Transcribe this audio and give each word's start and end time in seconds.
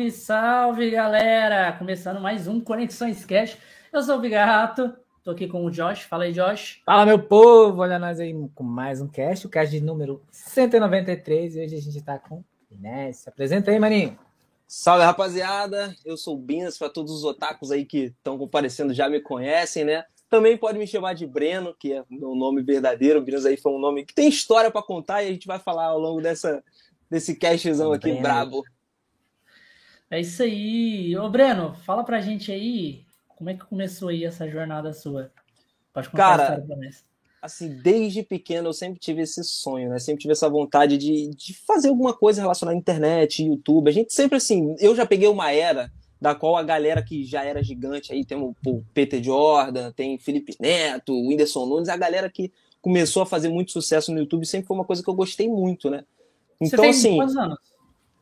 Salve, 0.00 0.10
salve, 0.10 0.90
galera! 0.90 1.72
Começando 1.72 2.20
mais 2.20 2.48
um 2.48 2.58
Conexões 2.58 3.26
Cash. 3.26 3.58
Eu 3.92 4.02
sou 4.02 4.16
o 4.16 4.20
Vigato, 4.20 4.94
tô 5.22 5.32
aqui 5.32 5.46
com 5.46 5.62
o 5.64 5.70
Josh. 5.70 6.04
Fala 6.04 6.24
aí, 6.24 6.32
Josh. 6.32 6.80
Fala, 6.86 7.04
meu 7.04 7.18
povo! 7.18 7.82
Olha 7.82 7.98
nós 7.98 8.18
aí 8.18 8.34
com 8.54 8.64
mais 8.64 9.02
um 9.02 9.08
cast, 9.08 9.46
o 9.46 9.50
cast 9.50 9.70
de 9.70 9.84
número 9.84 10.22
193. 10.30 11.56
E 11.56 11.60
hoje 11.60 11.76
a 11.76 11.80
gente 11.80 12.00
tá 12.02 12.18
com 12.18 12.42
Inés. 12.70 13.18
Se 13.18 13.28
apresenta 13.28 13.70
aí, 13.70 13.78
maninho. 13.78 14.16
Salve, 14.66 15.04
rapaziada! 15.04 15.94
Eu 16.02 16.16
sou 16.16 16.34
o 16.34 16.38
Binas, 16.38 16.78
para 16.78 16.88
todos 16.88 17.12
os 17.12 17.24
otakus 17.24 17.70
aí 17.70 17.84
que 17.84 18.04
estão 18.04 18.38
comparecendo 18.38 18.94
já 18.94 19.06
me 19.06 19.20
conhecem, 19.20 19.84
né? 19.84 20.04
Também 20.30 20.56
pode 20.56 20.78
me 20.78 20.86
chamar 20.86 21.14
de 21.14 21.26
Breno, 21.26 21.74
que 21.78 21.92
é 21.92 22.00
o 22.02 22.06
meu 22.08 22.34
nome 22.34 22.62
verdadeiro. 22.62 23.18
O 23.18 23.22
Binas 23.22 23.44
aí 23.44 23.58
foi 23.58 23.72
um 23.72 23.78
nome 23.78 24.06
que 24.06 24.14
tem 24.14 24.28
história 24.30 24.70
para 24.70 24.82
contar 24.82 25.22
e 25.22 25.28
a 25.28 25.32
gente 25.32 25.46
vai 25.46 25.58
falar 25.58 25.86
ao 25.86 25.98
longo 25.98 26.22
dessa, 26.22 26.64
desse 27.10 27.34
castzão 27.34 27.92
aqui 27.92 28.08
Breno. 28.08 28.22
brabo. 28.22 28.64
É 30.10 30.20
isso 30.20 30.42
aí. 30.42 31.16
Ô, 31.16 31.30
Breno, 31.30 31.74
fala 31.84 32.02
pra 32.02 32.20
gente 32.20 32.50
aí 32.50 33.04
como 33.28 33.48
é 33.48 33.54
que 33.54 33.64
começou 33.64 34.08
aí 34.08 34.24
essa 34.24 34.48
jornada 34.48 34.92
sua. 34.92 35.30
Pode 35.94 36.10
contar 36.10 36.22
Cara, 36.22 36.42
a 36.42 36.44
história 36.44 36.66
pra 36.66 36.76
nós. 36.76 37.04
Assim, 37.40 37.80
desde 37.82 38.22
pequeno 38.22 38.68
eu 38.68 38.72
sempre 38.74 39.00
tive 39.00 39.22
esse 39.22 39.42
sonho, 39.42 39.88
né? 39.88 39.98
Sempre 39.98 40.20
tive 40.20 40.32
essa 40.32 40.48
vontade 40.48 40.98
de, 40.98 41.30
de 41.30 41.54
fazer 41.54 41.88
alguma 41.88 42.12
coisa 42.12 42.42
relacionada 42.42 42.76
à 42.76 42.78
internet, 42.78 43.42
YouTube. 43.42 43.88
A 43.88 43.92
gente 43.92 44.12
sempre 44.12 44.36
assim, 44.36 44.76
eu 44.78 44.94
já 44.94 45.06
peguei 45.06 45.26
uma 45.26 45.50
era 45.50 45.90
da 46.20 46.34
qual 46.34 46.54
a 46.54 46.62
galera 46.62 47.02
que 47.02 47.24
já 47.24 47.42
era 47.42 47.62
gigante 47.62 48.12
aí, 48.12 48.26
tem 48.26 48.36
o, 48.36 48.54
o 48.66 48.84
Peter 48.92 49.22
Jordan, 49.22 49.90
tem 49.90 50.18
Felipe 50.18 50.54
Neto, 50.60 51.14
o 51.14 51.28
Whindersson 51.28 51.64
Nunes, 51.64 51.88
a 51.88 51.96
galera 51.96 52.28
que 52.28 52.52
começou 52.82 53.22
a 53.22 53.26
fazer 53.26 53.48
muito 53.48 53.72
sucesso 53.72 54.12
no 54.12 54.18
YouTube 54.18 54.44
sempre 54.44 54.66
foi 54.66 54.76
uma 54.76 54.84
coisa 54.84 55.02
que 55.02 55.08
eu 55.08 55.14
gostei 55.14 55.48
muito, 55.48 55.88
né? 55.88 56.04
Então, 56.60 56.68
Você 56.68 56.76
tem 56.76 56.90
assim. 56.90 57.16
Quantos 57.16 57.36
anos? 57.36 57.58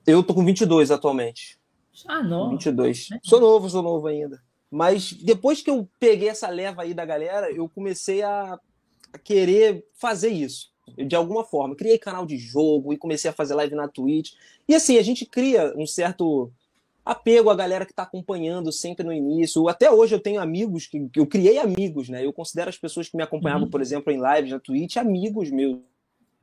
Eu 0.07 0.23
tô 0.23 0.33
com 0.33 0.45
22 0.45 0.93
atualmente. 0.93 1.58
Ah, 2.07 2.23
não. 2.23 2.51
22. 2.51 3.09
É. 3.13 3.19
Sou 3.23 3.41
novo, 3.41 3.69
sou 3.69 3.83
novo 3.83 4.07
ainda. 4.07 4.41
Mas 4.71 5.13
depois 5.13 5.63
que 5.63 5.71
eu 5.71 5.89
peguei 5.99 6.29
essa 6.29 6.49
leva 6.49 6.83
aí 6.83 6.93
da 6.93 7.05
galera, 7.05 7.51
eu 7.51 7.69
comecei 7.69 8.23
a, 8.23 8.59
a 9.13 9.19
querer 9.19 9.85
fazer 9.95 10.29
isso 10.29 10.71
de 10.97 11.17
alguma 11.17 11.45
forma. 11.45 11.77
Criei 11.77 11.99
canal 11.99 12.25
de 12.27 12.37
jogo 12.37 12.93
e 12.93 12.99
comecei 12.99 13.31
a 13.31 13.35
fazer 13.35 13.55
live 13.55 13.75
na 13.75 13.89
Twitch. 13.89 14.33
E 14.69 14.75
assim, 14.75 14.99
a 14.99 15.03
gente 15.03 15.27
cria 15.27 15.73
um 15.77 15.87
certo 15.87 16.51
apego 17.05 17.49
à 17.49 17.55
galera 17.55 17.87
que 17.87 17.93
está 17.93 18.03
acompanhando 18.03 18.71
sempre 18.71 19.05
no 19.05 19.13
início. 19.13 19.69
Até 19.69 19.91
hoje 19.91 20.15
eu 20.15 20.21
tenho 20.21 20.41
amigos 20.41 20.87
que, 20.87 21.09
que, 21.09 21.19
eu 21.19 21.27
criei 21.27 21.59
amigos, 21.59 22.09
né? 22.09 22.25
Eu 22.25 22.33
considero 22.33 22.69
as 22.69 22.77
pessoas 22.77 23.09
que 23.09 23.17
me 23.17 23.23
acompanhavam, 23.23 23.65
uhum. 23.65 23.71
por 23.71 23.81
exemplo, 23.81 24.13
em 24.13 24.21
lives 24.21 24.51
na 24.51 24.61
Twitch, 24.61 24.97
amigos 24.97 25.51
meus 25.51 25.79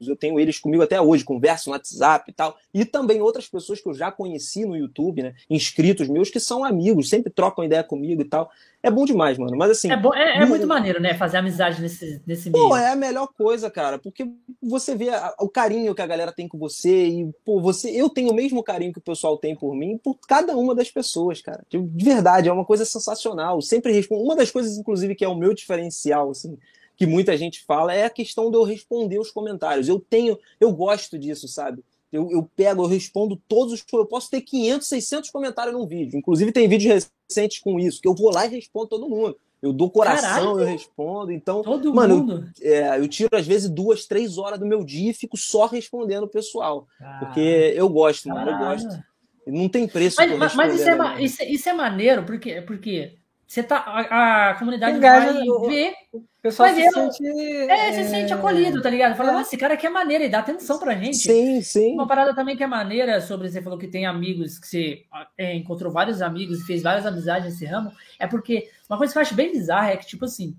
eu 0.01 0.15
tenho 0.15 0.39
eles 0.39 0.59
comigo 0.59 0.83
até 0.83 0.99
hoje, 0.99 1.23
converso 1.23 1.69
no 1.69 1.73
WhatsApp 1.73 2.29
e 2.29 2.33
tal. 2.33 2.57
E 2.73 2.83
também 2.83 3.21
outras 3.21 3.47
pessoas 3.47 3.79
que 3.79 3.87
eu 3.87 3.93
já 3.93 4.11
conheci 4.11 4.65
no 4.65 4.75
YouTube, 4.75 5.23
né? 5.23 5.33
Inscritos 5.49 6.07
meus 6.09 6.29
que 6.29 6.39
são 6.39 6.65
amigos, 6.65 7.09
sempre 7.09 7.31
trocam 7.31 7.63
ideia 7.63 7.83
comigo 7.83 8.21
e 8.21 8.25
tal. 8.25 8.49
É 8.83 8.91
bom 8.91 9.05
demais, 9.05 9.37
mano. 9.37 9.57
Mas 9.57 9.71
assim. 9.71 9.91
É, 9.91 9.97
bom, 9.97 10.13
é, 10.13 10.43
é 10.43 10.45
muito 10.45 10.67
maneiro, 10.67 11.01
né? 11.01 11.15
Fazer 11.15 11.37
amizade 11.37 11.81
nesse, 11.81 12.21
nesse 12.27 12.49
meio. 12.49 12.67
Pô, 12.67 12.77
é 12.77 12.91
a 12.91 12.95
melhor 12.95 13.27
coisa, 13.35 13.69
cara. 13.71 13.97
Porque 13.97 14.27
você 14.61 14.95
vê 14.95 15.09
a, 15.09 15.33
o 15.39 15.49
carinho 15.49 15.95
que 15.95 16.01
a 16.01 16.07
galera 16.07 16.31
tem 16.31 16.47
com 16.47 16.57
você. 16.57 17.07
E, 17.07 17.33
pô, 17.43 17.59
você. 17.59 17.89
Eu 17.89 18.09
tenho 18.09 18.31
o 18.31 18.35
mesmo 18.35 18.61
carinho 18.61 18.93
que 18.93 18.99
o 18.99 19.01
pessoal 19.01 19.37
tem 19.37 19.55
por 19.55 19.75
mim, 19.75 19.97
por 19.97 20.19
cada 20.27 20.55
uma 20.55 20.75
das 20.75 20.91
pessoas, 20.91 21.41
cara. 21.41 21.63
De 21.69 22.05
verdade, 22.05 22.49
é 22.49 22.53
uma 22.53 22.65
coisa 22.65 22.85
sensacional. 22.85 23.61
Sempre 23.61 23.91
respondo. 23.91 24.23
Uma 24.23 24.35
das 24.35 24.51
coisas, 24.51 24.77
inclusive, 24.77 25.15
que 25.15 25.25
é 25.25 25.27
o 25.27 25.35
meu 25.35 25.53
diferencial, 25.53 26.29
assim 26.29 26.57
que 26.95 27.05
muita 27.05 27.37
gente 27.37 27.63
fala 27.63 27.93
é 27.93 28.05
a 28.05 28.09
questão 28.09 28.49
de 28.49 28.57
eu 28.57 28.63
responder 28.63 29.19
os 29.19 29.31
comentários. 29.31 29.87
Eu 29.87 29.99
tenho, 29.99 30.37
eu 30.59 30.71
gosto 30.71 31.17
disso, 31.17 31.47
sabe? 31.47 31.83
Eu, 32.11 32.31
eu 32.31 32.49
pego, 32.55 32.83
eu 32.83 32.87
respondo 32.87 33.35
todos 33.47 33.73
os. 33.73 33.83
Eu 33.91 34.05
posso 34.05 34.29
ter 34.29 34.41
500, 34.41 34.87
600 34.87 35.29
comentários 35.29 35.73
num 35.75 35.85
vídeo. 35.85 36.17
Inclusive, 36.17 36.51
tem 36.51 36.67
vídeos 36.67 37.09
recentes 37.29 37.59
com 37.59 37.79
isso, 37.79 38.01
que 38.01 38.07
eu 38.07 38.15
vou 38.15 38.31
lá 38.31 38.45
e 38.45 38.49
respondo 38.49 38.87
todo 38.87 39.09
mundo. 39.09 39.37
Eu 39.61 39.73
dou 39.73 39.89
coração, 39.89 40.29
Caralho. 40.29 40.59
eu 40.59 40.65
respondo. 40.65 41.31
Então, 41.31 41.63
todo 41.63 41.93
mano, 41.93 42.17
mundo. 42.17 42.49
Eu, 42.61 42.73
é, 42.73 42.99
eu 42.99 43.07
tiro 43.07 43.29
às 43.33 43.47
vezes 43.47 43.69
duas, 43.69 44.05
três 44.05 44.37
horas 44.37 44.59
do 44.59 44.65
meu 44.65 44.83
dia 44.83 45.11
e 45.11 45.13
fico 45.13 45.35
só 45.35 45.65
respondendo 45.65 46.23
o 46.23 46.29
pessoal. 46.29 46.87
Porque 47.19 47.73
eu 47.75 47.89
gosto, 47.89 48.29
mano, 48.29 48.51
eu 48.51 48.57
gosto. 48.59 49.03
Não 49.47 49.67
tem 49.67 49.87
preço. 49.87 50.17
Mas, 50.17 50.55
mas 50.55 50.75
isso, 50.75 50.89
é, 50.89 51.23
isso, 51.23 51.43
isso, 51.43 51.69
é 51.69 51.73
maneiro, 51.73 52.23
porque, 52.23 52.61
porque 52.61 53.15
você 53.47 53.61
tá, 53.61 53.77
a, 53.77 54.49
a 54.49 54.55
comunidade 54.55 54.97
Engaja, 54.97 55.33
vai 55.33 55.43
ver. 55.67 55.93
O 56.11 56.23
pessoal 56.41 56.67
vai 56.67 56.75
se 56.75 56.81
ver, 56.81 56.91
sente. 56.91 57.69
É, 57.69 57.93
se 57.93 58.09
sente 58.09 58.33
acolhido, 58.33 58.81
tá 58.81 58.89
ligado? 58.89 59.15
Fala, 59.15 59.37
é. 59.37 59.41
esse 59.41 59.55
cara 59.55 59.75
aqui 59.75 59.85
é 59.85 59.89
maneiro 59.89 60.23
e 60.23 60.29
dá 60.29 60.39
atenção 60.39 60.79
pra 60.79 60.95
gente. 60.95 61.17
Sim, 61.17 61.61
sim. 61.61 61.93
Uma 61.93 62.07
parada 62.07 62.33
também 62.33 62.57
que 62.57 62.63
é 62.63 62.67
maneira 62.67 63.21
sobre 63.21 63.49
você 63.49 63.61
falou 63.61 63.77
que 63.77 63.87
tem 63.87 64.05
amigos, 64.05 64.57
que 64.57 64.67
você 64.67 65.03
é, 65.37 65.55
encontrou 65.55 65.91
vários 65.91 66.21
amigos 66.21 66.59
e 66.59 66.65
fez 66.65 66.81
várias 66.81 67.05
amizades 67.05 67.51
nesse 67.51 67.65
ramo, 67.65 67.91
é 68.19 68.25
porque 68.25 68.69
uma 68.89 68.97
coisa 68.97 69.13
que 69.13 69.19
eu 69.19 69.21
acho 69.21 69.35
bem 69.35 69.51
bizarra 69.51 69.91
é 69.91 69.97
que, 69.97 70.07
tipo 70.07 70.25
assim, 70.25 70.55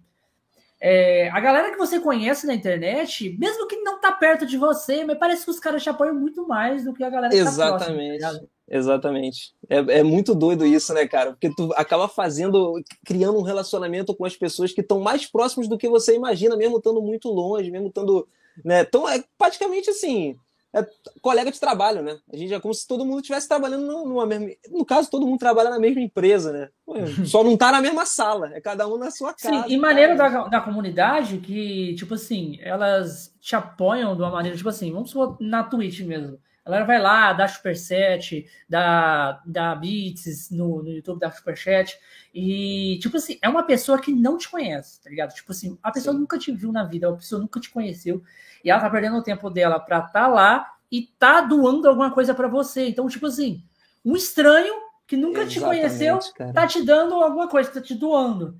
é, 0.80 1.28
a 1.30 1.40
galera 1.40 1.72
que 1.72 1.78
você 1.78 1.98
conhece 1.98 2.46
na 2.46 2.54
internet, 2.54 3.36
mesmo 3.38 3.66
que 3.66 3.76
não 3.76 4.00
tá 4.00 4.12
perto 4.12 4.46
de 4.46 4.56
você, 4.56 5.04
mas 5.04 5.18
parece 5.18 5.44
que 5.44 5.50
os 5.50 5.58
caras 5.58 5.82
te 5.82 5.90
apoiam 5.90 6.14
muito 6.14 6.46
mais 6.46 6.84
do 6.84 6.94
que 6.94 7.02
a 7.02 7.10
galera 7.10 7.32
que 7.32 7.38
Exatamente. 7.38 8.20
tá 8.20 8.28
próxima. 8.28 8.55
Exatamente. 8.68 9.54
É, 9.68 9.98
é 9.98 10.02
muito 10.02 10.34
doido 10.34 10.66
isso, 10.66 10.92
né, 10.92 11.06
cara? 11.06 11.30
Porque 11.30 11.50
tu 11.54 11.72
acaba 11.76 12.08
fazendo, 12.08 12.82
criando 13.04 13.38
um 13.38 13.42
relacionamento 13.42 14.14
com 14.14 14.24
as 14.24 14.36
pessoas 14.36 14.72
que 14.72 14.80
estão 14.80 15.00
mais 15.00 15.26
próximas 15.26 15.68
do 15.68 15.78
que 15.78 15.88
você 15.88 16.14
imagina, 16.14 16.56
mesmo 16.56 16.78
estando 16.78 17.00
muito 17.00 17.28
longe, 17.28 17.70
mesmo 17.70 17.88
estando. 17.88 18.26
Né? 18.64 18.80
Então 18.82 19.08
é 19.08 19.22
praticamente 19.38 19.90
assim. 19.90 20.36
É 20.74 20.84
colega 21.22 21.50
de 21.50 21.58
trabalho, 21.58 22.02
né? 22.02 22.18
A 22.30 22.36
gente 22.36 22.52
é 22.52 22.60
como 22.60 22.74
se 22.74 22.86
todo 22.86 23.04
mundo 23.04 23.20
estivesse 23.20 23.48
trabalhando 23.48 23.86
numa 24.04 24.26
mesma. 24.26 24.48
No 24.68 24.84
caso, 24.84 25.10
todo 25.10 25.26
mundo 25.26 25.38
trabalha 25.38 25.70
na 25.70 25.78
mesma 25.78 26.02
empresa, 26.02 26.52
né? 26.52 26.68
Só 27.24 27.42
não 27.42 27.56
tá 27.56 27.72
na 27.72 27.80
mesma 27.80 28.04
sala, 28.04 28.50
é 28.52 28.60
cada 28.60 28.86
um 28.86 28.98
na 28.98 29.10
sua 29.10 29.32
casa. 29.32 29.62
Sim, 29.62 29.72
e 29.72 29.78
maneira 29.78 30.14
da, 30.14 30.48
da 30.48 30.60
comunidade 30.60 31.38
que, 31.38 31.94
tipo 31.94 32.12
assim, 32.12 32.58
elas 32.60 33.34
te 33.40 33.56
apoiam 33.56 34.14
de 34.14 34.20
uma 34.20 34.30
maneira, 34.30 34.56
tipo 34.56 34.68
assim, 34.68 34.92
vamos 34.92 35.10
supor 35.10 35.38
na 35.40 35.62
Twitch 35.62 36.00
mesmo. 36.00 36.38
A 36.66 36.68
galera 36.68 36.84
vai 36.84 37.00
lá, 37.00 37.32
dá 37.32 37.46
superchat, 37.46 38.44
dá, 38.68 39.40
dá 39.46 39.72
beats 39.76 40.50
no, 40.50 40.82
no 40.82 40.90
YouTube, 40.90 41.20
dá 41.20 41.30
superchat. 41.30 41.96
E, 42.34 42.98
tipo 43.00 43.16
assim, 43.16 43.38
é 43.40 43.48
uma 43.48 43.62
pessoa 43.62 44.00
que 44.00 44.10
não 44.12 44.36
te 44.36 44.48
conhece, 44.50 45.00
tá 45.00 45.08
ligado? 45.08 45.32
Tipo 45.32 45.52
assim, 45.52 45.78
a 45.80 45.92
pessoa 45.92 46.12
Sim. 46.12 46.18
nunca 46.18 46.36
te 46.36 46.50
viu 46.50 46.72
na 46.72 46.82
vida, 46.82 47.08
a 47.08 47.12
pessoa 47.12 47.40
nunca 47.40 47.60
te 47.60 47.70
conheceu. 47.70 48.20
E 48.64 48.70
ela 48.70 48.80
tá 48.80 48.90
perdendo 48.90 49.16
o 49.16 49.22
tempo 49.22 49.48
dela 49.48 49.78
pra 49.78 50.02
tá 50.02 50.26
lá 50.26 50.74
e 50.90 51.02
tá 51.16 51.40
doando 51.40 51.88
alguma 51.88 52.10
coisa 52.10 52.34
para 52.34 52.48
você. 52.48 52.88
Então, 52.88 53.08
tipo 53.08 53.26
assim, 53.26 53.62
um 54.04 54.16
estranho 54.16 54.74
que 55.06 55.16
nunca 55.16 55.42
Exatamente, 55.42 55.54
te 55.54 55.60
conheceu 55.60 56.18
cara. 56.34 56.52
tá 56.52 56.66
te 56.66 56.84
dando 56.84 57.14
alguma 57.14 57.46
coisa, 57.46 57.70
tá 57.70 57.80
te 57.80 57.94
doando 57.94 58.58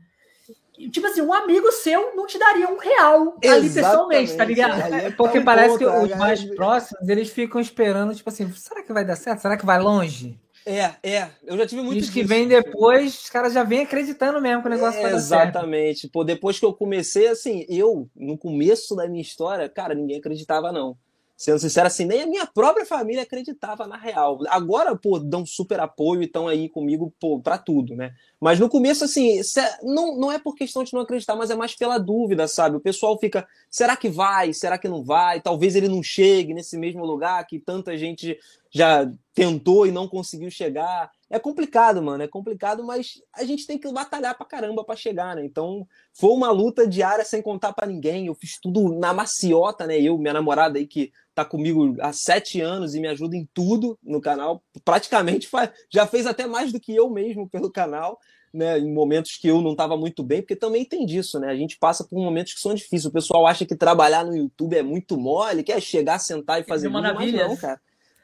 tipo 0.91 1.07
assim, 1.07 1.23
um 1.23 1.33
amigo 1.33 1.71
seu 1.73 2.15
não 2.15 2.27
te 2.27 2.39
daria 2.39 2.69
um 2.69 2.79
real 2.79 3.37
ali 3.45 3.71
pessoalmente, 3.71 4.37
tá 4.37 4.45
ligado? 4.45 4.95
É 4.95 5.11
porque 5.17 5.41
parece 5.41 5.79
que 5.79 5.87
os 5.87 6.11
mais 6.17 6.45
próximos, 6.55 7.09
eles 7.09 7.31
ficam 7.31 7.61
esperando, 7.61 8.15
tipo 8.15 8.29
assim, 8.29 8.51
será 8.53 8.83
que 8.83 8.93
vai 8.93 9.05
dar 9.05 9.17
certo? 9.17 9.41
Será 9.41 9.57
que 9.57 9.67
vai 9.67 9.81
longe? 9.81 10.39
É, 10.67 10.95
é. 11.01 11.31
Eu 11.45 11.57
já 11.57 11.65
tive 11.65 11.81
muito 11.81 12.03
Os 12.03 12.11
que 12.11 12.25
vem 12.25 12.49
depois, 12.49 13.23
os 13.23 13.31
caras 13.31 13.53
já 13.53 13.63
vêm 13.63 13.83
acreditando 13.83 14.41
mesmo 14.41 14.63
que 14.63 14.67
o 14.67 14.71
negócio 14.71 14.99
é, 14.99 15.03
vai 15.03 15.13
dar 15.13 15.21
certo. 15.21 15.43
Exatamente. 15.43 16.09
Pô, 16.09 16.25
depois 16.25 16.59
que 16.59 16.67
eu 16.67 16.75
comecei, 16.75 17.29
assim, 17.29 17.65
eu, 17.69 18.09
no 18.17 18.37
começo 18.37 18.97
da 18.97 19.09
minha 19.09 19.23
história, 19.23 19.69
cara, 19.69 19.95
ninguém 19.95 20.19
acreditava, 20.19 20.73
não. 20.73 20.97
Sendo 21.37 21.59
sincero, 21.59 21.87
assim, 21.87 22.07
nem 22.07 22.23
a 22.23 22.27
minha 22.27 22.47
própria 22.47 22.87
família 22.87 23.23
acreditava 23.23 23.87
na 23.87 23.99
real. 23.99 24.39
Agora, 24.49 24.97
pô, 24.97 25.19
dão 25.19 25.45
super 25.45 25.79
apoio 25.81 26.23
e 26.23 26.25
estão 26.25 26.49
aí 26.49 26.67
comigo, 26.67 27.13
pô, 27.21 27.39
pra 27.39 27.59
tudo, 27.59 27.95
né? 27.95 28.15
Mas 28.41 28.59
no 28.59 28.71
começo, 28.71 29.05
assim, 29.05 29.41
não, 29.83 30.17
não 30.17 30.33
é 30.33 30.39
por 30.39 30.55
questão 30.55 30.83
de 30.83 30.95
não 30.95 31.03
acreditar, 31.03 31.37
mas 31.37 31.51
é 31.51 31.55
mais 31.55 31.75
pela 31.75 31.99
dúvida, 31.99 32.49
sabe? 32.49 32.77
O 32.77 32.81
pessoal 32.81 33.19
fica, 33.19 33.47
será 33.71 33.97
que 33.97 34.09
vai? 34.09 34.55
Será 34.55 34.79
que 34.79 34.89
não 34.89 35.05
vai? 35.05 35.43
Talvez 35.43 35.77
ele 35.77 35.89
não 35.89 36.03
chegue 36.03 36.55
nesse 36.55 36.79
mesmo 36.79 37.05
lugar 37.05 37.47
que 37.47 37.59
tanta 37.59 37.99
gente 37.99 38.39
já 38.77 39.11
tentou 39.35 39.87
e 39.87 39.91
não 39.91 40.07
conseguiu 40.07 40.51
chegar. 40.51 41.11
É 41.31 41.39
complicado, 41.39 42.03
mano, 42.03 42.23
é 42.23 42.29
complicado, 42.29 42.85
mas 42.85 43.23
a 43.35 43.43
gente 43.43 43.67
tem 43.67 43.79
que 43.79 43.91
batalhar 43.91 44.37
pra 44.37 44.47
caramba 44.47 44.85
pra 44.85 44.95
chegar, 44.95 45.35
né? 45.35 45.45
Então, 45.45 45.87
foi 46.13 46.31
uma 46.31 46.51
luta 46.51 46.87
diária 46.87 47.25
sem 47.25 47.41
contar 47.41 47.73
para 47.73 47.87
ninguém. 47.87 48.27
Eu 48.27 48.35
fiz 48.35 48.59
tudo 48.61 48.95
na 48.99 49.15
maciota, 49.15 49.87
né? 49.87 49.99
Eu, 49.99 50.19
minha 50.19 50.35
namorada 50.35 50.79
aí 50.79 50.87
que 50.87 51.11
tá 51.35 51.43
comigo 51.45 51.97
há 52.01 52.13
sete 52.13 52.61
anos 52.61 52.95
e 52.95 53.01
me 53.01 53.09
ajuda 53.09 53.35
em 53.35 53.49
tudo 53.53 53.99
no 54.03 54.21
canal, 54.21 54.63
praticamente 54.85 55.49
faz, 55.49 55.71
já 55.91 56.07
fez 56.07 56.27
até 56.27 56.47
mais 56.47 56.73
do 56.73 56.81
que 56.81 56.95
eu 56.95 57.11
mesmo 57.11 57.49
pelo 57.49 57.71
canal. 57.71 58.19
Né, 58.55 58.79
em 58.79 58.91
momentos 58.91 59.37
que 59.37 59.49
eu 59.49 59.61
não 59.61 59.73
estava 59.73 59.99
muito 59.99 60.23
bem, 60.23 60.41
porque 60.41 60.57
também 60.57 60.83
tem 60.83 61.05
disso, 61.05 61.39
né? 61.39 61.49
A 61.49 61.55
gente 61.55 61.77
passa 61.79 62.05
por 62.05 62.19
momentos 62.19 62.55
que 62.55 62.61
são 62.61 62.73
difíceis. 62.73 63.05
O 63.05 63.13
pessoal 63.13 63.47
acha 63.47 63.67
que 63.67 63.77
trabalhar 63.77 64.25
no 64.25 64.35
YouTube 64.35 64.75
é 64.75 64.83
muito 64.83 65.19
mole, 65.19 65.63
quer 65.63 65.79
chegar, 65.83 66.19
sentar 66.19 66.59
e 66.59 66.65
fazer 66.65 66.87
é 66.87 66.91
vídeo, 66.91 67.15
mas 67.15 67.33
não, 67.51 67.55
cara. 67.55 67.79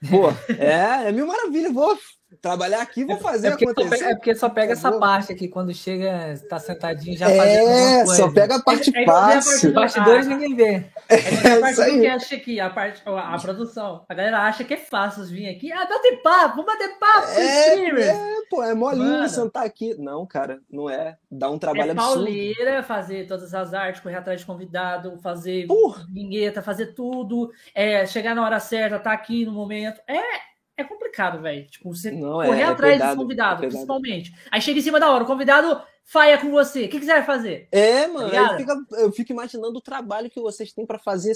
Pô, 0.08 0.30
é, 0.58 1.08
é 1.08 1.12
mil 1.12 1.26
maravilhas, 1.26 1.72
vou 1.72 1.96
trabalhar 2.40 2.82
aqui, 2.82 3.04
vou 3.04 3.18
fazer 3.18 3.48
é 3.48 3.50
porque 3.50 3.68
acontecer. 3.68 4.04
é 4.04 4.14
porque 4.14 4.34
só 4.34 4.48
pega 4.48 4.72
essa 4.72 4.92
parte 4.92 5.32
aqui, 5.32 5.48
quando 5.48 5.72
chega, 5.74 6.34
tá 6.48 6.58
sentadinho, 6.58 7.16
já 7.16 7.30
é, 7.30 8.04
só 8.06 8.30
pega 8.30 8.56
a 8.56 8.62
parte 8.62 8.92
é, 8.96 9.04
fácil. 9.04 9.72
Bastidores 9.72 10.26
ninguém 10.26 10.54
vê. 10.54 10.84
É, 11.08 11.52
a 11.52 11.60
parte 11.60 12.00
que 12.00 12.06
acha 12.06 12.36
que 12.38 12.60
a 12.60 12.70
parte, 12.70 13.02
a, 13.04 13.34
a, 13.34 13.38
produção, 13.38 14.04
a 14.08 14.14
galera 14.14 14.40
acha 14.40 14.64
que 14.64 14.74
é 14.74 14.76
fácil 14.76 15.24
vir 15.24 15.48
aqui, 15.48 15.72
ah, 15.72 15.86
bater 15.86 16.22
papo, 16.22 16.56
vamos 16.56 16.66
bater 16.66 16.98
papo 16.98 17.28
é, 17.32 18.02
É, 18.02 18.16
pô, 18.48 18.62
é 18.62 18.74
molinho 18.74 19.12
Mano, 19.12 19.28
sentar 19.28 19.64
aqui. 19.64 19.94
Não, 19.98 20.26
cara, 20.26 20.60
não 20.70 20.88
é. 20.88 21.16
Dá 21.30 21.50
um 21.50 21.58
trabalho 21.58 21.90
é 21.90 21.92
absurdo. 21.92 22.14
pauleira 22.14 22.82
fazer 22.82 23.26
todas 23.26 23.52
as 23.54 23.74
artes, 23.74 24.00
correr 24.00 24.16
atrás 24.16 24.40
de 24.40 24.46
convidado, 24.46 25.18
fazer 25.18 25.66
Porra. 25.66 26.06
vinheta, 26.10 26.62
fazer 26.62 26.94
tudo, 26.94 27.50
é, 27.74 28.06
chegar 28.06 28.34
na 28.34 28.44
hora 28.44 28.60
certa, 28.60 28.98
tá 28.98 29.12
aqui 29.12 29.44
no 29.44 29.52
momento. 29.52 30.00
É, 30.06 30.51
é 30.76 30.84
complicado, 30.84 31.40
velho. 31.40 31.66
Tipo, 31.66 31.94
você 31.94 32.10
não, 32.10 32.42
é, 32.42 32.46
correr 32.46 32.62
é, 32.62 32.64
atrás 32.64 33.00
é 33.00 33.06
dos 33.06 33.16
convidados, 33.16 33.66
principalmente. 33.66 34.34
Aí 34.50 34.60
chega 34.60 34.78
em 34.78 34.82
cima 34.82 34.98
da 34.98 35.10
hora, 35.10 35.24
o 35.24 35.26
convidado 35.26 35.82
faia 36.04 36.38
com 36.38 36.50
você. 36.50 36.84
O 36.84 36.88
que, 36.88 36.98
que 36.98 37.04
você 37.04 37.12
vai 37.12 37.24
fazer? 37.24 37.68
É, 37.70 38.06
mano. 38.06 38.30
Tá 38.30 38.56
fica, 38.56 38.76
eu 38.92 39.12
fico 39.12 39.32
imaginando 39.32 39.78
o 39.78 39.82
trabalho 39.82 40.30
que 40.30 40.40
vocês 40.40 40.72
têm 40.72 40.86
para 40.86 40.98
fazer, 40.98 41.34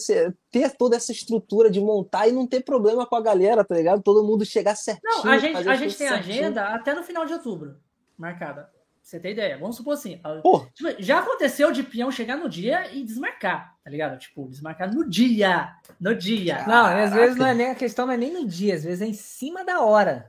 ter 0.50 0.76
toda 0.76 0.96
essa 0.96 1.12
estrutura 1.12 1.70
de 1.70 1.80
montar 1.80 2.28
e 2.28 2.32
não 2.32 2.46
ter 2.46 2.62
problema 2.62 3.06
com 3.06 3.16
a 3.16 3.22
galera, 3.22 3.64
tá 3.64 3.74
ligado? 3.74 4.02
Todo 4.02 4.24
mundo 4.24 4.44
chegar 4.44 4.74
certinho. 4.74 5.02
Não, 5.04 5.30
a 5.30 5.38
gente, 5.38 5.56
a 5.56 5.76
gente 5.76 5.96
tem 5.96 6.08
certinho. 6.08 6.34
agenda 6.34 6.64
até 6.74 6.94
no 6.94 7.02
final 7.02 7.24
de 7.26 7.32
outubro 7.32 7.76
marcada. 8.18 8.70
Você 9.06 9.20
tem 9.20 9.30
ideia? 9.30 9.56
Vamos 9.56 9.76
supor 9.76 9.94
assim. 9.94 10.20
Tipo, 10.74 11.00
já 11.00 11.20
aconteceu 11.20 11.70
de 11.70 11.84
peão 11.84 12.10
chegar 12.10 12.36
no 12.36 12.48
dia 12.48 12.92
e 12.92 13.04
desmarcar, 13.04 13.76
tá 13.84 13.88
ligado? 13.88 14.18
Tipo, 14.18 14.48
desmarcar 14.48 14.92
no 14.92 15.08
dia. 15.08 15.74
No 16.00 16.12
dia. 16.12 16.64
Não, 16.66 16.86
às 16.86 17.12
vezes 17.12 17.36
não 17.36 17.46
é 17.46 17.54
nem 17.54 17.70
a 17.70 17.74
questão, 17.76 18.04
não 18.04 18.14
é 18.14 18.16
nem 18.16 18.32
no 18.32 18.44
dia, 18.44 18.74
às 18.74 18.82
vezes 18.82 19.00
é 19.00 19.06
em 19.06 19.12
cima 19.12 19.64
da 19.64 19.80
hora. 19.80 20.28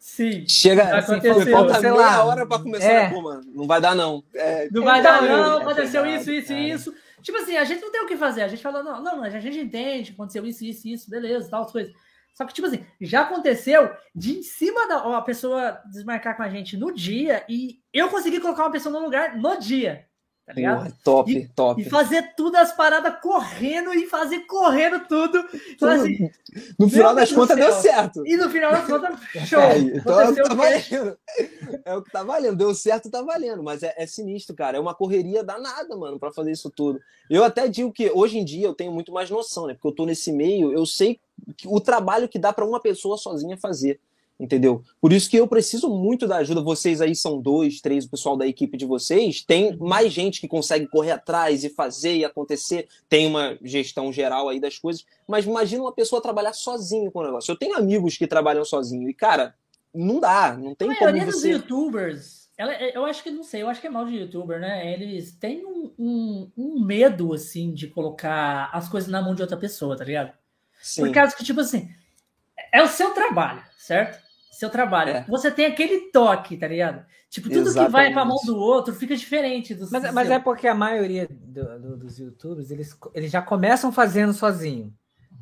Sim. 0.00 0.44
Chega, 0.48 0.98
assim, 0.98 1.20
falta 1.48 1.80
meia 1.80 1.94
lá, 1.94 2.24
hora 2.24 2.44
para 2.44 2.60
começar 2.60 2.90
é. 2.90 3.06
a 3.06 3.22
mano. 3.22 3.42
Não 3.54 3.68
vai 3.68 3.80
dar, 3.80 3.94
não. 3.94 4.24
É, 4.34 4.68
não 4.72 4.82
vai 4.82 5.00
dar, 5.00 5.22
não. 5.22 5.58
Aconteceu 5.58 6.04
é 6.04 6.16
isso, 6.16 6.32
isso 6.32 6.52
e 6.52 6.70
isso. 6.70 6.94
Tipo 7.22 7.38
assim, 7.38 7.56
a 7.56 7.62
gente 7.62 7.80
não 7.80 7.92
tem 7.92 8.00
o 8.00 8.08
que 8.08 8.16
fazer. 8.16 8.42
A 8.42 8.48
gente 8.48 8.62
fala, 8.64 8.82
não, 8.82 9.00
não, 9.00 9.22
a 9.22 9.30
gente 9.30 9.60
entende, 9.60 10.10
aconteceu 10.10 10.44
isso, 10.44 10.64
isso, 10.64 10.88
isso, 10.88 11.08
beleza, 11.08 11.48
tal, 11.48 11.62
as 11.62 11.70
coisas. 11.70 11.94
Só 12.38 12.44
que, 12.44 12.54
tipo 12.54 12.68
assim, 12.68 12.86
já 13.00 13.22
aconteceu 13.22 13.90
de 14.14 14.38
em 14.38 14.42
cima 14.44 14.86
da 14.86 15.04
ó, 15.04 15.16
a 15.16 15.22
pessoa 15.22 15.82
desmarcar 15.90 16.36
com 16.36 16.44
a 16.44 16.48
gente 16.48 16.76
no 16.76 16.94
dia 16.94 17.44
e 17.48 17.80
eu 17.92 18.08
consegui 18.08 18.38
colocar 18.38 18.62
uma 18.62 18.70
pessoa 18.70 18.92
no 18.92 19.04
lugar 19.04 19.36
no 19.36 19.58
dia. 19.58 20.07
Tá 20.48 20.54
ligado? 20.54 20.78
Porra, 20.78 20.92
top, 21.04 21.30
e, 21.30 21.48
top. 21.48 21.82
E 21.82 21.84
fazer 21.90 22.34
tudo 22.34 22.56
as 22.56 22.72
paradas 22.72 23.20
correndo 23.20 23.92
e 23.92 24.06
fazer 24.06 24.46
correndo 24.46 25.06
tudo. 25.06 25.46
Então, 25.70 25.90
assim, 25.90 26.30
no 26.78 26.88
final 26.88 27.14
das 27.14 27.30
contas 27.30 27.54
deu 27.54 27.70
certo. 27.70 28.26
E 28.26 28.34
no 28.34 28.48
final 28.48 28.72
das 28.72 28.86
contas, 28.86 29.20
show. 29.46 29.60
É, 29.60 29.78
então 29.78 30.18
é 30.18 30.30
o 30.30 30.34
que 30.34 30.42
tá 30.42 30.54
valendo. 30.54 31.18
É 31.84 31.94
o 31.94 32.02
que 32.02 32.10
tá 32.10 32.24
valendo. 32.24 32.56
Deu 32.56 32.74
certo, 32.74 33.10
tá 33.10 33.20
valendo. 33.20 33.62
Mas 33.62 33.82
é, 33.82 33.92
é 33.98 34.06
sinistro, 34.06 34.56
cara. 34.56 34.78
É 34.78 34.80
uma 34.80 34.94
correria 34.94 35.44
danada, 35.44 35.94
mano, 35.94 36.18
para 36.18 36.32
fazer 36.32 36.52
isso 36.52 36.70
tudo. 36.70 36.98
Eu 37.28 37.44
até 37.44 37.68
digo 37.68 37.92
que 37.92 38.10
hoje 38.10 38.38
em 38.38 38.44
dia 38.44 38.66
eu 38.66 38.74
tenho 38.74 38.90
muito 38.90 39.12
mais 39.12 39.28
noção, 39.28 39.66
né? 39.66 39.74
Porque 39.74 39.88
eu 39.88 39.94
tô 39.94 40.06
nesse 40.06 40.32
meio, 40.32 40.72
eu 40.72 40.86
sei 40.86 41.20
o 41.66 41.78
trabalho 41.78 42.26
que 42.26 42.38
dá 42.38 42.54
para 42.54 42.64
uma 42.64 42.80
pessoa 42.80 43.18
sozinha 43.18 43.58
fazer 43.58 44.00
entendeu? 44.38 44.82
Por 45.00 45.12
isso 45.12 45.28
que 45.28 45.36
eu 45.36 45.48
preciso 45.48 45.88
muito 45.88 46.26
da 46.26 46.36
ajuda. 46.36 46.60
Vocês 46.60 47.00
aí 47.00 47.14
são 47.14 47.40
dois, 47.40 47.80
três, 47.80 48.04
o 48.04 48.10
pessoal 48.10 48.36
da 48.36 48.46
equipe 48.46 48.76
de 48.76 48.86
vocês. 48.86 49.42
Tem 49.42 49.72
uhum. 49.72 49.88
mais 49.88 50.12
gente 50.12 50.40
que 50.40 50.48
consegue 50.48 50.86
correr 50.86 51.12
atrás 51.12 51.64
e 51.64 51.68
fazer 51.68 52.16
e 52.16 52.24
acontecer. 52.24 52.88
Tem 53.08 53.26
uma 53.26 53.58
gestão 53.62 54.12
geral 54.12 54.48
aí 54.48 54.60
das 54.60 54.78
coisas. 54.78 55.04
Mas 55.26 55.44
imagina 55.44 55.82
uma 55.82 55.92
pessoa 55.92 56.22
trabalhar 56.22 56.52
sozinho 56.52 57.10
com 57.10 57.20
o 57.20 57.24
negócio. 57.24 57.50
Eu 57.50 57.56
tenho 57.56 57.76
amigos 57.76 58.16
que 58.16 58.26
trabalham 58.26 58.64
sozinho 58.64 59.08
e, 59.08 59.14
cara, 59.14 59.54
não 59.94 60.20
dá, 60.20 60.56
não 60.56 60.74
tem 60.74 60.90
a 60.92 60.96
como 60.96 61.12
você... 61.12 61.24
dos 61.26 61.44
youtubers, 61.44 62.48
ela, 62.58 62.74
eu 62.74 63.04
acho 63.04 63.22
que, 63.22 63.30
não 63.30 63.44
sei, 63.44 63.62
eu 63.62 63.68
acho 63.68 63.80
que 63.80 63.86
é 63.86 63.90
mal 63.90 64.04
de 64.04 64.16
youtuber, 64.16 64.58
né? 64.58 64.92
Eles 64.92 65.30
têm 65.30 65.64
um, 65.64 65.92
um, 65.96 66.50
um 66.56 66.84
medo, 66.84 67.32
assim, 67.32 67.72
de 67.72 67.86
colocar 67.86 68.68
as 68.72 68.88
coisas 68.88 69.08
na 69.08 69.22
mão 69.22 69.32
de 69.32 69.42
outra 69.42 69.56
pessoa, 69.56 69.96
tá 69.96 70.04
ligado? 70.04 70.32
Sim. 70.82 71.02
Por 71.02 71.14
causa 71.14 71.36
que, 71.36 71.44
tipo 71.44 71.60
assim, 71.60 71.88
é 72.72 72.82
o 72.82 72.88
seu 72.88 73.12
trabalho, 73.14 73.62
certo? 73.76 74.27
Seu 74.58 74.68
trabalho. 74.68 75.10
É. 75.10 75.24
Você 75.28 75.52
tem 75.52 75.66
aquele 75.66 76.10
toque, 76.10 76.56
tá 76.56 76.66
ligado? 76.66 77.06
Tipo, 77.30 77.48
tudo 77.48 77.68
Exatamente. 77.68 77.86
que 77.86 77.92
vai 77.92 78.12
pra 78.12 78.24
mão 78.24 78.38
do 78.44 78.56
outro 78.56 78.92
fica 78.92 79.16
diferente. 79.16 79.72
Do 79.72 79.88
mas, 79.88 80.12
mas 80.12 80.30
é 80.30 80.38
porque 80.40 80.66
a 80.66 80.74
maioria 80.74 81.28
do, 81.30 81.78
do, 81.78 81.96
dos 81.96 82.18
youtubers, 82.18 82.72
eles, 82.72 82.98
eles 83.14 83.30
já 83.30 83.40
começam 83.40 83.92
fazendo 83.92 84.32
sozinho. 84.32 84.92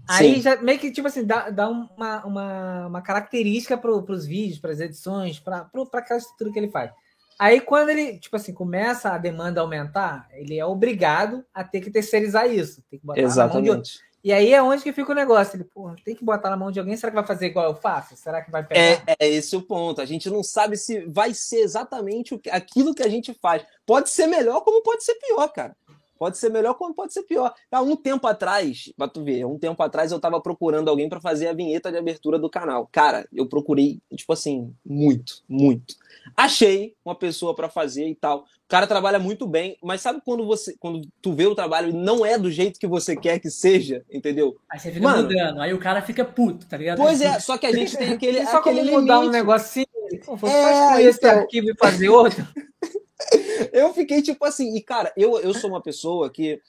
Aí 0.06 0.34
Sim. 0.34 0.42
já 0.42 0.60
meio 0.60 0.78
que, 0.78 0.90
tipo 0.92 1.08
assim, 1.08 1.24
dá, 1.24 1.48
dá 1.48 1.66
uma, 1.66 2.26
uma, 2.26 2.86
uma 2.88 3.02
característica 3.02 3.78
para 3.78 3.90
os 3.90 4.26
vídeos, 4.26 4.58
para 4.58 4.72
as 4.72 4.80
edições, 4.80 5.40
para 5.40 5.66
aquela 5.94 6.19
estrutura 6.19 6.52
que 6.52 6.58
ele 6.58 6.70
faz. 6.70 6.92
Aí 7.38 7.58
quando 7.58 7.88
ele, 7.88 8.19
tipo 8.19 8.36
assim, 8.36 8.52
começa 8.52 9.10
a 9.10 9.19
demanda 9.19 9.60
a 9.60 9.64
aumentar, 9.64 10.28
ele 10.32 10.58
é 10.58 10.64
obrigado 10.64 11.42
a 11.54 11.64
ter 11.64 11.80
que 11.80 11.90
terceirizar 11.90 12.46
isso. 12.50 12.82
Tem 12.90 13.00
que 13.00 13.06
botar 13.06 13.20
Exatamente. 13.20 13.98
E 14.26 14.32
aí 14.32 14.52
é 14.52 14.61
onde 14.61 14.82
que 14.82 14.93
fica 14.93 15.12
o 15.12 15.14
negócio. 15.14 15.55
Ele, 15.55 15.62
porra, 15.62 15.94
tem 16.05 16.12
que 16.12 16.25
botar 16.25 16.50
na 16.50 16.56
mão 16.56 16.73
de 16.73 16.81
alguém. 16.81 16.96
Será 16.96 17.12
que 17.12 17.14
vai 17.14 17.25
fazer 17.25 17.46
igual 17.46 17.64
eu 17.64 17.76
faço? 17.76 18.17
Será 18.17 18.43
que 18.43 18.50
vai 18.50 18.64
pegar? 18.64 18.81
É, 18.81 19.14
é 19.20 19.28
esse 19.28 19.55
o 19.55 19.62
ponto. 19.62 20.00
A 20.00 20.05
gente 20.05 20.28
não 20.28 20.43
sabe 20.43 20.76
se 20.76 21.06
vai 21.06 21.32
ser 21.32 21.58
exatamente 21.58 22.37
aquilo 22.50 22.93
que 22.93 23.05
a 23.05 23.08
gente 23.08 23.32
faz. 23.34 23.64
Pode 23.87 24.11
ser 24.11 24.26
melhor, 24.26 24.62
como 24.62 24.82
pode 24.82 25.05
ser 25.05 25.14
pior, 25.14 25.46
cara. 25.52 25.76
Pode 26.18 26.38
ser 26.38 26.50
melhor 26.50 26.74
como 26.74 26.94
pode 26.94 27.12
ser 27.12 27.22
pior. 27.22 27.52
Há 27.70 27.82
um 27.82 27.96
tempo 27.96 28.26
atrás, 28.26 28.92
pra 28.96 29.08
tu 29.08 29.22
ver, 29.22 29.44
um 29.44 29.58
tempo 29.58 29.82
atrás 29.82 30.12
eu 30.12 30.20
tava 30.20 30.40
procurando 30.40 30.88
alguém 30.88 31.08
para 31.08 31.20
fazer 31.20 31.48
a 31.48 31.52
vinheta 31.52 31.90
de 31.90 31.98
abertura 31.98 32.38
do 32.38 32.50
canal. 32.50 32.88
Cara, 32.90 33.26
eu 33.32 33.46
procurei, 33.46 34.00
tipo 34.14 34.32
assim, 34.32 34.74
muito, 34.84 35.42
muito. 35.48 35.94
Achei 36.36 36.94
uma 37.04 37.14
pessoa 37.14 37.54
para 37.54 37.68
fazer 37.68 38.08
e 38.08 38.14
tal. 38.14 38.40
O 38.66 38.68
cara 38.68 38.86
trabalha 38.86 39.18
muito 39.18 39.46
bem, 39.46 39.78
mas 39.80 40.00
sabe 40.00 40.20
quando 40.24 40.44
você, 40.44 40.74
quando 40.80 41.06
tu 41.22 41.32
vê 41.32 41.46
o 41.46 41.54
trabalho 41.54 41.90
e 41.90 41.92
não 41.92 42.26
é 42.26 42.36
do 42.36 42.50
jeito 42.50 42.80
que 42.80 42.86
você 42.86 43.14
quer 43.14 43.38
que 43.38 43.48
seja, 43.48 44.04
entendeu? 44.10 44.56
Aí 44.69 44.80
você 44.80 44.90
fica 44.90 45.04
Mano, 45.04 45.22
mudando, 45.22 45.60
aí 45.60 45.72
o 45.72 45.78
cara 45.78 46.02
fica 46.02 46.24
puto, 46.24 46.66
tá 46.66 46.76
ligado? 46.76 46.98
Pois 46.98 47.20
é, 47.20 47.38
só 47.38 47.56
que 47.56 47.64
a 47.64 47.72
gente 47.72 47.96
tem 47.96 48.10
aquele, 48.12 48.44
só 48.44 48.56
aquele 48.56 48.80
como 48.80 49.02
mudar 49.02 49.20
um 49.20 49.30
negocinho, 49.30 49.86
é, 50.42 51.02
esse 51.02 51.19
então... 51.19 51.38
arquivo 51.38 51.70
e 51.70 51.76
fazer 51.76 52.08
outro. 52.08 52.44
eu 53.72 53.92
fiquei 53.94 54.22
tipo 54.22 54.44
assim, 54.44 54.74
e 54.76 54.82
cara, 54.82 55.12
eu, 55.16 55.38
eu 55.40 55.54
sou 55.54 55.70
uma 55.70 55.82
pessoa 55.82 56.30
que 56.30 56.60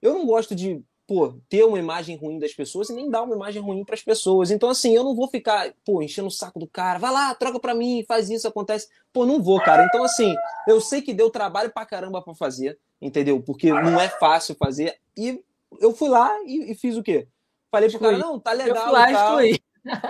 eu 0.00 0.14
não 0.14 0.26
gosto 0.26 0.54
de 0.54 0.82
pô, 1.06 1.34
ter 1.48 1.64
uma 1.64 1.78
imagem 1.78 2.16
ruim 2.16 2.38
das 2.38 2.52
pessoas 2.52 2.90
e 2.90 2.92
nem 2.92 3.08
dar 3.08 3.22
uma 3.22 3.36
imagem 3.36 3.62
ruim 3.62 3.84
para 3.84 3.94
as 3.94 4.02
pessoas. 4.02 4.50
Então, 4.50 4.68
assim, 4.68 4.94
eu 4.94 5.04
não 5.04 5.14
vou 5.14 5.28
ficar, 5.28 5.72
pô, 5.84 6.02
enchendo 6.02 6.26
o 6.28 6.32
saco 6.32 6.58
do 6.58 6.66
cara, 6.66 6.98
vai 6.98 7.12
lá, 7.12 7.34
troca 7.34 7.60
para 7.60 7.74
mim, 7.74 8.04
faz 8.06 8.28
isso, 8.28 8.48
acontece. 8.48 8.88
Pô, 9.12 9.24
não 9.24 9.40
vou, 9.40 9.60
cara. 9.60 9.84
Então, 9.84 10.02
assim, 10.02 10.34
eu 10.66 10.80
sei 10.80 11.00
que 11.00 11.14
deu 11.14 11.30
trabalho 11.30 11.70
pra 11.70 11.86
caramba 11.86 12.20
para 12.20 12.34
fazer, 12.34 12.78
entendeu? 13.00 13.40
Porque 13.40 13.70
não 13.70 14.00
é 14.00 14.08
fácil 14.08 14.56
fazer. 14.56 14.96
E 15.16 15.40
eu 15.80 15.94
fui 15.94 16.08
lá 16.08 16.30
e, 16.44 16.72
e 16.72 16.74
fiz 16.74 16.96
o 16.96 17.02
quê? 17.02 17.28
Falei 17.70 17.88
pro 17.88 18.00
cara, 18.00 18.18
não, 18.18 18.40
tá 18.40 18.52
legal. 18.52 18.76
Eu 18.76 18.82
fui 18.82 18.92
lá, 18.92 19.12
tal. 19.12 19.38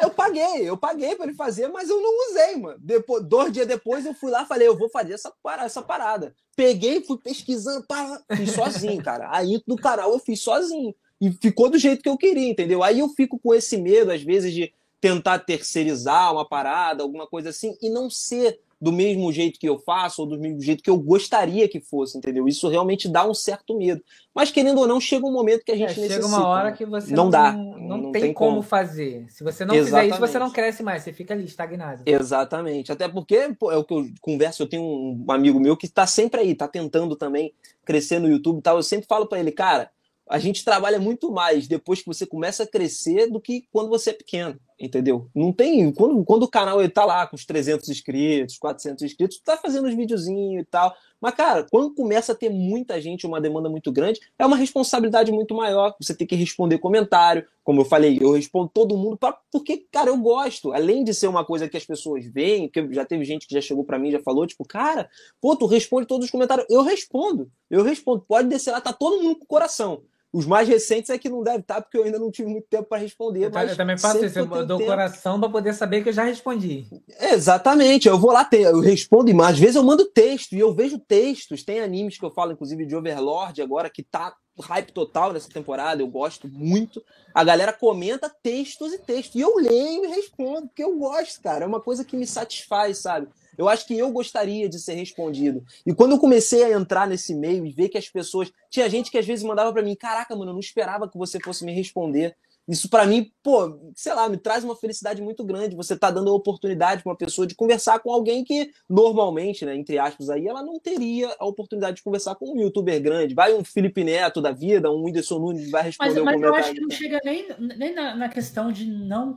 Eu 0.02 0.10
paguei, 0.10 0.68
eu 0.68 0.76
paguei 0.76 1.14
para 1.14 1.26
ele 1.26 1.34
fazer, 1.34 1.68
mas 1.68 1.88
eu 1.88 2.00
não 2.00 2.30
usei, 2.30 2.56
mano. 2.56 2.78
Depois, 2.80 3.24
dois 3.24 3.52
dias 3.52 3.66
depois 3.66 4.06
eu 4.06 4.14
fui 4.14 4.30
lá 4.30 4.46
falei, 4.46 4.66
eu 4.66 4.76
vou 4.76 4.88
fazer 4.88 5.12
essa 5.12 5.32
parada, 5.42 5.66
essa 5.66 5.82
parada. 5.82 6.34
Peguei, 6.54 7.02
fui 7.02 7.18
pesquisando, 7.18 7.86
pá, 7.86 8.20
fiz 8.36 8.52
sozinho, 8.52 9.02
cara. 9.02 9.28
Aí 9.30 9.62
do 9.66 9.76
canal 9.76 10.12
eu 10.12 10.18
fiz 10.18 10.40
sozinho. 10.40 10.94
E 11.20 11.30
ficou 11.32 11.70
do 11.70 11.78
jeito 11.78 12.02
que 12.02 12.08
eu 12.08 12.16
queria, 12.16 12.48
entendeu? 12.48 12.82
Aí 12.82 12.98
eu 12.98 13.08
fico 13.10 13.38
com 13.38 13.54
esse 13.54 13.76
medo, 13.76 14.12
às 14.12 14.22
vezes, 14.22 14.52
de 14.52 14.72
tentar 15.00 15.38
terceirizar 15.40 16.32
uma 16.32 16.46
parada, 16.46 17.02
alguma 17.02 17.26
coisa 17.26 17.50
assim, 17.50 17.76
e 17.80 17.88
não 17.88 18.10
ser 18.10 18.60
do 18.80 18.92
mesmo 18.92 19.32
jeito 19.32 19.58
que 19.58 19.68
eu 19.68 19.78
faço 19.78 20.22
ou 20.22 20.28
do 20.28 20.38
mesmo 20.38 20.60
jeito 20.60 20.82
que 20.82 20.90
eu 20.90 20.98
gostaria 20.98 21.68
que 21.68 21.80
fosse, 21.80 22.18
entendeu? 22.18 22.46
Isso 22.46 22.68
realmente 22.68 23.08
dá 23.08 23.26
um 23.26 23.32
certo 23.32 23.76
medo. 23.76 24.02
Mas 24.34 24.50
querendo 24.50 24.78
ou 24.78 24.86
não, 24.86 25.00
chega 25.00 25.26
um 25.26 25.32
momento 25.32 25.64
que 25.64 25.72
a 25.72 25.76
gente 25.76 25.98
é, 25.98 26.02
necessita. 26.02 26.14
Chega 26.14 26.26
uma 26.26 26.46
hora 26.46 26.72
que 26.72 26.84
você 26.84 27.14
não, 27.14 27.24
não 27.24 27.30
dá, 27.30 27.52
não, 27.52 27.98
não 27.98 28.12
tem, 28.12 28.22
tem 28.22 28.34
como, 28.34 28.62
fazer. 28.62 29.26
Se 29.30 29.42
você 29.42 29.64
não 29.64 29.74
Exatamente. 29.74 30.04
fizer 30.04 30.14
isso, 30.14 30.32
você 30.32 30.38
não 30.38 30.50
cresce 30.50 30.82
mais, 30.82 31.02
você 31.02 31.12
fica 31.12 31.32
ali 31.32 31.44
estagnado. 31.44 32.02
Exatamente. 32.04 32.92
Até 32.92 33.08
porque 33.08 33.54
pô, 33.58 33.72
é 33.72 33.76
o 33.76 33.84
que 33.84 33.94
eu 33.94 34.06
converso, 34.20 34.62
eu 34.62 34.68
tenho 34.68 34.82
um 34.82 35.24
amigo 35.30 35.58
meu 35.58 35.76
que 35.76 35.86
está 35.86 36.06
sempre 36.06 36.40
aí, 36.40 36.52
está 36.52 36.68
tentando 36.68 37.16
também 37.16 37.54
crescer 37.84 38.18
no 38.18 38.28
YouTube 38.28 38.58
e 38.58 38.62
tal. 38.62 38.76
Eu 38.76 38.82
sempre 38.82 39.06
falo 39.06 39.26
para 39.26 39.38
ele, 39.38 39.52
cara, 39.52 39.90
a 40.28 40.38
gente 40.38 40.64
trabalha 40.64 40.98
muito 40.98 41.30
mais 41.30 41.66
depois 41.66 42.00
que 42.00 42.06
você 42.06 42.26
começa 42.26 42.64
a 42.64 42.66
crescer 42.66 43.30
do 43.30 43.40
que 43.40 43.64
quando 43.72 43.88
você 43.88 44.10
é 44.10 44.12
pequeno, 44.12 44.58
entendeu? 44.78 45.28
Não 45.34 45.52
tem. 45.52 45.90
Quando, 45.92 46.24
quando 46.24 46.42
o 46.42 46.48
canal 46.48 46.82
está 46.82 47.04
lá 47.04 47.26
com 47.26 47.36
os 47.36 47.44
300 47.44 47.88
inscritos, 47.88 48.58
400 48.58 49.02
inscritos, 49.02 49.38
tu 49.38 49.44
tá 49.44 49.56
fazendo 49.56 49.86
os 49.86 49.94
videozinhos 49.94 50.62
e 50.62 50.66
tal. 50.66 50.94
Mas, 51.20 51.34
cara, 51.34 51.66
quando 51.70 51.94
começa 51.94 52.32
a 52.32 52.34
ter 52.34 52.50
muita 52.50 53.00
gente, 53.00 53.26
uma 53.26 53.40
demanda 53.40 53.70
muito 53.70 53.90
grande, 53.90 54.20
é 54.38 54.44
uma 54.44 54.56
responsabilidade 54.56 55.32
muito 55.32 55.54
maior. 55.54 55.94
Você 56.00 56.14
tem 56.14 56.26
que 56.26 56.36
responder 56.36 56.78
comentário. 56.78 57.46
Como 57.64 57.80
eu 57.80 57.84
falei, 57.84 58.18
eu 58.20 58.32
respondo 58.32 58.70
todo 58.72 58.96
mundo 58.96 59.16
pra, 59.16 59.36
porque, 59.50 59.86
cara, 59.90 60.10
eu 60.10 60.16
gosto. 60.18 60.72
Além 60.72 61.02
de 61.02 61.14
ser 61.14 61.26
uma 61.26 61.44
coisa 61.44 61.68
que 61.68 61.76
as 61.76 61.84
pessoas 61.84 62.24
veem, 62.26 62.68
que 62.68 62.92
já 62.92 63.04
teve 63.04 63.24
gente 63.24 63.46
que 63.46 63.54
já 63.54 63.60
chegou 63.60 63.82
para 63.82 63.98
mim 63.98 64.10
já 64.10 64.20
falou, 64.20 64.46
tipo, 64.46 64.64
cara, 64.64 65.08
pô, 65.40 65.56
tu 65.56 65.66
responde 65.66 66.06
todos 66.06 66.26
os 66.26 66.30
comentários. 66.30 66.66
Eu 66.68 66.82
respondo. 66.82 67.50
Eu 67.70 67.82
respondo. 67.82 68.24
Pode 68.28 68.48
descer 68.48 68.70
lá, 68.70 68.80
tá 68.80 68.92
todo 68.92 69.22
mundo 69.22 69.36
com 69.36 69.44
o 69.44 69.48
coração. 69.48 70.02
Os 70.36 70.44
mais 70.44 70.68
recentes 70.68 71.08
é 71.08 71.16
que 71.16 71.30
não 71.30 71.42
deve 71.42 71.60
estar, 71.60 71.80
porque 71.80 71.96
eu 71.96 72.04
ainda 72.04 72.18
não 72.18 72.30
tive 72.30 72.50
muito 72.50 72.68
tempo 72.68 72.86
para 72.90 72.98
responder. 72.98 73.46
Eu, 73.46 73.50
mas 73.50 73.70
eu 73.70 73.76
também 73.78 73.96
faço 73.96 74.22
isso, 74.22 74.38
eu 74.38 74.66
dou 74.66 74.78
o 74.78 74.84
coração 74.84 75.40
para 75.40 75.48
poder 75.48 75.72
saber 75.72 76.02
que 76.02 76.10
eu 76.10 76.12
já 76.12 76.24
respondi. 76.24 76.86
Exatamente, 77.18 78.06
eu 78.06 78.18
vou 78.18 78.30
lá, 78.30 78.46
eu 78.52 78.80
respondo, 78.80 79.34
mas 79.34 79.54
às 79.54 79.58
vezes 79.58 79.76
eu 79.76 79.82
mando 79.82 80.04
texto 80.04 80.52
e 80.52 80.58
eu 80.58 80.74
vejo 80.74 80.98
textos. 80.98 81.64
Tem 81.64 81.80
animes 81.80 82.18
que 82.18 82.24
eu 82.26 82.30
falo, 82.30 82.52
inclusive 82.52 82.84
de 82.84 82.94
Overlord 82.94 83.62
agora, 83.62 83.88
que 83.88 84.02
tá 84.02 84.34
hype 84.62 84.92
total 84.92 85.32
nessa 85.32 85.48
temporada, 85.48 86.02
eu 86.02 86.06
gosto 86.06 86.46
muito. 86.46 87.02
A 87.34 87.42
galera 87.42 87.72
comenta 87.72 88.30
textos 88.42 88.92
e 88.92 88.98
textos. 88.98 89.36
E 89.36 89.40
eu 89.40 89.56
leio 89.56 90.04
e 90.04 90.08
respondo, 90.08 90.66
porque 90.66 90.84
eu 90.84 90.98
gosto, 90.98 91.40
cara. 91.40 91.64
É 91.64 91.68
uma 91.68 91.80
coisa 91.80 92.04
que 92.04 92.14
me 92.14 92.26
satisfaz, 92.26 92.98
sabe? 92.98 93.28
Eu 93.56 93.68
acho 93.68 93.86
que 93.86 93.96
eu 93.96 94.10
gostaria 94.10 94.68
de 94.68 94.78
ser 94.78 94.94
respondido. 94.94 95.64
E 95.84 95.94
quando 95.94 96.12
eu 96.12 96.18
comecei 96.18 96.64
a 96.64 96.72
entrar 96.72 97.06
nesse 97.06 97.34
meio 97.34 97.66
e 97.66 97.70
ver 97.70 97.88
que 97.88 97.98
as 97.98 98.08
pessoas. 98.08 98.52
Tinha 98.70 98.88
gente 98.88 99.10
que 99.10 99.18
às 99.18 99.26
vezes 99.26 99.44
mandava 99.44 99.72
para 99.72 99.82
mim: 99.82 99.94
Caraca, 99.94 100.34
mano, 100.34 100.50
eu 100.50 100.54
não 100.54 100.60
esperava 100.60 101.08
que 101.08 101.18
você 101.18 101.38
fosse 101.40 101.64
me 101.64 101.72
responder. 101.72 102.36
Isso 102.68 102.88
para 102.88 103.06
mim, 103.06 103.30
pô, 103.44 103.78
sei 103.94 104.12
lá, 104.12 104.28
me 104.28 104.36
traz 104.36 104.64
uma 104.64 104.74
felicidade 104.74 105.22
muito 105.22 105.44
grande. 105.44 105.76
Você 105.76 105.96
tá 105.96 106.10
dando 106.10 106.30
a 106.30 106.34
oportunidade 106.34 107.00
para 107.02 107.10
uma 107.10 107.16
pessoa 107.16 107.46
de 107.46 107.54
conversar 107.54 108.00
com 108.00 108.12
alguém 108.12 108.42
que 108.42 108.70
normalmente, 108.90 109.64
né, 109.64 109.76
entre 109.76 109.98
aspas 109.98 110.28
aí, 110.28 110.48
ela 110.48 110.64
não 110.64 110.80
teria 110.80 111.32
a 111.38 111.46
oportunidade 111.46 111.98
de 111.98 112.02
conversar 112.02 112.34
com 112.34 112.52
um 112.52 112.60
youtuber 112.60 113.00
grande. 113.00 113.36
Vai 113.36 113.54
um 113.54 113.62
Felipe 113.62 114.02
Neto 114.02 114.42
da 114.42 114.50
vida, 114.50 114.90
um 114.90 115.04
Whindersson 115.04 115.38
Nunes 115.38 115.70
vai 115.70 115.84
responder 115.84 116.20
mas, 116.20 116.24
mas 116.24 116.34
o 116.34 116.40
comentário. 116.40 116.56
Mas 116.56 116.66
eu 116.66 116.70
acho 116.70 116.74
que 116.74 116.80
não 116.80 116.90
chega 116.90 117.20
nem, 117.24 117.48
nem 117.78 117.94
na, 117.94 118.16
na 118.16 118.28
questão 118.28 118.72
de 118.72 118.84
não 118.84 119.36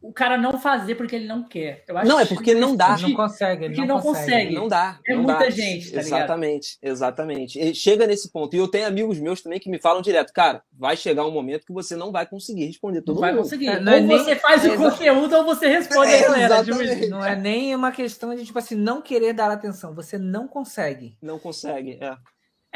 o 0.00 0.12
cara 0.12 0.36
não 0.36 0.58
fazer 0.58 0.94
porque 0.94 1.16
ele 1.16 1.26
não 1.26 1.42
quer. 1.42 1.84
não, 2.04 2.20
é 2.20 2.26
porque 2.26 2.54
não 2.54 2.76
dá. 2.76 2.96
Não 2.98 3.14
consegue. 3.14 3.64
Ele 3.64 3.76
não, 3.76 3.86
não 3.86 4.00
consegue. 4.00 4.26
consegue. 4.26 4.54
Não 4.54 4.68
dá. 4.68 5.00
É 5.06 5.14
não 5.14 5.22
muita 5.22 5.40
dá. 5.40 5.50
gente, 5.50 5.90
tá 5.90 6.00
Exatamente, 6.00 6.78
ligado? 6.80 6.92
exatamente. 6.92 7.58
E 7.58 7.74
chega 7.74 8.06
nesse 8.06 8.30
ponto. 8.30 8.54
E 8.54 8.58
eu 8.58 8.68
tenho 8.68 8.86
amigos 8.86 9.18
meus 9.18 9.42
também 9.42 9.58
que 9.58 9.70
me 9.70 9.80
falam 9.80 10.02
direto, 10.02 10.32
cara, 10.32 10.62
vai 10.72 10.96
chegar 10.96 11.26
um 11.26 11.30
momento 11.30 11.66
que 11.66 11.72
você 11.72 11.96
não 11.96 12.12
vai 12.12 12.26
conseguir 12.26 12.66
responder 12.66 13.02
todo 13.02 13.20
não 13.20 13.26
mundo. 13.26 13.34
Vai 13.34 13.42
conseguir. 13.42 13.68
É, 13.68 13.78
ou 13.78 13.88
é 13.88 14.00
você 14.02 14.30
nem... 14.32 14.36
faz 14.36 14.64
o 14.64 14.76
conteúdo 14.76 15.36
ou 15.36 15.44
você 15.44 15.66
responde 15.68 16.12
é, 16.12 16.24
a 16.24 16.28
galera. 16.28 16.64
Não 17.08 17.24
é 17.24 17.34
nem 17.34 17.74
uma 17.74 17.90
questão 17.90 18.34
de, 18.34 18.44
tipo 18.44 18.58
assim, 18.58 18.74
não 18.74 19.00
querer 19.00 19.32
dar 19.32 19.50
atenção. 19.50 19.94
Você 19.94 20.18
não 20.18 20.46
consegue. 20.46 21.16
Não 21.22 21.38
consegue, 21.38 21.98
é. 22.00 22.16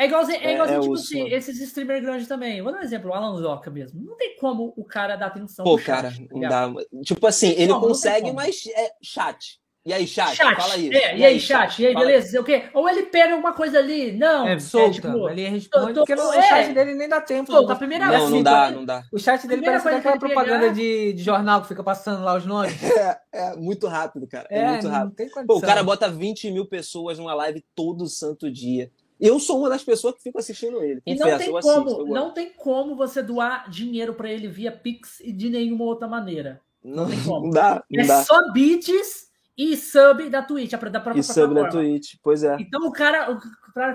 É 0.00 0.07
igualzinho, 0.07 0.38
é 0.40 0.54
igualzinho 0.54 0.78
é, 0.78 0.80
tipo 0.80 0.95
assim, 0.95 1.28
esses 1.28 1.61
streamers 1.61 2.02
grandes 2.02 2.26
também. 2.26 2.62
Vou 2.62 2.73
dar 2.73 2.78
um 2.78 2.83
exemplo, 2.83 3.11
o 3.11 3.12
Alan 3.12 3.37
Zoca 3.37 3.71
mesmo. 3.71 4.02
Não 4.02 4.16
tem 4.16 4.35
como 4.37 4.73
o 4.75 4.83
cara 4.83 5.14
dar 5.14 5.26
atenção 5.26 5.62
Pô, 5.62 5.76
cara, 5.76 6.11
chat, 6.11 6.26
não 6.33 6.40
dá. 6.40 6.73
Tipo 7.04 7.26
assim, 7.26 7.50
ele 7.50 7.66
não, 7.66 7.80
consegue, 7.83 8.28
não 8.28 8.35
mas 8.35 8.66
é 8.75 8.92
chat. 9.02 9.61
E 9.85 9.92
aí, 9.92 10.07
chat? 10.07 10.37
chat. 10.37 10.57
Fala 10.57 10.73
aí. 10.73 10.88
É, 10.90 11.19
e, 11.19 11.25
aí, 11.25 11.38
chat? 11.38 11.83
E 11.83 11.87
aí, 11.87 11.95
beleza? 11.95 12.40
O 12.40 12.45
quê? 12.45 12.64
Ou 12.73 12.88
ele 12.88 13.04
pega 13.04 13.35
alguma 13.35 13.52
coisa 13.52 13.78
ali. 13.78 14.12
Não. 14.12 14.49
É, 14.49 14.59
solta. 14.59 14.88
É, 14.88 14.92
tipo, 14.92 15.28
ele 15.28 15.49
responde, 15.49 15.87
tô, 15.87 15.92
tô, 15.92 16.00
porque 16.00 16.12
é, 16.12 16.16
o 16.16 16.42
chat 16.42 16.73
dele 16.73 16.95
nem 16.95 17.09
dá 17.09 17.21
tempo. 17.21 17.52
Solta, 17.52 17.75
a 17.75 17.76
primeira 17.76 18.07
não, 18.07 18.12
vez. 18.12 18.30
Não, 18.30 18.42
dá, 18.42 18.71
não 18.71 18.85
dá. 18.87 19.02
O 19.12 19.19
chat 19.19 19.47
dele 19.47 19.62
parece 19.62 19.87
aquela 19.87 20.19
propaganda 20.19 20.71
de, 20.71 21.12
de, 21.12 21.23
jornal 21.23 21.61
que 21.61 21.69
fica 21.69 21.85
passando 21.85 22.25
lá 22.25 22.37
os 22.37 22.47
nomes. 22.47 22.73
É, 23.33 23.52
é 23.52 23.57
muito 23.57 23.87
rápido, 23.87 24.26
cara. 24.26 24.47
É, 24.50 24.61
é 24.61 24.71
muito 24.71 24.88
rápido. 24.88 25.47
Pô, 25.47 25.59
o 25.59 25.61
cara 25.61 25.83
bota 25.83 26.09
20 26.09 26.50
mil 26.50 26.66
pessoas 26.66 27.19
numa 27.19 27.35
live 27.35 27.64
todo 27.75 28.07
santo 28.07 28.50
dia. 28.50 28.90
Eu 29.21 29.39
sou 29.39 29.59
uma 29.59 29.69
das 29.69 29.85
pessoas 29.85 30.15
que 30.15 30.23
fico 30.23 30.39
assistindo 30.39 30.83
ele. 30.83 31.00
Confesso, 31.03 31.50
e 31.50 31.53
não 31.53 31.61
tem 31.61 31.62
como, 31.62 32.07
não 32.07 32.31
tem 32.33 32.53
como 32.53 32.97
você 32.97 33.23
doar 33.23 33.69
dinheiro 33.69 34.15
para 34.15 34.31
ele 34.31 34.49
via 34.49 34.73
Pix 34.73 35.21
e 35.21 35.33
de 35.33 35.50
nenhuma 35.50 35.85
outra 35.85 36.09
maneira. 36.09 36.61
Não, 36.83 37.05
não 37.05 37.11
tem 37.11 37.23
como. 37.25 37.47
Não 37.47 37.50
dá, 37.50 37.85
não 37.91 38.03
é 38.03 38.07
dá. 38.07 38.25
só 38.25 38.50
bits 38.53 39.29
e 39.57 39.77
sub 39.77 40.29
da 40.31 40.43
Twitch, 40.43 40.71
da 40.71 40.79
própria 40.79 41.21
e 41.21 41.23
sub 41.23 41.55
da 41.55 41.69
Twitch, 41.69 42.15
pois 42.23 42.43
é. 42.43 42.57
Então 42.59 42.87
o 42.87 42.93
cara 42.93 43.39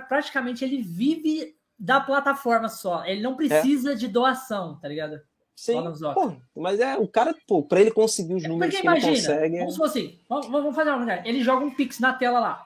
praticamente 0.08 0.64
ele 0.64 0.82
vive 0.82 1.56
da 1.78 2.00
plataforma 2.00 2.70
só. 2.70 3.04
Ele 3.06 3.22
não 3.22 3.36
precisa 3.36 3.94
é. 3.94 3.96
de 3.96 4.08
doação, 4.08 4.80
tá 4.80 4.88
ligado? 4.88 5.20
Sim, 5.56 5.82
pô, 6.14 6.36
mas 6.54 6.82
é 6.82 6.98
o 6.98 7.08
cara, 7.08 7.34
pô, 7.48 7.64
para 7.64 7.80
ele 7.80 7.90
conseguir 7.90 8.34
os 8.34 8.44
é 8.44 8.48
números 8.48 8.76
que 8.76 8.82
imagina, 8.82 9.08
ele 9.08 9.22
consegue. 9.22 9.58
Vamos 9.60 9.82
assim, 9.82 10.20
vamos, 10.28 10.48
vamos 10.48 10.76
fazer 10.76 10.90
uma 10.90 11.06
coisa. 11.06 11.22
Ele 11.26 11.42
joga 11.42 11.66
um 11.66 11.72
Pix 11.72 11.98
na 12.00 12.14
tela 12.14 12.40
lá. 12.42 12.62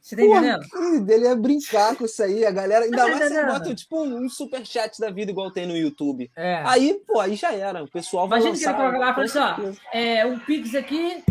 Você 0.00 0.16
tá 0.16 0.22
entendendo? 0.22 1.04
Dele 1.04 1.26
é 1.26 1.34
brincar 1.36 1.94
com 1.94 2.04
isso 2.06 2.22
aí, 2.22 2.44
a 2.44 2.50
galera. 2.50 2.86
Ainda 2.86 2.96
tá 2.96 3.08
mais 3.08 3.32
se 3.32 3.44
bota 3.44 3.74
tipo 3.74 4.02
um 4.02 4.28
superchat 4.28 4.98
da 4.98 5.10
vida 5.10 5.30
igual 5.30 5.50
tem 5.50 5.66
no 5.66 5.76
YouTube. 5.76 6.30
É. 6.34 6.62
Aí, 6.64 7.00
pô, 7.06 7.20
aí 7.20 7.36
já 7.36 7.52
era. 7.52 7.84
O 7.84 7.90
pessoal 7.90 8.26
vai 8.26 8.40
Imagina 8.40 8.56
lançar. 8.56 8.74
Que 8.74 8.80
ele 8.80 8.90
coloca 8.90 9.04
lá 9.04 9.10
e 9.10 9.28
fala 9.28 9.54
assim: 9.54 9.78
ó, 9.92 9.96
é, 9.96 10.26
um 10.26 10.38
Pix 10.38 10.74
aqui. 10.74 11.22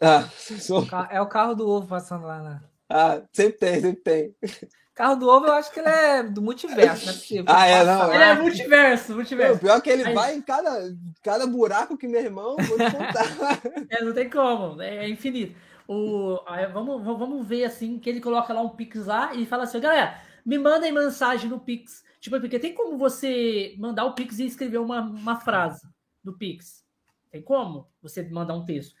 Ah. 0.00 0.28
É 1.10 1.20
o 1.20 1.26
carro 1.26 1.54
do 1.54 1.68
ovo 1.68 1.86
passando 1.86 2.26
lá, 2.26 2.40
né? 2.40 2.60
Ah, 2.88 3.20
sempre 3.32 3.58
tem, 3.58 3.80
sempre 3.80 4.02
tem. 4.02 4.34
Carro 4.94 5.16
do 5.16 5.28
ovo, 5.28 5.46
eu 5.46 5.52
acho 5.52 5.70
que 5.70 5.80
ele 5.80 5.88
é 5.88 6.22
do 6.22 6.40
multiverso, 6.40 7.04
não 7.04 7.12
é 7.12 7.16
possível. 7.16 7.44
Ah, 7.48 7.66
é, 7.66 7.84
não. 7.84 8.14
Ele 8.14 8.22
é 8.22 8.34
multiverso, 8.34 9.14
multiverso. 9.14 9.56
O 9.56 9.58
pior 9.58 9.76
é 9.76 9.80
que 9.82 9.90
ele 9.90 10.04
Aí... 10.04 10.14
vai 10.14 10.34
em 10.34 10.40
cada, 10.40 10.94
cada 11.22 11.46
buraco 11.46 11.98
que 11.98 12.08
meu 12.08 12.20
irmão 12.20 12.56
vou 12.56 12.78
te 12.78 12.90
contar. 12.90 13.60
é, 13.90 14.02
não 14.02 14.14
tem 14.14 14.30
como, 14.30 14.80
é 14.80 15.06
infinito. 15.08 15.54
O, 15.88 16.40
vamos, 16.72 17.04
vamos 17.04 17.46
ver 17.46 17.64
assim 17.64 17.98
que 17.98 18.10
ele 18.10 18.20
coloca 18.20 18.52
lá 18.52 18.60
um 18.60 18.70
Pix 18.70 19.06
lá 19.06 19.34
e 19.34 19.46
fala 19.46 19.64
assim, 19.64 19.80
galera, 19.80 20.20
me 20.44 20.58
mandem 20.58 20.92
mensagem 20.92 21.48
no 21.48 21.60
Pix. 21.60 22.04
Tipo, 22.20 22.40
porque 22.40 22.58
tem 22.58 22.74
como 22.74 22.98
você 22.98 23.74
mandar 23.78 24.04
o 24.04 24.14
Pix 24.14 24.38
e 24.38 24.46
escrever 24.46 24.78
uma, 24.78 25.00
uma 25.00 25.36
frase 25.36 25.86
no 26.24 26.36
Pix. 26.36 26.84
Tem 27.30 27.42
como 27.42 27.86
você 28.02 28.22
mandar 28.22 28.54
um 28.54 28.64
texto. 28.64 28.94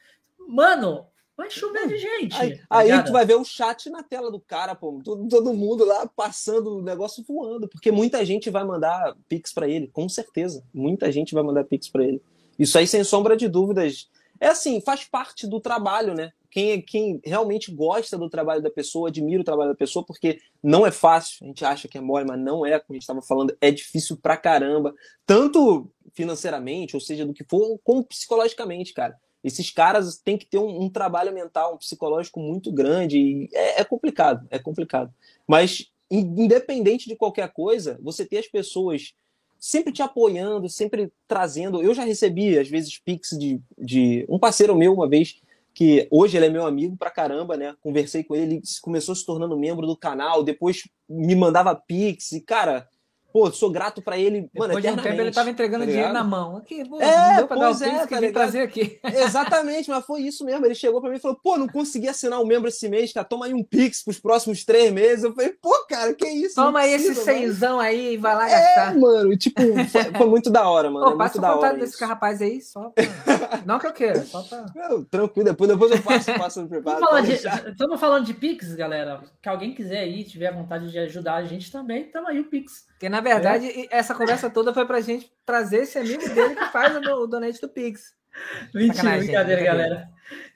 Mano, 0.48 1.06
vai 1.36 1.50
chover 1.50 1.88
de 1.88 1.98
gente. 1.98 2.36
Aí, 2.36 2.58
tá 2.58 2.64
aí 2.70 3.04
tu 3.04 3.12
vai 3.12 3.24
ver 3.24 3.34
o 3.34 3.44
chat 3.44 3.90
na 3.90 4.02
tela 4.02 4.30
do 4.30 4.40
cara, 4.40 4.74
pô. 4.74 5.00
Todo, 5.04 5.28
todo 5.28 5.54
mundo 5.54 5.84
lá 5.84 6.06
passando 6.06 6.78
o 6.78 6.82
negócio 6.82 7.24
voando. 7.26 7.68
Porque 7.68 7.90
muita 7.90 8.24
gente 8.24 8.48
vai 8.48 8.64
mandar 8.64 9.16
Pix 9.28 9.52
para 9.52 9.68
ele, 9.68 9.88
com 9.88 10.08
certeza. 10.08 10.64
Muita 10.72 11.10
gente 11.10 11.34
vai 11.34 11.42
mandar 11.42 11.64
Pix 11.64 11.88
para 11.88 12.04
ele. 12.04 12.22
Isso 12.58 12.78
aí, 12.78 12.86
sem 12.86 13.04
sombra 13.04 13.36
de 13.36 13.48
dúvidas. 13.48 14.08
É 14.40 14.48
assim, 14.48 14.80
faz 14.80 15.04
parte 15.04 15.46
do 15.46 15.60
trabalho, 15.60 16.14
né? 16.14 16.32
Quem, 16.50 16.80
quem 16.82 17.20
realmente 17.24 17.72
gosta 17.72 18.16
do 18.16 18.30
trabalho 18.30 18.62
da 18.62 18.70
pessoa, 18.70 19.08
admira 19.08 19.40
o 19.40 19.44
trabalho 19.44 19.70
da 19.70 19.76
pessoa, 19.76 20.04
porque 20.04 20.40
não 20.62 20.86
é 20.86 20.90
fácil, 20.90 21.44
a 21.44 21.46
gente 21.48 21.64
acha 21.64 21.88
que 21.88 21.98
é 21.98 22.00
mole, 22.00 22.26
mas 22.26 22.38
não 22.38 22.64
é, 22.64 22.78
como 22.78 22.94
a 22.94 22.94
gente 22.94 23.02
estava 23.02 23.22
falando, 23.22 23.56
é 23.60 23.70
difícil 23.70 24.16
pra 24.16 24.36
caramba, 24.36 24.94
tanto 25.24 25.90
financeiramente, 26.14 26.96
ou 26.96 27.00
seja, 27.00 27.26
do 27.26 27.34
que 27.34 27.44
for, 27.44 27.78
como 27.84 28.04
psicologicamente, 28.04 28.92
cara. 28.92 29.16
Esses 29.44 29.70
caras 29.70 30.16
têm 30.16 30.36
que 30.36 30.46
ter 30.46 30.58
um, 30.58 30.82
um 30.82 30.90
trabalho 30.90 31.32
mental, 31.32 31.74
um 31.74 31.78
psicológico 31.78 32.40
muito 32.40 32.72
grande, 32.72 33.48
é, 33.52 33.80
é 33.80 33.84
complicado, 33.84 34.46
é 34.50 34.58
complicado. 34.58 35.12
Mas, 35.46 35.92
independente 36.10 37.08
de 37.08 37.14
qualquer 37.14 37.52
coisa, 37.52 37.98
você 38.02 38.24
ter 38.24 38.38
as 38.38 38.48
pessoas 38.48 39.14
sempre 39.58 39.92
te 39.92 40.02
apoiando, 40.02 40.68
sempre 40.68 41.12
trazendo. 41.26 41.82
Eu 41.82 41.94
já 41.94 42.04
recebi, 42.04 42.58
às 42.58 42.68
vezes, 42.68 42.98
pix 42.98 43.30
de, 43.38 43.60
de 43.76 44.26
um 44.28 44.38
parceiro 44.38 44.76
meu 44.76 44.92
uma 44.92 45.08
vez 45.08 45.40
que 45.76 46.08
hoje 46.10 46.38
ele 46.38 46.46
é 46.46 46.48
meu 46.48 46.64
amigo 46.64 46.96
pra 46.96 47.10
caramba, 47.10 47.54
né? 47.54 47.76
Conversei 47.82 48.24
com 48.24 48.34
ele, 48.34 48.54
ele 48.54 48.62
começou 48.80 49.14
se 49.14 49.26
tornando 49.26 49.58
membro 49.58 49.86
do 49.86 49.94
canal, 49.94 50.42
depois 50.42 50.84
me 51.06 51.36
mandava 51.36 51.74
pix 51.74 52.32
e, 52.32 52.40
cara, 52.40 52.88
Pô, 53.36 53.52
sou 53.52 53.70
grato 53.70 54.00
pra 54.00 54.16
ele, 54.16 54.48
mano, 54.56 54.74
Depois 54.74 54.82
de 54.82 54.90
um 54.90 54.96
tempo 54.96 55.20
ele 55.20 55.30
tava 55.30 55.50
entregando 55.50 55.84
tá 55.84 55.90
dinheiro 55.90 56.10
na 56.10 56.24
mão. 56.24 56.56
Aqui, 56.56 56.88
pô, 56.88 56.98
é, 56.98 57.36
deu 57.36 57.46
pra 57.46 57.58
dar 57.58 57.70
o 57.70 57.84
é, 57.84 58.06
que 58.06 58.18
tá 58.18 58.32
trazer 58.32 58.60
aqui. 58.62 58.98
Exatamente, 59.04 59.90
mas 59.90 60.06
foi 60.06 60.22
isso 60.22 60.42
mesmo. 60.42 60.64
Ele 60.64 60.74
chegou 60.74 61.02
pra 61.02 61.10
mim 61.10 61.16
e 61.16 61.20
falou, 61.20 61.38
pô, 61.42 61.58
não 61.58 61.68
consegui 61.68 62.08
assinar 62.08 62.40
um 62.40 62.46
membro 62.46 62.66
esse 62.66 62.88
mês, 62.88 63.12
cara, 63.12 63.26
toma 63.26 63.44
aí 63.44 63.52
um 63.52 63.62
Pix 63.62 64.02
pros 64.02 64.18
próximos 64.18 64.64
três 64.64 64.90
meses. 64.90 65.22
Eu 65.22 65.34
falei, 65.34 65.50
pô, 65.50 65.70
cara, 65.86 66.14
que 66.14 66.26
isso? 66.26 66.54
Toma 66.54 66.80
aí 66.80 66.94
esse 66.94 67.14
cenzão 67.14 67.78
aí 67.78 68.14
e 68.14 68.16
vai 68.16 68.34
lá 68.34 68.48
gastar. 68.48 68.96
É, 68.96 68.98
mano, 68.98 69.36
tipo, 69.36 69.60
foi, 69.90 70.04
foi 70.16 70.26
muito 70.26 70.48
da 70.48 70.66
hora, 70.66 70.90
mano. 70.90 71.04
Pô, 71.04 71.12
é 71.12 71.18
passa 71.18 71.36
o 71.36 71.54
contato 71.54 71.78
desse 71.78 72.02
rapaz 72.02 72.40
aí, 72.40 72.62
só 72.62 72.88
pra... 72.88 73.04
Não 73.66 73.78
que 73.78 73.86
eu 73.86 73.92
queira, 73.92 74.24
só 74.24 74.40
pra... 74.44 74.64
Não, 74.74 75.04
tranquilo, 75.04 75.44
depois, 75.44 75.70
depois 75.70 75.92
eu 75.92 76.02
passo, 76.02 76.32
passo 76.32 76.62
no 76.62 76.68
preparo. 76.70 77.04
Estamos 77.68 78.00
falando 78.00 78.24
de 78.24 78.32
Pix, 78.32 78.74
galera. 78.74 79.20
Que 79.42 79.48
alguém 79.50 79.74
quiser 79.74 79.98
aí, 79.98 80.24
tiver 80.24 80.54
vontade 80.54 80.90
de 80.90 80.98
ajudar 81.00 81.34
a 81.34 81.44
gente 81.44 81.70
também, 81.70 82.04
tamo 82.04 82.28
aí 82.28 82.40
o 82.40 82.44
Pix. 82.44 82.86
Porque, 82.96 83.10
na 83.10 83.20
verdade, 83.20 83.66
é. 83.66 83.88
essa 83.90 84.14
conversa 84.14 84.48
toda 84.48 84.72
foi 84.72 84.86
pra 84.86 85.02
gente 85.02 85.30
trazer 85.44 85.82
esse 85.82 85.98
amigo 85.98 86.26
dele 86.28 86.56
que 86.56 86.64
faz 86.72 86.96
o, 86.96 87.00
o 87.22 87.26
donate 87.26 87.60
do 87.60 87.68
Pix. 87.68 88.14
Mentira, 88.74 89.18
brincadeira, 89.18 89.62
galera. 89.62 90.08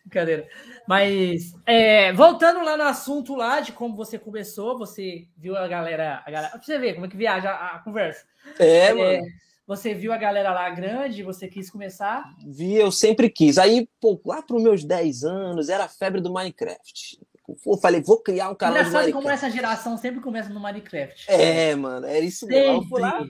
Brincadeira. 0.04 0.48
Mas, 0.88 1.54
é, 1.66 2.12
voltando 2.14 2.64
lá 2.64 2.76
no 2.76 2.84
assunto 2.84 3.34
lá 3.34 3.60
de 3.60 3.72
como 3.72 3.94
você 3.94 4.18
começou, 4.18 4.78
você 4.78 5.28
viu 5.36 5.56
a 5.56 5.68
galera. 5.68 6.22
A 6.26 6.30
galera 6.30 6.52
pra 6.52 6.62
você 6.62 6.78
ver 6.78 6.94
como 6.94 7.06
é 7.06 7.08
que 7.08 7.16
viaja 7.16 7.50
a, 7.50 7.76
a 7.76 7.78
conversa. 7.80 8.24
É, 8.58 8.86
é, 8.86 8.94
mano. 8.94 9.26
Você 9.66 9.94
viu 9.94 10.12
a 10.12 10.16
galera 10.16 10.52
lá 10.52 10.68
grande, 10.70 11.22
você 11.22 11.46
quis 11.46 11.70
começar? 11.70 12.24
Vi, 12.44 12.74
eu 12.74 12.90
sempre 12.90 13.30
quis. 13.30 13.56
Aí, 13.56 13.88
pô, 14.00 14.20
lá 14.24 14.42
para 14.42 14.56
os 14.56 14.62
meus 14.62 14.82
10 14.82 15.22
anos, 15.24 15.68
era 15.68 15.84
a 15.84 15.88
febre 15.88 16.20
do 16.20 16.32
Minecraft. 16.32 17.20
Eu 17.66 17.76
falei, 17.76 18.00
vou 18.00 18.22
criar 18.22 18.50
um 18.50 18.54
canal 18.54 18.78
Engraçado 18.78 19.06
de 19.06 19.12
Minecraft. 19.12 19.22
como 19.22 19.34
essa 19.34 19.50
geração 19.50 19.96
sempre 19.96 20.20
começa 20.20 20.48
no 20.50 20.60
Minecraft. 20.60 21.30
É, 21.30 21.74
mano, 21.74 22.06
é 22.06 22.20
isso 22.20 22.46
mesmo. 22.46 22.82
Eu 22.82 22.82
fui 22.84 23.00
lá, 23.00 23.24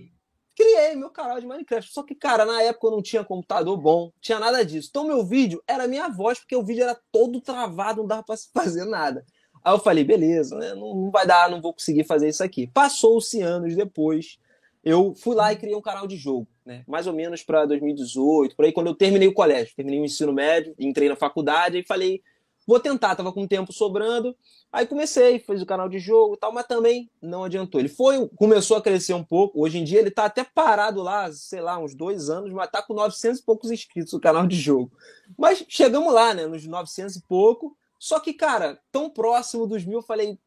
criei 0.56 0.94
meu 0.94 1.10
canal 1.10 1.40
de 1.40 1.46
Minecraft. 1.46 1.92
Só 1.92 2.02
que, 2.02 2.14
cara, 2.14 2.44
na 2.44 2.62
época 2.62 2.86
eu 2.86 2.90
não 2.90 3.02
tinha 3.02 3.24
computador 3.24 3.76
bom, 3.76 4.12
tinha 4.20 4.38
nada 4.38 4.64
disso. 4.64 4.88
Então, 4.90 5.06
meu 5.06 5.24
vídeo 5.24 5.62
era 5.66 5.88
minha 5.88 6.08
voz, 6.08 6.38
porque 6.38 6.56
o 6.56 6.62
vídeo 6.62 6.82
era 6.82 6.98
todo 7.10 7.40
travado, 7.40 8.00
não 8.00 8.08
dava 8.08 8.22
pra 8.22 8.36
fazer 8.52 8.84
nada. 8.84 9.24
Aí 9.62 9.74
eu 9.74 9.78
falei, 9.78 10.04
beleza, 10.04 10.56
né? 10.56 10.74
Não, 10.74 10.94
não 10.94 11.10
vai 11.10 11.26
dar, 11.26 11.50
não 11.50 11.60
vou 11.60 11.72
conseguir 11.72 12.04
fazer 12.04 12.28
isso 12.28 12.42
aqui. 12.42 12.66
Passou-se 12.66 13.42
anos 13.42 13.76
depois, 13.76 14.38
eu 14.82 15.14
fui 15.14 15.34
lá 15.34 15.52
e 15.52 15.56
criei 15.56 15.76
um 15.76 15.82
canal 15.82 16.06
de 16.06 16.16
jogo, 16.16 16.46
né? 16.64 16.82
Mais 16.86 17.06
ou 17.06 17.12
menos 17.12 17.42
para 17.42 17.66
2018, 17.66 18.56
por 18.56 18.64
aí, 18.64 18.72
quando 18.72 18.86
eu 18.86 18.94
terminei 18.94 19.28
o 19.28 19.34
colégio, 19.34 19.74
terminei 19.76 20.00
o 20.00 20.04
ensino 20.04 20.32
médio, 20.32 20.74
entrei 20.78 21.08
na 21.08 21.16
faculdade 21.16 21.78
e 21.78 21.86
falei, 21.86 22.22
vou 22.66 22.78
tentar, 22.78 23.16
tava 23.16 23.32
com 23.32 23.46
tempo 23.46 23.72
sobrando. 23.72 24.36
Aí 24.72 24.86
comecei, 24.86 25.38
fiz 25.38 25.60
o 25.60 25.66
canal 25.66 25.88
de 25.88 25.98
jogo 25.98 26.34
e 26.34 26.36
tal, 26.38 26.52
mas 26.52 26.66
também 26.66 27.10
não 27.20 27.44
adiantou. 27.44 27.80
Ele 27.80 27.88
foi, 27.88 28.28
começou 28.36 28.76
a 28.76 28.82
crescer 28.82 29.14
um 29.14 29.24
pouco. 29.24 29.60
Hoje 29.60 29.78
em 29.78 29.84
dia 29.84 29.98
ele 29.98 30.10
tá 30.10 30.26
até 30.26 30.44
parado 30.44 31.02
lá, 31.02 31.30
sei 31.32 31.60
lá, 31.60 31.78
uns 31.78 31.94
dois 31.94 32.30
anos, 32.30 32.52
mas 32.52 32.70
tá 32.70 32.82
com 32.82 32.94
900 32.94 33.40
e 33.40 33.44
poucos 33.44 33.70
inscritos 33.70 34.12
no 34.12 34.20
canal 34.20 34.46
de 34.46 34.56
jogo. 34.56 34.92
Mas 35.36 35.64
chegamos 35.68 36.12
lá, 36.12 36.32
né, 36.32 36.46
nos 36.46 36.66
900 36.66 37.16
e 37.16 37.22
pouco. 37.22 37.76
Só 37.98 38.20
que, 38.20 38.32
cara, 38.32 38.80
tão 38.90 39.10
próximo 39.10 39.66
dos 39.66 39.84
mil, 39.84 39.98
eu 39.98 40.02
falei, 40.02 40.38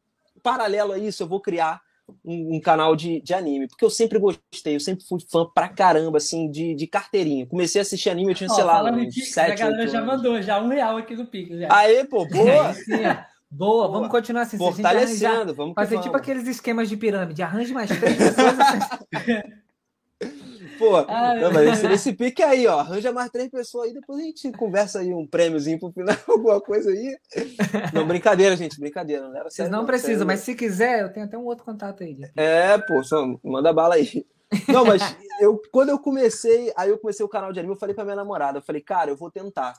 paralelo 0.42 0.92
a 0.92 0.98
isso, 0.98 1.22
eu 1.22 1.26
vou 1.28 1.40
criar 1.40 1.80
um, 2.24 2.56
um, 2.56 2.60
canal 2.60 2.94
de, 2.94 3.20
de 3.20 3.34
anime, 3.34 3.68
porque 3.68 3.84
eu 3.84 3.90
sempre 3.90 4.18
gostei, 4.18 4.76
eu 4.76 4.80
sempre 4.80 5.04
fui 5.04 5.20
fã 5.30 5.46
pra 5.46 5.68
caramba, 5.68 6.18
assim, 6.18 6.50
de, 6.50 6.74
de 6.74 6.86
carteirinha. 6.86 7.46
Comecei 7.46 7.80
a 7.80 7.82
assistir 7.82 8.10
anime, 8.10 8.32
eu 8.32 8.34
tinha, 8.34 8.50
Ó, 8.50 8.54
sei 8.54 8.64
lá, 8.64 8.82
uns 8.84 9.14
Pix, 9.14 9.38
A 9.38 9.54
galera 9.54 9.86
já 9.88 10.02
mandou 10.02 10.40
já 10.42 10.62
um 10.62 10.68
real 10.68 10.96
aqui 10.96 11.14
no 11.14 11.26
Pix. 11.26 11.58
Já. 11.58 11.68
Aê, 11.70 12.04
pô, 12.04 12.26
boa! 12.28 12.74
Boa, 13.50 13.88
vamos 13.88 14.08
continuar 14.08 14.42
assim. 14.42 14.58
Fortalecendo, 14.58 15.54
vamos 15.54 15.74
Fazer 15.74 16.00
tipo 16.00 16.16
aqueles 16.16 16.48
esquemas 16.48 16.88
de 16.88 16.96
pirâmide. 16.96 17.40
Arranje 17.40 17.72
mais 17.72 17.88
três 17.88 18.16
pessoas. 18.16 18.56
Pô, 20.78 20.96
ah, 20.96 21.34
não, 21.34 21.52
mas 21.52 21.78
esse, 21.78 21.92
esse 21.92 22.12
pique 22.12 22.42
aí, 22.42 22.66
ó. 22.66 22.80
Arranja 22.80 23.12
mais 23.12 23.30
três 23.30 23.48
pessoas 23.48 23.88
aí, 23.88 23.94
depois 23.94 24.20
a 24.20 24.22
gente 24.22 24.52
conversa 24.52 25.00
aí 25.00 25.12
um 25.12 25.26
prêmiozinho 25.26 25.78
pro 25.78 25.92
final, 25.92 26.16
alguma 26.28 26.60
coisa 26.60 26.90
aí. 26.90 27.16
Não, 27.92 28.06
brincadeira, 28.06 28.56
gente, 28.56 28.78
brincadeira. 28.78 29.28
Não 29.28 29.42
Vocês 29.44 29.68
não, 29.68 29.80
não 29.80 29.86
precisam, 29.86 30.26
mas 30.26 30.40
se 30.40 30.54
quiser, 30.54 31.02
eu 31.02 31.12
tenho 31.12 31.26
até 31.26 31.38
um 31.38 31.44
outro 31.44 31.64
contato 31.64 32.02
aí. 32.02 32.18
É, 32.36 32.78
pô, 32.78 33.02
só 33.02 33.24
manda 33.42 33.72
bala 33.72 33.94
aí. 33.94 34.26
Não, 34.68 34.84
mas 34.84 35.02
eu, 35.40 35.60
quando 35.70 35.90
eu 35.90 35.98
comecei, 35.98 36.72
aí 36.76 36.90
eu 36.90 36.98
comecei 36.98 37.24
o 37.24 37.28
canal 37.28 37.52
de 37.52 37.58
anime, 37.58 37.74
eu 37.74 37.78
falei 37.78 37.94
pra 37.94 38.04
minha 38.04 38.16
namorada, 38.16 38.58
eu 38.58 38.62
falei, 38.62 38.80
cara, 38.80 39.10
eu 39.10 39.16
vou 39.16 39.30
tentar. 39.30 39.78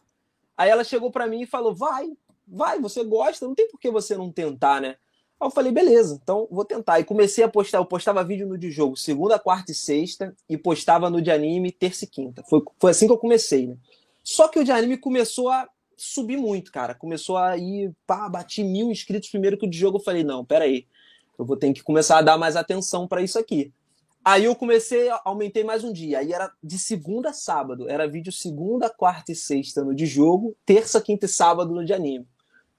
Aí 0.58 0.70
ela 0.70 0.84
chegou 0.84 1.12
pra 1.12 1.28
mim 1.28 1.42
e 1.42 1.48
falou, 1.48 1.76
vai, 1.76 2.10
vai, 2.48 2.80
você 2.80 3.04
gosta, 3.04 3.46
não 3.46 3.56
tem 3.56 3.68
por 3.68 3.80
que 3.80 3.90
você 3.92 4.16
não 4.16 4.32
tentar, 4.32 4.82
né? 4.82 4.96
Aí 5.46 5.48
eu 5.48 5.52
falei, 5.52 5.72
beleza, 5.72 6.20
então 6.22 6.48
vou 6.50 6.66
tentar. 6.66 7.00
E 7.00 7.04
comecei 7.04 7.44
a 7.44 7.48
postar, 7.48 7.78
eu 7.78 7.86
postava 7.86 8.24
vídeo 8.24 8.48
no 8.48 8.58
de 8.58 8.72
jogo 8.72 8.98
segunda, 8.98 9.38
quarta 9.38 9.72
e 9.72 9.76
sexta, 9.76 10.36
e 10.50 10.58
postava 10.58 11.08
no 11.08 11.22
de 11.22 11.30
anime 11.30 11.72
terça 11.72 12.04
e 12.04 12.08
quinta. 12.08 12.44
Foi, 12.50 12.64
foi 12.80 12.90
assim 12.90 13.06
que 13.06 13.14
eu 13.14 13.18
comecei, 13.18 13.68
né? 13.68 13.78
Só 14.24 14.48
que 14.48 14.58
o 14.58 14.64
de 14.64 14.72
anime 14.72 14.98
começou 14.98 15.50
a 15.50 15.70
subir 15.96 16.36
muito, 16.36 16.72
cara. 16.72 16.96
Começou 16.96 17.38
a 17.38 17.56
ir, 17.56 17.94
pá, 18.08 18.28
bati 18.28 18.64
mil 18.64 18.90
inscritos 18.90 19.30
primeiro 19.30 19.56
que 19.56 19.68
o 19.68 19.70
de 19.70 19.78
jogo. 19.78 20.00
Eu 20.00 20.04
falei, 20.04 20.24
não, 20.24 20.44
peraí, 20.44 20.88
eu 21.38 21.46
vou 21.46 21.56
ter 21.56 21.72
que 21.74 21.84
começar 21.84 22.18
a 22.18 22.22
dar 22.24 22.40
mais 22.40 22.56
atenção 22.56 23.08
para 23.08 23.22
isso 23.22 23.38
aqui. 23.38 23.72
Aí 24.24 24.46
eu 24.46 24.56
comecei, 24.56 25.12
aumentei 25.24 25.64
mais 25.64 25.84
um 25.84 25.94
dia. 25.94 26.18
Aí 26.18 26.34
era 26.34 26.52
de 26.64 26.80
segunda 26.80 27.30
a 27.30 27.34
sábado. 27.34 27.88
Era 27.88 28.08
vídeo 28.08 28.32
segunda, 28.32 28.90
quarta 28.90 29.32
e 29.32 29.36
sexta 29.36 29.84
no 29.84 29.94
de 29.94 30.08
jogo, 30.08 30.56
terça, 30.66 31.00
quinta 31.00 31.28
e 31.28 31.30
sábado 31.30 31.72
no 31.72 31.86
de 31.86 31.94
anime. 31.94 32.26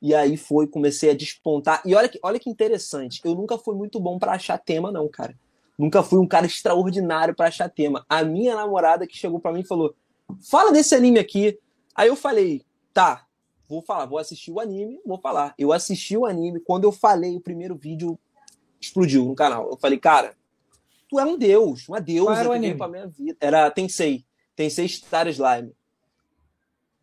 E 0.01 0.15
aí 0.15 0.37
foi, 0.37 0.67
comecei 0.67 1.11
a 1.11 1.15
despontar. 1.15 1.83
E 1.85 1.95
olha 1.95 2.09
que, 2.09 2.19
olha 2.23 2.39
que 2.39 2.51
interessante, 2.51 3.21
eu 3.25 3.35
nunca 3.35 3.57
fui 3.57 3.75
muito 3.75 3.99
bom 3.99 4.19
para 4.19 4.33
achar 4.33 4.59
tema, 4.59 4.93
não, 4.93 5.09
cara. 5.09 5.35
Nunca 5.79 6.03
fui 6.03 6.19
um 6.19 6.27
cara 6.27 6.47
extraordinário 6.47 7.35
para 7.35 7.49
achar 7.49 7.69
tema. 7.69 8.05
A 8.09 8.25
minha 8.25 8.55
namorada 8.55 9.07
que 9.07 9.17
chegou 9.17 9.39
para 9.39 9.53
mim 9.53 9.61
e 9.61 9.67
falou: 9.67 9.95
fala 10.41 10.73
desse 10.73 10.95
anime 10.95 11.19
aqui. 11.19 11.59
Aí 11.95 12.09
eu 12.09 12.17
falei: 12.17 12.65
tá, 12.95 13.27
vou 13.69 13.83
falar, 13.83 14.07
vou 14.07 14.19
assistir 14.19 14.51
o 14.51 14.61
anime, 14.61 15.01
vou 15.05 15.19
falar. 15.19 15.55
Eu 15.59 15.73
assisti 15.73 16.17
o 16.17 16.25
anime, 16.25 16.61
quando 16.61 16.85
eu 16.85 16.93
falei 16.93 17.37
o 17.37 17.41
primeiro 17.41 17.75
vídeo, 17.75 18.19
explodiu 18.81 19.25
no 19.27 19.35
canal. 19.35 19.69
Eu 19.71 19.77
falei, 19.77 19.99
cara, 19.99 20.35
tu 21.09 21.21
é 21.21 21.25
um 21.25 21.37
deus, 21.37 21.89
uma 21.89 22.01
deusa 22.01 22.31
Qual 22.31 22.39
era 22.39 22.49
o 22.49 22.53
anime? 22.53 22.77
pra 22.77 22.89
minha 22.89 23.07
vida. 23.07 23.37
Era 23.41 23.71
Tensei, 23.71 24.25
Tensei 24.55 24.89
Star 24.89 25.29
Slime. 25.29 25.73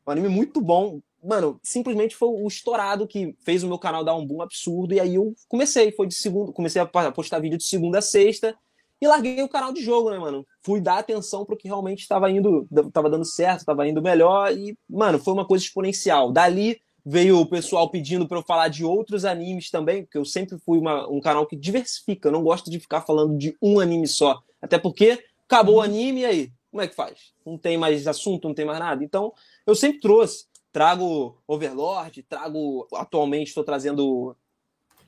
Um 0.05 0.11
anime 0.11 0.29
muito 0.29 0.59
bom, 0.59 0.99
mano, 1.23 1.59
simplesmente 1.63 2.15
foi 2.15 2.27
o 2.27 2.47
estourado 2.47 3.07
que 3.07 3.35
fez 3.43 3.63
o 3.63 3.67
meu 3.67 3.79
canal 3.79 4.03
dar 4.03 4.15
um 4.15 4.25
boom 4.25 4.41
absurdo. 4.41 4.93
E 4.93 4.99
aí 4.99 5.15
eu 5.15 5.33
comecei, 5.47 5.91
foi 5.91 6.07
de 6.07 6.13
segundo, 6.13 6.51
comecei 6.51 6.81
a 6.81 7.11
postar 7.11 7.39
vídeo 7.39 7.57
de 7.57 7.63
segunda 7.63 7.99
a 7.99 8.01
sexta 8.01 8.55
e 9.01 9.07
larguei 9.07 9.41
o 9.41 9.49
canal 9.49 9.73
de 9.73 9.81
jogo, 9.81 10.09
né, 10.11 10.17
mano? 10.17 10.45
Fui 10.61 10.79
dar 10.79 10.99
atenção 10.99 11.45
pro 11.45 11.57
que 11.57 11.67
realmente 11.67 12.01
estava 12.01 12.29
indo, 12.29 12.67
estava 12.71 13.09
dando 13.09 13.25
certo, 13.25 13.59
estava 13.59 13.87
indo 13.87 14.01
melhor 14.01 14.51
e, 14.51 14.77
mano, 14.89 15.19
foi 15.19 15.33
uma 15.33 15.45
coisa 15.45 15.63
exponencial. 15.63 16.31
Dali 16.31 16.79
veio 17.05 17.39
o 17.39 17.45
pessoal 17.45 17.89
pedindo 17.89 18.27
para 18.27 18.37
eu 18.37 18.43
falar 18.43 18.69
de 18.69 18.85
outros 18.85 19.25
animes 19.25 19.69
também, 19.69 20.03
porque 20.03 20.17
eu 20.17 20.25
sempre 20.25 20.57
fui 20.59 20.77
uma, 20.77 21.09
um 21.09 21.19
canal 21.19 21.45
que 21.45 21.55
diversifica, 21.55 22.29
eu 22.29 22.31
não 22.31 22.43
gosto 22.43 22.71
de 22.71 22.79
ficar 22.79 23.01
falando 23.01 23.37
de 23.37 23.55
um 23.61 23.79
anime 23.79 24.07
só. 24.07 24.41
Até 24.61 24.77
porque 24.77 25.23
acabou 25.45 25.75
o 25.75 25.81
anime 25.81 26.21
e 26.21 26.25
aí, 26.25 26.51
como 26.71 26.81
é 26.81 26.87
que 26.87 26.95
faz? 26.95 27.33
Não 27.45 27.57
tem 27.57 27.77
mais 27.77 28.07
assunto, 28.07 28.47
não 28.47 28.55
tem 28.55 28.65
mais 28.65 28.79
nada. 28.79 29.03
Então, 29.03 29.33
eu 29.67 29.75
sempre 29.75 29.99
trouxe 29.99 30.45
trago 30.73 31.37
Overlord, 31.47 32.23
trago 32.23 32.87
atualmente 32.95 33.49
estou 33.49 33.63
trazendo 33.63 34.35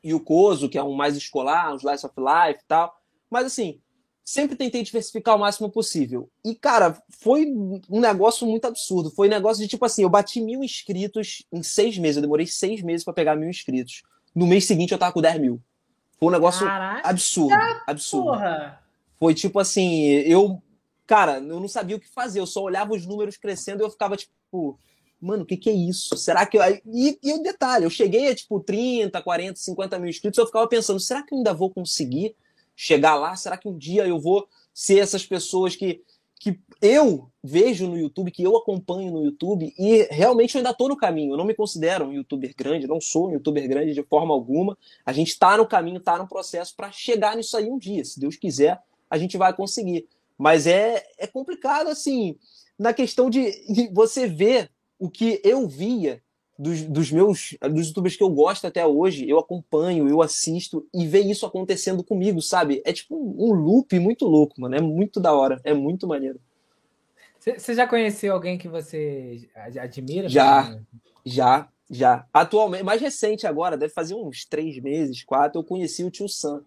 Yukoso, 0.05 0.69
que 0.69 0.77
é 0.77 0.83
um 0.83 0.93
mais 0.93 1.17
escolar, 1.17 1.73
um 1.73 1.77
slice 1.77 2.05
of 2.05 2.15
life 2.17 2.61
e 2.63 2.67
tal. 2.67 2.95
Mas 3.29 3.47
assim, 3.47 3.81
sempre 4.23 4.55
tentei 4.55 4.83
diversificar 4.83 5.35
o 5.35 5.39
máximo 5.39 5.69
possível. 5.69 6.29
E, 6.43 6.53
cara, 6.53 7.01
foi 7.09 7.47
um 7.89 7.99
negócio 7.99 8.45
muito 8.45 8.65
absurdo. 8.65 9.09
Foi 9.09 9.27
um 9.27 9.31
negócio 9.31 9.61
de 9.63 9.67
tipo 9.67 9.83
assim: 9.83 10.03
eu 10.03 10.09
bati 10.09 10.39
mil 10.39 10.63
inscritos 10.63 11.43
em 11.51 11.63
seis 11.63 11.97
meses. 11.97 12.17
Eu 12.17 12.21
demorei 12.21 12.45
seis 12.45 12.83
meses 12.83 13.03
para 13.03 13.13
pegar 13.13 13.35
mil 13.35 13.49
inscritos. 13.49 14.03
No 14.33 14.45
mês 14.45 14.65
seguinte 14.65 14.91
eu 14.91 14.99
tava 14.99 15.13
com 15.13 15.21
10 15.21 15.39
mil. 15.41 15.61
Foi 16.19 16.27
um 16.29 16.31
negócio 16.31 16.65
Caraca, 16.65 17.09
absurdo. 17.09 17.55
Absurdo. 17.87 18.31
Porra. 18.31 18.79
Foi 19.19 19.33
tipo 19.33 19.59
assim: 19.59 20.03
eu. 20.03 20.61
Cara, 21.07 21.37
eu 21.37 21.59
não 21.59 21.67
sabia 21.67 21.95
o 21.95 21.99
que 21.99 22.09
fazer. 22.09 22.39
Eu 22.39 22.47
só 22.47 22.61
olhava 22.61 22.93
os 22.93 23.05
números 23.05 23.37
crescendo 23.37 23.81
e 23.81 23.85
eu 23.85 23.91
ficava 23.91 24.17
tipo 24.17 24.79
mano, 25.21 25.43
o 25.43 25.45
que, 25.45 25.57
que 25.57 25.69
é 25.69 25.73
isso? 25.73 26.15
Será 26.17 26.45
que. 26.45 26.57
Eu... 26.57 26.63
E, 26.85 27.33
o 27.33 27.41
detalhe, 27.41 27.85
eu 27.85 27.89
cheguei 27.89 28.29
a 28.29 28.35
tipo 28.35 28.59
30, 28.59 29.21
40, 29.21 29.59
50 29.59 29.99
mil 29.99 30.09
inscritos, 30.09 30.37
eu 30.37 30.45
ficava 30.45 30.67
pensando, 30.67 30.99
será 30.99 31.23
que 31.23 31.33
eu 31.33 31.37
ainda 31.37 31.53
vou 31.53 31.69
conseguir 31.69 32.35
chegar 32.75 33.15
lá? 33.15 33.35
Será 33.35 33.57
que 33.57 33.67
um 33.67 33.77
dia 33.77 34.05
eu 34.05 34.19
vou 34.19 34.47
ser 34.73 34.99
essas 34.99 35.25
pessoas 35.25 35.75
que, 35.75 36.01
que 36.39 36.59
eu 36.81 37.29
vejo 37.41 37.87
no 37.87 37.97
YouTube, 37.97 38.31
que 38.31 38.43
eu 38.43 38.57
acompanho 38.57 39.11
no 39.11 39.23
YouTube, 39.23 39.73
e 39.77 40.07
realmente 40.11 40.55
eu 40.55 40.59
ainda 40.59 40.71
estou 40.71 40.89
no 40.89 40.97
caminho. 40.97 41.33
Eu 41.33 41.37
não 41.37 41.45
me 41.45 41.55
considero 41.55 42.05
um 42.05 42.13
youtuber 42.13 42.53
grande, 42.55 42.87
não 42.87 42.99
sou 42.99 43.29
um 43.29 43.31
youtuber 43.31 43.67
grande 43.67 43.93
de 43.93 44.03
forma 44.03 44.33
alguma. 44.33 44.77
A 45.05 45.13
gente 45.13 45.29
está 45.29 45.55
no 45.55 45.65
caminho, 45.65 45.97
está 45.97 46.17
no 46.17 46.27
processo 46.27 46.75
para 46.75 46.91
chegar 46.91 47.35
nisso 47.37 47.55
aí 47.55 47.69
um 47.69 47.77
dia. 47.77 48.03
Se 48.03 48.19
Deus 48.19 48.35
quiser, 48.35 48.81
a 49.09 49.17
gente 49.17 49.37
vai 49.37 49.53
conseguir. 49.55 50.07
Mas 50.37 50.67
é, 50.67 51.05
é 51.17 51.25
complicado, 51.25 51.87
assim, 51.87 52.37
na 52.77 52.93
questão 52.93 53.29
de 53.29 53.51
você 53.93 54.27
ver 54.27 54.69
o 54.99 55.09
que 55.09 55.41
eu 55.43 55.67
via 55.67 56.21
dos, 56.57 56.81
dos, 56.83 57.11
meus 57.11 57.57
dos 57.61 57.87
youtubers 57.87 58.15
que 58.15 58.23
eu 58.23 58.29
gosto 58.29 58.65
até 58.65 58.85
hoje, 58.85 59.29
eu 59.29 59.37
acompanho, 59.37 60.07
eu 60.07 60.21
assisto 60.21 60.87
e 60.93 61.05
ver 61.05 61.25
isso 61.25 61.45
acontecendo 61.45 62.03
comigo, 62.03 62.41
sabe? 62.41 62.81
É 62.85 62.93
tipo 62.93 63.15
um 63.15 63.53
loop 63.53 63.97
muito 63.99 64.25
louco, 64.25 64.59
mano. 64.59 64.75
É 64.75 64.81
muito 64.81 65.19
da 65.19 65.33
hora, 65.33 65.59
é 65.63 65.73
muito 65.73 66.07
maneiro. 66.07 66.39
Você 67.39 67.75
já 67.75 67.85
conheceu 67.85 68.33
alguém 68.33 68.57
que 68.57 68.67
você 68.67 69.47
admira? 69.79 70.27
Já, 70.27 70.79
já, 71.23 71.69
já. 71.89 72.25
Atualmente, 72.33 72.83
mais 72.83 72.99
recente 72.99 73.45
agora, 73.45 73.77
deve 73.77 73.93
fazer 73.93 74.15
uns 74.15 74.45
três 74.45 74.79
meses, 74.81 75.23
quatro, 75.23 75.59
eu 75.59 75.63
conheci 75.63 76.03
o 76.03 76.09
Tio 76.09 76.27
Sam. 76.27 76.63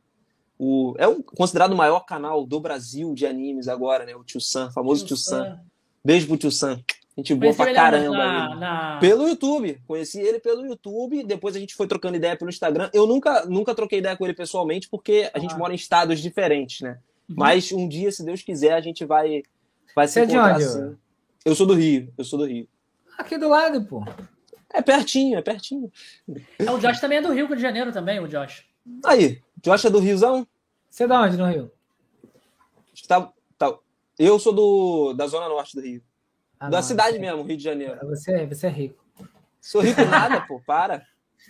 O, 0.57 0.95
é 0.99 1.09
um, 1.09 1.21
considerado 1.23 1.73
o 1.73 1.77
maior 1.77 2.01
canal 2.01 2.45
do 2.47 2.61
Brasil 2.61 3.13
de 3.15 3.27
animes 3.27 3.67
agora, 3.67 4.05
né? 4.05 4.15
O 4.15 4.23
Tio 4.23 4.41
Sam, 4.41 4.71
famoso 4.71 5.05
Tio, 5.05 5.17
Tio 5.17 5.17
Sam. 5.17 5.45
Sam. 5.45 5.61
Beijo 6.05 6.27
pro 6.29 6.37
Tio 6.37 6.53
Sam. 6.53 6.81
Gente 7.19 7.35
boa 7.35 7.53
pra 7.53 7.75
caramba. 7.75 8.17
Na, 8.17 8.55
na... 8.55 8.99
Pelo 9.01 9.27
YouTube. 9.27 9.83
Conheci 9.89 10.21
ele 10.21 10.39
pelo 10.39 10.65
YouTube. 10.65 11.25
Depois 11.25 11.57
a 11.57 11.59
gente 11.59 11.75
foi 11.75 11.89
trocando 11.89 12.17
ideia 12.17 12.37
pelo 12.37 12.49
Instagram. 12.49 12.89
Eu 12.95 13.09
nunca, 13.09 13.45
nunca 13.45 13.75
troquei 13.75 13.99
ideia 13.99 14.17
com 14.17 14.25
ele 14.25 14.35
pessoalmente, 14.35 14.89
porque 14.89 15.29
a 15.35 15.37
ah. 15.37 15.41
gente 15.41 15.57
mora 15.59 15.73
em 15.73 15.77
estados 15.77 16.21
diferentes, 16.21 16.81
né? 16.81 17.01
Uhum. 17.29 17.35
Mas 17.37 17.73
um 17.73 17.89
dia, 17.89 18.13
se 18.13 18.25
Deus 18.25 18.41
quiser, 18.43 18.73
a 18.73 18.81
gente 18.81 19.05
vai, 19.05 19.43
vai 19.97 20.07
Você 20.07 20.25
se 20.25 20.33
encontrar 20.33 20.55
é 20.55 20.59
de 20.59 20.65
onde? 20.65 20.79
Assim. 20.79 20.97
Eu 21.45 21.55
sou 21.57 21.67
do 21.67 21.75
Rio. 21.75 22.13
Eu 22.17 22.25
sou 22.25 22.39
do 22.39 22.45
Rio. 22.45 22.69
Aqui 23.19 23.37
do 23.37 23.49
lado, 23.49 23.85
pô. 23.85 24.05
É 24.73 24.81
pertinho, 24.81 25.39
é 25.39 25.43
pertinho. 25.43 25.91
É, 26.57 26.71
o 26.71 26.79
Josh 26.79 27.01
também 27.01 27.19
é 27.19 27.23
do 27.23 27.33
Rio, 27.33 27.47
Rio 27.47 27.57
de 27.57 27.63
Janeiro 27.63 27.91
também, 27.91 28.21
o 28.21 28.29
Josh. 28.29 28.65
Aí, 29.05 29.43
Josh 29.61 29.87
é 29.87 29.91
do 29.91 29.99
Riozão? 29.99 30.47
Você 30.89 31.03
é 31.03 31.07
de 31.09 31.13
onde 31.13 31.37
no 31.37 31.47
Rio? 31.47 31.73
Tá, 33.09 33.33
tá. 33.59 33.77
Eu 34.17 34.39
sou 34.39 34.53
do, 34.53 35.15
da 35.15 35.27
Zona 35.27 35.49
Norte 35.49 35.75
do 35.75 35.83
Rio. 35.83 36.01
Ah, 36.59 36.69
da 36.69 36.79
não, 36.79 36.83
cidade 36.83 37.13
você... 37.13 37.19
mesmo, 37.19 37.43
Rio 37.43 37.57
de 37.57 37.63
Janeiro. 37.63 37.99
Você, 38.09 38.33
é, 38.33 38.47
você 38.47 38.67
é 38.67 38.71
rico. 38.71 39.05
Sou 39.61 39.81
rico 39.81 40.05
nada, 40.05 40.41
pô, 40.41 40.61
para. 40.61 41.07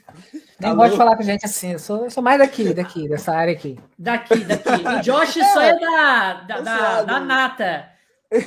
Nem 0.60 0.74
gosto 0.74 0.92
de 0.92 0.96
falar 0.96 1.16
com 1.16 1.22
gente 1.22 1.44
assim, 1.44 1.72
eu 1.72 1.78
sou, 1.78 2.04
eu 2.04 2.10
sou 2.10 2.22
mais 2.22 2.38
daqui, 2.38 2.74
daqui, 2.74 3.08
dessa 3.08 3.32
área 3.32 3.52
aqui. 3.52 3.78
Daqui, 3.98 4.44
daqui. 4.44 4.70
O 4.70 5.00
Josh 5.02 5.36
é, 5.36 5.52
só 5.52 5.62
é 5.62 5.78
da, 5.78 6.34
da, 6.34 6.60
da, 6.60 7.02
da 7.02 7.20
nata. 7.20 7.92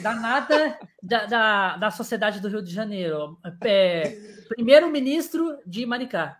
Da 0.01 0.13
nata 0.13 0.79
da, 1.01 1.25
da, 1.25 1.77
da 1.77 1.91
sociedade 1.91 2.39
do 2.39 2.47
Rio 2.47 2.61
de 2.61 2.71
Janeiro. 2.71 3.39
É, 3.63 4.15
Primeiro-ministro 4.49 5.57
de 5.65 5.85
Maricá. 5.85 6.39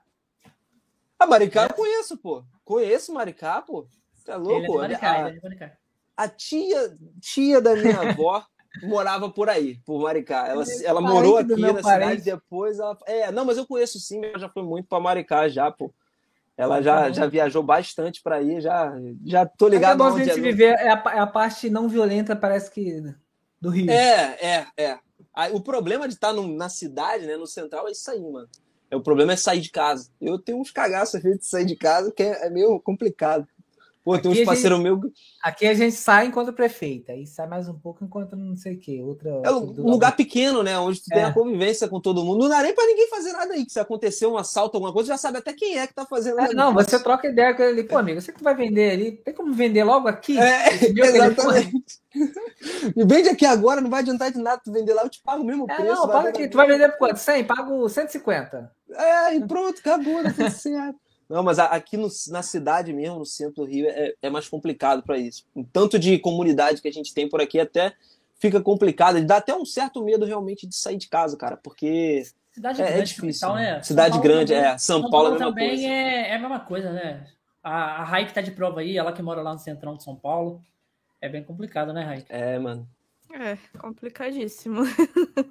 A 1.17 1.23
ah, 1.23 1.27
Maricá 1.27 1.63
eu 1.63 1.73
conheço, 1.73 2.17
pô. 2.17 2.43
Conheço 2.63 3.13
Maricá, 3.13 3.61
pô. 3.61 3.87
Tá 4.25 4.35
louco? 4.35 4.55
Ele 4.55 4.65
é 4.65 4.67
de 4.67 4.77
Maricá, 4.77 5.11
a, 5.11 5.19
ele 5.19 5.29
é 5.29 5.31
de 5.33 5.43
Maricá. 5.43 5.77
A 6.17 6.27
tia, 6.27 6.97
tia 7.19 7.61
da 7.61 7.75
minha 7.75 8.09
avó 8.09 8.45
morava 8.83 9.29
por 9.29 9.49
aí, 9.49 9.77
por 9.85 10.01
Maricá. 10.01 10.47
Ela, 10.47 10.63
ela 10.83 11.01
morou 11.01 11.37
aqui 11.37 11.55
na 11.55 11.73
parente. 11.81 12.21
cidade, 12.21 12.21
depois 12.23 12.79
ela. 12.79 12.97
É, 13.05 13.31
não, 13.31 13.45
mas 13.45 13.57
eu 13.57 13.65
conheço 13.65 13.99
sim, 13.99 14.23
ela 14.23 14.39
já 14.39 14.49
foi 14.49 14.63
muito 14.63 14.87
para 14.87 14.99
Maricá 14.99 15.47
já, 15.49 15.69
pô. 15.71 15.93
Ela 16.57 16.81
já, 16.81 17.09
já 17.11 17.25
viajou 17.25 17.63
bastante 17.63 18.21
para 18.21 18.35
aí, 18.35 18.61
já, 18.61 18.93
já 19.25 19.45
tô 19.45 19.65
Mas 19.65 19.73
é 19.73 19.77
ligado 19.77 19.97
bom 19.97 20.03
a 20.15 20.17
gente 20.17 20.29
é. 20.29 20.41
viver, 20.41 20.75
é 20.79 20.89
a, 20.91 21.03
é 21.15 21.19
a 21.19 21.25
parte 21.27 21.69
não 21.69 21.87
violenta, 21.89 22.35
parece 22.35 22.69
que 22.69 23.01
do 23.59 23.69
Rio. 23.69 23.89
É, 23.89 24.37
é, 24.39 24.67
é. 24.77 24.99
O 25.53 25.61
problema 25.61 26.07
de 26.07 26.13
estar 26.13 26.33
no- 26.33 26.47
na 26.55 26.69
cidade, 26.69 27.25
né, 27.25 27.35
no 27.37 27.47
central, 27.47 27.87
é 27.87 27.91
isso 27.91 28.09
aí, 28.11 28.19
mano. 28.19 28.47
É, 28.91 28.95
o 28.95 29.01
problema 29.01 29.33
é 29.33 29.37
sair 29.37 29.61
de 29.61 29.71
casa. 29.71 30.09
Eu 30.19 30.37
tenho 30.37 30.59
uns 30.59 30.69
cagaços 30.69 31.21
de 31.21 31.39
sair 31.41 31.65
de 31.65 31.75
casa, 31.75 32.11
que 32.11 32.21
é, 32.21 32.47
é 32.47 32.49
meio 32.49 32.79
complicado. 32.79 33.47
Pô, 34.03 34.17
tem 34.17 34.31
Aqui 34.31 34.41
uns 34.41 34.47
a 34.47 34.51
parceiros 34.51 34.79
meus. 34.79 34.99
Aqui 35.43 35.67
a 35.67 35.73
gente 35.75 35.95
sai 35.95 36.25
enquanto 36.25 36.51
prefeita, 36.51 37.11
aí 37.11 37.27
sai 37.27 37.45
mais 37.47 37.67
um 37.67 37.73
pouco 37.77 38.03
enquanto 38.03 38.35
não 38.35 38.55
sei 38.55 38.73
o 38.73 38.79
quê. 38.79 38.99
Outra, 39.03 39.29
É 39.43 39.51
um 39.51 39.89
lugar 39.91 40.15
pequeno, 40.15 40.63
né? 40.63 40.77
Onde 40.79 40.99
tu 41.01 41.05
tem 41.09 41.19
É. 41.19 41.25
a 41.25 41.33
convivência 41.33 41.87
com 41.87 41.99
todo 42.01 42.23
mundo. 42.23 42.39
Não 42.41 42.49
dá 42.49 42.63
nem 42.63 42.73
pra 42.73 42.85
ninguém 42.87 43.07
fazer 43.09 43.31
nada 43.33 43.53
aí. 43.53 43.63
Que 43.63 43.71
se 43.71 43.79
acontecer 43.79 44.25
um 44.25 44.37
assalto, 44.37 44.75
alguma 44.77 44.91
coisa, 44.91 45.09
já 45.09 45.17
sabe 45.17 45.37
até 45.37 45.53
quem 45.53 45.77
é 45.77 45.85
que 45.85 45.93
tá 45.93 46.03
fazendo. 46.05 46.39
É, 46.39 46.51
não, 46.51 46.73
você 46.73 46.97
troca 46.99 47.27
ideia 47.27 47.53
com 47.53 47.61
ele. 47.61 47.83
Pô, 47.83 47.95
amigo, 47.97 48.19
você 48.19 48.31
que 48.33 48.43
vai 48.43 48.55
vender 48.55 48.89
ali, 48.91 49.11
tem 49.11 49.35
como 49.35 49.53
vender 49.53 49.83
logo 49.83 50.07
aqui? 50.07 50.35
É, 50.39 50.65
exatamente. 50.83 52.01
Me 52.95 53.05
vende 53.05 53.29
aqui 53.29 53.45
agora, 53.45 53.81
não 53.81 53.89
vai 53.89 54.01
adiantar 54.01 54.31
de 54.31 54.39
nada 54.39 54.61
tu 54.63 54.71
vender 54.71 54.93
lá, 54.95 55.03
eu 55.03 55.09
te 55.09 55.21
pago 55.23 55.43
o 55.43 55.45
mesmo 55.45 55.65
É, 55.69 55.75
preço. 55.75 55.93
não, 55.93 56.07
paga 56.07 56.29
aqui. 56.29 56.47
Tu 56.47 56.57
vai 56.57 56.65
vender 56.67 56.89
por 56.89 56.97
quanto? 56.97 57.17
100? 57.17 57.43
Pago 57.43 57.87
150. 57.87 58.71
É, 58.93 59.35
e 59.35 59.47
pronto, 59.47 59.77
acabou, 59.79 60.23
tudo 60.23 60.49
certo. 60.49 60.99
Não, 61.31 61.41
mas 61.43 61.57
aqui 61.59 61.95
no- 61.97 62.09
na 62.29 62.41
cidade 62.43 62.91
mesmo, 62.93 63.19
no 63.19 63.25
centro 63.25 63.63
do 63.63 63.65
Rio, 63.65 63.87
é, 63.87 64.13
é 64.21 64.29
mais 64.29 64.47
complicado 64.49 65.01
para 65.03 65.17
isso. 65.17 65.45
O 65.55 65.63
tanto 65.63 65.97
de 65.97 66.19
comunidade 66.19 66.81
que 66.81 66.87
a 66.87 66.91
gente 66.93 67.13
tem 67.13 67.27
por 67.29 67.39
aqui 67.41 67.59
até 67.59 67.93
fica 68.39 68.59
complicado. 68.61 69.23
Dá 69.25 69.37
até 69.37 69.53
um 69.55 69.63
certo 69.65 70.03
medo 70.03 70.25
realmente 70.25 70.67
de 70.67 70.75
sair 70.75 70.97
de 70.97 71.07
casa, 71.07 71.37
cara, 71.37 71.55
porque 71.57 72.23
Cidade 72.51 72.81
é, 72.81 72.85
é 72.85 72.91
grande, 72.93 73.09
difícil. 73.13 73.47
capital, 73.47 73.55
né? 73.55 73.75
né? 73.77 73.83
Cidade 73.83 74.09
Paulo 74.11 74.23
grande, 74.23 74.53
também- 74.53 74.69
é. 74.69 74.77
São, 74.77 75.01
São 75.01 75.09
Paulo 75.09 75.27
é 75.27 75.35
a 75.35 75.39
Paulo 75.39 75.39
mesma 75.39 75.49
também 75.51 75.69
coisa. 75.69 75.87
é, 75.87 76.29
é 76.31 76.35
a 76.35 76.39
mesma 76.39 76.59
coisa, 76.59 76.91
né? 76.91 77.27
A, 77.63 77.71
a 78.01 78.03
Raik 78.03 78.33
tá 78.33 78.41
de 78.41 78.51
prova 78.51 78.79
aí, 78.81 78.97
ela 78.97 79.13
que 79.13 79.21
mora 79.21 79.41
lá 79.41 79.53
no 79.53 79.59
centrão 79.59 79.95
de 79.95 80.03
São 80.03 80.15
Paulo. 80.15 80.61
É 81.21 81.29
bem 81.29 81.43
complicado, 81.43 81.93
né, 81.93 82.03
Raik? 82.03 82.25
É, 82.29 82.57
mano. 82.59 82.85
É, 83.33 83.57
complicadíssimo. 83.79 84.83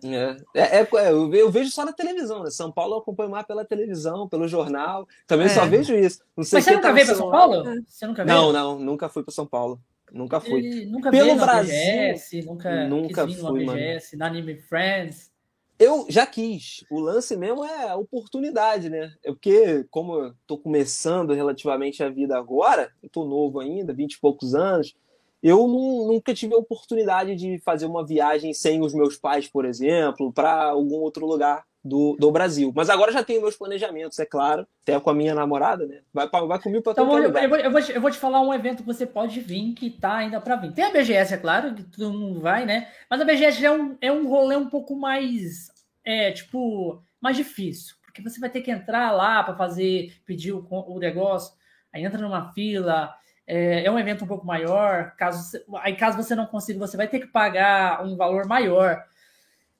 É, 0.05 0.37
é, 0.55 0.81
é, 0.83 1.11
eu, 1.13 1.29
ve- 1.31 1.41
eu 1.43 1.51
vejo 1.51 1.71
só 1.71 1.85
na 1.85 1.93
televisão, 1.93 2.43
né? 2.43 2.51
São 2.51 2.71
Paulo 2.71 2.95
eu 2.95 2.99
acompanho 2.99 3.31
mais 3.31 3.47
pela 3.47 3.65
televisão, 3.65 4.29
pelo 4.29 4.47
jornal. 4.49 5.07
Também 5.27 5.47
É. 5.47 5.51
só 5.51 5.65
vejo 5.67 5.95
isso. 5.95 6.21
Não 6.37 6.45
sei 6.45 6.59
Mas 6.59 6.65
você 6.65 6.71
nunca 6.73 6.89
tá 6.89 6.93
veio 6.93 7.07
pra 7.07 7.15
São. 7.15 7.31
Paulo? 7.31 7.65
Você 7.87 8.07
nunca 8.07 8.25
veio? 8.25 8.37
Não, 8.37 8.53
não, 8.53 8.79
nunca 8.79 9.09
fui 9.09 9.23
para 9.23 9.33
São 9.33 9.47
Paulo. 9.47 9.81
Nunca 10.13 10.41
fui. 10.41 10.59
Ele 10.67 10.87
nunca 10.87 11.11
Pelo 11.11 11.37
Brasil, 11.37 11.73
BGS, 11.73 12.43
nunca, 12.45 12.89
nunca 12.89 13.29
fui. 13.29 13.65
BGS, 13.65 14.17
na 14.17 14.27
Anime 14.27 14.57
Friends. 14.57 15.31
Eu 15.79 16.05
já 16.11 16.27
quis. 16.27 16.85
O 16.91 16.99
lance 17.01 17.35
mesmo 17.37 17.65
é 17.65 17.89
a 17.89 17.97
oportunidade, 17.97 18.91
né? 18.91 19.15
É 19.25 19.31
porque, 19.31 19.85
como 19.91 20.15
eu 20.15 20.35
tô 20.47 20.59
começando 20.59 21.33
relativamente 21.33 22.03
a 22.03 22.11
vida 22.11 22.37
agora, 22.37 22.93
eu 23.03 23.09
tô 23.09 23.25
novo 23.25 23.61
ainda, 23.61 23.95
20 23.95 24.15
e 24.15 24.21
poucos 24.21 24.55
anos, 24.55 24.95
eu 25.43 25.67
nu- 25.67 26.09
nunca 26.13 26.35
tive 26.35 26.55
a 26.55 26.59
oportunidade 26.59 27.35
de 27.37 27.59
fazer 27.61 27.87
uma 27.87 28.05
viagem 28.05 28.53
sem 28.53 28.81
os 28.83 28.93
meus 28.95 29.17
pais, 29.17 29.49
por 29.49 29.65
exemplo, 29.65 30.33
para 30.33 30.65
algum 30.65 30.97
outro 30.97 31.27
lugar 31.27 31.65
do, 31.83 32.15
do 32.21 32.31
Brasil. 32.31 32.71
Mas 32.77 32.91
agora 32.91 33.11
já 33.11 33.25
tenho 33.25 33.41
meus 33.41 33.57
planejamentos, 33.57 34.19
é 34.19 34.27
claro, 34.27 34.67
até 34.83 35.01
com 35.01 35.09
a 35.09 35.15
minha 35.15 35.35
namorada, 35.35 35.87
né? 35.87 36.01
Vai, 36.13 36.29
vai 36.29 36.61
comigo 36.61 36.83
para 36.83 36.93
Então, 36.93 37.09
todo 37.09 37.23
lugar. 37.23 37.43
eu 37.43 37.49
vou, 37.49 37.59
eu, 37.59 37.71
vou 37.71 37.83
te, 37.83 37.93
eu 37.93 38.01
vou 38.03 38.11
te 38.11 38.19
falar 38.19 38.43
um 38.43 38.53
evento 38.53 38.83
que 38.83 38.87
você 38.87 39.07
pode 39.07 39.41
vir, 39.41 39.73
que 39.73 39.89
tá 39.89 40.17
ainda 40.17 40.41
para 40.41 40.57
vir. 40.57 40.73
Tem 40.73 40.85
a 40.85 40.91
BGS, 40.91 41.33
é 41.35 41.39
claro, 41.39 41.75
que 41.75 41.83
todo 41.85 42.13
mundo 42.13 42.41
vai, 42.41 42.67
né? 42.67 42.89
Mas 43.09 43.21
a 43.21 43.25
BGS 43.25 43.61
já 43.61 43.69
é 43.69 43.71
um, 43.71 43.97
é 44.01 44.13
um 44.13 44.29
rolê 44.29 44.57
um 44.57 44.69
pouco 44.69 44.95
mais, 44.95 45.71
é, 46.05 46.33
tipo, 46.33 47.03
mais 47.21 47.37
difícil. 47.37 47.95
Porque 48.05 48.21
você 48.21 48.39
vai 48.41 48.51
ter 48.51 48.61
que 48.61 48.71
entrar 48.71 49.11
lá 49.13 49.43
para 49.43 49.57
fazer, 49.57 50.13
pedir 50.27 50.53
o, 50.53 50.67
o 50.69 50.99
negócio, 50.99 51.55
aí 51.93 52.05
entra 52.05 52.21
numa 52.21 52.53
fila, 52.53 53.15
é, 53.53 53.85
é 53.85 53.91
um 53.91 53.99
evento 53.99 54.25
um 54.25 54.29
pouco 54.29 54.47
maior. 54.47 55.15
Caso, 55.17 55.43
você- 55.51 55.65
aí, 55.81 55.95
caso 55.97 56.17
você 56.17 56.35
não 56.35 56.47
consiga, 56.47 56.79
você 56.79 56.97
vai 56.97 57.09
ter 57.09 57.21
que 57.21 57.27
pagar 57.27 58.05
um 58.05 58.17
valor 58.17 58.47
maior. 58.47 59.03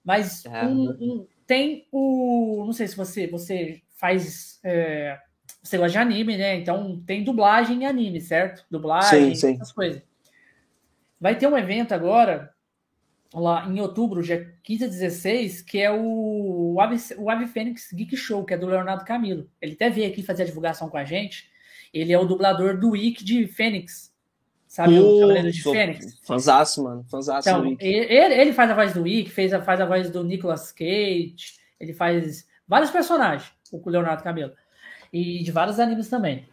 Mas 0.05 0.45
É. 0.47 0.65
um- 0.67 0.91
um- 1.01 1.27
tem 1.47 1.87
o. 1.93 2.65
Não 2.67 2.73
sei 2.73 2.89
se 2.89 2.97
você, 2.97 3.27
você 3.27 3.83
faz. 3.97 4.59
é, 4.65 5.19
você 5.63 5.77
gosta 5.77 5.93
de 5.93 5.99
anime, 5.99 6.37
né? 6.37 6.57
Então 6.57 7.03
tem 7.07 7.23
dublagem 7.25 7.83
em 7.83 7.87
anime, 7.87 8.21
certo? 8.21 8.65
Dublagem, 8.71 9.35
Sim, 9.35 9.49
sim. 9.49 9.55
essas 9.55 9.73
coisas. 9.73 10.03
Vai 11.21 11.37
ter 11.37 11.47
um 11.47 11.57
evento 11.59 11.93
agora, 11.93 12.51
lá 13.35 13.67
em 13.69 13.79
outubro, 13.81 14.23
dia 14.23 14.55
15 14.63 14.85
a 14.85 14.89
16, 14.89 15.61
que 15.61 15.79
é 15.79 15.91
o, 15.91 16.75
o, 16.75 16.81
Ave, 16.81 16.97
o 17.19 17.29
Ave 17.29 17.47
Fênix 17.47 17.93
Geek 17.93 18.17
Show, 18.17 18.45
que 18.45 18.55
é 18.55 18.59
do 18.59 18.67
Leonardo 18.67 19.05
Camilo. 19.05 19.49
Ele 19.61 19.75
até 19.75 19.91
veio 19.91 20.09
aqui 20.11 20.23
fazer 20.23 20.45
a 20.45 20.47
divulgação 20.47 20.89
com 20.89 20.97
a 20.97 21.05
gente. 21.05 21.51
Ele 21.93 22.13
é 22.13 22.19
o 22.19 22.25
dublador 22.25 22.79
do 22.79 22.91
Wiki 22.91 23.25
de 23.25 23.47
Fênix. 23.47 24.11
Sabe 24.71 24.99
o 24.99 25.03
Pô, 25.03 25.21
Cavaleiro 25.21 25.51
de 25.51 25.63
Fênix? 25.63 26.21
Fanzaço, 26.23 26.85
mano. 26.85 27.05
Fanzaço 27.11 27.49
Então, 27.49 27.77
ele, 27.81 28.35
ele 28.35 28.53
faz 28.53 28.71
a 28.71 28.75
voz 28.75 28.95
do 28.95 29.03
Wick, 29.03 29.29
fez 29.29 29.53
a, 29.53 29.61
faz 29.61 29.81
a 29.81 29.85
voz 29.85 30.09
do 30.11 30.23
Nicolas 30.23 30.71
Cage, 30.71 31.59
ele 31.81 31.93
faz 31.93 32.47
vários 32.69 32.91
personagens, 32.91 33.51
o 33.73 33.91
Leonardo 33.91 34.23
Camelo. 34.23 34.53
E 35.13 35.43
de 35.43 35.51
vários 35.51 35.81
animes 35.81 36.09
também. 36.09 36.49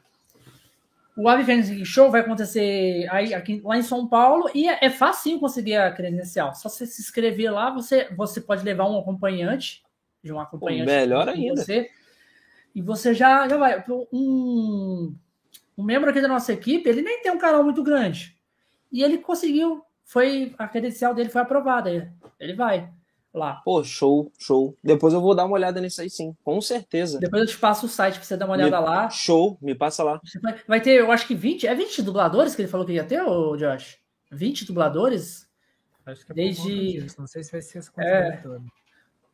O 1.15 1.29
Ave 1.29 1.43
Fênix 1.43 1.87
Show 1.87 2.09
vai 2.09 2.21
acontecer 2.21 3.07
aí, 3.11 3.35
aqui, 3.35 3.61
lá 3.63 3.77
em 3.77 3.83
São 3.83 4.07
Paulo 4.07 4.49
e 4.53 4.67
é, 4.67 4.85
é 4.85 4.89
fácil 4.89 5.39
conseguir 5.39 5.75
a 5.75 5.91
credencial. 5.91 6.55
Só 6.55 6.69
você 6.69 6.87
se 6.87 7.01
inscrever 7.01 7.51
lá, 7.51 7.69
você, 7.69 8.07
você 8.15 8.41
pode 8.41 8.63
levar 8.63 8.89
um 8.89 8.97
acompanhante, 8.99 9.83
de 10.23 10.33
um 10.33 10.39
acompanhante. 10.39 10.85
melhor 10.85 11.25
com 11.25 11.31
ainda. 11.31 11.63
Você, 11.63 11.87
e 12.73 12.81
você 12.81 13.13
já, 13.13 13.47
já 13.47 13.57
vai. 13.57 13.83
Um, 14.11 15.15
um 15.77 15.83
membro 15.83 16.09
aqui 16.09 16.21
da 16.21 16.27
nossa 16.27 16.51
equipe, 16.53 16.89
ele 16.89 17.01
nem 17.01 17.21
tem 17.21 17.31
um 17.31 17.37
canal 17.37 17.63
muito 17.63 17.83
grande. 17.83 18.35
E 18.91 19.03
ele 19.03 19.17
conseguiu. 19.19 19.83
Foi, 20.05 20.55
a 20.57 20.67
credencial 20.67 21.13
dele 21.13 21.29
foi 21.29 21.41
aprovada. 21.41 21.91
Ele, 22.39 22.53
vai 22.53 22.89
lá. 23.33 23.55
Pô, 23.63 23.83
show, 23.83 24.31
show. 24.39 24.75
Depois 24.81 25.13
eu 25.13 25.19
vou 25.21 25.35
dar 25.35 25.43
uma 25.45 25.53
olhada 25.55 25.81
nisso 25.81 26.01
aí 26.01 26.09
sim, 26.09 26.33
com 26.45 26.59
certeza. 26.61 27.19
Depois 27.19 27.41
eu 27.41 27.47
te 27.47 27.57
passo 27.57 27.85
o 27.85 27.89
site 27.89 28.15
pra 28.15 28.23
você 28.23 28.37
dar 28.37 28.45
uma 28.45 28.55
olhada 28.55 28.79
Me- 28.79 28.85
lá. 28.85 29.09
Show, 29.09 29.57
me 29.61 29.75
passa 29.75 30.01
lá. 30.03 30.19
Vai, 30.41 30.55
vai 30.67 30.81
ter, 30.81 30.99
eu 30.99 31.11
acho 31.11 31.27
que 31.27 31.35
20. 31.35 31.67
É 31.67 31.75
20 31.75 32.01
dubladores 32.01 32.55
que 32.55 32.61
ele 32.61 32.69
falou 32.69 32.85
que 32.85 32.93
ia 32.93 33.03
ter, 33.03 33.21
ô 33.21 33.55
Josh? 33.57 33.97
20 34.31 34.65
dubladores? 34.65 35.45
Acho 36.05 36.25
que 36.25 36.31
é 36.31 36.35
Desde- 36.35 37.01
disso, 37.01 37.15
Não 37.19 37.27
sei 37.27 37.43
se 37.43 37.51
vai 37.51 37.61
ser 37.61 37.79
essa 37.79 37.91
É. 37.97 38.31
toda. 38.37 38.61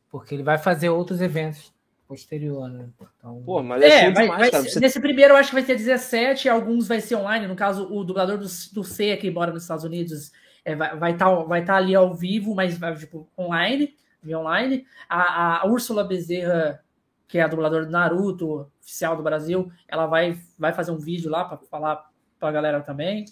Porque 0.09 0.33
ele 0.33 0.43
vai 0.43 0.57
fazer 0.57 0.89
outros 0.89 1.21
eventos 1.21 1.71
posterior, 2.07 2.69
né? 2.69 2.89
Então, 3.17 3.41
Pô, 3.45 3.61
mas 3.63 3.81
é, 3.81 3.87
É, 3.87 4.05
show 4.05 4.13
vai- 4.13 4.23
demais, 4.23 4.39
vai 4.41 4.51
cara. 4.51 4.63
Você 4.63 4.79
nesse 4.79 4.99
primeiro 4.99 5.33
eu 5.33 5.37
acho 5.37 5.49
que 5.49 5.55
vai 5.55 5.63
ser 5.63 5.75
17, 5.75 6.49
alguns 6.49 6.87
vai 6.87 7.01
ser 7.01 7.15
online. 7.15 7.47
No 7.47 7.55
caso, 7.55 7.87
o 7.91 8.03
dublador 8.03 8.37
do, 8.37 8.45
do 8.73 8.83
C 8.83 9.17
que 9.17 9.31
mora 9.31 9.51
nos 9.51 9.63
Estados 9.63 9.83
Unidos 9.83 10.31
é, 10.65 10.75
vai 10.75 10.87
estar 10.87 10.95
vai 10.97 11.17
tá, 11.17 11.43
vai 11.43 11.65
tá 11.65 11.75
ali 11.75 11.95
ao 11.95 12.13
vivo, 12.13 12.53
mas 12.55 12.77
vai, 12.77 12.95
tipo, 12.95 13.27
online, 13.37 13.95
via 14.21 14.39
online. 14.39 14.85
A, 15.09 15.61
a 15.61 15.67
Úrsula 15.67 16.03
Bezerra, 16.03 16.81
que 17.27 17.37
é 17.37 17.41
a 17.41 17.47
dubladora 17.47 17.85
do 17.85 17.91
Naruto, 17.91 18.67
oficial 18.81 19.17
do 19.17 19.23
Brasil, 19.23 19.71
ela 19.87 20.05
vai, 20.05 20.37
vai 20.57 20.73
fazer 20.73 20.91
um 20.91 20.97
vídeo 20.99 21.29
lá 21.31 21.45
para 21.45 21.57
falar 21.57 22.09
pra 22.39 22.51
galera 22.51 22.81
também. 22.81 23.25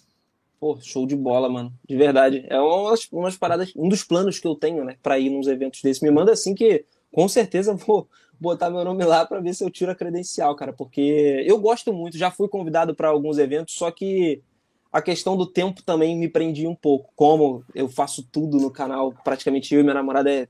Pô, 0.60 0.78
show 0.80 1.08
de 1.08 1.16
bola, 1.16 1.50
mano. 1.50 1.74
De 1.88 1.96
verdade. 1.98 2.46
É 2.48 2.60
umas, 2.60 3.08
umas 3.12 3.36
paradas, 3.36 3.74
um 3.76 3.90
dos 3.90 4.04
planos 4.04 4.40
que 4.40 4.48
eu 4.48 4.56
tenho, 4.56 4.84
né, 4.86 4.96
pra 5.02 5.18
ir 5.18 5.30
nos 5.30 5.48
eventos 5.48 5.82
desses. 5.82 6.02
Me 6.04 6.12
manda 6.12 6.32
assim 6.32 6.54
que 6.54 6.86
com 7.12 7.28
certeza 7.28 7.74
vou 7.74 8.08
botar 8.42 8.70
meu 8.72 8.84
nome 8.84 9.06
lá 9.06 9.26
pra 9.26 9.40
ver 9.40 9.54
se 9.54 9.64
eu 9.64 9.70
tiro 9.70 9.92
a 9.92 9.96
credencial, 9.96 10.56
cara, 10.56 10.74
porque 10.74 11.44
eu 11.46 11.60
gosto 11.60 11.94
muito, 11.94 12.18
já 12.18 12.32
fui 12.32 12.48
convidado 12.50 12.96
pra 12.96 13.10
alguns 13.10 13.38
eventos, 13.38 13.76
só 13.76 13.92
que 13.92 14.42
a 14.92 15.02
questão 15.02 15.38
do 15.38 15.46
tempo 15.46 15.82
também 15.84 16.18
me 16.18 16.28
prendia 16.28 16.70
um 16.70 16.76
pouco. 16.76 17.12
Como 17.16 17.64
eu 17.74 17.88
faço 17.88 18.28
tudo 18.30 18.58
no 18.58 18.72
canal, 18.72 19.14
praticamente 19.24 19.74
eu 19.74 19.80
e 19.80 19.84
minha 19.84 19.94
namorada 19.94 20.30
é 20.30 20.48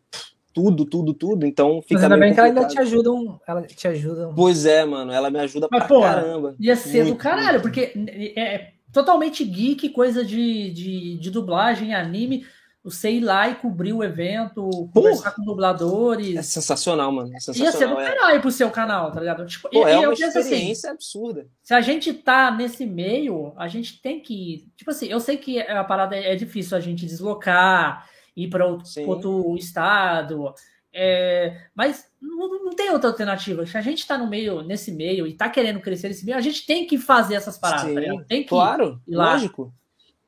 tudo, 0.54 0.86
tudo, 0.86 1.14
tudo, 1.14 1.46
então 1.46 1.76
Mas 1.76 1.86
fica 1.86 2.02
ainda 2.04 2.18
meio 2.18 2.22
bem 2.22 2.34
que 2.34 2.40
ela 2.40 2.48
ainda 2.50 2.62
complicado. 2.62 2.86
te 2.86 2.90
ajudam. 2.90 3.40
Ela 3.48 3.62
te 3.64 3.88
ajudam. 3.88 4.34
Pois 4.34 4.66
é, 4.66 4.84
mano, 4.86 5.12
ela 5.12 5.30
me 5.30 5.40
ajuda 5.40 5.68
Mas, 5.70 5.82
pra 5.86 5.88
pô, 5.88 6.02
caramba. 6.02 6.56
Ia 6.60 6.76
ser 6.76 7.04
do 7.04 7.10
Muito, 7.10 7.20
caralho, 7.20 7.60
muito. 7.60 7.64
porque 7.64 7.94
é 8.36 8.56
é 8.56 8.72
totalmente 8.92 9.44
geek, 9.46 9.90
coisa 9.90 10.24
de, 10.26 10.72
de, 10.72 11.18
de 11.20 11.32
dublagem, 11.32 11.94
anime. 11.94 12.46
Você 12.84 13.12
ir 13.12 13.20
lá 13.20 13.48
e 13.48 13.56
cobrir 13.56 13.94
o 13.94 14.04
evento, 14.04 14.90
conversar 14.92 15.32
com 15.36 15.44
É 15.44 15.46
dubladores. 15.46 16.46
sensacional, 16.48 17.12
mano. 17.12 17.30
É 17.30 17.34
Ia 17.34 17.40
ser 17.40 17.52
do 17.52 17.58
sensacional. 17.58 18.02
é. 18.02 18.06
caralho 18.16 18.42
pro 18.42 18.52
seu 18.52 18.72
canal, 18.72 19.12
tá 19.12 19.20
ligado? 19.20 19.46
Tipo, 19.46 19.70
Pô, 19.70 19.88
e- 19.88 19.92
é 19.92 20.00
uma 20.00 20.14
assim, 20.14 20.24
experiência 20.26 20.90
absurda. 20.92 21.48
se 21.62 21.74
a 21.76 21.82
gente 21.82 22.12
tá 22.12 22.50
nesse 22.50 22.86
meio, 22.88 23.54
a 23.56 23.68
gente 23.68 24.02
tem 24.02 24.20
que. 24.20 24.68
Tipo 24.76 24.90
assim, 24.90 25.06
eu 25.08 25.20
sei 25.20 25.38
que 25.38 25.60
a 25.62 25.84
parada 25.84 26.16
é 26.16 26.36
difícil 26.36 26.76
a 26.76 26.80
gente 26.80 27.06
deslocar, 27.06 28.10
ir 28.36 28.50
para 28.50 28.66
outro, 28.66 28.90
outro 29.08 29.56
estado. 29.58 30.52
é, 30.94 31.56
mas 31.76 32.06
não, 32.22 32.66
não 32.66 32.72
tem 32.72 32.90
outra 32.90 33.10
alternativa. 33.10 33.66
Se 33.66 33.78
a 33.78 33.82
gente 33.82 34.06
tá 34.08 34.18
no 34.18 34.28
meio, 34.28 34.62
nesse 34.62 34.92
meio, 34.92 35.26
e 35.28 35.34
tá 35.34 35.48
querendo 35.50 35.80
crescer 35.80 36.08
nesse 36.10 36.26
meio, 36.26 36.38
a 36.38 36.42
gente 36.42 36.66
tem 36.66 36.86
que 36.86 36.98
fazer 36.98 37.36
essas 37.36 37.58
paradas, 37.58 37.94
tá? 37.94 38.24
Tem 38.28 38.42
que 38.44 38.50
Claro, 38.50 39.00
lógico. 39.08 39.74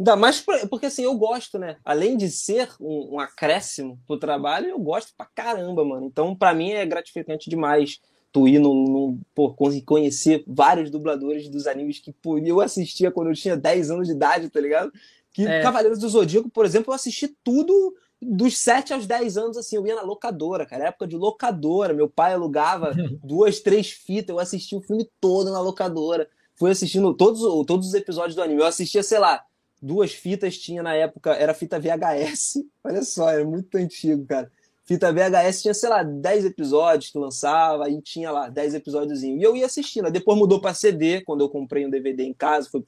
Ainda 0.03 0.17
mais 0.17 0.43
porque 0.69 0.87
assim, 0.87 1.03
eu 1.03 1.15
gosto, 1.15 1.57
né? 1.57 1.77
Além 1.85 2.17
de 2.17 2.29
ser 2.29 2.69
um, 2.77 3.15
um 3.15 3.19
acréscimo 3.21 3.97
pro 4.05 4.19
trabalho, 4.19 4.67
eu 4.67 4.77
gosto 4.77 5.13
pra 5.15 5.25
caramba, 5.33 5.85
mano. 5.85 6.05
Então, 6.05 6.35
para 6.35 6.53
mim 6.53 6.71
é 6.71 6.85
gratificante 6.85 7.49
demais 7.49 8.01
tu 8.29 8.45
ir 8.45 8.59
no, 8.59 8.73
no 8.73 9.19
pô, 9.33 9.53
conhecer 9.85 10.43
vários 10.45 10.89
dubladores 10.91 11.47
dos 11.47 11.67
animes 11.67 11.99
que 11.99 12.11
pô, 12.11 12.37
eu 12.37 12.59
assistia 12.59 13.11
quando 13.11 13.29
eu 13.29 13.33
tinha 13.33 13.55
10 13.55 13.91
anos 13.91 14.07
de 14.07 14.13
idade, 14.13 14.49
tá 14.49 14.59
ligado? 14.59 14.91
Que 15.31 15.47
é. 15.47 15.61
Cavaleiros 15.61 15.99
do 15.99 16.09
Zodíaco, 16.09 16.49
por 16.49 16.65
exemplo, 16.65 16.91
eu 16.91 16.95
assisti 16.95 17.29
tudo 17.41 17.95
dos 18.21 18.57
7 18.57 18.93
aos 18.93 19.07
10 19.07 19.37
anos, 19.37 19.57
assim, 19.57 19.77
eu 19.77 19.87
ia 19.87 19.95
na 19.95 20.01
locadora, 20.01 20.65
cara, 20.65 20.87
época 20.89 21.07
de 21.07 21.15
locadora. 21.15 21.93
Meu 21.93 22.09
pai 22.09 22.33
alugava 22.33 22.93
duas, 23.23 23.61
três 23.61 23.89
fitas, 23.91 24.33
eu 24.33 24.39
assistia 24.39 24.77
o 24.77 24.81
filme 24.81 25.09
todo 25.21 25.49
na 25.49 25.61
locadora. 25.61 26.27
Fui 26.55 26.71
assistindo 26.71 27.13
todos, 27.13 27.39
todos 27.65 27.87
os 27.87 27.93
episódios 27.93 28.35
do 28.35 28.41
anime. 28.41 28.59
Eu 28.59 28.67
assistia, 28.67 29.01
sei 29.01 29.17
lá, 29.17 29.41
duas 29.83 30.13
fitas 30.13 30.57
tinha 30.57 30.81
na 30.81 30.95
época, 30.95 31.33
era 31.33 31.53
fita 31.53 31.77
VHS. 31.77 32.63
Olha 32.83 33.03
só, 33.03 33.29
era 33.29 33.43
muito 33.43 33.75
antigo, 33.77 34.25
cara. 34.25 34.49
Fita 34.85 35.13
VHS 35.13 35.61
tinha, 35.61 35.73
sei 35.73 35.89
lá, 35.89 36.03
10 36.03 36.45
episódios 36.45 37.11
que 37.11 37.17
lançava, 37.17 37.85
aí 37.85 38.01
tinha 38.01 38.31
lá 38.31 38.49
10 38.49 38.75
episódios. 38.75 39.23
E 39.23 39.41
eu 39.41 39.55
ia 39.55 39.65
assistindo. 39.65 40.09
Depois 40.11 40.37
mudou 40.37 40.59
para 40.59 40.73
CD, 40.73 41.21
quando 41.21 41.41
eu 41.41 41.49
comprei 41.49 41.85
um 41.85 41.89
DVD 41.89 42.23
em 42.23 42.33
casa, 42.33 42.69
fui 42.69 42.83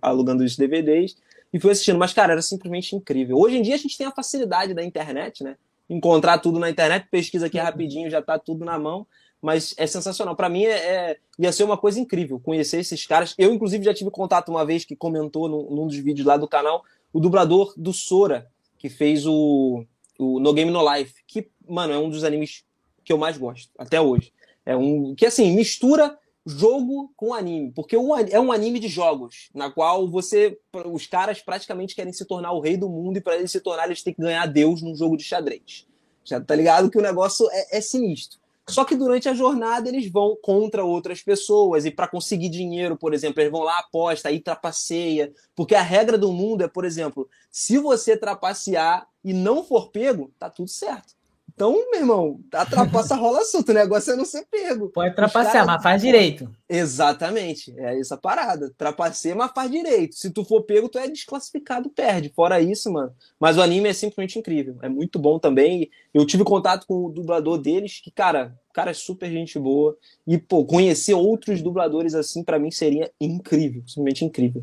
alugando 0.00 0.44
os 0.44 0.56
DVDs 0.56 1.16
e 1.52 1.60
fui 1.60 1.70
assistindo. 1.70 1.98
Mas, 1.98 2.12
cara, 2.12 2.32
era 2.32 2.42
simplesmente 2.42 2.96
incrível. 2.96 3.36
Hoje 3.38 3.56
em 3.56 3.62
dia 3.62 3.74
a 3.74 3.78
gente 3.78 3.96
tem 3.96 4.06
a 4.06 4.10
facilidade 4.12 4.72
da 4.72 4.82
internet, 4.82 5.44
né? 5.44 5.56
Encontrar 5.88 6.38
tudo 6.38 6.58
na 6.58 6.70
internet, 6.70 7.08
pesquisa 7.10 7.46
aqui 7.46 7.58
rapidinho, 7.58 8.10
já 8.10 8.22
tá 8.22 8.38
tudo 8.38 8.64
na 8.64 8.78
mão. 8.78 9.06
Mas 9.40 9.74
é 9.76 9.86
sensacional. 9.86 10.34
Para 10.34 10.48
mim, 10.48 10.64
é, 10.64 10.70
é, 10.70 11.16
ia 11.38 11.52
ser 11.52 11.64
uma 11.64 11.76
coisa 11.76 12.00
incrível 12.00 12.40
conhecer 12.40 12.80
esses 12.80 13.06
caras. 13.06 13.34
Eu, 13.38 13.52
inclusive, 13.52 13.84
já 13.84 13.94
tive 13.94 14.10
contato 14.10 14.48
uma 14.48 14.64
vez 14.64 14.84
que 14.84 14.96
comentou 14.96 15.48
num, 15.48 15.70
num 15.70 15.86
dos 15.86 15.96
vídeos 15.96 16.26
lá 16.26 16.36
do 16.36 16.48
canal 16.48 16.84
o 17.12 17.20
dublador 17.20 17.72
do 17.76 17.92
Sora, 17.92 18.50
que 18.78 18.88
fez 18.88 19.26
o 19.26 19.84
o 20.18 20.40
No 20.40 20.52
Game 20.52 20.70
No 20.70 20.82
Life, 20.92 21.14
que, 21.26 21.48
mano, 21.66 21.92
é 21.92 21.98
um 21.98 22.10
dos 22.10 22.24
animes 22.24 22.64
que 23.04 23.12
eu 23.12 23.16
mais 23.16 23.38
gosto, 23.38 23.70
até 23.78 24.00
hoje. 24.00 24.32
É 24.66 24.76
um 24.76 25.14
que, 25.14 25.24
assim, 25.24 25.54
mistura 25.54 26.18
jogo 26.44 27.12
com 27.14 27.32
anime, 27.32 27.70
porque 27.72 27.94
é 27.94 28.40
um 28.40 28.50
anime 28.50 28.80
de 28.80 28.88
jogos, 28.88 29.50
na 29.54 29.70
qual 29.70 30.08
você, 30.08 30.58
os 30.86 31.06
caras 31.06 31.40
praticamente 31.40 31.94
querem 31.94 32.12
se 32.12 32.24
tornar 32.24 32.52
o 32.52 32.60
rei 32.60 32.76
do 32.76 32.88
mundo 32.88 33.18
e 33.18 33.20
para 33.20 33.36
eles 33.36 33.52
se 33.52 33.60
tornar 33.60 33.86
eles 33.86 34.02
têm 34.02 34.14
que 34.14 34.22
ganhar 34.22 34.46
Deus 34.46 34.82
num 34.82 34.96
jogo 34.96 35.16
de 35.16 35.24
xadrez. 35.24 35.86
Já 36.24 36.40
tá 36.40 36.54
ligado 36.54 36.90
que 36.90 36.98
o 36.98 37.02
negócio 37.02 37.46
é, 37.50 37.78
é 37.78 37.80
sinistro. 37.80 38.38
Só 38.68 38.84
que 38.84 38.94
durante 38.94 39.28
a 39.28 39.34
jornada 39.34 39.88
eles 39.88 40.10
vão 40.10 40.36
contra 40.42 40.84
outras 40.84 41.22
pessoas 41.22 41.86
e 41.86 41.90
para 41.90 42.06
conseguir 42.06 42.50
dinheiro, 42.50 42.96
por 42.96 43.14
exemplo, 43.14 43.40
eles 43.40 43.50
vão 43.50 43.62
lá 43.62 43.78
aposta, 43.78 44.28
aí 44.28 44.40
trapaceia, 44.40 45.32
porque 45.56 45.74
a 45.74 45.82
regra 45.82 46.18
do 46.18 46.30
mundo 46.32 46.62
é, 46.62 46.68
por 46.68 46.84
exemplo, 46.84 47.28
se 47.50 47.78
você 47.78 48.16
trapacear 48.16 49.08
e 49.24 49.32
não 49.32 49.64
for 49.64 49.90
pego, 49.90 50.30
tá 50.38 50.50
tudo 50.50 50.68
certo. 50.68 51.17
Então, 51.58 51.72
meu 51.90 52.00
irmão, 52.02 52.40
a 52.52 52.64
trapaça 52.64 53.16
rola 53.18 53.44
solto, 53.44 53.72
o 53.72 53.74
negócio 53.74 54.12
é 54.12 54.16
não 54.16 54.24
ser 54.24 54.46
pego. 54.48 54.90
Pode 54.90 55.16
trapacear, 55.16 55.52
cara... 55.54 55.66
mas 55.66 55.82
faz 55.82 56.00
direito. 56.00 56.48
Exatamente, 56.68 57.74
é 57.76 57.98
essa 57.98 58.16
parada. 58.16 58.72
Trapaceia, 58.78 59.34
mas 59.34 59.50
faz 59.52 59.68
direito. 59.68 60.14
Se 60.14 60.30
tu 60.30 60.44
for 60.44 60.62
pego, 60.62 60.88
tu 60.88 61.00
é 61.00 61.08
desclassificado, 61.08 61.90
perde. 61.90 62.28
Fora 62.28 62.60
isso, 62.60 62.92
mano. 62.92 63.10
Mas 63.40 63.56
o 63.56 63.60
anime 63.60 63.88
é 63.88 63.92
simplesmente 63.92 64.38
incrível. 64.38 64.76
É 64.82 64.88
muito 64.88 65.18
bom 65.18 65.36
também. 65.40 65.90
Eu 66.14 66.24
tive 66.24 66.44
contato 66.44 66.86
com 66.86 67.06
o 67.06 67.10
dublador 67.10 67.58
deles, 67.58 68.00
que, 68.00 68.12
cara, 68.12 68.54
o 68.70 68.72
cara 68.72 68.92
é 68.92 68.94
super 68.94 69.28
gente 69.28 69.58
boa. 69.58 69.98
E, 70.24 70.38
pô, 70.38 70.64
conhecer 70.64 71.14
outros 71.14 71.60
dubladores 71.60 72.14
assim, 72.14 72.44
para 72.44 72.60
mim, 72.60 72.70
seria 72.70 73.10
incrível. 73.20 73.82
Simplesmente 73.84 74.24
incrível. 74.24 74.62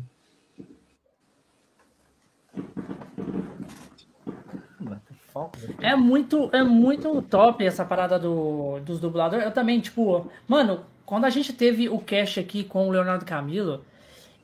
É 5.80 5.94
muito, 5.94 6.50
é 6.52 6.62
muito 6.62 7.22
top 7.22 7.64
essa 7.64 7.84
parada 7.84 8.18
do, 8.18 8.80
dos 8.80 9.00
dubladores. 9.00 9.44
Eu 9.44 9.52
também, 9.52 9.80
tipo, 9.80 10.30
mano, 10.48 10.84
quando 11.04 11.24
a 11.24 11.30
gente 11.30 11.52
teve 11.52 11.88
o 11.88 11.98
cast 11.98 12.40
aqui 12.40 12.64
com 12.64 12.88
o 12.88 12.90
Leonardo 12.90 13.24
Camilo, 13.24 13.84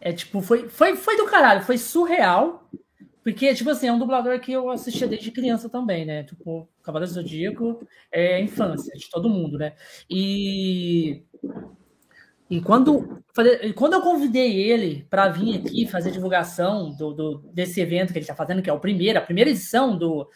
é 0.00 0.12
tipo, 0.12 0.40
foi, 0.40 0.68
foi, 0.68 0.96
foi 0.96 1.16
do 1.16 1.26
caralho, 1.26 1.62
foi 1.62 1.78
surreal. 1.78 2.68
Porque, 3.22 3.55
tipo 3.55 3.70
assim, 3.70 3.87
é 3.87 3.92
um 3.92 3.98
dublador 3.98 4.40
que 4.40 4.50
eu 4.50 4.68
assistia 4.68 5.07
desde 5.07 5.31
criança 5.31 5.68
também, 5.68 6.05
né? 6.05 6.24
Tipo, 6.24 6.68
Cavaleiro 6.83 7.14
Zodíaco 7.14 7.87
é 8.11 8.40
infância 8.40 8.92
de 8.96 9.09
todo 9.09 9.31
mundo, 9.31 9.59
né? 9.59 9.74
E. 10.11 11.22
E 12.50 12.61
quando, 12.61 13.24
quando 13.74 13.94
eu 13.94 14.02
convidei 14.02 14.61
ele 14.61 15.07
para 15.09 15.28
vir 15.28 15.57
aqui 15.57 15.87
fazer 15.87 16.11
divulgação 16.11 16.90
do, 16.90 17.14
do, 17.14 17.38
desse 17.50 17.81
evento 17.81 18.12
que 18.12 18.18
ele 18.18 18.24
está 18.24 18.35
fazendo, 18.35 18.61
que 18.61 18.68
é 18.68 18.72
o 18.72 18.81
primeiro, 18.81 19.18
a 19.18 19.22
primeira 19.22 19.48
edição 19.48 19.96
do, 19.96 20.28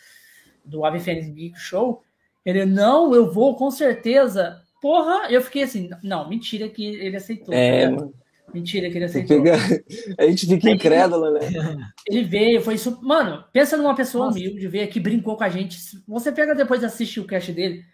do 0.67 0.85
Ave 0.85 1.01
Fênix 1.01 1.29
Geek 1.29 1.59
Show, 1.59 2.03
ele, 2.45 2.65
não, 2.65 3.15
eu 3.15 3.33
vou 3.33 3.57
com 3.57 3.71
certeza. 3.71 4.61
Porra, 4.81 5.31
eu 5.31 5.41
fiquei 5.41 5.63
assim, 5.63 5.91
não, 6.03 6.29
mentira 6.29 6.69
que 6.69 6.85
ele 6.85 7.17
aceitou. 7.17 7.55
É, 7.55 7.89
mano. 7.89 8.15
Mentira 8.55 8.89
que 8.89 8.97
ele 8.97 9.05
aceitou. 9.05 9.43
A 10.19 10.27
gente 10.27 10.47
fica 10.47 10.71
incrédulo, 10.71 11.33
né? 11.33 11.41
Ele 12.09 12.23
veio, 12.23 12.63
foi 12.63 12.75
isso. 12.75 12.99
Mano, 13.03 13.45
pensa 13.53 13.77
numa 13.77 13.95
pessoa 13.95 14.27
Nossa. 14.27 14.39
humilde, 14.39 14.69
veio 14.69 14.85
aqui, 14.85 15.01
brincou 15.01 15.37
com 15.37 15.45
a 15.45 15.49
gente. 15.49 15.77
Você 16.07 16.31
pega 16.31 16.55
depois 16.55 16.81
de 16.81 16.87
assistir 16.87 17.21
o 17.21 17.27
cast 17.27 17.53
dele. 17.53 17.85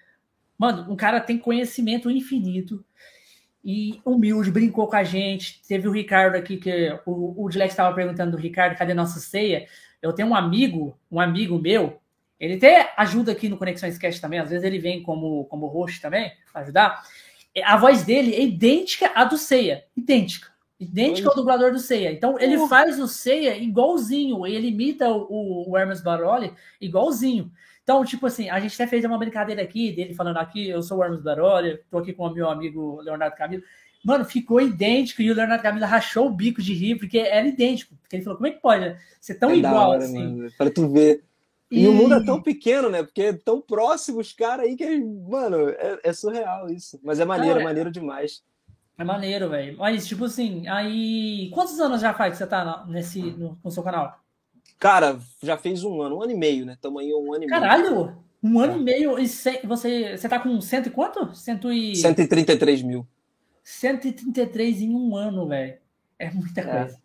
Mano, 0.58 0.92
um 0.92 0.94
cara 0.94 1.20
tem 1.20 1.38
conhecimento 1.38 2.11
infinito 2.11 2.85
e 3.64 4.00
humilde, 4.04 4.50
brincou 4.50 4.87
com 4.87 4.96
a 4.96 5.02
gente. 5.02 5.62
Teve 5.66 5.88
o 5.88 5.92
Ricardo 5.92 6.37
aqui, 6.37 6.58
que 6.58 6.96
o, 7.06 7.44
o 7.44 7.48
Dilex 7.48 7.72
estava 7.72 7.94
perguntando 7.94 8.32
do 8.32 8.37
Ricardo, 8.37 8.76
cadê 8.76 8.92
nossa 8.92 9.18
ceia? 9.18 9.66
Eu 10.00 10.12
tenho 10.12 10.28
um 10.28 10.35
amigo, 10.35 10.96
um 11.11 11.18
amigo 11.18 11.58
meu, 11.58 12.00
ele 12.42 12.55
até 12.55 12.92
ajuda 12.96 13.31
aqui 13.31 13.48
no 13.48 13.57
Conexões 13.57 13.96
Cast 13.96 14.20
também, 14.20 14.40
às 14.40 14.50
vezes 14.50 14.64
ele 14.64 14.81
vem 14.81 15.00
como, 15.00 15.44
como 15.44 15.68
host 15.68 16.00
também, 16.00 16.33
para 16.52 16.62
ajudar. 16.62 17.05
A 17.64 17.76
voz 17.76 18.02
dele 18.02 18.35
é 18.35 18.42
idêntica 18.42 19.12
à 19.14 19.22
do 19.22 19.38
Ceia, 19.38 19.85
idêntica. 19.96 20.48
Idêntica 20.81 21.28
ao 21.28 21.37
dublador 21.37 21.70
do 21.70 21.78
Ceia. 21.78 22.11
Então 22.11 22.40
ele 22.40 22.59
faz 22.66 22.98
o 22.98 23.07
Ceia 23.07 23.57
igualzinho, 23.57 24.44
ele 24.44 24.66
imita 24.66 25.09
o, 25.09 25.70
o 25.70 25.78
Hermes 25.78 26.02
Baroli 26.02 26.52
igualzinho. 26.81 27.48
Então, 27.85 28.05
tipo 28.05 28.26
assim, 28.26 28.50
a 28.50 28.59
gente 28.59 28.74
até 28.74 28.88
fez 28.88 29.05
uma 29.05 29.18
brincadeira 29.18 29.62
aqui, 29.62 29.92
dele 29.92 30.12
falando 30.12 30.38
aqui, 30.38 30.68
eu 30.68 30.83
sou 30.83 30.98
o 30.98 31.05
Hermes 31.05 31.22
Baroli, 31.22 31.78
tô 31.88 31.98
aqui 31.98 32.12
com 32.12 32.26
o 32.26 32.35
meu 32.35 32.50
amigo 32.50 33.00
Leonardo 33.02 33.37
Camilo. 33.37 33.62
Mano, 34.05 34.24
ficou 34.24 34.61
idêntico 34.61 35.22
e 35.22 35.31
o 35.31 35.35
Leonardo 35.35 35.62
Camilo 35.62 35.87
rachou 35.87 36.26
o 36.26 36.33
bico 36.33 36.61
de 36.61 36.74
rir, 36.74 36.96
porque 36.96 37.18
era 37.18 37.46
idêntico. 37.46 37.94
Porque 38.02 38.16
ele 38.16 38.24
falou, 38.24 38.37
como 38.37 38.48
é 38.48 38.50
que 38.50 38.61
pode 38.61 38.96
ser 39.20 39.37
tão 39.37 39.50
é 39.50 39.59
igual 39.59 39.90
hora, 39.90 40.02
assim? 40.02 40.48
Para 40.59 40.70
tu 40.72 40.88
ver 40.88 41.22
e, 41.72 41.85
e, 41.85 41.88
o 41.88 41.92
mundo 41.94 42.14
é 42.14 42.22
tão 42.22 42.42
pequeno, 42.42 42.90
né? 42.90 43.02
Porque 43.02 43.22
é 43.22 43.32
tão 43.32 43.58
próximo 43.61 44.20
os 44.20 44.30
caras 44.30 44.66
aí 44.66 44.76
que, 44.76 45.00
mano, 45.00 45.70
é, 45.70 46.00
é, 46.04 46.12
surreal 46.12 46.68
isso. 46.68 47.00
Mas 47.02 47.18
é 47.18 47.24
maneiro, 47.24 47.61
é 47.61 47.64
maneiro 47.64 47.90
demais. 47.90 48.42
É 48.98 49.02
maneiro, 49.02 49.48
velho. 49.48 49.78
Mas, 49.78 50.06
tipo 50.06 50.26
assim, 50.26 50.68
aí. 50.68 51.50
Quantos 51.54 51.80
anos 51.80 52.02
já 52.02 52.12
faz 52.12 52.32
que 52.32 52.38
você 52.38 52.46
tá 52.46 52.85
nesse, 52.87 53.22
no, 53.22 53.58
no 53.64 53.70
seu 53.70 53.82
canal? 53.82 54.20
Cara, 54.78 55.18
já 55.42 55.56
fez 55.56 55.82
um 55.82 56.02
ano, 56.02 56.18
um 56.18 56.22
ano 56.22 56.32
e 56.32 56.37
meio, 56.37 56.66
né? 56.66 56.76
Tamo 56.78 56.98
aí 56.98 57.14
um 57.14 57.32
ano 57.32 57.44
e 57.44 57.46
Caralho, 57.46 57.82
meio. 57.82 57.94
Caralho! 57.94 58.22
Um 58.42 58.61
ano 58.61 58.72
é. 58.74 58.76
e 58.76 58.80
meio. 58.80 59.18
E 59.18 59.26
você, 59.26 59.61
você 59.64 60.28
tá 60.28 60.38
com 60.38 60.61
cento 60.61 60.88
e 60.88 60.90
quanto? 60.90 61.35
Cento 61.35 61.72
e... 61.72 61.96
133 61.96 62.82
mil. 62.82 63.06
133 63.64 64.82
em 64.82 64.94
um 64.94 65.16
ano, 65.16 65.48
velho. 65.48 65.78
É 66.18 66.30
muita 66.30 66.61
é. 66.61 66.64
coisa. 66.64 67.01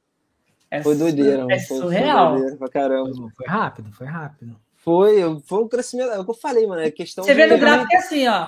É 0.70 0.84
foi 0.84 0.96
doideira, 0.96 1.46
é 1.50 1.60
foi, 1.60 1.78
surreal. 1.78 2.30
Foi 2.30 2.38
doideira 2.38 2.58
pra 2.58 2.70
caramba. 2.70 3.32
Foi 3.36 3.48
rápido, 3.48 3.92
foi 3.92 4.08
rápido. 4.08 4.56
Foi, 4.76 5.42
foi 5.46 5.64
um 5.64 5.68
crescimento. 5.68 6.12
É 6.12 6.20
o 6.20 6.26
que 6.26 6.32
eu 6.32 6.36
falei, 6.36 6.66
mano. 6.66 6.82
É 6.82 6.92
questão 6.92 7.24
Você 7.24 7.34
vê 7.34 7.46
no 7.48 7.58
gráfico 7.58 7.94
é 7.94 7.98
assim, 7.98 8.28
ó. 8.28 8.48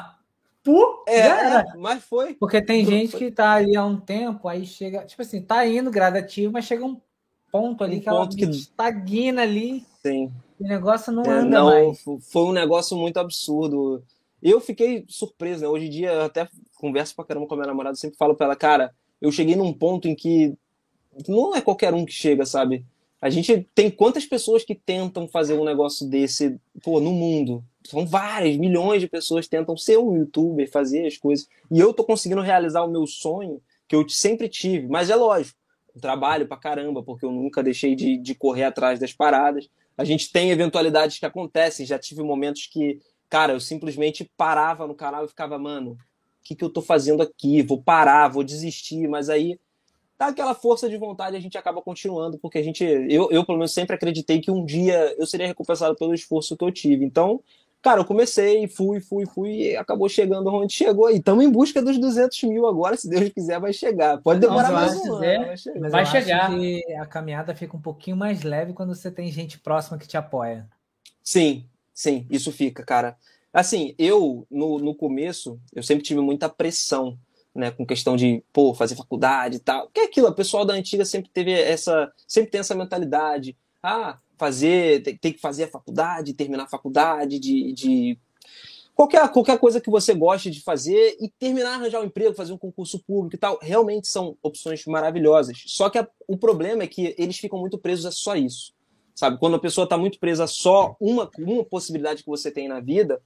Pu, 0.64 1.04
é, 1.08 1.20
é, 1.20 1.64
mas 1.78 2.04
foi. 2.04 2.34
Porque 2.34 2.62
tem 2.62 2.86
gente 2.86 3.16
que 3.16 3.32
tá 3.32 3.54
ali 3.54 3.76
há 3.76 3.86
um 3.86 3.98
tempo, 3.98 4.48
aí 4.48 4.66
chega, 4.66 5.06
tipo 5.06 5.22
assim, 5.22 5.42
tá 5.42 5.66
indo 5.66 5.90
gradativo, 5.90 6.52
mas 6.52 6.66
chega 6.66 6.86
um 6.86 7.00
ponto 7.52 7.84
ali 7.84 7.98
um 7.98 8.00
que 8.00 8.06
ponto 8.06 8.18
ela 8.18 8.28
que 8.28 8.44
estagna 8.46 9.42
ali. 9.42 9.86
Sim. 10.02 10.32
O 10.60 10.68
negócio 10.68 11.14
não 11.14 11.24
é, 11.24 11.30
anda 11.30 11.60
não, 11.60 11.66
mais. 11.66 12.04
Foi 12.32 12.44
um 12.44 12.52
negócio 12.52 12.98
muito 12.98 13.18
absurdo. 13.18 14.04
Eu 14.44 14.60
fiquei 14.60 15.06
surpreso, 15.08 15.62
né? 15.62 15.68
Hoje 15.68 15.88
em 15.88 15.90
dia, 15.90 16.12
eu 16.12 16.24
até 16.24 16.48
converso 16.76 17.16
pra 17.16 17.26
caramba 17.26 17.48
com 17.48 17.54
a 17.54 17.58
minha 17.58 17.68
namorada, 17.68 17.96
sempre 17.96 18.18
falo 18.18 18.36
pra 18.36 18.46
ela, 18.46 18.56
cara, 18.56 18.94
eu 19.22 19.32
cheguei 19.32 19.56
num 19.56 19.74
ponto 19.74 20.08
em 20.08 20.16
que 20.16 20.58
não 21.28 21.56
é 21.56 21.62
qualquer 21.62 21.94
um 21.94 22.06
que 22.06 22.12
chega, 22.12 22.46
sabe? 22.46 22.86
A 23.22 23.30
gente 23.30 23.68
tem 23.76 23.92
quantas 23.92 24.26
pessoas 24.26 24.64
que 24.64 24.74
tentam 24.74 25.28
fazer 25.28 25.54
um 25.54 25.66
negócio 25.66 26.08
desse 26.08 26.58
pô, 26.82 27.02
no 27.02 27.12
mundo? 27.12 27.64
São 27.84 28.06
várias, 28.06 28.56
milhões 28.56 29.02
de 29.02 29.08
pessoas 29.08 29.48
tentam 29.48 29.76
ser 29.76 29.98
um 29.98 30.16
youtuber, 30.16 30.70
fazer 30.70 31.06
as 31.06 31.18
coisas. 31.18 31.48
E 31.70 31.80
eu 31.80 31.94
tô 31.94 32.04
conseguindo 32.04 32.42
realizar 32.42 32.84
o 32.84 32.92
meu 32.92 33.06
sonho, 33.06 33.62
que 33.88 33.96
eu 33.96 34.08
sempre 34.08 34.48
tive. 34.48 34.88
Mas 34.88 35.10
é 35.10 35.16
lógico, 35.16 35.58
trabalho 36.00 36.48
pra 36.48 36.56
caramba, 36.56 37.04
porque 37.04 37.26
eu 37.26 37.32
nunca 37.32 37.62
deixei 37.62 37.96
de, 37.96 38.18
de 38.18 38.34
correr 38.34 38.64
atrás 38.64 39.00
das 39.00 39.12
paradas. 39.12 39.70
A 39.98 40.06
gente 40.06 40.32
tem 40.32 40.52
eventualidades 40.52 41.20
que 41.20 41.26
acontecem. 41.26 41.86
Já 41.86 42.00
tive 42.00 42.24
momentos 42.24 42.68
que, 42.68 43.02
cara, 43.30 43.54
eu 43.54 43.60
simplesmente 43.60 44.30
parava 44.38 44.88
no 44.88 44.96
canal 44.96 45.26
e 45.26 45.28
ficava, 45.28 45.58
mano, 45.58 45.92
o 45.92 45.98
que, 46.44 46.56
que 46.56 46.64
eu 46.64 46.70
tô 46.70 46.82
fazendo 46.82 47.22
aqui? 47.22 47.62
Vou 47.62 47.82
parar, 47.82 48.30
vou 48.30 48.44
desistir. 48.44 49.10
Mas 49.10 49.30
aí 49.30 49.60
dá 50.20 50.28
aquela 50.28 50.54
força 50.54 50.90
de 50.90 50.98
vontade 50.98 51.38
a 51.38 51.40
gente 51.40 51.58
acaba 51.58 51.82
continuando, 51.82 52.38
porque 52.38 52.58
a 52.58 52.64
gente, 52.64 52.84
eu, 52.84 53.32
eu 53.32 53.46
pelo 53.46 53.58
menos 53.58 53.74
sempre 53.74 53.96
acreditei 53.96 54.42
que 54.42 54.52
um 54.52 54.66
dia 54.66 55.16
eu 55.18 55.26
seria 55.26 55.48
recompensado 55.48 55.96
pelo 55.96 56.14
esforço 56.14 56.58
que 56.58 56.64
eu 56.64 56.72
tive. 56.72 57.06
Então, 57.06 57.42
cara, 57.82 58.02
eu 58.02 58.06
comecei, 58.06 58.68
fui, 58.68 59.00
fui, 59.00 59.26
fui, 59.26 59.50
e 59.50 59.78
acabou 59.78 60.10
chegando 60.10 60.54
onde 60.54 60.74
chegou. 60.74 61.10
E 61.10 61.18
estamos 61.18 61.46
em 61.46 61.50
busca 61.50 61.82
dos 61.82 61.98
200 61.98 62.44
mil 62.44 62.68
agora, 62.68 62.98
se 62.98 63.10
Deus 63.10 63.30
quiser, 63.30 63.62
vai 63.62 63.72
chegar. 63.72 64.18
Pode 64.18 64.42
demorar 64.42 64.74
mais 64.74 64.94
um 64.98 65.14
ano, 65.14 65.46
vai 65.46 65.58
chegar. 65.58 65.80
Mas 65.80 65.92
Vai 65.94 66.02
eu 66.02 66.06
chegar. 66.06 66.46
acho 66.48 66.60
que 66.60 66.94
a 66.94 67.06
caminhada 67.06 67.56
fica 67.56 67.78
um 67.78 67.82
pouquinho 67.82 68.18
mais 68.18 68.44
leve 68.44 68.74
quando 68.74 68.94
você 68.94 69.10
tem 69.10 69.32
gente 69.32 69.58
próxima 69.58 69.98
que 69.98 70.08
te 70.08 70.18
apoia. 70.18 70.68
Sim, 71.24 71.64
sim, 71.94 72.28
isso 72.30 72.52
fica, 72.52 72.84
cara. 72.84 73.16
Assim, 73.54 73.96
eu, 73.98 74.46
no, 74.52 74.80
no 74.80 74.94
começo, 74.94 75.58
eu 75.74 75.82
sempre 75.82 76.04
tive 76.04 76.20
muita 76.20 76.50
pressão, 76.50 77.18
né, 77.60 77.72
com 77.72 77.86
questão 77.86 78.16
de, 78.16 78.44
pô, 78.54 78.74
fazer 78.74 78.96
faculdade 78.96 79.58
e 79.58 79.60
tal. 79.60 79.90
Que 79.90 80.00
é 80.02 80.04
aquilo, 80.06 80.28
o 80.28 80.34
pessoal 80.34 80.66
da 80.66 80.74
antiga 80.74 81.06
sempre 81.06 81.30
teve 81.32 81.52
essa, 81.52 82.12
sempre 82.28 82.50
tem 82.52 82.60
essa 82.60 82.74
mentalidade. 82.74 83.56
Ah, 83.84 84.18
fazer, 84.38 85.04
tem, 85.04 85.18
tem 85.18 85.34
que 85.34 85.40
fazer 85.40 85.66
a 85.66 85.68
faculdade, 85.68 86.34
terminar 86.34 86.64
a 86.64 86.70
faculdade, 86.70 87.40
de, 87.40 87.72
de 87.74 88.18
qualquer, 88.96 89.30
qualquer 89.32 89.60
coisa 89.60 89.80
que 89.82 89.90
você 89.90 90.14
goste 90.14 90.50
de 90.50 90.62
fazer 90.62 91.18
e 91.20 91.30
terminar, 91.30 91.76
arranjar 91.76 92.02
um 92.02 92.06
emprego, 92.06 92.34
fazer 92.34 92.54
um 92.54 92.58
concurso 92.58 93.00
público 93.00 93.36
e 93.36 93.40
tal. 93.40 93.60
Realmente 93.62 94.08
são 94.08 94.38
opções 94.42 94.86
maravilhosas. 94.86 95.62
Só 95.68 95.90
que 95.90 95.98
a- 95.98 96.08
o 96.28 96.38
problema 96.38 96.84
é 96.84 96.88
que 96.88 97.14
eles 97.18 97.38
ficam 97.38 97.60
muito 97.60 97.78
presos 97.78 98.06
a 98.06 98.12
só 98.12 98.36
isso. 98.36 98.74
Sabe? 99.14 99.38
Quando 99.38 99.58
a 99.58 99.60
pessoa 99.60 99.84
está 99.84 99.98
muito 99.98 100.18
presa 100.18 100.46
a 100.46 100.48
só 100.48 100.96
uma, 101.00 101.30
uma 101.38 101.66
possibilidade 101.66 102.24
que 102.24 102.30
você 102.30 102.50
tem 102.50 102.70
na 102.70 102.80
vida, 102.80 103.22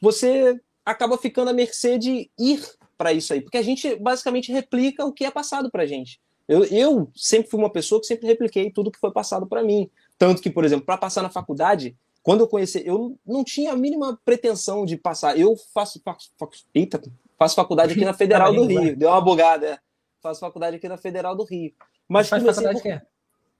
você 0.00 0.60
acaba 0.84 1.16
ficando 1.16 1.48
à 1.50 1.52
mercê 1.54 1.96
de 1.96 2.30
ir 2.38 2.62
para 3.00 3.14
isso 3.14 3.32
aí. 3.32 3.40
Porque 3.40 3.56
a 3.56 3.62
gente 3.62 3.96
basicamente 3.96 4.52
replica 4.52 5.06
o 5.06 5.10
que 5.12 5.24
é 5.24 5.30
passado 5.30 5.70
para 5.70 5.86
gente. 5.86 6.20
Eu, 6.46 6.64
eu 6.64 7.10
sempre 7.16 7.50
fui 7.50 7.58
uma 7.58 7.70
pessoa 7.72 7.98
que 7.98 8.06
sempre 8.06 8.26
repliquei 8.26 8.70
tudo 8.70 8.90
que 8.90 8.98
foi 8.98 9.10
passado 9.10 9.46
para 9.46 9.62
mim. 9.62 9.88
Tanto 10.18 10.42
que, 10.42 10.50
por 10.50 10.66
exemplo, 10.66 10.84
para 10.84 10.98
passar 10.98 11.22
na 11.22 11.30
faculdade, 11.30 11.96
quando 12.22 12.40
eu 12.40 12.46
conheci, 12.46 12.82
eu 12.84 13.16
não 13.26 13.42
tinha 13.42 13.72
a 13.72 13.76
mínima 13.76 14.20
pretensão 14.22 14.84
de 14.84 14.98
passar. 14.98 15.38
Eu 15.38 15.56
faço, 15.72 15.98
faço, 16.04 16.30
faço, 16.38 16.66
eita, 16.74 17.00
faço 17.38 17.54
faculdade 17.54 17.92
aqui 17.94 18.04
na 18.04 18.12
Federal 18.12 18.52
do 18.52 18.66
Rio. 18.66 18.94
Deu 18.94 19.08
uma 19.08 19.20
bugada, 19.22 19.66
é. 19.66 19.78
Faço 20.20 20.40
faculdade 20.40 20.76
aqui 20.76 20.86
na 20.86 20.98
Federal 20.98 21.34
do 21.34 21.44
Rio. 21.44 21.72
Mas 22.06 22.28
faz 22.28 22.44
faculdade 22.44 22.82
por- 22.82 22.90
é? 22.90 23.00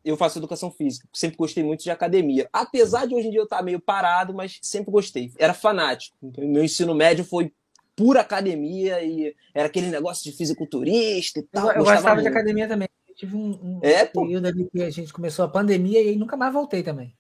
eu 0.04 0.18
faço 0.18 0.38
educação 0.38 0.70
física. 0.70 1.08
Sempre 1.14 1.38
gostei 1.38 1.64
muito 1.64 1.82
de 1.82 1.90
academia. 1.90 2.46
Apesar 2.52 3.06
de 3.06 3.14
hoje 3.14 3.28
em 3.28 3.30
dia 3.30 3.40
eu 3.40 3.44
estar 3.44 3.62
meio 3.62 3.80
parado, 3.80 4.34
mas 4.34 4.58
sempre 4.60 4.90
gostei. 4.90 5.32
Era 5.38 5.54
fanático. 5.54 6.14
Meu 6.36 6.62
ensino 6.62 6.94
médio 6.94 7.24
foi 7.24 7.52
pura 8.00 8.20
academia 8.22 9.02
e 9.04 9.34
era 9.54 9.66
aquele 9.66 9.88
negócio 9.88 10.24
de 10.24 10.34
fisiculturista 10.36 11.38
e 11.38 11.42
Eu, 11.42 11.48
tal. 11.52 11.72
eu 11.72 11.84
gostava 11.84 12.16
de 12.16 12.22
muito. 12.22 12.28
academia 12.28 12.66
também. 12.66 12.88
Eu 13.06 13.14
tive 13.14 13.36
um, 13.36 13.50
um 13.62 13.80
É, 13.82 14.06
pô. 14.06 14.22
período 14.22 14.46
ali 14.46 14.68
que 14.70 14.82
a 14.82 14.88
gente 14.90 15.12
começou 15.12 15.44
a 15.44 15.48
pandemia 15.48 16.02
e 16.02 16.08
aí 16.08 16.16
nunca 16.16 16.34
mais 16.36 16.50
voltei 16.52 16.82
também. 16.82 17.14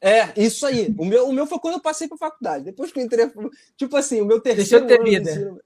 É, 0.00 0.32
isso 0.40 0.64
aí. 0.64 0.94
O 0.96 1.04
meu, 1.04 1.28
o 1.28 1.32
meu 1.32 1.46
foi 1.46 1.58
quando 1.58 1.74
eu 1.74 1.80
passei 1.80 2.06
para 2.08 2.16
faculdade. 2.18 2.64
Depois 2.64 2.92
que 2.92 3.00
eu 3.00 3.04
entrei. 3.04 3.28
Tipo 3.76 3.96
assim, 3.96 4.20
o 4.20 4.24
meu 4.26 4.40
terceiro 4.40 4.86
Deixou 4.86 5.06
de 5.06 5.10
ter 5.12 5.18
vida. 5.18 5.30
ensino- 5.30 5.60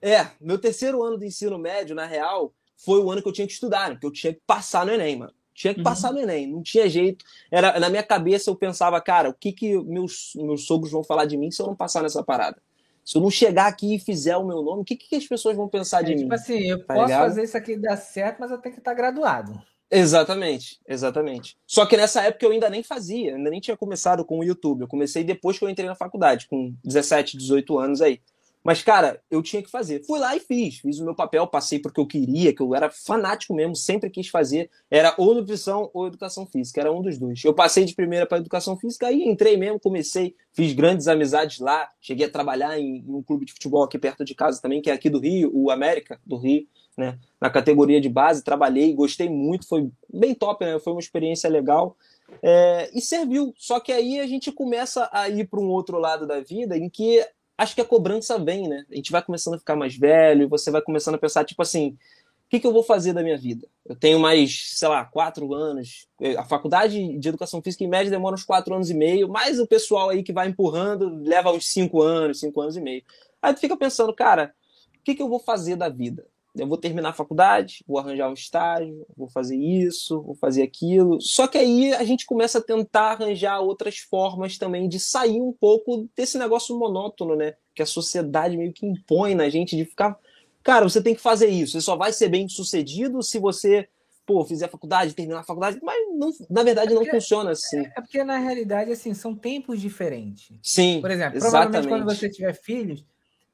É, 0.00 0.26
meu 0.40 0.58
terceiro 0.58 1.02
ano 1.02 1.18
do 1.18 1.24
ensino 1.24 1.58
médio, 1.58 1.94
na 1.94 2.06
real, 2.06 2.52
foi 2.76 3.00
o 3.00 3.10
ano 3.10 3.20
que 3.22 3.28
eu 3.28 3.32
tinha 3.32 3.46
que 3.46 3.52
estudar, 3.52 3.88
né? 3.88 3.94
Porque 3.94 4.06
eu 4.06 4.12
tinha 4.12 4.32
que 4.34 4.40
passar 4.46 4.86
no 4.86 4.92
Enem, 4.92 5.16
mano. 5.18 5.32
Tinha 5.54 5.74
que 5.74 5.80
Uhum. 5.80 5.84
passar 5.84 6.12
no 6.12 6.20
Enem, 6.20 6.46
não 6.46 6.62
tinha 6.62 6.88
jeito. 6.88 7.24
Era, 7.50 7.78
na 7.80 7.90
minha 7.90 8.02
cabeça 8.02 8.48
eu 8.48 8.54
pensava, 8.56 9.00
cara, 9.00 9.28
o 9.30 9.34
que 9.34 9.52
que 9.52 9.76
meus, 9.82 10.32
meus 10.36 10.66
sogros 10.66 10.92
vão 10.92 11.02
falar 11.02 11.24
de 11.24 11.36
mim 11.36 11.50
se 11.50 11.60
eu 11.60 11.66
não 11.66 11.74
passar 11.74 12.02
nessa 12.02 12.22
parada? 12.22 12.62
Se 13.08 13.16
eu 13.16 13.22
não 13.22 13.30
chegar 13.30 13.68
aqui 13.68 13.94
e 13.94 13.98
fizer 13.98 14.36
o 14.36 14.46
meu 14.46 14.60
nome, 14.62 14.82
o 14.82 14.84
que, 14.84 14.94
que 14.94 15.16
as 15.16 15.26
pessoas 15.26 15.56
vão 15.56 15.66
pensar 15.66 16.02
de 16.02 16.12
É, 16.12 16.14
mim? 16.14 16.22
tipo 16.24 16.34
assim, 16.34 16.58
eu 16.68 16.84
Tá 16.84 16.92
posso 16.92 17.06
ligado? 17.06 17.28
fazer 17.28 17.42
isso 17.42 17.56
aqui 17.56 17.74
dar 17.74 17.96
certo, 17.96 18.36
mas 18.38 18.50
eu 18.50 18.58
tenho 18.58 18.74
que 18.74 18.82
estar 18.82 18.92
graduado. 18.92 19.58
Exatamente, 19.90 20.78
exatamente. 20.86 21.56
Só 21.66 21.86
que 21.86 21.96
nessa 21.96 22.20
época 22.22 22.44
eu 22.44 22.50
ainda 22.50 22.68
nem 22.68 22.82
fazia, 22.82 23.34
ainda 23.34 23.48
nem 23.48 23.60
tinha 23.60 23.78
começado 23.78 24.22
com 24.26 24.38
o 24.40 24.44
YouTube. 24.44 24.82
Eu 24.82 24.88
comecei 24.88 25.24
depois 25.24 25.58
que 25.58 25.64
eu 25.64 25.70
entrei 25.70 25.88
na 25.88 25.94
faculdade, 25.94 26.46
com 26.48 26.74
17, 26.84 27.38
18 27.38 27.78
anos 27.78 28.02
aí. 28.02 28.20
Mas, 28.68 28.82
cara, 28.82 29.18
eu 29.30 29.42
tinha 29.42 29.62
que 29.62 29.70
fazer. 29.70 30.04
Fui 30.04 30.20
lá 30.20 30.36
e 30.36 30.40
fiz. 30.40 30.80
Fiz 30.80 30.98
o 30.98 31.04
meu 31.06 31.14
papel, 31.14 31.46
passei 31.46 31.78
porque 31.78 31.98
eu 31.98 32.06
queria, 32.06 32.52
que 32.52 32.60
eu 32.60 32.74
era 32.74 32.90
fanático 32.90 33.54
mesmo, 33.54 33.74
sempre 33.74 34.10
quis 34.10 34.28
fazer. 34.28 34.70
Era 34.90 35.14
ou 35.16 35.34
nutrição 35.34 35.90
ou 35.94 36.06
educação 36.06 36.44
física, 36.44 36.78
era 36.78 36.92
um 36.92 37.00
dos 37.00 37.16
dois. 37.16 37.42
Eu 37.42 37.54
passei 37.54 37.86
de 37.86 37.94
primeira 37.94 38.26
para 38.26 38.36
educação 38.36 38.76
física, 38.76 39.06
aí 39.06 39.22
entrei 39.22 39.56
mesmo, 39.56 39.80
comecei, 39.80 40.36
fiz 40.52 40.74
grandes 40.74 41.08
amizades 41.08 41.60
lá. 41.60 41.88
Cheguei 41.98 42.26
a 42.26 42.30
trabalhar 42.30 42.78
em, 42.78 42.98
em 42.98 43.14
um 43.14 43.22
clube 43.22 43.46
de 43.46 43.54
futebol 43.54 43.82
aqui 43.82 43.98
perto 43.98 44.22
de 44.22 44.34
casa 44.34 44.60
também, 44.60 44.82
que 44.82 44.90
é 44.90 44.92
aqui 44.92 45.08
do 45.08 45.18
Rio, 45.18 45.50
o 45.54 45.70
América 45.70 46.20
do 46.26 46.36
Rio, 46.36 46.66
né? 46.94 47.18
Na 47.40 47.48
categoria 47.48 48.02
de 48.02 48.10
base, 48.10 48.44
trabalhei, 48.44 48.92
gostei 48.92 49.30
muito, 49.30 49.66
foi 49.66 49.90
bem 50.12 50.34
top, 50.34 50.62
né? 50.66 50.78
Foi 50.78 50.92
uma 50.92 51.00
experiência 51.00 51.48
legal. 51.48 51.96
É, 52.42 52.90
e 52.92 53.00
serviu. 53.00 53.54
Só 53.56 53.80
que 53.80 53.90
aí 53.90 54.20
a 54.20 54.26
gente 54.26 54.52
começa 54.52 55.08
a 55.10 55.26
ir 55.30 55.48
para 55.48 55.58
um 55.58 55.70
outro 55.70 55.98
lado 55.98 56.26
da 56.26 56.40
vida 56.40 56.76
em 56.76 56.90
que 56.90 57.26
acho 57.58 57.74
que 57.74 57.80
a 57.80 57.84
cobrança 57.84 58.38
vem, 58.38 58.68
né? 58.68 58.86
A 58.90 58.94
gente 58.94 59.10
vai 59.10 59.20
começando 59.20 59.54
a 59.54 59.58
ficar 59.58 59.74
mais 59.74 59.96
velho, 59.96 60.48
você 60.48 60.70
vai 60.70 60.80
começando 60.80 61.16
a 61.16 61.18
pensar, 61.18 61.44
tipo 61.44 61.60
assim, 61.60 61.88
o 61.90 62.48
que, 62.48 62.60
que 62.60 62.66
eu 62.66 62.72
vou 62.72 62.84
fazer 62.84 63.12
da 63.12 63.22
minha 63.22 63.36
vida? 63.36 63.68
Eu 63.84 63.96
tenho 63.96 64.18
mais, 64.18 64.70
sei 64.74 64.88
lá, 64.88 65.04
quatro 65.04 65.52
anos. 65.52 66.06
A 66.38 66.44
faculdade 66.44 67.18
de 67.18 67.28
educação 67.28 67.60
física, 67.60 67.84
em 67.84 67.88
média, 67.88 68.10
demora 68.10 68.34
uns 68.34 68.44
quatro 68.44 68.74
anos 68.74 68.88
e 68.88 68.94
meio, 68.94 69.28
mas 69.28 69.58
o 69.58 69.66
pessoal 69.66 70.08
aí 70.08 70.22
que 70.22 70.32
vai 70.32 70.48
empurrando 70.48 71.22
leva 71.22 71.52
uns 71.52 71.68
cinco 71.68 72.00
anos, 72.00 72.40
cinco 72.40 72.60
anos 72.60 72.76
e 72.76 72.80
meio. 72.80 73.02
Aí 73.42 73.52
tu 73.52 73.60
fica 73.60 73.76
pensando, 73.76 74.14
cara, 74.14 74.54
o 74.96 75.02
que, 75.02 75.14
que 75.14 75.22
eu 75.22 75.28
vou 75.28 75.40
fazer 75.40 75.76
da 75.76 75.88
vida? 75.88 76.26
Eu 76.58 76.66
vou 76.66 76.76
terminar 76.78 77.10
a 77.10 77.12
faculdade, 77.12 77.84
vou 77.86 77.98
arranjar 77.98 78.28
um 78.28 78.34
estágio, 78.34 79.06
vou 79.16 79.28
fazer 79.28 79.56
isso, 79.56 80.20
vou 80.22 80.34
fazer 80.34 80.62
aquilo. 80.62 81.20
Só 81.20 81.46
que 81.46 81.56
aí 81.58 81.94
a 81.94 82.04
gente 82.04 82.26
começa 82.26 82.58
a 82.58 82.62
tentar 82.62 83.12
arranjar 83.12 83.60
outras 83.60 83.98
formas 83.98 84.58
também 84.58 84.88
de 84.88 84.98
sair 84.98 85.40
um 85.40 85.52
pouco 85.52 86.08
desse 86.16 86.38
negócio 86.38 86.78
monótono, 86.78 87.36
né? 87.36 87.54
Que 87.74 87.82
a 87.82 87.86
sociedade 87.86 88.56
meio 88.56 88.72
que 88.72 88.86
impõe 88.86 89.34
na 89.34 89.48
gente 89.48 89.76
de 89.76 89.84
ficar. 89.84 90.18
Cara, 90.62 90.88
você 90.88 91.00
tem 91.02 91.14
que 91.14 91.20
fazer 91.20 91.48
isso. 91.48 91.72
Você 91.72 91.80
só 91.80 91.96
vai 91.96 92.12
ser 92.12 92.28
bem 92.28 92.48
sucedido 92.48 93.22
se 93.22 93.38
você, 93.38 93.88
pô, 94.26 94.44
fizer 94.44 94.66
a 94.66 94.68
faculdade, 94.68 95.14
terminar 95.14 95.40
a 95.40 95.44
faculdade. 95.44 95.78
Mas 95.82 95.96
não, 96.18 96.30
na 96.50 96.62
verdade 96.62 96.92
não 96.92 97.02
porque- 97.02 97.12
funciona 97.12 97.52
assim. 97.52 97.80
É 97.96 98.00
porque, 98.00 98.22
na 98.24 98.36
realidade, 98.38 98.92
assim, 98.92 99.14
são 99.14 99.34
tempos 99.34 99.80
diferentes. 99.80 100.50
Sim. 100.62 101.00
Por 101.00 101.10
exemplo, 101.10 101.36
exatamente. 101.38 101.70
provavelmente 101.72 101.88
quando 101.88 102.04
você 102.16 102.28
tiver 102.28 102.52
filhos, 102.54 103.04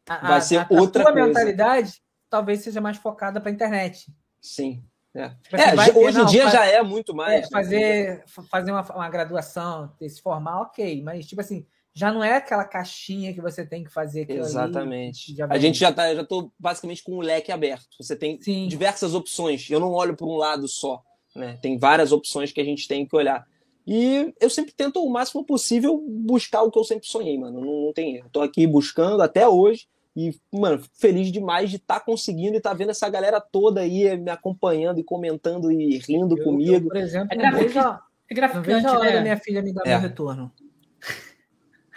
a, 0.08 0.28
Vai 0.28 0.40
ser 0.42 0.56
a- 0.58 0.66
a 0.70 0.80
outra 0.80 1.04
coisa. 1.04 1.26
mentalidade 1.26 2.02
talvez 2.34 2.60
seja 2.62 2.80
mais 2.80 2.96
focada 2.96 3.40
para 3.40 3.48
a 3.48 3.54
internet. 3.54 4.06
Sim. 4.40 4.82
É, 5.14 5.28
Tipo 5.28 5.54
assim, 5.54 5.90
É, 5.90 5.96
hoje 5.96 6.20
em 6.20 6.26
dia 6.26 6.42
faz- 6.42 6.52
já 6.54 6.66
é 6.66 6.82
muito 6.82 7.14
mais. 7.14 7.38
É, 7.38 7.42
né? 7.42 7.48
fazer, 7.52 8.24
fa- 8.26 8.42
fazer 8.50 8.72
uma, 8.72 8.82
uma 8.92 9.08
graduação, 9.08 9.92
ter- 9.96 10.08
se 10.08 10.20
formar, 10.20 10.62
ok. 10.62 11.00
Mas, 11.04 11.24
tipo 11.26 11.40
assim, 11.40 11.64
já 11.94 12.10
não 12.12 12.24
é 12.24 12.34
aquela 12.38 12.64
caixinha 12.64 13.32
que 13.32 13.40
você 13.40 13.64
tem 13.64 13.84
que 13.84 13.92
fazer 13.92 14.22
ali, 14.28 14.40
Exatamente. 14.40 15.36
já 15.36 15.46
a 15.48 15.56
gente 15.58 15.78
já 15.78 15.92
tá, 15.92 16.12
já 16.12 16.24
tô 16.24 16.50
basicamente 16.58 17.04
com 17.04 17.12
o 17.12 17.20
leque 17.20 17.52
aberto. 17.52 17.86
Você 18.00 18.16
tem 18.16 18.40
Sim. 18.42 18.66
diversas 18.66 19.14
opções. 19.14 19.70
Eu 19.70 19.78
não 19.78 19.92
olho 19.92 20.16
por 20.16 20.26
um 20.28 20.36
lado 20.36 20.66
só, 20.66 21.00
né? 21.36 21.56
Tem 21.62 21.78
várias 21.78 22.10
opções 22.10 22.50
que 22.50 22.60
a 22.60 22.64
gente 22.64 22.88
tem 22.88 23.06
que 23.06 23.14
olhar. 23.14 23.46
E 23.86 24.34
eu 24.40 24.50
sempre 24.50 24.72
tento 24.72 25.00
o 25.00 25.08
máximo 25.08 25.44
possível 25.44 26.02
buscar 26.08 26.62
o 26.62 26.70
que 26.72 26.78
eu 26.78 26.84
sempre 26.84 27.06
sonhei, 27.06 27.38
mano. 27.38 27.60
Não, 27.60 27.86
não 27.86 27.92
tem 27.92 28.16
erro. 28.16 28.28
Tô 28.32 28.40
aqui 28.42 28.66
buscando 28.66 29.22
até 29.22 29.46
hoje 29.46 29.86
e, 30.16 30.38
mano, 30.52 30.82
feliz 30.94 31.32
demais 31.32 31.70
de 31.70 31.76
estar 31.76 32.00
conseguindo 32.00 32.54
e 32.54 32.58
estar 32.58 32.72
vendo 32.74 32.90
essa 32.90 33.08
galera 33.08 33.40
toda 33.40 33.80
aí 33.80 34.16
me 34.16 34.30
acompanhando 34.30 35.00
e 35.00 35.04
comentando 35.04 35.72
e 35.72 35.98
rindo 35.98 36.34
Eu- 36.36 36.38
eu, 36.38 36.44
comigo. 36.44 36.88
por 36.88 36.96
exemplo, 36.96 37.28
É 37.32 37.36
não 37.50 37.58
vejo, 37.58 37.78
É 37.78 37.82
não 37.82 38.00
vejo 38.30 38.32
gratificante, 38.32 38.86
a 38.86 38.98
hora 38.98 39.10
da 39.10 39.16
né? 39.16 39.22
minha 39.22 39.36
filha 39.36 39.62
me 39.62 39.72
dar 39.72 39.82
É. 39.86 39.88
meu 39.90 40.00
retorno. 40.00 40.52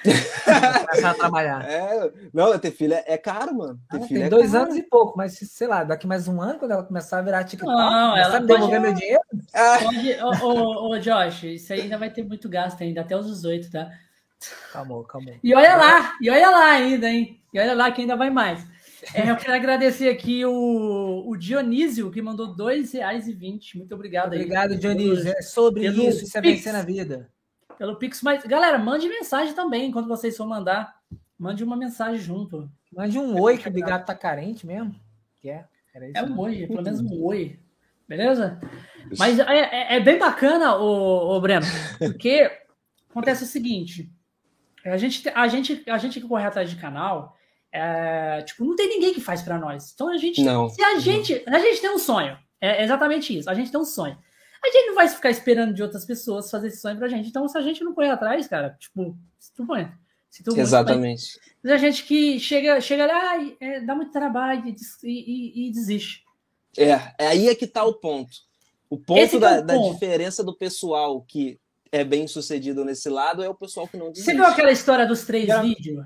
Começar 0.88 1.10
a 1.12 1.13
trabalhar. 1.13 1.65
É, 1.69 2.12
não, 2.34 2.58
ter 2.58 2.71
filho 2.71 2.93
é, 2.93 3.03
é 3.08 3.17
caro, 3.17 3.53
mano. 3.56 3.80
Ter 3.89 3.97
Ah, 3.97 4.08
filho 4.08 4.19
tem 4.19 4.23
é 4.27 4.30
dois 4.30 4.51
caro. 4.51 4.63
anos 4.63 4.78
e 4.78 4.84
pouco, 4.84 5.18
mas 5.18 5.34
sei 5.34 5.68
lá, 5.68 5.84
daqui 5.84 6.07
mais 6.07 6.28
um 6.28 6.41
ano, 6.41 6.59
quando 6.59 6.72
ela 6.72 6.84
começar 6.84 7.20
a 7.20 7.22
virar 7.22 7.43
TikTok, 7.43 7.72
Não, 7.72 8.15
ela 8.18 8.39
me 8.39 8.47
devolver 8.47 8.80
meu 8.80 8.93
dinheiro, 8.93 9.22
Ah, 9.53 9.80
Pode, 9.84 10.11
ô, 10.22 10.47
ô, 10.47 10.89
ô, 10.91 10.99
Josh, 10.99 11.43
isso 11.43 11.74
aí 11.74 11.82
ainda 11.82 11.97
vai 11.97 12.09
ter 12.09 12.24
muito 12.24 12.47
gasto 12.47 12.82
ainda, 12.82 13.01
até 13.01 13.18
os 13.18 13.28
18, 13.28 13.70
tá? 13.72 13.91
Calma, 14.72 15.04
calma. 15.06 15.32
E 15.44 15.54
olha 15.54 15.76
lá, 15.76 16.16
e 16.22 16.30
olha 16.30 16.50
lá 16.50 16.72
ainda, 16.72 17.10
hein? 17.10 17.40
E 17.54 17.60
olha 17.60 17.74
lá 17.74 17.92
que 17.92 18.02
ainda 18.02 18.16
vai 18.16 18.30
mais. 18.30 18.66
É, 19.14 19.30
eu 19.30 19.38
quero 19.38 19.54
agradecer 19.54 20.10
aqui 20.10 20.44
o, 20.46 21.24
o 21.28 21.38
Dionísio, 21.38 22.12
que 22.12 22.22
mandou 22.22 22.48
R$ 22.52 22.82
2,20. 22.82 23.76
Muito 23.76 23.94
obrigado 23.94 24.34
aí. 24.34 24.40
Obrigado, 24.40 24.76
Dionísio. 24.76 25.30
É 25.30 25.42
sobre 25.42 25.82
pelo 25.82 26.04
isso, 26.10 26.24
isso 26.26 26.38
é 26.38 26.42
vencer 26.42 26.74
na 26.74 26.82
vida. 26.82 27.30
Pelo 27.78 27.96
Pix. 27.98 28.22
Mas, 28.22 28.44
galera, 28.44 28.78
mande 28.78 29.08
mensagem 29.08 29.54
também, 29.54 29.88
enquanto 29.90 30.08
vocês 30.08 30.36
for 30.36 30.48
mandar. 30.48 30.96
Mande 31.38 31.64
uma 31.64 31.78
mensagem 31.78 32.20
junto. 32.20 32.70
Mande 32.92 33.20
um 33.20 33.40
oi 33.40 33.58
que 33.58 33.68
o 33.68 33.72
Bigato 33.72 34.08
tá 34.08 34.16
carente 34.16 34.66
mesmo. 34.66 34.96
Que 35.40 35.52
é? 35.52 35.66
Era 35.94 36.10
isso, 36.10 36.18
É 36.18 36.22
né? 36.24 36.28
um 36.30 36.40
oi, 36.40 36.66
pelo 36.68 36.82
menos 36.82 37.00
um 37.00 37.24
oi. 37.24 37.60
Beleza? 38.08 38.60
Mas 39.18 39.38
é, 39.38 39.44
é- 39.44 39.96
é 39.98 40.00
bem 40.00 40.18
bacana, 40.18 40.76
o, 40.78 41.40
Breno, 41.40 41.66
porque 42.00 42.50
acontece 43.10 43.44
o 43.44 43.48
seguinte: 43.48 44.12
a 44.90 44.98
gente, 44.98 45.28
a 45.30 45.48
gente, 45.48 45.84
a 45.88 45.98
gente 45.98 46.20
que 46.20 46.28
corre 46.28 46.46
atrás 46.46 46.70
de 46.70 46.76
canal, 46.76 47.36
é, 47.72 48.42
tipo, 48.44 48.66
não 48.66 48.76
tem 48.76 48.90
ninguém 48.90 49.14
que 49.14 49.22
faz 49.22 49.42
pra 49.42 49.58
nós. 49.58 49.92
Então 49.94 50.10
a 50.10 50.18
gente, 50.18 50.42
Não. 50.44 50.70
se 50.70 50.82
a 50.82 51.00
gente, 51.00 51.44
a 51.48 51.60
gente 51.60 51.82
tem 51.82 51.90
um 51.90 52.00
sonho, 52.00 52.38
É 52.60 52.84
exatamente 52.84 53.38
isso. 53.38 53.50
A 53.50 53.54
gente 53.54 53.72
tem 53.72 53.80
um 53.80 53.86
sonho. 53.86 54.18
A 54.64 54.68
gente 54.70 54.88
não 54.88 54.96
vai 54.96 55.08
ficar 55.08 55.30
esperando 55.30 55.74
de 55.74 55.84
outras 55.84 56.04
pessoas 56.06 56.50
fazer 56.50 56.68
esse 56.68 56.82
sonho 56.82 56.98
pra 56.98 57.08
gente. 57.08 57.30
Então, 57.30 57.48
se 57.48 57.58
a 57.58 57.62
gente 57.62 57.84
não 57.84 57.94
correr 57.94 58.10
atrás, 58.10 58.48
cara, 58.48 58.76
tipo, 58.80 59.16
se 59.40 59.54
tu 59.54 59.66
põe. 59.66 59.92
Se 60.30 60.44
tu 60.44 60.60
Exatamente. 60.60 61.40
Mas 61.64 61.72
a 61.72 61.78
gente 61.78 62.04
que 62.04 62.40
chega, 62.40 62.82
chega 62.82 63.06
lá, 63.06 63.36
é, 63.60 63.82
dá 63.82 63.96
muito 63.96 64.12
trabalho 64.12 64.64
e, 64.66 64.76
e, 65.04 65.68
e, 65.68 65.72
desiste. 65.72 66.24
É, 66.78 66.92
é 67.18 67.28
aí 67.28 67.48
é 67.48 67.56
que 67.56 67.68
tá 67.68 67.84
o 67.84 67.94
ponto. 67.94 68.36
O 68.90 68.98
ponto, 68.98 69.40
da, 69.40 69.52
é 69.52 69.60
o 69.60 69.66
ponto. 69.66 69.68
da 69.68 69.94
diferença 69.94 70.44
do 70.44 70.56
pessoal 70.56 71.22
que 71.22 71.60
é 71.92 72.04
bem 72.04 72.28
sucedido 72.28 72.84
nesse 72.84 73.10
lado 73.10 73.44
é 73.44 73.50
o 73.50 73.56
pessoal 73.56 73.88
que 73.88 73.98
não 73.98 74.10
desiste. 74.10 74.32
Você 74.32 74.36
viu 74.36 74.46
aquela 74.46 74.72
história 74.72 75.06
dos 75.06 75.26
três 75.26 75.48
já. 75.48 75.62
vídeos 75.62 76.06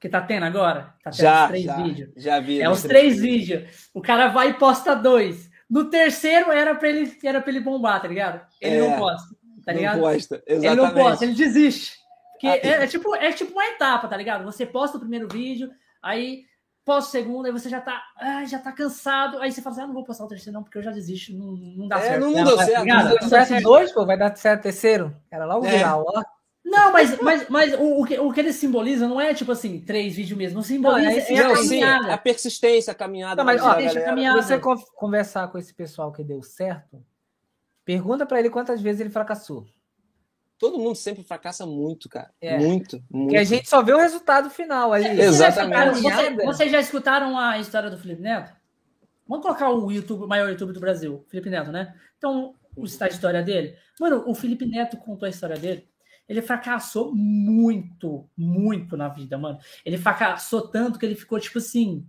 que 0.00 0.08
tá 0.08 0.20
tendo 0.20 0.44
agora? 0.44 0.94
Tá 1.02 1.10
tendo 1.10 1.16
já, 1.16 1.42
os 1.44 1.48
três 1.48 1.64
já, 1.64 1.76
vídeos. 1.76 2.10
Já 2.16 2.40
vi. 2.40 2.60
É 2.60 2.68
os 2.68 2.82
três 2.82 3.20
vídeos. 3.20 3.88
O 3.94 4.02
cara 4.02 4.28
vai 4.28 4.50
e 4.50 4.54
posta 4.54 4.96
dois. 4.96 5.48
No 5.70 5.88
terceiro 5.88 6.50
era 6.50 6.74
pra 6.74 6.88
ele, 6.88 7.16
era 7.22 7.40
pra 7.40 7.50
ele 7.50 7.60
bombar, 7.60 8.02
tá 8.02 8.08
ligado? 8.08 8.44
Ele 8.60 8.76
é, 8.76 8.80
não 8.80 8.98
posta, 8.98 9.36
tá 9.64 9.72
ligado? 9.72 9.96
Não 9.96 10.02
posta, 10.02 10.42
exatamente. 10.46 10.66
Ele 10.66 10.76
não 10.76 10.94
posta, 10.94 11.24
ele 11.24 11.34
desiste. 11.34 11.96
Porque 12.32 12.46
ah, 12.46 12.56
é, 12.56 12.84
é, 12.84 12.86
tipo, 12.88 13.14
é 13.14 13.32
tipo 13.32 13.52
uma 13.52 13.64
etapa, 13.66 14.08
tá 14.08 14.16
ligado? 14.16 14.44
Você 14.44 14.66
posta 14.66 14.96
o 14.96 15.00
primeiro 15.00 15.28
vídeo, 15.28 15.70
aí 16.02 16.44
posta 16.84 17.08
o 17.08 17.12
segundo, 17.12 17.46
aí 17.46 17.52
você 17.52 17.68
já 17.68 17.80
tá, 17.80 18.02
ah, 18.16 18.44
já 18.44 18.58
tá 18.58 18.72
cansado, 18.72 19.38
aí 19.38 19.52
você 19.52 19.62
fala 19.62 19.74
assim, 19.74 19.84
ah, 19.84 19.86
não 19.86 19.94
vou 19.94 20.04
postar 20.04 20.24
o 20.24 20.28
terceiro 20.28 20.52
não, 20.52 20.62
porque 20.62 20.78
eu 20.78 20.82
já 20.82 20.90
desisto, 20.90 21.32
não, 21.32 21.52
não 21.52 21.88
dá 21.88 21.98
é, 21.98 22.00
certo. 22.00 22.20
Não, 22.20 22.32
não 22.32 22.44
deu 22.44 22.58
certo. 22.58 22.84
Não 22.84 23.08
deu 23.08 23.28
certo 23.28 23.62
dois, 23.62 23.92
pô, 23.92 24.04
vai 24.06 24.18
dar 24.18 24.36
certo 24.36 24.62
terceiro. 24.62 25.16
Era 25.30 25.44
logo 25.44 25.66
é. 25.66 25.70
viral, 25.70 26.04
ó. 26.06 26.22
Não, 26.64 26.92
mas, 26.92 27.20
mas, 27.20 27.48
mas 27.48 27.74
o, 27.74 28.00
o, 28.00 28.04
que, 28.04 28.18
o 28.18 28.32
que 28.32 28.40
ele 28.40 28.52
simboliza 28.52 29.06
não 29.08 29.20
é 29.20 29.34
tipo 29.34 29.52
assim, 29.52 29.80
três 29.80 30.14
vídeos 30.14 30.38
mesmo. 30.38 30.62
Simboliza 30.62 31.10
não, 31.10 31.16
é, 31.16 31.32
é 31.32 31.40
a 31.40 31.54
caminhada. 31.54 32.04
Sim, 32.04 32.10
a 32.10 32.18
persistência, 32.18 32.90
a 32.92 32.94
caminhada. 32.94 33.36
Não, 33.36 33.44
mas 33.44 33.60
ó, 33.60 33.74
deixa 33.74 33.98
a 33.98 34.04
caminhada. 34.04 34.40
você 34.40 34.58
conversar 34.94 35.48
com 35.48 35.58
esse 35.58 35.74
pessoal 35.74 36.12
que 36.12 36.22
deu 36.22 36.42
certo, 36.42 37.04
pergunta 37.84 38.24
para 38.24 38.38
ele 38.38 38.48
quantas 38.48 38.80
vezes 38.80 39.00
ele 39.00 39.10
fracassou. 39.10 39.66
Todo 40.62 40.78
mundo 40.78 40.94
sempre 40.94 41.24
fracassa 41.24 41.66
muito, 41.66 42.08
cara. 42.08 42.30
É. 42.40 42.56
Muito, 42.56 43.02
muito. 43.10 43.34
E 43.34 43.36
a 43.36 43.42
gente 43.42 43.68
só 43.68 43.82
vê 43.82 43.92
o 43.92 43.98
resultado 43.98 44.48
final 44.48 44.92
ali. 44.92 45.06
É, 45.06 45.24
Exatamente. 45.24 46.02
Vocês, 46.02 46.36
vocês 46.36 46.70
já 46.70 46.78
escutaram 46.78 47.36
a 47.36 47.58
história 47.58 47.90
do 47.90 47.98
Felipe 47.98 48.22
Neto? 48.22 48.52
Vamos 49.26 49.44
colocar 49.44 49.70
o 49.70 49.90
YouTube, 49.90 50.22
o 50.22 50.28
maior 50.28 50.48
YouTube 50.48 50.72
do 50.72 50.78
Brasil, 50.78 51.26
Felipe 51.28 51.50
Neto, 51.50 51.72
né? 51.72 51.92
Então, 52.16 52.54
o 52.76 52.84
a 52.84 53.08
história 53.08 53.42
dele. 53.42 53.74
Mano, 53.98 54.22
o 54.24 54.36
Felipe 54.36 54.64
Neto 54.64 54.96
contou 54.98 55.26
a 55.26 55.30
história 55.30 55.56
dele 55.56 55.90
ele 56.28 56.40
fracassou 56.40 57.12
muito, 57.12 58.30
muito 58.36 58.96
na 58.96 59.08
vida, 59.08 59.36
mano. 59.36 59.58
Ele 59.84 59.98
fracassou 59.98 60.68
tanto 60.68 60.96
que 60.96 61.04
ele 61.04 61.16
ficou 61.16 61.40
tipo 61.40 61.58
assim. 61.58 62.06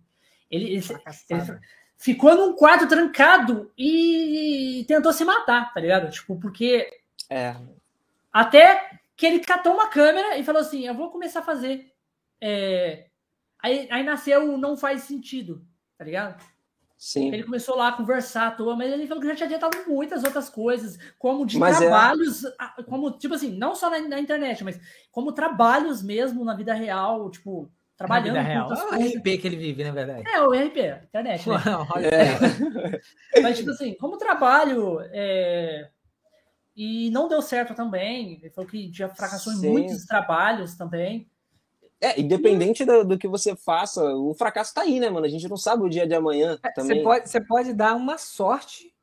Ele, 0.50 0.66
ele, 0.66 0.84
ele 1.30 1.60
ficou 1.98 2.36
num 2.36 2.56
quarto 2.56 2.88
trancado 2.88 3.72
e 3.76 4.86
tentou 4.88 5.12
se 5.12 5.26
matar, 5.26 5.74
tá 5.74 5.80
ligado? 5.80 6.12
Tipo, 6.12 6.40
porque. 6.40 6.88
É. 7.30 7.56
Até 8.34 9.00
que 9.16 9.26
ele 9.28 9.40
catou 9.40 9.74
uma 9.74 9.88
câmera 9.88 10.38
e 10.38 10.44
falou 10.44 10.62
assim: 10.62 10.88
Eu 10.88 10.96
vou 10.96 11.12
começar 11.12 11.42
a 11.42 11.44
fazer. 11.44 11.94
É... 12.42 13.06
Aí, 13.62 13.88
aí 13.92 14.04
nasceu 14.04 14.58
Não 14.58 14.76
Faz 14.76 15.04
Sentido, 15.04 15.66
tá 15.98 16.04
ligado? 16.04 16.44
Sim. 16.98 17.34
Ele 17.34 17.44
começou 17.44 17.76
lá 17.76 17.90
a 17.90 17.94
conversar 17.94 18.48
à 18.48 18.52
toa, 18.52 18.78
mas 18.78 18.92
ele 18.92 19.08
falou 19.08 19.22
que 19.22 19.28
já 19.28 19.36
tinha 19.36 19.46
adiantado 19.46 19.78
muitas 19.88 20.24
outras 20.24 20.50
coisas, 20.50 20.98
como 21.20 21.46
de 21.46 21.60
mas 21.60 21.76
é 21.76 21.80
trabalhos, 21.82 22.46
é... 22.46 22.84
como, 22.88 23.12
tipo 23.12 23.34
assim, 23.34 23.52
não 23.58 23.76
só 23.76 23.90
na, 23.90 24.00
na, 24.00 24.20
internet, 24.22 24.64
mas 24.64 24.80
como 25.12 25.34
trabalhos 25.34 26.02
mesmo 26.02 26.46
na 26.46 26.56
vida 26.56 26.74
real, 26.74 27.30
tipo, 27.30 27.70
trabalhando. 27.98 28.36
Na 28.36 28.42
vida 28.42 28.54
real. 28.54 28.74
É 28.74 28.98
o 28.98 29.20
RP 29.20 29.38
que 29.38 29.48
ele 29.48 29.58
vive, 29.58 29.84
na 29.84 29.92
verdade. 29.92 30.24
É, 30.30 30.42
o 30.42 30.52
RP, 30.52 30.78
internet, 31.04 31.50
né? 31.50 31.56
é. 33.36 33.42
Mas, 33.42 33.58
tipo 33.58 33.72
assim, 33.72 33.94
como 33.96 34.18
trabalho, 34.18 35.02
é... 35.12 35.90
e 36.76 37.10
não 37.12 37.28
deu 37.28 37.42
certo 37.42 37.76
também, 37.76 38.40
ele 38.42 38.50
falou 38.50 38.70
que 38.70 38.92
já 38.92 39.08
fracassou 39.10 39.54
Sim. 39.54 39.68
em 39.68 39.72
muitos 39.72 40.06
trabalhos 40.06 40.76
também. 40.76 41.30
É, 42.02 42.20
independente 42.20 42.84
do, 42.84 43.06
do, 43.06 43.18
que 43.18 43.28
você 43.28 43.56
faça, 43.56 44.04
o 44.04 44.34
fracasso 44.34 44.74
tá 44.74 44.82
aí, 44.82 45.00
né, 45.00 45.10
mano? 45.10 45.26
A 45.26 45.30
gente 45.30 45.48
não 45.48 45.56
sabe 45.56 45.84
o 45.84 45.90
dia 45.90 46.06
de 46.06 46.14
amanhã 46.14 46.60
é, 46.62 46.70
também. 46.72 46.98
Você 46.98 47.04
pode, 47.04 47.30
você 47.30 47.42
pode 47.42 47.74
dar 47.74 47.96
uma 47.96 48.18
sorte 48.18 48.94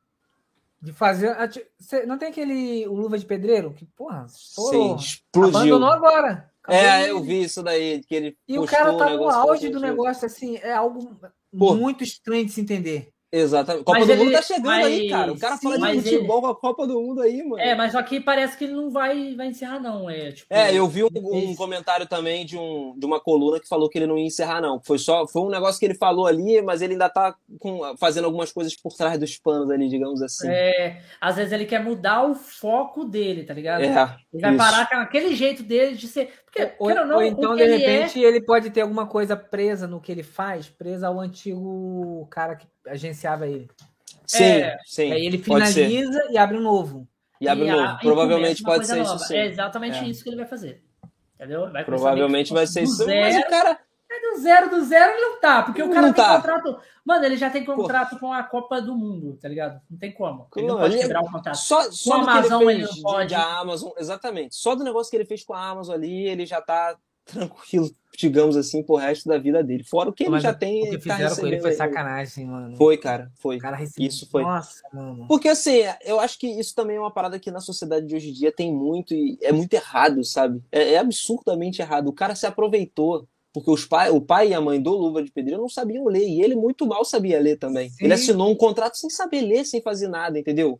de 0.79 0.93
fazer. 0.93 1.35
Você, 1.79 2.05
não 2.05 2.17
tem 2.17 2.29
aquele 2.29 2.87
o 2.87 2.93
Luva 2.93 3.17
de 3.17 3.25
Pedreiro? 3.25 3.73
Que, 3.73 3.85
porra, 3.85 4.27
Sim, 4.27 4.95
explodiu. 4.95 5.49
Abandonou 5.49 5.89
agora. 5.89 6.51
é, 6.67 7.09
eu 7.09 7.21
vi 7.21 7.43
isso 7.43 7.63
daí, 7.63 8.03
que 8.03 8.13
ele 8.13 8.37
E 8.47 8.59
o 8.59 8.65
cara 8.65 8.95
tá 8.95 9.09
no 9.09 9.29
auge 9.29 9.69
do 9.69 9.79
negócio, 9.79 10.25
assim, 10.25 10.57
é 10.57 10.73
algo 10.73 11.19
Pô. 11.57 11.73
muito 11.73 12.03
estranho 12.03 12.45
de 12.45 12.51
se 12.51 12.61
entender. 12.61 13.10
Exatamente. 13.31 13.85
Copa 13.85 13.99
mas 13.99 14.07
do 14.07 14.13
ele, 14.13 14.23
Mundo 14.25 14.33
tá 14.33 14.41
chegando 14.41 14.65
mas, 14.65 14.85
aí, 14.85 15.09
cara. 15.09 15.31
O 15.31 15.39
cara 15.39 15.55
sim, 15.55 15.71
fala 15.71 15.91
de 15.93 16.01
futebol 16.01 16.37
ele... 16.37 16.41
com 16.41 16.47
a 16.47 16.55
Copa 16.55 16.87
do 16.87 16.99
Mundo 16.99 17.21
aí, 17.21 17.41
mano. 17.43 17.61
É, 17.61 17.73
mas 17.73 17.95
aqui 17.95 18.19
parece 18.19 18.57
que 18.57 18.65
ele 18.65 18.73
não 18.73 18.89
vai, 18.89 19.33
vai 19.35 19.47
encerrar, 19.47 19.79
não. 19.79 20.09
É, 20.09 20.31
tipo, 20.33 20.53
é 20.53 20.73
eu 20.73 20.85
vi 20.87 21.03
um, 21.05 21.09
um, 21.13 21.55
comentário 21.55 22.05
também 22.05 22.45
de, 22.45 22.57
um, 22.57 22.93
de 22.97 23.05
uma 23.05 23.21
coluna 23.21 23.59
que 23.59 23.69
falou 23.69 23.87
que 23.87 23.97
ele 23.97 24.07
não 24.07 24.17
ia 24.17 24.25
encerrar, 24.25 24.59
não. 24.59 24.81
Foi 24.83 24.97
só 24.99 25.25
foi 25.25 25.43
um 25.43 25.49
negócio 25.49 25.79
que 25.79 25.85
ele 25.85 25.95
falou 25.95 26.27
ali, 26.27 26.61
mas 26.61 26.81
ele 26.81 26.93
ainda 26.93 27.09
tá 27.09 27.33
com, 27.57 27.95
fazendo 27.97 28.25
algumas 28.25 28.51
coisas 28.51 28.75
por 28.75 28.93
trás 28.93 29.17
dos 29.17 29.37
panos 29.37 29.69
ali, 29.69 29.87
digamos 29.87 30.21
assim. 30.21 30.49
É, 30.49 31.01
às 31.21 31.37
vezes 31.37 31.53
ele 31.53 31.65
quer 31.65 31.81
mudar 31.81 32.23
o 32.23 32.35
foco 32.35 33.05
dele, 33.05 33.43
tá 33.43 33.53
ligado? 33.53 33.81
É, 33.81 34.15
ele 34.33 34.41
vai 34.41 34.51
isso. 34.51 34.57
parar 34.57 34.89
com 34.89 34.97
aquele 34.97 35.35
jeito 35.35 35.63
dele 35.63 35.95
de 35.95 36.07
ser. 36.07 36.33
Porque, 36.53 36.73
ou, 36.79 36.93
não, 36.93 37.15
ou 37.15 37.23
então, 37.23 37.55
de 37.55 37.65
repente, 37.65 38.23
é... 38.23 38.27
ele 38.27 38.41
pode 38.41 38.69
ter 38.71 38.81
alguma 38.81 39.07
coisa 39.07 39.37
presa 39.37 39.87
no 39.87 40.01
que 40.01 40.11
ele 40.11 40.21
faz, 40.21 40.67
presa 40.67 41.07
ao 41.07 41.19
antigo 41.19 42.27
cara 42.29 42.57
que 42.57 42.67
agenciava 42.85 43.47
ele. 43.47 43.69
Sim, 44.25 44.43
é, 44.43 44.77
sim. 44.85 45.11
Aí 45.11 45.25
ele 45.25 45.37
finaliza 45.37 46.27
e 46.29 46.37
abre 46.37 46.57
um 46.57 46.61
novo. 46.61 47.07
E 47.39 47.47
abre 47.47 47.71
um 47.71 47.71
novo. 47.71 47.99
Provavelmente 47.99 48.61
pode 48.63 48.85
ser 48.85 48.97
nova. 48.97 49.15
isso. 49.15 49.27
Sim. 49.27 49.37
É 49.37 49.45
exatamente 49.45 49.99
é. 49.99 50.03
isso 50.03 50.23
que 50.23 50.29
ele 50.29 50.37
vai 50.37 50.45
fazer. 50.45 50.83
Entendeu? 51.35 51.71
Vai 51.71 51.85
Provavelmente 51.85 52.53
vai 52.53 52.67
ser 52.67 52.83
isso. 52.83 53.03
Zero, 53.03 53.21
mas 53.21 53.37
o 53.37 53.49
cara. 53.49 53.79
Do 54.21 54.39
zero, 54.39 54.69
do 54.69 54.83
zero 54.85 55.11
ele 55.11 55.21
não 55.21 55.39
tá. 55.39 55.63
Porque 55.63 55.81
o 55.81 55.89
cara 55.89 56.07
não 56.07 56.13
tem 56.13 56.23
tá. 56.23 56.35
contrato. 56.35 56.79
Mano, 57.03 57.25
ele 57.25 57.37
já 57.37 57.49
tem 57.49 57.65
contrato 57.65 58.11
Pô. 58.11 58.19
com 58.19 58.33
a 58.33 58.43
Copa 58.43 58.81
do 58.81 58.95
Mundo, 58.95 59.37
tá 59.41 59.49
ligado? 59.49 59.81
Não 59.89 59.97
tem 59.97 60.11
como. 60.11 60.47
Ele 60.55 60.67
não, 60.67 60.75
não 60.75 60.81
pode 60.81 60.97
quebrar 60.97 61.21
o 61.21 61.31
contrato. 61.31 61.55
Só, 61.55 61.91
só 61.91 62.23
com 62.23 62.29
a 62.29 62.33
Amazon 62.33 62.61
ele, 62.63 62.83
ele 62.83 62.87
não 62.87 63.01
pode. 63.01 63.33
A 63.33 63.59
Amazon, 63.59 63.91
exatamente. 63.97 64.55
Só 64.55 64.75
do 64.75 64.83
negócio 64.83 65.09
que 65.09 65.17
ele 65.17 65.25
fez 65.25 65.43
com 65.43 65.53
a 65.53 65.69
Amazon 65.69 65.95
ali, 65.95 66.27
ele 66.27 66.45
já 66.45 66.61
tá 66.61 66.95
tranquilo, 67.25 67.89
digamos 68.17 68.55
assim, 68.55 68.83
pro 68.83 68.95
resto 68.95 69.27
da 69.27 69.37
vida 69.37 69.63
dele. 69.63 69.83
Fora 69.83 70.09
o 70.09 70.13
que 70.13 70.23
ele 70.23 70.31
Mas 70.31 70.43
já 70.43 70.53
tem. 70.53 70.83
O 70.83 70.99
que 70.99 71.07
tá 71.07 71.15
fizeram 71.15 71.35
com 71.35 71.47
ele 71.47 71.59
foi 71.59 71.71
sacanagem, 71.73 72.45
mano. 72.45 72.77
Foi, 72.77 72.97
cara. 72.97 73.31
Foi. 73.35 73.57
O 73.57 73.59
cara 73.59 73.75
recebeu... 73.75 74.07
Isso 74.07 74.29
foi. 74.29 74.43
Nossa, 74.43 74.81
mano. 74.93 75.25
Porque 75.27 75.47
assim, 75.47 75.81
eu 76.03 76.19
acho 76.19 76.37
que 76.37 76.47
isso 76.47 76.75
também 76.75 76.97
é 76.97 76.99
uma 76.99 77.11
parada 77.11 77.39
que 77.39 77.51
na 77.51 77.59
sociedade 77.59 78.05
de 78.05 78.15
hoje 78.15 78.29
em 78.29 78.33
dia 78.33 78.51
tem 78.51 78.73
muito 78.73 79.13
e 79.13 79.37
é 79.41 79.51
muito 79.51 79.73
errado, 79.73 80.23
sabe? 80.23 80.61
É, 80.71 80.93
é 80.93 80.97
absurdamente 80.97 81.81
errado. 81.81 82.07
O 82.07 82.13
cara 82.13 82.35
se 82.35 82.45
aproveitou. 82.45 83.27
Porque 83.53 83.69
os 83.69 83.85
pai, 83.85 84.09
o 84.09 84.21
pai 84.21 84.49
e 84.49 84.53
a 84.53 84.61
mãe 84.61 84.81
do 84.81 84.91
Luva 84.91 85.21
de 85.21 85.31
Pedreiro 85.31 85.61
não 85.61 85.69
sabiam 85.69 86.05
ler. 86.05 86.27
E 86.27 86.41
ele 86.41 86.55
muito 86.55 86.85
mal 86.87 87.03
sabia 87.03 87.39
ler 87.39 87.57
também. 87.57 87.89
Sim. 87.89 88.05
Ele 88.05 88.13
assinou 88.13 88.49
um 88.49 88.55
contrato 88.55 88.97
sem 88.97 89.09
saber 89.09 89.41
ler, 89.41 89.65
sem 89.65 89.81
fazer 89.81 90.07
nada, 90.07 90.39
entendeu? 90.39 90.79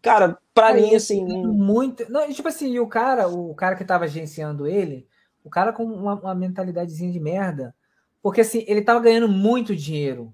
Cara, 0.00 0.38
para 0.54 0.74
mim, 0.74 0.94
assim. 0.94 1.24
Muito. 1.24 2.10
Não, 2.10 2.32
tipo 2.32 2.48
assim, 2.48 2.78
o 2.78 2.86
cara, 2.86 3.28
o 3.28 3.54
cara 3.54 3.76
que 3.76 3.84
tava 3.84 4.04
agenciando 4.04 4.66
ele, 4.66 5.06
o 5.44 5.50
cara 5.50 5.72
com 5.72 5.84
uma, 5.84 6.14
uma 6.14 6.34
mentalidadezinha 6.34 7.12
de 7.12 7.20
merda. 7.20 7.74
Porque 8.22 8.40
assim, 8.40 8.64
ele 8.66 8.82
tava 8.82 9.00
ganhando 9.00 9.28
muito 9.28 9.74
dinheiro. 9.74 10.32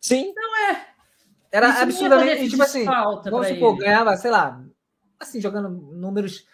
Sim. 0.00 0.32
Não 0.34 0.56
é. 0.70 0.86
Era 1.50 1.70
Isso 1.70 1.82
absurdamente. 1.82 2.50
Tipo 2.50 2.62
assim, 2.62 2.84
vamos 2.84 3.48
supor, 3.48 3.74
ele. 3.74 3.84
ganhava, 3.84 4.16
sei 4.16 4.30
lá, 4.30 4.62
assim, 5.18 5.40
jogando 5.40 5.68
números 5.68 6.46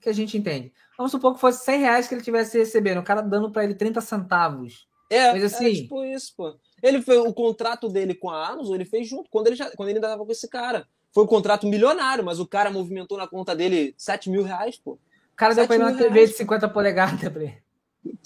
que 0.00 0.08
a 0.08 0.12
gente 0.12 0.36
entende. 0.36 0.72
Vamos 0.96 1.12
supor 1.12 1.34
que 1.34 1.40
fosse 1.40 1.64
100 1.64 1.80
reais 1.80 2.08
que 2.08 2.14
ele 2.14 2.22
tivesse 2.22 2.58
recebendo, 2.58 2.98
o 2.98 3.04
cara 3.04 3.20
dando 3.20 3.50
para 3.50 3.64
ele 3.64 3.74
30 3.74 4.00
centavos. 4.00 4.86
É, 5.10 5.32
Mas, 5.32 5.44
assim, 5.44 5.66
é 5.66 5.74
tipo 5.74 6.04
isso, 6.04 6.34
pô. 6.36 6.56
Ele 6.82 7.02
fez 7.02 7.18
o 7.18 7.32
contrato 7.32 7.88
dele 7.88 8.14
com 8.14 8.30
a 8.30 8.48
Amazon, 8.48 8.74
ele 8.74 8.84
fez 8.84 9.08
junto, 9.08 9.28
quando 9.30 9.48
ele, 9.48 9.56
já, 9.56 9.70
quando 9.76 9.88
ele 9.88 9.98
ainda 9.98 10.08
tava 10.08 10.24
com 10.24 10.32
esse 10.32 10.48
cara. 10.48 10.86
Foi 11.12 11.24
um 11.24 11.28
contrato 11.28 11.66
milionário, 11.66 12.24
mas 12.24 12.40
o 12.40 12.46
cara 12.46 12.70
movimentou 12.70 13.16
na 13.16 13.26
conta 13.26 13.54
dele 13.54 13.94
7 13.96 14.28
mil 14.28 14.42
reais, 14.42 14.76
pô. 14.76 14.92
O 14.92 15.36
cara 15.36 15.54
deu 15.54 15.66
pra 15.66 15.76
ele 15.76 15.84
uma 15.84 15.96
TV 15.96 16.26
de 16.26 16.32
50 16.32 16.68
polegadas 16.68 17.20
pra 17.20 17.42
ele. 17.42 17.62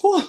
Pô, 0.00 0.18
é 0.18 0.24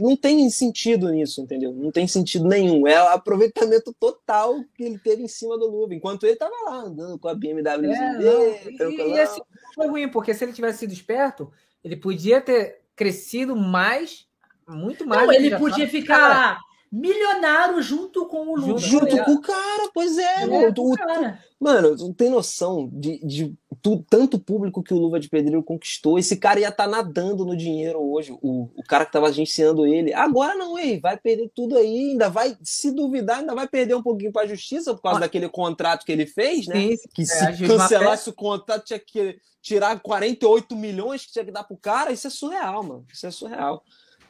não 0.00 0.16
tem 0.16 0.48
sentido 0.50 1.10
nisso, 1.10 1.40
entendeu? 1.40 1.72
Não 1.72 1.90
tem 1.90 2.06
sentido 2.06 2.46
nenhum. 2.46 2.86
É 2.86 3.02
o 3.02 3.08
aproveitamento 3.08 3.94
total 3.98 4.56
que 4.74 4.84
ele 4.84 4.98
teve 4.98 5.22
em 5.22 5.28
cima 5.28 5.58
do 5.58 5.66
Luva, 5.66 5.94
enquanto 5.94 6.24
ele 6.24 6.36
tava 6.36 6.54
lá 6.64 6.82
andando 6.82 7.18
com 7.18 7.28
a 7.28 7.34
BMW 7.34 7.92
é, 7.92 8.18
dele. 8.18 8.76
E, 8.78 9.14
e 9.14 9.20
assim, 9.20 9.40
foi 9.74 9.88
ruim, 9.88 10.08
porque 10.08 10.34
se 10.34 10.44
ele 10.44 10.52
tivesse 10.52 10.80
sido 10.80 10.92
esperto, 10.92 11.50
ele 11.82 11.96
podia 11.96 12.40
ter 12.40 12.80
crescido 12.96 13.54
mais, 13.54 14.26
muito 14.68 15.06
mais. 15.06 15.26
Não, 15.26 15.32
ele 15.32 15.56
podia 15.56 15.88
ficar 15.88 16.18
cara, 16.18 16.58
milionário 16.90 17.80
junto 17.82 18.26
com 18.26 18.48
o 18.48 18.56
Luva. 18.56 18.78
Junto, 18.78 19.24
com 19.24 19.32
o 19.32 19.40
cara, 19.40 19.90
pois 19.92 20.16
é, 20.18 20.42
é 20.42 20.46
mano. 20.46 20.74
O, 20.78 20.96
cara. 20.96 21.38
Mano, 21.60 21.96
não 21.96 22.12
tem 22.12 22.30
noção 22.30 22.88
de, 22.92 23.24
de 23.24 23.54
tu, 23.86 24.04
tanto 24.10 24.36
público 24.36 24.82
que 24.82 24.92
o 24.92 24.98
Luva 24.98 25.20
de 25.20 25.28
Pedreiro 25.28 25.62
conquistou. 25.62 26.18
Esse 26.18 26.36
cara 26.36 26.58
ia 26.58 26.70
estar 26.70 26.84
tá 26.84 26.90
nadando 26.90 27.44
no 27.44 27.56
dinheiro 27.56 28.00
hoje, 28.00 28.32
o, 28.42 28.68
o 28.74 28.82
cara 28.82 29.04
que 29.04 29.10
estava 29.10 29.28
agenciando 29.28 29.86
ele. 29.86 30.12
Agora 30.12 30.56
não, 30.56 30.76
hein? 30.76 30.98
Vai 30.98 31.16
perder 31.16 31.52
tudo 31.54 31.78
aí, 31.78 32.10
ainda 32.10 32.28
vai, 32.28 32.56
se 32.64 32.90
duvidar, 32.90 33.38
ainda 33.38 33.54
vai 33.54 33.68
perder 33.68 33.94
um 33.94 34.02
pouquinho 34.02 34.32
para 34.32 34.42
a 34.42 34.48
justiça 34.48 34.92
por 34.92 35.02
causa 35.02 35.18
ah. 35.18 35.20
daquele 35.20 35.48
contrato 35.48 36.04
que 36.04 36.10
ele 36.10 36.26
fez, 36.26 36.66
né? 36.66 36.74
Sim, 36.74 36.96
que 37.14 37.22
é, 37.22 37.24
se 37.26 37.64
cancelasse 37.64 38.28
o 38.28 38.32
contrato, 38.32 38.86
tinha 38.86 38.98
que 38.98 39.38
tirar 39.62 40.00
48 40.00 40.74
milhões 40.74 41.24
que 41.24 41.32
tinha 41.32 41.44
que 41.44 41.52
dar 41.52 41.62
pro 41.62 41.76
cara. 41.76 42.10
Isso 42.10 42.26
é 42.26 42.30
surreal, 42.30 42.82
mano. 42.82 43.06
Isso 43.12 43.24
é 43.24 43.30
surreal. 43.30 43.84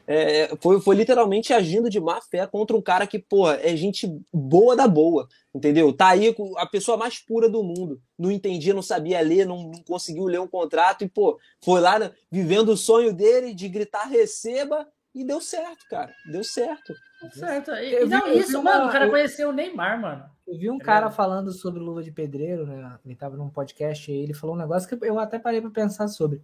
É, 0.07 0.55
foi, 0.61 0.81
foi 0.81 0.95
literalmente 0.95 1.53
agindo 1.53 1.91
de 1.91 1.99
má 1.99 2.21
fé 2.21 2.47
contra 2.47 2.77
um 2.77 2.83
cara 2.83 3.07
que, 3.07 3.19
pô, 3.19 3.51
é 3.51 3.77
gente 3.77 4.09
boa 4.33 4.77
da 4.77 4.87
boa, 4.87 5.27
entendeu? 5.53 5.93
Tá 5.93 6.09
aí 6.11 6.35
a 6.57 6.67
pessoa 6.67 6.97
mais 6.97 7.19
pura 7.19 7.49
do 7.49 7.65
mundo. 7.65 8.01
Não 8.17 8.31
entendia, 8.31 8.73
não 8.73 8.83
sabia 8.83 9.21
ler, 9.21 9.47
não, 9.47 9.65
não 9.65 9.83
conseguiu 9.83 10.25
ler 10.25 10.41
um 10.41 10.47
contrato 10.47 11.03
e, 11.03 11.09
pô, 11.09 11.39
foi 11.61 11.81
lá 11.81 11.99
né, 11.99 12.13
vivendo 12.31 12.69
o 12.69 12.77
sonho 12.77 13.13
dele 13.13 13.53
de 13.53 13.69
gritar 13.69 14.05
receba 14.05 14.87
e 15.13 15.25
deu 15.25 15.41
certo, 15.41 15.85
cara. 15.89 16.15
Deu 16.31 16.45
certo. 16.45 16.95
Certo. 17.33 17.71
E, 17.73 17.95
eu 17.95 18.09
não, 18.09 18.27
vi, 18.27 18.39
isso, 18.39 18.63
mano, 18.63 18.87
o 18.87 18.93
cara 18.93 19.07
eu, 19.07 19.11
conheceu 19.11 19.49
o 19.49 19.53
Neymar, 19.53 20.01
mano. 20.01 20.25
Eu 20.47 20.59
vi 20.59 20.71
um 20.71 20.79
cara 20.79 21.11
falando 21.11 21.51
sobre 21.51 21.81
luva 21.81 22.03
de 22.03 22.13
pedreiro, 22.13 22.67
né? 22.67 22.99
Ele 23.05 23.17
tava 23.17 23.37
num 23.37 23.49
podcast 23.49 24.13
e 24.13 24.15
ele 24.15 24.35
falou 24.35 24.55
um 24.55 24.59
negócio 24.59 24.89
que 24.89 25.05
eu 25.05 25.19
até 25.19 25.39
parei 25.39 25.61
para 25.61 25.71
pensar 25.71 26.07
sobre. 26.07 26.43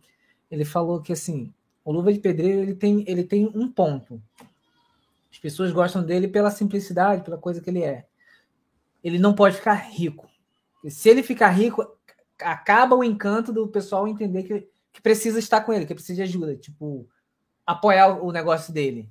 Ele 0.51 0.65
falou 0.65 1.01
que 1.01 1.13
assim, 1.13 1.53
o 1.85 1.93
Luva 1.93 2.13
de 2.13 2.19
Pedreiro 2.19 2.63
ele 2.63 2.75
tem, 2.75 3.05
ele 3.07 3.25
tem 3.25 3.51
um 3.55 3.71
ponto. 3.71 4.23
As 5.31 5.39
pessoas 5.39 5.73
gostam 5.73 6.03
dele 6.03 6.29
pela 6.29 6.51
simplicidade, 6.51 7.25
pela 7.25 7.39
coisa 7.39 7.61
que 7.61 7.71
ele 7.71 7.83
é. 7.83 8.07
Ele 9.03 9.19
não 9.19 9.35
pode 9.35 9.57
ficar 9.57 9.75
rico. 9.75 10.29
E 10.85 10.91
se 10.91 11.09
ele 11.09 11.23
ficar 11.23 11.49
rico, 11.49 11.85
acaba 12.41 12.95
o 12.95 13.03
encanto 13.03 13.53
do 13.53 13.67
pessoal 13.69 14.07
entender 14.07 14.43
que, 14.45 14.69
que 14.93 15.01
precisa 15.01 15.39
estar 15.39 15.63
com 15.63 15.73
ele, 15.73 15.87
que 15.87 15.95
precisa 15.95 16.17
de 16.17 16.23
ajuda. 16.23 16.57
Tipo, 16.57 17.09
apoiar 17.67 18.23
o 18.23 18.31
negócio 18.31 18.73
dele. 18.73 19.09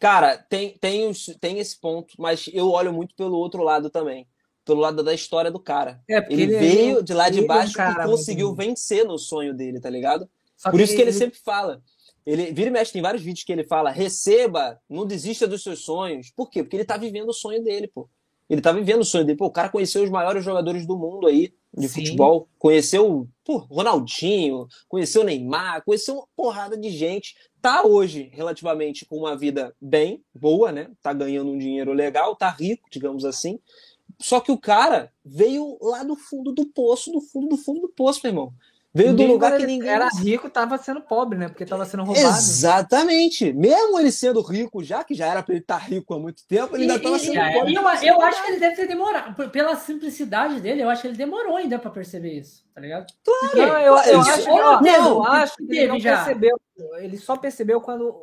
Cara, 0.00 0.36
tem, 0.36 0.76
tem, 0.78 1.12
tem 1.40 1.58
esse 1.58 1.78
ponto, 1.78 2.14
mas 2.18 2.50
eu 2.52 2.70
olho 2.70 2.92
muito 2.92 3.14
pelo 3.14 3.36
outro 3.36 3.62
lado 3.62 3.88
também. 3.88 4.26
Pelo 4.64 4.80
lado 4.80 5.02
da 5.02 5.12
história 5.12 5.50
do 5.50 5.60
cara. 5.60 6.02
É, 6.08 6.16
ele, 6.32 6.42
ele, 6.42 6.58
veio 6.58 7.02
de 7.02 7.12
lá 7.12 7.28
de 7.28 7.46
baixo 7.46 7.80
é 7.80 7.88
um 7.88 7.92
e 7.92 8.04
conseguiu 8.04 8.54
vencer 8.54 9.04
no 9.04 9.18
sonho 9.18 9.52
dele, 9.52 9.78
tá 9.78 9.90
ligado? 9.90 10.28
Só 10.56 10.70
Por 10.70 10.78
que 10.78 10.84
isso 10.84 10.94
que 10.94 11.02
ele, 11.02 11.12
sempre 11.12 11.38
fala. 11.38 11.82
Ele 12.24 12.52
vira 12.52 12.68
e 12.68 12.72
mexe, 12.72 12.92
tem 12.92 13.02
vários 13.02 13.22
vídeos 13.22 13.44
que 13.44 13.52
ele 13.52 13.64
fala: 13.64 13.90
receba, 13.90 14.80
não 14.88 15.06
desista 15.06 15.46
dos 15.46 15.62
seus 15.62 15.80
sonhos. 15.80 16.30
Por 16.30 16.50
quê? 16.50 16.62
Porque 16.62 16.76
ele 16.76 16.84
tá 16.84 16.96
vivendo 16.96 17.28
o 17.28 17.34
sonho 17.34 17.62
dele, 17.62 17.88
pô. 17.88 18.08
Ele 18.48 18.60
tá 18.60 18.72
vivendo 18.72 19.00
o 19.00 19.04
sonho 19.04 19.24
dele. 19.24 19.38
Pô, 19.38 19.46
o 19.46 19.50
cara 19.50 19.68
conheceu 19.68 20.02
os 20.02 20.10
maiores 20.10 20.44
jogadores 20.44 20.86
do 20.86 20.96
mundo 20.96 21.26
aí, 21.26 21.54
de 21.76 21.88
Sim. 21.88 22.00
futebol. 22.00 22.48
Conheceu 22.58 23.28
pô, 23.44 23.58
Ronaldinho, 23.58 24.66
conheceu 24.88 25.22
Neymar, 25.22 25.84
conheceu 25.84 26.14
uma 26.14 26.26
porrada 26.34 26.76
de 26.76 26.90
gente. 26.90 27.34
Tá 27.60 27.86
hoje, 27.86 28.30
relativamente, 28.32 29.04
com 29.04 29.18
uma 29.18 29.36
vida 29.36 29.74
bem, 29.80 30.22
boa, 30.34 30.72
né? 30.72 30.90
Tá 31.02 31.12
ganhando 31.12 31.50
um 31.50 31.58
dinheiro 31.58 31.92
legal, 31.92 32.36
tá 32.36 32.48
rico, 32.48 32.88
digamos 32.90 33.24
assim. 33.24 33.58
Só 34.20 34.40
que 34.40 34.52
o 34.52 34.58
cara 34.58 35.12
veio 35.24 35.78
lá 35.80 36.02
do 36.02 36.14
fundo 36.14 36.52
do 36.52 36.66
poço, 36.66 37.10
do 37.10 37.20
fundo 37.20 37.48
do 37.48 37.56
fundo 37.56 37.80
do 37.80 37.88
poço, 37.88 38.20
meu 38.22 38.30
irmão. 38.30 38.52
Veio 38.94 39.12
do 39.12 39.24
lugar 39.24 39.56
que 39.56 39.66
ninguém. 39.66 39.90
Era 39.90 40.08
rico, 40.08 40.48
tava 40.48 40.78
sendo 40.78 41.00
pobre, 41.00 41.36
né? 41.36 41.48
Porque 41.48 41.66
tava 41.66 41.84
sendo 41.84 42.04
roubado. 42.04 42.28
Exatamente. 42.28 43.52
Mesmo 43.52 43.98
ele 43.98 44.12
sendo 44.12 44.40
rico 44.40 44.84
já, 44.84 45.02
que 45.02 45.14
já 45.14 45.26
era 45.26 45.42
para 45.42 45.52
ele 45.52 45.62
estar 45.62 45.80
tá 45.80 45.84
rico 45.84 46.14
há 46.14 46.18
muito 46.20 46.46
tempo, 46.46 46.76
ele 46.76 46.84
e, 46.84 46.90
ainda 46.90 47.02
tava 47.02 47.18
sendo 47.18 47.34
e, 47.34 47.52
pobre. 47.52 47.72
E 47.72 47.74
eu, 47.74 48.14
eu 48.14 48.22
acho 48.22 48.44
que 48.44 48.52
ele 48.52 48.60
deve 48.60 48.76
ter 48.76 48.86
demorado. 48.86 49.50
Pela 49.50 49.74
simplicidade 49.74 50.60
dele, 50.60 50.84
eu 50.84 50.88
acho 50.88 51.02
que 51.02 51.08
ele 51.08 51.16
demorou 51.16 51.56
ainda 51.56 51.76
para 51.76 51.90
perceber 51.90 52.38
isso, 52.38 52.64
tá 52.72 52.80
ligado? 52.80 53.06
Claro. 53.24 53.56
Não, 53.56 53.78
eu, 53.80 53.96
eu, 53.96 54.20
acho, 54.20 54.46
não, 54.48 54.80
não, 54.80 55.08
eu 55.08 55.22
acho 55.24 55.56
que 55.56 55.76
ele 55.76 55.88
não 55.88 55.98
já. 55.98 56.24
percebeu. 56.24 56.60
Ele 56.98 57.18
só 57.18 57.36
percebeu 57.36 57.80
quando 57.80 58.14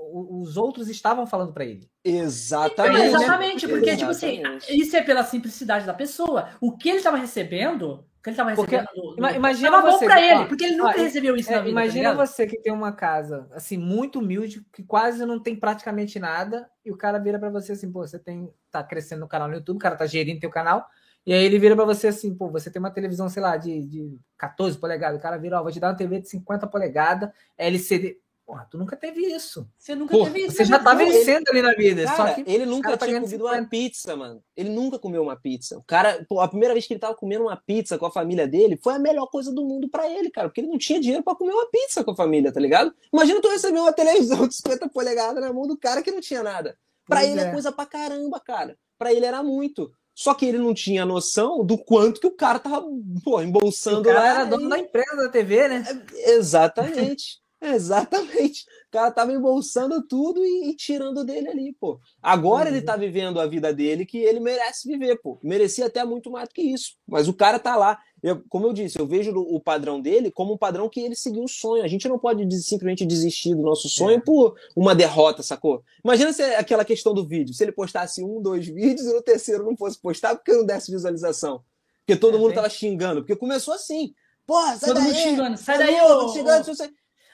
os 0.42 0.56
outros 0.56 0.88
estavam 0.88 1.28
falando 1.28 1.52
para 1.52 1.66
ele. 1.66 1.90
Exatamente. 2.04 3.06
exatamente, 3.06 3.68
porque, 3.68 3.92
exatamente. 3.92 3.98
tipo 3.98 4.12
assim, 4.12 4.80
isso 4.82 4.96
é 4.96 5.02
pela 5.02 5.24
simplicidade 5.24 5.86
da 5.86 5.94
pessoa. 5.94 6.50
O 6.60 6.76
que 6.76 6.90
ele 6.90 6.98
estava 6.98 7.18
recebendo 7.18 8.04
que 8.22 8.30
ele 8.30 8.34
estava 8.36 8.52
recebendo. 8.52 8.88
Porque, 8.88 9.20
do, 9.20 9.36
imagina 9.36 9.72
tava 9.72 9.92
você, 9.92 10.06
bom 10.06 10.06
para 10.06 10.22
ele, 10.22 10.46
porque 10.46 10.64
ele 10.64 10.76
nunca 10.76 10.90
ó, 10.90 11.04
recebeu 11.04 11.36
isso 11.36 11.50
é, 11.50 11.56
na 11.56 11.62
vida. 11.62 11.76
Tá 11.76 11.82
imagina 11.82 12.16
tá 12.16 12.26
você 12.26 12.46
que 12.46 12.60
tem 12.60 12.72
uma 12.72 12.92
casa 12.92 13.48
assim 13.52 13.78
muito 13.78 14.20
humilde, 14.20 14.64
que 14.72 14.84
quase 14.84 15.26
não 15.26 15.40
tem 15.40 15.56
praticamente 15.56 16.20
nada, 16.20 16.70
e 16.86 16.92
o 16.92 16.98
cara 16.98 17.18
vira 17.18 17.40
para 17.40 17.50
você 17.50 17.72
assim, 17.72 17.92
pô, 17.92 18.06
você 18.06 18.20
tem 18.20 18.48
tá 18.70 18.84
crescendo 18.84 19.22
no 19.22 19.28
canal 19.28 19.48
no 19.48 19.56
YouTube, 19.56 19.78
o 19.78 19.80
cara 19.80 19.96
tá 19.96 20.06
gerindo 20.06 20.40
teu 20.40 20.52
canal, 20.52 20.86
e 21.26 21.34
aí 21.34 21.44
ele 21.44 21.58
vira 21.58 21.76
para 21.76 21.86
você 21.86 22.08
assim, 22.10 22.36
pô, 22.36 22.50
você 22.50 22.70
tem 22.70 22.80
uma 22.80 22.92
televisão, 22.92 23.28
sei 23.28 23.42
lá, 23.42 23.58
de, 23.58 23.86
de 23.88 24.20
14 24.38 24.78
polegadas, 24.78 25.20
o 25.20 25.22
cara 25.22 25.38
vira, 25.38 25.60
ó, 25.60 25.64
vou 25.64 25.72
te 25.72 25.80
dar 25.80 25.90
uma 25.90 25.98
TV 25.98 26.20
de 26.20 26.30
50 26.30 26.68
polegadas, 26.68 27.30
LCD. 27.58 28.20
Porra, 28.52 28.68
tu 28.70 28.78
nunca 28.78 28.98
teve 28.98 29.22
isso. 29.22 29.66
Você 29.78 29.96
nunca 29.96 30.12
Porra, 30.12 30.30
teve 30.30 30.46
isso. 30.46 30.58
Você 30.58 30.66
já 30.66 30.78
tá 30.78 30.94
vencendo 30.94 31.48
ele, 31.48 31.60
ali 31.60 31.62
na 31.62 31.74
vida. 31.74 32.04
Cara, 32.04 32.18
só 32.18 32.34
que 32.34 32.52
ele 32.52 32.66
nunca 32.66 32.98
tá 32.98 33.06
tinha 33.06 33.22
comido 33.22 33.46
50. 33.46 33.62
uma 33.62 33.70
pizza, 33.70 34.16
mano. 34.18 34.44
Ele 34.58 34.70
nunca 34.70 35.00
comeu 35.00 35.24
uma 35.24 35.38
pizza. 35.38 35.78
O 35.78 35.84
cara, 35.84 36.26
pô, 36.28 36.42
a 36.42 36.50
primeira 36.50 36.74
vez 36.74 36.86
que 36.86 36.92
ele 36.92 37.00
tava 37.00 37.16
comendo 37.16 37.46
uma 37.46 37.56
pizza 37.56 37.98
com 37.98 38.08
a 38.08 38.12
família 38.12 38.46
dele 38.46 38.78
foi 38.84 38.96
a 38.96 39.00
melhor 39.00 39.28
coisa 39.28 39.54
do 39.54 39.64
mundo 39.64 39.88
para 39.88 40.06
ele, 40.10 40.30
cara. 40.30 40.50
Porque 40.50 40.60
ele 40.60 40.68
não 40.68 40.78
tinha 40.78 41.00
dinheiro 41.00 41.24
para 41.24 41.34
comer 41.34 41.54
uma 41.54 41.66
pizza 41.68 42.04
com 42.04 42.12
a 42.12 42.16
família, 42.16 42.52
tá 42.52 42.60
ligado? 42.60 42.94
Imagina 43.14 43.40
tu 43.40 43.48
receber 43.48 43.80
uma 43.80 43.94
televisão 43.94 44.46
de 44.46 44.54
50 44.54 44.90
polegadas 44.90 45.42
na 45.42 45.54
mão 45.54 45.66
do 45.66 45.78
cara 45.78 46.02
que 46.02 46.12
não 46.12 46.20
tinha 46.20 46.44
nada. 46.44 46.78
Para 47.08 47.24
ele 47.24 47.40
é. 47.40 47.44
é 47.44 47.52
coisa 47.54 47.72
pra 47.72 47.86
caramba, 47.86 48.38
cara. 48.38 48.78
Para 49.00 49.14
ele 49.14 49.26
era 49.26 49.42
muito. 49.42 49.94
Só 50.14 50.34
que 50.34 50.46
ele 50.46 50.58
não 50.58 50.74
tinha 50.74 51.06
noção 51.06 51.64
do 51.66 51.78
quanto 51.78 52.20
que 52.20 52.28
o 52.28 52.36
cara 52.36 52.60
tava, 52.60 52.86
pô, 53.24 53.42
embolsando 53.42 54.02
o 54.02 54.04
cara 54.04 54.20
lá. 54.20 54.28
era 54.28 54.44
dono 54.44 54.68
da 54.68 54.78
empresa 54.78 55.16
da 55.16 55.30
TV, 55.30 55.70
né? 55.70 55.86
É, 56.16 56.32
exatamente. 56.34 57.41
Exatamente. 57.62 58.66
O 58.88 58.92
cara 58.92 59.12
tava 59.12 59.32
embolsando 59.32 60.02
tudo 60.02 60.44
e, 60.44 60.72
e, 60.72 60.76
tirando 60.76 61.24
dele 61.24 61.48
ali, 61.48 61.76
pô. 61.80 62.00
Agora 62.22 62.70
uhum. 62.70 62.76
ele 62.76 62.84
tá 62.84 62.98
vivendo 62.98 63.40
a 63.40 63.46
vida 63.46 63.72
dele 63.72 64.04
que 64.04 64.18
ele 64.18 64.40
merece 64.40 64.88
viver, 64.88 65.18
pô. 65.22 65.40
Merecia 65.44 65.86
até 65.86 66.04
muito 66.04 66.32
mais 66.32 66.50
do 66.50 66.56
que 66.56 66.64
isso. 66.64 66.96
Mas 67.08 67.28
o 67.28 67.34
cara 67.34 67.60
tá 67.60 67.76
lá. 67.76 68.00
Eu, 68.24 68.44
como 68.50 68.66
eu 68.66 68.74
disse, 68.74 69.00
eu 69.00 69.06
vejo 69.06 69.32
o 69.32 69.60
padrão 69.60 70.02
dele 70.02 70.32
como 70.32 70.54
um 70.54 70.58
padrão 70.58 70.90
que 70.90 71.00
ele 71.00 71.16
seguiu 71.16 71.44
o 71.44 71.48
sonho. 71.48 71.84
A 71.84 71.88
gente 71.88 72.10
não 72.10 72.18
pode 72.18 72.44
simplesmente 72.62 73.06
desistir 73.06 73.54
do 73.54 73.62
nosso 73.62 73.88
sonho 73.88 74.18
é. 74.18 74.22
por 74.22 74.56
uma 74.76 74.96
derrota, 74.96 75.44
sacou? 75.44 75.84
Imagina 76.04 76.34
se 76.34 76.42
aquela 76.42 76.84
questão 76.84 77.14
do 77.14 77.28
vídeo. 77.28 77.54
Se 77.54 77.64
ele 77.64 77.72
postasse 77.72 78.24
um, 78.24 78.42
dois 78.42 78.66
vídeos 78.66 79.06
e 79.06 79.14
no 79.14 79.22
terceiro 79.22 79.64
não 79.64 79.78
fosse 79.78 80.00
postar 80.00 80.36
porque 80.36 80.52
não 80.52 80.66
desse 80.66 80.92
visualização. 80.92 81.64
Porque 82.00 82.16
todo 82.16 82.38
é, 82.38 82.40
mundo 82.40 82.56
tava 82.56 82.70
xingando. 82.70 83.22
Porque 83.22 83.36
começou 83.36 83.74
assim. 83.74 84.16
Porra, 84.48 84.76
sai 84.78 84.90
todo 84.90 84.96
daí. 84.96 85.06
mundo 85.06 85.16
xingando. 85.16 85.58
Sai 85.58 85.78
daí, 85.78 86.02
ô. 86.02 86.30
Xingando, 86.30 86.66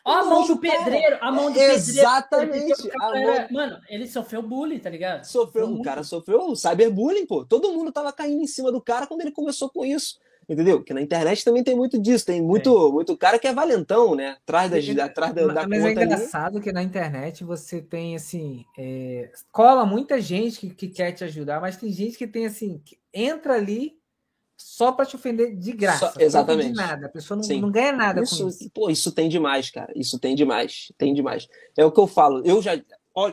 Ó 0.08 0.12
a 0.14 0.24
mão 0.24 0.47
do 0.47 0.58
pedreiro, 0.58 1.18
a 1.20 1.30
mão 1.30 1.51
do 1.51 1.60
Exatamente. 1.60 2.49
pedreiro. 2.49 2.74
Exatamente. 2.74 3.53
Mano, 3.53 3.78
ele 3.89 4.08
sofreu 4.08 4.41
bullying, 4.41 4.80
tá 4.80 4.89
ligado? 4.89 5.26
Sofreu, 5.26 5.70
o 5.70 5.82
cara 5.82 6.01
sofreu 6.01 6.55
cyberbullying, 6.55 7.26
pô. 7.26 7.43
Todo 7.43 7.74
mundo 7.74 7.91
tava 7.91 8.14
caindo 8.14 8.41
em 8.41 8.47
cima 8.47 8.72
do 8.72 8.82
cara 8.82 9.05
quando 9.05 9.20
ele 9.20 9.32
começou 9.32 9.70
com 9.70 9.84
isso. 9.84 10.18
Entendeu? 10.47 10.82
Que 10.82 10.93
na 10.93 11.01
internet 11.01 11.43
também 11.43 11.62
tem 11.62 11.76
muito 11.76 11.99
disso. 11.99 12.26
Tem 12.26 12.41
muito, 12.41 12.89
muito 12.89 13.18
cara 13.18 13.38
que 13.38 13.47
é 13.47 13.53
valentão, 13.53 14.16
né? 14.16 14.38
Atrás, 14.43 14.72
das, 14.72 14.97
atrás 14.97 15.34
da, 15.34 15.45
da 15.47 15.68
Mas 15.68 15.84
é 15.84 15.91
engraçado 15.91 16.55
ali. 16.55 16.64
que 16.64 16.72
na 16.72 16.82
internet 16.82 17.43
você 17.43 17.82
tem, 17.82 18.16
assim... 18.16 18.64
É... 18.78 19.30
Cola 19.51 19.86
muita 19.86 20.22
gente 20.22 20.62
que, 20.62 20.70
que 20.70 20.88
quer 20.88 21.12
te 21.12 21.26
ajudar, 21.26 21.60
mas 21.60 21.76
tem 21.76 21.91
gente 21.91 22.18
que 22.18 22.26
tem, 22.26 22.45
assim... 22.45 22.82
Que 22.86 22.97
entra 23.14 23.55
ali 23.55 23.96
só 24.58 24.91
para 24.91 25.05
te 25.05 25.16
ofender 25.16 25.55
de 25.55 25.72
graça. 25.72 26.12
Só, 26.12 26.20
exatamente. 26.20 26.76
Não 26.76 26.86
nada. 26.86 27.05
A 27.05 27.10
pessoa 27.10 27.39
não, 27.39 27.58
não 27.60 27.72
ganha 27.72 27.93
nada 27.93 28.22
isso, 28.22 28.43
com 28.43 28.49
isso. 28.49 28.70
Pô, 28.74 28.89
isso 28.89 29.12
tem 29.12 29.30
demais, 29.30 29.70
cara. 29.70 29.91
Isso 29.95 30.18
tem 30.20 30.36
demais. 30.36 30.91
Tem 30.97 31.14
demais. 31.14 31.47
É 31.78 31.86
o 31.86 31.91
que 31.91 31.99
eu 31.99 32.08
falo. 32.08 32.41
Eu 32.43 32.62
já. 32.62 32.80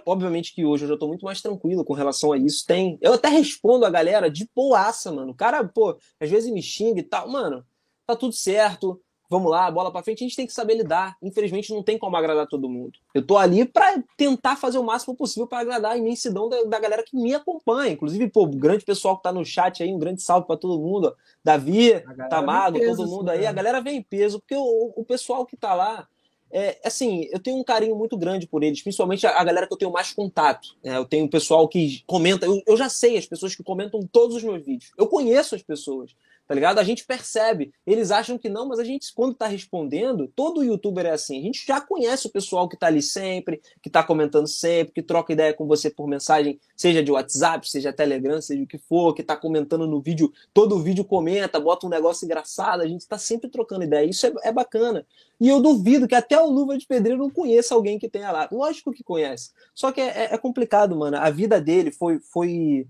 Obviamente 0.07 0.55
que 0.55 0.64
hoje 0.64 0.85
eu 0.85 0.89
já 0.89 0.97
tô 0.97 1.07
muito 1.07 1.27
mais 1.27 1.43
tranquilo 1.43 1.85
com 1.85 1.93
relação 1.93 2.33
a 2.33 2.39
isso. 2.39 2.64
Tem. 2.66 2.99
Eu 3.01 3.14
até 3.14 3.29
respondo 3.29 3.85
a 3.85 3.91
galera 3.91 4.31
de 4.31 4.49
boaça, 4.55 5.12
mano. 5.12 5.33
O 5.33 5.35
cara, 5.35 5.62
pô, 5.64 5.97
às 6.20 6.31
vezes 6.31 6.51
me 6.51 6.62
xinga 6.62 7.01
e 7.01 7.03
tal. 7.03 7.29
Mano, 7.29 7.64
tá 8.07 8.16
tudo 8.16 8.33
certo 8.33 9.01
vamos 9.35 9.51
lá, 9.51 9.68
bola 9.70 9.91
para 9.91 10.03
frente, 10.03 10.22
a 10.22 10.26
gente 10.26 10.37
tem 10.37 10.47
que 10.47 10.53
saber 10.53 10.74
lidar. 10.74 11.16
Infelizmente 11.20 11.72
não 11.72 11.82
tem 11.82 11.99
como 11.99 12.16
agradar 12.16 12.47
todo 12.47 12.68
mundo. 12.68 12.99
Eu 13.12 13.26
tô 13.26 13.37
ali 13.37 13.64
para 13.64 14.03
tentar 14.16 14.57
fazer 14.57 14.78
o 14.78 14.85
máximo 14.85 15.16
possível 15.16 15.47
para 15.47 15.59
agradar 15.59 15.93
a 15.93 15.97
imensidão 15.97 16.49
da, 16.49 16.62
da, 16.62 16.78
galera 16.78 17.03
que 17.03 17.16
me 17.16 17.35
acompanha. 17.35 17.93
Inclusive, 17.93 18.28
pô, 18.30 18.45
o 18.45 18.49
grande 18.49 18.85
pessoal 18.85 19.16
que 19.16 19.24
tá 19.24 19.32
no 19.32 19.45
chat 19.45 19.82
aí, 19.82 19.93
um 19.93 19.99
grande 19.99 20.22
salve 20.22 20.47
para 20.47 20.57
todo 20.57 20.80
mundo. 20.80 21.09
Ó. 21.09 21.14
Davi, 21.43 21.93
Tamago, 22.30 22.78
todo 22.78 23.07
mundo 23.07 23.30
aí. 23.30 23.45
A 23.45 23.53
galera 23.53 23.80
vem 23.80 23.97
em 23.97 24.03
peso, 24.03 24.39
porque 24.39 24.55
o, 24.57 24.93
o 24.97 25.05
pessoal 25.05 25.45
que 25.45 25.57
tá 25.57 25.74
lá, 25.74 26.07
é, 26.51 26.78
assim, 26.85 27.28
eu 27.32 27.41
tenho 27.41 27.59
um 27.59 27.64
carinho 27.64 27.97
muito 27.97 28.16
grande 28.16 28.47
por 28.47 28.62
eles, 28.62 28.80
principalmente 28.80 29.26
a, 29.26 29.43
galera 29.43 29.66
que 29.66 29.72
eu 29.72 29.78
tenho 29.78 29.91
mais 29.91 30.12
contato. 30.12 30.76
Né? 30.85 30.97
Eu 30.97 31.05
tenho 31.05 31.24
um 31.24 31.28
pessoal 31.28 31.66
que 31.66 32.05
comenta, 32.07 32.47
eu, 32.47 32.62
eu 32.64 32.76
já 32.76 32.89
sei 32.89 33.18
as 33.18 33.26
pessoas 33.26 33.57
que 33.57 33.64
comentam 33.64 34.01
todos 34.11 34.37
os 34.37 34.45
meus 34.45 34.64
vídeos. 34.64 34.93
Eu 34.97 35.09
conheço 35.09 35.57
as 35.57 35.62
pessoas. 35.62 36.14
Tá 36.47 36.55
ligado? 36.55 36.78
A 36.78 36.84
gente 36.84 37.05
percebe. 37.05 37.72
Eles 37.86 38.11
acham 38.11 38.38
que 38.38 38.49
não, 38.49 38.68
mas 38.68 38.78
a 38.78 38.84
gente, 38.84 39.12
quando 39.14 39.34
tá 39.34 39.47
respondendo, 39.47 40.30
todo 40.34 40.62
youtuber 40.62 41.07
é 41.07 41.11
assim. 41.11 41.38
A 41.38 41.42
gente 41.42 41.66
já 41.66 41.80
conhece 41.80 42.26
o 42.26 42.30
pessoal 42.30 42.68
que 42.68 42.76
tá 42.76 42.86
ali 42.86 43.03
sempre, 43.03 43.61
que 43.82 43.88
tá 43.88 44.03
comentando 44.03 44.47
sempre, 44.47 44.92
que 44.92 45.03
troca 45.03 45.32
ideia 45.32 45.55
com 45.55 45.66
você 45.66 45.90
por 45.90 46.07
mensagem, 46.07 46.61
seja 46.76 47.03
de 47.03 47.11
WhatsApp, 47.11 47.68
seja 47.68 47.92
Telegram, 47.92 48.40
seja 48.40 48.62
o 48.62 48.66
que 48.66 48.78
for, 48.78 49.14
que 49.14 49.22
tá 49.22 49.36
comentando 49.36 49.86
no 49.86 50.01
vídeo, 50.01 50.32
todo 50.53 50.82
vídeo 50.82 51.05
comenta, 51.05 51.59
bota 51.59 51.86
um 51.86 51.90
negócio 51.90 52.24
engraçado, 52.24 52.82
a 52.82 52.86
gente 52.86 53.07
tá 53.07 53.18
sempre 53.18 53.49
trocando 53.49 53.84
ideia. 53.84 54.09
Isso 54.09 54.26
é, 54.26 54.32
é 54.45 54.53
bacana. 54.53 55.07
E 55.40 55.49
eu 55.49 55.61
duvido 55.61 56.07
que 56.07 56.14
até 56.14 56.40
o 56.40 56.49
Luva 56.51 56.78
de 56.78 56.86
Pedreiro 56.86 57.18
não 57.18 57.30
conheça 57.30 57.74
alguém 57.74 57.99
que 57.99 58.09
tenha 58.09 58.30
lá. 58.30 58.49
Lógico 58.53 58.92
que 58.92 59.03
conhece. 59.03 59.51
Só 59.74 59.90
que 59.90 60.01
é, 60.01 60.24
é, 60.24 60.34
é 60.34 60.38
complicado, 60.38 60.97
mano. 60.97 61.16
A 61.16 61.30
vida 61.30 61.61
dele 61.61 61.90
foi. 61.90 62.18
foi 62.20 62.86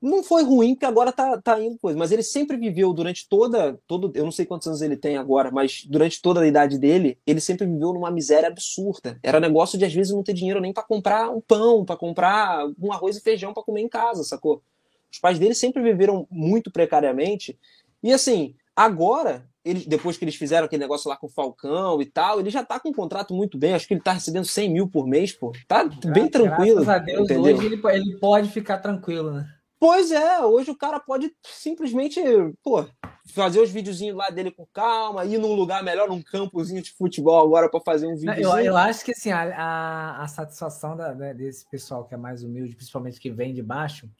não 0.00 0.22
foi 0.22 0.44
ruim, 0.44 0.74
porque 0.74 0.86
agora 0.86 1.10
tá, 1.10 1.40
tá 1.40 1.60
indo 1.60 1.76
coisa, 1.78 1.98
mas 1.98 2.12
ele 2.12 2.22
sempre 2.22 2.56
viveu 2.56 2.92
durante 2.92 3.28
toda, 3.28 3.78
todo, 3.86 4.12
eu 4.14 4.24
não 4.24 4.30
sei 4.30 4.46
quantos 4.46 4.68
anos 4.68 4.80
ele 4.80 4.96
tem 4.96 5.16
agora, 5.16 5.50
mas 5.50 5.84
durante 5.84 6.22
toda 6.22 6.40
a 6.40 6.46
idade 6.46 6.78
dele, 6.78 7.18
ele 7.26 7.40
sempre 7.40 7.66
viveu 7.66 7.92
numa 7.92 8.10
miséria 8.10 8.48
absurda. 8.48 9.18
Era 9.22 9.40
negócio 9.40 9.76
de 9.76 9.84
às 9.84 9.92
vezes 9.92 10.12
não 10.12 10.22
ter 10.22 10.34
dinheiro 10.34 10.60
nem 10.60 10.72
para 10.72 10.84
comprar 10.84 11.30
um 11.30 11.40
pão, 11.40 11.84
para 11.84 11.96
comprar 11.96 12.66
um 12.80 12.92
arroz 12.92 13.16
e 13.16 13.20
feijão 13.20 13.52
para 13.52 13.62
comer 13.62 13.82
em 13.82 13.88
casa, 13.88 14.22
sacou? 14.22 14.62
Os 15.10 15.18
pais 15.18 15.38
dele 15.38 15.54
sempre 15.54 15.82
viveram 15.82 16.26
muito 16.30 16.70
precariamente. 16.70 17.58
E 18.02 18.12
assim, 18.12 18.54
agora, 18.76 19.44
ele, 19.64 19.84
depois 19.86 20.16
que 20.16 20.24
eles 20.24 20.36
fizeram 20.36 20.66
aquele 20.66 20.82
negócio 20.82 21.08
lá 21.08 21.16
com 21.16 21.26
o 21.26 21.30
Falcão 21.30 22.00
e 22.00 22.06
tal, 22.06 22.38
ele 22.38 22.50
já 22.50 22.64
tá 22.64 22.78
com 22.78 22.90
um 22.90 22.94
contrato 22.94 23.34
muito 23.34 23.58
bem. 23.58 23.74
Acho 23.74 23.88
que 23.88 23.94
ele 23.94 24.02
tá 24.02 24.12
recebendo 24.12 24.44
100 24.44 24.70
mil 24.70 24.88
por 24.88 25.08
mês, 25.08 25.32
pô. 25.32 25.52
Tá 25.66 25.84
bem 25.84 26.28
tranquilo. 26.28 26.84
Graças 26.84 26.88
a 26.88 26.98
Deus, 26.98 27.24
entendeu? 27.24 27.56
hoje 27.56 27.66
ele, 27.66 27.80
ele 27.84 28.18
pode 28.18 28.48
ficar 28.50 28.78
tranquilo, 28.78 29.32
né? 29.32 29.57
Pois 29.80 30.10
é, 30.10 30.40
hoje 30.40 30.70
o 30.70 30.76
cara 30.76 30.98
pode 30.98 31.32
simplesmente, 31.42 32.20
pô, 32.62 32.84
fazer 33.26 33.60
os 33.60 33.70
videozinhos 33.70 34.16
lá 34.16 34.28
dele 34.28 34.50
com 34.50 34.66
calma, 34.66 35.24
ir 35.24 35.38
num 35.38 35.52
lugar 35.52 35.84
melhor, 35.84 36.08
num 36.08 36.20
campozinho 36.20 36.82
de 36.82 36.92
futebol 36.92 37.40
agora 37.40 37.68
para 37.68 37.80
fazer 37.80 38.06
um 38.06 38.16
vídeo. 38.16 38.42
Eu, 38.42 38.58
eu, 38.58 38.76
acho 38.76 39.04
que 39.04 39.12
assim, 39.12 39.30
a, 39.30 39.42
a, 39.56 40.22
a 40.22 40.28
satisfação 40.28 40.96
da, 40.96 41.14
né, 41.14 41.32
desse 41.32 41.64
pessoal 41.70 42.04
que 42.04 42.14
é 42.14 42.16
mais 42.16 42.42
humilde, 42.42 42.74
principalmente 42.74 43.20
que 43.20 43.30
vem 43.30 43.54
de 43.54 43.62
baixo, 43.62 44.10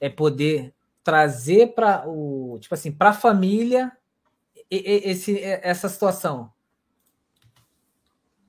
é 0.00 0.08
poder 0.08 0.72
trazer 1.02 1.74
para 1.74 2.08
o, 2.08 2.58
tipo 2.60 2.74
assim, 2.74 2.92
para 2.92 3.10
a 3.10 3.14
família 3.14 3.90
esse, 4.70 5.42
essa 5.42 5.88
situação. 5.88 6.52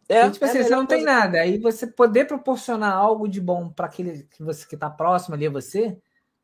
É, 0.07 0.25
e, 0.25 0.31
tipo 0.31 0.43
assim, 0.43 0.57
é 0.57 0.63
você 0.63 0.69
não 0.69 0.85
tem 0.85 1.03
nada, 1.03 1.39
aí 1.39 1.57
você 1.57 1.87
poder 1.87 2.25
proporcionar 2.25 2.93
algo 2.93 3.27
de 3.27 3.39
bom 3.39 3.69
para 3.69 3.85
aquele 3.85 4.23
que 4.23 4.43
você 4.43 4.67
que 4.67 4.75
está 4.75 4.89
próximo 4.89 5.35
ali 5.35 5.47
a 5.47 5.51
você, 5.51 5.97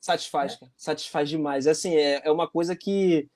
Satisfaz, 0.06 0.54
é. 0.54 0.58
cara. 0.60 0.72
Satisfaz 0.78 1.28
demais. 1.28 1.66
Assim, 1.66 1.96
é, 1.96 2.22
é 2.24 2.32
uma 2.32 2.48
coisa 2.48 2.76
que. 2.76 3.28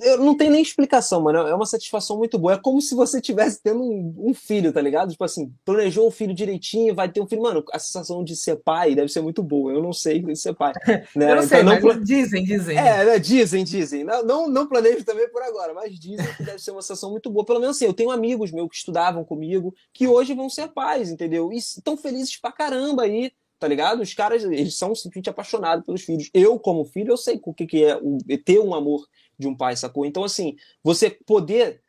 Eu 0.00 0.18
não 0.18 0.36
tem 0.36 0.48
nem 0.48 0.62
explicação, 0.62 1.20
mano. 1.20 1.40
É 1.40 1.52
uma 1.52 1.66
satisfação 1.66 2.16
muito 2.16 2.38
boa. 2.38 2.52
É 2.52 2.56
como 2.56 2.80
se 2.80 2.94
você 2.94 3.20
tivesse 3.20 3.60
tendo 3.60 3.82
um, 3.82 4.14
um, 4.16 4.32
filho, 4.32 4.72
tá 4.72 4.80
ligado? 4.80 5.10
Tipo 5.10 5.24
assim, 5.24 5.52
planejou 5.64 6.06
o 6.06 6.10
filho 6.12 6.32
direitinho, 6.32 6.94
vai 6.94 7.10
ter 7.10 7.20
um 7.20 7.26
filho. 7.26 7.42
Mano, 7.42 7.64
a 7.72 7.80
sensação 7.80 8.22
de 8.22 8.36
ser 8.36 8.62
pai 8.62 8.94
deve 8.94 9.08
ser 9.08 9.20
muito 9.22 9.42
boa. 9.42 9.72
Eu 9.72 9.82
não 9.82 9.92
sei 9.92 10.22
ser 10.36 10.54
pai. 10.54 10.72
Né? 11.16 11.32
Eu 11.32 11.34
não 11.34 11.42
sei, 11.42 11.62
então, 11.62 11.80
não... 11.80 12.00
dizem, 12.00 12.44
dizem. 12.44 12.78
É, 12.78 13.04
né? 13.04 13.18
dizem, 13.18 13.64
dizem. 13.64 14.04
Não, 14.04 14.24
não, 14.24 14.48
não 14.48 14.68
planejo 14.68 15.04
também 15.04 15.28
por 15.30 15.42
agora, 15.42 15.74
mas 15.74 15.98
dizem 15.98 16.32
que 16.36 16.44
deve 16.44 16.60
ser 16.60 16.70
uma 16.70 16.80
sensação 16.80 17.10
muito 17.10 17.28
boa. 17.28 17.44
Pelo 17.44 17.58
menos 17.58 17.74
assim, 17.74 17.86
eu 17.86 17.92
tenho 17.92 18.12
amigos 18.12 18.52
meus 18.52 18.68
que 18.68 18.76
estudavam 18.76 19.24
comigo, 19.24 19.74
que 19.92 20.06
hoje 20.06 20.32
vão 20.32 20.48
ser 20.48 20.68
pais, 20.68 21.10
entendeu? 21.10 21.52
E 21.52 21.56
estão 21.56 21.96
felizes 21.96 22.40
pra 22.40 22.52
caramba 22.52 23.02
aí 23.02 23.32
tá 23.62 23.68
ligado? 23.68 24.00
Os 24.00 24.12
caras, 24.12 24.42
eles 24.42 24.76
são 24.76 24.92
simplesmente 24.92 25.30
apaixonados 25.30 25.86
pelos 25.86 26.02
filhos. 26.02 26.28
Eu, 26.34 26.58
como 26.58 26.84
filho, 26.84 27.12
eu 27.12 27.16
sei 27.16 27.40
o 27.44 27.54
que, 27.54 27.64
que 27.64 27.84
é 27.84 27.96
o, 27.96 28.18
ter 28.44 28.58
um 28.58 28.74
amor 28.74 29.06
de 29.38 29.46
um 29.46 29.56
pai, 29.56 29.76
sacou? 29.76 30.04
Então, 30.04 30.24
assim, 30.24 30.56
você 30.82 31.08
poder 31.08 31.80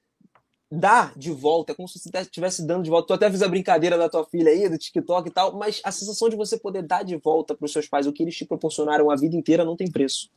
dar 0.72 1.18
de 1.18 1.32
volta, 1.32 1.72
é 1.72 1.76
como 1.76 1.88
se 1.88 1.98
você 1.98 2.12
estivesse 2.16 2.64
dando 2.64 2.84
de 2.84 2.92
volta. 2.92 3.08
Tu 3.08 3.14
até 3.16 3.32
fiz 3.32 3.42
a 3.42 3.48
brincadeira 3.48 3.98
da 3.98 4.08
tua 4.08 4.24
filha 4.24 4.52
aí, 4.52 4.70
do 4.70 4.78
TikTok 4.78 5.28
e 5.28 5.32
tal, 5.32 5.58
mas 5.58 5.82
a 5.84 5.92
sensação 5.92 6.30
de 6.30 6.36
você 6.36 6.56
poder 6.56 6.84
dar 6.84 7.04
de 7.04 7.16
volta 7.16 7.56
para 7.56 7.66
os 7.66 7.74
seus 7.74 7.88
pais 7.88 8.06
o 8.06 8.14
que 8.14 8.22
eles 8.22 8.36
te 8.36 8.46
proporcionaram 8.46 9.10
a 9.10 9.16
vida 9.16 9.36
inteira 9.36 9.66
não 9.66 9.76
tem 9.76 9.90
preço. 9.90 10.30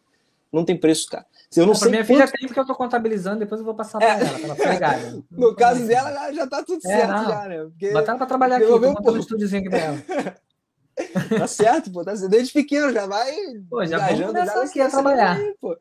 Não 0.50 0.64
tem 0.64 0.74
preço, 0.74 1.06
cara. 1.10 1.26
Eu 1.54 1.66
não, 1.66 1.74
sei 1.74 1.90
minha 1.90 2.02
quanto... 2.02 2.06
filha 2.06 2.32
tem 2.32 2.46
porque 2.46 2.60
eu 2.60 2.66
tô 2.66 2.74
contabilizando, 2.74 3.40
depois 3.40 3.60
eu 3.60 3.64
vou 3.66 3.74
passar 3.74 3.98
pra 3.98 4.08
é. 4.08 4.20
ela, 4.22 4.38
pra 4.38 4.44
ela 4.44 4.56
pegar. 4.56 4.98
Né? 4.98 5.22
No 5.30 5.54
caso 5.54 5.86
dela, 5.86 6.32
já, 6.32 6.46
tá 6.46 6.62
tudo 6.62 6.78
é, 6.86 6.88
certo, 6.88 7.10
não. 7.10 7.28
já, 7.28 7.44
né? 7.46 7.64
Porque... 7.64 7.90
Botar 7.90 8.12
ela 8.12 8.18
pra 8.18 8.26
trabalhar 8.26 8.56
aqui, 8.56 8.64
vou 8.64 8.80
montar 8.80 9.12
um 9.12 9.18
estúdiozinho 9.18 9.60
aqui 9.60 9.68
pra 9.68 9.78
ela. 9.78 10.02
Tá 11.38 11.46
certo, 11.46 11.90
pô. 11.92 12.04
Tá 12.04 12.14
desde 12.28 12.52
pequeno 12.52 12.92
já 12.92 13.06
vai. 13.06 13.34
Pô, 13.68 13.84
já 13.84 13.98
vamos 13.98 14.26
começar 14.26 14.62
aqui 14.62 14.80
a 14.80 14.90
trabalhar. 14.90 15.36
Aí, 15.36 15.54
pô. 15.60 15.76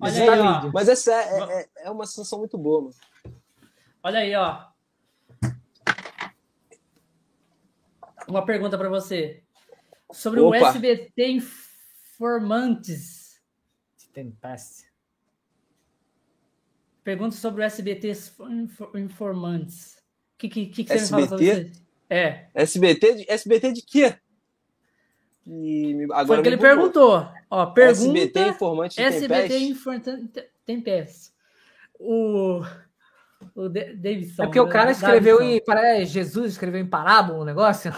Olha 0.00 0.32
aí, 0.32 0.38
ó. 0.38 0.70
Mas 0.72 0.88
essa 0.88 1.12
é, 1.12 1.60
é, 1.60 1.68
é, 1.84 1.90
uma 1.90 2.06
sensação 2.06 2.38
muito 2.38 2.56
boa, 2.58 2.82
mano. 2.82 2.94
Olha 4.02 4.20
aí, 4.20 4.34
ó. 4.34 4.66
Uma 8.28 8.44
pergunta 8.44 8.76
para 8.76 8.88
você. 8.88 9.42
Sobre 10.12 10.40
Opa. 10.40 10.50
o 10.50 10.54
SBT 10.54 11.42
Informantes. 12.16 13.40
Tempeste. 14.12 14.88
Pergunta 17.04 17.36
sobre 17.36 17.62
o 17.62 17.64
SBT 17.64 18.12
Informantes. 18.96 19.96
O 20.34 20.38
que, 20.38 20.48
que, 20.48 20.66
que, 20.66 20.84
que 20.84 20.90
você 20.90 21.04
SBT? 21.04 21.22
me 21.22 21.28
fala 21.28 21.38
sobre 21.38 21.62
isso? 21.62 21.88
É. 22.10 22.48
SBT 22.54 23.14
de, 23.14 23.30
SBT 23.30 23.72
de 23.72 23.82
quê? 23.82 24.18
E 25.50 26.04
agora 26.12 26.26
Foi 26.26 26.38
o 26.38 26.42
que 26.42 26.48
ele 26.48 26.58
perguntou. 26.58 27.26
Ó, 27.50 27.66
pergunta, 27.66 28.18
SBT 28.18 28.40
Informante 28.48 28.96
de 28.96 29.02
SBT 29.02 29.58
Informante 29.58 30.50
Tempest. 30.66 31.32
O, 31.98 32.60
o 33.54 33.68
Davidson. 33.68 34.42
É 34.42 34.46
porque 34.46 34.60
o 34.60 34.68
cara 34.68 34.90
escreveu 34.90 35.38
Davidson. 35.38 35.56
em. 35.56 35.64
Para, 35.64 36.04
Jesus 36.04 36.52
escreveu 36.52 36.80
em 36.80 36.86
parábola 36.86 37.40
um 37.40 37.44
negócio? 37.44 37.90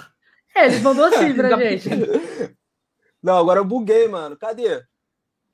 É, 0.55 0.67
ele 0.67 0.79
mandou 0.79 1.07
assim 1.07 1.35
pra 1.35 1.49
gente. 1.59 1.91
Não, 3.21 3.37
agora 3.37 3.59
eu 3.59 3.65
buguei, 3.65 4.07
mano. 4.07 4.37
Cadê? 4.37 4.85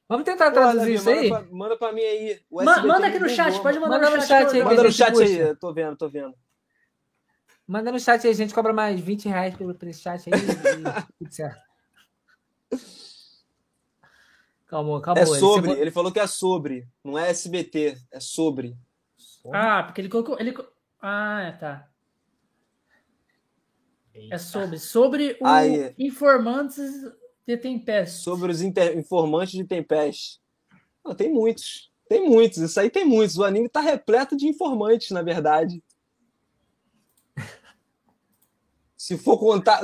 Vamos 0.06 0.24
tentar 0.24 0.50
traduzir 0.50 0.94
isso 0.94 1.08
aí? 1.08 1.30
Manda 1.30 1.44
pra, 1.44 1.56
manda 1.56 1.76
pra 1.78 1.92
mim 1.92 2.02
aí. 2.02 2.40
Ma 2.50 2.82
manda 2.82 3.06
aqui 3.06 3.18
no 3.18 3.28
chat, 3.28 3.58
pode 3.60 3.78
mandar 3.78 3.98
manda 3.98 4.10
no, 4.10 4.22
chat, 4.22 4.28
chat 4.28 4.54
aí. 4.54 4.62
Manda 4.62 4.82
no 4.82 4.92
chat 4.92 5.18
aí, 5.18 5.56
tô 5.56 5.72
vendo, 5.72 5.96
tô 5.96 6.08
vendo. 6.08 6.34
Manda 7.66 7.90
no 7.90 7.98
chat 7.98 8.24
aí, 8.24 8.32
a 8.32 8.36
gente 8.36 8.54
cobra 8.54 8.72
mais 8.72 9.00
20 9.00 9.28
reais 9.28 9.56
pelo, 9.56 9.74
pelo 9.74 9.92
chat 9.92 10.22
aí 10.32 10.40
e 10.40 11.18
tudo 11.18 11.34
certo. 11.34 11.65
Calma, 14.66 15.00
calma. 15.00 15.20
É 15.20 15.26
sobre, 15.26 15.70
ele, 15.72 15.80
ele 15.82 15.90
falou 15.90 16.10
que 16.10 16.18
é 16.18 16.26
sobre, 16.26 16.88
não 17.04 17.18
é 17.18 17.30
SBT, 17.30 17.98
é 18.10 18.20
sobre. 18.20 18.76
Ah, 19.52 19.84
porque 19.84 20.00
ele 20.00 20.08
colocou. 20.08 20.38
Ele... 20.40 20.52
Ah, 21.00 21.56
tá. 21.58 21.88
Eita. 24.12 24.34
É 24.34 24.38
sobre. 24.38 24.78
Sobre 24.78 25.38
os 25.40 25.48
Aí. 25.48 25.94
informantes 25.98 26.90
de 27.46 27.56
Tempest. 27.56 28.22
Sobre 28.22 28.50
os 28.50 28.62
inter... 28.62 28.98
informantes 28.98 29.52
de 29.52 29.64
Tempest. 29.64 30.40
Não, 31.04 31.14
tem 31.14 31.32
muitos. 31.32 31.92
Tem 32.08 32.28
muitos. 32.28 32.58
Isso 32.58 32.80
aí 32.80 32.90
tem 32.90 33.04
muitos. 33.04 33.38
O 33.38 33.44
anime 33.44 33.68
tá 33.68 33.80
repleto 33.80 34.36
de 34.36 34.48
informantes, 34.48 35.10
na 35.10 35.22
verdade. 35.22 35.82
Se 39.06 39.16
for 39.16 39.38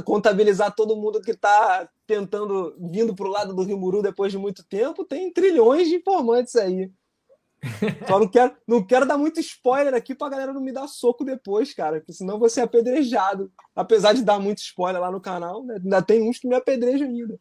contabilizar 0.04 0.74
todo 0.74 0.96
mundo 0.96 1.22
que 1.22 1.30
está 1.30 1.88
tentando, 2.08 2.74
vindo 2.90 3.14
para 3.14 3.28
o 3.28 3.30
lado 3.30 3.54
do 3.54 3.62
Rio 3.62 3.78
Muru 3.78 4.02
depois 4.02 4.32
de 4.32 4.36
muito 4.36 4.64
tempo, 4.64 5.04
tem 5.04 5.32
trilhões 5.32 5.86
de 5.86 5.94
informantes 5.94 6.56
aí. 6.56 6.90
Só 8.08 8.18
não 8.18 8.26
quero, 8.26 8.56
não 8.66 8.84
quero 8.84 9.06
dar 9.06 9.16
muito 9.16 9.38
spoiler 9.38 9.94
aqui 9.94 10.12
para 10.12 10.26
a 10.26 10.30
galera 10.30 10.52
não 10.52 10.60
me 10.60 10.72
dar 10.72 10.88
soco 10.88 11.24
depois, 11.24 11.72
cara, 11.72 12.00
porque 12.00 12.12
senão 12.12 12.36
vou 12.36 12.48
ser 12.48 12.62
apedrejado. 12.62 13.52
Apesar 13.76 14.12
de 14.12 14.24
dar 14.24 14.40
muito 14.40 14.58
spoiler 14.58 15.00
lá 15.00 15.12
no 15.12 15.20
canal, 15.20 15.62
né, 15.62 15.76
ainda 15.76 16.02
tem 16.02 16.28
uns 16.28 16.40
que 16.40 16.48
me 16.48 16.56
apedrejam 16.56 17.06
ainda. 17.06 17.38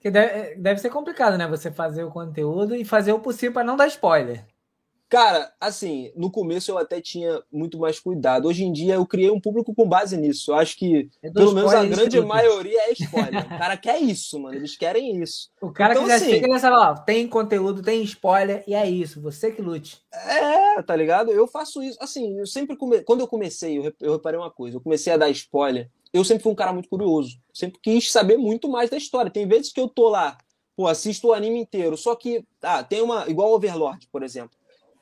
Que 0.00 0.10
deve, 0.10 0.56
deve 0.56 0.78
ser 0.78 0.90
complicado, 0.90 1.38
né? 1.38 1.48
Você 1.48 1.72
fazer 1.72 2.04
o 2.04 2.10
conteúdo 2.10 2.76
e 2.76 2.84
fazer 2.84 3.14
o 3.14 3.20
possível 3.20 3.54
para 3.54 3.64
não 3.64 3.78
dar 3.78 3.86
spoiler. 3.86 4.44
Cara, 5.14 5.52
assim, 5.60 6.10
no 6.16 6.28
começo 6.28 6.72
eu 6.72 6.76
até 6.76 7.00
tinha 7.00 7.40
muito 7.52 7.78
mais 7.78 8.00
cuidado. 8.00 8.48
Hoje 8.48 8.64
em 8.64 8.72
dia 8.72 8.94
eu 8.94 9.06
criei 9.06 9.30
um 9.30 9.40
público 9.40 9.72
com 9.72 9.88
base 9.88 10.16
nisso. 10.16 10.50
Eu 10.50 10.56
acho 10.56 10.76
que, 10.76 11.08
é 11.22 11.30
pelo 11.30 11.52
menos 11.52 11.72
a 11.72 11.84
grande 11.84 12.20
maioria 12.20 12.80
é 12.88 12.92
spoiler. 12.94 13.46
o 13.46 13.48
cara 13.56 13.76
quer 13.76 14.02
isso, 14.02 14.40
mano. 14.40 14.56
Eles 14.56 14.76
querem 14.76 15.22
isso. 15.22 15.50
O 15.62 15.70
cara 15.70 15.92
então, 15.92 16.02
que 16.02 16.10
já 16.10 16.16
assim, 16.16 16.30
chega 16.30 16.48
nessa, 16.48 16.68
ó, 16.68 16.96
tem 16.96 17.28
conteúdo, 17.28 17.80
tem 17.80 18.02
spoiler, 18.02 18.64
e 18.66 18.74
é 18.74 18.90
isso. 18.90 19.20
Você 19.20 19.52
que 19.52 19.62
lute. 19.62 20.02
É, 20.12 20.82
tá 20.82 20.96
ligado? 20.96 21.30
Eu 21.30 21.46
faço 21.46 21.80
isso. 21.80 21.96
Assim, 22.02 22.36
eu 22.40 22.46
sempre 22.48 22.74
come... 22.76 23.00
Quando 23.02 23.20
eu 23.20 23.28
comecei, 23.28 23.94
eu 24.00 24.14
reparei 24.14 24.40
uma 24.40 24.50
coisa. 24.50 24.78
Eu 24.78 24.80
comecei 24.80 25.12
a 25.12 25.16
dar 25.16 25.30
spoiler. 25.30 25.88
Eu 26.12 26.24
sempre 26.24 26.42
fui 26.42 26.50
um 26.50 26.56
cara 26.56 26.72
muito 26.72 26.88
curioso. 26.88 27.38
Sempre 27.52 27.78
quis 27.80 28.10
saber 28.10 28.36
muito 28.36 28.68
mais 28.68 28.90
da 28.90 28.96
história. 28.96 29.30
Tem 29.30 29.46
vezes 29.46 29.72
que 29.72 29.80
eu 29.80 29.88
tô 29.88 30.08
lá, 30.08 30.36
pô, 30.76 30.88
assisto 30.88 31.28
o 31.28 31.32
anime 31.32 31.60
inteiro. 31.60 31.96
Só 31.96 32.16
que, 32.16 32.44
ah, 32.60 32.82
tem 32.82 33.00
uma. 33.00 33.30
Igual 33.30 33.52
Overlord, 33.52 34.08
por 34.10 34.24
exemplo 34.24 34.58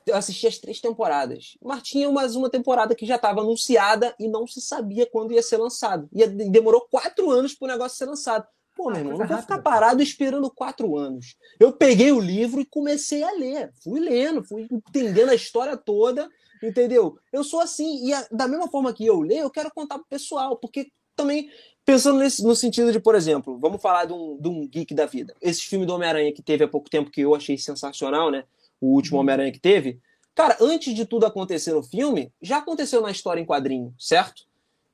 eu 0.06 0.16
assisti 0.16 0.46
as 0.46 0.58
três 0.58 0.80
temporadas. 0.80 1.56
Mas 1.62 1.82
tinha 1.82 2.10
mais 2.10 2.34
uma 2.36 2.50
temporada 2.50 2.94
que 2.94 3.06
já 3.06 3.16
estava 3.16 3.40
anunciada 3.40 4.14
e 4.18 4.28
não 4.28 4.46
se 4.46 4.60
sabia 4.60 5.06
quando 5.06 5.32
ia 5.32 5.42
ser 5.42 5.56
lançado. 5.56 6.08
E 6.12 6.26
demorou 6.26 6.86
quatro 6.90 7.30
anos 7.30 7.54
para 7.54 7.66
o 7.66 7.68
negócio 7.70 7.96
ser 7.98 8.06
lançado. 8.06 8.46
Pô, 8.74 8.86
meu 8.86 8.94
Ah, 8.96 8.98
irmão, 9.00 9.16
coisa 9.16 9.28
não 9.30 9.36
vou 9.36 9.42
ficar 9.42 9.58
parado 9.62 10.02
esperando 10.02 10.50
quatro 10.50 10.96
anos. 10.96 11.36
Eu 11.60 11.72
peguei 11.72 12.10
o 12.10 12.20
livro 12.20 12.60
e 12.60 12.64
comecei 12.64 13.22
a 13.22 13.30
ler. 13.32 13.70
Fui 13.82 14.00
lendo, 14.00 14.42
fui 14.42 14.66
entendendo 14.70 15.28
a 15.30 15.34
história 15.34 15.76
toda, 15.76 16.28
entendeu? 16.62 17.18
Eu 17.32 17.44
sou 17.44 17.60
assim. 17.60 18.06
E 18.06 18.12
a- 18.14 18.26
da 18.30 18.48
mesma 18.48 18.68
forma 18.68 18.92
que 18.92 19.04
eu 19.04 19.20
leio, 19.20 19.42
eu 19.42 19.50
quero 19.50 19.70
contar 19.74 19.98
pro 19.98 20.06
pessoal, 20.08 20.56
porque 20.56 20.90
também, 21.14 21.50
pensando 21.84 22.18
nesse, 22.18 22.42
no 22.42 22.56
sentido 22.56 22.90
de, 22.90 22.98
por 22.98 23.14
exemplo, 23.14 23.58
vamos 23.60 23.82
falar 23.82 24.06
de 24.06 24.14
um, 24.14 24.38
de 24.40 24.48
um 24.48 24.66
geek 24.66 24.94
da 24.94 25.04
vida. 25.04 25.34
Esse 25.42 25.60
filme 25.62 25.84
do 25.84 25.94
Homem-Aranha 25.94 26.32
que 26.32 26.42
teve 26.42 26.64
há 26.64 26.68
pouco 26.68 26.88
tempo, 26.88 27.10
que 27.10 27.20
eu 27.20 27.34
achei 27.34 27.58
sensacional, 27.58 28.30
né? 28.30 28.44
O 28.82 28.88
último 28.88 29.20
Homem-Aranha 29.20 29.52
que 29.52 29.60
teve. 29.60 30.00
Cara, 30.34 30.56
antes 30.60 30.92
de 30.92 31.06
tudo 31.06 31.24
acontecer 31.24 31.72
no 31.72 31.84
filme, 31.84 32.32
já 32.42 32.58
aconteceu 32.58 33.00
na 33.00 33.12
história 33.12 33.40
em 33.40 33.46
quadrinho, 33.46 33.94
certo? 33.96 34.42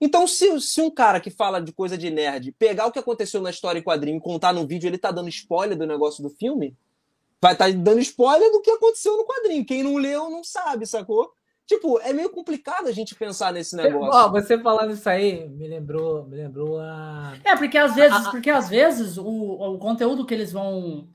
Então, 0.01 0.26
se, 0.26 0.61
se 0.61 0.80
um 0.80 0.91
cara 0.91 1.18
que 1.20 1.30
fala 1.30 1.61
de 1.61 1.72
coisa 1.72 1.97
de 1.97 2.11
nerd 2.11 2.53
pegar 2.53 2.86
o 2.86 2.93
que 2.93 2.99
aconteceu 2.99 3.41
na 3.41 3.51
história 3.51 3.78
em 3.78 3.82
quadrinho 3.82 4.18
e 4.18 4.20
contar 4.20 4.53
num 4.53 4.66
vídeo, 4.66 4.86
ele 4.86 4.99
tá 4.99 5.11
dando 5.11 5.28
spoiler 5.30 5.76
do 5.76 5.86
negócio 5.86 6.22
do 6.22 6.28
filme, 6.28 6.76
vai 7.41 7.55
estar 7.55 7.72
dando 7.72 7.99
spoiler 8.01 8.53
do 8.53 8.61
que 8.61 8.70
aconteceu 8.70 9.16
no 9.16 9.24
quadrinho. 9.24 9.64
Quem 9.64 9.82
não 9.82 9.97
leu 9.97 10.28
não 10.28 10.45
sabe, 10.45 10.86
sacou? 10.86 11.32
Tipo, 11.66 11.99
é 12.01 12.12
meio 12.12 12.30
complicado 12.30 12.89
a 12.89 12.93
gente 12.93 13.14
pensar 13.14 13.53
nesse 13.53 13.76
negócio. 13.76 14.11
Ó, 14.11 14.30
você 14.30 14.59
falando 14.59 14.93
isso 14.93 15.09
aí, 15.09 15.49
me 15.49 15.68
lembrou, 15.68 16.26
me 16.26 16.36
lembrou 16.36 16.78
a. 16.80 17.36
É, 17.45 17.55
porque 17.57 17.76
às 17.76 17.95
vezes, 17.95 18.26
ah. 18.26 18.30
porque 18.30 18.49
às 18.49 18.68
vezes 18.68 19.18
o, 19.18 19.26
o 19.26 19.78
conteúdo 19.78 20.24
que 20.24 20.32
eles 20.32 20.51
vão 20.51 21.09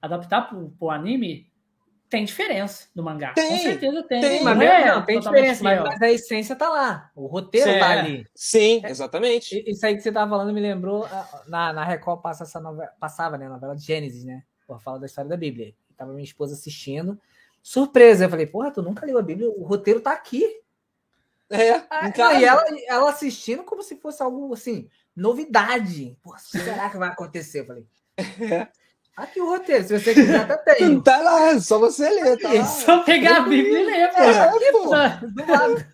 adaptar 0.00 0.48
pro, 0.48 0.70
pro 0.78 0.90
anime 0.90 1.46
tem 2.08 2.24
diferença 2.24 2.88
do 2.94 3.02
mangá. 3.02 3.32
Tem, 3.34 3.48
Com 3.50 3.58
certeza 3.58 4.02
tem. 4.04 4.20
tem, 4.20 4.42
Mas 4.42 4.56
não 4.56 4.62
é 4.62 4.86
não, 4.94 5.04
tem 5.04 5.18
diferença, 5.20 5.62
mas, 5.64 5.82
mas 5.82 6.02
a 6.02 6.10
essência 6.10 6.54
tá 6.56 6.68
lá. 6.68 7.10
O 7.14 7.26
roteiro 7.26 7.66
Certo. 7.70 7.80
tá 7.80 7.90
ali. 7.90 8.26
Sim, 8.34 8.80
exatamente. 8.84 9.56
I- 9.58 9.70
Isso 9.72 9.84
aí 9.84 9.94
que 9.96 10.00
você 10.02 10.12
tava 10.12 10.30
falando 10.30 10.52
me 10.52 10.60
lembrou. 10.60 11.06
Na, 11.48 11.72
na 11.72 11.84
Record 11.84 12.20
passa 12.22 12.44
essa 12.44 12.60
novela, 12.60 12.90
passava, 13.00 13.36
né? 13.36 13.46
A 13.46 13.50
novela 13.50 13.74
de 13.74 13.82
Gênesis, 13.84 14.24
né? 14.24 14.42
Porra, 14.66 14.78
fala 14.80 14.98
da 15.00 15.06
história 15.06 15.28
da 15.28 15.36
Bíblia. 15.36 15.74
E 15.90 15.94
tava 15.94 16.12
minha 16.12 16.24
esposa 16.24 16.54
assistindo. 16.54 17.20
Surpresa, 17.62 18.24
eu 18.26 18.30
falei, 18.30 18.46
porra, 18.46 18.70
tu 18.70 18.80
nunca 18.82 19.04
leu 19.04 19.18
a 19.18 19.22
Bíblia? 19.22 19.50
O 19.50 19.64
roteiro 19.64 20.00
tá 20.00 20.12
aqui. 20.12 20.44
É, 21.50 21.82
Ah. 21.90 22.10
E 22.40 22.44
ela, 22.44 22.64
ela 22.88 23.10
assistindo 23.10 23.62
como 23.64 23.82
se 23.82 23.96
fosse 23.96 24.22
algo 24.22 24.52
assim, 24.52 24.88
novidade. 25.14 26.16
Porra, 26.22 26.38
será 26.38 26.90
que 26.90 26.96
vai 26.98 27.08
acontecer? 27.08 27.60
Eu 27.60 27.66
falei. 27.66 27.86
É. 28.16 28.68
Aqui 29.16 29.40
o 29.40 29.48
roteiro, 29.48 29.82
se 29.84 29.98
você 29.98 30.12
quiser, 30.14 30.40
até 30.50 30.74
tem. 30.74 31.00
Tá 31.00 31.18
lá, 31.18 31.58
só 31.58 31.78
você 31.78 32.08
ler, 32.08 32.38
tá 32.38 32.54
É 32.54 32.58
lá. 32.58 32.64
só 32.66 33.02
pegar 33.02 33.38
a 33.38 33.40
Bíblia 33.40 33.80
e 33.80 33.84
ler, 33.86 34.12
pô. 34.12 34.22
É, 34.22 34.40
Aqui, 34.40 34.72
pô. 34.72 34.78
pô, 34.82 34.84
do 35.44 35.52
lado. 35.52 35.86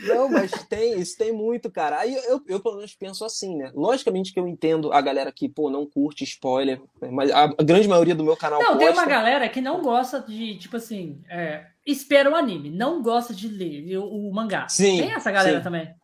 Não, 0.00 0.28
mas 0.28 0.50
tem, 0.68 0.98
isso 0.98 1.16
tem 1.16 1.32
muito, 1.32 1.70
cara. 1.70 1.98
Aí 2.00 2.14
eu, 2.14 2.40
eu, 2.48 2.60
pelo 2.60 2.76
menos, 2.76 2.92
penso 2.94 3.24
assim, 3.24 3.56
né? 3.56 3.70
Logicamente 3.74 4.32
que 4.32 4.40
eu 4.40 4.48
entendo 4.48 4.92
a 4.92 5.00
galera 5.00 5.30
que, 5.30 5.48
pô, 5.48 5.70
não 5.70 5.86
curte 5.86 6.24
spoiler, 6.24 6.80
mas 7.12 7.30
a, 7.30 7.44
a 7.44 7.62
grande 7.62 7.86
maioria 7.86 8.14
do 8.14 8.24
meu 8.24 8.36
canal 8.36 8.60
Não, 8.60 8.76
tem 8.78 8.88
gosta. 8.88 9.02
uma 9.02 9.08
galera 9.08 9.48
que 9.48 9.60
não 9.60 9.80
gosta 9.80 10.18
de, 10.20 10.56
tipo 10.58 10.76
assim, 10.76 11.20
é, 11.30 11.66
espera 11.86 12.28
o 12.30 12.34
anime, 12.34 12.68
não 12.70 13.00
gosta 13.00 13.32
de 13.32 13.46
ler 13.46 13.96
o, 13.98 14.04
o 14.28 14.34
mangá. 14.34 14.66
Sim, 14.68 14.98
Tem 14.98 15.12
essa 15.12 15.30
galera 15.30 15.58
sim. 15.58 15.62
também. 15.62 15.94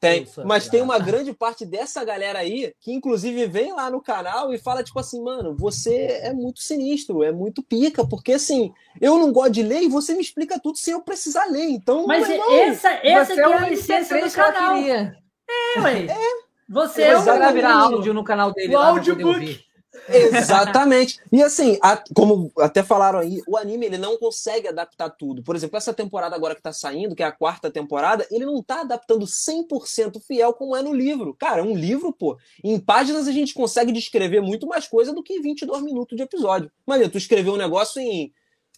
Tem, 0.00 0.24
mas 0.44 0.68
tem 0.68 0.80
uma 0.80 0.96
grande 0.96 1.32
parte 1.32 1.66
dessa 1.66 2.04
galera 2.04 2.38
aí 2.38 2.72
que, 2.80 2.92
inclusive, 2.92 3.46
vem 3.48 3.72
lá 3.72 3.90
no 3.90 4.00
canal 4.00 4.54
e 4.54 4.58
fala, 4.58 4.84
tipo 4.84 4.98
assim, 5.00 5.20
mano, 5.20 5.56
você 5.56 6.20
é 6.22 6.32
muito 6.32 6.60
sinistro, 6.60 7.24
é 7.24 7.32
muito 7.32 7.64
pica, 7.64 8.06
porque 8.06 8.34
assim, 8.34 8.72
eu 9.00 9.18
não 9.18 9.32
gosto 9.32 9.54
de 9.54 9.62
ler 9.64 9.82
e 9.82 9.88
você 9.88 10.14
me 10.14 10.20
explica 10.20 10.60
tudo 10.60 10.78
sem 10.78 10.94
eu 10.94 11.00
precisar 11.00 11.46
ler. 11.46 11.64
Então, 11.64 12.06
Mas 12.06 12.28
irmão, 12.28 12.52
essa, 12.60 12.90
essa 13.02 13.34
Você 13.34 13.40
aqui 13.40 13.40
é 13.40 13.54
é 13.54 13.56
a 13.56 13.68
licença 13.68 14.14
do 14.14 14.20
MP3 14.20 14.32
que 14.32 14.40
ela 14.40 14.52
canal. 14.52 14.76
É, 14.76 15.80
ué. 15.80 16.06
Você 16.68 17.02
é, 17.02 17.06
É, 17.06 17.16
o... 17.16 17.18
Você 17.18 17.28
vai 17.28 17.36
exatamente. 17.38 17.54
virar 17.54 17.74
áudio 17.74 18.14
no 18.14 18.22
canal 18.22 18.52
dele 18.52 18.76
O 18.76 18.78
audiobook. 18.78 19.67
Exatamente. 20.08 21.20
E 21.32 21.42
assim, 21.42 21.78
a- 21.82 22.02
como 22.14 22.50
até 22.58 22.82
falaram 22.82 23.18
aí, 23.18 23.40
o 23.46 23.56
anime 23.56 23.86
ele 23.86 23.98
não 23.98 24.16
consegue 24.18 24.68
adaptar 24.68 25.10
tudo. 25.10 25.42
Por 25.42 25.54
exemplo, 25.56 25.76
essa 25.76 25.92
temporada 25.92 26.34
agora 26.34 26.54
que 26.54 26.62
tá 26.62 26.72
saindo, 26.72 27.14
que 27.14 27.22
é 27.22 27.26
a 27.26 27.32
quarta 27.32 27.70
temporada, 27.70 28.26
ele 28.30 28.46
não 28.46 28.62
tá 28.62 28.80
adaptando 28.82 29.26
100% 29.26 30.20
fiel 30.20 30.52
como 30.52 30.76
é 30.76 30.82
no 30.82 30.92
livro. 30.92 31.34
Cara, 31.34 31.62
um 31.62 31.76
livro, 31.76 32.12
pô, 32.12 32.38
em 32.62 32.78
páginas 32.78 33.28
a 33.28 33.32
gente 33.32 33.54
consegue 33.54 33.92
descrever 33.92 34.40
muito 34.40 34.66
mais 34.66 34.86
coisa 34.86 35.12
do 35.12 35.22
que 35.22 35.34
em 35.34 35.42
22 35.42 35.82
minutos 35.82 36.16
de 36.16 36.22
episódio. 36.22 36.70
Mas 36.86 37.06
tu 37.10 37.18
escreveu 37.18 37.54
um 37.54 37.58
negócio 37.58 38.00
em, 38.00 38.32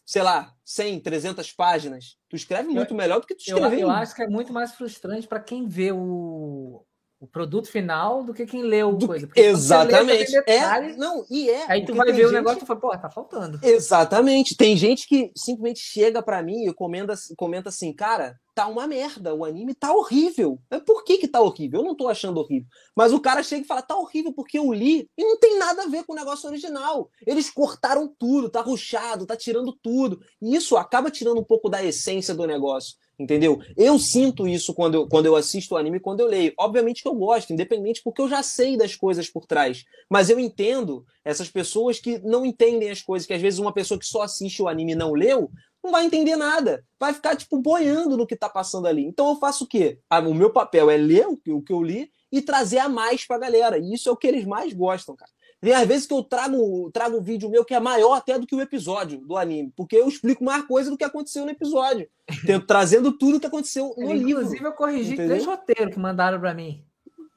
sei 0.04 0.22
lá, 0.22 0.52
100, 0.64 1.00
300 1.00 1.52
páginas. 1.52 2.16
Tu 2.28 2.36
escreve 2.36 2.68
muito 2.68 2.94
melhor 2.94 3.20
do 3.20 3.26
que 3.26 3.34
tu 3.34 3.42
Eu, 3.48 3.56
escreveu. 3.58 3.80
eu 3.80 3.90
acho 3.90 4.14
que 4.14 4.22
é 4.22 4.28
muito 4.28 4.52
mais 4.52 4.72
frustrante 4.72 5.26
para 5.26 5.40
quem 5.40 5.66
vê 5.66 5.92
o, 5.92 6.84
o 7.20 7.26
produto 7.26 7.68
final 7.70 8.24
do 8.24 8.32
que 8.32 8.46
quem 8.46 8.62
lê 8.62 8.82
o 8.82 8.92
Do- 8.92 9.06
coisa. 9.06 9.26
Porque 9.26 9.40
lê, 9.42 9.48
Exatamente. 9.48 10.30
você 10.30 10.42
tem 10.42 10.54
É, 10.54 10.58
detalhe, 10.60 10.96
não, 10.96 11.24
e 11.30 11.50
é. 11.50 11.70
Aí 11.70 11.84
tu 11.84 11.94
vai 11.94 12.10
ver 12.12 12.22
o 12.24 12.28
gente- 12.28 12.36
negócio 12.36 12.62
e 12.62 12.66
fala, 12.66 12.80
pô, 12.80 12.96
tá 12.96 13.10
faltando. 13.10 13.60
Exatamente. 13.62 14.56
Tem 14.56 14.74
gente 14.76 15.06
que 15.06 15.30
simplesmente 15.36 15.80
chega 15.80 16.22
pra 16.22 16.42
mim 16.42 16.66
e 16.66 16.72
comenta, 16.72 17.12
comenta 17.36 17.68
assim, 17.68 17.92
cara, 17.92 18.36
tá 18.60 18.66
uma 18.66 18.86
merda, 18.86 19.34
o 19.34 19.42
anime 19.42 19.74
tá 19.74 19.90
horrível. 19.90 20.60
Mas 20.70 20.82
por 20.82 21.02
que 21.02 21.16
que 21.16 21.26
tá 21.26 21.40
horrível? 21.40 21.80
Eu 21.80 21.84
não 21.86 21.96
tô 21.96 22.08
achando 22.08 22.38
horrível. 22.38 22.68
Mas 22.94 23.10
o 23.10 23.18
cara 23.18 23.42
chega 23.42 23.64
e 23.64 23.66
fala, 23.66 23.80
tá 23.80 23.96
horrível 23.96 24.34
porque 24.34 24.58
eu 24.58 24.70
li 24.70 25.08
e 25.16 25.24
não 25.24 25.38
tem 25.38 25.58
nada 25.58 25.84
a 25.84 25.86
ver 25.86 26.04
com 26.04 26.12
o 26.12 26.16
negócio 26.16 26.46
original. 26.46 27.08
Eles 27.26 27.48
cortaram 27.48 28.14
tudo, 28.18 28.50
tá 28.50 28.60
ruchado, 28.60 29.24
tá 29.24 29.34
tirando 29.34 29.72
tudo. 29.82 30.20
E 30.42 30.54
isso 30.54 30.76
acaba 30.76 31.10
tirando 31.10 31.40
um 31.40 31.44
pouco 31.44 31.70
da 31.70 31.82
essência 31.82 32.34
do 32.34 32.46
negócio. 32.46 32.96
Entendeu? 33.18 33.60
Eu 33.76 33.98
sinto 33.98 34.48
isso 34.48 34.72
quando 34.72 34.94
eu, 34.94 35.06
quando 35.06 35.26
eu 35.26 35.36
assisto 35.36 35.74
o 35.74 35.78
anime 35.78 36.00
quando 36.00 36.20
eu 36.20 36.26
leio. 36.26 36.54
Obviamente 36.58 37.02
que 37.02 37.08
eu 37.08 37.14
gosto, 37.14 37.52
independente, 37.52 38.00
porque 38.02 38.20
eu 38.20 38.28
já 38.28 38.42
sei 38.42 38.78
das 38.78 38.94
coisas 38.96 39.28
por 39.28 39.46
trás. 39.46 39.84
Mas 40.08 40.30
eu 40.30 40.40
entendo 40.40 41.04
essas 41.22 41.50
pessoas 41.50 41.98
que 41.98 42.18
não 42.20 42.46
entendem 42.46 42.90
as 42.90 43.02
coisas, 43.02 43.26
que 43.26 43.34
às 43.34 43.42
vezes 43.42 43.58
uma 43.58 43.74
pessoa 43.74 44.00
que 44.00 44.06
só 44.06 44.22
assiste 44.22 44.62
o 44.62 44.68
anime 44.68 44.92
e 44.92 44.96
não 44.96 45.12
leu, 45.12 45.50
não 45.82 45.90
vai 45.92 46.04
entender 46.04 46.36
nada. 46.36 46.84
Vai 46.98 47.12
ficar, 47.14 47.36
tipo, 47.36 47.58
boiando 47.58 48.16
no 48.16 48.26
que 48.26 48.36
tá 48.36 48.48
passando 48.48 48.86
ali. 48.86 49.04
Então 49.04 49.28
eu 49.30 49.36
faço 49.36 49.64
o 49.64 49.66
quê? 49.66 49.98
Ah, 50.08 50.20
o 50.20 50.34
meu 50.34 50.50
papel 50.50 50.90
é 50.90 50.96
ler 50.96 51.26
o 51.26 51.36
que, 51.36 51.50
o 51.50 51.62
que 51.62 51.72
eu 51.72 51.82
li 51.82 52.10
e 52.30 52.40
trazer 52.42 52.78
a 52.78 52.88
mais 52.88 53.26
pra 53.26 53.38
galera. 53.38 53.78
E 53.78 53.94
isso 53.94 54.08
é 54.08 54.12
o 54.12 54.16
que 54.16 54.26
eles 54.26 54.44
mais 54.44 54.72
gostam, 54.72 55.16
cara. 55.16 55.30
Tem 55.60 55.74
às 55.74 55.86
vezes 55.86 56.06
que 56.06 56.14
eu 56.14 56.22
trago, 56.22 56.90
trago 56.90 57.18
um 57.18 57.22
vídeo 57.22 57.50
meu 57.50 57.64
que 57.66 57.74
é 57.74 57.80
maior 57.80 58.14
até 58.14 58.38
do 58.38 58.46
que 58.46 58.54
o 58.54 58.62
episódio 58.62 59.20
do 59.26 59.36
anime, 59.36 59.70
porque 59.76 59.94
eu 59.96 60.08
explico 60.08 60.42
mais 60.42 60.64
coisa 60.66 60.88
do 60.90 60.96
que 60.96 61.04
aconteceu 61.04 61.44
no 61.44 61.50
episódio. 61.50 62.08
Tento- 62.46 62.66
trazendo 62.66 63.12
tudo 63.12 63.38
que 63.38 63.46
aconteceu 63.46 63.94
no 63.98 64.10
livro. 64.12 64.40
Inclusive, 64.40 64.64
eu 64.64 64.72
corrigi 64.72 65.12
Entendeu? 65.12 65.28
três 65.32 65.44
roteiros 65.44 65.92
que 65.92 66.00
mandaram 66.00 66.40
pra 66.40 66.54
mim. 66.54 66.82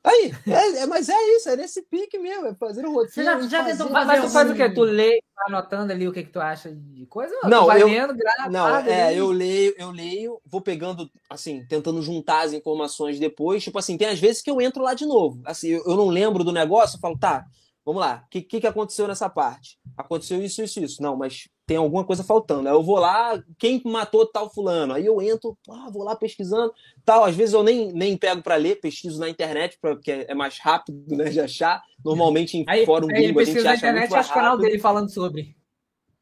Aí, 0.05 0.33
é, 0.45 0.81
é- 0.81 0.85
mas 0.85 1.07
é 1.07 1.35
isso, 1.37 1.47
é 1.49 1.55
nesse 1.55 1.81
pique 1.83 2.19
mesmo, 2.19 2.47
é 2.47 2.55
fazer 2.55 2.85
o 2.85 2.91
roteiro. 2.93 3.13
Você 3.13 3.23
já- 3.23 3.39
já 3.47 3.63
fazer- 3.63 3.71
tentou 3.77 3.87
fazer 3.89 4.05
mas 4.05 4.21
tu 4.21 4.29
faz 4.31 4.51
o 4.51 4.53
quê? 4.55 4.69
Tu 4.69 4.81
lê, 4.81 5.23
vai 5.33 5.45
anotando 5.47 5.93
ali 5.93 6.05
o 6.07 6.11
que, 6.11 6.23
que 6.23 6.29
tu 6.31 6.41
acha 6.41 6.73
de 6.75 7.05
coisa? 7.05 7.33
Não, 7.43 7.61
tu 7.61 7.67
vai 7.67 7.81
eu- 7.81 7.87
lendo, 7.87 8.13
grava. 8.13 8.49
Não, 8.49 8.67
é, 8.75 9.17
eu 9.17 9.31
leio, 9.31 9.73
eu 9.77 9.91
leio, 9.91 10.41
vou 10.45 10.59
pegando, 10.59 11.09
assim, 11.29 11.65
tentando 11.67 12.01
juntar 12.01 12.41
as 12.41 12.51
informações 12.51 13.17
depois. 13.17 13.63
Tipo 13.63 13.79
assim, 13.79 13.97
tem 13.97 14.09
às 14.09 14.19
vezes 14.19 14.41
que 14.41 14.51
eu 14.51 14.59
entro 14.59 14.83
lá 14.83 14.93
de 14.93 15.05
novo. 15.05 15.41
Assim, 15.45 15.69
eu, 15.69 15.83
eu 15.85 15.95
não 15.95 16.09
lembro 16.09 16.43
do 16.43 16.51
negócio, 16.51 16.97
eu 16.97 16.99
falo, 16.99 17.17
tá, 17.17 17.45
vamos 17.85 18.01
lá, 18.01 18.23
o 18.25 18.29
que, 18.29 18.41
que, 18.41 18.59
que 18.59 18.67
aconteceu 18.67 19.07
nessa 19.07 19.29
parte? 19.29 19.77
Aconteceu 19.97 20.41
isso, 20.43 20.61
isso, 20.61 20.81
isso. 20.81 21.01
Não, 21.01 21.15
mas 21.15 21.47
tem 21.65 21.77
alguma 21.77 22.03
coisa 22.03 22.23
faltando. 22.23 22.67
Aí 22.67 22.75
eu 22.75 22.83
vou 22.83 22.97
lá, 22.97 23.41
quem 23.57 23.81
matou 23.85 24.25
tal 24.25 24.53
fulano? 24.53 24.93
Aí 24.93 25.05
eu 25.05 25.21
entro, 25.21 25.57
ah, 25.69 25.89
vou 25.91 26.03
lá 26.03 26.15
pesquisando, 26.15 26.73
tal. 27.05 27.23
Às 27.23 27.35
vezes 27.35 27.53
eu 27.53 27.63
nem, 27.63 27.91
nem 27.93 28.17
pego 28.17 28.41
para 28.41 28.55
ler, 28.55 28.79
pesquiso 28.81 29.19
na 29.19 29.29
internet, 29.29 29.77
pra, 29.79 29.95
porque 29.95 30.11
é 30.11 30.35
mais 30.35 30.57
rápido 30.59 31.15
né, 31.15 31.25
de 31.25 31.39
achar. 31.39 31.81
Normalmente 32.03 32.57
em 32.57 32.65
Aí, 32.67 32.85
fórum 32.85 33.07
aí 33.07 33.23
gringo 33.23 33.39
a 33.39 33.43
gente 33.43 33.61
na 33.63 33.71
acha 33.71 33.87
muito 33.91 34.05
internet 34.05 34.11
mais 34.11 34.25
acha 34.25 34.31
o 34.31 34.33
canal 34.33 34.57
dele 34.57 34.79
falando 34.79 35.09
sobre. 35.09 35.55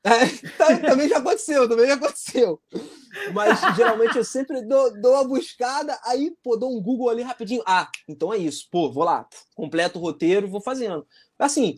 É, 0.04 0.26
tá- 0.58 0.80
também 0.80 1.08
já 1.08 1.18
aconteceu, 1.18 1.70
também 1.70 1.86
já 1.88 1.94
aconteceu. 1.94 2.60
Mas 3.34 3.60
geralmente 3.76 4.18
eu 4.18 4.24
sempre 4.24 4.62
dou, 4.64 5.00
dou 5.00 5.14
uma 5.14 5.28
buscada, 5.28 5.98
aí, 6.06 6.36
pô, 6.44 6.58
dou 6.58 6.76
um 6.76 6.82
Google 6.82 7.10
ali 7.10 7.22
rapidinho. 7.22 7.62
Ah, 7.68 7.88
então 8.08 8.34
é 8.34 8.38
isso. 8.38 8.68
Pô, 8.72 8.92
vou 8.92 9.04
lá, 9.04 9.28
completo 9.56 10.00
o 10.00 10.02
roteiro 10.02 10.48
vou 10.50 10.62
fazendo. 10.62 11.06
Assim, 11.38 11.78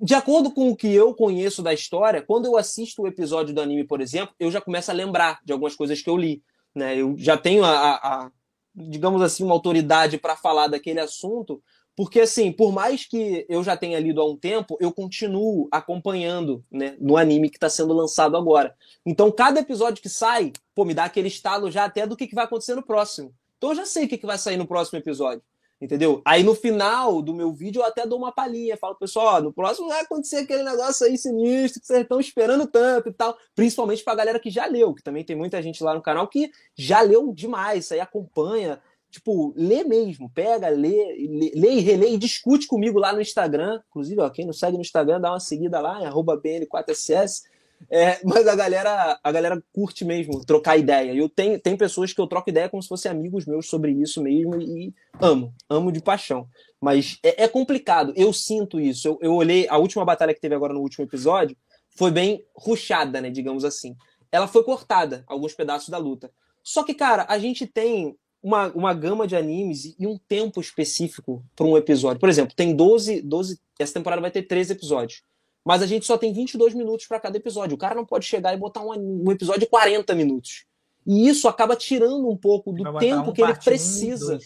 de 0.00 0.14
acordo 0.14 0.50
com 0.50 0.68
o 0.70 0.76
que 0.76 0.92
eu 0.92 1.14
conheço 1.14 1.62
da 1.62 1.72
história, 1.72 2.22
quando 2.22 2.46
eu 2.46 2.56
assisto 2.56 3.02
o 3.02 3.06
episódio 3.06 3.54
do 3.54 3.60
anime, 3.60 3.84
por 3.84 4.00
exemplo, 4.00 4.34
eu 4.38 4.50
já 4.50 4.60
começo 4.60 4.90
a 4.90 4.94
lembrar 4.94 5.40
de 5.44 5.52
algumas 5.52 5.74
coisas 5.76 6.00
que 6.02 6.10
eu 6.10 6.16
li. 6.16 6.42
Né? 6.74 6.96
Eu 6.96 7.14
já 7.16 7.36
tenho 7.36 7.64
a, 7.64 7.70
a- 7.70 7.96
a, 8.26 8.30
digamos 8.74 9.22
assim, 9.22 9.44
uma 9.44 9.54
autoridade 9.54 10.18
para 10.18 10.36
falar 10.36 10.68
daquele 10.68 11.00
assunto, 11.00 11.62
porque, 11.96 12.20
assim, 12.20 12.52
por 12.52 12.72
mais 12.72 13.04
que 13.04 13.44
eu 13.48 13.64
já 13.64 13.76
tenha 13.76 13.98
lido 13.98 14.20
há 14.20 14.24
um 14.28 14.36
tempo, 14.36 14.76
eu 14.80 14.92
continuo 14.92 15.66
acompanhando 15.72 16.64
né, 16.70 16.96
no 17.00 17.16
anime 17.16 17.50
que 17.50 17.56
está 17.56 17.68
sendo 17.68 17.92
lançado 17.92 18.36
agora. 18.36 18.74
Então, 19.04 19.32
cada 19.32 19.58
episódio 19.60 20.00
que 20.00 20.08
sai, 20.08 20.52
pô, 20.76 20.84
me 20.84 20.94
dá 20.94 21.04
aquele 21.04 21.26
estalo 21.26 21.70
já 21.72 21.84
até 21.84 22.06
do 22.06 22.16
que, 22.16 22.28
que 22.28 22.36
vai 22.36 22.44
acontecer 22.44 22.76
no 22.76 22.84
próximo. 22.84 23.34
Então, 23.56 23.70
eu 23.70 23.76
já 23.76 23.84
sei 23.84 24.04
o 24.04 24.08
que, 24.08 24.16
que 24.16 24.26
vai 24.26 24.38
sair 24.38 24.56
no 24.56 24.66
próximo 24.66 24.98
episódio. 25.00 25.42
Entendeu? 25.80 26.20
Aí 26.24 26.42
no 26.42 26.56
final 26.56 27.22
do 27.22 27.32
meu 27.32 27.52
vídeo 27.52 27.80
eu 27.80 27.84
até 27.86 28.04
dou 28.04 28.18
uma 28.18 28.32
palhinha, 28.32 28.76
falo, 28.76 28.96
pessoal, 28.96 29.36
ó, 29.36 29.40
no 29.40 29.52
próximo 29.52 29.88
vai 29.88 30.00
acontecer 30.00 30.38
aquele 30.38 30.64
negócio 30.64 31.06
aí 31.06 31.16
sinistro 31.16 31.80
que 31.80 31.86
vocês 31.86 32.00
estão 32.00 32.18
esperando 32.18 32.66
tanto 32.66 33.08
e 33.08 33.12
tal. 33.12 33.36
Principalmente 33.54 34.02
pra 34.02 34.16
galera 34.16 34.40
que 34.40 34.50
já 34.50 34.66
leu, 34.66 34.92
que 34.92 35.04
também 35.04 35.24
tem 35.24 35.36
muita 35.36 35.62
gente 35.62 35.82
lá 35.84 35.94
no 35.94 36.02
canal 36.02 36.26
que 36.26 36.50
já 36.76 37.00
leu 37.00 37.32
demais, 37.32 37.92
aí 37.92 38.00
acompanha, 38.00 38.80
tipo, 39.08 39.54
lê 39.56 39.84
mesmo, 39.84 40.28
pega, 40.28 40.68
lê, 40.68 41.16
lê, 41.30 41.52
lê 41.54 41.70
e 41.74 41.80
relê 41.80 42.10
e 42.10 42.18
discute 42.18 42.66
comigo 42.66 42.98
lá 42.98 43.12
no 43.12 43.20
Instagram. 43.20 43.80
Inclusive, 43.88 44.20
ó, 44.20 44.28
quem 44.30 44.46
não 44.46 44.52
segue 44.52 44.76
no 44.76 44.82
Instagram, 44.82 45.20
dá 45.20 45.30
uma 45.30 45.40
seguida 45.40 45.78
lá, 45.80 46.00
BN4SS. 46.12 47.42
É, 47.90 48.20
mas 48.24 48.46
a 48.46 48.54
galera, 48.54 49.18
a 49.22 49.32
galera 49.32 49.62
curte 49.72 50.04
mesmo 50.04 50.44
trocar 50.44 50.76
ideia. 50.76 51.14
Eu 51.14 51.28
tenho, 51.28 51.58
tem 51.60 51.76
pessoas 51.76 52.12
que 52.12 52.20
eu 52.20 52.26
troco 52.26 52.50
ideia 52.50 52.68
como 52.68 52.82
se 52.82 52.88
fossem 52.88 53.10
amigos 53.10 53.46
meus 53.46 53.68
sobre 53.68 53.92
isso 53.92 54.22
mesmo 54.22 54.60
e 54.60 54.92
amo, 55.20 55.54
amo 55.68 55.92
de 55.92 56.00
paixão. 56.00 56.48
Mas 56.80 57.18
é, 57.22 57.44
é 57.44 57.48
complicado, 57.48 58.12
eu 58.16 58.32
sinto 58.32 58.80
isso. 58.80 59.08
Eu, 59.08 59.18
eu, 59.22 59.34
olhei 59.34 59.66
a 59.68 59.78
última 59.78 60.04
batalha 60.04 60.34
que 60.34 60.40
teve 60.40 60.54
agora 60.54 60.74
no 60.74 60.80
último 60.80 61.04
episódio, 61.04 61.56
foi 61.90 62.10
bem 62.10 62.44
ruchada, 62.54 63.20
né? 63.20 63.30
Digamos 63.30 63.64
assim. 63.64 63.96
Ela 64.30 64.46
foi 64.46 64.62
cortada, 64.62 65.24
alguns 65.26 65.54
pedaços 65.54 65.88
da 65.88 65.98
luta. 65.98 66.30
Só 66.62 66.82
que, 66.82 66.94
cara, 66.94 67.24
a 67.28 67.38
gente 67.38 67.66
tem 67.66 68.14
uma, 68.42 68.68
uma 68.72 68.94
gama 68.94 69.26
de 69.26 69.34
animes 69.34 69.96
e 69.98 70.06
um 70.06 70.18
tempo 70.28 70.60
específico 70.60 71.42
para 71.56 71.66
um 71.66 71.76
episódio. 71.76 72.20
Por 72.20 72.28
exemplo, 72.28 72.54
tem 72.54 72.74
12, 72.74 73.22
12. 73.22 73.58
Essa 73.78 73.94
temporada 73.94 74.20
vai 74.20 74.30
ter 74.30 74.42
13 74.42 74.72
episódios. 74.72 75.22
Mas 75.68 75.82
a 75.82 75.86
gente 75.86 76.06
só 76.06 76.16
tem 76.16 76.32
22 76.32 76.72
minutos 76.72 77.06
para 77.06 77.20
cada 77.20 77.36
episódio. 77.36 77.74
O 77.74 77.78
cara 77.78 77.94
não 77.94 78.06
pode 78.06 78.24
chegar 78.24 78.54
e 78.54 78.56
botar 78.56 78.80
um, 78.80 79.26
um 79.26 79.30
episódio 79.30 79.60
de 79.60 79.66
40 79.66 80.14
minutos. 80.14 80.64
E 81.06 81.28
isso 81.28 81.46
acaba 81.46 81.76
tirando 81.76 82.26
um 82.26 82.38
pouco 82.38 82.72
do 82.72 82.98
tempo 82.98 83.28
um 83.28 83.32
que 83.34 83.42
ele 83.42 83.54
precisa. 83.54 84.36
Um 84.36 84.40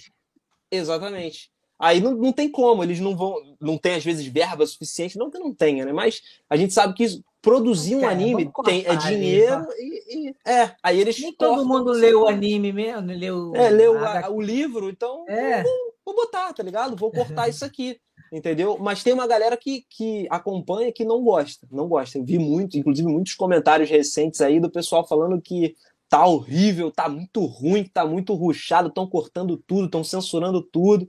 Exatamente. 0.69 1.49
Aí 1.79 2.01
não, 2.01 2.17
não 2.17 2.33
tem 2.33 2.51
como, 2.51 2.83
eles 2.83 2.99
não 2.99 3.17
vão. 3.17 3.37
Não 3.61 3.79
tem, 3.79 3.95
às 3.95 4.05
vezes, 4.05 4.27
verba 4.27 4.67
suficiente, 4.67 5.17
não 5.17 5.31
que 5.31 5.39
não 5.39 5.55
tenha, 5.55 5.85
né? 5.85 5.93
Mas 5.93 6.21
a 6.51 6.57
gente 6.57 6.75
sabe 6.75 6.93
que 6.93 7.23
produzir 7.41 7.95
um 7.95 8.09
anime 8.09 8.51
tem, 8.65 8.85
é 8.85 8.97
dinheiro 8.97 9.65
e, 9.79 10.29
e, 10.29 10.35
É, 10.45 10.75
aí 10.83 11.01
eles. 11.01 11.21
Nem 11.21 11.33
todo 11.33 11.65
mundo 11.65 11.93
lê 11.93 12.13
o 12.13 12.27
anime 12.27 12.73
mesmo, 12.73 13.13
leu. 13.13 13.55
É, 13.55 13.71
leu 13.71 13.97
a, 14.05 14.29
o 14.29 14.41
livro, 14.41 14.91
então. 14.91 15.25
É. 15.29 15.63
Vou, 15.63 15.95
vou 16.05 16.15
botar, 16.17 16.53
tá 16.53 16.65
ligado? 16.65 16.97
Vou 16.97 17.13
cortar 17.13 17.47
isso 17.51 17.65
aqui. 17.65 18.01
Entendeu? 18.33 18.79
Mas 18.81 19.03
tem 19.03 19.13
uma 19.13 19.27
galera 19.27 19.59
que, 19.59 19.85
que 19.91 20.27
acompanha 20.31 20.91
que 20.91 21.05
não 21.05 21.23
gosta. 21.23 21.69
Não 21.71 21.87
gosta. 21.87 22.17
Eu 22.17 22.25
vi 22.25 22.39
muito, 22.39 22.79
inclusive, 22.79 23.07
muitos 23.07 23.35
comentários 23.35 23.91
recentes 23.91 24.41
aí 24.41 24.59
do 24.59 24.71
pessoal 24.71 25.07
falando 25.07 25.39
que 25.39 25.77
tá 26.09 26.27
horrível, 26.27 26.91
tá 26.91 27.11
muito 27.11 27.45
ruim, 27.45 27.85
tá 27.85 28.07
muito 28.07 28.33
ruchado, 28.33 28.89
estão 28.89 29.07
cortando 29.07 29.59
tudo, 29.59 29.85
estão 29.85 30.03
censurando 30.03 30.63
tudo. 30.63 31.07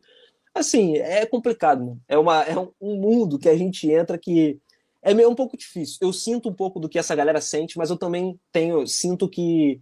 Assim, 0.54 0.98
é 0.98 1.26
complicado, 1.26 1.86
né? 1.86 1.98
É, 2.10 2.18
uma, 2.18 2.44
é 2.44 2.58
um 2.60 2.96
mundo 2.98 3.40
que 3.40 3.48
a 3.48 3.58
gente 3.58 3.90
entra 3.90 4.18
que 4.18 4.60
é 5.02 5.14
meio 5.14 5.30
um 5.30 5.36
pouco 5.36 5.58
difícil. 5.58 5.98
Eu 6.02 6.12
sinto 6.12 6.50
um 6.50 6.54
pouco 6.54 6.78
do 6.78 6.90
que 6.90 7.00
essa 7.00 7.16
galera 7.16 7.40
sente, 7.40 7.78
mas 7.78 7.90
eu 7.90 7.98
também 7.98 8.38
tenho, 8.52 8.86
sinto 8.86 9.30
que 9.30 9.80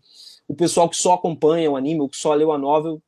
o 0.48 0.54
pessoal 0.54 0.88
que 0.88 0.96
só 0.96 1.14
acompanha 1.14 1.72
o 1.72 1.76
anime, 1.76 2.02
ou 2.02 2.10
que 2.10 2.18
só 2.18 2.34
leu 2.36 2.52
a 2.52 2.58
novel, 2.58 3.02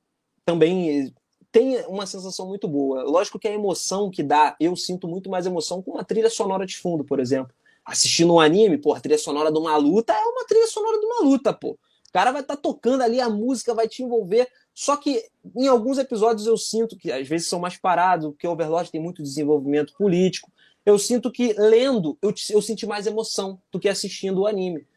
também 0.44 1.14
tem 1.54 1.80
uma 1.86 2.08
sensação 2.08 2.48
muito 2.48 2.68
boa. 2.68 3.04
Lógico 3.04 3.38
que 3.38 3.48
a 3.48 3.54
emoção 3.54 4.10
que 4.10 4.24
dá, 4.24 4.56
eu 4.60 4.76
sinto 4.76 5.08
muito 5.08 5.30
mais 5.30 5.46
emoção 5.46 5.84
com 5.84 5.92
uma 5.92 6.04
trilha 6.04 6.30
sonora 6.30 6.66
de 6.66 6.76
fundo, 6.76 7.04
por 7.04 7.20
exemplo. 7.20 7.54
Assistindo 7.86 8.34
um 8.34 8.40
anime, 8.40 8.76
pô, 8.80 8.92
a 8.92 9.00
trilha 9.00 9.20
sonora 9.20 9.52
de 9.52 9.60
uma 9.60 9.78
luta 9.78 10.14
é 10.14 10.26
uma 10.26 10.46
trilha 10.46 10.66
sonora 10.66 11.00
de 11.00 11.06
uma 11.06 11.22
luta, 11.22 11.54
pô. 11.54 11.74
O 11.74 12.12
cara 12.12 12.32
vai 12.32 12.42
estar 12.42 12.56
tá 12.56 12.62
tocando 12.62 13.04
ali, 13.04 13.22
a 13.22 13.30
música 13.30 13.72
vai 13.76 13.88
te 13.88 14.02
envolver. 14.02 14.48
Só 14.74 14.98
que 14.98 15.24
em 15.56 15.68
alguns 15.68 16.00
episódios 16.00 16.48
eu 16.48 16.58
sinto 16.58 16.98
que 16.98 17.12
às 17.12 17.28
vezes 17.28 17.48
são 17.48 17.60
mais 17.60 17.78
parados, 17.78 18.32
porque 18.32 18.48
Overlord 18.48 18.92
tem 18.92 19.00
muito 19.00 19.22
desenvolvimento 19.22 19.94
político. 19.96 20.52
Eu 20.84 20.98
sinto 20.98 21.32
que 21.32 21.54
lendo 21.54 22.18
eu, 22.20 22.34
eu 22.50 22.64
senti 22.64 22.88
mais 22.88 23.06
emoção 23.06 23.62
do 23.72 23.80
que 23.80 23.88
assistindo 23.88 24.42
o 24.42 24.48
anime. 24.48 24.88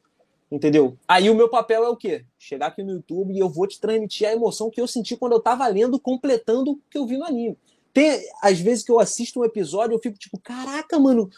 Entendeu? 0.51 0.97
Aí 1.09 1.29
o 1.29 1.35
meu 1.35 1.49
papel 1.49 1.85
é 1.85 1.89
o 1.89 1.97
quê? 1.97 2.25
Chegar 2.39 2.69
aqui 2.69 2.83
no 2.83 2.93
YouTube 2.93 3.35
e 3.35 3.39
eu 3.39 3.49
vou 3.49 3.67
te 3.67 3.81
transmitir 3.81 4.29
a 4.29 4.33
emoção 4.33 4.71
que 4.71 4.81
eu 4.81 4.87
senti 4.87 5.17
quando 5.17 5.33
eu 5.33 5.41
tava 5.41 5.67
lendo, 5.67 5.99
completando 5.99 6.73
o 6.73 6.81
que 6.89 6.97
eu 6.97 7.07
vi 7.07 7.17
no 7.17 7.25
anime. 7.25 7.59
Tem, 7.93 8.21
às 8.43 8.61
vezes 8.61 8.85
que 8.85 8.93
eu 8.93 9.01
assisto 9.01 9.41
um 9.41 9.45
episódio, 9.45 9.95
eu 9.95 9.99
fico 9.99 10.19
tipo, 10.19 10.39
caraca, 10.39 10.99
mano, 10.99 11.29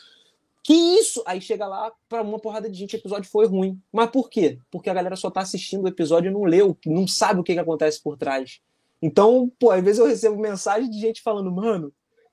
que 0.62 0.74
isso? 0.74 1.22
Aí 1.24 1.40
chega 1.40 1.66
lá, 1.66 1.90
para 2.08 2.20
uma 2.20 2.38
porrada 2.38 2.68
de 2.68 2.76
gente, 2.76 2.94
o 2.94 2.98
episódio 2.98 3.30
foi 3.30 3.46
ruim. 3.46 3.80
Mas 3.90 4.10
por 4.10 4.28
quê? 4.28 4.58
Porque 4.70 4.90
a 4.90 4.94
galera 4.94 5.16
só 5.16 5.30
tá 5.30 5.40
assistindo 5.40 5.84
o 5.84 5.88
episódio 5.88 6.28
e 6.28 6.32
não 6.32 6.44
leu, 6.44 6.76
não 6.84 7.08
sabe 7.08 7.40
o 7.40 7.42
que, 7.42 7.54
que 7.54 7.58
acontece 7.58 8.02
por 8.02 8.18
trás. 8.18 8.60
Então, 9.00 9.50
pô, 9.58 9.70
às 9.70 9.82
vezes 9.82 9.98
eu 9.98 10.06
recebo 10.06 10.36
mensagem 10.36 10.90
de 10.90 11.00
gente 11.00 11.22
falando, 11.22 11.50
mano, 11.50 11.90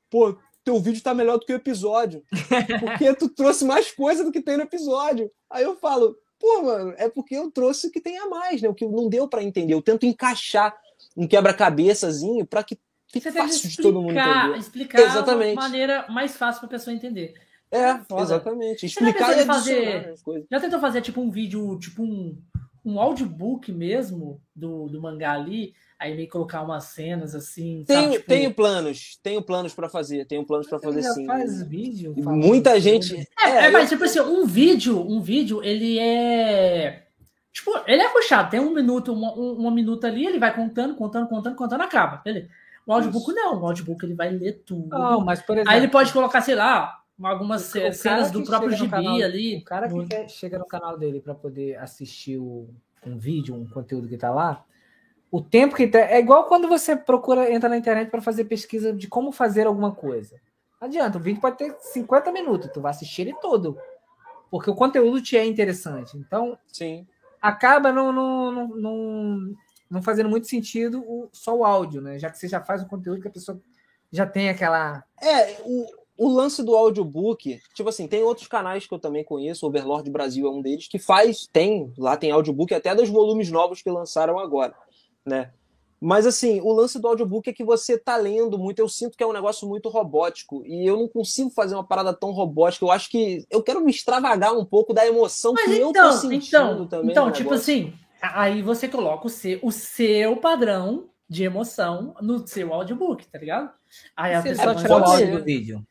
pô, 0.09 0.35
teu 0.65 0.79
vídeo 0.79 1.01
tá 1.01 1.13
melhor 1.13 1.37
do 1.37 1.45
que 1.45 1.53
o 1.53 1.55
episódio. 1.55 2.23
Porque 2.81 3.13
tu 3.13 3.29
trouxe 3.29 3.63
mais 3.63 3.91
coisa 3.91 4.23
do 4.23 4.31
que 4.31 4.41
tem 4.41 4.57
no 4.57 4.63
episódio. 4.63 5.31
Aí 5.49 5.63
eu 5.63 5.77
falo, 5.77 6.17
pô, 6.39 6.63
mano, 6.63 6.93
é 6.97 7.09
porque 7.09 7.35
eu 7.35 7.49
trouxe 7.51 7.87
o 7.87 7.91
que 7.91 8.01
tem 8.01 8.17
a 8.17 8.27
mais, 8.27 8.61
né? 8.61 8.69
O 8.69 8.73
que 8.73 8.85
não 8.85 9.09
deu 9.09 9.27
para 9.27 9.43
entender. 9.43 9.73
Eu 9.73 9.81
tento 9.81 10.05
encaixar 10.05 10.75
um 11.15 11.27
quebra-cabeçazinho 11.27 12.45
para 12.45 12.63
que 12.63 12.77
fique 13.11 13.31
Você 13.31 13.37
fácil 13.37 13.69
de 13.69 13.77
todo 13.77 14.01
mundo 14.01 14.17
entender. 14.17 14.57
Explicar 14.57 15.01
Exatamente. 15.01 15.49
de 15.49 15.55
maneira 15.55 16.05
mais 16.09 16.35
fácil 16.35 16.59
para 16.59 16.67
a 16.67 16.71
pessoa 16.71 16.93
entender. 16.93 17.33
É, 17.71 17.91
é 17.91 18.21
exatamente. 18.21 18.85
Explicar 18.85 19.37
e 19.37 19.45
fazer. 19.45 20.13
Já 20.49 20.59
tentou 20.59 20.79
fazer 20.79 21.01
tipo 21.01 21.21
um 21.21 21.29
vídeo, 21.29 21.77
tipo 21.79 22.03
um, 22.03 22.37
um 22.83 22.99
audiobook 22.99 23.71
mesmo 23.71 24.41
do, 24.55 24.87
do 24.87 25.01
mangá 25.01 25.33
ali, 25.33 25.73
aí 25.99 26.15
meio 26.15 26.29
colocar 26.29 26.61
umas 26.61 26.85
cenas 26.85 27.33
assim. 27.33 27.83
Tenho, 27.87 28.01
sabe, 28.01 28.13
tipo... 28.17 28.27
tenho 28.27 28.53
planos, 28.53 29.19
tenho 29.21 29.41
planos 29.41 29.73
para 29.73 29.89
fazer, 29.89 30.25
tenho 30.25 30.45
planos 30.45 30.67
para 30.67 30.79
fazer 30.79 31.03
sim. 31.03 31.25
Faz 31.25 31.61
vídeo. 31.63 32.13
Muita 32.17 32.79
gente. 32.79 33.15
É, 33.39 33.49
é, 33.49 33.65
é 33.65 33.71
mas 33.71 33.89
tipo 33.89 34.03
assim, 34.03 34.19
um 34.19 34.45
vídeo, 34.45 34.99
um 34.99 35.21
vídeo, 35.21 35.63
ele 35.63 35.97
é 35.99 37.03
tipo, 37.51 37.71
ele 37.87 38.01
é 38.01 38.09
puxado, 38.09 38.49
tem 38.49 38.59
um 38.59 38.73
minuto, 38.73 39.13
uma, 39.13 39.33
uma 39.33 39.71
minuto 39.71 40.05
ali, 40.05 40.25
ele 40.25 40.39
vai 40.39 40.53
contando, 40.53 40.95
contando, 40.95 41.27
contando, 41.27 41.55
contando, 41.55 41.81
acaba. 41.81 42.17
Beleza. 42.17 42.49
O 42.85 42.93
audiobook 42.93 43.31
Isso. 43.31 43.35
não, 43.35 43.61
o 43.61 43.65
audiobook 43.65 44.05
ele 44.05 44.13
vai 44.13 44.29
ler 44.29 44.61
tudo. 44.65 44.89
Não, 44.89 45.21
mas 45.21 45.41
por 45.41 45.53
exemplo, 45.53 45.71
aí 45.71 45.79
ele 45.79 45.87
pode 45.87 46.13
colocar, 46.13 46.41
sei 46.41 46.53
lá, 46.53 46.99
algumas 47.23 47.61
cenas 47.93 48.29
do 48.29 48.43
próprio 48.43 48.71
gibi 48.71 48.89
canal, 48.89 49.15
ali. 49.15 49.57
O 49.57 49.63
cara 49.63 49.89
que 49.89 50.05
quer, 50.05 50.29
chega 50.29 50.59
no 50.59 50.67
canal 50.67 50.97
dele 50.97 51.19
para 51.19 51.33
poder 51.33 51.77
assistir 51.77 52.37
o, 52.37 52.69
um 53.05 53.17
vídeo, 53.17 53.55
um 53.55 53.65
conteúdo 53.65 54.07
que 54.07 54.17
tá 54.17 54.29
lá, 54.29 54.63
o 55.35 55.41
tempo 55.41 55.75
que 55.75 55.91
é 55.97 56.17
igual 56.17 56.45
quando 56.45 56.65
você 56.65 56.95
procura 56.95 57.51
entra 57.51 57.67
na 57.67 57.75
internet 57.75 58.09
para 58.09 58.21
fazer 58.21 58.45
pesquisa 58.45 58.93
de 58.93 59.09
como 59.09 59.33
fazer 59.33 59.67
alguma 59.67 59.93
coisa. 59.93 60.39
Não 60.79 60.87
adianta, 60.87 61.17
o 61.17 61.21
vídeo 61.21 61.41
pode 61.41 61.57
ter 61.57 61.75
50 61.77 62.31
minutos, 62.31 62.71
tu 62.71 62.79
vai 62.79 62.91
assistir 62.91 63.23
ele 63.23 63.33
todo. 63.41 63.77
Porque 64.49 64.69
o 64.69 64.75
conteúdo 64.75 65.21
te 65.21 65.35
é 65.35 65.45
interessante. 65.45 66.15
Então, 66.15 66.57
Sim. 66.71 67.05
acaba 67.41 67.91
não, 67.91 68.13
não, 68.13 68.49
não, 68.49 68.67
não, 68.69 69.55
não 69.89 70.01
fazendo 70.01 70.29
muito 70.29 70.47
sentido 70.47 71.03
o, 71.05 71.27
só 71.33 71.53
o 71.53 71.65
áudio, 71.65 72.01
né? 72.01 72.17
Já 72.17 72.29
que 72.29 72.37
você 72.37 72.47
já 72.47 72.61
faz 72.61 72.81
um 72.81 72.87
conteúdo 72.87 73.21
que 73.21 73.27
a 73.27 73.31
pessoa 73.31 73.59
já 74.13 74.25
tem 74.25 74.47
aquela. 74.47 75.03
É, 75.21 75.57
o, 75.65 75.85
o 76.17 76.29
lance 76.29 76.63
do 76.63 76.73
audiobook, 76.73 77.59
tipo 77.73 77.89
assim, 77.89 78.07
tem 78.07 78.23
outros 78.23 78.47
canais 78.47 78.87
que 78.87 78.93
eu 78.93 78.99
também 78.99 79.25
conheço, 79.25 79.67
Overlord 79.67 80.09
Brasil 80.09 80.47
é 80.47 80.49
um 80.49 80.61
deles, 80.61 80.87
que 80.87 80.97
faz, 80.97 81.45
tem, 81.51 81.91
lá 81.97 82.15
tem 82.15 82.31
audiobook 82.31 82.73
até 82.73 82.95
dos 82.95 83.09
volumes 83.09 83.51
novos 83.51 83.81
que 83.81 83.89
lançaram 83.89 84.39
agora, 84.39 84.73
né? 85.25 85.51
Mas 85.99 86.27
assim, 86.27 86.61
o 86.61 86.71
lance 86.73 86.99
do 86.99 87.07
audiobook 87.07 87.49
é 87.49 87.53
que 87.53 87.63
você 87.63 87.97
tá 87.97 88.15
lendo 88.17 88.59
muito, 88.59 88.79
eu 88.79 88.87
sinto 88.87 89.17
que 89.17 89.23
é 89.23 89.27
um 89.27 89.33
negócio 89.33 89.67
muito 89.67 89.89
robótico, 89.89 90.63
e 90.65 90.85
eu 90.85 90.97
não 90.97 91.07
consigo 91.07 91.49
fazer 91.49 91.73
uma 91.73 91.87
parada 91.87 92.13
tão 92.13 92.31
robótica, 92.31 92.85
eu 92.85 92.91
acho 92.91 93.09
que 93.09 93.45
eu 93.49 93.63
quero 93.63 93.81
me 93.81 93.91
extravagar 93.91 94.53
um 94.53 94.65
pouco 94.65 94.93
da 94.93 95.07
emoção 95.07 95.53
Mas 95.53 95.65
que 95.65 95.71
então, 95.71 95.87
eu 95.87 95.93
tô 95.93 95.99
então, 95.99 96.11
sentindo 96.11 96.39
então, 96.39 96.87
também. 96.87 97.11
Então, 97.11 97.31
tipo 97.31 97.53
assim, 97.53 97.93
aí 98.21 98.61
você 98.61 98.87
coloca 98.87 99.25
o 99.25 99.29
seu, 99.29 99.59
o 99.63 99.71
seu 99.71 100.37
padrão 100.37 101.09
de 101.27 101.43
emoção 101.43 102.13
no 102.21 102.45
seu 102.47 102.73
audiobook, 102.73 103.25
tá 103.27 103.39
ligado? 103.39 103.71
Aí 104.15 104.35
a 104.35 104.41
pessoa 104.41 104.77
só 104.77 105.03
áudio 105.03 105.39
do 105.39 105.43
vídeo. 105.43 105.83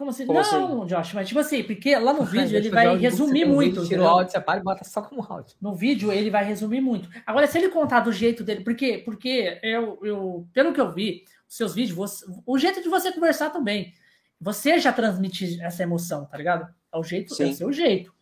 Como 0.00 0.08
assim? 0.08 0.24
Como 0.24 0.40
não, 0.40 0.82
assim? 0.82 0.86
Josh, 0.86 1.12
mas 1.12 1.28
tipo 1.28 1.40
assim, 1.40 1.62
porque 1.62 1.94
lá 1.94 2.14
no 2.14 2.24
vídeo 2.24 2.56
ele 2.56 2.70
vai 2.70 2.96
resumir 2.96 3.44
muito. 3.44 3.86
Tira 3.86 4.00
o 4.00 4.08
áudio, 4.08 4.32
separa 4.32 4.58
e 4.58 4.62
bota 4.62 4.82
só 4.82 5.02
como 5.02 5.22
áudio. 5.22 5.54
No 5.60 5.74
vídeo 5.74 6.10
ele 6.10 6.30
vai 6.30 6.42
resumir 6.42 6.80
muito. 6.80 7.06
Agora, 7.26 7.46
se 7.46 7.58
ele 7.58 7.68
contar 7.68 8.00
do 8.00 8.10
jeito 8.10 8.42
dele, 8.42 8.64
porque, 8.64 8.96
porque 9.04 9.60
eu, 9.62 9.98
eu 10.02 10.48
pelo 10.54 10.72
que 10.72 10.80
eu 10.80 10.90
vi, 10.90 11.24
os 11.46 11.54
seus 11.54 11.74
vídeos, 11.74 11.94
você, 11.94 12.24
o 12.46 12.56
jeito 12.56 12.82
de 12.82 12.88
você 12.88 13.12
conversar 13.12 13.50
também, 13.50 13.92
você 14.40 14.78
já 14.78 14.90
transmite 14.90 15.60
essa 15.60 15.82
emoção, 15.82 16.24
tá 16.24 16.38
ligado? 16.38 16.66
É 16.90 16.96
o 16.96 17.02
jeito, 17.02 17.34
Sim. 17.34 17.42
é 17.42 17.46
o 17.48 17.54
seu 17.54 17.70
jeito. 17.70 18.14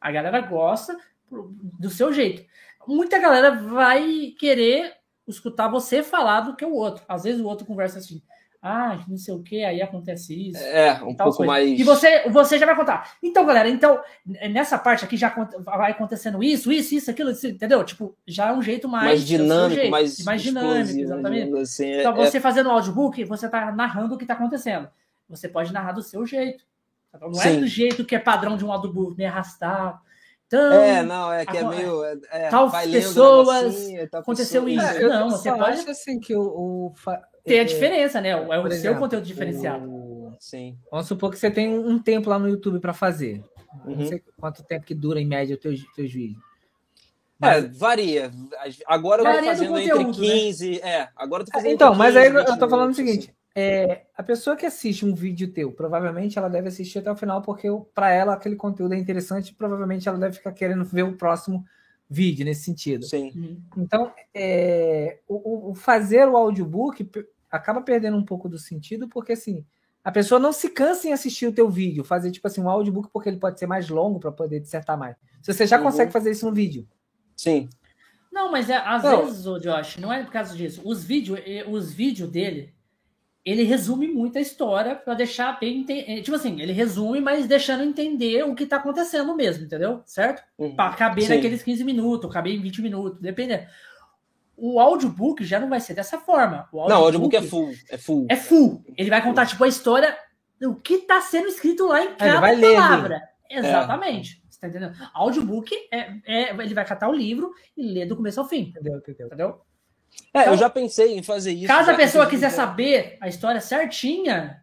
A 0.00 0.10
galera 0.10 0.40
gosta 0.40 0.98
do 1.30 1.90
seu 1.90 2.12
jeito. 2.12 2.44
Muita 2.88 3.20
galera 3.20 3.52
vai 3.52 4.34
querer 4.36 4.94
escutar 5.28 5.68
você 5.68 6.02
falar 6.02 6.40
do 6.40 6.56
que 6.56 6.64
o 6.64 6.74
outro. 6.74 7.04
Às 7.06 7.22
vezes 7.22 7.40
o 7.40 7.46
outro 7.46 7.64
conversa 7.64 8.00
assim 8.00 8.20
ah, 8.62 9.02
não 9.08 9.16
sei 9.16 9.32
o 9.32 9.42
que, 9.42 9.64
aí 9.64 9.80
acontece 9.80 10.48
isso. 10.50 10.62
É, 10.62 10.92
um 11.02 11.14
pouco 11.14 11.38
coisa. 11.38 11.50
mais. 11.50 11.80
E 11.80 11.82
você, 11.82 12.28
você 12.28 12.58
já 12.58 12.66
vai 12.66 12.76
contar. 12.76 13.16
Então, 13.22 13.46
galera, 13.46 13.68
então, 13.70 13.98
nessa 14.50 14.76
parte 14.78 15.02
aqui 15.04 15.16
já 15.16 15.34
vai 15.64 15.92
acontecendo 15.92 16.42
isso, 16.42 16.70
isso, 16.70 16.94
isso, 16.94 17.10
aquilo, 17.10 17.30
isso, 17.30 17.46
entendeu? 17.46 17.82
Tipo, 17.84 18.14
já 18.26 18.48
é 18.48 18.52
um 18.52 18.60
jeito 18.60 18.86
mais. 18.86 19.04
Mais 19.06 19.26
dinâmico, 19.26 19.74
jeito, 19.80 19.90
mais. 19.90 20.24
Mais 20.24 20.42
dinâmico, 20.42 20.98
exatamente. 21.00 21.58
Assim, 21.58 21.90
então, 21.90 22.12
é, 22.12 22.26
você 22.26 22.36
é... 22.36 22.40
fazendo 22.40 22.66
o 22.68 22.72
audiobook, 22.72 23.24
você 23.24 23.48
tá 23.48 23.72
narrando 23.72 24.14
o 24.14 24.18
que 24.18 24.26
tá 24.26 24.34
acontecendo. 24.34 24.88
Você 25.28 25.48
pode 25.48 25.72
narrar 25.72 25.92
do 25.92 26.02
seu 26.02 26.26
jeito. 26.26 26.62
Tá 27.10 27.18
não 27.18 27.30
é 27.40 27.42
Sim. 27.42 27.56
é 27.56 27.60
do 27.60 27.66
jeito 27.66 28.04
que 28.04 28.14
é 28.14 28.18
padrão 28.18 28.56
de 28.58 28.64
um 28.64 28.70
audiobook, 28.70 29.16
meio 29.16 29.30
arrastado. 29.30 29.98
Então, 30.46 30.72
É, 30.72 31.02
não, 31.02 31.32
é 31.32 31.46
que 31.46 31.56
é 31.56 31.62
meio. 31.64 32.04
é, 32.04 32.18
é, 32.30 32.48
tal 32.48 32.68
pessoas, 32.70 33.76
tal 34.10 34.20
aconteceu 34.20 34.64
pessoa- 34.64 34.86
isso. 34.90 34.98
É, 34.98 35.04
eu 35.04 35.08
não, 35.08 35.30
você 35.30 35.50
pode 35.50 35.78
acho 35.78 35.90
assim 35.90 36.18
que 36.18 36.34
o, 36.34 36.42
o 36.42 36.92
fa- 36.96 37.22
ter 37.44 37.58
a 37.58 37.62
é, 37.62 37.64
diferença, 37.64 38.20
né? 38.20 38.30
É 38.30 38.36
o 38.36 38.46
por 38.46 38.70
seu 38.70 38.78
exemplo, 38.78 38.98
conteúdo 39.00 39.24
diferenciado. 39.24 39.88
o- 39.88 40.32
Sim. 40.38 40.76
Vamos 40.90 41.06
supor 41.06 41.30
que 41.30 41.38
você 41.38 41.50
tem 41.50 41.68
um, 41.68 41.98
tempo 41.98 42.30
lá 42.30 42.38
no 42.38 42.48
YouTube 42.48 42.80
para 42.80 42.92
fazer. 42.94 43.42
Não 43.84 43.92
Uhum. 43.92 44.06
sei 44.06 44.22
quanto 44.38 44.62
tempo 44.62 44.86
que 44.86 44.94
dura 44.94 45.20
em 45.20 45.26
média 45.26 45.54
os 45.54 45.60
teus, 45.60 45.84
teus 45.94 46.12
vídeos. 46.12 46.42
É, 47.42 47.60
varia. 47.62 48.30
Agora 48.86 49.22
eu 49.22 49.26
tô 49.26 49.32
Varia 49.32 49.50
do 49.50 49.56
fazendo 49.56 49.78
entre 49.78 49.92
conteúdo, 49.92 50.20
né? 50.20 50.26
15. 50.34 50.80
É, 50.82 51.08
agora 51.16 51.42
eu 51.42 51.46
tô 51.46 51.52
fazendo 51.52 51.72
Então, 51.72 51.88
entre 51.88 51.98
mas 51.98 52.16
aí 52.16 52.24
15, 52.26 52.36
eu 52.38 52.44
tô 52.44 52.52
20 52.52 52.60
falando 52.70 52.92
o 52.92 52.96
minutos, 52.96 52.96
seguinte: 52.96 53.34
é, 53.54 54.02
a 54.14 54.22
pessoa 54.22 54.56
que 54.56 54.66
assiste 54.66 55.06
um 55.06 55.14
vídeo 55.14 55.50
teu, 55.52 55.72
provavelmente 55.72 56.38
ela 56.38 56.48
deve 56.48 56.68
assistir 56.68 56.98
até 56.98 57.10
o 57.10 57.16
final, 57.16 57.40
porque 57.42 57.66
para 57.94 58.10
ela 58.10 58.34
aquele 58.34 58.56
conteúdo 58.56 58.94
é 58.94 58.98
interessante 58.98 59.48
e 59.50 59.54
provavelmente 59.54 60.06
ela 60.08 60.18
deve 60.18 60.34
ficar 60.36 60.52
querendo 60.52 60.84
ver 60.84 61.04
o 61.04 61.16
próximo 61.16 61.64
vídeo 62.10 62.44
nesse 62.44 62.64
sentido. 62.64 63.04
Sim. 63.04 63.62
Então, 63.76 64.12
é, 64.34 65.20
o, 65.28 65.68
o- 65.68 65.70
o 65.70 65.74
fazer 65.74 66.26
o 66.28 66.36
audiobook 66.36 67.08
acaba 67.50 67.80
perdendo 67.80 68.16
um 68.16 68.24
pouco 68.24 68.48
do 68.48 68.58
sentido, 68.58 69.08
porque 69.08 69.32
assim, 69.32 69.64
a 70.02 70.10
pessoa 70.10 70.40
não 70.40 70.52
se 70.52 70.70
cansa 70.70 71.06
em 71.08 71.12
assistir 71.12 71.46
o 71.46 71.52
teu 71.52 71.70
vídeo, 71.70 72.02
fazer 72.02 72.30
tipo 72.32 72.46
assim, 72.48 72.60
um 72.60 72.68
audiobook, 72.68 73.08
porque 73.12 73.28
ele 73.28 73.38
pode 73.38 73.58
ser 73.60 73.66
mais 73.66 73.88
longo 73.88 74.18
para 74.18 74.32
poder 74.32 74.58
dissertar 74.60 74.98
mais. 74.98 75.14
Se 75.40 75.52
você 75.54 75.66
já 75.66 75.76
Uhum. 75.78 75.84
consegue 75.84 76.10
fazer 76.12 76.32
isso 76.32 76.44
no 76.46 76.52
vídeo. 76.52 76.86
Sim. 77.36 77.68
Não, 78.32 78.50
mas 78.50 78.68
é, 78.70 78.76
às 78.76 79.02
Não. 79.02 79.24
vezes, 79.26 79.46
ô 79.46 79.58
Josh, 79.58 79.96
não 79.98 80.12
é 80.12 80.22
por 80.24 80.32
causa 80.32 80.56
disso. 80.56 80.82
Os 80.84 81.02
vídeos 81.04 81.38
os 81.68 81.92
vídeos 81.92 82.28
dele, 82.30 82.74
ele 83.50 83.62
resume 83.64 84.06
muito 84.08 84.38
a 84.38 84.40
história 84.40 84.94
para 84.94 85.14
deixar 85.14 85.58
bem. 85.58 85.84
eh, 85.88 86.20
Tipo 86.20 86.36
assim, 86.36 86.60
ele 86.60 86.72
resume, 86.72 87.20
mas 87.20 87.46
deixando 87.46 87.82
entender 87.82 88.44
o 88.44 88.54
que 88.54 88.66
tá 88.66 88.76
acontecendo 88.76 89.34
mesmo, 89.34 89.64
entendeu? 89.64 90.02
Certo? 90.04 90.42
Uhum. 90.58 90.74
Para 90.76 90.94
caber 90.94 91.24
Sim. 91.24 91.34
naqueles 91.34 91.62
15 91.62 91.82
minutos, 91.84 92.32
caber 92.32 92.54
em 92.54 92.60
20 92.60 92.82
minutos, 92.82 93.20
dependendo. 93.20 93.64
O 94.56 94.78
audiobook 94.78 95.42
já 95.42 95.58
não 95.58 95.70
vai 95.70 95.80
ser 95.80 95.94
dessa 95.94 96.18
forma. 96.18 96.68
O 96.70 96.86
Não, 96.86 97.00
o 97.00 97.04
audiobook 97.04 97.34
é 97.34 97.42
full. 97.42 97.72
É 97.88 97.96
full. 97.96 98.26
É 98.28 98.36
full. 98.36 98.84
Ele 98.96 99.08
vai 99.08 99.22
contar, 99.22 99.46
tipo, 99.46 99.64
a 99.64 99.68
história 99.68 100.16
do 100.60 100.74
que 100.74 100.98
tá 100.98 101.20
sendo 101.22 101.48
escrito 101.48 101.86
lá 101.86 102.04
em 102.04 102.14
cada 102.14 102.40
vai 102.40 102.54
ler, 102.54 102.74
palavra. 102.74 103.22
Exatamente. 103.48 104.42
Você 104.48 104.60
tá 104.60 104.68
entendendo? 104.68 104.94
Audiobook 105.14 105.74
é, 105.90 106.10
é. 106.26 106.50
Ele 106.50 106.74
vai 106.74 106.84
catar 106.84 107.08
o 107.08 107.12
livro 107.14 107.52
e 107.74 107.82
ler 107.82 108.06
do 108.06 108.14
começo 108.16 108.38
ao 108.38 108.46
fim. 108.46 108.68
Entendeu? 108.68 108.98
Entendeu? 108.98 109.26
Entendeu? 109.26 109.60
É, 110.32 110.40
Então, 110.42 110.52
eu 110.52 110.58
já 110.58 110.70
pensei 110.70 111.16
em 111.16 111.22
fazer 111.22 111.52
isso. 111.52 111.66
Caso 111.66 111.90
a 111.90 111.94
pessoa 111.94 112.26
quiser 112.26 112.50
saber 112.50 113.16
a 113.20 113.28
história 113.28 113.60
certinha, 113.60 114.62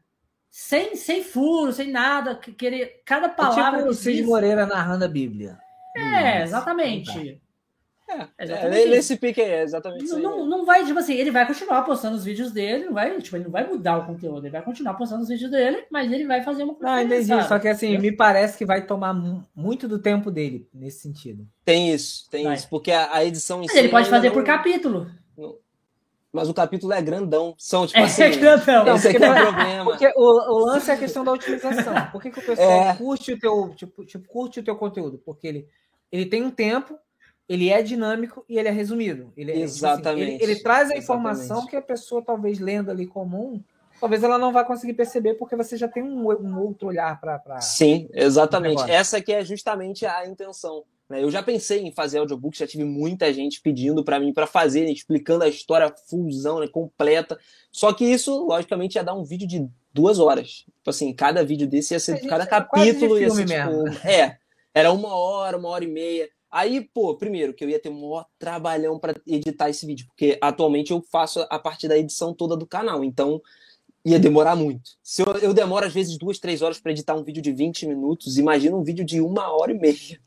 sem, 0.50 0.96
sem 0.96 1.24
furo, 1.24 1.72
sem 1.74 1.92
nada, 1.92 2.36
que- 2.36 2.52
querer 2.54 3.02
cada 3.06 3.28
É 3.28 3.30
palavra 3.30 3.80
tipo 3.80 3.90
o 3.92 3.94
Cid 3.94 4.24
Moreira 4.24 4.66
narrando 4.66 5.06
a 5.06 5.08
Bíblia. 5.08 5.58
É, 5.96 6.42
exatamente. 6.44 7.42
É, 8.10 8.26
Exatamente 8.46 8.78
é, 8.78 8.82
isso. 8.84 8.90
nesse 8.92 9.18
pique 9.18 9.42
aí, 9.42 9.50
é 9.52 9.64
exatamente 9.64 10.06
isso 10.06 10.18
Não, 10.18 10.32
aí. 10.32 10.38
não, 10.40 10.46
não 10.46 10.66
vai, 10.66 10.86
tipo 10.86 10.98
assim, 10.98 11.14
ele 11.16 11.30
vai 11.30 11.46
continuar 11.46 11.82
postando 11.82 12.16
os 12.16 12.24
vídeos 12.24 12.54
dele, 12.54 12.86
não 12.86 12.94
vai, 12.94 13.20
tipo, 13.20 13.36
ele 13.36 13.44
não 13.44 13.52
vai 13.52 13.68
mudar 13.68 13.98
o 13.98 14.06
conteúdo, 14.06 14.46
ele 14.46 14.50
vai 14.52 14.62
continuar 14.62 14.94
postando 14.94 15.24
os 15.24 15.28
vídeos 15.28 15.52
dele, 15.52 15.84
mas 15.92 16.10
ele 16.10 16.26
vai 16.26 16.42
fazer 16.42 16.64
uma 16.64 16.74
coisa. 16.74 16.86
Não, 16.90 17.00
entendi. 17.02 17.20
diferenciada. 17.24 17.50
Só 17.50 17.60
que 17.60 17.68
assim, 17.68 17.98
me 17.98 18.14
parece 18.14 18.58
que 18.58 18.66
vai 18.66 18.86
tomar 18.86 19.14
mu- 19.14 19.44
muito 19.54 19.90
do 19.90 20.00
tempo 20.00 20.32
dele 20.32 20.70
nesse 20.74 21.02
sentido. 21.02 21.46
Tem 21.66 21.92
isso, 21.94 22.30
tem 22.32 22.46
Vai. 22.46 22.56
isso. 22.56 22.70
Porque 22.70 22.94
a, 22.94 23.14
a 23.14 23.26
edição 23.26 23.58
em 23.58 23.64
Mas 23.64 23.72
si 23.74 23.78
ele 23.80 23.90
pode 23.90 24.10
fazer 24.10 24.28
não- 24.28 24.36
por 24.36 24.46
capítulo. 24.46 25.12
Mas 26.38 26.50
o 26.50 26.54
capítulo 26.54 26.94
é 26.94 27.02
grandão. 27.02 27.54
São, 27.58 27.86
tipo 27.88 28.00
É, 28.00 28.04
assim. 28.04 28.40
grandão. 28.40 28.86
Não, 28.86 28.96
esse 28.96 29.08
aqui 29.08 29.18
porque 29.20 29.26
é 29.26 29.30
o 29.32 29.34
não 29.34 29.42
é- 29.42 29.46
problema. 29.54 29.84
Porque 29.86 30.14
o, 30.16 30.22
o 30.54 30.66
lance 30.66 30.90
é 30.90 30.94
a 30.94 30.98
questão 30.98 31.24
da 31.24 31.32
utilização. 31.34 31.94
Por 32.12 32.22
que, 32.22 32.30
que 32.32 32.40
o 32.40 32.46
pessoal 32.46 32.70
É. 32.70 32.96
curte 32.96 33.34
o 33.34 33.40
teu, 33.40 33.74
tipo, 33.76 34.06
tipo, 34.06 34.28
curte 34.28 34.60
o 34.60 34.64
teu 34.64 34.76
conteúdo? 34.76 35.22
Porque 35.26 35.48
ele, 35.48 35.68
ele 36.12 36.26
tem 36.26 36.44
um 36.44 36.52
tempo, 36.52 36.98
ele 37.50 37.70
é 37.70 37.82
dinâmico 37.82 38.46
e 38.48 38.58
ele 38.60 38.68
é 38.68 38.72
resumido. 38.72 39.32
Ele, 39.36 39.52
é, 39.52 39.54
tipo 39.56 39.66
assim, 39.66 39.76
Exatamente. 39.78 40.44
ele, 40.44 40.44
ele 40.44 40.56
traz 40.62 40.92
a 40.92 40.96
Exatamente. 40.96 41.04
informação 41.04 41.66
que 41.66 41.76
a 41.76 41.82
pessoa, 41.82 42.22
talvez 42.22 42.60
lendo 42.60 42.92
ali 42.92 43.08
comum, 43.08 43.62
talvez 44.00 44.24
ela 44.24 44.38
não 44.38 44.52
vai 44.54 44.64
conseguir 44.66 44.94
perceber, 44.94 45.34
porque 45.36 45.56
você 45.56 45.76
já 45.76 45.88
tem 45.88 46.04
um, 46.04 46.30
um 46.32 46.60
outro 46.62 46.88
olhar 46.90 47.20
para. 47.20 47.60
Sim, 47.62 48.08
exatamente. 48.14 48.90
Essa 48.92 49.20
que 49.22 49.34
é 49.34 49.44
justamente 49.44 50.06
a 50.06 50.28
intenção. 50.28 50.84
Né? 51.10 51.24
Eu 51.24 51.32
já 51.32 51.42
pensei 51.42 51.82
em 51.82 51.92
fazer 51.92 52.20
audiobook, 52.20 52.58
já 52.58 52.68
tive 52.68 52.84
muita 52.84 53.32
gente 53.34 53.62
pedindo 53.62 54.04
para 54.04 54.20
mim 54.20 54.34
para 54.34 54.46
fazer, 54.46 54.86
né, 54.86 54.92
explicando 54.92 55.44
a 55.44 55.48
história 55.48 55.94
fullzão, 56.10 56.60
né, 56.60 56.68
completa. 56.68 57.40
Só 57.72 57.94
que 57.94 58.06
isso, 58.06 58.46
logicamente, 58.46 58.96
ia 58.96 59.04
dar 59.04 59.14
um 59.14 59.24
vídeo 59.24 59.48
de 59.48 59.68
duas 59.94 60.20
horas. 60.20 60.66
Tipo 60.66 60.90
assim, 60.90 61.14
cada 61.14 61.44
vídeo 61.44 61.68
desse 61.68 61.94
ia 61.94 62.00
ser, 62.00 62.20
cada 62.28 62.44
é 62.44 62.48
capítulo 62.48 63.20
ia 63.20 63.30
ser 63.30 63.46
tipo, 63.46 63.88
é, 64.08 64.38
era 64.74 64.92
uma 64.92 65.16
hora, 65.16 65.58
uma 65.58 65.70
hora 65.70 65.84
e 65.84 65.88
meia. 65.88 66.30
Aí, 66.50 66.82
pô, 66.82 67.16
primeiro 67.16 67.54
que 67.54 67.64
eu 67.64 67.70
ia 67.70 67.80
ter 67.80 67.90
um 67.90 68.00
maior 68.00 68.26
trabalhão 68.40 68.98
para 69.00 69.14
editar 69.26 69.70
esse 69.70 69.86
vídeo, 69.86 70.08
porque 70.08 70.38
atualmente 70.42 70.92
eu 70.92 71.02
faço 71.02 71.46
a 71.50 71.60
parte 71.60 71.88
da 71.88 71.98
edição 71.98 72.34
toda 72.34 72.56
do 72.56 72.66
canal, 72.66 73.04
então 73.04 73.42
ia 74.06 74.18
demorar 74.18 74.56
muito. 74.56 74.92
Se 75.04 75.22
eu, 75.22 75.34
eu 75.42 75.54
demoro 75.54 75.86
às 75.86 75.94
vezes 75.94 76.18
duas, 76.18 76.40
três 76.40 76.62
horas 76.62 76.80
para 76.80 76.94
editar 76.94 77.16
um 77.16 77.24
vídeo 77.24 77.42
de 77.42 77.52
20 77.52 77.86
minutos, 77.86 78.38
imagina 78.38 78.78
um 78.78 78.84
vídeo 78.84 79.04
de 79.04 79.20
uma 79.20 79.52
hora 79.52 79.74
e 79.74 79.78
meia. 79.78 80.20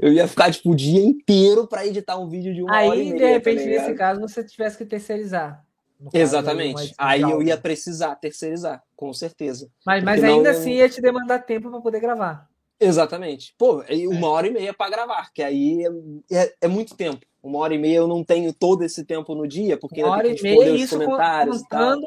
Eu 0.00 0.12
ia 0.12 0.26
ficar 0.28 0.50
tipo 0.52 0.70
o 0.70 0.74
dia 0.76 1.00
inteiro 1.04 1.66
para 1.66 1.86
editar 1.86 2.16
um 2.18 2.28
vídeo 2.28 2.54
de 2.54 2.62
uma 2.62 2.72
hora 2.82 2.96
e 2.96 3.00
Aí, 3.00 3.12
meia. 3.12 3.16
de 3.16 3.24
repente, 3.32 3.62
tá 3.64 3.66
nesse 3.68 3.94
caso, 3.94 4.20
você 4.20 4.44
tivesse 4.44 4.76
que 4.78 4.84
terceirizar. 4.84 5.64
Exatamente. 6.12 6.94
Aí 6.96 7.22
eu 7.22 7.42
ia 7.42 7.56
precisar 7.56 8.14
terceirizar, 8.16 8.82
com 8.96 9.12
certeza. 9.12 9.68
Mas, 9.84 10.02
mas 10.04 10.20
porque 10.20 10.32
ainda 10.32 10.52
não- 10.52 10.58
assim 10.60 10.72
ia 10.74 10.88
te 10.88 11.00
demandar 11.00 11.40
tempo 11.40 11.70
para 11.70 11.80
poder 11.80 12.00
gravar. 12.00 12.48
Exatamente. 12.80 13.54
Pô, 13.58 13.82
e 13.88 14.06
uma 14.06 14.28
hora 14.28 14.46
e 14.46 14.50
meia 14.52 14.72
para 14.72 14.90
gravar, 14.90 15.32
que 15.32 15.42
aí 15.42 15.84
é, 16.30 16.42
é- 16.44 16.54
é 16.62 16.68
muito 16.68 16.94
tempo. 16.96 17.26
Uma 17.42 17.58
hora 17.58 17.74
e 17.74 17.78
meia 17.78 17.96
eu 17.96 18.06
não 18.06 18.22
tenho 18.22 18.52
todo 18.52 18.82
esse 18.84 19.04
tempo 19.04 19.34
no 19.34 19.46
dia, 19.46 19.76
porque 19.76 20.00
Uma 20.02 20.14
ainda 20.14 20.18
hora 20.18 20.28
e 20.28 20.36
que 20.36 20.42
meia, 20.42 20.74
os 20.74 20.80
isso 20.82 20.98
comentários 20.98 21.60
e 21.60 21.68
tal. 21.68 21.94
contando, 22.00 22.06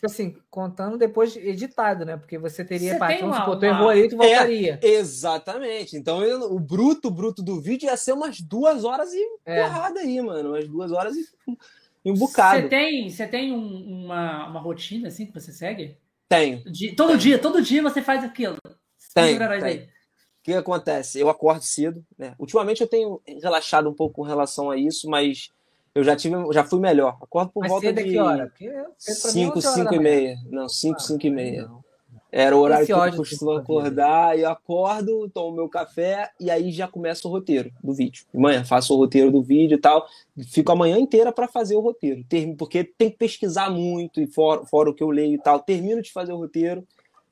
tipo 0.00 0.06
assim, 0.06 0.34
contando 0.50 0.96
depois 0.96 1.36
editado, 1.36 2.06
né? 2.06 2.16
Porque 2.16 2.38
você 2.38 2.64
teria 2.64 2.92
Você 2.94 2.98
parte, 2.98 3.12
tem 3.18 3.20
vamos 3.20 3.36
uma- 3.36 3.44
supor, 3.44 3.58
tu 3.58 3.66
errou 3.66 3.88
ali, 3.90 4.08
tu 4.08 4.16
voltaria. 4.16 4.78
Exatamente. 4.82 5.94
Então 5.96 6.24
eu- 6.24 6.52
o 6.54 6.58
bruto, 6.58 7.10
bruto 7.10 7.42
do 7.42 7.60
vídeo 7.60 7.86
ia 7.86 7.96
ser 7.98 8.12
umas 8.12 8.40
duas 8.40 8.82
horas 8.84 9.12
e 9.12 9.22
É. 9.44 9.62
porrada 9.62 10.00
aí, 10.00 10.18
mano. 10.22 10.50
Umas 10.50 10.66
duas 10.66 10.90
horas 10.90 11.14
e, 11.16 11.26
e 12.04 12.10
um 12.10 12.14
bocado. 12.14 12.62
Você 12.62 12.68
tem, 12.68 13.10
você 13.10 13.26
tem 13.26 13.52
um- 13.52 14.04
uma, 14.06 14.48
uma 14.48 14.60
rotina 14.60 15.08
assim 15.08 15.26
que 15.26 15.34
você 15.34 15.52
segue? 15.52 15.98
Tenho. 16.28 16.64
De- 16.64 16.92
todo 16.94 17.18
dia, 17.18 17.38
todo 17.38 17.60
dia 17.60 17.82
você 17.82 18.00
faz 18.00 18.24
aquilo. 18.24 18.56
Tem. 19.14 19.36
O 19.36 20.42
que 20.42 20.54
acontece? 20.54 21.20
Eu 21.20 21.28
acordo 21.28 21.62
cedo, 21.62 22.02
né? 22.16 22.34
Ultimamente 22.38 22.80
eu 22.80 22.86
tenho 22.88 23.20
relaxado 23.42 23.90
um 23.90 23.94
pouco 23.94 24.14
com 24.14 24.22
relação 24.22 24.70
a 24.70 24.76
isso, 24.78 25.10
mas 25.10 25.50
eu 25.94 26.04
já 26.04 26.14
tive, 26.16 26.34
já 26.52 26.64
fui 26.64 26.80
melhor. 26.80 27.16
Acordo 27.20 27.50
por 27.52 27.60
Mas 27.60 27.70
volta 27.70 27.86
cedo 27.86 27.96
de 27.96 28.04
que 28.10 28.18
hora? 28.18 28.46
Porque 28.48 28.66
é 28.66 28.84
5, 28.98 29.58
11 29.58 29.66
horas 29.66 29.74
5 29.74 29.90
da 29.90 29.96
e 29.96 29.98
manhã. 29.98 30.10
meia. 30.10 30.38
Não, 30.50 30.68
5, 30.68 30.96
Ah, 30.96 31.00
5 31.00 31.26
e 31.26 31.30
meia. 31.30 31.62
não. 31.66 31.80
Era 32.32 32.56
o 32.56 32.60
horário 32.60 32.86
que 32.86 32.92
eu 32.92 33.16
costumo 33.16 33.50
acordar, 33.50 34.38
eu 34.38 34.48
acordo, 34.48 35.28
tomo 35.30 35.56
meu 35.56 35.68
café 35.68 36.30
e 36.38 36.48
aí 36.48 36.70
já 36.70 36.86
começa 36.86 37.26
o 37.26 37.30
roteiro 37.30 37.72
do 37.82 37.92
vídeo. 37.92 38.24
De 38.32 38.38
manhã 38.40 38.64
faço 38.64 38.94
o 38.94 38.96
roteiro 38.96 39.32
do 39.32 39.42
vídeo 39.42 39.74
e 39.74 39.80
tal. 39.80 40.06
Fico 40.46 40.70
a 40.70 40.76
manhã 40.76 40.96
inteira 40.96 41.32
para 41.32 41.48
fazer 41.48 41.74
o 41.74 41.80
roteiro. 41.80 42.24
Porque 42.56 42.84
tem 42.84 43.10
que 43.10 43.16
pesquisar 43.16 43.68
muito, 43.68 44.20
e 44.20 44.28
fora, 44.28 44.64
fora 44.64 44.90
o 44.90 44.94
que 44.94 45.02
eu 45.02 45.10
leio 45.10 45.34
e 45.34 45.38
tal. 45.42 45.58
Termino 45.58 46.00
de 46.00 46.12
fazer 46.12 46.32
o 46.32 46.36
roteiro, 46.36 46.86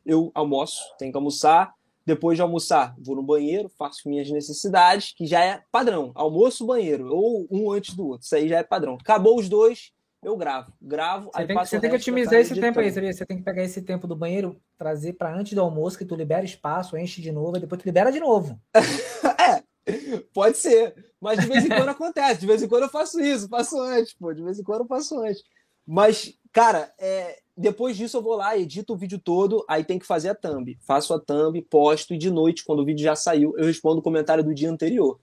eu 0.04 0.32
almoço, 0.34 0.82
tenho 0.98 1.12
que 1.12 1.16
almoçar. 1.16 1.72
Depois 2.08 2.38
de 2.38 2.42
almoçar, 2.42 2.94
vou 2.98 3.14
no 3.14 3.22
banheiro, 3.22 3.68
faço 3.78 4.08
minhas 4.08 4.30
necessidades, 4.30 5.12
que 5.14 5.26
já 5.26 5.44
é 5.44 5.62
padrão. 5.70 6.10
Almoço, 6.14 6.64
banheiro, 6.64 7.14
ou 7.14 7.46
um 7.50 7.70
antes 7.70 7.94
do 7.94 8.06
outro. 8.08 8.24
Isso 8.24 8.34
aí 8.34 8.48
já 8.48 8.56
é 8.60 8.62
padrão. 8.62 8.96
Acabou 8.98 9.38
os 9.38 9.46
dois, 9.46 9.92
eu 10.22 10.34
gravo. 10.34 10.72
Gravo, 10.80 11.26
Você 11.30 11.42
aí 11.42 11.46
tem, 11.46 11.48
que- 11.48 11.60
passo 11.60 11.68
você 11.70 11.76
o 11.76 11.80
tem 11.82 11.90
que 11.90 11.96
otimizar 11.96 12.34
esse 12.40 12.54
tempo 12.58 12.80
aí? 12.80 12.90
Você 12.90 13.26
tem 13.26 13.36
que 13.36 13.42
pegar 13.42 13.62
esse 13.62 13.82
tempo 13.82 14.06
do 14.06 14.16
banheiro, 14.16 14.58
trazer 14.78 15.12
para 15.12 15.34
antes 15.34 15.52
do 15.52 15.60
almoço, 15.60 15.98
que 15.98 16.04
tu 16.06 16.14
libera 16.14 16.46
espaço, 16.46 16.96
enche 16.96 17.20
de 17.20 17.30
novo, 17.30 17.58
e 17.58 17.60
depois 17.60 17.78
tu 17.82 17.84
libera 17.84 18.10
de 18.10 18.20
novo. 18.20 18.58
Pode 20.32 20.56
ser, 20.56 20.94
mas 21.20 21.38
de 21.40 21.46
vez 21.46 21.64
em 21.64 21.68
quando 21.68 21.88
acontece. 21.90 22.40
De 22.40 22.46
vez 22.46 22.62
em 22.62 22.68
quando 22.68 22.84
eu 22.84 22.88
faço 22.90 23.20
isso, 23.20 23.48
faço 23.50 23.78
antes, 23.80 24.14
pô. 24.14 24.32
De 24.32 24.42
vez 24.42 24.58
em 24.58 24.62
quando 24.62 24.80
eu 24.80 24.86
faço 24.86 25.18
antes. 25.20 25.42
Mas, 25.86 26.34
cara, 26.52 26.90
é, 26.98 27.38
depois 27.58 27.96
disso 27.96 28.16
eu 28.16 28.22
vou 28.22 28.36
lá, 28.36 28.56
edito 28.56 28.92
o 28.92 28.96
vídeo 28.96 29.18
todo, 29.18 29.64
aí 29.68 29.82
tem 29.82 29.98
que 29.98 30.06
fazer 30.06 30.28
a 30.28 30.34
thumb. 30.34 30.78
Faço 30.80 31.12
a 31.12 31.18
thumb, 31.18 31.60
posto 31.62 32.14
e 32.14 32.18
de 32.18 32.30
noite, 32.30 32.64
quando 32.64 32.80
o 32.80 32.84
vídeo 32.84 33.02
já 33.02 33.16
saiu, 33.16 33.52
eu 33.58 33.66
respondo 33.66 33.98
o 33.98 34.02
comentário 34.02 34.44
do 34.44 34.54
dia 34.54 34.70
anterior. 34.70 35.18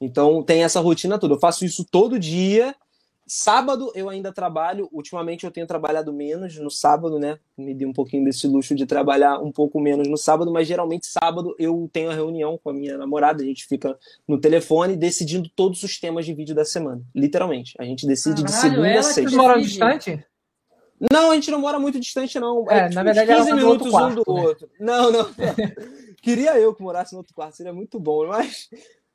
Então 0.00 0.42
tem 0.42 0.62
essa 0.64 0.80
rotina 0.80 1.18
toda. 1.18 1.34
Eu 1.34 1.38
faço 1.40 1.64
isso 1.64 1.84
todo 1.84 2.18
dia. 2.18 2.74
Sábado 3.26 3.92
eu 3.94 4.08
ainda 4.08 4.32
trabalho. 4.32 4.88
Ultimamente 4.90 5.44
eu 5.44 5.50
tenho 5.50 5.66
trabalhado 5.66 6.12
menos 6.12 6.56
no 6.56 6.70
sábado, 6.70 7.18
né? 7.18 7.38
Me 7.56 7.74
dei 7.74 7.86
um 7.86 7.92
pouquinho 7.92 8.24
desse 8.24 8.46
luxo 8.46 8.74
de 8.74 8.86
trabalhar 8.86 9.38
um 9.38 9.52
pouco 9.52 9.78
menos 9.78 10.08
no 10.08 10.16
sábado, 10.16 10.50
mas 10.50 10.66
geralmente 10.66 11.06
sábado 11.06 11.54
eu 11.58 11.90
tenho 11.92 12.10
a 12.10 12.14
reunião 12.14 12.58
com 12.62 12.70
a 12.70 12.72
minha 12.72 12.96
namorada. 12.96 13.42
A 13.42 13.46
gente 13.46 13.66
fica 13.66 13.98
no 14.26 14.40
telefone 14.40 14.96
decidindo 14.96 15.50
todos 15.54 15.82
os 15.82 15.98
temas 16.00 16.24
de 16.24 16.32
vídeo 16.32 16.54
da 16.54 16.64
semana. 16.64 17.02
Literalmente. 17.14 17.74
A 17.78 17.84
gente 17.84 18.06
decide 18.06 18.42
de 18.42 18.50
Caralho, 18.50 18.70
segunda 18.70 18.88
ela 18.88 18.98
a 18.98 19.02
Vocês 19.02 19.14
sexta. 19.14 19.22
decide. 19.30 19.36
moram 19.42 19.60
distante? 19.60 20.24
Não, 21.12 21.30
a 21.30 21.34
gente 21.34 21.50
não 21.50 21.60
mora 21.60 21.78
muito 21.78 22.00
distante, 22.00 22.38
não. 22.40 22.68
É, 22.70 22.88
na 22.90 23.02
verdade, 23.02 23.30
ela 23.30 23.38
15 23.44 23.50
tá 23.50 23.56
minutos 23.56 23.86
um 23.94 24.14
do 24.14 24.34
né? 24.34 24.40
outro. 24.42 24.70
Não, 24.80 25.10
não. 25.12 25.26
Queria 26.22 26.58
eu 26.58 26.74
que 26.74 26.82
morasse 26.82 27.12
no 27.12 27.18
outro 27.18 27.34
quarto, 27.34 27.56
seria 27.56 27.72
muito 27.72 28.00
bom, 28.00 28.26
mas 28.26 28.68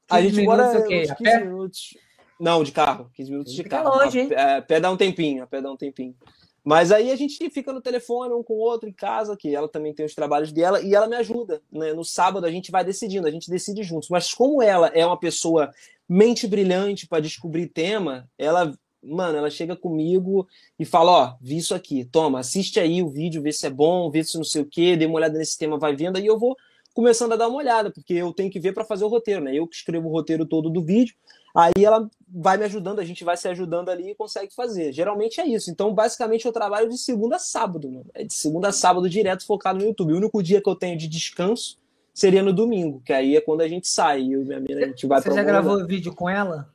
A 0.10 0.22
gente 0.22 0.36
minutos, 0.38 0.58
mora 0.58 0.80
o 0.80 0.88
quê? 0.88 1.02
uns 1.04 1.12
A 1.12 1.16
15 1.16 1.32
pé? 1.32 1.44
minutos. 1.44 1.98
Não, 2.40 2.64
de 2.64 2.72
carro. 2.72 3.10
15 3.14 3.32
minutos 3.32 3.54
de 3.54 3.64
Fica 3.64 3.82
carro. 3.82 3.98
longe, 4.04 4.20
hein? 4.20 4.26
A 4.28 4.30
pé- 4.30 4.56
a 4.58 4.62
pé 4.62 4.80
dá 4.80 4.92
um 4.92 4.98
tempinho, 4.98 5.44
a 5.44 5.48
pé 5.48 5.62
dá 5.62 5.72
um 5.72 5.78
tempinho. 5.78 6.16
Mas 6.64 6.94
aí 6.94 7.12
a 7.12 7.16
gente 7.18 7.50
fica 7.50 7.74
no 7.74 7.82
telefone 7.82 8.34
um 8.34 8.42
com 8.42 8.54
o 8.54 8.60
outro 8.60 8.88
em 8.88 8.94
casa, 8.94 9.36
que 9.36 9.54
ela 9.54 9.68
também 9.68 9.94
tem 9.94 10.06
os 10.06 10.16
trabalhos 10.16 10.54
dela, 10.54 10.82
e 10.82 10.96
ela 10.96 11.08
me 11.08 11.16
ajuda. 11.18 11.62
né? 11.70 11.92
No 11.94 12.06
sábado 12.06 12.46
a 12.46 12.52
gente 12.52 12.72
vai 12.72 12.86
decidindo, 12.86 13.28
a 13.28 13.32
gente 13.32 13.50
decide 13.50 13.84
juntos. 13.84 14.08
Mas 14.10 14.34
como 14.34 14.62
ela 14.62 14.88
é 14.94 15.06
uma 15.06 15.20
pessoa 15.20 15.70
mente 16.08 16.48
brilhante 16.48 17.06
para 17.06 17.22
descobrir 17.22 17.68
tema, 17.68 18.30
ela, 18.38 18.74
mano, 19.04 19.38
ela 19.38 19.50
chega 19.50 19.76
comigo 19.76 20.48
e 20.80 20.86
fala: 20.86 21.12
Ó, 21.12 21.38
vi 21.42 21.58
isso 21.58 21.76
aqui, 21.76 22.06
toma, 22.06 22.40
assiste 22.40 22.80
aí 22.80 23.02
o 23.02 23.10
vídeo, 23.10 23.42
vê 23.42 23.52
se 23.52 23.68
é 23.68 23.70
bom, 23.70 24.10
vê 24.10 24.24
se 24.24 24.38
não 24.38 24.44
sei 24.44 24.62
o 24.62 24.66
quê, 24.66 24.96
dê 24.96 25.06
uma 25.06 25.16
olhada 25.16 25.38
nesse 25.38 25.58
tema, 25.58 25.78
vai 25.78 25.96
vendo, 25.96 26.18
aí 26.18 26.26
eu 26.26 26.38
vou 26.38 26.56
começando 26.94 27.34
a 27.34 27.36
dar 27.36 27.48
uma 27.48 27.58
olhada, 27.58 27.92
porque 27.92 28.14
eu 28.14 28.32
tenho 28.32 28.52
que 28.52 28.60
ver 28.60 28.74
para 28.74 28.86
fazer 28.86 29.04
o 29.04 29.08
roteiro, 29.08 29.44
né? 29.44 29.54
Eu 29.54 29.68
que 29.68 29.76
escrevo 29.76 30.08
o 30.08 30.12
roteiro 30.12 30.46
todo 30.46 30.70
do 30.70 30.84
vídeo, 30.84 31.16
aí 31.56 31.84
ela 31.84 32.10
vai 32.28 32.58
me 32.58 32.66
ajudando, 32.66 33.00
a 33.00 33.06
gente 33.06 33.24
vai 33.24 33.36
se 33.36 33.48
ajudando 33.48 33.90
ali 33.90 34.12
e 34.12 34.16
consegue 34.16 34.54
fazer. 34.54 34.94
Geralmente 34.94 35.42
é 35.42 35.48
isso. 35.48 35.72
Então, 35.72 35.94
basicamente, 35.94 36.46
eu 36.46 36.52
trabalho 36.52 36.90
de 36.90 36.98
segunda 36.98 37.38
a 37.38 37.40
sábado, 37.40 37.92
mano. 37.92 38.06
É 38.14 38.24
de 38.24 38.34
segunda 38.34 38.70
a 38.70 38.72
sábado 38.72 39.10
direto 39.10 39.46
focado 39.46 39.80
no 39.80 39.86
YouTube. 39.86 40.14
O 40.14 40.18
único 40.18 40.42
dia 40.42 40.62
que 40.62 40.70
eu 40.70 40.76
tenho 40.76 40.98
de 40.98 41.08
descanso 41.08 41.78
seria 42.14 42.44
no 42.44 42.54
domingo, 42.54 43.02
que 43.04 43.12
aí 43.12 43.36
é 43.36 43.42
quando 43.42 43.62
a 43.62 43.68
gente 43.68 43.88
sai. 43.88 44.22
Eu 44.22 44.44
e 44.44 44.46
minha 44.46 44.60
mina, 44.60 44.86
a 44.86 44.88
gente 44.88 45.08
vai 45.08 45.20
Você 45.20 45.30
já 45.30 45.32
algum 45.32 45.42
lugar. 45.42 45.62
gravou 45.64 45.88
vídeo 45.88 46.14
com 46.14 46.30
ela? 46.30 46.72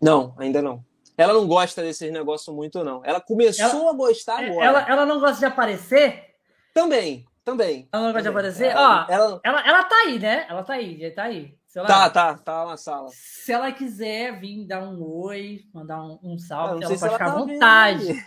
Não, 0.00 0.34
ainda 0.36 0.60
não. 0.60 0.84
Ela 1.16 1.32
não 1.32 1.46
gosta 1.46 1.80
desses 1.82 2.10
negócios 2.12 2.54
muito, 2.54 2.82
não. 2.82 3.00
Ela 3.04 3.20
começou 3.20 3.88
a 3.88 3.92
gostar 3.92 4.44
agora. 4.44 4.64
É, 4.64 4.66
Ela, 4.68 4.86
ela 4.88 5.06
não 5.06 5.20
gosta 5.20 5.38
de 5.38 5.44
aparecer? 5.46 6.24
Também, 6.72 7.24
também. 7.44 7.88
Ela 7.92 8.02
não 8.06 8.12
gosta 8.12 8.22
de 8.22 8.28
Também. 8.34 8.40
aparecer? 8.40 8.66
Ela, 8.72 9.06
Ó, 9.08 9.12
ela- 9.12 9.40
ela, 9.44 9.66
ela 9.68 9.84
tá 9.84 9.96
aí, 10.06 10.18
né? 10.18 10.46
Ela 10.48 10.62
tá 10.64 10.72
aí, 10.74 10.98
já 11.00 11.10
tá 11.14 11.22
aí. 11.24 11.54
Ela, 11.76 11.86
Tá, 11.88 12.08
tá, 12.10 12.34
tá 12.34 12.66
na 12.66 12.76
sala. 12.76 13.08
Se 13.12 13.52
ela 13.52 13.72
quiser 13.72 14.38
vir 14.38 14.64
dar 14.64 14.80
um 14.84 15.02
oi, 15.02 15.62
mandar 15.74 16.00
um, 16.02 16.18
um 16.22 16.38
salve, 16.38 16.80
não 16.80 16.88
ela 16.88 16.98
pode 16.98 17.04
ela 17.04 17.12
ficar 17.12 17.24
à 17.26 17.28
tá 17.32 17.34
vendo 17.40 17.52
vontade. 17.52 18.26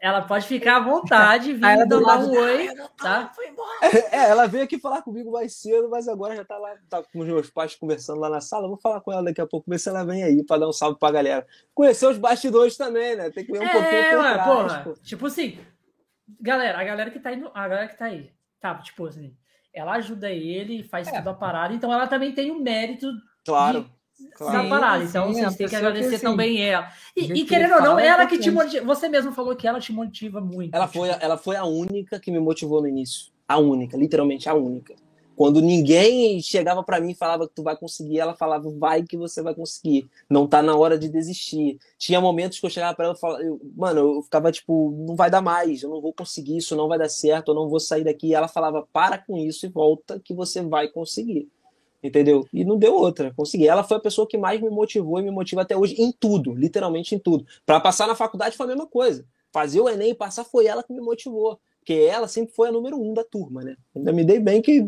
Ela 0.00 0.22
pode 0.22 0.46
ficar 0.46 0.76
à 0.76 0.80
vontade, 0.80 1.52
vir 1.52 1.64
ela 1.64 1.84
do 1.84 2.00
dar 2.00 2.06
lado, 2.06 2.28
um 2.28 2.36
oi, 2.36 2.56
"Ai, 2.56 2.68
eu 2.68 2.74
não 2.76 2.88
tô, 2.88 3.04
tá? 3.04 3.30
Foi 3.34 3.48
embora. 3.48 3.68
É, 4.12 4.30
ela 4.30 4.46
veio 4.46 4.64
aqui 4.64 4.78
falar 4.78 5.02
comigo 5.02 5.30
mais 5.32 5.56
cedo, 5.56 5.88
mas 5.90 6.06
agora 6.08 6.36
já 6.36 6.44
tá 6.44 6.56
lá, 6.58 6.74
tá 6.88 7.02
com 7.02 7.20
os 7.20 7.26
meus 7.26 7.50
pais 7.50 7.74
conversando 7.74 8.20
lá 8.20 8.28
na 8.28 8.40
sala. 8.40 8.68
Vou 8.68 8.76
falar 8.78 9.00
com 9.00 9.12
ela 9.12 9.22
daqui 9.24 9.40
a 9.40 9.46
pouco, 9.46 9.70
ver 9.70 9.78
se 9.78 9.88
ela 9.88 10.04
vem 10.04 10.22
aí 10.22 10.44
pra 10.44 10.58
dar 10.58 10.68
um 10.68 10.72
salve 10.72 10.98
pra 10.98 11.10
galera. 11.10 11.46
Conhecer 11.74 12.06
os 12.06 12.18
bastidores 12.18 12.76
também, 12.76 13.16
né? 13.16 13.30
Tem 13.30 13.44
que 13.44 13.52
ver 13.52 13.58
um 13.58 13.68
pouquinho 13.68 13.84
É, 14.02 14.10
por 14.10 14.22
mano, 14.22 14.34
trás. 14.34 14.48
porra. 14.72 14.80
pô. 14.84 14.92
Tipo 15.02 15.26
assim, 15.26 15.58
galera, 16.40 16.78
a 16.78 16.84
galera 16.84 17.10
que 17.10 17.18
tá 17.20 17.32
indo, 17.32 17.50
a 17.54 17.68
galera 17.68 17.88
que 17.88 17.98
tá 17.98 18.06
aí, 18.06 18.30
tá, 18.60 18.74
tipo 18.76 19.06
assim, 19.06 19.36
ela 19.72 19.92
ajuda 19.94 20.30
ele, 20.30 20.84
faz 20.84 21.08
É. 21.08 21.16
tudo 21.18 21.30
a 21.30 21.34
parada, 21.34 21.74
então 21.74 21.92
ela 21.92 22.06
também 22.06 22.32
tem 22.32 22.50
o 22.50 22.60
mérito 22.60 23.06
Claro. 23.44 23.82
da 23.82 23.88
claro. 24.34 24.68
parada. 24.68 25.04
Então 25.04 25.26
sim, 25.28 25.34
vocês 25.34 25.44
a 25.44 25.48
têm 25.48 25.56
que 25.56 25.62
pessoa 25.64 25.80
que, 25.80 25.86
agradecer 25.86 26.14
assim, 26.16 26.24
também 26.24 26.62
ela. 26.62 26.88
E, 27.16 27.20
e 27.24 27.28
que 27.32 27.44
querendo 27.44 27.74
ou 27.74 27.82
não, 27.82 27.98
é 27.98 28.06
ela 28.06 28.26
que 28.26 28.38
te 28.38 28.48
importante. 28.48 28.74
motiva. 28.80 28.94
Você 28.94 29.08
mesmo 29.08 29.32
falou 29.32 29.54
que 29.56 29.66
ela 29.66 29.80
te 29.80 29.92
motiva 29.92 30.40
muito. 30.40 30.74
Ela 30.74 30.88
foi, 30.88 31.08
ela 31.08 31.36
foi 31.36 31.56
a 31.56 31.64
única 31.64 32.18
que 32.20 32.30
me 32.30 32.38
motivou 32.40 32.80
no 32.80 32.88
início. 32.88 33.32
A 33.46 33.58
única, 33.58 33.96
literalmente 33.96 34.48
a 34.48 34.54
única. 34.54 34.94
Quando 35.36 35.60
ninguém 35.60 36.40
chegava 36.40 36.80
pra 36.84 37.00
mim 37.00 37.10
e 37.10 37.14
falava 37.14 37.48
que 37.48 37.54
tu 37.54 37.62
vai 37.64 37.76
conseguir, 37.76 38.20
ela 38.20 38.34
falava, 38.36 38.70
vai 38.70 39.02
que 39.02 39.16
você 39.16 39.42
vai 39.42 39.52
conseguir. 39.52 40.08
Não 40.30 40.46
tá 40.46 40.62
na 40.62 40.76
hora 40.76 40.96
de 40.96 41.08
desistir. 41.08 41.76
Tinha 41.98 42.20
momentos 42.20 42.60
que 42.60 42.66
eu 42.66 42.70
chegava 42.70 42.94
pra 42.94 43.06
ela 43.06 43.14
e 43.16 43.18
falava, 43.18 43.42
eu- 43.42 43.60
mano, 43.76 43.98
eu 44.18 44.22
ficava 44.22 44.52
tipo, 44.52 44.94
não 44.96 45.16
vai 45.16 45.28
dar 45.28 45.42
mais, 45.42 45.82
eu 45.82 45.90
não 45.90 46.00
vou 46.00 46.12
conseguir, 46.12 46.58
isso 46.58 46.76
não 46.76 46.86
vai 46.86 46.98
dar 47.00 47.08
certo, 47.08 47.50
eu 47.50 47.54
não 47.56 47.68
vou 47.68 47.80
sair 47.80 48.04
daqui. 48.04 48.28
E 48.28 48.34
ela 48.34 48.46
falava, 48.46 48.86
para 48.92 49.18
com 49.18 49.36
isso 49.36 49.66
e 49.66 49.68
volta 49.68 50.20
que 50.24 50.32
você 50.32 50.62
vai 50.62 50.86
conseguir. 50.86 51.48
Entendeu? 52.04 52.46
E 52.52 52.64
não 52.66 52.76
deu 52.76 52.94
outra, 52.94 53.32
consegui. 53.34 53.66
Ela 53.66 53.82
foi 53.82 53.96
a 53.96 54.00
pessoa 54.00 54.28
que 54.28 54.36
mais 54.36 54.60
me 54.60 54.68
motivou 54.68 55.18
e 55.18 55.22
me 55.22 55.30
motiva 55.30 55.62
até 55.62 55.74
hoje 55.74 55.94
em 55.98 56.12
tudo, 56.12 56.52
literalmente 56.52 57.14
em 57.14 57.18
tudo. 57.18 57.46
Pra 57.64 57.80
passar 57.80 58.06
na 58.06 58.14
faculdade 58.14 58.56
foi 58.58 58.66
a 58.66 58.68
mesma 58.68 58.86
coisa. 58.86 59.24
Fazer 59.50 59.80
o 59.80 59.88
Enem 59.88 60.10
e 60.10 60.14
passar 60.14 60.44
foi 60.44 60.66
ela 60.66 60.82
que 60.82 60.92
me 60.92 61.00
motivou. 61.00 61.58
Porque 61.78 61.94
ela 61.94 62.28
sempre 62.28 62.54
foi 62.54 62.68
a 62.68 62.72
número 62.72 63.00
um 63.00 63.14
da 63.14 63.24
turma, 63.24 63.62
né? 63.62 63.76
Ainda 63.96 64.12
me 64.12 64.22
dei 64.22 64.38
bem 64.38 64.60
que 64.60 64.86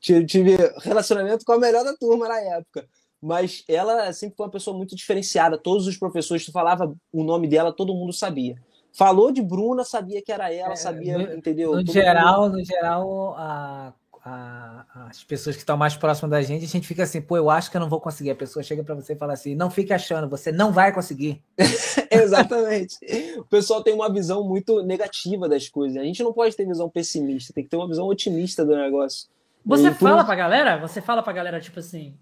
ti- 0.00 0.24
tive 0.26 0.56
relacionamento 0.82 1.44
com 1.44 1.52
a 1.52 1.58
melhor 1.58 1.84
da 1.84 1.94
turma 1.96 2.26
na 2.28 2.40
época. 2.40 2.88
Mas 3.22 3.64
ela 3.68 4.12
sempre 4.12 4.36
foi 4.36 4.46
uma 4.46 4.52
pessoa 4.52 4.76
muito 4.76 4.96
diferenciada. 4.96 5.56
Todos 5.58 5.86
os 5.86 5.96
professores, 5.96 6.44
tu 6.44 6.50
falava 6.52 6.92
o 7.12 7.22
nome 7.22 7.46
dela, 7.48 7.72
todo 7.72 7.94
mundo 7.94 8.12
sabia. 8.12 8.56
Falou 8.92 9.30
de 9.30 9.42
Bruna, 9.42 9.84
sabia 9.84 10.20
que 10.22 10.32
era 10.32 10.52
ela, 10.52 10.72
É, 10.72 10.76
sabia, 10.76 11.18
no- 11.18 11.34
entendeu? 11.34 11.70
No 11.72 11.84
Todo 11.84 11.92
geral, 11.92 12.48
no 12.48 12.64
geral, 12.64 13.34
a- 13.36 13.92
a- 14.28 15.06
as 15.08 15.22
pessoas 15.24 15.56
que 15.56 15.62
estão 15.62 15.76
mais 15.76 15.96
próximas 15.96 16.30
da 16.30 16.42
gente, 16.42 16.64
a 16.64 16.68
gente 16.68 16.86
fica 16.86 17.02
assim, 17.02 17.20
pô, 17.20 17.36
eu 17.36 17.48
acho 17.50 17.70
que 17.70 17.76
eu 17.76 17.80
não 17.80 17.88
vou 17.88 18.00
conseguir. 18.00 18.30
A 18.30 18.34
pessoa 18.36 18.62
chega 18.62 18.82
pra 18.84 18.94
você 18.94 19.12
e 19.14 19.16
fala 19.16 19.32
assim, 19.32 19.54
não 19.54 19.70
fique 19.70 19.92
achando, 19.92 20.28
você 20.28 20.52
não 20.52 20.72
vai 20.72 20.92
conseguir. 20.92 21.42
Exatamente. 22.10 22.96
O 23.38 23.44
pessoal 23.44 23.82
tem 23.82 23.94
uma 23.94 24.12
visão 24.12 24.42
muito 24.46 24.82
negativa 24.82 25.48
das 25.48 25.68
coisas. 25.68 25.96
A 25.98 26.04
gente 26.04 26.22
não 26.22 26.32
pode 26.32 26.56
ter 26.56 26.66
visão 26.66 26.88
pessimista, 26.88 27.52
tem 27.52 27.64
que 27.64 27.70
ter 27.70 27.76
uma 27.76 27.88
visão 27.88 28.06
otimista 28.06 28.64
do 28.64 28.76
negócio. 28.76 29.28
Você 29.64 29.88
E 29.88 29.90
por- 29.90 30.08
fala 30.08 30.24
pra 30.24 30.34
galera? 30.34 30.78
Você 30.78 31.00
fala 31.00 31.22
pra 31.22 31.32
galera, 31.32 31.60
tipo 31.60 31.78
assim. 31.80 32.14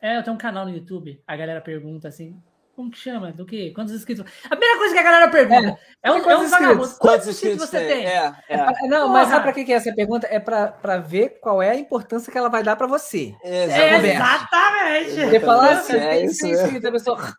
É, 0.00 0.16
eu 0.18 0.22
tenho 0.22 0.34
um 0.34 0.38
canal 0.38 0.64
no 0.64 0.70
YouTube. 0.72 1.20
A 1.26 1.36
galera 1.36 1.60
pergunta 1.60 2.08
assim. 2.08 2.36
Como 2.78 2.92
que 2.92 2.98
chama? 2.98 3.32
Do 3.32 3.44
quê? 3.44 3.72
Quantos 3.74 3.92
inscritos? 3.92 4.24
A 4.44 4.50
primeira 4.50 4.78
coisa 4.78 4.94
que 4.94 5.00
a 5.00 5.02
galera 5.02 5.28
pergunta 5.28 5.76
é, 6.00 6.12
um, 6.12 6.20
Quantos 6.22 6.30
é 6.30 6.36
um 6.36 6.44
inscritos? 6.44 6.50
vagabundo. 6.68 6.98
Quantos 7.00 7.26
inscritos 7.26 7.68
você 7.68 7.78
tem? 7.88 8.06
É, 8.06 8.32
é. 8.48 8.56
Não, 8.86 9.00
Porra! 9.00 9.12
mas 9.14 9.28
sabe 9.30 9.42
pra 9.42 9.52
que 9.52 9.64
que 9.64 9.72
é 9.72 9.76
essa 9.76 9.92
pergunta? 9.92 10.28
É 10.30 10.38
pra, 10.38 10.68
pra 10.68 10.98
ver 10.98 11.40
qual 11.40 11.60
é 11.60 11.70
a 11.70 11.74
importância 11.76 12.30
que 12.30 12.38
ela 12.38 12.48
vai 12.48 12.62
dar 12.62 12.76
pra 12.76 12.86
você. 12.86 13.34
é, 13.42 13.64
É, 13.64 13.64
exatamente. 13.64 14.06
exatamente. 14.14 15.10
Você 15.10 15.40
fala 15.40 15.70
assim, 15.72 15.96
É 15.96 16.10
tem 16.18 16.24
isso 16.26 16.34
100 16.36 16.50
mesmo. 16.50 16.64
inscritos, 16.66 16.88
a 16.88 16.92
pessoa... 16.92 17.34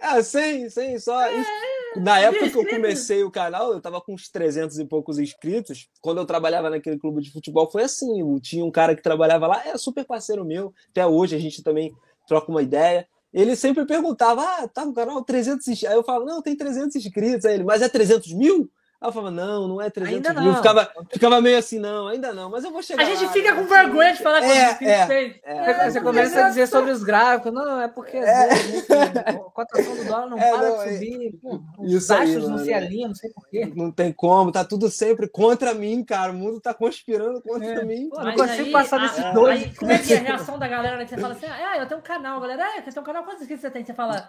É, 0.00 0.22
sim, 0.22 0.70
sim, 0.70 0.96
só 1.00 1.28
isso. 1.32 1.50
Na 1.96 2.20
época 2.20 2.48
que 2.48 2.56
eu 2.56 2.68
comecei 2.68 3.24
o 3.24 3.30
canal, 3.32 3.72
eu 3.72 3.80
tava 3.80 4.00
com 4.00 4.14
uns 4.14 4.28
300 4.28 4.78
e 4.78 4.84
poucos 4.84 5.18
inscritos. 5.18 5.88
Quando 6.00 6.18
eu 6.18 6.24
trabalhava 6.24 6.70
naquele 6.70 6.96
clube 6.98 7.20
de 7.20 7.32
futebol, 7.32 7.68
foi 7.68 7.82
assim. 7.82 8.38
Tinha 8.38 8.64
um 8.64 8.70
cara 8.70 8.94
que 8.94 9.02
trabalhava 9.02 9.48
lá, 9.48 9.62
é 9.66 9.76
super 9.76 10.04
parceiro 10.04 10.44
meu. 10.44 10.72
Até 10.90 11.04
hoje 11.04 11.34
a 11.34 11.40
gente 11.40 11.60
também 11.64 11.92
troca 12.28 12.52
uma 12.52 12.62
ideia. 12.62 13.08
Ele 13.34 13.56
sempre 13.56 13.84
perguntava, 13.84 14.42
ah, 14.42 14.68
tá 14.68 14.86
no 14.86 14.94
canal 14.94 15.24
300 15.24 15.66
inscritos. 15.68 15.92
Aí 15.92 15.98
eu 15.98 16.04
falava, 16.04 16.24
não, 16.24 16.40
tem 16.40 16.56
300 16.56 16.94
inscritos. 16.96 17.44
Aí 17.44 17.54
ele, 17.54 17.64
mas 17.64 17.82
é 17.82 17.88
300 17.88 18.32
mil? 18.32 18.70
Eu 19.02 19.12
falava, 19.12 19.30
não, 19.30 19.68
não 19.68 19.82
é 19.82 19.90
300 19.90 20.16
Ainda 20.30 20.40
mil. 20.40 20.50
não. 20.50 20.56
Ficava, 20.56 20.90
ficava 21.12 21.40
meio 21.40 21.58
assim, 21.58 21.78
não, 21.78 22.08
ainda 22.08 22.32
não, 22.32 22.48
mas 22.48 22.64
eu 22.64 22.70
vou 22.70 22.82
chegar 22.82 23.02
A 23.02 23.06
gente 23.06 23.24
lá, 23.26 23.32
fica 23.32 23.54
né? 23.54 23.60
com 23.60 23.68
vergonha 23.68 24.12
de 24.14 24.22
falar 24.22 24.42
É, 24.42 24.70
inscritos 24.72 24.94
é. 24.94 25.06
tem. 25.06 25.40
É, 25.44 25.90
Você 25.90 26.00
começa 26.00 26.44
a 26.46 26.48
dizer 26.48 26.66
sobre 26.68 26.90
os 26.90 27.02
gráficos, 27.02 27.52
não, 27.52 27.82
é 27.82 27.88
porque 27.88 28.16
às 28.16 28.62
vezes 28.62 28.86
a 28.90 29.32
cotação 29.50 29.94
do 29.96 30.04
dólar 30.04 30.26
não 30.30 30.38
É, 30.38 30.50
para 30.50 30.68
não, 30.70 30.78
de 30.78 30.88
é- 30.88 30.92
subir, 30.94 31.32
pô, 31.42 31.60
os 31.78 32.06
taxas 32.06 32.42
não 32.44 32.50
mano, 32.52 32.64
se 32.64 32.72
é. 32.72 32.76
alinham, 32.76 33.08
não 33.08 33.14
sei 33.14 33.30
porquê. 33.30 33.72
Não 33.76 33.90
tem 33.92 34.10
como, 34.10 34.50
tá 34.50 34.64
tudo 34.64 34.88
sempre 34.88 35.28
contra 35.28 35.74
mim, 35.74 36.02
cara. 36.02 36.32
O 36.32 36.34
mundo 36.34 36.58
tá 36.58 36.72
conspirando 36.72 37.42
contra 37.42 37.82
É. 37.82 37.84
mim. 37.84 38.08
Pô, 38.08 38.22
não 38.22 38.32
consigo 38.32 38.62
aí, 38.64 38.72
passar 38.72 39.00
desses 39.00 39.22
a- 39.22 39.32
dois. 39.32 39.62
Aí, 39.64 39.74
como 39.74 39.92
é 39.92 39.98
que 39.98 40.14
é 40.14 40.16
a 40.16 40.20
reação 40.22 40.58
da 40.58 40.66
galera 40.66 40.96
né, 40.96 41.04
que 41.04 41.10
você 41.14 41.20
fala 41.20 41.34
assim, 41.34 41.46
ah, 41.46 41.76
eu 41.76 41.86
tenho 41.86 42.00
um 42.00 42.02
canal, 42.02 42.40
galera, 42.40 42.64
ah, 42.64 42.82
você 42.82 42.90
tem 42.90 43.02
um 43.02 43.04
canal, 43.04 43.22
quantos 43.24 43.42
inscritos 43.42 43.60
você 43.62 43.70
tem? 43.70 43.84
Você 43.84 43.92
fala, 43.92 44.26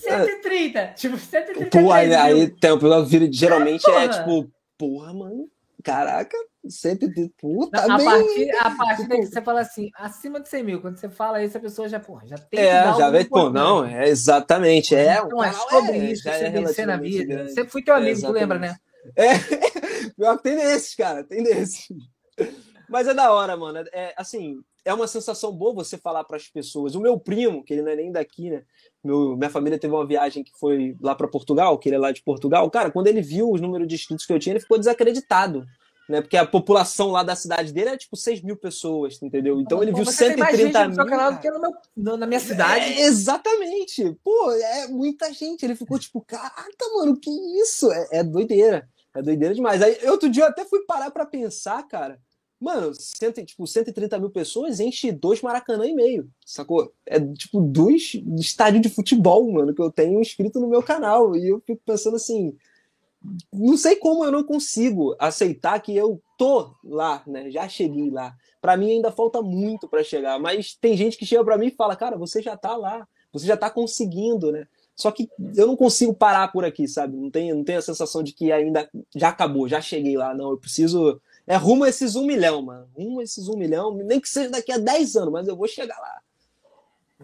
130, 0.00 0.86
tipo, 0.96 1.16
133 1.16 1.84
Pô, 1.84 1.92
aí, 1.92 2.08
mil. 2.08 2.18
aí 2.18 2.48
tem 2.48 2.70
o 2.72 2.78
pessoal 2.78 3.04
que 3.04 3.10
vira, 3.10 3.28
geralmente 3.32 3.88
é, 3.90 3.97
porra. 4.06 4.18
tipo, 4.18 4.52
porra, 4.76 5.14
mano, 5.14 5.48
caraca, 5.82 6.36
sempre 6.68 7.08
de 7.08 7.30
puta, 7.40 7.80
a, 7.80 7.96
bem. 7.96 8.04
partir, 8.06 8.50
a 8.56 8.70
partir 8.76 9.08
daí 9.08 9.20
que 9.20 9.26
você 9.26 9.42
fala 9.42 9.60
assim, 9.60 9.90
acima 9.96 10.40
de 10.40 10.48
100 10.48 10.62
mil, 10.62 10.80
quando 10.80 10.96
você 10.98 11.08
fala 11.08 11.42
isso, 11.42 11.56
a 11.56 11.60
pessoa 11.60 11.88
já, 11.88 11.98
porra, 11.98 12.26
já 12.26 12.36
tem 12.36 12.60
que 12.60 12.66
É, 12.66 12.82
dar 12.82 12.96
já 12.96 13.10
vê, 13.10 13.24
pô, 13.24 13.50
não, 13.50 13.84
é 13.84 14.08
exatamente, 14.08 14.94
é, 14.94 15.18
Então, 15.18 15.42
é 15.42 15.52
sobre 15.52 15.92
é, 15.92 16.12
isso, 16.12 16.22
já 16.24 16.32
você 16.32 16.44
é 16.44 16.50
vencer 16.50 16.86
na 16.86 16.96
vida. 16.96 17.24
grande. 17.24 17.52
Sempre 17.52 17.70
fui 17.70 17.82
teu 17.82 17.94
amigo, 17.94 18.20
tu 18.20 18.32
lembra, 18.32 18.58
né? 18.58 18.76
É, 19.16 19.28
pior 20.16 20.36
que 20.36 20.42
tem 20.42 20.56
desses, 20.56 20.94
cara, 20.94 21.24
tem 21.24 21.42
desses. 21.42 21.88
Mas 22.88 23.06
é 23.06 23.14
da 23.14 23.32
hora, 23.32 23.56
mano. 23.56 23.84
É 23.92 24.14
assim, 24.16 24.60
é 24.84 24.94
uma 24.94 25.06
sensação 25.06 25.52
boa 25.52 25.74
você 25.74 25.98
falar 25.98 26.24
para 26.24 26.36
as 26.36 26.48
pessoas. 26.48 26.94
O 26.94 27.00
meu 27.00 27.18
primo, 27.18 27.62
que 27.62 27.74
ele 27.74 27.82
não 27.82 27.92
é 27.92 27.96
nem 27.96 28.10
daqui, 28.10 28.50
né? 28.50 28.62
Meu, 29.04 29.36
minha 29.36 29.50
família 29.50 29.78
teve 29.78 29.94
uma 29.94 30.06
viagem 30.06 30.42
que 30.42 30.52
foi 30.58 30.96
lá 31.00 31.14
para 31.14 31.28
Portugal, 31.28 31.78
que 31.78 31.88
ele 31.88 31.96
é 31.96 31.98
lá 31.98 32.12
de 32.12 32.22
Portugal. 32.22 32.68
Cara, 32.70 32.90
quando 32.90 33.06
ele 33.06 33.22
viu 33.22 33.50
os 33.50 33.60
números 33.60 33.86
de 33.86 33.94
inscritos 33.94 34.26
que 34.26 34.32
eu 34.32 34.38
tinha, 34.38 34.54
ele 34.54 34.60
ficou 34.60 34.78
desacreditado. 34.78 35.64
Né? 36.08 36.22
Porque 36.22 36.38
a 36.38 36.46
população 36.46 37.10
lá 37.10 37.22
da 37.22 37.36
cidade 37.36 37.70
dele 37.72 37.90
é 37.90 37.96
tipo 37.96 38.16
6 38.16 38.40
mil 38.40 38.56
pessoas, 38.56 39.20
entendeu? 39.22 39.60
Então 39.60 39.82
ele 39.82 39.92
Pô, 39.92 39.98
viu 39.98 40.06
você 40.06 40.28
tem 40.28 40.38
mais 40.38 40.56
gente 40.56 40.72
130 40.72 40.88
no 40.88 40.94
seu 40.94 41.04
mil. 41.04 41.12
canal 41.12 41.32
do 41.32 41.38
que 41.38 41.50
no 41.50 41.60
meu, 41.60 42.16
na 42.16 42.26
minha 42.26 42.40
cidade. 42.40 42.84
É, 42.86 43.00
exatamente. 43.02 44.16
Pô, 44.24 44.50
é 44.52 44.88
muita 44.88 45.30
gente. 45.34 45.64
Ele 45.64 45.76
ficou 45.76 45.98
tipo, 45.98 46.22
caraca, 46.22 46.88
mano, 46.96 47.18
que 47.20 47.30
isso? 47.60 47.92
É, 47.92 48.08
é 48.12 48.24
doideira. 48.24 48.88
É 49.14 49.20
doideira 49.20 49.54
demais. 49.54 49.82
Aí 49.82 49.98
outro 50.08 50.30
dia 50.30 50.44
eu 50.44 50.48
até 50.48 50.64
fui 50.64 50.80
parar 50.86 51.10
pra 51.10 51.26
pensar, 51.26 51.86
cara. 51.86 52.18
Mano, 52.60 52.92
cento, 52.94 53.44
tipo, 53.44 53.66
130 53.66 54.18
mil 54.18 54.30
pessoas 54.30 54.80
enche 54.80 55.12
dois 55.12 55.40
Maracanã 55.40 55.86
e 55.86 55.94
meio, 55.94 56.28
sacou? 56.44 56.92
É 57.06 57.20
tipo 57.20 57.60
dois 57.60 58.14
estádios 58.38 58.82
de 58.82 58.88
futebol, 58.88 59.50
mano, 59.52 59.72
que 59.72 59.80
eu 59.80 59.92
tenho 59.92 60.20
inscrito 60.20 60.58
no 60.58 60.68
meu 60.68 60.82
canal. 60.82 61.36
E 61.36 61.48
eu 61.48 61.60
fico 61.64 61.80
pensando 61.86 62.16
assim, 62.16 62.56
não 63.52 63.76
sei 63.76 63.96
como 63.96 64.24
eu 64.24 64.32
não 64.32 64.44
consigo 64.44 65.16
aceitar 65.18 65.80
que 65.80 65.96
eu 65.96 66.20
tô 66.38 66.74
lá, 66.84 67.22
né? 67.26 67.50
Já 67.50 67.68
cheguei 67.68 68.10
lá. 68.10 68.34
Para 68.60 68.76
mim 68.76 68.92
ainda 68.92 69.10
falta 69.12 69.42
muito 69.42 69.88
para 69.88 70.02
chegar, 70.04 70.38
mas 70.38 70.74
tem 70.74 70.96
gente 70.96 71.16
que 71.16 71.26
chega 71.26 71.44
para 71.44 71.58
mim 71.58 71.66
e 71.68 71.74
fala: 71.76 71.96
"Cara, 71.96 72.16
você 72.16 72.42
já 72.42 72.56
tá 72.56 72.76
lá, 72.76 73.06
você 73.32 73.46
já 73.46 73.56
tá 73.56 73.70
conseguindo, 73.70 74.52
né?" 74.52 74.66
Só 74.96 75.12
que 75.12 75.28
eu 75.56 75.66
não 75.66 75.76
consigo 75.76 76.12
parar 76.12 76.48
por 76.50 76.64
aqui, 76.64 76.88
sabe? 76.88 77.16
Não 77.16 77.30
tenho, 77.30 77.54
não 77.54 77.64
tenho 77.64 77.78
a 77.78 77.82
sensação 77.82 78.20
de 78.20 78.32
que 78.32 78.50
ainda 78.50 78.88
já 79.14 79.28
acabou, 79.28 79.68
já 79.68 79.80
cheguei 79.80 80.16
lá. 80.16 80.34
Não, 80.34 80.50
eu 80.50 80.58
preciso. 80.58 81.20
É 81.48 81.56
rumo 81.56 81.84
a 81.84 81.88
esses 81.88 82.14
um 82.14 82.26
milhão, 82.26 82.60
mano. 82.62 82.88
Rumo 82.94 83.20
a 83.20 83.22
esses 83.22 83.48
um 83.48 83.56
milhão, 83.56 83.94
nem 83.94 84.20
que 84.20 84.28
seja 84.28 84.50
daqui 84.50 84.70
a 84.70 84.78
10 84.78 85.16
anos, 85.16 85.32
mas 85.32 85.48
eu 85.48 85.56
vou 85.56 85.66
chegar 85.66 85.98
lá. 85.98 86.20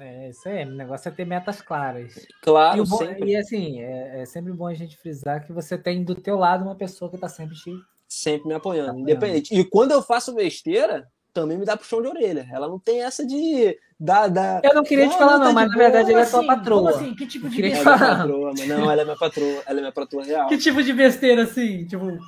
É, 0.01 0.30
isso 0.30 0.48
aí, 0.48 0.64
o 0.64 0.70
negócio 0.72 1.09
é 1.09 1.12
ter 1.12 1.24
metas 1.24 1.60
claras. 1.60 2.26
Claro, 2.42 2.82
e, 2.82 2.88
bom, 2.88 2.96
sempre. 2.96 3.30
e 3.30 3.36
assim, 3.36 3.80
é, 3.80 4.22
é, 4.22 4.26
sempre 4.26 4.52
bom 4.52 4.66
a 4.66 4.74
gente 4.74 4.96
frisar 4.96 5.46
que 5.46 5.52
você 5.52 5.78
tem 5.78 6.02
do 6.02 6.14
teu 6.14 6.36
lado 6.36 6.64
uma 6.64 6.74
pessoa 6.74 7.10
que 7.10 7.18
tá 7.18 7.28
sempre 7.28 7.55
te. 7.55 7.70
Sempre 8.09 8.48
me 8.48 8.55
apoiando, 8.55 8.90
apoiando. 8.90 9.10
independente. 9.10 9.55
E 9.55 9.64
quando 9.64 9.92
eu 9.92 10.02
faço 10.02 10.34
besteira, 10.34 11.06
também 11.32 11.59
me 11.59 11.64
dá 11.64 11.76
puxão 11.76 12.02
de 12.02 12.09
orelha. 12.09 12.48
Ela 12.51 12.66
não 12.66 12.78
tem 12.78 13.02
essa 13.02 13.26
de. 13.26 13.78
Da, 13.98 14.26
da... 14.26 14.60
Eu 14.64 14.74
não 14.74 14.82
queria 14.82 15.09
te 15.09 15.16
falar, 15.16 15.38
não, 15.38 15.46
tá 15.46 15.52
mas 15.52 15.70
na 15.70 15.76
verdade 15.76 16.10
ela 16.10 16.20
é 16.20 16.22
assim? 16.22 16.46
patroa. 16.46 16.82
Como 16.82 16.88
assim? 16.88 17.14
Que 17.14 17.26
tipo 17.26 17.48
de 17.48 17.62
ela 17.62 17.66
é 17.66 17.82
minha 17.82 17.98
patroa, 17.98 18.52
mas 18.56 18.68
não, 18.68 18.90
ela 18.90 19.02
é 19.02 19.05
minha 19.05 19.16
patroa. 19.16 19.62
Ela 19.66 19.78
é 19.78 19.80
minha 19.80 19.92
patroa 19.92 20.24
real. 20.24 20.48
Que 20.48 20.59
tipo 20.59 20.82
de 20.82 20.92
besteira, 20.92 21.44
assim? 21.44 21.86
Tipo. 21.86 22.18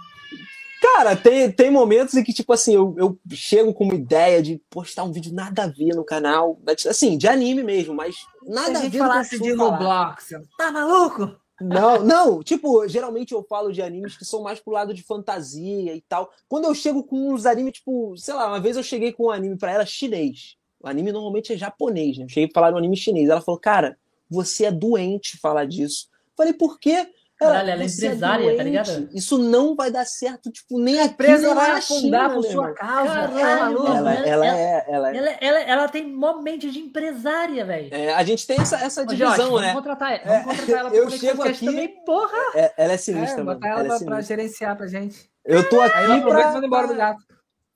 Cara, 0.95 1.17
tem, 1.17 1.51
tem 1.51 1.71
momentos 1.71 2.15
em 2.15 2.23
que, 2.23 2.33
tipo 2.33 2.53
assim, 2.53 2.75
eu, 2.75 2.95
eu 2.97 3.19
chego 3.31 3.75
com 3.75 3.85
uma 3.85 3.95
ideia 3.95 4.41
de 4.41 4.61
postar 4.71 5.03
um 5.03 5.11
vídeo 5.11 5.33
nada 5.33 5.65
a 5.65 5.67
ver 5.67 5.95
no 5.95 6.05
canal. 6.05 6.59
Assim, 6.89 7.19
de 7.19 7.27
anime 7.27 7.63
mesmo, 7.63 7.93
mas 7.93 8.17
nada 8.47 8.79
a, 8.79 8.83
a 8.83 8.89
ver. 8.89 8.99
falasse 8.99 9.39
de 9.39 9.53
Roblox, 9.53 10.29
tá 10.57 10.71
maluco? 10.71 11.37
Não, 11.61 12.05
não, 12.05 12.43
tipo, 12.43 12.87
geralmente 12.87 13.33
eu 13.33 13.43
falo 13.43 13.73
de 13.73 13.83
animes 13.83 14.17
que 14.17 14.25
são 14.25 14.43
mais 14.43 14.61
pro 14.61 14.73
lado 14.73 14.95
de 14.95 15.03
fantasia 15.03 15.95
e 15.95 16.01
tal. 16.03 16.31
Quando 16.49 16.67
eu 16.67 16.75
chego 16.75 17.03
com 17.03 17.33
uns 17.33 17.47
animes, 17.47 17.75
tipo, 17.75 18.15
sei 18.17 18.35
lá, 18.35 18.47
uma 18.47 18.61
vez 18.61 18.77
eu 18.77 18.83
cheguei 18.83 19.13
com 19.13 19.25
um 19.25 19.31
anime 19.31 19.57
pra 19.57 19.73
ela 19.73 19.87
chinês. 19.87 20.57
O 20.79 20.87
anime 20.87 21.11
normalmente 21.11 21.53
é 21.53 21.57
japonês, 21.57 22.19
né? 22.19 22.25
Eu 22.25 22.29
cheguei 22.29 22.49
pra 22.49 22.61
falar 22.61 22.71
de 22.71 22.75
um 22.77 22.79
anime 22.79 22.97
chinês. 22.97 23.29
Ela 23.29 23.41
falou, 23.41 23.59
cara, 23.59 23.99
você 24.31 24.67
é 24.67 24.71
doente 24.71 25.39
falar 25.39 25.65
disso. 25.67 26.09
Falei, 26.37 26.53
por 26.53 26.79
quê? 26.79 27.09
Ela, 27.39 27.53
Caralho, 27.53 27.71
ela 27.71 27.83
é 27.83 27.87
empresária, 27.87 28.51
é 28.51 28.57
tá 28.57 28.63
ligado? 28.63 29.09
Isso 29.13 29.37
não 29.37 29.77
vai 29.77 29.91
dar 29.91 30.07
certo, 30.07 30.51
tipo, 30.51 30.81
nem 30.81 30.99
a 30.99 31.05
empresa 31.05 31.55
vai 31.55 31.73
afundar 31.73 32.33
por 32.33 32.43
sua 32.43 32.73
causa. 32.73 33.13
Caralho, 33.13 33.87
ela, 33.87 34.15
ela, 34.15 34.27
ela, 34.27 34.47
é, 34.47 34.85
ela, 34.89 35.11
é... 35.11 35.17
Ela, 35.17 35.31
ela, 35.31 35.61
ela 35.61 35.89
tem 35.89 36.11
mó 36.11 36.41
mente 36.41 36.71
de 36.71 36.79
empresária, 36.79 37.63
velho. 37.63 37.95
É, 37.95 38.15
a 38.15 38.25
gente 38.25 38.47
tem 38.47 38.59
essa, 38.59 38.77
essa 38.77 39.05
divisão, 39.05 39.37
Jorge, 39.37 39.67
né? 39.67 39.73
Vamos 39.73 39.75
contratar, 39.75 40.23
vamos 40.25 40.45
contratar 40.47 40.79
ela 40.79 40.91
pra 40.91 40.97
eu 40.99 41.11
chego 41.11 41.43
aqui, 41.43 41.67
também, 41.67 42.05
porra. 42.07 42.39
É, 42.55 42.73
ela 42.79 42.93
é 42.95 42.97
sinistra, 42.97 43.43
é, 43.43 43.45
mano. 43.45 43.61
Botar 43.61 43.69
ela, 43.69 43.81
ela 43.81 43.95
é 43.95 43.99
pra, 43.99 44.07
pra 44.07 44.21
gerenciar 44.23 44.75
pra 44.75 44.87
gente. 44.87 45.31
Eu 45.45 45.69
tô 45.69 45.79
aqui 45.81 45.95
Aí 45.95 46.23
pra... 46.23 46.59
embora 46.65 46.89
do 46.89 46.95
gato. 46.95 47.23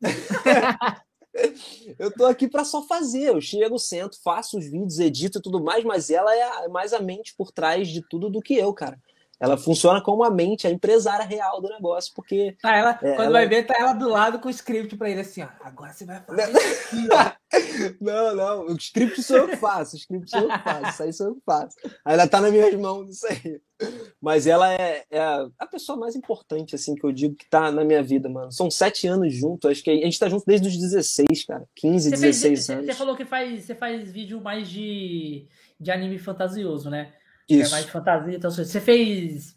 eu 1.98 2.10
tô 2.12 2.24
aqui 2.24 2.48
para 2.48 2.64
só 2.64 2.82
fazer. 2.86 3.28
Eu 3.28 3.40
chego, 3.42 3.78
sento, 3.78 4.16
faço 4.22 4.58
os 4.58 4.64
vídeos, 4.64 4.98
edito 4.98 5.38
e 5.38 5.42
tudo 5.42 5.62
mais, 5.62 5.84
mas 5.84 6.08
ela 6.08 6.34
é 6.34 6.68
mais 6.68 6.94
a 6.94 7.00
mente 7.00 7.34
por 7.36 7.52
trás 7.52 7.88
de 7.88 8.02
tudo 8.08 8.30
do 8.30 8.40
que 8.40 8.54
eu, 8.54 8.72
cara. 8.72 8.98
Ela 9.40 9.56
funciona 9.56 10.02
como 10.02 10.22
a 10.22 10.30
mente, 10.30 10.66
a 10.66 10.70
empresária 10.70 11.24
real 11.24 11.62
do 11.62 11.68
negócio, 11.70 12.12
porque. 12.14 12.56
Tá, 12.60 12.76
ela, 12.76 12.90
é, 12.90 13.14
quando 13.14 13.28
ela... 13.28 13.38
vai 13.38 13.48
ver, 13.48 13.64
tá 13.64 13.74
ela 13.78 13.94
do 13.94 14.06
lado 14.06 14.38
com 14.38 14.48
o 14.48 14.50
script 14.50 14.94
para 14.98 15.08
ele 15.08 15.22
assim, 15.22 15.42
ó. 15.42 15.48
Agora 15.62 15.94
você 15.94 16.04
vai 16.04 16.20
fazer. 16.20 16.52
não, 17.98 18.36
não. 18.36 18.66
O 18.66 18.76
script 18.76 19.22
sou 19.22 19.38
eu 19.38 19.48
que 19.48 19.56
faço. 19.56 19.96
O 19.96 19.98
script 19.98 20.30
sou 20.30 20.40
eu 20.40 20.48
que 20.48 20.62
faço. 20.62 20.90
Isso 20.90 21.02
aí 21.02 21.12
sou 21.14 21.26
eu 21.28 21.34
que 21.36 21.40
faço. 21.46 21.74
Aí 22.04 22.12
ela 22.12 22.28
tá 22.28 22.38
nas 22.38 22.52
minhas 22.52 22.74
mãos, 22.74 23.08
isso 23.08 23.26
aí. 23.26 23.60
Mas 24.20 24.46
ela 24.46 24.70
é, 24.74 25.04
é, 25.10 25.22
a 25.58 25.66
pessoa 25.66 25.98
mais 25.98 26.14
importante, 26.14 26.74
assim, 26.74 26.94
que 26.94 27.04
eu 27.04 27.10
digo 27.10 27.34
que 27.34 27.48
tá 27.48 27.72
na 27.72 27.82
minha 27.82 28.02
vida, 28.02 28.28
mano. 28.28 28.52
São 28.52 28.70
sete 28.70 29.06
anos 29.06 29.34
juntos. 29.34 29.70
Acho 29.70 29.82
que 29.82 29.90
a 29.90 29.94
gente 29.94 30.18
tá 30.18 30.28
junto 30.28 30.44
desde 30.46 30.68
os 30.68 30.76
16, 30.76 31.46
cara. 31.46 31.64
15, 31.76 32.10
você 32.10 32.10
16 32.10 32.42
fez, 32.42 32.70
anos. 32.70 32.86
Você 32.86 32.94
falou 32.94 33.16
que 33.16 33.24
faz, 33.24 33.64
você 33.64 33.74
faz 33.74 34.12
vídeo 34.12 34.38
mais 34.42 34.68
de, 34.68 35.48
de 35.80 35.90
anime 35.90 36.18
fantasioso, 36.18 36.90
né? 36.90 37.14
Isso. 37.54 37.68
É 37.68 37.70
mais 37.70 37.86
de 37.86 37.92
fantasia. 37.92 38.36
Então, 38.36 38.50
você 38.50 38.80
fez 38.80 39.56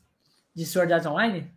de 0.53 0.65
Sword 0.65 0.93
Art 0.93 1.05
Online? 1.05 1.51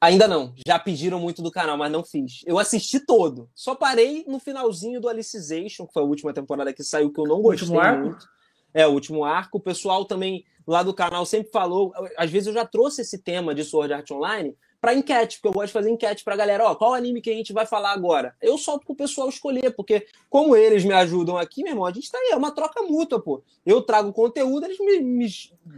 Ainda 0.00 0.26
não. 0.26 0.52
Já 0.66 0.78
pediram 0.80 1.20
muito 1.20 1.42
do 1.42 1.50
canal, 1.50 1.76
mas 1.76 1.92
não 1.92 2.02
fiz. 2.02 2.40
Eu 2.44 2.58
assisti 2.58 2.98
todo. 2.98 3.48
Só 3.54 3.74
parei 3.74 4.24
no 4.26 4.40
finalzinho 4.40 5.00
do 5.00 5.08
Alicization, 5.08 5.86
que 5.86 5.92
foi 5.92 6.02
a 6.02 6.06
última 6.06 6.32
temporada 6.32 6.72
que 6.72 6.82
saiu, 6.82 7.12
que 7.12 7.20
eu 7.20 7.24
não 7.24 7.40
gostei 7.40 7.68
último 7.68 7.80
arco? 7.80 8.06
muito. 8.06 8.28
É, 8.74 8.84
o 8.84 8.90
último 8.90 9.24
arco. 9.24 9.58
O 9.58 9.60
pessoal 9.60 10.04
também 10.04 10.44
lá 10.66 10.82
do 10.82 10.92
canal 10.92 11.24
sempre 11.24 11.52
falou. 11.52 11.92
Às 12.18 12.30
vezes 12.30 12.48
eu 12.48 12.52
já 12.52 12.66
trouxe 12.66 13.02
esse 13.02 13.18
tema 13.18 13.54
de 13.54 13.62
Sword 13.62 13.92
Art 13.92 14.10
Online 14.10 14.56
para 14.82 14.94
enquete, 14.94 15.36
porque 15.36 15.46
eu 15.46 15.52
gosto 15.52 15.68
de 15.68 15.72
fazer 15.74 15.90
enquete 15.90 16.24
pra 16.24 16.34
galera, 16.34 16.64
ó, 16.64 16.74
qual 16.74 16.92
anime 16.92 17.20
que 17.20 17.30
a 17.30 17.34
gente 17.34 17.52
vai 17.52 17.64
falar 17.64 17.92
agora? 17.92 18.34
Eu 18.42 18.58
solto 18.58 18.84
pro 18.84 18.96
pessoal 18.96 19.28
escolher, 19.28 19.70
porque 19.76 20.08
como 20.28 20.56
eles 20.56 20.84
me 20.84 20.92
ajudam 20.92 21.38
aqui, 21.38 21.62
meu 21.62 21.70
irmão, 21.70 21.86
a 21.86 21.92
gente 21.92 22.10
tá 22.10 22.18
aí, 22.18 22.30
é 22.32 22.36
uma 22.36 22.50
troca 22.50 22.82
mútua, 22.82 23.22
pô. 23.22 23.44
Eu 23.64 23.80
trago 23.80 24.12
conteúdo, 24.12 24.66
eles 24.66 24.80
me, 24.80 24.98
me 24.98 25.28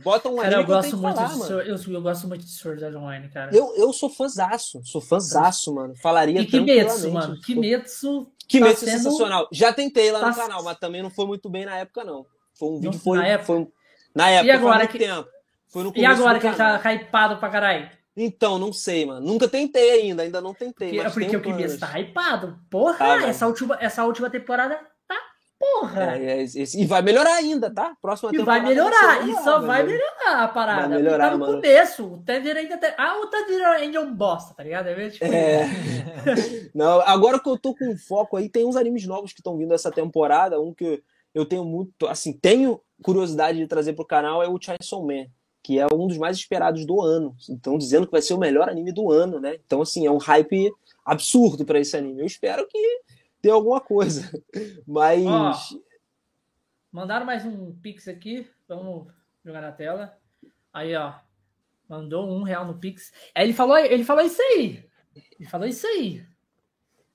botam 0.02 0.32
um 0.32 0.36
cara, 0.36 0.56
anime 0.56 0.62
eu 0.62 0.66
gosto 0.66 0.92
eu 0.94 0.98
muito 0.98 1.16
falar, 1.16 1.28
de 1.28 1.38
mano. 1.38 1.60
Eu, 1.60 1.76
eu, 1.76 2.00
gosto 2.00 2.26
muito 2.26 2.44
de 2.46 2.50
Sword 2.50 2.82
Art 2.82 2.94
Online, 2.94 3.28
cara. 3.28 3.54
Eu, 3.54 3.76
eu 3.76 3.92
sou 3.92 4.08
fãzaço, 4.08 4.80
sou 4.82 5.02
fãzaço, 5.02 5.74
mano. 5.74 5.94
Falaria 5.96 6.40
e 6.40 6.46
Kimetsu, 6.46 7.10
mano. 7.10 7.38
Kimetsu. 7.42 8.32
Kimetsu 8.48 8.86
tá 8.86 8.90
é 8.90 8.94
sendo... 8.94 9.02
sensacional. 9.02 9.48
Já 9.52 9.70
tentei 9.70 10.10
lá 10.10 10.20
tá... 10.20 10.28
no 10.30 10.34
canal, 10.34 10.64
mas 10.64 10.78
também 10.78 11.02
não 11.02 11.10
foi 11.10 11.26
muito 11.26 11.50
bem 11.50 11.66
na 11.66 11.76
época, 11.76 12.04
não. 12.04 12.24
Foi 12.54 12.70
um 12.70 12.76
vídeo, 12.76 12.92
Não, 12.92 12.98
foi, 12.98 13.18
na 13.18 13.26
época? 13.26 13.44
foi 13.44 13.68
na 14.14 14.30
época, 14.30 14.46
E 14.46 14.50
agora 14.50 14.86
que- 14.86 14.98
tempo. 14.98 15.28
Foi 15.68 15.82
no 15.82 15.92
E 15.94 16.06
agora 16.06 16.38
que 16.38 16.46
ele 16.46 16.56
tá 16.56 16.94
hypado 16.94 17.36
pra 17.36 17.50
caralho? 17.50 18.03
Então, 18.16 18.58
não 18.58 18.72
sei, 18.72 19.04
mano. 19.06 19.26
Nunca 19.26 19.48
tentei 19.48 19.90
ainda, 20.02 20.22
ainda 20.22 20.40
não 20.40 20.54
tentei. 20.54 20.88
Porque, 20.90 21.02
mas 21.02 21.12
porque 21.12 21.36
o 21.36 21.42
Kimetsu 21.42 21.78
planos. 21.78 21.94
tá 21.94 21.98
hypado. 22.00 22.58
Porra, 22.70 22.96
Tá, 22.98 23.26
essa, 23.28 23.46
última, 23.46 23.76
essa 23.80 24.04
última 24.04 24.30
temporada 24.30 24.78
tá 25.08 25.16
porra. 25.58 26.16
É, 26.16 26.24
é, 26.38 26.42
esse- 26.42 26.80
e 26.80 26.86
vai 26.86 27.02
melhorar 27.02 27.34
ainda, 27.34 27.72
tá? 27.74 27.96
Próxima 28.00 28.30
E 28.32 28.38
vai 28.38 28.60
temporada 28.60 28.68
melhorar, 28.68 29.22
ser 29.24 29.28
e 29.30 29.34
só 29.42 29.60
vai 29.60 29.82
melhorar 29.82 30.44
a 30.44 30.48
parada. 30.48 30.88
Vai 30.88 30.98
melhorar, 31.02 31.24
tá 31.30 31.32
no 31.32 31.38
mano. 31.40 31.54
começo. 31.54 32.04
O 32.04 32.18
Thunder 32.18 32.56
ainda 32.56 32.76
tem. 32.78 32.92
Ah, 32.96 33.18
o 33.20 33.26
Thunder 33.26 33.66
ainda 33.68 33.98
é 33.98 34.00
um 34.00 34.14
bosta, 34.14 34.54
tá 34.54 34.62
ligado? 34.62 34.86
É, 34.88 34.94
meio 34.96 35.10
tipo, 35.10 35.24
É. 35.24 35.64
Não, 36.74 37.00
agora 37.00 37.40
que 37.40 37.48
eu 37.48 37.58
tô 37.58 37.74
com 37.74 37.96
foco 37.96 38.36
aí, 38.36 38.48
tem 38.48 38.64
uns 38.64 38.76
animes 38.76 39.04
novos 39.06 39.32
que 39.32 39.40
estão 39.40 39.56
vindo 39.56 39.74
essa 39.74 39.90
temporada. 39.90 40.60
Um 40.60 40.72
que 40.72 41.02
eu 41.34 41.44
tenho 41.44 41.64
muito, 41.64 42.06
assim, 42.06 42.32
tenho 42.32 42.80
curiosidade 43.02 43.58
de 43.58 43.66
trazer 43.66 43.92
pro 43.94 44.06
canal 44.06 44.40
é 44.42 44.48
o 44.48 44.56
Chainsaw 44.60 45.04
Man, 45.04 45.26
que 45.64 45.78
é 45.78 45.86
um 45.86 46.06
dos 46.06 46.18
mais 46.18 46.36
esperados 46.36 46.84
do 46.84 47.00
ano. 47.00 47.34
Então, 47.48 47.78
dizendo 47.78 48.04
que 48.04 48.12
vai 48.12 48.20
ser 48.20 48.34
o 48.34 48.38
melhor 48.38 48.68
anime 48.68 48.92
do 48.92 49.10
ano, 49.10 49.40
né? 49.40 49.58
Então, 49.66 49.80
assim, 49.80 50.06
é 50.06 50.10
um 50.10 50.18
hype 50.18 50.70
absurdo 51.02 51.64
pra 51.64 51.80
esse 51.80 51.96
anime. 51.96 52.20
Eu 52.20 52.26
espero 52.26 52.68
que 52.68 53.00
dê 53.42 53.48
alguma 53.48 53.80
coisa. 53.80 54.30
Mas. 54.86 55.24
Ó. 55.24 55.54
Mandaram 56.92 57.24
mais 57.24 57.46
um 57.46 57.72
Pix 57.72 58.06
aqui. 58.06 58.46
Vamos 58.68 59.08
jogar 59.42 59.62
na 59.62 59.72
tela. 59.72 60.14
Aí, 60.70 60.94
ó. 60.94 61.14
Mandou 61.88 62.28
um 62.30 62.42
real 62.42 62.66
no 62.66 62.78
Pix. 62.78 63.10
Aí 63.34 63.46
ele 63.46 63.54
falou, 63.54 63.78
ele 63.78 64.04
falou 64.04 64.22
isso 64.22 64.42
aí. 64.42 64.84
Ele 65.40 65.48
falou 65.48 65.66
isso 65.66 65.86
aí. 65.86 66.22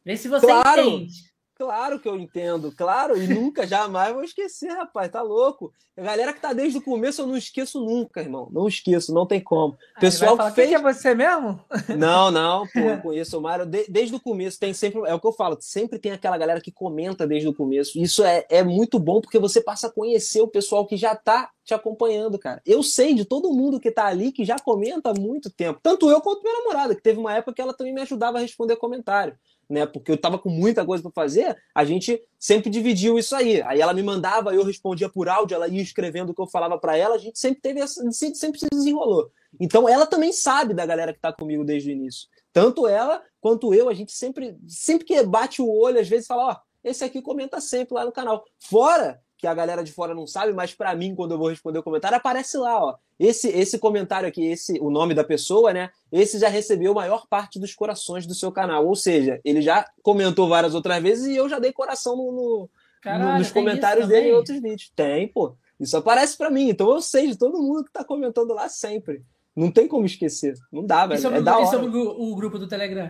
Vê 0.04 0.18
se 0.18 0.28
você 0.28 0.48
Claro. 0.48 0.82
entende. 0.82 1.29
Claro 1.60 2.00
que 2.00 2.08
eu 2.08 2.16
entendo, 2.18 2.72
claro, 2.72 3.22
e 3.22 3.28
nunca, 3.28 3.68
jamais 3.68 4.14
vou 4.14 4.24
esquecer, 4.24 4.70
rapaz, 4.72 5.12
tá 5.12 5.22
louco. 5.22 5.74
A 5.98 6.02
galera 6.02 6.32
que 6.32 6.40
tá 6.40 6.54
desde 6.54 6.78
o 6.78 6.82
começo 6.82 7.22
eu 7.22 7.28
não 7.28 7.36
esqueço 7.36 7.82
nunca, 7.84 8.22
irmão. 8.22 8.48
Não 8.54 8.66
esqueço, 8.66 9.14
não 9.14 9.26
tem 9.26 9.42
como. 9.42 9.78
Aí 9.96 10.00
Pessoal 10.00 10.38
vai 10.38 10.46
falar, 10.46 10.50
que 10.52 10.56
"Quem 10.56 10.70
fez. 10.70 10.82
que 10.82 10.88
é 10.88 10.94
você 10.94 11.14
mesmo? 11.14 11.60
Não, 11.98 12.32
não, 12.32 12.66
pô, 12.66 12.80
eu 12.80 13.02
conheço 13.04 13.38
o 13.38 13.42
Mário 13.42 13.66
de- 13.66 13.86
desde 13.90 14.16
o 14.16 14.22
começo. 14.22 14.58
Tem 14.58 14.74
sempre, 14.74 15.02
é 15.06 15.14
o 15.14 15.20
que 15.20 15.28
eu 15.28 15.34
falo, 15.34 15.58
sempre 15.60 16.00
tem 16.00 16.14
aquela 16.14 16.38
galera 16.38 16.62
que 16.62 16.72
comenta 16.72 17.28
desde 17.28 17.50
o 17.50 17.54
começo. 17.54 18.00
Isso 18.00 18.24
é, 18.24 18.46
é 18.50 18.64
muito 18.64 18.98
bom 18.98 19.20
porque 19.20 19.38
você 19.38 19.60
passa 19.60 19.88
a 19.88 19.92
conhecer 19.92 20.40
o 20.40 20.48
pessoal 20.48 20.88
que 20.88 20.96
já 20.96 21.14
tá 21.14 21.50
te 21.66 21.74
acompanhando, 21.74 22.40
cara. 22.40 22.62
Eu 22.66 22.82
sei 22.82 23.14
de 23.14 23.26
todo 23.26 23.52
mundo 23.54 23.82
que 23.82 23.92
tá 23.92 24.06
ali 24.06 24.32
que 24.32 24.46
já 24.46 24.58
comenta 24.58 25.10
há 25.10 25.14
muito 25.14 25.50
tempo. 25.50 25.82
Tanto 25.84 26.10
eu 26.10 26.22
quanto 26.22 26.42
minha 26.42 26.58
namorada, 26.60 26.96
que 26.96 27.02
teve 27.04 27.20
uma 27.20 27.34
época 27.36 27.54
que 27.54 27.62
ela 27.62 27.74
também 27.74 27.94
me 27.94 28.02
ajudava 28.02 28.38
a 28.38 28.42
responder 28.42 28.78
comentário. 28.78 29.38
Né, 29.70 29.86
porque 29.86 30.12
eu 30.12 30.18
tava 30.18 30.40
com 30.40 30.50
muita 30.50 30.84
coisa 30.84 31.04
para 31.04 31.12
fazer, 31.12 31.56
a 31.76 31.86
gente 31.86 32.20
sempre 32.40 32.72
dividiu 32.72 33.20
isso 33.20 33.36
aí. 33.36 33.62
Aí 33.62 33.80
ela 33.80 33.94
me 33.94 34.02
mandava, 34.02 34.52
eu 34.52 34.64
respondia 34.64 35.08
por 35.08 35.30
áudio, 35.30 35.54
ela 35.54 35.68
ia 35.68 35.82
escrevendo 35.82 36.32
o 36.32 36.34
que 36.34 36.42
eu 36.42 36.48
falava 36.48 36.80
para 36.80 36.98
ela, 36.98 37.14
a 37.14 37.20
gente 37.20 37.38
sempre 37.38 37.62
teve 37.62 37.80
essa, 37.80 38.02
sempre, 38.12 38.60
se 38.60 38.68
desenrolou. 38.72 39.32
Então 39.60 39.88
ela 39.88 40.08
também 40.08 40.34
sabe 40.34 40.74
da 40.74 40.88
galera 40.88 41.14
que 41.14 41.20
tá 41.20 41.32
comigo 41.32 41.64
desde 41.64 41.90
o 41.90 41.94
início. 41.94 42.28
Tanto 42.52 42.88
ela 42.88 43.22
quanto 43.40 43.72
eu, 43.72 43.90
a 43.90 43.94
gente 43.94 44.12
sempre, 44.12 44.58
sempre 44.68 45.06
que 45.06 45.22
bate 45.24 45.62
o 45.62 45.70
olho, 45.70 46.00
às 46.00 46.10
vezes 46.10 46.26
fala, 46.26 46.52
ó, 46.52 46.58
esse 46.84 47.04
aqui 47.04 47.22
comenta 47.22 47.62
sempre 47.62 47.94
lá 47.94 48.06
no 48.06 48.12
canal. 48.12 48.44
Fora 48.60 49.22
que 49.40 49.48
a 49.48 49.54
galera 49.54 49.82
de 49.84 49.92
fora 49.94 50.14
não 50.14 50.28
sabe, 50.28 50.52
mas 50.52 50.74
para 50.76 50.94
mim, 50.94 51.16
quando 51.16 51.32
eu 51.32 51.38
vou 51.38 51.48
responder 51.48 51.80
o 51.80 51.84
comentário, 51.84 52.18
aparece 52.18 52.58
lá, 52.58 52.84
ó. 52.84 52.96
Esse, 53.18 53.48
esse 53.48 53.80
comentário 53.80 54.28
aqui, 54.28 54.46
esse, 54.46 54.78
o 54.82 54.90
nome 54.90 55.14
da 55.14 55.24
pessoa, 55.24 55.72
né? 55.74 55.90
Esse 56.12 56.38
já 56.38 56.50
recebeu 56.50 56.92
a 56.92 56.96
maior 56.96 57.26
parte 57.28 57.58
dos 57.58 57.74
corações 57.74 58.28
do 58.28 58.36
seu 58.36 58.52
canal. 58.52 58.86
Ou 58.86 58.96
seja, 58.98 59.40
ele 59.46 59.62
já 59.62 59.86
comentou 60.04 60.48
várias 60.50 60.76
outras 60.76 61.02
vezes 61.02 61.26
e 61.28 61.36
eu 61.38 61.48
já 61.48 61.58
dei 61.58 61.72
coração 61.72 62.18
no, 62.18 62.32
no- 62.34 62.70
Caralho, 63.02 63.40
nos 63.40 63.50
comentários 63.52 64.08
dele 64.10 64.28
em 64.30 64.34
outros 64.34 64.62
vídeos. 64.62 64.92
Tem, 64.94 65.26
pô. 65.30 65.56
Isso 65.80 65.96
aparece 65.96 66.38
para 66.38 66.52
mim. 66.52 66.68
Então 66.68 66.92
eu 66.94 67.02
sei 67.02 67.28
de 67.28 67.38
todo 67.38 67.58
mundo 67.62 67.86
que 67.86 67.92
tá 67.94 68.04
comentando 68.04 68.54
lá 68.54 68.68
sempre. 68.68 69.24
Não 69.56 69.72
tem 69.72 69.88
como 69.88 70.06
esquecer. 70.06 70.54
Não 70.72 70.86
dá, 70.86 71.06
E 71.06 71.08
velho. 71.10 71.22
sobre, 71.22 71.40
É 71.40 71.42
o- 71.42 71.64
e 71.64 71.68
sobre 71.68 71.98
o, 71.98 72.32
o 72.32 72.36
grupo 72.36 72.60
do 72.60 72.68
Telegram? 72.68 73.10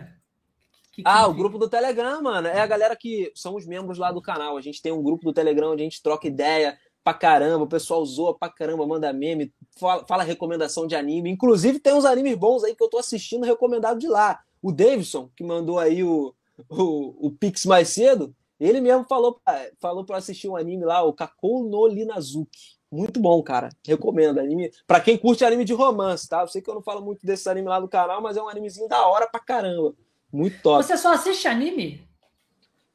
Que- 0.92 1.02
Ah, 1.04 1.24
que- 1.24 1.30
o 1.30 1.34
grupo 1.34 1.58
do 1.58 1.68
Telegram, 1.68 2.20
mano. 2.22 2.48
É 2.48 2.60
a 2.60 2.66
galera 2.66 2.96
que 2.96 3.30
são 3.34 3.54
os 3.54 3.66
membros 3.66 3.98
lá 3.98 4.10
do 4.12 4.20
canal. 4.22 4.56
A 4.56 4.60
gente 4.60 4.82
tem 4.82 4.92
um 4.92 5.02
grupo 5.02 5.24
do 5.24 5.32
Telegram 5.32 5.72
onde 5.72 5.82
a 5.82 5.84
gente 5.84 6.02
troca 6.02 6.26
ideia 6.26 6.76
pra 7.04 7.14
caramba. 7.14 7.64
O 7.64 7.68
pessoal 7.68 8.04
zoa 8.04 8.36
pra 8.36 8.48
caramba, 8.48 8.86
manda 8.86 9.12
meme, 9.12 9.52
fala, 9.78 10.04
fala 10.06 10.22
recomendação 10.22 10.86
de 10.86 10.94
anime. 10.94 11.30
Inclusive, 11.30 11.78
tem 11.78 11.94
uns 11.94 12.04
animes 12.04 12.36
bons 12.36 12.64
aí 12.64 12.74
que 12.74 12.82
eu 12.82 12.88
tô 12.88 12.98
assistindo 12.98 13.44
recomendado 13.46 13.98
de 13.98 14.08
lá. 14.08 14.40
O 14.62 14.70
Davidson, 14.72 15.30
que 15.36 15.42
mandou 15.44 15.78
aí 15.78 16.02
o, 16.04 16.34
o, 16.68 17.26
o 17.28 17.30
Pix 17.30 17.64
mais 17.64 17.88
cedo, 17.88 18.34
ele 18.58 18.80
mesmo 18.80 19.06
falou, 19.08 19.40
pra- 19.42 19.70
falou 19.80 20.04
pra 20.04 20.18
assistir 20.18 20.48
um 20.48 20.56
anime 20.56 20.84
lá, 20.84 21.02
o 21.02 21.12
Kakou 21.14 21.64
no 21.64 21.86
Linazuki. 21.86 22.78
Muito 22.92 23.20
bom, 23.20 23.40
cara. 23.42 23.68
Recomendo. 23.86 24.38
Anime. 24.40 24.70
Pra 24.86 25.00
quem 25.00 25.16
curte 25.16 25.44
anime 25.44 25.64
de 25.64 25.72
romance, 25.72 26.28
tá? 26.28 26.40
Eu 26.42 26.48
sei 26.48 26.60
que 26.60 26.68
eu 26.68 26.74
não 26.74 26.82
falo 26.82 27.00
muito 27.00 27.24
desse 27.24 27.48
anime 27.48 27.68
lá 27.68 27.80
no 27.80 27.88
canal, 27.88 28.20
mas 28.20 28.36
é 28.36 28.42
um 28.42 28.48
animezinho 28.48 28.88
da 28.88 29.06
hora 29.06 29.28
pra 29.28 29.38
caramba. 29.40 29.94
Muito 30.32 30.60
top. 30.62 30.84
Você 30.84 30.96
só 30.96 31.12
assiste 31.14 31.46
anime? 31.48 32.06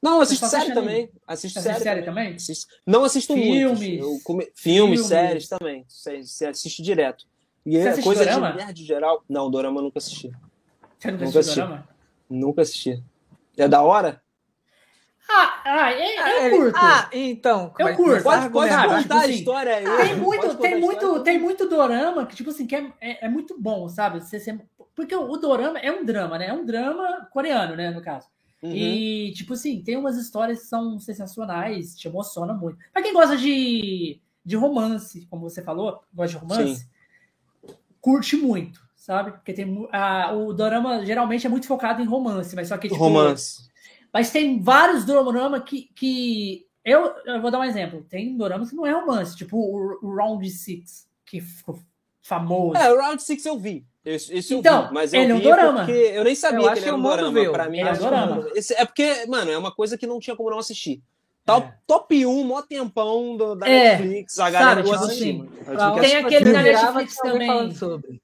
Não, 0.01 0.21
assisto 0.21 0.45
série 0.45 0.63
assiste 0.63 0.75
também. 0.75 1.09
Assisto 1.27 1.59
Assiste 1.59 1.73
série, 1.73 1.83
série 1.83 2.01
também. 2.03 2.23
também? 2.25 2.35
Assisto- 2.35 2.73
Não 2.85 3.03
assisto 3.03 3.33
Filmes. 3.33 3.79
muito. 3.79 4.03
Eu 4.03 4.19
come- 4.23 4.51
Filmes, 4.55 4.99
Filmes. 5.01 5.05
séries 5.07 5.47
também. 5.49 5.85
Sé- 5.87 6.47
Assisto 6.49 6.83
direto. 6.83 7.25
E 7.65 7.71
Você 7.71 7.77
é 7.79 7.89
assiste 7.89 8.03
coisa 8.05 8.23
dorama? 8.25 8.51
de 8.51 8.57
nerd 8.57 8.83
geral. 8.85 9.23
Não, 9.27 9.49
Dorama 9.49 9.79
eu 9.79 9.83
nunca 9.85 9.97
assisti. 9.97 10.29
Você 10.99 11.11
nunca 11.11 11.25
Nunca 11.25 11.39
assistiu 11.39 11.39
assisti. 11.39 11.59
dorama? 11.61 11.89
Nunca 12.29 12.61
assisti. 12.61 13.03
É 13.57 13.67
da 13.67 13.81
hora? 13.81 14.21
Ah, 15.27 15.61
ah, 15.65 15.91
é- 15.91 16.19
eu 16.19 16.45
Ele- 16.45 16.57
curto. 16.57 16.77
Ah, 16.77 17.09
então. 17.11 17.73
Eu 17.79 17.85
vai 17.87 17.95
curto. 17.95 18.23
Pode, 18.23 18.49
pode 18.51 18.69
tipo 18.71 18.83
contar 18.93 19.15
a 19.15 19.19
assim, 19.23 19.31
história 19.33 19.75
aí. 19.77 19.83
Tem 20.07 20.15
muito, 20.17 20.55
tem 20.57 20.79
muito, 20.79 21.23
tem 21.23 21.39
muito 21.39 21.67
dorama 21.67 22.27
que, 22.27 22.35
tipo 22.35 22.51
assim, 22.51 22.67
que 22.67 22.75
é, 22.75 22.93
é, 23.01 23.25
é 23.25 23.29
muito 23.29 23.59
bom, 23.59 23.89
sabe? 23.89 24.19
Você, 24.21 24.39
você- 24.39 24.59
porque 24.95 25.15
o, 25.15 25.29
o 25.29 25.37
dorama 25.37 25.77
é 25.79 25.91
um 25.91 26.05
drama, 26.05 26.37
né? 26.37 26.47
É 26.47 26.53
um 26.53 26.65
drama 26.65 27.27
coreano, 27.31 27.75
né, 27.75 27.91
no 27.91 28.01
caso. 28.01 28.27
Uhum. 28.63 28.71
E, 28.71 29.33
tipo 29.33 29.53
assim, 29.53 29.83
tem 29.83 29.97
umas 29.97 30.17
histórias 30.17 30.61
que 30.61 30.65
são 30.65 30.99
sensacionais, 30.99 31.95
te 31.95 32.07
emociona 32.07 32.53
muito. 32.53 32.79
Pra 32.91 33.03
quem 33.03 33.13
gosta 33.13 33.37
de, 33.37 34.19
de 34.43 34.55
romance, 34.55 35.27
como 35.29 35.47
você 35.47 35.61
falou, 35.61 36.01
gosta 36.13 36.37
de 36.37 36.43
romance, 36.43 36.89
curte 38.01 38.37
muito, 38.37 38.81
sabe? 38.95 39.31
Porque 39.31 39.53
tem 39.53 39.87
a, 39.91 40.33
o 40.33 40.53
dorama 40.53 41.05
geralmente 41.05 41.45
é 41.45 41.49
muito 41.49 41.67
focado 41.67 42.01
em 42.01 42.05
romance, 42.05 42.55
mas 42.55 42.69
só 42.69 42.77
que, 42.77 42.87
tipo, 42.87 42.99
Romance. 42.99 43.69
mas 44.11 44.31
tem 44.31 44.61
vários 44.61 45.05
dorama 45.05 45.59
que, 45.59 45.89
que 45.93 46.65
eu, 46.83 47.13
eu 47.25 47.41
vou 47.41 47.51
dar 47.51 47.59
um 47.59 47.63
exemplo. 47.63 48.03
Tem 48.03 48.35
doramas 48.37 48.69
que 48.69 48.75
não 48.75 48.85
é 48.85 48.91
romance, 48.91 49.35
tipo 49.35 49.57
o, 49.57 49.99
o 50.01 50.15
Round 50.15 50.49
Six, 50.49 51.07
que 51.25 51.41
ficou 51.41 51.79
famoso. 52.21 52.77
É, 52.77 52.91
o 52.91 52.99
Round 52.99 53.21
6 53.21 53.45
eu 53.45 53.59
vi. 53.59 53.85
Esse, 54.05 54.33
esse 54.35 54.53
eu 54.53 54.59
Então, 54.59 54.87
vi, 54.87 54.93
mas 54.93 55.13
eu 55.13 55.21
ele 55.23 55.31
é 55.31 55.35
um 55.35 55.39
dorama. 55.41 55.79
porque 55.85 55.91
eu 55.91 56.23
nem 56.23 56.35
sabia 56.35 56.59
Eu 56.59 56.63
que 56.63 56.67
acho 56.69 56.75
ele 56.77 56.83
que 56.83 56.87
era 56.89 56.95
o 56.95 56.99
um 56.99 57.03
dorama. 57.03 57.39
viu. 57.41 57.51
Pra 57.51 57.69
mim, 57.69 57.79
Ele 57.79 57.89
é 57.89 57.91
um 57.91 57.95
que 57.95 57.99
dorama. 58.03 58.49
Esse- 58.53 58.73
é 58.75 58.85
porque, 58.85 59.25
mano, 59.25 59.51
é 59.51 59.57
uma 59.57 59.71
coisa 59.73 59.97
que 59.97 60.05
não 60.05 60.19
tinha 60.19 60.35
como 60.35 60.51
não 60.51 60.59
assistir. 60.59 61.01
Tá 61.43 61.57
É. 61.57 61.73
top 61.87 62.25
1, 62.25 62.43
mó 62.43 62.61
tempão 62.61 63.35
do, 63.35 63.55
da 63.55 63.67
É, 63.67 63.97
Netflix, 63.97 64.39
a 64.39 64.49
galera 64.49 64.75
sabe, 64.83 64.89
eu 64.89 64.93
tipo 64.93 65.05
assim, 65.05 65.41
onde 65.41 66.01
Tem 66.01 66.15
aquele 66.17 66.45
virava, 66.45 66.99
Netflix 66.99 67.15
também. 67.17 67.47
falando 67.47 67.75
sobre. 67.75 68.21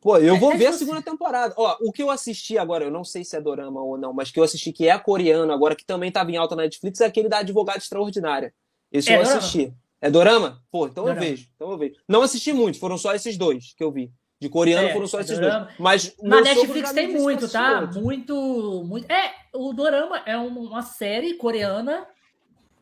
Pô, 0.00 0.16
eu 0.18 0.36
vou 0.36 0.52
É, 0.52 0.56
ver 0.56 0.66
a 0.66 0.72
tipo 0.72 0.78
segunda 0.80 1.02
temporada. 1.02 1.54
Ó, 1.56 1.76
o 1.80 1.92
que 1.92 2.02
eu 2.02 2.10
assisti 2.10 2.58
agora, 2.58 2.84
eu 2.84 2.90
não 2.90 3.04
sei 3.04 3.24
se 3.24 3.36
é 3.36 3.40
dorama 3.40 3.80
ou 3.80 3.96
não, 3.96 4.12
mas 4.12 4.32
que 4.32 4.40
eu 4.40 4.44
assisti 4.44 4.72
que 4.72 4.88
é 4.88 4.98
coreano 4.98 5.52
agora, 5.52 5.76
que 5.76 5.84
também 5.84 6.10
tava 6.10 6.32
em 6.32 6.36
alta 6.36 6.56
na 6.56 6.62
Netflix, 6.62 7.00
é 7.00 7.06
aquele 7.06 7.28
da 7.28 7.38
Advogada 7.38 7.78
Extraordinária. 7.78 8.52
Esse 8.90 9.10
É 9.10 9.14
eu 9.16 9.22
dorama? 9.22 9.38
assisti. 9.38 9.72
É 10.00 10.10
dorama? 10.10 10.60
Pô, 10.72 10.86
então 10.88 11.04
Dorama. 11.04 11.24
eu 11.24 11.30
vejo. 11.30 11.48
Então 11.54 11.70
eu 11.70 11.78
vejo. 11.78 11.94
Não 12.08 12.22
assisti 12.22 12.52
muito, 12.52 12.78
foram 12.80 12.98
só 12.98 13.14
esses 13.14 13.36
dois 13.38 13.72
que 13.76 13.84
eu 13.84 13.92
vi. 13.92 14.10
De 14.42 14.48
coreano 14.48 14.88
É, 14.88 14.92
foram 14.92 15.06
só 15.06 15.20
esses 15.20 15.38
dorama. 15.38 15.66
dois. 15.66 15.78
Mas 15.78 16.16
Na 16.20 16.40
Netflix 16.40 16.90
tem 16.92 17.12
muito, 17.12 17.48
tá? 17.48 17.82
outro. 17.82 18.00
Muito, 18.02 18.84
muito. 18.84 19.08
É, 19.08 19.30
o 19.54 19.72
Dorama 19.72 20.20
é 20.26 20.36
um- 20.36 20.64
uma 20.64 20.82
série 20.82 21.34
coreana, 21.34 22.04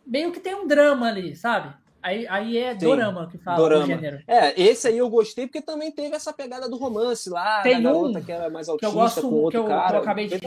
meio 0.07 0.32
que 0.32 0.41
tem 0.41 0.55
um 0.55 0.66
drama 0.66 1.07
ali, 1.09 1.37
sabe? 1.37 1.74
Aí, 2.03 2.27
aí 2.28 2.57
é 2.57 2.73
Sim, 2.73 2.87
Dorama 2.87 3.28
que 3.31 3.37
fala 3.37 3.59
dorama. 3.59 3.85
o 3.85 3.87
gênero. 3.87 4.23
É, 4.27 4.59
esse 4.59 4.89
aí 4.89 4.97
eu 4.97 5.11
gostei 5.11 5.47
porque 5.47 5.61
também 5.61 5.93
teve 5.93 6.16
essa 6.16 6.32
pegada 6.32 6.66
do 6.66 6.78
romance 6.78 7.28
lá, 7.28 7.61
Tem 7.61 7.74
da 7.82 7.93
garota 7.93 8.19
um 8.20 8.24
que 8.24 8.32
era 8.32 8.49
mais 8.49 8.66
Que 8.66 8.73
eu 8.73 8.89
autista 8.89 9.20
gosto, 9.20 9.20
com 9.20 9.28
que 9.28 9.35
outro 9.35 9.59
eu, 9.61 9.65
que 9.65 9.69
cara. 9.69 9.97
eu 9.99 10.01
acabei 10.01 10.27
de. 10.28 10.41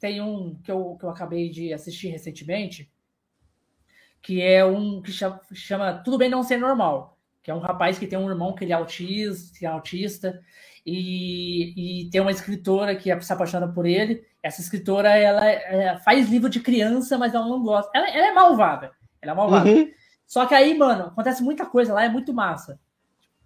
Tem 0.00 0.22
um 0.22 0.54
que 0.64 0.72
eu, 0.72 0.96
que 0.98 1.04
eu 1.04 1.10
acabei 1.10 1.50
de 1.50 1.70
assistir 1.74 2.08
recentemente, 2.08 2.90
que 4.22 4.40
é 4.40 4.64
um 4.64 5.02
que 5.02 5.12
chama, 5.12 5.38
chama 5.52 5.92
Tudo 6.02 6.16
Bem 6.16 6.30
Não 6.30 6.42
Ser 6.42 6.56
Normal, 6.56 7.13
que 7.44 7.50
é 7.50 7.54
um 7.54 7.60
rapaz 7.60 7.98
que 7.98 8.06
tem 8.06 8.18
um 8.18 8.28
irmão 8.28 8.54
que 8.54 8.64
ele 8.64 8.72
é 8.72 8.74
autista, 8.74 9.56
que 9.58 9.66
é 9.66 9.68
autista 9.68 10.40
e, 10.86 12.04
e 12.06 12.10
tem 12.10 12.20
uma 12.20 12.30
escritora 12.30 12.96
que 12.96 13.14
se 13.20 13.32
apaixona 13.32 13.68
por 13.68 13.84
ele. 13.84 14.24
Essa 14.42 14.62
escritora, 14.62 15.10
ela 15.10 15.46
é, 15.46 15.98
faz 15.98 16.28
livro 16.28 16.48
de 16.48 16.60
criança, 16.60 17.18
mas 17.18 17.34
ela 17.34 17.46
não 17.46 17.62
gosta. 17.62 17.90
Ela, 17.94 18.08
ela 18.08 18.26
é 18.28 18.32
malvada. 18.32 18.92
Ela 19.20 19.32
é 19.32 19.34
malvada. 19.34 19.68
Uhum. 19.70 19.90
Só 20.26 20.46
que 20.46 20.54
aí, 20.54 20.76
mano, 20.76 21.04
acontece 21.04 21.42
muita 21.42 21.66
coisa 21.66 21.92
lá, 21.92 22.04
é 22.04 22.08
muito 22.08 22.32
massa. 22.32 22.80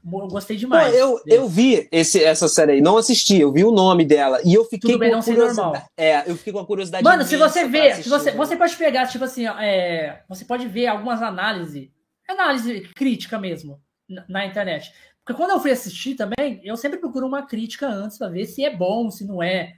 Eu 0.04 0.28
gostei 0.28 0.56
Pô, 0.56 0.60
demais. 0.60 0.94
eu, 0.94 1.20
eu 1.26 1.48
vi 1.48 1.88
esse, 1.90 2.22
essa 2.22 2.48
série 2.48 2.72
aí, 2.72 2.80
não 2.80 2.96
assisti, 2.96 3.40
eu 3.40 3.52
vi 3.52 3.64
o 3.64 3.72
nome 3.72 4.04
dela 4.04 4.40
e 4.44 4.54
eu 4.54 4.64
fiquei 4.64 4.92
Tudo 4.92 5.00
bem 5.00 5.10
com 5.10 5.16
não 5.16 5.22
curiosidade. 5.22 5.56
normal. 5.56 5.88
É, 5.96 6.30
eu 6.30 6.36
fiquei 6.36 6.52
com 6.52 6.60
a 6.60 6.66
curiosidade. 6.66 7.04
Mano, 7.04 7.24
se 7.24 7.36
você 7.36 7.66
vê, 7.66 7.94
se 7.96 8.08
você, 8.08 8.30
né? 8.30 8.36
você 8.36 8.56
pode 8.56 8.76
pegar, 8.76 9.08
tipo 9.08 9.24
assim, 9.24 9.46
é, 9.46 10.22
você 10.28 10.44
pode 10.44 10.68
ver 10.68 10.86
algumas 10.86 11.20
análises, 11.20 11.90
análise 12.28 12.80
crítica 12.94 13.38
mesmo, 13.38 13.80
na, 14.09 14.47
internet. 14.47 14.93
Porque 15.24 15.36
quando 15.36 15.51
eu 15.51 15.60
fui 15.60 15.70
assistir 15.70 16.14
também, 16.14 16.60
eu 16.64 16.76
sempre 16.76 16.98
procuro 16.98 17.26
uma 17.26 17.43
crítica 17.47 17.86
antes 17.86 18.16
pra 18.18 18.28
ver 18.28 18.47
se 18.47 18.64
é 18.64 18.74
bom, 18.74 19.10
se 19.10 19.26
não 19.26 19.43
é. 19.43 19.74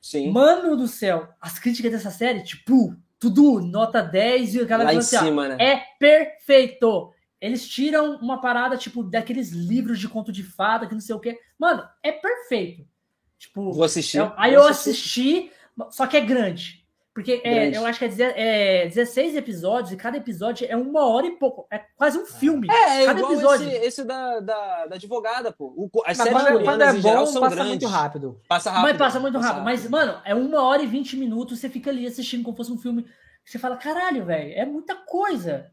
Sim. 0.00 0.30
Mano 0.30 0.76
do 0.76 0.88
céu, 0.88 1.28
as 1.40 1.58
críticas 1.58 1.92
dessa 1.92 2.10
série, 2.10 2.42
tipo, 2.42 2.94
tudo 3.18 3.60
nota 3.60 4.00
10 4.02 4.54
e 4.54 4.60
a 4.60 4.64
galera 4.64 4.92
Lá 4.92 4.98
assim, 4.98 5.18
cima, 5.18 5.48
né? 5.48 5.56
é 5.60 5.84
perfeito. 5.98 7.12
Eles 7.40 7.68
tiram 7.68 8.16
uma 8.16 8.40
parada, 8.40 8.76
tipo, 8.76 9.02
daqueles 9.02 9.50
livros 9.50 9.98
de 10.00 10.08
conto 10.08 10.32
de 10.32 10.42
fada, 10.42 10.86
que 10.86 10.94
não 10.94 11.00
sei 11.00 11.14
o 11.14 11.20
quê. 11.20 11.38
Mano, 11.58 11.84
é 12.02 12.10
perfeito. 12.12 12.84
Tipo, 13.38 13.72
Vou 13.72 13.84
assistir. 13.84 14.18
eu- 14.18 14.32
aí 14.36 14.52
Vou 14.54 14.62
eu 14.64 14.68
assistir. 14.68 15.48
assisti, 15.48 15.52
só 15.96 16.06
que 16.08 16.16
é 16.16 16.20
grande. 16.20 16.77
Porque 17.18 17.40
é, 17.42 17.76
eu 17.76 17.84
acho 17.84 17.98
que 17.98 18.04
é, 18.22 18.84
é 18.84 18.86
16 18.86 19.34
episódios 19.34 19.90
e 19.90 19.96
cada 19.96 20.16
episódio 20.16 20.68
é 20.70 20.76
uma 20.76 21.04
hora 21.04 21.26
e 21.26 21.32
pouco. 21.32 21.66
É 21.68 21.78
quase 21.96 22.16
um 22.16 22.24
filme. 22.24 22.68
É, 22.70 23.02
é 23.02 23.06
cada 23.06 23.18
igual 23.18 23.32
episódio. 23.32 23.66
esse, 23.66 23.76
esse 23.86 24.04
da, 24.04 24.38
da, 24.38 24.86
da 24.86 24.94
advogada, 24.94 25.50
pô. 25.50 25.74
O, 25.76 25.90
as 26.06 26.16
Mas 26.16 26.28
séries 26.28 26.42
quando, 26.44 26.62
quando 26.64 26.82
é 26.82 26.96
geral 27.00 27.24
bom, 27.24 27.32
são 27.32 27.42
passa 27.42 27.56
grandes. 27.56 27.72
muito 27.72 27.86
rápido. 27.88 28.40
Passa 28.46 28.70
rápido. 28.70 28.88
Mas 28.88 28.96
passa 28.98 29.18
muito 29.18 29.34
passa 29.34 29.48
rápido. 29.48 29.64
Mas, 29.64 29.90
mano, 29.90 30.20
é 30.24 30.32
uma 30.32 30.62
hora 30.62 30.80
e 30.80 30.86
20 30.86 31.16
minutos, 31.16 31.58
você 31.58 31.68
fica 31.68 31.90
ali 31.90 32.06
assistindo 32.06 32.44
como 32.44 32.56
fosse 32.56 32.70
um 32.70 32.78
filme. 32.78 33.04
Você 33.44 33.58
fala, 33.58 33.76
caralho, 33.76 34.24
velho, 34.24 34.52
é 34.54 34.64
muita 34.64 34.94
coisa. 34.94 35.72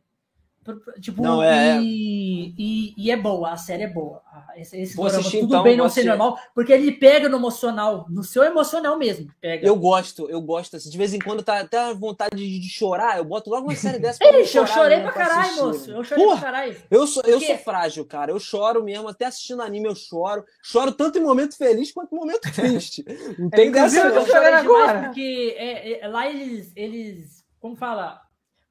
Tipo, 0.99 1.21
Não, 1.21 1.43
é- 1.43 1.79
e, 1.79 2.55
e, 2.57 2.93
e 2.97 3.11
é 3.11 3.15
boa, 3.17 3.51
a 3.51 3.57
série 3.57 3.83
é 3.83 3.87
boa. 3.87 4.23
Esse, 4.55 4.79
esse 4.81 4.95
Vou 4.95 5.05
dorama, 5.05 5.19
assistir, 5.19 5.39
tudo 5.41 5.49
então, 5.53 5.63
bem 5.63 5.77
não 5.77 5.85
ser 5.89 5.99
assistir. 6.01 6.07
normal, 6.09 6.39
porque 6.55 6.73
ele 6.73 6.91
pega 6.93 7.29
no 7.29 7.37
emocional, 7.37 8.05
no 8.09 8.23
seu 8.23 8.41
emocional 8.43 8.97
mesmo. 8.97 9.31
Pega. 9.39 9.67
Eu 9.67 9.75
gosto, 9.75 10.27
eu 10.29 10.41
gosto. 10.41 10.75
Assim, 10.75 10.89
de 10.89 10.97
vez 10.97 11.13
em 11.13 11.19
quando 11.19 11.43
tá 11.43 11.59
até 11.59 11.77
a 11.77 11.93
vontade 11.93 12.35
de, 12.35 12.59
de 12.59 12.69
chorar, 12.69 13.17
eu 13.17 13.25
boto 13.25 13.49
logo 13.49 13.67
uma 13.67 13.75
série 13.75 13.99
dessa 13.99 14.17
pra 14.17 14.39
Ixi, 14.39 14.57
eu 14.57 14.65
chorei 14.65 15.01
pra 15.01 15.11
caralho, 15.11 15.55
moço. 15.57 15.91
Eu 15.91 16.03
chorei 16.03 16.23
Porra, 16.23 16.39
pra 16.41 16.51
caralho. 16.51 16.77
Eu 16.89 17.05
sou, 17.05 17.21
eu 17.27 17.39
sou 17.39 17.57
frágil, 17.59 18.05
cara. 18.05 18.31
Eu 18.31 18.39
choro 18.39 18.83
mesmo. 18.83 19.07
Até 19.07 19.25
assistindo 19.25 19.61
anime 19.61 19.87
eu 19.87 19.95
choro. 19.95 20.43
Choro 20.63 20.91
tanto 20.91 21.19
em 21.19 21.21
momento 21.21 21.55
feliz 21.57 21.91
quanto 21.91 22.15
em 22.15 22.17
momento 22.17 22.41
triste. 22.55 23.05
Não 23.37 23.49
tem 23.51 23.67
inclusive, 23.69 24.01
dessa 24.01 24.15
eu 24.19 24.25
chorando 24.25 24.45
demais 24.45 24.65
agora. 24.65 25.03
Porque 25.03 25.55
é, 25.57 25.99
é, 26.03 26.07
lá 26.07 26.27
eles, 26.29 26.71
eles, 26.75 27.45
como 27.59 27.75
fala, 27.75 28.19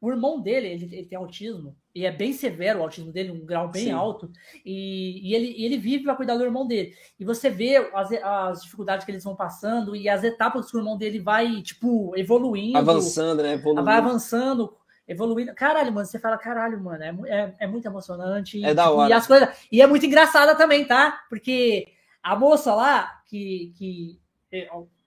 o 0.01 0.11
irmão 0.11 0.41
dele, 0.41 0.67
ele, 0.69 0.85
ele 0.97 1.07
tem 1.07 1.17
autismo, 1.19 1.77
e 1.95 2.05
é 2.05 2.11
bem 2.11 2.33
severo 2.33 2.81
o 2.81 2.83
autismo 2.83 3.13
dele, 3.13 3.31
um 3.31 3.47
grau 3.47 3.69
bem 3.69 3.85
Sim. 3.85 3.93
alto, 3.93 4.31
e, 4.65 5.31
e 5.31 5.35
ele, 5.35 5.55
e 5.57 5.65
ele 5.65 5.79
vive 5.79 6.05
para 6.05 6.17
cuidar 6.17 6.37
do 6.37 6.43
irmão 6.43 6.67
dele. 6.67 6.93
E 7.19 7.25
você 7.25 7.49
vê 7.49 7.77
as, 7.95 8.11
as 8.13 8.63
dificuldades 8.63 9.05
que 9.05 9.13
eles 9.13 9.23
vão 9.23 9.37
passando 9.37 9.95
e 9.95 10.09
as 10.09 10.25
etapas 10.25 10.71
que 10.71 10.77
o 10.77 10.81
irmão 10.81 10.99
dele 10.99 11.21
vai, 11.21 11.63
tipo, 11.63 12.13
evoluindo. 12.17 12.77
Avançando, 12.77 13.43
né? 13.43 13.55
Evoluindo. 13.55 13.85
Vai 13.85 13.97
avançando, 13.99 14.77
evoluindo. 15.07 15.55
Caralho, 15.55 15.93
mano, 15.93 16.05
você 16.07 16.19
fala, 16.19 16.37
caralho, 16.37 16.83
mano, 16.83 17.05
é, 17.05 17.15
é, 17.29 17.55
é 17.61 17.67
muito 17.69 17.87
emocionante. 17.87 18.65
É 18.65 18.75
da 18.75 18.85
tipo, 18.85 18.97
hora. 18.97 19.11
E 19.11 19.13
as 19.13 19.27
coisas. 19.27 19.49
E 19.71 19.81
é 19.81 19.87
muito 19.87 20.05
engraçada 20.05 20.57
também, 20.57 20.85
tá? 20.85 21.23
Porque 21.31 21.87
a 22.21 22.35
moça 22.35 22.75
lá, 22.75 23.23
que, 23.27 23.73
que, 23.77 24.21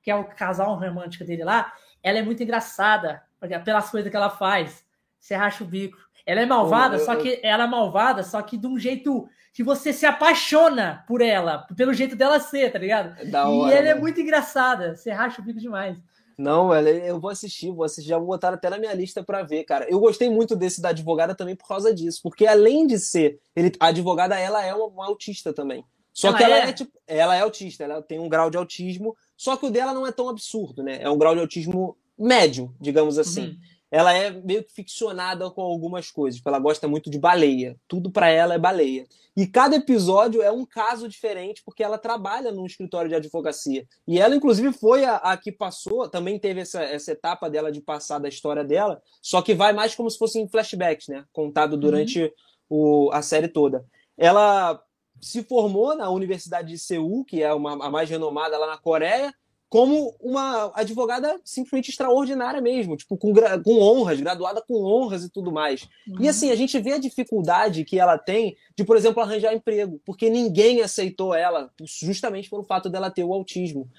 que 0.01 0.09
é 0.09 0.15
o 0.15 0.23
casal 0.23 0.73
romântico 0.75 1.25
dele 1.25 1.43
lá, 1.43 1.73
ela 2.01 2.19
é 2.19 2.21
muito 2.21 2.41
engraçada 2.41 3.21
porque- 3.39 3.59
pelas 3.59 3.89
coisas 3.89 4.09
que 4.09 4.15
ela 4.15 4.29
faz. 4.29 4.85
Você 5.19 5.35
racha 5.35 5.63
o 5.63 5.67
bico. 5.67 5.97
Ela 6.27 6.41
é 6.41 6.45
malvada, 6.45 6.97
eu- 6.97 7.05
só 7.05 7.15
que 7.15 7.39
ela 7.41 7.63
é 7.63 7.67
malvada, 7.67 8.21
só 8.21 8.41
que 8.41 8.57
de 8.57 8.67
um 8.67 8.77
jeito 8.77 9.27
que 9.53 9.63
você 9.63 9.91
se 9.91 10.05
apaixona 10.05 11.03
por 11.07 11.21
ela, 11.21 11.65
pelo 11.75 11.93
jeito 11.93 12.15
dela 12.15 12.39
ser, 12.39 12.71
tá 12.71 12.77
ligado? 12.77 13.15
É 13.19 13.25
da 13.25 13.45
e 13.45 13.47
hora. 13.47 13.73
ela 13.73 13.87
é 13.87 13.93
né? 13.95 13.99
muito 13.99 14.19
engraçada. 14.21 14.95
Você 14.95 15.09
racha 15.09 15.41
o 15.41 15.45
bico 15.45 15.59
demais. 15.59 15.97
Não, 16.37 16.71
ela, 16.71 16.89
eu 16.89 17.19
vou 17.19 17.31
assistir, 17.31 17.71
vou 17.71 17.83
assistir, 17.83 18.09
já 18.09 18.17
vou 18.19 18.27
botar 18.27 18.53
até 18.53 18.69
na 18.69 18.77
minha 18.77 18.93
lista 18.93 19.23
pra 19.23 19.41
ver, 19.41 19.63
cara. 19.63 19.87
Eu 19.89 19.99
gostei 19.99 20.29
muito 20.29 20.55
desse 20.55 20.79
da 20.81 20.89
advogada 20.89 21.33
também 21.33 21.55
por 21.55 21.67
causa 21.67 21.91
disso, 21.91 22.19
porque 22.21 22.45
além 22.45 22.85
de 22.85 22.99
ser, 22.99 23.39
ele, 23.55 23.71
a 23.79 23.87
advogada 23.87 24.37
ela 24.37 24.63
é 24.63 24.71
uma, 24.73 24.85
uma 24.85 25.05
autista 25.07 25.51
também. 25.51 25.83
Só 26.13 26.27
Ela 26.29 26.37
que 26.37 26.43
ela 26.43 26.55
é? 26.57 26.69
é? 26.69 26.73
tipo, 26.73 26.91
ela 27.07 27.35
é 27.35 27.41
autista, 27.41 27.83
ela 27.83 28.01
tem 28.01 28.19
um 28.19 28.27
grau 28.29 28.49
de 28.49 28.57
autismo, 28.57 29.15
Só 29.35 29.55
que 29.55 29.65
o 29.67 29.69
dela 29.71 29.93
não 29.93 30.05
é 30.05 30.11
tão 30.11 30.29
absurdo, 30.29 30.81
né? 30.83 30.97
É 31.01 31.09
um 31.09 31.17
grau 31.17 31.33
de 31.35 31.41
autismo 31.41 31.95
médio, 32.17 32.73
digamos 32.81 33.17
assim. 33.19 33.49
Uhum. 33.49 33.57
Ela 33.89 34.13
é 34.13 34.31
meio 34.31 34.63
que 34.63 34.71
ficcionada 34.73 35.49
com 35.49 35.61
algumas 35.61 36.11
coisas. 36.11 36.41
Ela 36.45 36.59
gosta 36.59 36.87
muito 36.87 37.09
de 37.09 37.17
baleia. 37.17 37.77
Tudo 37.87 38.11
para 38.11 38.29
ela 38.29 38.53
é 38.53 38.59
baleia. 38.59 39.07
E 39.35 39.45
cada 39.45 39.75
episódio 39.75 40.41
é 40.41 40.51
um 40.51 40.65
caso 40.65 41.07
diferente, 41.07 41.61
porque 41.63 41.83
ela 41.83 41.97
trabalha 41.97 42.51
num 42.51 42.65
escritório 42.65 43.07
de 43.07 43.15
advocacia. 43.15 43.87
E 44.07 44.19
ela, 44.19 44.35
inclusive, 44.35 44.73
foi 44.73 45.05
a, 45.05 45.17
a 45.17 45.37
que 45.37 45.51
passou, 45.51 46.09
também 46.09 46.39
teve 46.39 46.61
essa, 46.61 46.81
essa 46.81 47.11
etapa 47.11 47.47
dela 47.47 47.71
de 47.71 47.79
passar 47.79 48.17
da 48.17 48.27
história 48.27 48.63
dela, 48.63 48.99
só 49.21 49.41
que 49.41 49.53
vai 49.53 49.73
mais 49.73 49.93
como 49.93 50.09
se 50.09 50.17
fosse 50.17 50.39
em 50.39 50.47
flashbacks, 50.47 51.07
né? 51.07 51.23
Contado 51.31 51.77
durante 51.77 52.23
uhum. 52.69 53.07
o, 53.07 53.11
a 53.13 53.21
série 53.21 53.47
toda. 53.47 53.85
Ela 54.17 54.81
se 55.21 55.43
formou 55.43 55.95
na 55.95 56.09
Universidade 56.09 56.69
de 56.69 56.79
Seul, 56.79 57.23
que 57.23 57.43
é 57.43 57.53
uma, 57.53 57.73
a 57.85 57.91
mais 57.91 58.09
renomada 58.09 58.57
lá 58.57 58.65
na 58.65 58.77
Coreia, 58.77 59.31
como 59.69 60.15
uma 60.21 60.71
advogada 60.73 61.39
simplesmente 61.43 61.89
extraordinária 61.89 62.61
mesmo, 62.61 62.95
tipo, 62.95 63.17
com, 63.17 63.33
com 63.63 63.79
honras, 63.79 64.19
graduada 64.19 64.61
com 64.61 64.81
honras 64.81 65.25
e 65.25 65.29
tudo 65.29 65.51
mais. 65.51 65.87
Uhum. 66.07 66.21
E 66.21 66.29
assim, 66.29 66.51
a 66.51 66.55
gente 66.55 66.79
vê 66.79 66.93
a 66.93 66.97
dificuldade 66.97 67.83
que 67.83 67.99
ela 67.99 68.17
tem 68.17 68.55
de, 68.77 68.85
por 68.85 68.95
exemplo, 68.95 69.21
arranjar 69.21 69.53
emprego, 69.53 69.99
porque 70.05 70.29
ninguém 70.29 70.81
aceitou 70.81 71.33
ela, 71.33 71.69
justamente 71.83 72.49
pelo 72.49 72.63
fato 72.63 72.89
dela 72.89 73.11
ter 73.11 73.25
o 73.25 73.33
autismo. 73.33 73.89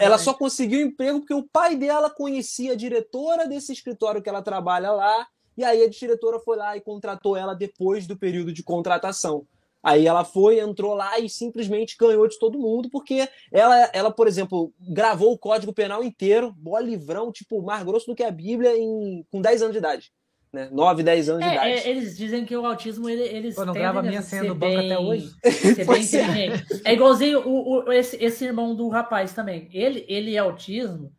Ela 0.00 0.18
só 0.18 0.34
conseguiu 0.34 0.80
emprego 0.80 1.20
porque 1.20 1.34
o 1.34 1.44
pai 1.44 1.76
dela 1.76 2.10
conhecia 2.10 2.72
a 2.72 2.76
diretora 2.76 3.46
desse 3.46 3.72
escritório 3.72 4.20
que 4.20 4.28
ela 4.28 4.42
trabalha 4.42 4.90
lá, 4.90 5.26
e 5.56 5.62
aí 5.62 5.84
a 5.84 5.88
diretora 5.88 6.40
foi 6.40 6.56
lá 6.56 6.76
e 6.76 6.80
contratou 6.80 7.36
ela 7.36 7.54
depois 7.54 8.06
do 8.06 8.16
período 8.16 8.52
de 8.52 8.62
contratação. 8.62 9.46
Aí 9.82 10.06
ela 10.06 10.24
foi, 10.24 10.60
entrou 10.60 10.94
lá 10.94 11.18
e 11.18 11.28
simplesmente 11.28 11.96
ganhou 11.98 12.28
de 12.28 12.38
todo 12.38 12.58
mundo, 12.58 12.88
porque 12.88 13.28
ela, 13.50 13.90
ela 13.92 14.10
por 14.12 14.28
exemplo, 14.28 14.72
gravou 14.78 15.32
o 15.32 15.38
Código 15.38 15.72
Penal 15.72 16.04
inteiro, 16.04 16.54
bom 16.56 16.78
livrão, 16.78 17.32
tipo, 17.32 17.60
mais 17.60 17.82
grosso 17.82 18.06
do 18.06 18.14
que 18.14 18.22
a 18.22 18.30
Bíblia, 18.30 18.76
em, 18.76 19.26
com 19.30 19.40
10 19.40 19.62
anos 19.62 19.72
de 19.72 19.78
idade. 19.78 20.12
Né? 20.52 20.68
9, 20.70 21.02
10 21.02 21.28
anos 21.30 21.42
é, 21.42 21.48
de 21.48 21.54
idade. 21.54 21.70
É, 21.70 21.88
eles 21.88 22.16
dizem 22.16 22.44
que 22.44 22.56
o 22.56 22.64
autismo, 22.64 23.08
ele, 23.08 23.22
eles. 23.22 23.54
Pô, 23.54 23.64
não 23.64 23.72
grava 23.72 24.00
a 24.00 24.02
minha 24.02 24.22
senha 24.22 24.44
do 24.44 24.54
banco 24.54 24.76
bem, 24.76 24.92
até 24.92 24.98
hoje. 24.98 25.30
Ser 25.50 25.86
bem 25.86 26.02
inteligente. 26.02 26.82
É 26.84 26.92
igualzinho 26.92 27.40
o, 27.40 27.86
o, 27.86 27.92
esse, 27.92 28.22
esse 28.22 28.44
irmão 28.44 28.76
do 28.76 28.88
rapaz 28.88 29.32
também. 29.32 29.68
Ele, 29.72 30.04
ele 30.06 30.36
é 30.36 30.38
autismo, 30.38 31.10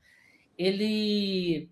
ele, 0.58 1.68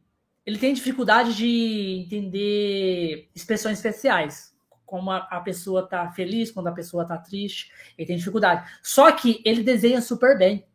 ele 0.45 0.57
tem 0.57 0.73
dificuldade 0.73 1.35
de 1.35 2.03
entender 2.03 3.30
expressões 3.35 3.77
especiais 3.77 4.50
como 4.91 5.09
a, 5.09 5.19
a, 5.31 5.39
pessoa 5.39 5.88
tá 5.88 6.11
feliz, 6.11 6.51
quando 6.51 6.68
a 6.68 6.73
pessoa 6.73 7.05
tá 7.05 7.18
triste, 7.18 7.72
ele 7.97 8.05
tem 8.05 8.18
dificuldade. 8.18 8.69
Só 8.84 9.09
que 9.13 9.41
ele 9.45 9.63
desenha 9.63 10.01
super 10.01 10.38
bem. 10.38 10.65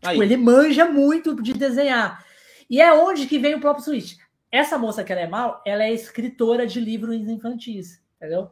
Tipo, 0.00 0.24
ele 0.24 0.36
manja 0.36 0.86
muito 0.86 1.40
de 1.40 1.52
desenhar. 1.52 2.26
E 2.68 2.80
é 2.80 2.92
onde 2.92 3.28
que 3.28 3.38
vem 3.38 3.54
o 3.54 3.60
próprio 3.60 3.84
Switch. 3.84 4.16
Essa 4.50 4.76
moça 4.76 5.04
que 5.04 5.12
ela 5.12 5.20
é 5.20 5.28
mal, 5.28 5.62
ela 5.64 5.84
é 5.84 5.92
escritora 5.92 6.66
de 6.66 6.80
livros 6.80 7.14
infantis, 7.14 8.02
entendeu? 8.16 8.50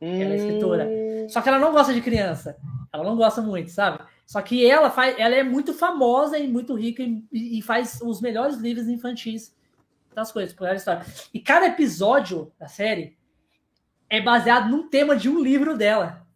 Hum... 0.00 0.22
Ela 0.22 0.32
é 0.32 0.36
escritora. 0.36 0.86
Hum. 0.86 1.28
Só 1.28 1.42
que 1.42 1.50
ela 1.50 1.58
não 1.58 1.72
gosta 1.72 1.92
de 1.92 2.00
criança. 2.00 2.56
Ela 2.90 3.04
não 3.04 3.16
gosta 3.18 3.42
muito, 3.42 3.70
sabe? 3.70 4.02
Só 4.24 4.40
que 4.40 4.66
ela 4.66 4.90
faz, 4.90 5.14
ela 5.18 5.34
é 5.34 5.42
muito 5.42 5.74
famosa 5.74 6.38
e 6.38 6.48
muito 6.48 6.74
rica 6.74 7.02
e, 7.02 7.58
e 7.58 7.60
faz 7.60 8.00
os 8.00 8.22
melhores 8.22 8.56
livros 8.56 8.88
infantis 8.88 9.54
das 10.14 10.32
coisas, 10.32 10.54
por 10.54 10.74
história. 10.74 11.04
E 11.34 11.38
cada 11.38 11.66
episódio 11.66 12.50
da 12.58 12.66
série 12.66 13.15
é 14.08 14.20
baseado 14.20 14.68
num 14.68 14.88
tema 14.88 15.16
de 15.16 15.28
um 15.28 15.40
livro 15.40 15.76
dela. 15.76 16.26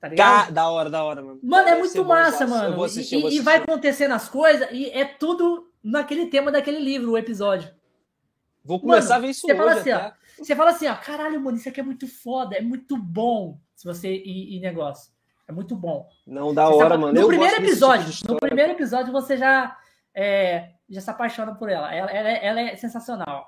Tá 0.00 0.08
ligado? 0.08 0.52
Da 0.52 0.70
hora, 0.70 0.88
da 0.88 1.04
hora, 1.04 1.22
mano. 1.22 1.40
Mano, 1.42 1.68
é 1.68 1.78
muito 1.78 2.04
massa, 2.04 2.46
bom, 2.46 2.54
mano. 2.54 2.82
Assistir, 2.84 3.16
e, 3.16 3.36
e 3.36 3.40
vai 3.40 3.56
acontecendo 3.56 4.12
as 4.12 4.28
coisas 4.28 4.68
e 4.72 4.86
é 4.90 5.04
tudo 5.04 5.70
naquele 5.82 6.26
tema 6.26 6.50
daquele 6.50 6.78
livro, 6.78 7.12
o 7.12 7.18
episódio. 7.18 7.70
Vou 8.64 8.80
começar 8.80 9.14
mano, 9.14 9.24
a 9.24 9.26
ver 9.26 9.30
isso 9.30 9.40
você 9.42 9.52
hoje 9.52 9.58
fala 9.58 9.72
assim, 9.72 9.92
ó, 9.92 10.12
Você 10.38 10.56
fala 10.56 10.70
assim, 10.70 10.86
ó, 10.86 10.94
caralho, 10.94 11.40
mano, 11.40 11.56
isso 11.56 11.68
aqui 11.68 11.80
é 11.80 11.82
muito 11.82 12.06
foda, 12.06 12.56
é 12.56 12.62
muito 12.62 12.96
bom 12.96 13.58
se 13.74 13.86
você 13.86 14.14
ir, 14.14 14.56
ir 14.56 14.60
negócio. 14.60 15.12
É 15.46 15.52
muito 15.52 15.74
bom. 15.74 16.06
Não, 16.26 16.54
da 16.54 16.68
hora, 16.68 16.96
mano. 16.96 17.12
No 17.12 17.22
Eu 17.22 17.28
primeiro 17.28 17.56
episódio, 17.56 18.10
tipo 18.10 18.34
no 18.34 18.38
primeiro 18.38 18.72
episódio 18.72 19.12
você 19.12 19.36
já, 19.36 19.76
é, 20.14 20.70
já 20.88 21.00
se 21.00 21.10
apaixona 21.10 21.54
por 21.54 21.68
ela. 21.68 21.92
Ela, 21.92 22.10
ela, 22.10 22.28
ela 22.28 22.60
é 22.60 22.76
sensacional. 22.76 23.46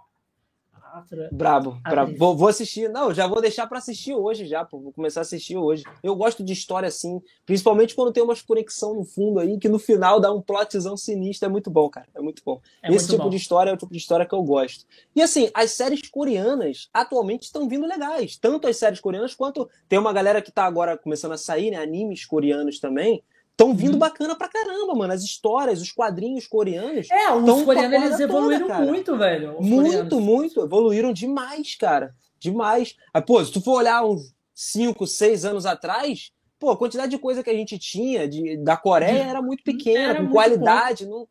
Brabo, 1.33 1.79
brabo. 1.83 2.17
Vou, 2.19 2.37
vou, 2.37 2.49
assistir. 2.49 2.89
Não, 2.91 3.15
já 3.15 3.27
vou 3.27 3.41
deixar 3.41 3.67
para 3.67 3.79
assistir 3.79 4.15
hoje 4.15 4.47
já, 4.47 4.63
pô. 4.63 4.79
Vou 4.79 4.93
começar 4.93 5.21
a 5.21 5.23
assistir 5.23 5.57
hoje. 5.57 5.85
Eu 6.03 6.15
gosto 6.15 6.45
de 6.45 6.53
história 6.53 6.87
assim, 6.87 7.21
principalmente 7.47 7.95
quando 7.95 8.13
tem 8.13 8.23
umas 8.23 8.43
conexão 8.43 8.95
no 8.95 9.05
fundo 9.05 9.41
aí, 9.41 9.59
que 9.59 9.69
no 9.69 9.79
final 9.79 10.21
dá 10.21 10.31
um 10.31 10.43
plotzão 10.43 10.97
sinistro. 10.97 11.49
É 11.49 11.51
muito 11.51 11.71
bom, 11.71 11.89
cara. 11.89 12.09
É 12.15 12.21
muito 12.21 12.43
bom. 12.45 12.61
É 12.83 12.89
Esse 12.89 12.97
muito 12.97 13.11
tipo 13.11 13.23
bom. 13.25 13.31
de 13.31 13.37
história 13.37 13.71
é 13.71 13.75
o 13.75 13.77
tipo 13.77 13.91
de 13.91 13.99
história 13.99 14.27
que 14.27 14.35
eu 14.35 14.43
gosto. 14.43 14.85
E 15.17 15.23
assim, 15.23 15.51
as 15.55 15.71
séries 15.71 16.09
coreanas 16.11 16.91
atualmente 16.93 17.45
estão 17.45 17.69
vindo 17.69 17.87
legais. 17.87 18.37
Tanto 18.37 18.69
as 18.69 18.77
séries 18.77 19.01
coreanas 19.01 19.35
quanto 19.35 19.69
tem 19.89 19.99
uma 19.99 20.13
galera 20.13 20.43
que 20.43 20.53
tá 20.53 20.65
agora 20.65 20.99
começando 20.99 21.33
a 21.33 21.39
sair, 21.39 21.71
né? 21.71 21.79
Animes 21.79 22.27
coreanos 22.27 22.79
também 22.79 23.23
Estão 23.63 23.75
vindo 23.75 23.93
uhum. 23.93 23.99
bacana 23.99 24.35
pra 24.35 24.49
caramba, 24.49 24.95
mano. 24.95 25.13
As 25.13 25.23
histórias, 25.23 25.81
os 25.81 25.93
quadrinhos 25.93 26.47
coreanos. 26.47 27.09
É, 27.11 27.33
os 27.33 27.63
coreanos 27.63 28.03
eles 28.03 28.21
evoluíram 28.21 28.67
toda, 28.67 28.81
muito, 28.81 29.17
velho. 29.17 29.61
muito, 29.61 29.85
coreanos. 29.85 30.21
muito. 30.21 30.61
Evoluíram 30.63 31.13
demais, 31.13 31.77
cara. 31.77 32.15
Demais. 32.39 32.97
Aí, 33.15 33.23
pô, 33.23 33.43
se 33.45 33.53
tu 33.53 33.61
for 33.61 33.79
olhar 33.79 34.05
uns 34.05 34.35
5, 34.53 35.07
6 35.07 35.45
anos 35.45 35.65
atrás, 35.65 36.33
pô, 36.59 36.71
a 36.71 36.77
quantidade 36.77 37.11
de 37.11 37.19
coisa 37.19 37.43
que 37.43 37.51
a 37.51 37.55
gente 37.55 37.79
tinha 37.79 38.27
de, 38.27 38.57
da 38.57 38.77
Coreia 38.77 39.23
era 39.23 39.41
muito 39.41 39.63
pequena, 39.63 40.11
era 40.11 40.15
com 40.15 40.23
muito 40.23 40.33
qualidade. 40.33 41.07
Não... 41.07 41.29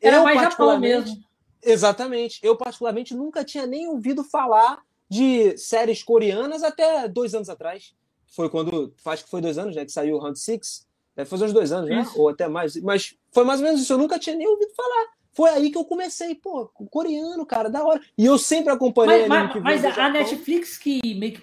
Era 0.00 0.16
eu, 0.16 0.24
mais 0.24 0.40
Japão 0.40 0.80
mesmo. 0.80 1.16
Exatamente. 1.62 2.40
Eu, 2.42 2.56
particularmente, 2.56 3.14
nunca 3.14 3.44
tinha 3.44 3.66
nem 3.66 3.88
ouvido 3.88 4.24
falar 4.24 4.82
de 5.08 5.56
séries 5.58 6.02
coreanas 6.02 6.62
até 6.62 7.06
dois 7.08 7.34
anos 7.34 7.48
atrás. 7.48 7.94
Foi 8.26 8.48
quando, 8.48 8.92
acho 9.04 9.24
que 9.24 9.30
foi 9.30 9.40
dois 9.40 9.58
anos, 9.58 9.76
né, 9.76 9.84
que 9.84 9.92
saiu 9.92 10.16
o 10.16 10.18
Round 10.18 10.38
Six. 10.38 10.86
Deve 11.16 11.30
fazer 11.30 11.44
uns 11.44 11.52
dois 11.52 11.72
anos, 11.72 11.88
né? 11.88 12.06
Ou 12.16 12.28
até 12.28 12.48
mais. 12.48 12.76
Mas 12.82 13.16
foi 13.30 13.44
mais 13.44 13.60
ou 13.60 13.66
menos 13.66 13.80
isso. 13.80 13.92
Eu 13.92 13.98
nunca 13.98 14.18
tinha 14.18 14.34
nem 14.34 14.48
ouvido 14.48 14.74
falar. 14.74 15.14
Foi 15.32 15.50
aí 15.50 15.70
que 15.70 15.76
eu 15.76 15.84
comecei, 15.84 16.34
pô, 16.34 16.66
coreano, 16.90 17.44
cara, 17.44 17.68
da 17.68 17.84
hora. 17.84 18.00
E 18.16 18.24
eu 18.24 18.38
sempre 18.38 18.72
acompanhei 18.72 19.26
mas, 19.26 19.52
mas, 19.54 19.82
mas 19.82 19.98
a, 19.98 20.08
Netflix 20.08 20.78
que 20.78 21.00
meio 21.16 21.32
que, 21.32 21.42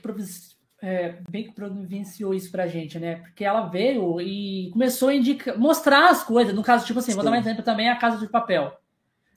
é, 0.82 1.18
meio 1.30 1.46
que 1.48 1.54
providenciou 1.54 2.34
isso 2.34 2.50
pra 2.50 2.68
gente, 2.68 2.98
né? 2.98 3.16
Porque 3.16 3.44
ela 3.44 3.68
veio 3.68 4.22
e 4.22 4.70
começou 4.72 5.10
a 5.10 5.16
indicar, 5.16 5.58
mostrar 5.60 6.10
as 6.10 6.24
coisas. 6.24 6.54
No 6.54 6.64
caso, 6.64 6.86
tipo 6.86 7.00
assim, 7.00 7.12
Sim. 7.12 7.16
vou 7.16 7.26
dar 7.26 7.32
um 7.32 7.36
exemplo 7.36 7.64
também, 7.64 7.90
a 7.90 7.98
Casa 7.98 8.18
de 8.18 8.30
Papel. 8.30 8.72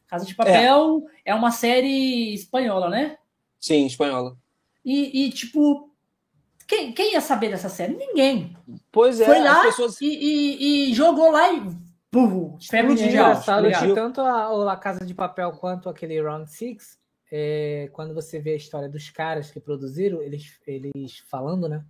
Casa 0.06 0.24
de 0.24 0.34
Papel 0.34 1.04
é, 1.24 1.32
é 1.32 1.34
uma 1.34 1.50
série 1.50 2.32
espanhola, 2.32 2.88
né? 2.88 3.18
Sim, 3.58 3.86
espanhola. 3.86 4.36
E, 4.84 5.24
e 5.24 5.30
tipo, 5.30 5.90
quem, 6.66 6.92
quem 6.92 7.12
ia 7.12 7.20
saber 7.20 7.50
dessa 7.50 7.68
série? 7.68 7.94
Ninguém. 7.94 8.56
Pois 8.90 9.20
é, 9.20 9.24
Foi 9.24 9.40
lá 9.40 9.62
pessoas... 9.62 10.00
e, 10.00 10.06
e, 10.06 10.90
e, 10.90 10.94
jogou 10.94 11.30
lá 11.30 11.52
e. 11.52 11.62
Burro, 12.10 12.56
febre 12.60 13.00
é 13.02 13.08
engraçado 13.08 13.66
que 13.66 13.94
tanto 13.94 14.20
a, 14.20 14.72
a 14.72 14.76
Casa 14.76 15.04
de 15.04 15.12
Papel 15.12 15.50
quanto 15.52 15.88
aquele 15.88 16.22
Round 16.22 16.48
Six, 16.48 16.96
é, 17.30 17.90
quando 17.92 18.14
você 18.14 18.38
vê 18.38 18.52
a 18.52 18.56
história 18.56 18.88
dos 18.88 19.10
caras 19.10 19.50
que 19.50 19.58
produziram, 19.58 20.22
eles, 20.22 20.60
eles 20.64 21.18
falando, 21.28 21.68
né? 21.68 21.84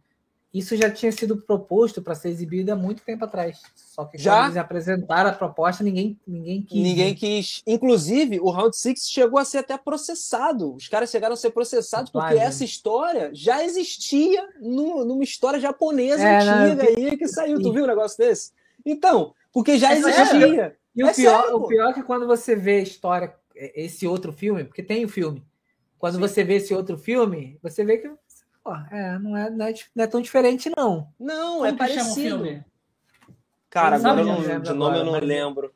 Isso 0.55 0.77
já 0.77 0.89
tinha 0.89 1.11
sido 1.11 1.37
proposto 1.37 2.01
para 2.01 2.15
ser 2.15 2.29
exibido 2.29 2.73
há 2.73 2.77
muito 2.77 3.03
tempo 3.03 3.25
atrás. 3.25 3.61
Só 3.75 4.05
que 4.05 4.17
já? 4.17 4.37
quando 4.37 4.45
eles 4.45 4.57
apresentaram 4.57 5.31
a 5.31 5.33
proposta, 5.33 5.83
ninguém, 5.83 6.17
ninguém 6.25 6.63
quis. 6.63 6.81
Ninguém 6.81 7.11
né? 7.11 7.17
quis. 7.19 7.61
Inclusive, 7.67 8.39
o 8.39 8.51
Round 8.51 8.77
Six 8.77 9.11
chegou 9.11 9.41
a 9.41 9.45
ser 9.45 9.59
até 9.59 9.77
processado. 9.77 10.73
Os 10.77 10.87
caras 10.87 11.11
chegaram 11.11 11.35
a 11.35 11.37
ser 11.37 11.51
processados 11.51 12.09
porque 12.09 12.35
essa 12.35 12.65
história 12.65 13.31
já 13.35 13.65
existia 13.65 14.49
no, 14.61 15.05
numa 15.05 15.25
história 15.25 15.59
japonesa 15.59 16.23
é, 16.23 16.37
antiga 16.37 16.85
não, 16.85 16.89
aí 16.89 17.17
que 17.17 17.27
saiu. 17.27 17.61
Tu 17.61 17.73
viu 17.73 17.83
um 17.83 17.89
negócio 17.89 18.17
desse? 18.17 18.53
Então, 18.87 19.35
porque 19.53 19.77
já 19.77 19.93
é 19.93 19.99
existia. 19.99 20.77
E 20.95 21.03
o, 21.03 21.09
é 21.09 21.13
pior, 21.13 21.43
sério, 21.43 21.57
o 21.57 21.67
pior 21.67 21.91
é 21.91 21.93
que 21.95 22.03
quando 22.05 22.29
você 22.29 22.55
vê 22.55 22.77
a 22.77 22.83
história, 22.83 23.35
esse 23.57 24.07
outro 24.07 24.33
filme, 24.33 24.63
porque 24.63 24.85
tem 24.85 25.05
o 25.05 25.09
filme. 25.09 25.43
Quando 25.99 26.15
Sim. 26.15 26.21
você 26.21 26.45
vê 26.45 26.57
esse 26.57 26.73
outro 26.73 26.97
filme, 26.97 27.59
você 27.63 27.85
vê 27.85 27.99
que 27.99 28.11
Pô, 28.65 28.75
é, 28.91 29.19
não 29.19 29.37
é, 29.37 29.51
não 29.51 29.67
é, 29.67 29.75
não 29.95 30.05
é 30.05 30.07
tão 30.07 30.23
diferente, 30.23 30.73
não. 30.75 31.13
Não, 31.21 31.57
Como 31.57 31.67
é 31.67 31.73
parecido. 31.75 32.65
Cara, 33.69 33.97
agora 33.97 34.23
eu 34.23 34.25
não, 34.25 34.41
de 34.41 34.49
nome 34.49 34.69
agora, 34.69 34.97
eu 34.99 35.05
não 35.05 35.19
lembro. 35.21 35.75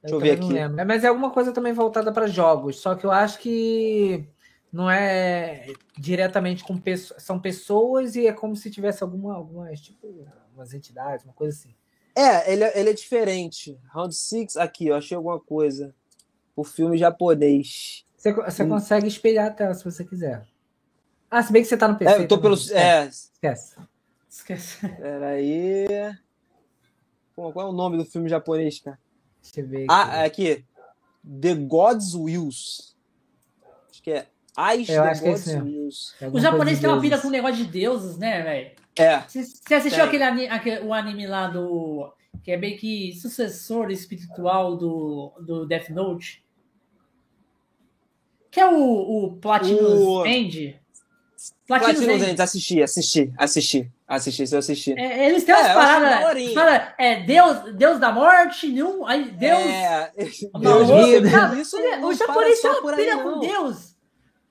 Deixa 0.00 0.14
eu, 0.14 0.18
eu 0.18 0.20
ver 0.20 0.30
aqui. 0.32 0.56
É, 0.56 0.84
mas 0.84 1.02
é 1.02 1.08
alguma 1.08 1.30
coisa 1.30 1.52
também 1.52 1.72
voltada 1.72 2.12
para 2.12 2.28
jogos. 2.28 2.78
Só 2.78 2.94
que 2.94 3.04
eu 3.04 3.10
acho 3.10 3.40
que 3.40 4.24
não 4.72 4.88
é 4.88 5.66
diretamente 5.98 6.62
com 6.62 6.78
pessoas. 6.78 7.24
São 7.24 7.40
pessoas 7.40 8.14
e 8.14 8.28
é 8.28 8.32
como 8.32 8.54
se 8.54 8.70
tivesse 8.70 9.02
alguma, 9.02 9.34
algumas, 9.34 9.80
tipo, 9.80 10.28
umas 10.54 10.72
entidades, 10.72 11.24
uma 11.24 11.34
coisa 11.34 11.58
assim. 11.58 11.74
É, 12.14 12.52
ele, 12.52 12.62
é, 12.62 12.78
ele 12.78 12.90
é 12.90 12.94
diferente. 12.94 13.80
Round 13.92 14.14
Six 14.14 14.56
aqui, 14.56 14.86
eu 14.86 14.94
achei 14.94 15.16
alguma 15.16 15.40
coisa. 15.40 15.92
O 16.54 16.62
filme 16.62 16.96
japonês. 16.96 18.04
Você, 18.16 18.32
você 18.32 18.62
hum. 18.62 18.68
consegue 18.68 19.08
espelhar 19.08 19.46
a 19.48 19.50
tela 19.50 19.74
se 19.74 19.84
você 19.84 20.04
quiser. 20.04 20.46
Ah, 21.30 21.42
se 21.42 21.52
bem 21.52 21.62
que 21.62 21.68
você 21.68 21.76
tá 21.76 21.86
no 21.88 21.96
PC. 21.96 22.12
É, 22.12 22.18
eu 22.22 22.28
tô 22.28 22.38
pelo. 22.38 22.56
É. 22.72 23.06
Esquece. 23.06 23.76
Esquece. 24.28 24.88
Peraí. 24.88 25.86
Pô, 27.36 27.52
qual 27.52 27.66
é 27.66 27.70
o 27.70 27.72
nome 27.72 27.96
do 27.96 28.04
filme 28.04 28.28
japonês, 28.28 28.80
cara? 28.80 28.98
Deixa 29.42 29.60
eu 29.60 29.66
ver 29.68 29.76
aqui. 29.84 29.86
Ah, 29.88 30.24
aqui. 30.24 30.64
The 31.40 31.54
God's 31.54 32.14
Wills. 32.14 32.94
Acho 33.90 34.02
que 34.02 34.10
é 34.10 34.26
As 34.56 34.88
Eu 34.88 35.02
The 35.02 35.08
acho 35.10 35.20
que 35.22 35.26
é 35.28 35.30
God's 35.30 35.46
isso 35.46 35.54
mesmo. 35.64 35.70
Wills. 35.80 36.14
É 36.20 36.28
O 36.28 36.40
japonês 36.40 36.80
tem 36.80 36.88
uma 36.88 37.00
deuses. 37.00 37.20
com 37.22 37.30
negócio 37.30 37.56
de 37.56 37.64
deuses, 37.70 38.16
né, 38.18 38.42
velho? 38.42 38.70
É. 38.98 39.20
Você 39.20 39.74
assistiu 39.74 40.04
aquele, 40.04 40.24
ani- 40.24 40.48
aque- 40.48 40.80
o 40.80 40.92
anime 40.92 41.26
lá 41.26 41.46
do. 41.46 42.12
que 42.42 42.50
é 42.50 42.56
meio 42.56 42.76
que 42.78 43.14
sucessor 43.14 43.90
espiritual 43.90 44.76
do, 44.76 45.32
do 45.40 45.64
Death 45.66 45.90
Note? 45.90 46.44
Que 48.50 48.58
é 48.60 48.66
o, 48.66 48.74
o 49.26 49.36
Platinum 49.36 50.18
O- 50.18 50.26
End? 50.26 50.79
Platinum 51.66 52.10
End. 52.10 52.30
Ends, 52.30 52.40
assisti, 52.40 52.82
assisti, 52.82 53.32
assisti. 53.36 53.90
Assisti, 54.06 54.42
isso 54.42 54.54
eu 54.54 54.58
assisti. 54.58 54.92
É, 54.98 55.28
eles 55.28 55.44
têm 55.44 55.54
umas 55.54 55.66
É, 55.66 55.74
paradas. 55.74 56.52
Fala, 56.52 56.94
é 56.98 57.22
Deus, 57.22 57.74
Deus 57.76 58.00
da 58.00 58.10
morte, 58.10 58.66
nenhum. 58.66 59.06
Aí 59.06 59.30
Deus. 59.30 59.60
É, 59.60 60.12
Deus 60.16 61.30
cara, 61.30 61.60
Isso 61.60 61.78
não 61.78 62.08
o 62.08 62.14
japonês 62.14 62.60
tem 62.60 62.70
uma 62.70 62.82
por 62.82 62.94
com. 63.22 63.40
Deus. 63.40 63.90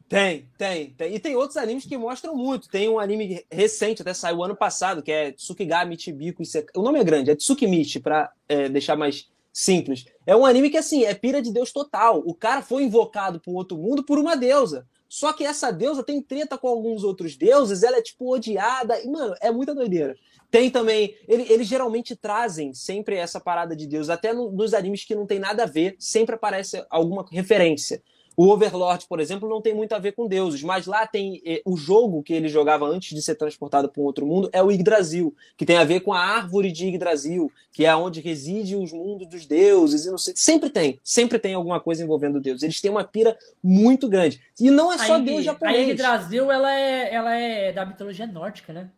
Tem, 0.08 0.48
tem, 0.58 0.90
tem. 0.92 1.14
E 1.14 1.20
tem 1.20 1.36
outros 1.36 1.58
animes 1.58 1.86
que 1.86 1.96
mostram 1.96 2.36
muito. 2.36 2.68
Tem 2.70 2.90
um 2.90 2.98
anime 2.98 3.46
recente, 3.52 4.02
até 4.02 4.14
saiu 4.14 4.44
ano 4.44 4.56
passado, 4.56 5.04
que 5.04 5.12
é 5.12 5.32
Tsukigami 5.34 6.00
Chibiku. 6.00 6.42
O 6.76 6.82
nome 6.82 7.00
é 7.00 7.04
grande, 7.04 7.30
é 7.30 7.36
Tsukimichi, 7.36 8.00
pra 8.00 8.32
é, 8.48 8.68
deixar 8.70 8.96
mais 8.96 9.30
simples. 9.54 10.06
É 10.26 10.36
um 10.36 10.46
anime 10.46 10.70
que, 10.72 10.78
assim, 10.78 11.04
é 11.04 11.14
pira 11.14 11.42
de 11.42 11.54
Deus 11.54 11.72
total. 11.72 12.24
O 12.26 12.34
cara 12.34 12.64
foi 12.64 12.84
invocado 12.84 13.40
para 13.40 13.52
um 13.52 13.56
outro 13.56 13.78
mundo 13.78 14.04
por 14.04 14.18
uma 14.18 14.36
deusa. 14.36 14.88
Só 15.10 15.34
que 15.34 15.44
essa 15.44 15.72
deusa 15.72 16.04
tem 16.04 16.22
treta 16.22 16.56
com 16.58 16.68
alguns 16.68 17.04
outros 17.04 17.36
deuses, 17.36 17.82
ela 17.82 17.98
é, 17.98 18.02
tipo, 18.02 18.32
odiada. 18.32 19.02
E, 19.02 19.08
mano, 19.10 19.34
é 19.42 19.52
muita 19.52 19.74
doideira. 19.74 20.16
Tem 20.52 20.70
também. 20.70 21.16
ele- 21.28 21.52
eles 21.52 21.68
geralmente 21.68 22.16
trazem 22.16 22.74
sempre 22.74 23.16
essa 23.16 23.40
parada 23.40 23.76
de 23.76 23.86
Deus, 23.88 24.10
até 24.10 24.34
no- 24.34 24.52
nos 24.52 24.74
animes 24.74 25.04
que 25.04 25.16
não 25.16 25.26
tem 25.26 25.40
nada 25.40 25.64
a 25.64 25.66
ver, 25.66 25.96
sempre 26.00 26.36
aparece 26.36 26.84
alguma 26.90 27.26
referência. 27.32 28.02
O 28.42 28.48
Overlord, 28.54 29.06
por 29.10 29.20
exemplo, 29.20 29.50
não 29.50 29.62
tem 29.62 29.74
muito 29.74 29.92
a 29.92 30.00
ver 30.00 30.14
com 30.14 30.26
deuses, 30.26 30.64
mas 30.64 30.88
lá 30.88 31.06
tem 31.06 31.42
eh, 31.46 31.62
o 31.66 31.76
jogo 31.76 32.24
que 32.24 32.32
ele 32.32 32.48
jogava 32.48 32.86
antes 32.86 33.14
de 33.14 33.22
ser 33.22 33.36
transportado 33.36 33.90
para 33.90 34.02
um 34.02 34.06
outro 34.06 34.26
mundo 34.26 34.50
é 34.54 34.64
o 34.64 34.72
Yggdrasil, 34.72 35.36
que 35.58 35.66
tem 35.66 35.76
a 35.76 35.84
ver 35.84 36.00
com 36.00 36.14
a 36.14 36.22
árvore 36.22 36.72
de 36.72 36.88
Yggdrasil, 36.88 37.52
que 37.74 37.86
é 37.86 37.94
onde 37.94 38.22
reside 38.22 38.78
os 38.78 38.94
mundos 38.94 39.28
dos 39.28 39.46
deuses 39.46 40.06
e 40.06 40.10
não 40.10 40.18
sei. 40.18 40.34
Sempre 40.38 40.70
tem, 40.70 41.02
sempre 41.04 41.38
tem 41.38 41.54
alguma 41.54 41.82
coisa 41.82 42.02
envolvendo 42.02 42.40
Deus. 42.40 42.64
Eles 42.64 42.80
têm 42.80 42.90
uma 42.90 43.04
pira 43.04 43.38
muito 43.62 44.08
grande. 44.08 44.40
E 44.58 44.72
não 44.72 44.90
é 44.94 44.98
só 45.00 45.16
Aí- 45.16 45.26
Deus 45.26 45.40
A 45.40 45.42
japonês. 45.42 45.90
Yggdrasil, 45.90 46.50
ela 46.50 46.74
é, 46.74 47.14
ela 47.14 47.36
é 47.36 47.74
da 47.74 47.86
mitologia 47.86 48.26
nórdica, 48.26 48.72
né? 48.72 48.90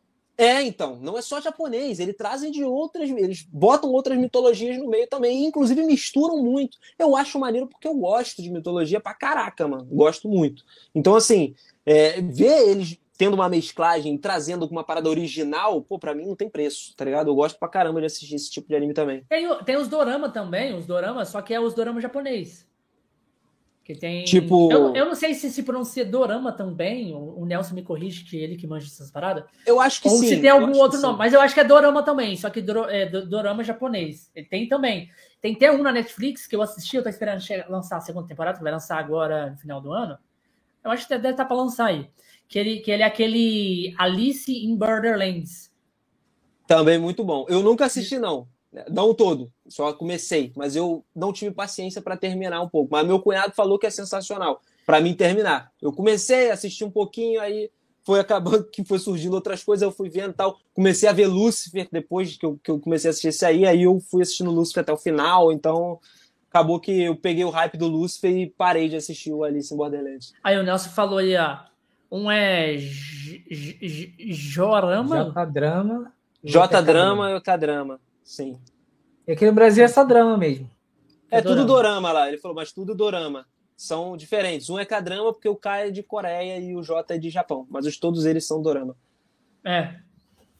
É, 0.42 0.64
então, 0.64 0.96
não 1.00 1.20
é 1.20 1.22
só 1.22 1.40
japonês, 1.40 2.00
eles 2.00 2.18
trazem 2.18 2.50
de 2.50 2.64
outras, 2.64 3.08
eles 3.12 3.44
botam 3.44 3.92
outras 3.92 4.18
mitologias 4.18 4.76
no 4.76 4.90
meio 4.90 5.06
também, 5.06 5.46
inclusive 5.46 5.84
misturam 5.84 6.42
muito. 6.42 6.80
Eu 6.98 7.16
acho 7.16 7.38
maneiro 7.38 7.68
porque 7.68 7.88
eu 7.88 7.94
gosto 7.94 8.42
de 8.42 8.50
mitologia 8.50 9.00
pra 9.00 9.14
caraca, 9.14 9.68
mano, 9.68 9.86
gosto 9.86 10.28
muito. 10.28 10.64
Então, 10.96 11.16
assim, 11.16 11.54
é, 11.86 12.20
ver 12.22 12.70
eles 12.70 12.98
tendo 13.20 13.36
uma 13.36 13.48
mesclagem, 13.48 14.18
trazendo 14.18 14.64
alguma 14.64 14.84
parada 14.84 15.08
original, 15.08 15.80
pô, 15.84 16.00
pra 16.00 16.16
mim 16.16 16.26
não 16.26 16.36
tem 16.36 16.50
preço, 16.50 16.96
tá 16.98 17.06
ligado? 17.06 17.28
Eu 17.30 17.36
gosto 17.36 17.60
pra 17.60 17.68
caramba 17.68 18.00
de 18.00 18.08
assistir 18.08 18.34
esse 18.34 18.50
tipo 18.50 18.68
de 18.68 18.76
anime 18.76 18.96
também. 18.96 19.24
Tem, 19.30 19.48
tem 19.64 19.78
os 19.78 19.88
dorama 19.88 20.28
também, 20.28 20.74
os 20.74 20.88
dorama, 20.88 21.24
só 21.24 21.40
que 21.40 21.54
é 21.54 21.60
os 21.60 21.76
dorama 21.76 22.02
japonês. 22.02 22.68
Que 23.84 23.96
tem. 23.96 24.24
Tipo- 24.26 24.72
Eu, 24.72 24.96
eu 24.96 25.06
não 25.06 25.16
sei 25.16 25.34
se 25.34 25.50
se 25.50 25.64
pronuncia 25.64 26.06
dorama 26.06 26.52
também, 26.52 27.16
o, 27.16 27.40
o 27.40 27.46
Nelson 27.48 27.74
me 27.74 27.82
corrige, 27.82 28.24
que 28.24 28.38
é 28.40 28.44
ele 28.44 28.56
que 28.56 28.68
manja 28.68 28.86
essas 28.86 29.10
paradas. 29.10 29.44
Eu 29.66 29.80
acho 29.82 30.02
que 30.02 30.08
Ou 30.08 30.18
sim. 30.18 30.28
se 30.28 30.40
tem 30.40 30.52
algum 30.52 30.78
outro 30.78 30.98
sim. 30.98 31.04
nome, 31.04 31.18
mas 31.18 31.34
eu 31.34 31.42
acho 31.42 31.54
que 31.54 31.60
é 31.60 31.64
dorama 31.64 32.04
também, 32.04 32.38
só 32.38 32.50
que 32.52 32.64
é, 32.90 33.06
do- 33.08 33.28
dorama 33.28 33.64
japonês. 33.64 34.30
Ele 34.36 34.46
tem 34.46 34.68
também. 34.68 35.10
Tem 35.42 35.56
até 35.56 35.72
um 35.72 35.82
na 35.82 35.92
Netflix 35.92 36.46
que 36.46 36.56
eu 36.56 36.62
assisti, 36.62 36.96
eu 36.96 37.02
tô 37.04 37.10
esperando 37.10 37.42
lançar 37.70 37.98
a 37.98 38.02
segunda 38.02 38.28
temporada, 38.28 38.58
que 38.60 38.64
vai 38.64 38.72
lançar 38.72 39.00
agora 39.00 39.50
no 39.50 39.58
final 39.58 39.82
do 39.82 39.92
ano. 39.92 40.16
Eu 40.84 40.92
acho 40.92 41.08
que 41.08 41.10
deve 41.16 41.30
estar 41.32 41.46
para 41.46 41.58
lançar 41.58 41.88
aí. 41.88 42.08
Que 42.48 42.60
ele, 42.60 42.80
que 42.82 42.92
ele 42.92 43.02
é 43.02 43.06
aquele 43.06 43.96
Alice 43.98 44.52
in 44.52 44.76
Borderlands. 44.76 45.72
Também 46.68 47.00
muito 47.00 47.24
bom. 47.24 47.46
Eu 47.50 47.62
nunca 47.64 47.86
assisti, 47.86 48.20
não. 48.20 48.48
Não 48.90 49.14
todo, 49.14 49.52
só 49.68 49.92
comecei, 49.92 50.54
mas 50.56 50.76
eu 50.76 51.04
não 51.14 51.34
tive 51.34 51.54
paciência 51.54 52.02
para 52.02 52.16
terminar 52.16 52.62
um 52.62 52.70
pouco. 52.70 52.90
Mas 52.92 53.06
meu 53.06 53.20
cunhado 53.20 53.54
falou 53.54 53.78
que 53.78 53.86
é 53.86 53.90
sensacional 53.90 54.62
para 54.86 55.02
mim 55.02 55.14
terminar. 55.14 55.72
Eu 55.82 55.92
comecei 55.92 56.50
a 56.50 56.54
assistir 56.54 56.86
um 56.86 56.92
pouquinho, 56.92 57.42
aí 57.42 57.70
foi 58.04 58.20
acabando 58.20 58.64
que 58.64 58.84
foi 58.84 58.98
surgindo 58.98 59.34
outras 59.34 59.64
coisas, 59.64 59.84
eu 59.84 59.92
fui 59.92 60.10
vendo 60.10 60.34
tal. 60.34 60.58
Comecei 60.74 61.08
a 61.08 61.14
ver 61.14 61.28
Lucifer 61.28 61.88
depois 61.92 62.38
que 62.38 62.46
eu, 62.46 62.60
que 62.64 62.72
eu 62.72 62.80
comecei 62.80 63.10
a 63.10 63.12
assistir 63.12 63.28
esse 63.28 63.46
aí, 63.46 63.66
aí 63.66 63.84
eu 63.84 64.00
fui 64.00 64.22
assistindo 64.22 64.52
Lucifer 64.52 64.82
até 64.82 64.94
o 64.94 64.98
final, 64.98 65.52
então 65.52 66.00
acabou 66.50 66.80
que 66.80 67.04
eu 67.04 67.16
peguei 67.16 67.44
o 67.44 67.50
hype 67.50 67.78
do 67.78 67.88
Lucifer 67.88 68.32
e 68.32 68.50
parei 68.50 68.90
de 68.90 68.96
assistir 68.96 69.32
o 69.32 69.44
Alice 69.44 69.74
in 69.74 69.78
Borderlands. 69.78 70.34
Aí 70.44 70.58
o 70.58 70.64
Nelson 70.64 70.90
falou 70.90 71.20
aí, 71.20 71.36
ó. 71.38 71.60
Um 72.12 72.30
é 72.30 72.78
Jorama. 74.30 75.32
J-drama. 75.34 76.14
J-drama 76.44 77.32
e 77.32 77.36
o 77.36 77.42
K-drama, 77.42 78.00
sim. 78.24 78.60
E 79.28 79.32
aqui 79.34 79.46
no 79.46 79.54
Brasil 79.54 79.84
é 79.84 79.88
só 79.88 80.04
drama 80.04 80.38
mesmo. 80.38 80.70
É 81.30 81.38
É 81.38 81.42
tudo 81.42 81.66
dorama. 81.66 81.68
dorama 81.68 82.12
lá. 82.12 82.28
Ele 82.28 82.38
falou, 82.38 82.56
mas 82.56 82.72
tudo 82.72 82.94
dorama. 82.96 83.46
São 83.78 84.16
diferentes. 84.18 84.70
Um 84.70 84.78
é 84.80 84.86
K-drama 84.86 85.32
porque 85.34 85.48
o 85.50 85.56
K 85.56 85.88
é 85.88 85.92
de 85.92 86.04
Coreia 86.04 86.60
e 86.60 86.76
o 86.76 86.84
J 86.84 87.14
é 87.16 87.18
de 87.18 87.30
Japão. 87.30 87.66
Mas 87.70 87.86
os, 87.86 87.98
todos 87.98 88.26
eles 88.26 88.46
são 88.46 88.62
dorama. 88.62 88.96
É. 89.66 89.96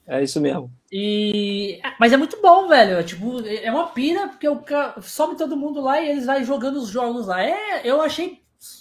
É 0.06 0.22
isso 0.22 0.40
mesmo. 0.40 0.72
E... 0.90 1.80
Mas 2.00 2.12
é 2.12 2.16
muito 2.16 2.40
bom, 2.42 2.66
velho. 2.68 2.96
É, 2.98 3.02
Tipo, 3.04 3.40
é 3.46 3.70
uma 3.70 3.88
pira, 3.88 4.28
porque 4.28 4.48
o 4.48 4.56
ca- 4.56 4.96
some 5.00 5.36
todo 5.36 5.56
mundo 5.56 5.80
lá 5.80 6.00
e 6.00 6.08
eles 6.10 6.26
vão 6.26 6.42
jogando 6.44 6.76
os 6.78 6.88
jogos 6.88 7.26
lá. 7.26 7.42
É, 7.44 7.82
eu 7.84 8.00
achei. 8.00 8.40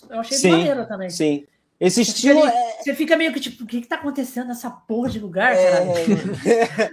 Eu 0.10 0.20
achei 0.20 0.38
Sim, 0.38 0.52
maneiro 0.52 0.88
também. 0.88 1.10
Sim. 1.10 1.46
Esse 1.82 2.06
Você 2.06 2.12
fica, 2.12 2.16
estilo 2.18 2.44
ali- 2.44 2.56
é. 2.56 2.78
você 2.84 2.94
fica 2.96 3.18
meio 3.18 3.34
que 3.34 3.40
tipo, 3.40 3.64
o 3.64 3.68
que, 3.68 3.82
que 3.82 3.88
tá 3.88 3.96
acontecendo 3.96 4.48
nessa 4.50 4.70
porra 4.70 5.10
de 5.10 5.20
lugar, 5.20 5.56
é- 5.56 5.72
cara? 5.72 5.86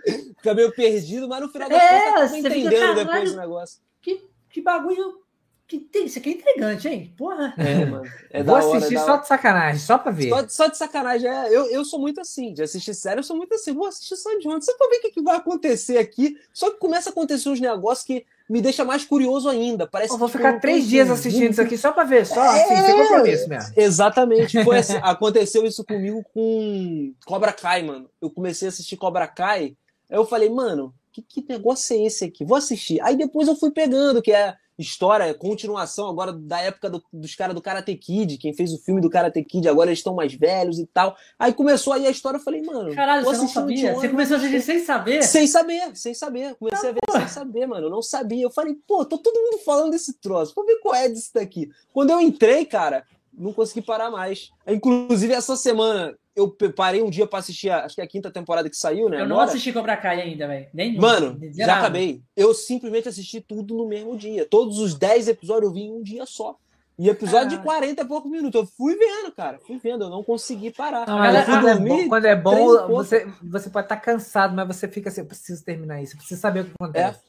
Fica 0.38 0.54
meio 0.54 0.72
perdido, 0.72 1.28
mas 1.28 1.40
no 1.42 1.48
final 1.50 1.68
das 1.68 1.78
É, 1.82 1.88
contas 1.88 2.08
acaba 2.08 2.28
você 2.28 2.36
fica, 2.36 2.48
entendendo 2.48 2.80
caralho. 2.80 2.96
depois 3.06 3.32
o 3.34 3.36
negócio. 3.36 3.80
Que, 4.00 4.24
que 4.50 4.62
bagulho. 4.62 5.20
Que 5.66 5.78
tem, 5.78 6.06
isso 6.06 6.18
aqui 6.18 6.30
é 6.30 6.32
intrigante, 6.32 6.88
hein? 6.88 7.12
Porra. 7.14 7.52
É, 7.58 7.84
mano. 7.84 8.10
É 8.30 8.42
Vou 8.42 8.56
da 8.58 8.64
hora. 8.64 8.78
assistir 8.78 8.94
da 8.94 9.00
só 9.04 9.12
hora. 9.12 9.20
de 9.20 9.28
sacanagem, 9.28 9.80
só 9.80 9.98
pra 9.98 10.10
ver. 10.10 10.30
Só, 10.30 10.40
de- 10.40 10.54
só 10.54 10.66
de 10.68 10.78
sacanagem. 10.78 11.28
É, 11.30 11.48
eu, 11.54 11.66
eu 11.66 11.84
sou 11.84 11.98
muito 11.98 12.18
assim. 12.22 12.54
De 12.54 12.62
assistir 12.62 12.94
série, 12.94 13.18
eu 13.20 13.24
sou 13.24 13.36
muito 13.36 13.54
assim. 13.54 13.74
Vou 13.74 13.86
assistir 13.86 14.16
só 14.16 14.30
de 14.38 14.48
ontem. 14.48 14.62
Só 14.64 14.74
pra 14.78 14.88
ver 14.88 14.96
o 14.96 15.00
que, 15.02 15.10
que 15.10 15.20
vai 15.22 15.36
acontecer 15.36 15.98
aqui. 15.98 16.38
Só 16.54 16.70
que 16.70 16.78
começa 16.78 17.10
a 17.10 17.12
acontecer 17.12 17.50
uns 17.50 17.60
negócios 17.60 18.06
que 18.06 18.24
me 18.48 18.60
deixa 18.60 18.84
mais 18.84 19.04
curioso 19.04 19.48
ainda. 19.48 19.86
Parece 19.86 20.12
Eu 20.14 20.18
vou 20.18 20.28
tipo, 20.28 20.38
ficar 20.38 20.60
três 20.60 20.86
dias 20.86 21.10
assistindo 21.10 21.50
isso 21.50 21.60
aqui 21.60 21.76
só 21.76 21.92
pra 21.92 22.04
ver, 22.04 22.26
só 22.26 22.40
assim, 22.40 22.72
É. 22.74 22.86
sem 22.86 22.96
compromisso 22.96 23.48
mesmo. 23.48 23.72
Exatamente. 23.76 24.64
Foi 24.64 24.78
assim, 24.78 24.98
aconteceu 25.02 25.66
isso 25.66 25.84
comigo 25.84 26.24
com 26.32 27.12
Cobra 27.26 27.52
Kai, 27.52 27.82
mano. 27.82 28.08
Eu 28.20 28.30
comecei 28.30 28.68
a 28.68 28.70
assistir 28.70 28.96
Cobra 28.96 29.26
Kai. 29.26 29.76
Aí 30.10 30.16
eu 30.16 30.24
falei, 30.24 30.48
mano, 30.48 30.94
que, 31.12 31.22
que 31.22 31.44
negócio 31.48 31.94
é 31.96 32.06
esse 32.06 32.24
aqui? 32.24 32.44
Vou 32.44 32.56
assistir. 32.56 33.00
Aí 33.02 33.16
depois 33.16 33.48
eu 33.48 33.56
fui 33.56 33.70
pegando, 33.70 34.22
que 34.22 34.32
é 34.32 34.54
história, 34.78 35.34
continuação 35.34 36.08
agora 36.08 36.32
da 36.32 36.60
época 36.60 36.88
do- 36.88 37.02
dos 37.12 37.34
caras 37.34 37.54
do 37.54 37.60
Karate 37.60 37.94
Kid, 37.96 38.38
quem 38.38 38.54
fez 38.54 38.72
o 38.72 38.78
filme 38.78 39.00
do 39.00 39.10
Karate 39.10 39.42
Kid, 39.42 39.68
agora 39.68 39.90
eles 39.90 39.98
estão 39.98 40.14
mais 40.14 40.32
velhos 40.34 40.78
e 40.78 40.86
tal. 40.86 41.16
Aí 41.38 41.52
começou 41.52 41.92
aí 41.92 42.06
a 42.06 42.10
história, 42.10 42.38
eu 42.38 42.42
falei, 42.42 42.62
mano, 42.62 42.94
Caralho, 42.94 43.24
você 43.24 43.40
não 43.40 43.48
sabia? 43.48 43.94
Você 43.94 44.08
começou 44.08 44.36
a 44.36 44.38
assistir 44.38 44.62
sem 44.62 44.78
saber? 44.84 45.22
Sem 45.24 45.46
saber, 45.46 45.96
sem 45.96 46.14
saber. 46.14 46.54
Comecei 46.54 46.90
a 46.90 46.92
ver 46.92 47.00
sem 47.10 47.28
saber, 47.28 47.66
mano. 47.66 47.86
Eu 47.86 47.90
não 47.90 48.02
sabia. 48.02 48.42
Eu 48.44 48.50
falei, 48.50 48.76
pô, 48.86 49.04
tô 49.04 49.18
todo 49.18 49.34
mundo 49.36 49.58
falando 49.64 49.90
desse 49.90 50.12
troço. 50.20 50.52
Vou 50.54 50.64
ver 50.64 50.76
qual 50.80 50.94
é 50.94 51.08
disso 51.08 51.30
daqui. 51.34 51.68
Quando 51.92 52.10
eu 52.10 52.20
entrei, 52.20 52.64
cara, 52.64 53.04
não 53.38 53.52
consegui 53.52 53.80
parar 53.80 54.10
mais. 54.10 54.50
Inclusive, 54.66 55.32
essa 55.32 55.56
semana, 55.56 56.14
eu 56.34 56.50
parei 56.74 57.02
um 57.02 57.10
dia 57.10 57.26
pra 57.26 57.38
assistir, 57.38 57.70
a, 57.70 57.84
acho 57.84 57.94
que 57.94 58.00
é 58.00 58.04
a 58.04 58.08
quinta 58.08 58.30
temporada 58.30 58.68
que 58.68 58.76
saiu, 58.76 59.08
né? 59.08 59.20
Eu 59.20 59.28
não 59.28 59.40
assisti 59.40 59.72
Cobra 59.72 59.96
Kai 59.96 60.20
ainda, 60.20 60.46
velho. 60.46 60.66
Nem 60.72 60.96
Mano, 60.96 61.36
nem 61.38 61.52
já 61.52 61.78
acabei. 61.78 62.22
Eu 62.36 62.52
simplesmente 62.54 63.08
assisti 63.08 63.40
tudo 63.40 63.74
no 63.74 63.88
mesmo 63.88 64.16
dia. 64.16 64.44
Todos 64.44 64.78
os 64.78 64.94
10 64.94 65.28
episódios 65.28 65.70
eu 65.70 65.74
vi 65.74 65.82
em 65.82 65.92
um 65.92 66.02
dia 66.02 66.26
só. 66.26 66.56
E 66.98 67.08
episódio 67.08 67.50
de 67.50 67.56
Caraca. 67.58 67.78
40 67.78 68.02
e 68.02 68.04
poucos 68.06 68.30
minutos. 68.30 68.60
Eu 68.60 68.66
fui 68.66 68.96
vendo, 68.96 69.30
cara. 69.30 69.60
Fui 69.64 69.78
vendo. 69.78 70.04
Eu 70.04 70.10
não 70.10 70.24
consegui 70.24 70.72
parar. 70.72 71.06
Não, 71.06 71.16
quando, 71.16 71.68
é 71.68 71.78
bom, 71.78 72.08
quando 72.08 72.24
é 72.24 72.34
bom, 72.34 72.88
você, 72.88 73.28
você 73.40 73.70
pode 73.70 73.84
estar 73.84 73.98
cansado, 73.98 74.54
mas 74.56 74.66
você 74.66 74.88
fica 74.88 75.08
assim, 75.08 75.20
eu 75.20 75.26
preciso 75.26 75.64
terminar 75.64 76.02
isso, 76.02 76.14
eu 76.14 76.18
preciso 76.18 76.40
saber 76.40 76.60
o 76.60 76.64
que 76.64 76.72
acontece. 76.74 77.20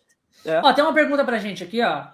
É. 0.43 0.59
Ó, 0.63 0.73
tem 0.73 0.83
uma 0.83 0.93
pergunta 0.93 1.23
pra 1.23 1.37
gente 1.37 1.63
aqui, 1.63 1.83
ó. 1.83 2.07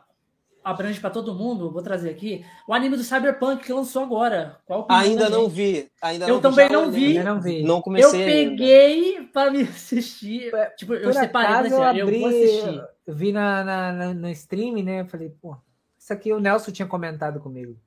Abrange 0.65 0.99
pra 0.99 1.11
todo 1.11 1.35
mundo, 1.35 1.69
vou 1.71 1.83
trazer 1.83 2.09
aqui. 2.09 2.43
O 2.67 2.73
anime 2.73 2.97
do 2.97 3.03
Cyberpunk 3.03 3.63
que 3.63 3.71
lançou 3.71 4.01
agora. 4.01 4.57
Qual 4.65 4.87
Ainda 4.89 5.25
da 5.25 5.29
não 5.29 5.47
vi. 5.47 5.87
Ainda 6.01 6.25
Eu 6.27 6.33
não 6.35 6.41
também 6.41 6.67
não 6.69 6.91
vi. 6.91 7.19
Não 7.23 7.39
vi. 7.39 7.61
Não 7.61 7.75
Eu 7.77 7.81
comecei 7.83 8.23
ainda. 8.23 8.49
peguei 8.49 9.21
pra 9.31 9.51
me 9.51 9.61
assistir. 9.61 10.51
Tipo, 10.75 10.95
eu 10.95 11.13
separei 11.13 11.29
pra 11.29 11.41
acaso 11.59 11.75
eu 11.75 11.83
assim, 11.83 11.97
ó, 11.99 11.99
eu 11.99 12.05
abri, 12.07 12.19
vou 12.19 12.27
assistir. 12.29 12.83
eu 13.05 13.13
vi 13.13 13.31
na, 13.31 13.63
na, 13.63 13.91
na- 13.93 14.13
no 14.15 14.27
stream, 14.31 14.83
né? 14.83 15.01
Eu 15.01 15.05
falei, 15.05 15.29
pô, 15.29 15.55
isso 15.99 16.11
aqui 16.11 16.33
o 16.33 16.39
Nelson 16.39 16.71
tinha 16.71 16.87
comentado 16.87 17.39
comigo. 17.39 17.77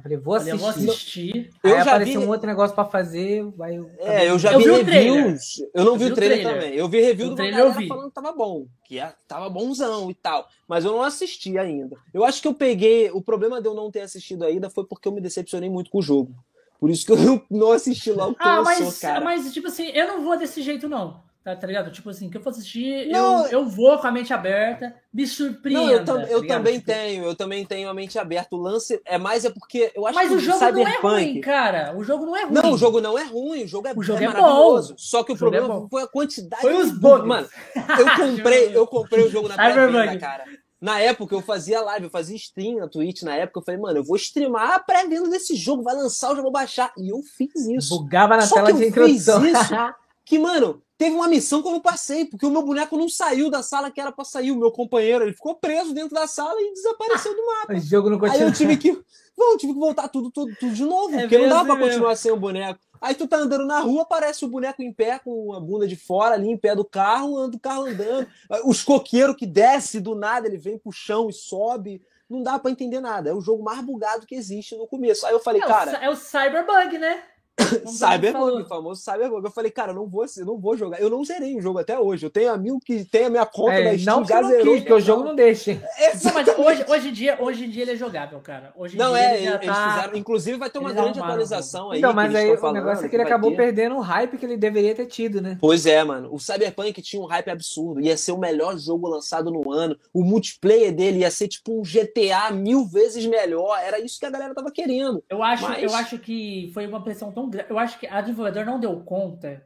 Eu 0.00 0.02
falei, 0.02 0.16
vou 0.18 0.38
Falei, 0.38 0.52
eu 0.52 0.56
assistir. 0.56 0.84
vou 0.84 0.94
assistir. 0.94 1.50
Aí 1.62 1.70
Eu 1.70 1.76
já 1.76 1.82
apareceu 1.82 2.20
vi- 2.20 2.26
um 2.26 2.30
outro 2.30 2.46
negócio 2.46 2.74
pra 2.74 2.84
fazer. 2.84 3.46
Aí 3.60 3.76
eu, 3.76 3.90
É, 3.98 4.28
eu 4.30 4.38
já 4.38 4.52
Eu 4.52 4.58
vi, 4.58 4.64
vi 4.64 4.84
trailer. 4.84 5.14
reviews. 5.24 5.62
Eu 5.74 5.84
não 5.84 5.98
vi, 5.98 6.04
o 6.06 6.14
trailer, 6.14 6.42
também. 6.42 6.74
Eu 6.74 6.88
vi 6.88 7.00
review 7.00 7.26
O 7.26 7.30
do 7.30 7.36
trailer 7.36 7.60
eu 7.60 7.72
vi. 7.72 7.86
falando 7.88 8.08
que 8.08 8.14
tava 8.14 8.32
bom, 8.32 8.66
que 8.84 8.98
é- 8.98 9.12
tava 9.28 9.48
bonzão 9.50 10.10
e 10.10 10.14
tal. 10.14 10.48
Mas 10.66 10.84
eu 10.84 10.92
não 10.92 11.02
assisti 11.02 11.58
ainda. 11.58 11.96
Eu 12.14 12.24
acho 12.24 12.40
que 12.40 12.48
eu 12.48 12.54
peguei. 12.54 13.10
O 13.10 13.20
problema 13.20 13.60
de 13.60 13.68
eu 13.68 13.74
não 13.74 13.90
ter 13.90 14.00
assistido 14.00 14.44
ainda 14.44 14.70
foi 14.70 14.84
porque 14.84 15.06
eu 15.06 15.12
me 15.12 15.20
decepcionei 15.20 15.68
muito 15.70 15.90
com 15.90 15.98
o 15.98 16.02
jogo. 16.02 16.34
Por 16.78 16.88
isso 16.90 17.04
que 17.04 17.12
eu 17.12 17.16
não, 17.16 17.42
não 17.50 17.72
assisti 17.72 18.10
logo 18.10 18.34
que 18.34 18.42
Ah, 18.42 18.60
lançou, 18.60 18.84
mas, 18.86 18.98
cara. 18.98 19.20
mas, 19.20 19.52
tipo 19.52 19.66
assim, 19.68 19.88
eu 19.88 20.08
não 20.08 20.22
vou 20.24 20.38
desse 20.38 20.62
jeito, 20.62 20.88
não. 20.88 21.20
Tá, 21.42 21.56
tá 21.56 21.66
ligado? 21.66 21.90
Tipo 21.90 22.10
assim, 22.10 22.28
que 22.28 22.36
eu 22.36 22.42
for 22.42 22.50
assistir, 22.50 23.08
Não, 23.08 23.44
eu, 23.46 23.60
eu 23.60 23.66
vou 23.66 23.98
com 23.98 24.06
a 24.06 24.12
mente 24.12 24.30
aberta, 24.30 24.94
me 25.12 25.26
surpreenda. 25.26 25.80
Não, 25.86 25.90
eu, 25.90 26.04
tam- 26.04 26.16
tá 26.20 26.26
eu 26.30 26.40
ligado? 26.42 26.58
também 26.58 26.74
Tipo, 26.74 26.86
tenho, 26.92 27.24
eu 27.24 27.34
também 27.34 27.64
tenho 27.64 27.88
a 27.88 27.94
mente 27.94 28.18
aberta. 28.18 28.54
O 28.54 28.58
lance 28.58 29.00
é 29.06 29.16
mais 29.16 29.46
é 29.46 29.50
porque 29.50 29.90
eu 29.96 30.06
acho 30.06 30.14
Mas 30.16 30.28
que 30.28 30.34
o 30.34 30.38
jogo 30.38 30.58
Cyberpunk... 30.58 31.02
não 31.02 31.10
é 31.10 31.14
ruim, 31.22 31.40
cara. 31.40 31.96
O 31.96 32.04
jogo 32.04 32.26
não 32.26 32.36
é 32.36 32.42
ruim. 32.44 32.52
Não, 32.52 32.72
o 32.72 32.76
jogo 32.76 33.00
não 33.00 33.18
é 33.18 33.24
ruim, 33.24 33.64
o 33.64 33.68
jogo 33.68 33.88
é, 33.88 33.92
O 33.96 34.02
jogo 34.02 34.20
é 34.20 34.24
é 34.24 34.28
maravilhoso. 34.28 34.88
bom. 34.90 34.98
Só 34.98 35.24
que 35.24 35.32
o, 35.32 35.34
O 35.34 35.36
é 35.36 35.38
problema 35.38 35.68
bom. 35.68 35.88
foi 35.88 36.02
a 36.02 36.06
quantidade 36.06 36.60
Foi 36.60 36.74
os 36.76 36.90
bugs. 36.90 37.26
Mano, 37.26 37.48
eu 37.98 38.16
comprei, 38.26 38.76
eu 38.76 38.86
comprei 38.86 39.24
o 39.24 39.30
jogo 39.30 39.48
na 39.48 39.54
pré-venda, 39.54 40.18
cara. 40.18 40.44
Na 40.78 40.98
época 41.00 41.34
eu 41.34 41.40
fazia 41.42 41.80
live, 41.80 42.04
eu 42.04 42.10
fazia 42.10 42.36
stream 42.36 42.78
na 42.80 42.88
Twitch. 42.88 43.22
Na 43.22 43.34
época 43.34 43.60
eu 43.60 43.64
falei, 43.64 43.80
mano, 43.80 43.98
eu 43.98 44.04
vou 44.04 44.16
streamar 44.16 44.72
a 44.72 44.78
pré-venda 44.78 45.28
desse 45.30 45.54
jogo, 45.54 45.82
vai 45.82 45.94
lançar, 45.94 46.30
eu 46.30 46.36
já 46.36 46.42
vou 46.42 46.50
baixar. 46.52 46.92
E 46.98 47.10
eu 47.12 47.20
fiz 47.22 47.54
isso. 47.66 47.98
bugava 47.98 48.36
na 48.36 48.42
Só 48.42 48.56
tela 48.56 48.66
que 48.72 48.90
de 48.90 48.98
eu 48.98 49.06
fiz 49.06 49.26
isso. 49.26 49.30
Que, 50.30 50.38
mano, 50.38 50.80
teve 50.96 51.12
uma 51.16 51.26
missão 51.26 51.60
que 51.60 51.66
eu 51.66 51.72
não 51.72 51.80
passei, 51.80 52.24
porque 52.24 52.46
o 52.46 52.50
meu 52.50 52.62
boneco 52.62 52.96
não 52.96 53.08
saiu 53.08 53.50
da 53.50 53.64
sala 53.64 53.90
que 53.90 54.00
era 54.00 54.12
pra 54.12 54.24
sair. 54.24 54.52
O 54.52 54.56
meu 54.56 54.70
companheiro, 54.70 55.24
ele 55.24 55.32
ficou 55.32 55.56
preso 55.56 55.92
dentro 55.92 56.14
da 56.14 56.28
sala 56.28 56.54
e 56.60 56.72
desapareceu 56.72 57.34
do 57.34 57.44
mapa. 57.46 57.72
o 57.74 57.80
jogo 57.80 58.08
não 58.08 58.14
Aí 58.16 58.30
continua. 58.30 58.48
eu 58.48 58.52
tive 58.52 58.76
que. 58.76 58.92
Não, 59.36 59.50
eu 59.52 59.58
tive 59.58 59.72
que 59.72 59.78
voltar 59.80 60.06
tudo, 60.06 60.30
tudo, 60.30 60.54
tudo 60.54 60.72
de 60.72 60.84
novo, 60.84 61.12
É 61.16 61.22
porque 61.22 61.36
não 61.36 61.48
dava 61.48 61.58
assim 61.62 61.66
pra 61.66 61.74
mesmo. 61.74 61.88
continuar 61.90 62.14
sem 62.14 62.30
o 62.30 62.36
boneco. 62.36 62.78
Aí 63.00 63.12
tu 63.16 63.26
tá 63.26 63.38
andando 63.38 63.66
na 63.66 63.80
rua, 63.80 64.02
aparece 64.02 64.44
o 64.44 64.48
boneco 64.48 64.82
em 64.84 64.92
pé, 64.92 65.18
com 65.18 65.52
a 65.52 65.58
bunda 65.58 65.88
de 65.88 65.96
fora, 65.96 66.36
ali 66.36 66.48
em 66.48 66.56
pé 66.56 66.76
do 66.76 66.84
carro, 66.84 67.36
anda 67.36 67.56
o 67.56 67.60
carro 67.60 67.86
andando. 67.86 68.28
Os 68.64 68.84
coqueiros 68.84 69.34
que 69.34 69.46
desce 69.46 69.98
do 69.98 70.14
nada, 70.14 70.46
ele 70.46 70.58
vem 70.58 70.78
pro 70.78 70.92
chão 70.92 71.28
e 71.28 71.32
sobe. 71.32 72.00
Não 72.28 72.40
dá 72.40 72.56
pra 72.56 72.70
entender 72.70 73.00
nada. 73.00 73.30
É 73.30 73.34
o 73.34 73.40
jogo 73.40 73.64
mais 73.64 73.80
bugado 73.80 74.26
que 74.26 74.36
existe 74.36 74.76
no 74.76 74.86
começo. 74.86 75.26
Aí 75.26 75.32
eu 75.32 75.40
falei, 75.40 75.60
é, 75.60 75.66
cara, 75.66 75.90
o, 75.92 76.04
é 76.04 76.10
o 76.10 76.14
Cyberbug, 76.14 76.98
né? 76.98 77.20
O 78.60 78.64
famoso 78.64 79.02
Cyberbug. 79.02 79.44
Eu 79.44 79.50
falei, 79.50 79.70
cara, 79.70 79.92
eu 79.92 79.94
não 79.96 80.06
vou, 80.06 80.24
eu 80.36 80.46
não 80.46 80.58
vou 80.58 80.76
jogar. 80.76 81.00
Eu 81.00 81.10
não 81.10 81.24
zerei 81.24 81.56
o 81.56 81.60
jogo 81.60 81.78
até 81.78 81.98
hoje. 81.98 82.24
Eu 82.26 82.30
tenho 82.30 82.52
amigo 82.52 82.78
que 82.84 83.04
tem 83.04 83.26
a 83.26 83.30
minha 83.30 83.46
conta 83.46 83.72
É, 83.74 83.84
da 83.92 83.98
Steam, 83.98 84.16
não 84.16 84.22
que 84.22 84.28
já 84.28 84.40
não 84.42 84.48
zerou. 84.48 84.64
quis, 84.74 84.80
porque 84.80 84.92
o 84.92 85.00
jogo 85.00 85.24
não 85.24 85.34
deixa. 85.34 85.80
Não, 86.24 86.34
mas 86.34 86.48
hoje, 86.58 86.84
hoje, 86.88 87.08
em 87.08 87.12
dia, 87.12 87.36
hoje 87.40 87.64
em 87.64 87.70
dia 87.70 87.82
ele 87.82 87.92
é 87.92 87.96
jogável, 87.96 88.38
cara. 88.40 88.72
Hoje 88.76 88.94
em 88.94 88.98
Não, 88.98 89.12
dia 89.14 89.22
é, 89.22 89.36
ele 89.36 89.44
já 89.46 89.54
eles 89.56 89.66
tá... 89.66 89.94
fizeram. 89.94 90.16
Inclusive, 90.18 90.58
vai 90.58 90.68
ter 90.70 90.78
uma 90.78 90.88
eles 90.90 90.94
grande 91.00 91.18
arrumaram, 91.18 91.32
atualização 91.42 91.90
aí. 91.90 91.98
Então, 91.98 92.10
que 92.10 92.16
mas 92.16 92.34
aí 92.34 92.50
o 92.52 92.58
falando, 92.58 92.76
negócio 92.76 93.06
é 93.06 93.08
que 93.08 93.16
ele 93.16 93.22
vai 93.22 93.32
acabou 93.32 93.50
ter. 93.50 93.56
perdendo 93.56 93.96
o 93.96 94.00
hype 94.00 94.36
que 94.36 94.44
ele 94.44 94.56
deveria 94.56 94.94
ter 94.94 95.06
tido, 95.06 95.40
né? 95.40 95.56
Pois 95.60 95.86
é, 95.86 96.02
mano. 96.04 96.28
O 96.32 96.38
Cyberpunk 96.38 97.00
tinha 97.02 97.22
um 97.22 97.26
hype 97.26 97.48
absurdo. 97.50 98.00
Ia 98.00 98.16
ser 98.16 98.32
o 98.32 98.38
melhor 98.38 98.76
jogo 98.78 99.08
lançado 99.08 99.50
no 99.50 99.70
ano. 99.72 99.96
O 100.12 100.22
multiplayer 100.22 100.92
dele 100.94 101.20
ia 101.20 101.30
ser 101.30 101.48
tipo 101.48 101.78
um 101.78 101.82
GTA 101.82 102.50
mil 102.52 102.84
vezes 102.86 103.24
melhor. 103.26 103.78
Era 103.82 103.98
isso 104.00 104.18
que 104.18 104.26
a 104.26 104.30
galera 104.30 104.54
tava 104.54 104.70
querendo. 104.70 105.22
Eu 105.28 105.42
acho, 105.42 105.62
Mas- 105.62 105.82
eu 105.82 105.94
acho 105.94 106.18
que 106.18 106.70
foi 106.74 106.86
uma 106.86 107.02
pressão 107.02 107.32
tão 107.32 107.48
Eu 107.68 107.78
acho 107.78 107.98
que 107.98 108.06
a 108.06 108.20
desenvolvedora 108.20 108.64
não 108.66 108.78
deu 108.80 108.98
conta 109.00 109.62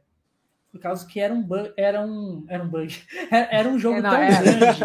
por 0.71 0.81
causa 0.81 1.07
que 1.07 1.21
era 1.21 1.33
um 1.33 1.41
bug, 1.41 1.71
era 1.77 2.01
um, 2.01 2.45
era 2.49 2.61
um 2.61 2.67
bug. 2.67 2.93
Era 3.31 3.47
era 3.49 3.69
um 3.69 3.79
jogo 3.79 3.99
É, 3.99 4.01
não, 4.01 4.09
tão 4.09 4.19
é. 4.19 4.27
grande. 4.27 4.79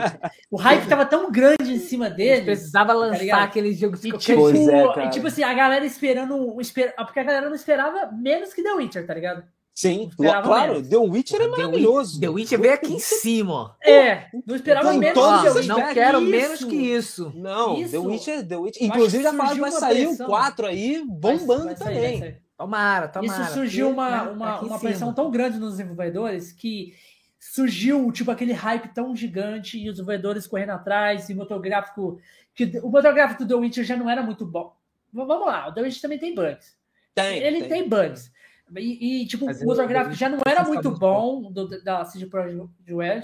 O 0.49 0.57
hype 0.57 0.87
tava 0.89 1.05
tão 1.05 1.33
grande 1.33 1.73
em 1.75 1.79
cima 1.81 2.07
Ele 2.07 2.15
dele. 2.15 2.45
precisava 2.45 2.93
lançar 2.93 3.19
ligado? 3.19 3.43
aquele 3.43 3.73
jogo 3.75 3.97
de 3.97 4.09
E 4.09 4.13
tipo, 4.19 4.49
é, 4.71 5.07
e, 5.07 5.11
tipo 5.11 5.27
assim, 5.27 5.43
a 5.43 5.53
galera 5.53 5.85
esperando. 5.85 6.61
Esper... 6.61 6.95
Porque 6.97 7.19
a 7.19 7.25
galera 7.25 7.49
não 7.49 7.57
esperava 7.57 8.09
menos 8.13 8.55
que 8.55 8.63
The 8.63 8.73
Witcher, 8.73 9.05
tá 9.05 9.15
ligado? 9.15 9.43
Sim, 9.75 10.11
claro. 10.17 10.75
menos. 10.75 10.89
The 10.89 10.97
Witcher 10.97 11.41
é 11.41 11.45
The 11.45 11.49
maravilhoso. 11.51 12.21
The 12.21 12.29
Witcher 12.29 12.61
veio 12.61 12.75
aqui 12.75 12.93
em 12.93 12.99
cima, 13.01 13.53
ó. 13.53 13.71
É, 13.83 14.27
não 14.47 14.55
esperava 14.55 14.93
menos 14.93 15.15
todos 15.15 15.67
não 15.67 15.77
aspectos. 15.77 15.95
quero 15.95 16.21
Isso. 16.21 16.31
menos 16.31 16.65
que 16.65 16.77
isso. 16.77 17.33
Não, 17.35 17.77
Isso. 17.79 17.91
The 17.91 17.99
Witcher, 17.99 18.47
The 18.47 18.57
Witcher. 18.57 18.87
Inclusive, 18.87 19.23
já 19.25 19.33
falaram 19.33 19.55
que 19.55 19.61
vai 19.61 19.71
sair 19.73 20.07
pressão. 20.07 20.27
o 20.27 20.29
4 20.29 20.67
aí, 20.67 20.99
Vai- 20.99 21.37
bombando 21.39 21.65
vai 21.65 21.77
sair, 21.77 21.95
também. 22.19 22.37
Tomara, 22.61 23.09
tomara. 23.09 23.43
Isso 23.43 23.55
surgiu 23.55 23.89
uma, 23.89 24.11
né, 24.11 24.31
uma, 24.33 24.59
tá 24.59 24.61
uma 24.67 24.79
pressão 24.79 25.15
tão 25.15 25.31
grande 25.31 25.59
nos 25.59 25.79
desenvolvedores 25.79 26.53
que 26.53 26.95
surgiu 27.39 28.13
tipo 28.13 28.31
aquele 28.31 28.53
hype 28.53 28.93
tão 28.93 29.17
gigante 29.17 29.79
e 29.79 29.89
os 29.89 29.95
desenvolvedores 29.95 30.47
correndo 30.47 30.73
atrás 30.73 31.31
e 31.31 31.33
o 31.33 31.37
motor 31.37 31.59
gráfico 31.59 32.21
que 32.55 32.79
o 32.83 32.91
motor 32.91 33.15
gráfico 33.15 33.47
do 33.47 33.49
The 33.49 33.55
Witcher 33.55 33.83
já 33.83 33.97
não 33.97 34.11
era 34.11 34.23
muito 34.23 34.45
bom. 34.45 34.77
Vamos 35.11 35.47
lá, 35.47 35.69
o 35.69 35.73
The 35.73 35.81
Witcher 35.81 36.03
também 36.03 36.19
tem 36.19 36.35
bugs. 36.35 36.77
Tem. 37.15 37.39
Ele 37.43 37.65
tem, 37.65 37.89
bugs. 37.89 38.31
E, 38.77 39.23
e, 39.23 39.27
tipo, 39.27 39.47
Mas 39.47 39.63
o 39.63 39.65
motor 39.65 39.85
o 39.85 39.89
The 39.89 39.95
gráfico 39.95 40.17
já 40.17 40.29
não 40.29 40.37
Witcher 40.37 40.53
era 40.53 40.63
muito 40.63 40.91
bom 40.91 41.51
do, 41.51 41.83
da 41.83 42.05
CD 42.05 42.27
Projekt 42.27 42.69
Red. 42.87 43.23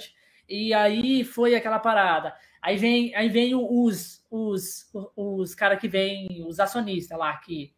E 0.49 0.73
aí 0.73 1.25
foi 1.25 1.55
aquela 1.55 1.79
parada. 1.79 2.35
Aí 2.63 2.79
vem, 2.79 3.15
aí 3.15 3.29
vem 3.29 3.55
os, 3.55 4.25
os, 4.31 4.89
os, 4.91 5.11
os 5.15 5.55
caras 5.55 5.79
que 5.79 5.89
vêm, 5.89 6.43
os 6.49 6.59
acionistas 6.59 7.19
lá, 7.19 7.37
que, 7.37 7.76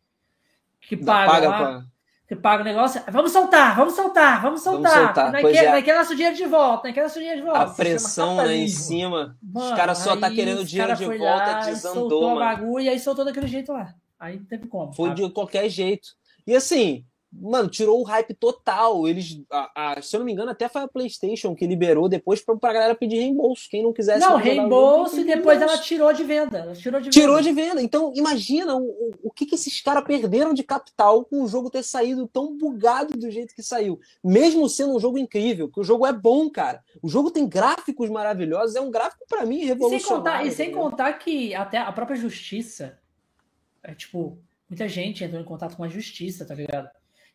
que 0.89 0.97
pagam 0.97 1.35
Paga 1.35 1.49
lá 1.49 1.59
pra- 1.59 1.83
que 2.29 2.37
paga 2.37 2.61
o 2.63 2.65
negócio, 2.65 3.03
vamos 3.11 3.33
soltar, 3.33 3.75
vamos 3.75 3.95
soltar, 3.95 4.43
vamos 4.43 4.61
soltar. 4.63 4.93
soltar, 5.07 5.33
Não 5.33 5.39
é. 5.39 5.43
não 5.43 5.81
nosso 5.97 6.15
dinheiro 6.15 6.37
de 6.37 6.45
volta, 6.45 6.87
não 6.89 6.95
quer 6.95 7.03
nosso 7.03 7.19
dinheiro 7.19 7.41
de 7.41 7.47
volta. 7.47 7.63
A 7.63 7.71
pressão 7.71 8.37
né, 8.37 8.55
em 8.55 8.69
cima. 8.69 9.35
Mano, 9.43 9.71
os 9.71 9.77
caras 9.77 9.97
só 9.99 10.15
tá 10.15 10.31
querendo 10.31 10.63
dinheiro 10.63 10.95
de 10.95 11.07
volta, 11.07 11.25
lá 11.47 11.61
desandou, 11.61 12.01
soltou 12.11 12.29
mano. 12.35 12.43
a 12.43 12.45
bagulho 12.45 12.85
e 12.85 12.89
aí 12.91 13.01
soltou 13.01 13.25
daquele 13.25 13.47
jeito 13.47 13.73
lá. 13.73 13.95
Aí 14.21 14.37
não 14.37 14.45
teve 14.45 14.67
como. 14.67 14.93
Foi 14.93 15.09
sabe? 15.09 15.23
de 15.23 15.31
qualquer 15.31 15.71
jeito. 15.71 16.09
E 16.47 16.55
assim, 16.55 17.03
mano, 17.31 17.69
tirou 17.69 18.01
o 18.01 18.05
hype 18.05 18.33
total. 18.35 19.07
Eles, 19.07 19.41
a- 19.51 19.93
a- 19.99 20.03
se 20.03 20.17
eu 20.17 20.19
não 20.19 20.25
me 20.25 20.33
engano, 20.33 20.51
até 20.51 20.69
foi 20.69 20.83
a 20.83 20.89
PlayStation 20.89 21.55
que 21.55 21.67
liberou 21.67 22.09
depois 22.09 22.41
pra, 22.41 22.57
pra 22.57 22.73
galera 22.73 22.95
pedir 22.95 23.17
reembolso. 23.17 23.69
Quem 23.71 23.83
não 23.83 23.93
quisesse. 23.93 24.21
Não, 24.21 24.33
jogo, 24.33 24.43
reembolso 24.45 25.21
e 25.21 25.25
depois 25.25 25.59
reembolso. 25.59 25.75
ela 25.75 25.83
tirou 25.83 26.13
de 26.13 26.25
venda. 26.25 26.59
Ela 26.59 26.75
tirou 26.75 27.01
de 27.01 27.11
Tirou 27.11 27.37
venda. 27.37 27.49
de 27.49 27.53
venda. 27.55 27.83
Então, 27.83 28.13
imagina 28.17 28.75
o, 28.77 28.83
o, 28.83 29.11
o 29.25 29.31
que, 29.31 29.45
que 29.47 29.55
esses 29.55 29.81
caras 29.81 30.05
perderam 30.05 30.55
de 30.55 30.63
capital 30.63 31.25
com 31.25 31.43
o 31.43 31.49
jogo 31.49 31.71
ter 31.71 31.83
saído 31.83 32.27
tão 32.29 32.57
bugado 32.57 33.17
do 33.17 33.31
jeito 33.31 33.55
que 33.55 33.63
saiu. 33.63 34.01
Mesmo 34.25 34.69
sendo 34.69 34.97
um 34.97 35.01
jogo 35.01 35.19
incrível, 35.19 35.69
que 35.71 35.81
o 35.81 35.85
jogo 35.85 36.07
é 36.07 36.13
bom, 36.13 36.49
cara. 36.51 36.83
O 37.03 37.09
jogo 37.09 37.31
tem 37.31 37.47
gráficos 37.49 38.09
maravilhosos. 38.11 38.75
É 38.75 38.81
um 38.81 38.91
gráfico, 38.91 39.25
pra 39.29 39.45
mim, 39.45 39.57
E 39.57 39.61
sem 39.61 39.67
revolucionário. 39.69 40.17
contar, 40.17 40.47
e 40.47 40.51
sem 40.51 40.67
ligado? 40.69 40.83
contar 40.83 41.13
que 41.15 41.55
até 41.55 41.79
a 41.79 41.93
própria 41.93 42.17
justiça, 42.17 42.99
é, 43.83 43.95
tipo, 43.95 44.39
muita 44.69 44.89
gente 44.89 45.23
entrou 45.23 45.41
em 45.41 45.45
contato 45.45 45.77
com 45.77 45.85
a 45.85 45.89
justiça, 45.89 46.45
tá 46.45 46.55
ligado? 46.55 46.89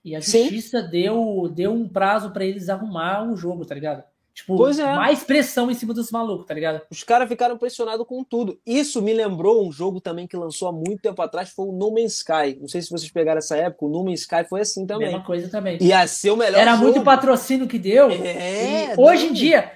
E 0.04 0.16
a 0.16 0.22
Sim. 0.22 0.44
justiça 0.44 0.82
deu, 0.82 1.50
deu 1.54 1.72
um 1.72 1.88
prazo 1.88 2.32
pra 2.32 2.44
eles 2.46 2.68
arrumar 2.70 3.24
o 3.30 3.36
jogo, 3.38 3.66
tá 3.66 3.74
ligado? 3.76 4.04
Tipo, 4.34 4.68
é. 4.68 4.96
mais 4.96 5.24
pressão 5.24 5.70
em 5.70 5.76
cima 5.76 5.94
dos 5.94 6.10
malucos, 6.10 6.48
tá 6.48 6.56
ligado? 6.56 6.82
Os 6.90 7.04
caras 7.04 7.30
ficaram 7.30 7.54
impressionados 7.54 8.06
com 8.08 8.24
tudo. 8.24 8.60
Isso 8.66 9.00
me 9.00 9.14
lembrou 9.14 9.66
um 9.66 9.72
jogo 9.72 10.02
também 10.02 10.26
que 10.26 10.36
lançou 10.36 10.68
há 10.68 10.72
muito 10.72 11.04
tempo 11.04 11.22
atrás, 11.22 11.52
foi 11.52 11.68
o 11.68 11.72
No 11.72 11.92
Man's 11.92 12.16
Sky. 12.16 12.58
Não 12.60 12.68
sei 12.68 12.82
se 12.82 12.90
vocês 12.90 13.12
pegaram 13.12 13.38
essa 13.38 13.56
época, 13.56 13.86
o 13.86 13.90
No 13.90 14.04
Man's 14.04 14.22
Sky 14.22 14.44
foi 14.50 14.62
assim 14.62 14.88
também. 14.88 15.08
Mesma 15.10 15.24
coisa 15.24 15.48
também. 15.50 15.78
Ia 15.80 16.08
ser 16.08 16.32
o 16.32 16.36
melhor 16.36 16.60
Era 16.60 16.72
jogo. 16.72 16.84
muito 16.86 17.04
patrocínio 17.04 17.68
que 17.68 17.78
deu. 17.78 18.10
É, 18.10 18.96
hoje 18.98 19.28
em 19.28 19.34
dia, 19.34 19.72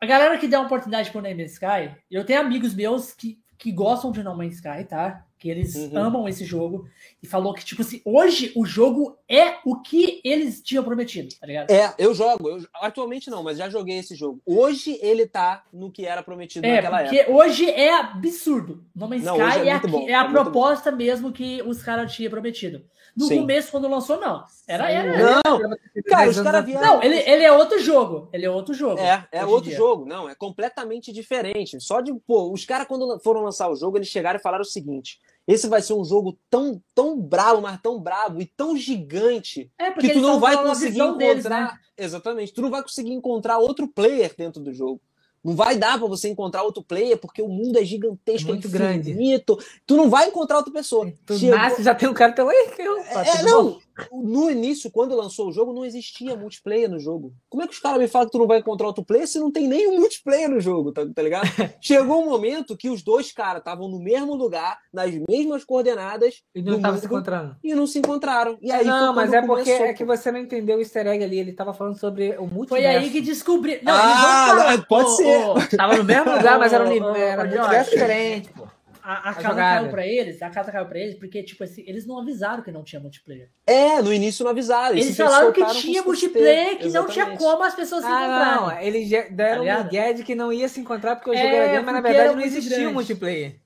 a 0.00 0.06
galera 0.06 0.38
que 0.38 0.46
dá 0.46 0.60
uma 0.60 0.66
oportunidade 0.66 1.10
pro 1.10 1.20
No 1.20 1.28
Man's 1.36 1.54
Sky, 1.54 1.90
eu 2.08 2.24
tenho 2.24 2.40
amigos 2.40 2.72
meus 2.74 3.12
que, 3.12 3.36
que 3.58 3.72
gostam 3.72 4.12
de 4.12 4.22
No 4.22 4.36
Man's 4.36 4.54
Sky, 4.54 4.84
tá? 4.88 5.24
Que 5.40 5.50
eles 5.50 5.74
Uhum. 5.74 5.98
amam 5.98 6.28
esse 6.28 6.44
jogo. 6.44 6.86
E 7.20 7.26
falou 7.26 7.52
que, 7.52 7.64
tipo 7.64 7.82
assim, 7.82 8.00
hoje 8.04 8.52
o 8.54 8.64
jogo 8.64 9.18
é 9.28 9.56
o 9.64 9.80
que 9.82 10.20
eles 10.22 10.62
tinham 10.62 10.84
prometido, 10.84 11.34
tá 11.40 11.46
ligado? 11.48 11.68
É, 11.70 11.92
eu 11.98 12.14
jogo. 12.14 12.48
Eu, 12.48 12.64
atualmente 12.74 13.28
não, 13.28 13.42
mas 13.42 13.58
já 13.58 13.68
joguei 13.68 13.98
esse 13.98 14.14
jogo. 14.14 14.40
Hoje 14.46 14.96
ele 15.02 15.26
tá 15.26 15.64
no 15.72 15.90
que 15.90 16.06
era 16.06 16.22
prometido 16.22 16.64
É, 16.64 16.76
naquela 16.76 17.00
porque 17.02 17.16
época. 17.18 17.36
hoje 17.36 17.68
é 17.68 17.92
absurdo. 17.92 18.84
No 18.94 19.08
Man's 19.08 19.24
Não, 19.24 19.34
Sky 19.36 19.58
é 19.60 19.66
é, 19.68 19.72
aqui- 19.72 19.88
bom, 19.88 20.08
é 20.08 20.14
a 20.14 20.24
é 20.24 20.28
proposta 20.28 20.92
mesmo 20.92 21.32
que 21.32 21.60
os 21.62 21.82
caras 21.82 22.12
tinham 22.12 22.30
prometido. 22.30 22.84
No 23.16 23.26
Sim. 23.26 23.40
começo, 23.40 23.72
quando 23.72 23.88
lançou, 23.88 24.20
não. 24.20 24.44
Era, 24.68 24.84
Saiu- 24.84 24.96
era, 25.12 25.40
Não, 25.44 25.58
cara, 26.06 26.30
os 26.30 26.40
caras 26.40 26.64
vieram. 26.64 26.80
Não, 26.86 27.02
ele, 27.02 27.16
ele 27.28 27.42
é 27.42 27.50
outro 27.50 27.80
jogo. 27.80 28.28
Ele 28.32 28.46
é 28.46 28.50
outro 28.50 28.72
jogo. 28.72 29.00
É, 29.00 29.26
é 29.32 29.44
outro 29.44 29.70
dia. 29.70 29.76
jogo, 29.76 30.04
não, 30.04 30.28
é 30.28 30.36
completamente 30.36 31.12
diferente. 31.12 31.80
Só 31.80 32.00
de, 32.00 32.14
pô, 32.14 32.52
os 32.52 32.64
caras 32.64 32.86
quando 32.86 33.18
foram 33.18 33.42
lançar 33.42 33.68
o 33.68 33.74
jogo, 33.74 33.98
eles 33.98 34.06
chegaram 34.06 34.38
e 34.38 34.42
falaram 34.42 34.62
o 34.62 34.64
seguinte: 34.64 35.18
esse 35.48 35.66
vai 35.66 35.82
ser 35.82 35.94
um 35.94 36.04
jogo 36.04 36.38
tão, 36.50 36.80
tão 36.94 37.18
brabo, 37.20 37.62
mas 37.62 37.80
tão 37.80 37.98
brabo 38.00 38.40
e 38.40 38.46
tão 38.46 38.76
gigante 38.76 39.70
É, 39.78 39.90
porque 39.90 40.08
que 40.08 40.14
tu 40.14 40.20
não 40.20 40.38
vai 40.38 40.56
conseguir 40.62 41.00
encontrar. 41.00 41.16
deles, 41.16 41.44
né? 41.46 41.72
Exatamente, 41.96 42.52
tu 42.52 42.62
não 42.62 42.70
vai 42.70 42.82
conseguir 42.82 43.12
encontrar 43.12 43.58
outro 43.58 43.88
player 43.88 44.32
dentro 44.36 44.62
do 44.62 44.72
jogo. 44.72 45.00
Não 45.42 45.54
vai 45.54 45.76
dar 45.76 45.96
pra 45.98 46.06
você 46.08 46.28
encontrar 46.28 46.64
outro 46.64 46.82
player 46.82 47.16
porque 47.16 47.40
o 47.40 47.48
mundo 47.48 47.78
é 47.78 47.84
gigantesco, 47.84 48.50
É 48.50 48.52
muito 48.52 48.66
é 48.76 48.94
infinito. 48.96 49.56
Tu 49.86 49.96
não 49.96 50.10
vai 50.10 50.28
encontrar 50.28 50.56
outra 50.58 50.72
pessoa. 50.72 51.10
Tu 51.24 51.38
Chegou- 51.38 51.56
nasce 51.56 51.82
já 51.82 51.94
tem 51.94 52.08
um 52.08 52.12
cara 52.12 52.32
tão. 52.32 52.50
Eu- 52.50 52.98
É, 52.98 53.42
não, 53.44 53.78
no 54.12 54.50
início, 54.50 54.90
quando 54.90 55.16
lançou 55.16 55.48
o 55.48 55.52
jogo, 55.52 55.72
não 55.72 55.84
existia 55.84 56.36
multiplayer 56.36 56.90
no 56.90 56.98
jogo. 56.98 57.32
Como 57.48 57.62
é 57.62 57.66
que 57.66 57.72
os 57.72 57.78
caras 57.78 57.98
me 57.98 58.08
falam 58.08 58.26
que 58.26 58.32
tu 58.32 58.38
não 58.38 58.46
vai 58.46 58.58
encontrar 58.58 58.86
outro 58.86 59.04
player 59.04 59.26
se 59.26 59.38
não 59.38 59.50
tem 59.50 59.66
nenhum 59.66 59.98
multiplayer 59.98 60.48
no 60.48 60.60
jogo, 60.60 60.92
tá, 60.92 61.06
tá 61.14 61.22
ligado? 61.22 61.46
Chegou 61.80 62.22
um 62.22 62.26
momento 62.26 62.76
que 62.76 62.88
os 62.88 63.02
dois 63.02 63.32
caras 63.32 63.60
estavam 63.60 63.88
no 63.88 63.98
mesmo 63.98 64.34
lugar, 64.34 64.78
nas 64.92 65.12
mesmas 65.28 65.64
coordenadas. 65.64 66.42
E 66.54 66.62
não 66.62 66.76
estavam 66.76 66.98
se 66.98 67.06
encontrando. 67.06 67.56
E 67.62 67.74
não 67.74 67.86
se 67.86 67.98
encontraram. 67.98 68.58
E 68.60 68.70
aí 68.70 68.84
não, 68.84 69.14
mas 69.14 69.32
é 69.32 69.40
porque 69.40 69.64
começou, 69.64 69.86
é 69.86 69.92
que 69.94 70.04
você 70.04 70.30
não 70.30 70.40
entendeu 70.40 70.76
o 70.76 70.80
easter 70.80 71.06
egg 71.06 71.24
ali. 71.24 71.38
Ele 71.38 71.52
tava 71.52 71.74
falando 71.74 71.98
sobre 71.98 72.36
o 72.38 72.46
multiverso. 72.46 72.68
Foi 72.68 72.86
aí 72.86 73.10
que 73.10 73.20
descobri. 73.20 73.80
Não, 73.82 73.92
ah, 73.94 74.84
pode 74.88 75.16
ser. 75.16 75.76
tava 75.76 75.96
no 75.96 76.04
mesmo 76.04 76.32
lugar, 76.32 76.58
mas 76.58 76.72
era 76.72 76.84
um, 76.84 76.92
era 77.16 77.42
um 77.42 77.48
multiverso 77.48 77.90
diferente, 77.90 78.50
pô 78.56 78.66
a, 79.02 79.30
a, 79.30 79.34
casa 79.34 79.48
jogada. 79.48 79.80
caiu 79.80 79.90
pra 79.90 80.06
eles, 80.06 80.42
a 80.42 80.50
casa 80.50 80.72
caiu 80.72 80.86
pra 80.86 80.98
eles, 80.98 81.14
porque, 81.14 81.42
tipo 81.42 81.64
assim, 81.64 81.84
eles 81.86 82.06
não 82.06 82.18
avisaram 82.18 82.62
que 82.62 82.70
não 82.70 82.82
tinha 82.82 83.00
multiplayer. 83.00 83.50
É, 83.66 84.00
no 84.02 84.12
início 84.12 84.44
não 84.44 84.50
avisaram. 84.50 84.96
Eles, 84.96 85.16
falaram 85.16 85.52
que 85.52 85.64
tinha 85.66 86.02
multiplayer, 86.02 86.78
que 86.78 86.88
não 86.88 87.06
tinha 87.06 87.36
como 87.36 87.62
as 87.62 87.74
pessoas 87.74 88.02
se 88.02 88.10
ah, 88.10 88.12
encontrarem. 88.12 88.56
Não, 88.56 88.80
eles 88.80 89.10
deram 89.30 89.64
tá 89.64 89.78
um 89.80 89.88
guide 89.88 90.24
que 90.24 90.34
não 90.34 90.52
ia 90.52 90.68
se 90.68 90.80
encontrar 90.80 91.16
porque 91.16 91.30
o 91.30 91.34
jogo 91.34 91.46
é, 91.46 91.56
era 91.56 91.68
grande, 91.68 91.84
mas 91.86 91.94
na 91.94 92.00
verdade 92.00 92.34
não 92.34 92.42
existia 92.42 92.90
multiplayer. 92.90 93.60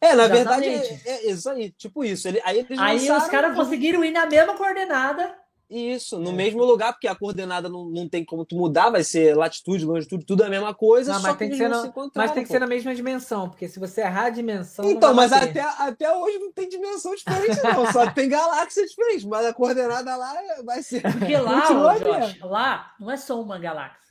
É, 0.00 0.14
na 0.16 0.24
Exatamente. 0.24 0.68
verdade, 0.68 1.02
é, 1.06 1.12
é, 1.12 1.30
isso 1.30 1.48
aí, 1.48 1.70
tipo 1.70 2.04
isso. 2.04 2.26
Ele, 2.26 2.40
aí 2.44 2.66
aí 2.76 3.10
os 3.10 3.26
caras 3.28 3.54
conseguiram 3.54 4.04
ir 4.04 4.10
na 4.10 4.26
mesma 4.26 4.56
coordenada 4.56 5.41
isso, 5.72 6.18
no 6.18 6.30
é. 6.30 6.32
mesmo 6.32 6.62
lugar, 6.64 6.92
porque 6.92 7.08
a 7.08 7.14
coordenada 7.14 7.68
não, 7.68 7.86
não 7.86 8.08
tem 8.08 8.24
como 8.24 8.44
tu 8.44 8.56
mudar, 8.56 8.90
vai 8.90 9.02
ser 9.02 9.34
latitude, 9.36 9.84
longitude, 9.84 10.24
tudo 10.24 10.42
é 10.42 10.46
a 10.46 10.50
mesma 10.50 10.74
coisa, 10.74 11.14
não, 11.14 11.22
mas 11.22 11.36
tem 11.36 11.50
que, 11.50 11.56
ser 11.56 11.68
na, 11.68 11.92
Mas 12.14 12.30
tem 12.32 12.42
que 12.42 12.48
ser 12.48 12.58
na 12.58 12.66
mesma 12.66 12.94
dimensão, 12.94 13.48
porque 13.48 13.68
se 13.68 13.80
você 13.80 14.02
errar 14.02 14.26
a 14.26 14.30
dimensão. 14.30 14.90
Então, 14.90 15.14
mas 15.14 15.32
até, 15.32 15.60
até 15.60 16.14
hoje 16.14 16.38
não 16.38 16.52
tem 16.52 16.68
dimensão 16.68 17.14
diferente, 17.14 17.58
não. 17.64 17.90
só 17.90 18.08
tem 18.12 18.28
galáxia 18.28 18.86
diferente, 18.86 19.26
mas 19.26 19.46
a 19.46 19.54
coordenada 19.54 20.14
lá 20.16 20.34
vai 20.64 20.82
ser. 20.82 21.02
Porque 21.02 21.36
lá, 21.36 21.66
Josh, 21.98 22.40
lá 22.42 22.92
não 23.00 23.10
é 23.10 23.16
só 23.16 23.40
uma 23.40 23.58
galáxia. 23.58 24.02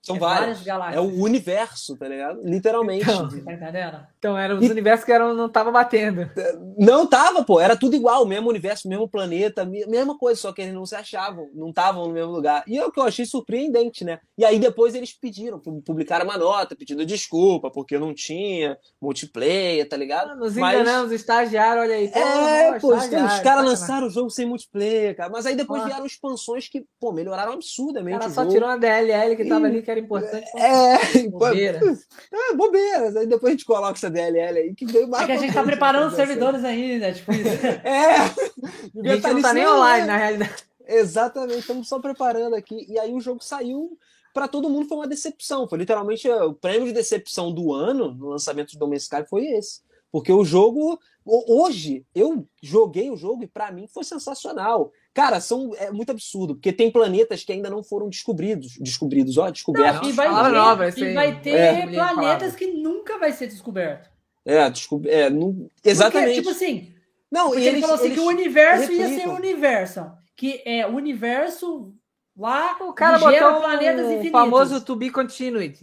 São 0.00 0.16
é 0.16 0.18
várias. 0.20 0.62
galáxias. 0.62 0.96
É 0.96 1.00
o 1.00 1.22
universo, 1.22 1.96
tá 1.96 2.08
ligado? 2.08 2.40
Literalmente. 2.42 3.02
Então, 3.02 3.28
tá 3.28 3.52
entendendo? 3.52 4.06
Então, 4.18 4.36
eram 4.36 4.58
os 4.58 4.64
e... 4.64 4.70
universos 4.70 5.04
que 5.04 5.12
eram, 5.12 5.32
não 5.32 5.48
tava 5.48 5.70
batendo. 5.70 6.28
Não 6.76 7.06
tava, 7.06 7.44
pô. 7.44 7.60
Era 7.60 7.76
tudo 7.76 7.94
igual. 7.94 8.26
Mesmo 8.26 8.48
universo, 8.48 8.88
mesmo 8.88 9.08
planeta, 9.08 9.64
mesma 9.64 10.18
coisa, 10.18 10.40
só 10.40 10.52
que 10.52 10.60
eles 10.60 10.74
não 10.74 10.84
se 10.84 10.96
achavam, 10.96 11.48
não 11.54 11.70
estavam 11.70 12.08
no 12.08 12.12
mesmo 12.12 12.32
lugar. 12.32 12.64
E 12.66 12.76
é 12.76 12.84
o 12.84 12.90
que 12.90 12.98
eu 12.98 13.04
achei 13.04 13.24
surpreendente, 13.24 14.04
né? 14.04 14.18
E 14.36 14.44
aí 14.44 14.58
depois 14.58 14.94
eles 14.94 15.12
pediram, 15.12 15.60
publicaram 15.84 16.24
uma 16.24 16.36
nota 16.36 16.74
pedindo 16.74 17.06
desculpa, 17.06 17.70
porque 17.70 17.96
não 17.96 18.12
tinha 18.12 18.76
multiplayer, 19.00 19.88
tá 19.88 19.96
ligado? 19.96 20.32
Ah, 20.32 20.36
nos 20.36 20.56
enganamos, 20.56 21.10
Mas... 21.10 21.20
estagiário, 21.20 21.82
olha 21.82 21.94
aí. 21.94 22.06
é, 22.06 22.78
pô, 22.80 22.94
os 22.96 23.06
caras 23.06 23.64
lançaram 23.64 24.08
o 24.08 24.10
jogo 24.10 24.30
sem 24.30 24.46
multiplayer, 24.46 25.16
cara. 25.16 25.30
Mas 25.30 25.46
aí 25.46 25.54
depois 25.54 25.82
ah. 25.82 25.86
vieram 25.86 26.06
expansões 26.06 26.68
que, 26.68 26.84
pô, 26.98 27.12
melhoraram 27.12 27.52
absurdamente. 27.52 28.16
O 28.16 28.20
cara 28.20 28.32
só 28.32 28.46
tirou 28.46 28.68
uma 28.68 28.78
DLL 28.78 29.36
que 29.36 29.44
tava 29.44 29.66
ali, 29.66 29.82
que 29.82 29.90
era 29.90 30.00
importante. 30.00 30.46
É, 30.56 31.28
bobeiras. 31.30 32.06
É, 32.32 32.54
bobeiras. 32.54 33.16
Aí 33.16 33.26
depois 33.26 33.50
a 33.50 33.56
gente 33.56 33.64
coloca 33.64 33.92
essa 33.92 34.07
DLL 34.08 34.58
aí, 34.58 34.74
que 34.74 34.86
veio 34.86 35.08
mais. 35.08 35.24
É 35.24 35.26
que 35.26 35.32
a 35.32 35.36
gente 35.36 35.54
tá 35.54 35.62
preparando 35.62 36.08
os 36.08 36.14
servidores 36.14 36.64
ainda, 36.64 37.12
tipo 37.12 37.32
isso. 37.32 37.48
É! 37.84 38.16
A 38.16 39.14
gente 39.14 39.22
não 39.22 39.42
tá 39.42 39.52
nem 39.52 39.66
online, 39.66 40.06
na 40.06 40.16
realidade. 40.16 40.54
Exatamente, 40.86 41.60
estamos 41.60 41.88
só 41.88 41.98
preparando 41.98 42.54
aqui. 42.54 42.86
E 42.88 42.98
aí 42.98 43.12
o 43.12 43.20
jogo 43.20 43.42
saiu 43.42 43.98
para 44.32 44.46
todo 44.48 44.70
mundo 44.70 44.86
foi 44.86 44.98
uma 44.98 45.08
decepção. 45.08 45.68
Foi 45.68 45.78
literalmente 45.78 46.28
o 46.28 46.54
prêmio 46.54 46.86
de 46.86 46.92
decepção 46.92 47.52
do 47.52 47.72
ano 47.72 48.14
no 48.14 48.28
lançamento 48.28 48.78
do 48.78 48.94
Sky 48.94 49.24
foi 49.28 49.46
esse. 49.46 49.80
Porque 50.10 50.32
o 50.32 50.44
jogo, 50.44 50.98
hoje, 51.24 52.06
eu 52.14 52.46
joguei 52.62 53.10
o 53.10 53.16
jogo 53.16 53.42
e 53.42 53.46
para 53.46 53.70
mim 53.70 53.86
foi 53.86 54.04
sensacional. 54.04 54.92
Cara, 55.18 55.40
são, 55.40 55.72
é 55.76 55.90
muito 55.90 56.12
absurdo, 56.12 56.54
porque 56.54 56.72
tem 56.72 56.92
planetas 56.92 57.42
que 57.42 57.50
ainda 57.50 57.68
não 57.68 57.82
foram 57.82 58.08
descobridos. 58.08 58.78
Descobridos, 58.78 59.36
ó, 59.36 59.50
descobertos. 59.50 60.02
Não, 60.02 60.10
e 60.10 60.12
vai 60.12 60.28
ter, 60.28 60.52
nova, 60.52 60.88
e 60.88 61.12
vai 61.12 61.40
ter 61.40 61.54
é. 61.56 61.86
planetas 61.88 62.54
que 62.54 62.68
nunca 62.68 63.18
vai 63.18 63.32
ser 63.32 63.48
descoberto. 63.48 64.08
É, 64.46 64.70
descob... 64.70 65.08
é 65.08 65.28
não... 65.28 65.68
exatamente. 65.84 66.40
Porque, 66.40 66.40
tipo 66.42 66.50
assim, 66.50 66.94
não, 67.32 67.52
ele 67.52 67.66
eles, 67.66 67.80
falou 67.80 67.96
assim 67.96 68.14
que 68.14 68.20
o 68.20 68.28
universo 68.28 68.82
replicam. 68.82 69.10
ia 69.10 69.18
ser 69.20 69.28
o 69.28 69.34
universo. 69.34 70.12
Que 70.36 70.62
é 70.64 70.86
o 70.86 70.94
universo 70.94 71.92
lá 72.36 72.76
o 72.80 72.92
cara 72.92 73.18
botou 73.18 73.60
planetas 73.60 74.06
um 74.06 74.12
infinitos. 74.12 74.30
famoso 74.30 74.80
to 74.82 74.94
be 74.94 75.10
continued. 75.10 75.80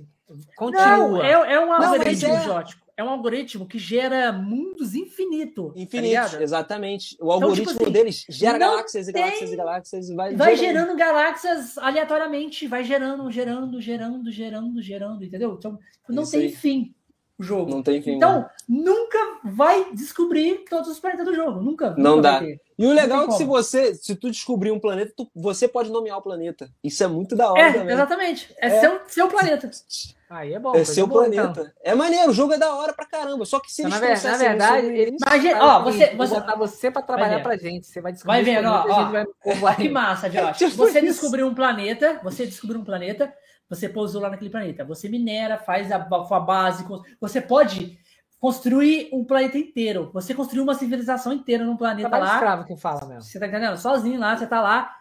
Continua. 0.55 0.97
Não, 0.97 1.21
é, 1.21 1.55
é 1.55 1.59
um 1.59 1.73
algoritmo, 1.73 2.33
é... 2.33 2.41
Jótico 2.45 2.84
é 2.97 3.03
um 3.03 3.09
algoritmo 3.09 3.65
que 3.65 3.77
gera 3.77 4.31
mundos 4.31 4.95
infinito. 4.95 5.73
Infinitos, 5.75 6.31
tá 6.31 6.41
exatamente. 6.41 7.17
O 7.19 7.31
algoritmo 7.31 7.63
então, 7.63 7.73
tipo 7.73 7.83
assim, 7.83 7.91
deles 7.91 8.25
gera 8.29 8.57
galáxias 8.57 9.07
e 9.07 9.11
galáxias 9.11 9.51
e 9.51 9.55
galáxias 9.55 10.09
e 10.09 10.15
vai, 10.15 10.35
vai 10.35 10.55
gerando... 10.55 10.73
gerando 10.73 10.97
galáxias 10.97 11.77
aleatoriamente, 11.77 12.67
vai 12.67 12.83
gerando, 12.83 13.29
gerando, 13.29 13.81
gerando, 13.81 14.31
gerando, 14.31 14.81
gerando, 14.81 15.23
entendeu? 15.25 15.55
Então, 15.57 15.77
não 16.07 16.23
Isso 16.23 16.31
tem 16.31 16.41
aí. 16.41 16.51
fim 16.55 16.95
o 17.37 17.43
jogo. 17.43 17.69
Não 17.69 17.83
tem 17.83 18.01
fim. 18.01 18.15
Então, 18.15 18.39
né? 18.39 18.49
nunca 18.67 19.19
vai 19.43 19.93
descobrir 19.93 20.63
todos 20.69 20.89
os 20.89 20.99
planetas 20.99 21.25
do 21.25 21.35
jogo. 21.35 21.61
Nunca. 21.61 21.93
Não 21.97 22.17
nunca 22.17 22.39
dá. 22.39 22.43
E 22.77 22.85
o 22.85 22.93
legal 22.93 23.23
é 23.23 23.27
que 23.27 23.33
se 23.33 23.45
você, 23.45 23.93
se 23.95 24.15
tu 24.15 24.29
descobrir 24.29 24.71
um 24.71 24.79
planeta, 24.79 25.13
tu, 25.15 25.29
você 25.33 25.67
pode 25.67 25.89
nomear 25.89 26.17
o 26.17 26.21
planeta. 26.21 26.69
Isso 26.83 27.03
é 27.03 27.07
muito 27.07 27.35
da 27.35 27.51
hora. 27.51 27.61
É, 27.61 27.73
também. 27.73 27.93
exatamente. 27.93 28.53
É, 28.59 28.67
é, 28.67 28.79
Seu, 28.79 28.99
seu 29.07 29.27
planeta. 29.27 29.69
Aí 30.27 30.53
é 30.53 30.59
bom. 30.59 30.75
É 30.75 30.83
seu 30.83 31.05
bom, 31.05 31.13
planeta. 31.13 31.61
Então. 31.61 31.71
É 31.83 31.93
maneiro, 31.93 32.31
o 32.31 32.33
jogo 32.33 32.53
é 32.53 32.57
da 32.57 32.73
hora 32.73 32.93
pra 32.93 33.05
caramba. 33.05 33.45
Só 33.45 33.59
que 33.59 33.71
se 33.71 33.83
então, 33.83 34.03
eles 34.03 34.23
na, 34.23 34.31
na 34.31 34.37
verdade, 34.37 34.87
eles 34.87 35.21
Imagina, 35.21 35.63
ó, 35.63 35.83
você, 35.83 36.15
você 36.15 36.35
botar 36.35 36.55
você 36.55 36.91
pra 36.91 37.01
trabalhar 37.01 37.43
pra 37.43 37.55
gente. 37.55 37.85
Você 37.85 38.01
vai 38.01 38.11
descobrir. 38.11 38.43
Vai 38.43 38.43
vendo, 38.43 38.67
ó, 38.67 38.85
ó, 38.89 39.55
vai... 39.61 39.75
que 39.75 39.87
massa, 39.87 40.27
Josh. 40.29 40.57
tipo 40.57 40.75
você 40.75 40.99
isso. 40.99 41.21
descobriu 41.21 41.47
um 41.47 41.53
planeta, 41.53 42.19
você 42.23 42.45
descobriu 42.45 42.81
um 42.81 42.83
planeta, 42.83 43.31
você 43.69 43.89
pousou 43.89 44.21
lá 44.21 44.29
naquele 44.29 44.49
planeta. 44.49 44.85
Você 44.85 45.09
minera, 45.09 45.57
faz 45.57 45.91
a, 45.91 45.97
a 45.97 46.39
base, 46.39 46.85
você 47.19 47.41
pode 47.41 47.97
construir 48.39 49.09
um 49.11 49.23
planeta 49.23 49.57
inteiro. 49.57 50.11
Você 50.13 50.33
construiu 50.33 50.63
uma 50.63 50.75
civilização 50.75 51.33
inteira 51.33 51.63
num 51.63 51.77
planeta 51.77 52.09
Trabalho 52.09 52.29
lá. 52.29 52.35
escravo 52.35 52.65
que 52.65 52.75
fala 52.77 53.05
mesmo. 53.07 53.23
Você 53.23 53.39
tá 53.39 53.47
entendendo? 53.47 53.77
Sozinho 53.77 54.19
lá, 54.19 54.37
você 54.37 54.45
tá 54.45 54.61
lá. 54.61 54.95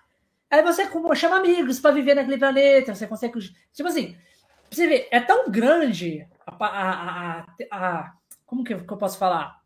Aí 0.50 0.62
você 0.62 0.88
chama 1.14 1.36
amigos 1.36 1.80
para 1.80 1.90
viver 1.90 2.14
naquele 2.14 2.38
planeta. 2.38 2.94
Você 2.94 3.06
consegue. 3.06 3.38
Tipo 3.72 3.88
assim, 3.88 4.16
você 4.70 4.86
vê, 4.86 5.08
é 5.10 5.20
tão 5.20 5.50
grande 5.50 6.26
a, 6.46 6.66
a, 6.66 7.40
a, 7.40 7.46
a 7.70 8.12
como 8.46 8.64
que 8.64 8.72
eu, 8.72 8.84
posso 8.96 9.18
falar? 9.18 9.60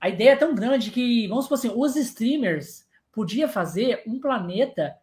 A 0.00 0.08
ideia 0.08 0.30
é 0.30 0.36
tão 0.36 0.54
grande 0.54 0.90
que, 0.90 1.26
vamos 1.28 1.44
supor 1.44 1.58
assim, 1.58 1.72
os 1.74 1.96
streamers 1.96 2.86
podia 3.12 3.48
fazer 3.48 4.02
um 4.06 4.18
planeta 4.18 4.96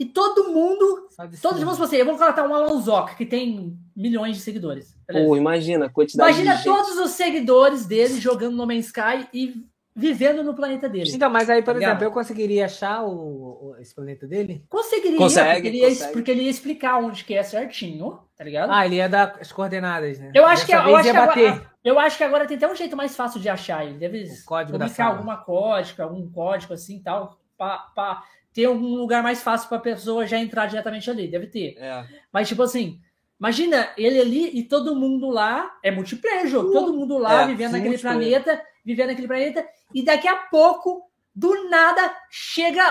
e 0.00 0.06
todo 0.06 0.50
mundo. 0.50 1.08
Todos, 1.42 1.60
vamos 1.60 1.74
supor 1.74 1.84
assim, 1.84 1.96
eu 1.96 2.06
vou 2.06 2.16
colocar 2.16 2.48
um 2.48 2.54
Alonsoca, 2.54 3.14
que 3.14 3.26
tem 3.26 3.76
milhões 3.94 4.38
de 4.38 4.42
seguidores. 4.42 4.96
Pô, 5.06 5.36
imagina 5.36 5.86
a 5.86 5.90
quantidade 5.90 6.40
Imagina 6.40 6.56
de 6.56 6.64
todos 6.64 6.96
os 6.96 7.10
seguidores 7.10 7.84
dele 7.84 8.18
jogando 8.18 8.56
No 8.56 8.66
Man's 8.66 8.86
Sky 8.86 9.28
e 9.34 9.62
vivendo 9.94 10.42
no 10.42 10.54
planeta 10.54 10.88
dele. 10.88 11.10
Então, 11.12 11.28
mas 11.28 11.50
aí, 11.50 11.60
por 11.60 11.74
tá 11.74 11.80
exemplo, 11.80 12.04
eu 12.04 12.10
conseguiria 12.10 12.64
achar 12.64 13.02
o, 13.02 13.10
o, 13.10 13.76
esse 13.78 13.94
planeta 13.94 14.26
dele? 14.26 14.64
Conseguiria, 14.70 15.18
consegue, 15.18 15.52
porque, 15.52 15.68
ele 15.68 15.78
ia, 15.78 16.08
porque 16.08 16.30
ele 16.30 16.42
ia 16.44 16.50
explicar 16.50 16.96
onde 16.96 17.22
que 17.22 17.34
é 17.34 17.42
certinho, 17.42 18.20
tá 18.34 18.42
ligado? 18.42 18.70
Ah, 18.72 18.86
ele 18.86 18.96
ia 18.96 19.08
dar 19.08 19.36
as 19.38 19.52
coordenadas, 19.52 20.18
né? 20.18 20.30
Eu 20.34 20.46
acho, 20.46 20.64
que, 20.64 20.72
eu, 20.72 20.96
acho 20.96 21.10
que 21.10 21.16
agora, 21.16 21.70
eu 21.84 21.98
acho 21.98 22.16
que 22.16 22.24
agora 22.24 22.46
tem 22.46 22.56
até 22.56 22.66
um 22.66 22.74
jeito 22.74 22.96
mais 22.96 23.14
fácil 23.14 23.38
de 23.38 23.50
achar. 23.50 23.84
Ele 23.84 23.98
deve 23.98 24.24
o 24.24 24.44
código 24.46 24.78
publicar 24.78 25.08
alguma 25.08 25.36
código, 25.36 26.02
algum 26.02 26.30
código 26.30 26.72
assim 26.72 27.02
tal, 27.02 27.38
para 27.58 28.22
ter 28.52 28.68
um 28.68 28.94
lugar 28.96 29.22
mais 29.22 29.42
fácil 29.42 29.68
para 29.68 29.78
a 29.78 29.82
pessoa 29.82 30.26
já 30.26 30.38
entrar 30.38 30.66
diretamente 30.66 31.10
ali. 31.10 31.28
Deve 31.28 31.46
ter. 31.46 31.76
É. 31.78 32.04
Mas, 32.32 32.48
tipo 32.48 32.62
assim, 32.62 33.00
Imagina 33.40 33.88
ele 33.96 34.20
ali 34.20 34.58
e 34.58 34.62
todo 34.62 34.94
mundo 34.94 35.30
lá, 35.30 35.78
é 35.82 35.90
multiplayer 35.90 36.46
jogo, 36.46 36.68
uh, 36.68 36.72
todo 36.72 36.92
mundo 36.92 37.16
lá 37.16 37.44
é, 37.44 37.46
vivendo 37.46 37.72
naquele 37.72 37.96
planeta, 37.96 38.62
vivendo 38.84 39.08
naquele 39.08 39.26
planeta, 39.26 39.66
e 39.94 40.04
daqui 40.04 40.28
a 40.28 40.36
pouco, 40.36 41.10
do 41.34 41.70
nada, 41.70 42.14
chega 42.30 42.84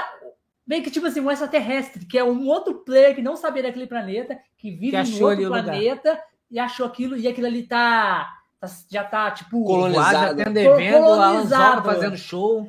meio 0.66 0.82
que 0.82 0.90
tipo 0.90 1.06
assim, 1.06 1.20
um 1.20 1.30
extraterrestre, 1.30 2.04
que 2.04 2.18
é 2.18 2.24
um 2.24 2.48
outro 2.48 2.80
player 2.84 3.14
que 3.14 3.22
não 3.22 3.36
sabia 3.36 3.62
daquele 3.62 3.86
planeta, 3.86 4.40
que 4.58 4.72
vive 4.72 4.92
que 5.04 5.20
em 5.20 5.24
outro 5.24 5.48
planeta 5.50 6.10
lugar. 6.10 6.26
e 6.50 6.58
achou 6.58 6.88
aquilo, 6.88 7.16
e 7.16 7.28
aquilo 7.28 7.46
ali 7.46 7.68
tá, 7.68 8.28
tá 8.60 8.68
já 8.90 9.04
tá 9.04 9.30
tipo 9.30 9.64
colonizado, 9.64 10.40
já 10.40 10.52
tem 10.52 10.92
colonizado, 10.92 11.84
fazendo 11.84 12.18
show 12.18 12.68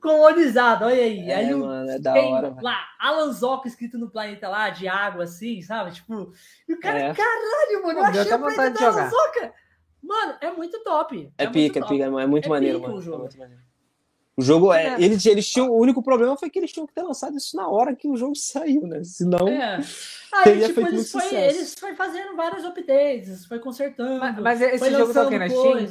colonizado, 0.00 0.86
olha 0.86 1.02
aí. 1.02 1.28
É, 1.28 1.34
aí 1.36 1.54
mano, 1.54 1.90
é 1.90 1.98
da 1.98 2.12
tem 2.12 2.32
hora. 2.32 2.56
Lá, 2.60 2.78
Alan 2.98 3.32
Zoc 3.32 3.66
escrito 3.66 3.98
no 3.98 4.10
planeta 4.10 4.48
lá, 4.48 4.70
de 4.70 4.88
água, 4.88 5.24
assim, 5.24 5.60
sabe? 5.62 5.92
Tipo, 5.92 6.32
e 6.68 6.74
o 6.74 6.80
cara, 6.80 6.98
é. 6.98 7.14
caralho, 7.14 7.82
mano, 7.82 7.98
eu 7.98 8.04
achei 8.04 8.34
o 8.34 8.38
planeta 8.38 8.70
da 8.70 8.88
Alan 8.88 9.10
Zoc. 9.10 9.52
Mano, 10.02 10.34
é 10.40 10.50
muito 10.50 10.82
top. 10.82 11.30
É, 11.36 11.44
é 11.44 11.46
pica, 11.46 11.78
é 11.78 11.82
pica, 11.82 12.04
é 12.04 12.26
muito 12.26 12.46
é 12.46 12.48
maneiro, 12.48 12.80
mano. 12.80 12.96
O 12.96 13.00
jogo. 13.02 13.16
É 13.16 13.20
muito 13.20 13.38
maneiro. 13.38 13.70
O 14.36 14.42
jogo 14.42 14.72
é. 14.72 14.94
é. 14.94 15.02
Eles, 15.02 15.24
eles 15.26 15.48
tinham. 15.48 15.68
O 15.68 15.78
único 15.78 16.02
problema 16.02 16.36
foi 16.36 16.48
que 16.48 16.58
eles 16.58 16.72
tinham 16.72 16.86
que 16.86 16.94
ter 16.94 17.02
lançado 17.02 17.36
isso 17.36 17.54
na 17.56 17.68
hora 17.68 17.94
que 17.94 18.08
o 18.08 18.16
jogo 18.16 18.34
saiu, 18.36 18.86
né? 18.86 19.04
Senão. 19.04 19.46
É. 19.46 19.78
Aí, 20.32 20.44
teria 20.44 20.68
tipo, 20.68 20.80
feito 20.80 20.94
eles, 20.94 21.10
foi, 21.10 21.34
eles 21.34 21.74
foi 21.74 21.94
fazendo 21.96 22.36
vários 22.36 22.64
updates, 22.64 23.44
foi 23.46 23.58
consertando. 23.58 24.20
Mas, 24.20 24.38
mas 24.38 24.60
esse 24.60 24.90
jogo 24.92 25.12
tá 25.12 25.22
aqui 25.22 25.38
na 25.38 25.48
Steam? 25.48 25.88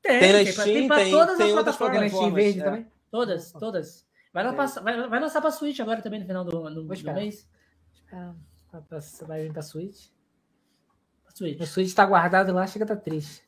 Tem, 0.00 0.20
tem 0.20 0.32
na 0.32 0.52
Steam, 0.52 0.64
tem, 0.64 0.88
tem, 0.88 0.88
tem, 0.88 1.04
tem 1.04 1.14
outras 1.14 1.52
plataformas. 1.52 1.98
Tem 1.98 2.08
na 2.08 2.16
Steam 2.16 2.32
verde 2.32 2.60
é. 2.60 2.64
também? 2.64 2.86
Todas, 3.10 3.52
todas. 3.52 4.06
Vai, 4.32 4.44
lá 4.44 4.52
pra- 4.52 4.66
vai, 4.66 5.08
vai 5.08 5.20
lançar 5.20 5.40
pra 5.40 5.50
Switch 5.50 5.80
agora 5.80 6.02
também 6.02 6.20
no 6.20 6.26
final 6.26 6.44
do, 6.44 6.70
no- 6.70 6.82
do 6.82 7.14
mês. 7.14 7.48
Ah, 8.12 8.34
vai 9.26 9.42
vir 9.44 9.52
pra 9.52 9.62
Switch. 9.62 10.08
Pra 11.24 11.34
Switch. 11.34 11.60
O 11.60 11.66
Switch 11.66 11.94
tá 11.94 12.04
guardado 12.04 12.52
lá, 12.52 12.66
chega 12.66 12.84
tá 12.86 12.96
triste. 12.96 13.42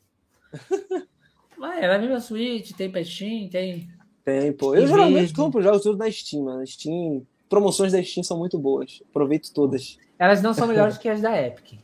Vai, 1.58 1.78
vai 1.86 1.98
vir 2.00 2.08
pra 2.08 2.20
Switch, 2.20 2.72
tem 2.72 2.90
Steam, 3.04 3.50
tem. 3.50 3.86
Tem, 4.24 4.50
pô. 4.50 4.74
Eu 4.74 4.80
Steam 4.80 4.88
geralmente 4.88 5.14
verde. 5.26 5.34
compro 5.34 5.60
jogos 5.62 5.82
tudo 5.82 5.98
na 5.98 6.10
Steam, 6.10 6.44
mano. 6.44 6.66
Steam. 6.66 7.26
Promoções 7.50 7.92
da 7.92 8.02
Steam 8.02 8.24
são 8.24 8.38
muito 8.38 8.58
boas. 8.58 9.02
Aproveito 9.10 9.52
todas. 9.52 9.98
Elas 10.18 10.40
não 10.40 10.54
são 10.54 10.66
melhores 10.66 10.96
que 10.96 11.06
as 11.06 11.20
da 11.20 11.36
Epic. 11.38 11.78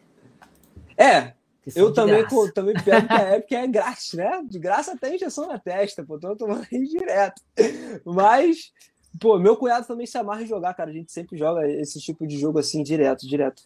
É, 0.96 1.34
eu 1.74 1.92
também, 1.92 2.22
graça. 2.22 2.52
também 2.52 2.74
pego 2.74 3.08
que 3.08 3.14
a 3.14 3.36
Epic 3.36 3.52
é 3.52 3.66
grátis, 3.68 4.12
né? 4.12 4.42
De 4.48 4.58
graça 4.58 4.92
até 4.92 5.14
injeção 5.14 5.48
na 5.48 5.58
testa, 5.58 6.04
pô. 6.04 6.18
Tô 6.18 6.36
tomando 6.36 6.66
aí 6.70 6.84
direto. 6.86 7.42
Mas, 8.04 8.72
pô, 9.20 9.38
meu 9.38 9.56
cunhado 9.56 9.86
também 9.86 10.06
se 10.06 10.16
amarra 10.16 10.42
em 10.42 10.46
jogar, 10.46 10.74
cara. 10.74 10.90
A 10.90 10.94
gente 10.94 11.10
sempre 11.10 11.36
joga 11.36 11.68
esse 11.68 12.00
tipo 12.00 12.26
de 12.26 12.38
jogo 12.38 12.58
assim, 12.58 12.82
direto, 12.82 13.26
direto. 13.26 13.62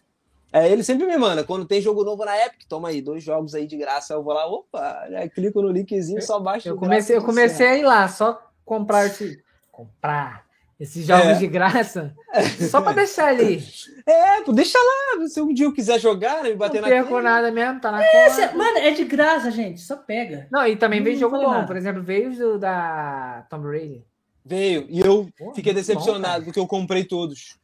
É, 0.53 0.69
ele 0.69 0.83
sempre 0.83 1.05
me 1.05 1.17
manda, 1.17 1.45
quando 1.45 1.65
tem 1.65 1.79
jogo 1.79 2.03
novo 2.03 2.25
na 2.25 2.37
Epic, 2.45 2.67
toma 2.67 2.89
aí, 2.89 3.01
dois 3.01 3.23
jogos 3.23 3.55
aí 3.55 3.65
de 3.65 3.77
graça. 3.77 4.13
Eu 4.13 4.23
vou 4.23 4.33
lá, 4.33 4.45
opa, 4.47 5.07
já 5.09 5.29
clico 5.29 5.61
no 5.61 5.69
linkzinho, 5.69 6.21
só 6.21 6.39
baixo. 6.39 6.67
Eu 6.67 6.75
comecei, 6.75 7.15
eu 7.15 7.23
comecei 7.23 7.67
a 7.67 7.77
ir 7.77 7.83
lá, 7.83 8.07
só 8.09 8.41
comprar 8.65 9.05
esse. 9.05 9.41
Comprar 9.71 10.45
esses 10.81 11.05
jogos 11.05 11.27
É. 11.27 11.33
de 11.35 11.47
graça. 11.47 12.13
Só 12.69 12.81
pra 12.81 12.91
deixar 12.93 13.27
ali. 13.27 13.63
É, 14.05 14.41
pô, 14.41 14.51
deixa 14.51 14.77
lá. 14.79 15.27
Se 15.27 15.39
um 15.39 15.53
dia 15.53 15.65
eu 15.65 15.73
quiser 15.73 15.99
jogar, 15.99 16.43
me 16.43 16.55
bater 16.55 16.81
Não 16.81 16.89
na 16.89 16.95
perco 16.95 17.09
tela. 17.09 17.21
nada 17.21 17.51
mesmo, 17.51 17.79
tá 17.79 17.91
na 17.91 18.01
Esse- 18.03 18.41
conta. 18.47 18.57
mano, 18.57 18.77
é 18.79 18.91
de 18.91 19.03
graça, 19.03 19.51
gente. 19.51 19.79
Só 19.79 19.95
pega. 19.95 20.47
Não, 20.51 20.65
e 20.67 20.75
também 20.75 20.99
Não 20.99 21.05
veio 21.05 21.17
jogo 21.19 21.37
bom. 21.37 21.49
nada. 21.51 21.67
Por 21.67 21.77
exemplo, 21.77 22.01
veio 22.01 22.31
os 22.31 22.37
do, 22.37 22.57
da 22.57 23.45
Tomb 23.49 23.67
Raider. 23.67 24.01
Veio. 24.43 24.87
E 24.89 24.99
eu 24.99 25.29
Pô, 25.37 25.53
fiquei 25.53 25.71
decepcionado, 25.73 26.39
bom, 26.39 26.45
porque 26.45 26.59
eu 26.59 26.65
comprei 26.67 27.03
todos. 27.03 27.57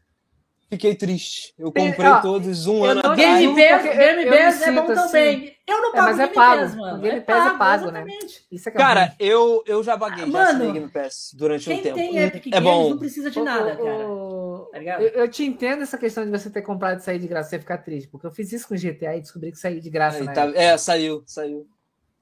Fiquei 0.70 0.96
triste. 0.96 1.54
Eu 1.58 1.72
comprei 1.72 2.10
ó, 2.10 2.20
todos 2.22 2.68
um 2.68 2.80
eu 2.80 2.92
ano 2.92 3.00
atrás. 3.00 3.18
Game 3.18 3.56
Pass, 3.56 3.86
eu- 3.86 3.92
Game 3.96 4.24
eu 4.26 4.32
me 4.32 4.38
Pass 4.38 4.62
é 4.62 4.72
bom 4.74 4.82
assim. 4.82 4.94
também. 4.96 5.58
Eu 5.66 5.82
não 5.82 5.90
É, 5.90 5.92
pago 5.94 6.06
mas 6.08 6.20
é 6.20 6.24
Game 6.24 6.36
pago. 6.36 6.62
Pass, 6.62 6.76
mano. 6.76 6.98
O 6.98 7.02
Game 7.02 7.22
Pass 7.22 7.46
é 7.54 7.58
pago, 7.58 7.92
né? 7.92 8.00
exatamente. 8.02 8.46
Isso 8.52 8.68
é 8.68 8.72
que 8.74 8.78
é 8.78 8.82
Cara, 8.82 9.02
ruim. 9.06 9.16
eu, 9.20 9.64
eu 9.66 9.84
já 9.84 9.96
baguei, 9.96 10.26
já 10.26 10.32
Mano, 10.32 10.50
assinei 10.50 10.72
Game 10.74 10.92
Pass 10.92 11.32
durante 11.34 11.70
um 11.70 11.74
Quem 11.74 11.84
tempo. 11.84 11.96
tem 11.96 12.18
Epic 12.18 12.48
é 12.48 12.50
Games 12.50 12.64
bom. 12.70 12.90
não 12.90 12.98
precisa 12.98 13.32
de 13.32 13.42
nada, 13.42 13.76
cara. 13.78 14.08
o- 14.10 14.70
Tá? 14.74 15.02
Eu, 15.02 15.08
eu 15.22 15.28
te 15.30 15.44
entendo 15.46 15.84
essa 15.84 15.98
questão 15.98 16.24
de 16.26 16.30
você 16.32 16.50
ter 16.50 16.62
comprado 16.62 17.00
e 17.00 17.04
sair 17.04 17.18
de 17.20 17.28
graça 17.28 17.56
e 17.56 17.60
ficar 17.60 17.78
triste, 17.80 18.10
porque 18.10 18.28
eu 18.28 18.32
fiz 18.32 18.52
isso 18.52 18.68
com 18.68 18.76
GTA 18.76 19.16
e 19.16 19.22
descobri 19.22 19.52
que 19.52 19.58
saí 19.58 19.80
de 19.80 19.90
graça, 19.90 20.20
Aí, 20.20 20.26
né? 20.26 20.34
tá- 20.34 20.52
é, 20.54 20.78
saiu, 20.78 21.24
saiu. 21.26 21.66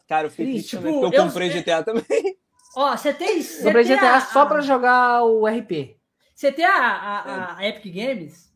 Cara, 0.08 0.28
eu 0.28 0.32
fiquei 0.32 0.46
Triste, 0.46 0.60
triste 0.62 0.70
tipo, 0.78 0.84
também, 0.84 1.00
porque 1.02 1.16
eu 1.18 1.22
eu- 1.22 1.28
comprei 1.28 1.50
GTA 1.50 1.84
também. 1.84 2.06
Ó, 2.78 2.96
você 2.96 3.12
tem. 3.14 3.42
Você 3.42 3.64
Comprei 3.64 3.84
GTA 3.84 4.16
a- 4.18 4.22
só 4.22 4.46
pra 4.46 4.62
jogar 4.62 5.24
o 5.24 5.48
RP. 5.48 5.98
Você 6.36 6.52
tem 6.52 6.66
a, 6.66 6.76
a- 6.78 7.58
a 7.58 7.66
Epic 7.68 7.94
Games, 7.96 8.54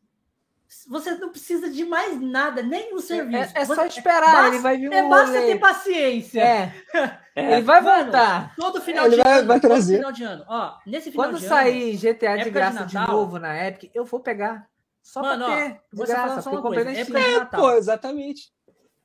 você 0.88 1.15
não 1.15 1.30
precisa 1.30 1.69
de 1.69 1.84
mais 1.85 2.19
nada, 2.22 2.61
nem 2.61 2.93
o 2.93 2.99
serviço. 2.99 3.57
É, 3.57 3.61
é 3.61 3.65
só 3.65 3.73
Você- 3.76 3.88
esperar, 3.88 4.31
basta- 4.31 4.47
ele 4.49 4.60
vai 4.60 4.77
vir 4.77 4.89
um 4.89 4.93
É 4.93 5.10
basta 5.10 5.35
rolê. 5.39 5.45
ter 5.53 5.60
paciência. 5.60 6.41
É, 6.41 6.73
É. 7.35 7.53
ele 7.56 7.61
vai 7.64 7.81
Mano, 7.81 8.03
voltar. 8.03 8.53
Todo 8.56 8.81
final 8.81 9.06
Ele 9.06 9.15
de 9.15 9.23
vai- 9.23 9.39
ano. 9.39 9.47
vai 9.47 9.60
todo 9.61 9.72
trazer. 9.72 9.95
final 9.97 10.11
de 10.11 10.23
ano. 10.23 10.45
Ó, 10.47 10.77
nesse 10.85 11.10
final 11.11 11.27
Quando 11.30 11.39
de 11.39 11.47
sair 11.47 11.95
GTA 11.97 12.38
de 12.38 12.43
de 12.43 12.49
graça 12.49 12.85
de, 12.85 12.93
Natal- 12.93 13.15
novo 13.15 13.39
na 13.39 13.65
Epic, 13.68 13.89
eu 13.95 14.03
vou 14.06 14.19
pegar. 14.19 14.68
Só 15.01 15.22
Mano, 15.22 15.45
pra 15.45 15.53
ó, 15.53 15.57
ter. 15.57 15.69
De 15.69 15.97
só 15.97 16.06
falar 16.06 16.26
graça, 16.27 16.41
só 16.41 16.49
porque 16.51 16.56
uma 16.56 16.60
eu 16.60 16.61
comprei 16.61 16.84
coisa. 16.84 17.14
na 17.14 17.19
Época 17.19 17.19
de 17.31 17.39
Natal. 17.39 17.61
Pô, 17.61 17.72
exatamente. 17.72 18.51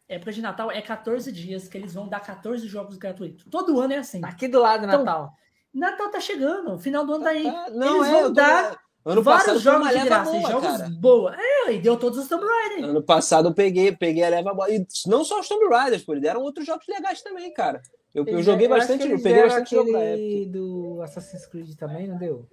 Época 0.09 0.33
de 0.33 0.43
Natal 0.43 0.71
é 0.71 0.83
14 0.83 1.33
dias 1.33 1.67
que 1.69 1.79
eles 1.79 1.95
vão 1.95 2.09
dar 2.09 2.21
14 2.21 2.67
jogos 2.67 2.99
gratuitos. 2.99 3.47
Todo 3.51 3.81
ano 3.81 3.95
é 3.95 3.99
assim. 3.99 4.21
Tá 4.21 4.29
aqui 4.29 4.49
do 4.49 4.59
lado, 4.61 4.85
Então, 4.85 4.99
Natal. 5.05 5.33
Natal 5.75 6.11
tá 6.11 6.21
chegando, 6.21 6.75
o 6.75 6.79
final 6.79 7.05
do 7.05 7.15
ano 7.15 7.25
tá 7.25 7.31
aí. 7.31 7.47
Ah, 7.47 7.67
não, 7.71 7.97
eles 7.97 8.09
é, 8.09 8.13
vão 8.13 8.23
tô- 8.25 8.31
dar 8.31 8.79
Ano 9.05 9.23
vários 9.23 9.61
jogos 9.61 9.89
de 9.89 9.99
graça, 10.05 10.31
boa, 10.31 10.51
jogos 10.51 10.67
cara. 10.67 10.89
boa. 10.99 11.37
É, 11.39 11.73
e 11.75 11.79
deu 11.81 11.97
todos 11.99 12.19
os 12.19 12.29
Tomb 12.29 12.45
Raider. 12.47 12.89
Ano 12.89 13.03
passado 13.03 13.49
eu 13.49 13.55
peguei, 13.55 13.93
peguei 13.93 14.25
a 14.25 14.29
leva 14.31 14.55
boa. 14.55 14.71
E 14.71 14.87
não 15.07 15.25
só 15.25 15.41
os 15.41 15.49
Tomb 15.49 15.67
Raiders, 15.69 16.03
pô, 16.05 16.15
deram 16.15 16.41
outros 16.43 16.65
jogos 16.67 16.87
legais 16.89 17.21
também, 17.21 17.53
cara. 17.53 17.83
Eu, 18.15 18.25
eu 18.27 18.43
joguei 18.43 18.69
bastante, 18.69 19.07
eu 19.09 19.21
peguei 19.21 19.43
bastante 19.43 19.75
jogo 19.75 19.91
aquele 19.91 20.41
Epic. 20.43 20.53
do 20.53 21.01
Assassin's 21.03 21.45
Creed 21.47 21.75
também, 21.77 22.07
não 22.07 22.17
deu? 22.17 22.47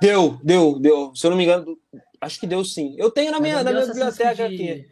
Deu, 0.00 0.38
deu, 0.42 0.78
deu. 0.80 1.14
Se 1.14 1.26
eu 1.26 1.30
não 1.30 1.36
me 1.36 1.44
engano, 1.44 1.76
acho 2.20 2.40
que 2.40 2.46
deu 2.46 2.64
sim. 2.64 2.94
Eu 2.98 3.10
tenho 3.10 3.30
na 3.30 3.38
minha, 3.38 3.62
na 3.62 3.70
minha 3.70 3.86
biblioteca 3.86 4.46
aqui. 4.46 4.86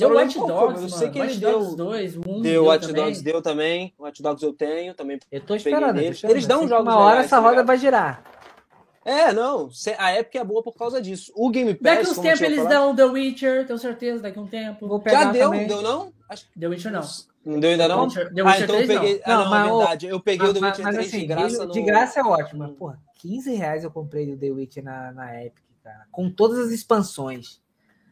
Deu 0.00 0.08
foi, 0.08 0.24
Dogs, 0.48 0.50
mas 0.50 0.74
eu 0.74 0.74
mano. 0.74 0.88
sei 0.90 1.10
que 1.10 1.18
ele 1.18 1.26
Watch 1.28 1.38
deu. 1.40 1.52
Dogs 1.60 1.76
2, 1.76 2.16
o 2.16 2.20
1 2.28 2.40
Deu, 2.42 2.64
Watch 2.64 2.86
também. 2.86 3.04
Dogs 3.04 3.22
deu 3.22 3.42
também. 3.42 3.94
Watch 3.98 4.22
Dogs 4.22 4.42
eu 4.44 4.52
tenho, 4.52 4.94
também 4.94 5.18
Eu 5.30 5.40
tô 5.40 5.54
esperando. 5.54 6.00
esperando. 6.00 6.32
Eles 6.32 6.46
dão 6.46 6.66
jogos 6.68 6.86
Uma 6.86 6.96
hora 6.98 7.10
legais, 7.10 7.26
essa 7.26 7.36
tá 7.36 7.42
roda 7.42 7.62
vai 7.64 7.78
girar. 7.78 8.22
É, 9.04 9.32
não. 9.32 9.70
A 9.98 10.10
Época 10.10 10.38
é 10.38 10.44
boa 10.44 10.62
por 10.62 10.74
causa 10.74 11.00
disso. 11.00 11.32
O 11.34 11.48
Game 11.50 11.72
Pass. 11.74 11.82
Daqui 11.82 12.10
uns 12.10 12.18
tempos 12.18 12.40
eles 12.42 12.58
falado- 12.58 12.72
dão 12.72 12.96
The 12.96 13.04
Witcher, 13.04 13.66
tenho 13.66 13.78
certeza, 13.78 14.22
daqui 14.22 14.38
um 14.38 14.46
tempo. 14.46 14.86
Vou 14.86 15.00
pegar 15.00 15.24
Já 15.24 15.32
deu, 15.32 15.50
também. 15.50 15.66
deu 15.66 15.80
não? 15.82 16.12
Acho 16.28 16.46
The 16.58 16.66
Witcher 16.68 16.92
não. 16.92 17.00
não 17.44 17.58
deu 17.60 17.70
ainda 17.70 17.88
não? 17.88 17.96
The 18.08 18.20
Witcher, 18.20 18.34
The 18.34 18.42
Ah, 18.42 18.60
então 18.60 18.76
eu 18.76 18.86
3 18.86 18.86
peguei. 19.00 19.22
não. 19.26 19.34
Ah, 19.34 19.38
Não, 19.44 19.50
mas 19.50 19.68
é 19.68 19.72
o- 19.72 19.78
verdade. 19.78 20.06
Eu 20.06 20.20
peguei 20.20 20.48
o 20.48 20.52
The 20.54 20.60
Mas, 20.60 20.70
Witcher 20.70 20.84
mas 20.84 20.94
3 20.96 21.08
assim, 21.08 21.18
de 21.20 21.26
graça 21.26 21.66
de, 21.66 21.82
graça 21.82 22.20
é 22.20 22.22
ótimo. 22.22 22.58
Mas, 22.60 22.72
porra, 22.76 22.98
15 23.20 23.54
reais 23.54 23.84
eu 23.84 23.90
comprei 23.90 24.30
o 24.32 24.36
The 24.36 24.50
Witcher 24.50 24.84
na, 24.84 25.12
na 25.12 25.44
Epic, 25.44 25.64
cara. 25.82 26.06
Com 26.12 26.30
todas 26.30 26.58
as 26.58 26.70
expansões. 26.70 27.58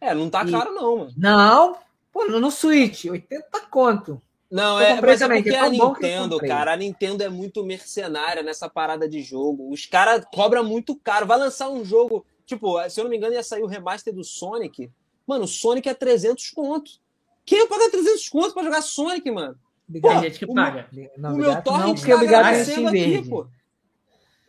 É, 0.01 0.15
não 0.15 0.31
tá 0.31 0.45
E- 0.45 0.51
caro 0.51 0.73
não, 0.75 0.97
mano. 0.99 1.13
Não, 1.17 1.77
pô, 2.13 2.27
no 2.27 2.51
Switch, 2.51 3.07
80 3.07 3.61
conto. 3.71 4.21
Não, 4.51 4.81
é, 4.81 4.99
mas 5.01 5.21
é 5.21 5.25
também, 5.27 5.43
porque 5.43 5.51
que 5.51 5.57
é 5.57 5.61
a 5.61 5.69
Nintendo, 5.69 6.39
cara, 6.39 6.73
a 6.73 6.77
Nintendo 6.77 7.23
é 7.23 7.29
muito 7.29 7.63
mercenária 7.63 8.43
nessa 8.43 8.69
parada 8.69 9.07
de 9.07 9.21
jogo. 9.23 9.71
Os 9.71 9.85
caras 9.85 10.25
cobram 10.33 10.65
muito 10.65 10.97
caro. 10.97 11.27
Vai 11.27 11.39
lançar 11.39 11.69
um 11.69 11.85
jogo, 11.85 12.25
tipo, 12.47 12.77
se 12.89 12.99
eu 12.99 13.05
não 13.05 13.11
me 13.11 13.19
engano, 13.19 13.35
ia 13.35 13.43
sair 13.43 13.63
o 13.63 13.67
remaster 13.67 14.15
do 14.15 14.25
Sonic. 14.25 14.91
Mano, 15.27 15.45
o 15.45 15.49
Sonic 15.49 15.87
é 15.89 15.93
300 15.93 16.51
conto. 16.51 16.93
Quem 17.45 17.59
vai 17.59 17.69
pagar 17.69 17.91
300 17.91 18.29
conto 18.31 18.55
pra 18.55 18.63
jogar 18.63 18.81
Sonic, 18.81 19.31
mano? 19.31 19.59
Obrigado. 19.87 20.23
gente 20.23 20.39
que 20.39 20.45
o 20.45 20.55
paga. 20.55 20.89
Não, 21.17 21.35
o 21.35 21.37
meu 21.37 21.63
torrent 21.63 21.87
não, 21.87 21.95
tá 21.95 22.01
porque 22.01 22.15
obrigado 22.15 22.65
Steam 22.65 22.89
aqui, 22.89 23.29
pô. 23.29 23.47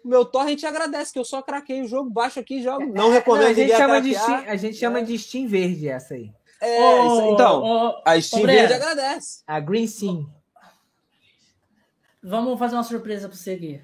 O 0.03 0.07
meu 0.07 0.25
torrent 0.25 0.63
agradece, 0.63 1.11
que 1.11 1.19
eu 1.19 1.25
só 1.25 1.41
craquei 1.41 1.81
o 1.81 1.87
jogo, 1.87 2.09
baixo 2.09 2.39
aqui 2.39 2.59
e 2.59 2.63
jogo. 2.63 2.85
Não 2.85 2.93
Não, 2.93 3.09
recomendo 3.09 3.47
a, 3.47 3.53
gente 3.53 3.71
a 3.71 3.77
chama 3.77 4.01
de. 4.01 4.15
Steam, 4.15 4.43
a 4.47 4.55
gente 4.55 4.77
chama 4.77 5.03
de 5.03 5.19
Steam 5.19 5.47
Verde 5.47 5.89
essa 5.89 6.13
aí. 6.13 6.31
É, 6.61 6.77
aí. 6.77 7.29
então, 7.31 7.63
ô, 7.63 8.01
a 8.05 8.19
Steam. 8.21 8.45
Verde 8.45 8.73
agradece. 8.73 9.43
A 9.45 9.59
Green 9.59 9.87
Sim. 9.87 10.27
Vamos 12.21 12.59
fazer 12.59 12.75
uma 12.75 12.83
surpresa 12.83 13.27
pra 13.29 13.37
você 13.37 13.51
aqui. 13.51 13.81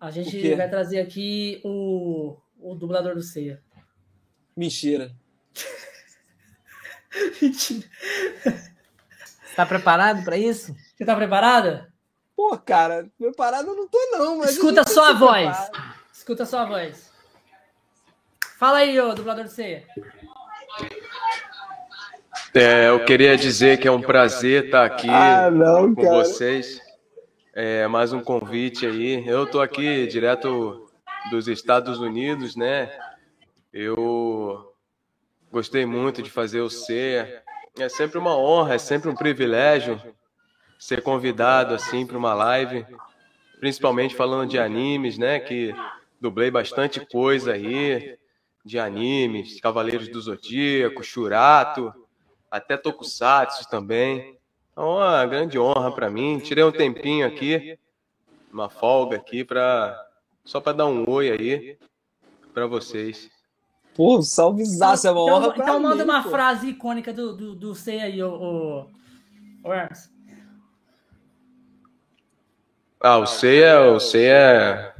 A 0.00 0.10
gente 0.10 0.54
vai 0.56 0.68
trazer 0.68 0.98
aqui 1.00 1.60
o, 1.64 2.36
o 2.58 2.74
dublador 2.74 3.14
do 3.14 3.22
Ceia. 3.22 3.62
Mentira. 4.56 5.14
Mentira. 7.40 7.88
Você 8.42 9.56
tá 9.56 9.64
preparado 9.64 10.24
pra 10.24 10.36
isso? 10.36 10.74
Você 10.96 11.04
tá 11.04 11.14
preparada? 11.14 11.91
Pô, 12.36 12.56
cara, 12.58 13.06
preparado 13.18 13.68
eu 13.68 13.74
não 13.76 13.88
tô 13.88 13.98
não, 14.12 14.38
mas... 14.38 14.50
Escuta 14.52 14.88
só 14.88 15.10
a 15.10 15.12
voz. 15.12 15.56
preparado. 15.56 15.94
Escuta 16.12 16.46
só 16.46 16.58
a 16.60 16.64
voz. 16.64 17.10
Fala 18.58 18.78
aí, 18.78 18.98
ô 19.00 19.12
dublador 19.14 19.44
do 19.44 19.50
Ceia. 19.50 19.86
É, 22.54 22.88
eu 22.88 23.04
queria 23.04 23.36
dizer 23.36 23.78
que 23.78 23.88
é 23.88 23.90
um 23.90 24.00
prazer 24.00 24.66
estar 24.66 24.84
aqui 24.84 25.08
Ah, 25.08 25.50
não, 25.50 25.94
com 25.94 26.02
cara. 26.02 26.16
vocês. 26.16 26.80
É, 27.54 27.86
mais 27.86 28.12
um 28.12 28.20
convite 28.22 28.86
aí. 28.86 29.26
Eu 29.26 29.46
tô 29.46 29.60
aqui 29.60 30.06
direto 30.06 30.88
dos 31.30 31.48
Estados 31.48 31.98
Unidos, 31.98 32.54
né? 32.56 32.90
Eu 33.72 34.74
gostei 35.50 35.84
muito 35.86 36.22
de 36.22 36.30
fazer 36.30 36.60
o 36.60 36.70
C. 36.70 37.42
É 37.78 37.88
sempre 37.88 38.18
uma 38.18 38.36
honra, 38.36 38.74
é 38.74 38.78
sempre 38.78 39.08
um 39.08 39.14
privilégio 39.14 40.00
ser 40.82 41.00
convidado 41.00 41.76
assim 41.76 42.04
para 42.04 42.18
uma 42.18 42.34
live, 42.34 42.84
principalmente 43.60 44.16
falando 44.16 44.50
de 44.50 44.58
animes, 44.58 45.16
né? 45.16 45.38
Que 45.38 45.72
dublei 46.20 46.50
bastante 46.50 46.98
coisa 47.06 47.52
aí 47.52 48.18
de 48.64 48.80
animes, 48.80 49.60
Cavaleiros 49.60 50.08
do 50.08 50.20
Zodíaco, 50.20 51.04
Shurato, 51.04 51.94
até 52.50 52.76
Tokusatsu 52.76 53.70
também. 53.70 54.36
É 54.76 54.80
uma 54.80 55.24
grande 55.24 55.56
honra 55.56 55.92
para 55.92 56.10
mim. 56.10 56.40
Tirei 56.40 56.64
um 56.64 56.72
tempinho 56.72 57.28
aqui, 57.28 57.78
uma 58.52 58.68
folga 58.68 59.18
aqui 59.18 59.44
para 59.44 59.96
só 60.44 60.60
para 60.60 60.78
dar 60.78 60.86
um 60.86 61.08
oi 61.08 61.30
aí 61.30 61.78
para 62.52 62.66
vocês. 62.66 63.30
Pô, 63.94 64.20
salvezaço, 64.20 65.06
é 65.06 65.12
uma 65.12 65.22
então, 65.22 65.36
honra 65.36 65.52
pra 65.52 65.62
então 65.62 65.80
manda 65.80 66.04
mim, 66.04 66.10
uma 66.10 66.24
pô. 66.24 66.30
frase 66.30 66.70
icônica 66.70 67.12
do, 67.12 67.36
do, 67.36 67.54
do 67.54 67.72
Ceia 67.72 68.04
aí, 68.04 68.20
ô, 68.20 68.32
ô, 68.32 69.68
ô 69.68 69.72
Hermes. 69.72 70.11
Ah, 73.02 73.18
o 73.18 73.26
Seiya, 73.26 73.80
o 73.90 73.98
Seiya 74.00 74.94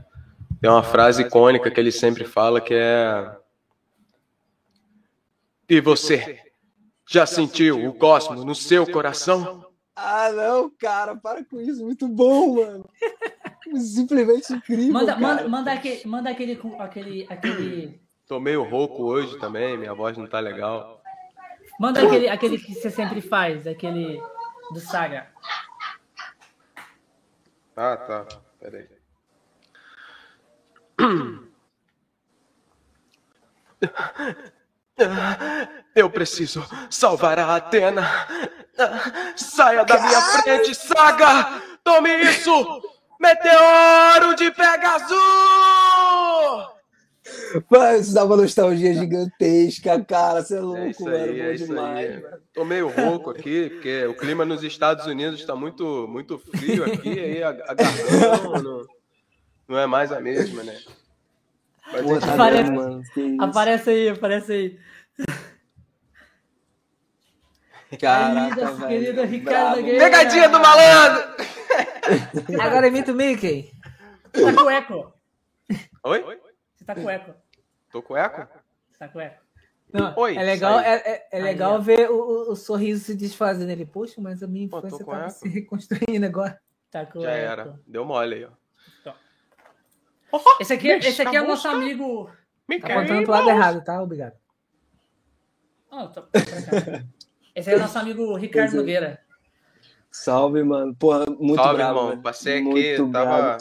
tem 0.60 0.68
uma 0.70 0.82
frase 0.82 1.22
icônica 1.22 1.70
que 1.70 1.78
ele 1.80 1.92
sempre 1.92 2.24
fala 2.24 2.60
que 2.60 2.74
é 2.74 3.36
E 5.68 5.80
você 5.80 6.40
já 7.08 7.26
sentiu 7.26 7.88
o 7.88 7.94
cosmos 7.94 8.44
no 8.44 8.54
seu 8.54 8.86
coração? 8.90 9.64
Ah, 9.94 10.30
não, 10.32 10.70
cara, 10.70 11.14
para 11.14 11.44
com 11.44 11.60
isso, 11.60 11.84
muito 11.84 12.08
bom, 12.08 12.56
mano. 12.56 12.88
Simplesmente 13.76 14.52
incrível. 14.52 14.92
Manda, 14.92 15.14
cara. 15.14 15.20
manda, 15.20 15.48
manda 15.48 15.72
aquele, 15.72 16.06
manda 16.06 16.30
aquele, 16.30 16.56
com- 16.56 16.80
aquele, 16.80 17.26
aquele, 17.28 18.00
Tô 18.26 18.40
meio 18.40 18.62
rouco 18.64 19.04
hoje 19.04 19.38
também, 19.38 19.76
minha 19.78 19.94
voz 19.94 20.16
não 20.16 20.26
tá 20.26 20.40
legal. 20.40 21.02
manda 21.78 22.02
aquele, 22.02 22.28
aquele 22.28 22.58
que 22.58 22.74
você 22.74 22.90
sempre 22.90 23.20
faz, 23.20 23.66
aquele 23.66 24.20
do 24.72 24.80
Saga. 24.80 25.28
Ah, 27.76 27.96
tá. 27.96 28.26
Peraí. 28.60 28.88
Eu 35.94 36.10
preciso 36.10 36.64
salvar 36.90 37.38
a 37.38 37.56
Atena. 37.56 38.08
Saia 39.36 39.84
da 39.84 39.98
minha 40.00 40.20
frente, 40.20 40.74
saga! 40.74 41.62
Tome 41.84 42.14
isso! 42.22 42.82
Meteoro 43.20 44.34
de 44.36 44.50
Pegasus! 44.50 45.71
Mano, 47.70 47.98
isso 47.98 48.14
dá 48.14 48.24
uma 48.24 48.36
nostalgia 48.36 48.94
gigantesca, 48.94 50.04
cara. 50.04 50.42
Você 50.42 50.56
é 50.56 50.60
louco, 50.60 50.78
É 50.80 50.90
isso 50.90 51.04
mano. 51.04 51.16
aí, 51.16 51.38
bom 51.38 51.44
é 51.44 51.54
isso 51.54 51.66
demais, 51.66 52.10
aí. 52.10 52.22
mano. 52.22 52.36
Tô 52.54 52.64
meio 52.64 52.88
rouco 52.88 53.30
aqui, 53.30 53.70
porque 53.70 54.04
o 54.06 54.14
clima 54.14 54.44
nos 54.44 54.62
Estados 54.62 55.06
Unidos 55.06 55.40
está 55.40 55.54
muito, 55.56 56.06
muito 56.08 56.38
frio 56.38 56.84
aqui, 56.84 57.10
aí 57.18 57.42
a, 57.42 57.48
a 57.48 57.52
garganta 57.74 58.62
não, 58.62 58.86
não, 59.68 59.78
é 59.78 59.86
mais 59.86 60.12
a 60.12 60.20
mesma, 60.20 60.62
né? 60.62 60.78
Pô, 62.02 62.18
tá 62.20 62.34
Aparece- 62.34 62.70
mano? 62.70 63.02
Aparece 63.40 63.90
aí, 63.90 64.08
aparece 64.08 64.52
aí. 64.52 64.78
Caraca, 68.00 68.72
velho. 68.72 68.88
querido 68.88 69.22
Ricardo. 69.24 69.76
Nogueira. 69.76 69.98
Pegadinha 70.04 70.48
do 70.48 70.58
malandro! 70.60 71.34
Agora 72.60 72.88
imita 72.88 73.12
o 73.12 73.14
Mickey. 73.14 73.70
Você 74.32 74.44
tá 74.52 74.62
com 74.62 74.70
eco. 74.70 75.12
Oi? 76.04 76.24
Você 76.74 76.84
tá 76.86 76.94
com 76.94 77.10
eco. 77.10 77.34
Tô 77.92 78.02
com 78.02 78.16
eco? 78.16 78.48
Tá 78.98 79.08
com 79.08 79.20
eco. 79.20 79.40
Não, 79.92 80.14
Oi, 80.16 80.36
é 80.36 80.42
legal, 80.42 80.80
é, 80.80 80.94
é- 80.94 81.28
é 81.32 81.36
Aí, 81.36 81.42
legal 81.42 81.74
ó. 81.74 81.78
ver 81.78 82.10
o, 82.10 82.14
o- 82.14 82.52
o 82.52 82.56
sorriso 82.56 83.04
se 83.04 83.14
desfazendo. 83.14 83.70
Ele, 83.70 83.84
poxa, 83.84 84.20
mas 84.22 84.42
a 84.42 84.46
minha 84.46 84.64
infância 84.64 85.02
eco. 85.02 85.30
se 85.30 85.48
reconstruindo 85.48 86.24
agora. 86.24 86.58
Tá 86.90 87.04
com 87.04 87.20
Já 87.20 87.30
eco. 87.30 87.52
era. 87.52 87.80
Deu 87.86 88.04
mole 88.04 88.34
aí, 88.36 88.44
ó. 88.46 89.12
Esse 90.58 90.72
aqui, 90.72 90.88
esse 90.88 91.20
aqui 91.20 91.36
é 91.36 91.42
o 91.42 91.46
nosso 91.46 91.68
amigo. 91.68 92.30
Tá 92.80 92.86
apontando 92.94 93.22
pro 93.24 93.32
lado 93.32 93.50
errado, 93.50 93.84
tá? 93.84 94.02
Obrigado. 94.02 94.32
Ó, 95.90 96.06
tô-. 96.06 96.24
Esse 97.54 97.68
aí 97.68 97.74
é 97.74 97.78
o 97.78 97.82
nosso 97.82 97.98
amigo 97.98 98.34
Ricardo 98.36 98.72
é. 98.72 98.76
Nogueira. 98.78 99.20
Salve, 100.10 100.62
mano. 100.62 100.94
Porra, 100.94 101.26
muito 101.26 101.56
Salve, 101.62 101.76
bravo. 101.76 101.98
irmão. 101.98 102.08
velho. 102.12 102.22
Passei 102.22 102.54
aqui, 102.60 102.64
Muito 102.64 103.12
tava. 103.12 103.58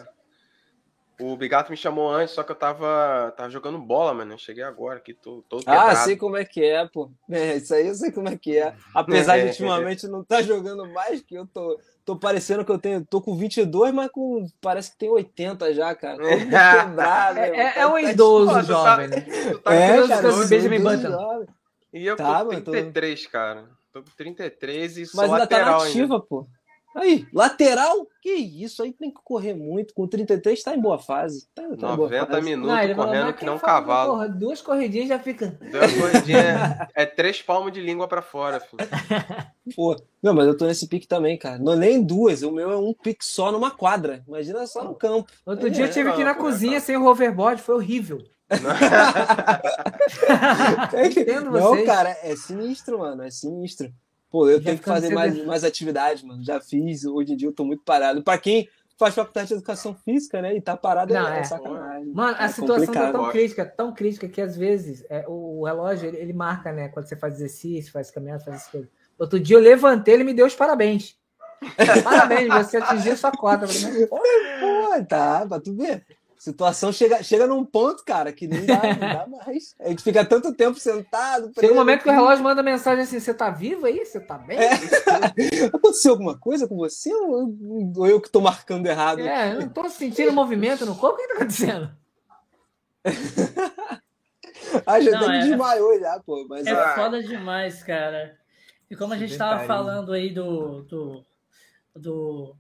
O 1.22 1.35
Bigato 1.38 1.69
me 1.69 1.77
chamou 1.77 2.11
antes, 2.11 2.34
só 2.34 2.41
que 2.43 2.52
eu 2.52 2.56
tava, 2.56 3.31
tava 3.38 3.49
jogando 3.49 3.77
bola, 3.77 4.14
mano. 4.14 4.34
Eu 4.34 4.38
cheguei 4.38 4.64
agora 4.64 4.98
aqui, 4.98 5.14
tô, 5.14 5.43
tô 5.48 5.60
Ah, 5.68 5.95
sei 5.95 6.18
como 6.18 6.35
é 6.35 6.43
que 6.43 6.64
é, 6.64 6.85
pô. 6.88 7.11
É, 7.30 7.57
isso 7.57 7.73
aí 7.73 7.88
eu 7.88 7.93
sei 7.95 8.11
como 8.11 8.27
é 8.30 8.38
que 8.38 8.57
é. 8.57 8.73
Apesar 8.93 9.38
de 9.38 9.43
É. 9.45 9.49
ultimamente 9.49 10.07
não 10.07 10.23
tá 10.23 10.41
jogando 10.41 10.88
mais, 10.91 11.22
que 11.22 11.35
eu 11.35 11.45
tô, 11.45 11.80
tô 12.03 12.15
parecendo 12.15 12.65
que 12.65 12.72
eu 12.72 12.80
tenho, 12.80 13.06
tô 13.06 13.22
com 13.22 13.35
22, 13.35 13.93
mas 13.93 14.10
com, 14.11 14.48
parece 14.60 14.91
que 14.91 14.98
tem 14.98 15.10
80 15.10 15.73
já, 15.73 15.93
cara. 15.93 16.18
Tô 16.18 16.23
quebrado. 16.38 17.39
É, 17.39 17.49
é- 17.49 17.73
é 17.80 17.88
um 17.88 17.91
Tá- 17.93 18.02
tá- 18.02 18.11
idoso 18.11 18.53
Pô, 18.53 18.61
jovem, 18.64 19.10
tá- 19.10 19.15
né? 19.15 19.22
Tu 19.22 19.60
tá 19.60 19.73
É, 19.73 20.02
com 20.02 20.07
cara, 20.07 20.22
22, 20.22 20.23
eu 20.23 20.31
sou 20.34 20.48
Benjamin 20.49 20.80
Button. 20.81 21.45
E 21.93 22.06
eu 22.07 22.15
Tá, 22.15 22.39
tô 22.39 22.45
mano, 22.45 22.49
com 22.60 22.61
tô- 22.61 22.72
33, 22.72 23.27
cara. 23.27 23.65
Tô 23.93 24.02
com 24.02 24.10
33 24.18 24.98
e 24.98 25.06
sou 25.06 25.19
Mas 25.22 25.30
ainda 25.31 25.45
tá 25.45 25.57
lateral 25.57 25.80
na 25.81 25.85
ativa, 25.88 26.19
pô. 26.19 26.48
Aí, 26.95 27.26
lateral? 27.34 28.05
Que 28.22 28.31
isso, 28.34 28.84
aí 28.84 28.91
tem 28.91 29.09
que 29.09 29.19
correr 29.23 29.53
muito. 29.53 29.93
Com 29.93 30.05
33 30.07 30.61
tá 30.61 30.76
em 30.76 30.81
boa 30.81 30.99
fase. 30.99 31.47
Tá, 31.55 31.63
tá 31.63 31.68
em 31.69 31.77
boa 31.77 31.95
90 31.97 32.26
fase. 32.27 32.41
minutos 32.41 32.76
falou, 32.76 32.95
correndo 32.95 33.34
que 33.34 33.45
não 33.45 33.55
um 33.55 33.59
cavalo. 33.59 34.11
Porra, 34.13 34.30
duas 34.30 34.61
corridinhas 34.61 35.07
já 35.07 35.18
fica. 35.18 35.57
Deu 35.61 35.81
uma 35.81 36.01
corridinha. 36.01 36.89
É 36.93 37.05
três 37.05 37.41
palmos 37.41 37.72
de 37.72 37.81
língua 37.81 38.07
pra 38.07 38.22
fora, 38.22 38.59
filho. 38.59 38.88
Pô, 39.76 39.95
não, 40.22 40.34
mas 40.34 40.47
eu 40.47 40.57
tô 40.57 40.65
nesse 40.65 40.88
pique 40.88 41.07
também, 41.07 41.38
cara. 41.38 41.57
Não 41.57 41.73
é 41.73 41.77
nem 41.77 42.03
duas, 42.03 42.43
o 42.43 42.51
meu 42.51 42.69
é 42.72 42.77
um 42.77 42.93
pique 42.93 43.26
só 43.26 43.51
numa 43.51 43.72
quadra. 43.72 44.22
Imagina 44.27 44.68
só 44.68 44.84
no 44.84 44.93
campo. 44.93 45.31
Outro 45.45 45.68
É, 45.68 45.69
dia 45.69 45.85
eu 45.85 45.91
tive 45.91 46.11
que 46.11 46.22
ir 46.22 46.26
na 46.26 46.34
não, 46.34 46.41
cozinha 46.41 46.73
não. 46.73 46.81
sem 46.85 46.97
o 46.97 47.05
hoverboard, 47.07 47.61
foi 47.61 47.76
horrível. 47.76 48.22
Entendo 51.05 51.51
Não, 51.51 51.69
vocês. 51.73 51.85
cara, 51.85 52.09
é 52.22 52.35
sinistro, 52.35 52.99
mano. 52.99 53.23
É 53.23 53.31
sinistro. 53.31 53.91
Pô, 54.32 54.48
eu 54.49 54.60
Já 54.60 54.66
tenho 54.66 54.80
que 54.80 54.86
fazer 54.86 55.14
mais, 55.14 55.45
mais 55.45 55.64
atividades, 55.64 56.24
mano. 56.24 56.41
Já 56.44 56.60
fiz, 56.62 57.03
hoje 57.06 57.34
em 57.34 57.36
dia 57.36 57.49
eu 57.49 57.53
tô 57.53 57.66
muito 57.66 57.84
parado. 57.84 58.24
Pra 58.24 58.38
quem 58.38 58.68
faz 58.98 59.14
faculdade 59.14 59.49
de 59.49 59.56
educação 59.56 59.94
física, 59.94 60.41
né? 60.41 60.56
E 60.56 60.62
tá 60.62 60.78
parado 60.78 61.14
Não, 61.14 61.28
é, 61.28 61.40
é. 61.40 61.44
sacanagem. 61.44 62.14
Mano, 62.14 62.38
a 62.40 62.45
É 62.45 62.48
situação 62.48 62.86
tá 62.86 62.86
complicado. 62.86 63.12
tão 63.12 63.22
ó. 63.24 63.32
crítica, 63.32 63.66
tão 63.66 63.94
crítica, 63.94 64.30
que 64.30 64.40
às 64.40 64.56
vezes 64.56 65.03
é, 65.10 65.26
o, 65.28 65.64
relógio 65.66 66.08
ele, 66.08 66.18
ele 66.18 66.34
marca, 66.34 66.72
né? 66.72 66.88
Quando 66.90 67.08
você 67.08 67.16
faz 67.18 67.36
exercício, 67.36 67.91
faz 67.91 68.10
caminhada, 68.10 68.44
faz 68.44 68.58
essas 68.58 68.72
coisas. 68.72 68.90
Outro 69.20 69.40
dia 69.40 69.58
eu 69.58 69.62
levantei, 69.62 70.14
ele 70.14 70.24
me 70.24 70.34
deu 70.34 70.45
os 70.45 70.56
parabéns. 70.56 71.20
Parabéns, 72.03 72.48
você 72.52 72.78
atingiu 72.78 73.16
sua 73.16 73.32
cota. 73.32 73.68
Falei, 73.68 74.08
mas, 74.10 74.60
Pô, 74.60 75.06
tá, 75.06 75.45
pra 75.48 75.60
tu 75.60 75.76
ver. 75.76 76.03
Situação 76.41 76.91
chega, 76.91 77.22
chega 77.22 77.45
num 77.45 77.63
ponto, 77.63 78.03
cara, 78.03 78.34
que 78.34 78.47
não 78.47 78.65
dá, 78.65 78.81
não 78.81 78.99
dá 78.99 79.27
mais. 79.45 79.76
A 79.80 79.89
gente 79.89 80.01
fica 80.01 80.26
tanto 80.26 80.51
tempo 80.55 80.80
sentado. 80.80 81.51
Chega 81.53 81.72
um 81.72 81.76
momento 81.76 82.01
que 82.01 82.09
o 82.09 82.11
relógio 82.11 82.43
manda 82.43 82.63
mensagem 82.63 83.03
assim: 83.03 83.19
você 83.19 83.31
tá 83.31 83.51
vivo 83.51 83.85
aí? 83.85 84.03
Você 84.03 84.19
tá 84.19 84.39
bem? 84.39 84.57
É. 84.57 84.72
Aconteceu 85.72 86.13
alguma 86.13 86.35
coisa 86.35 86.68
com 86.68 86.76
você 86.77 87.13
ou, 87.13 87.55
ou 87.95 88.07
eu 88.07 88.19
que 88.19 88.27
tô 88.27 88.41
marcando 88.41 88.88
errado? 88.88 89.19
É, 89.22 89.53
eu 89.53 89.59
não 89.59 89.69
tô 89.69 89.88
sentindo 89.88 90.34
movimento 90.34 90.84
no 90.84 90.95
corpo, 90.95 91.18
o 91.18 91.22
que 91.22 91.27
tá 91.27 91.35
acontecendo? 91.35 91.91
Ah, 94.85 94.99
já 94.99 95.11
Não, 95.11 95.18
até 95.19 95.27
me 95.27 95.38
é- 95.38 95.41
desmaiou 95.41 95.99
já, 95.99 96.19
pô. 96.26 96.45
Mas 96.49 96.65
É 96.65 96.72
ah, 96.72 96.95
foda 96.95 97.22
demais, 97.22 97.84
cara. 97.84 98.35
E 98.89 98.95
como 98.95 99.13
a 99.13 99.18
gente 99.18 99.38
tava 99.38 99.59
Sedentarismo. 99.59 99.68
falando 99.85 100.13
aí 100.13 100.34
do. 100.34 100.81
do, 100.84 101.26
do 101.95 102.55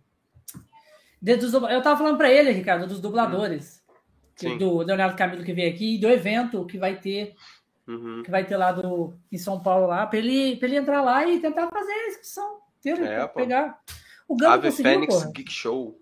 dos 1.21 1.53
eu 1.53 1.81
tava 1.81 1.97
falando 1.97 2.17
pra 2.17 2.31
ele, 2.31 2.51
Ricardo, 2.51 2.87
dos 2.87 2.99
dubladores. 2.99 3.79
que- 4.35 4.49
Sim. 4.49 4.57
Do 4.57 4.79
Leonardo 4.79 5.15
Camilo 5.15 5.43
que 5.43 5.53
veio 5.53 5.71
aqui, 5.71 5.95
e 5.95 5.99
do 5.99 6.07
evento 6.09 6.65
que 6.65 6.77
vai 6.79 6.99
ter, 6.99 7.35
Uhum. 7.87 8.23
que 8.23 8.31
vai 8.31 8.43
ter 8.43 8.57
lá 8.57 8.71
do, 8.71 9.13
em 9.31 9.37
São 9.37 9.59
Paulo 9.61 9.85
lá, 9.85 10.07
pra 10.07 10.17
ele, 10.17 10.55
pra 10.55 10.67
ele 10.67 10.77
entrar 10.77 11.01
lá 11.01 11.27
e 11.27 11.39
tentar 11.39 11.69
fazer 11.69 11.91
a 11.91 12.07
inscrição. 12.07 12.57
Ter, 12.81 12.99
É, 13.03 13.27
pegar. 13.27 13.79
O 14.27 14.35
Gama 14.35 14.53
Ave 14.55 14.69
conseguiu, 14.69 14.91
Fênix 14.93 15.13
porra. 15.15 15.31
Geek 15.31 15.51
Show. 15.51 15.99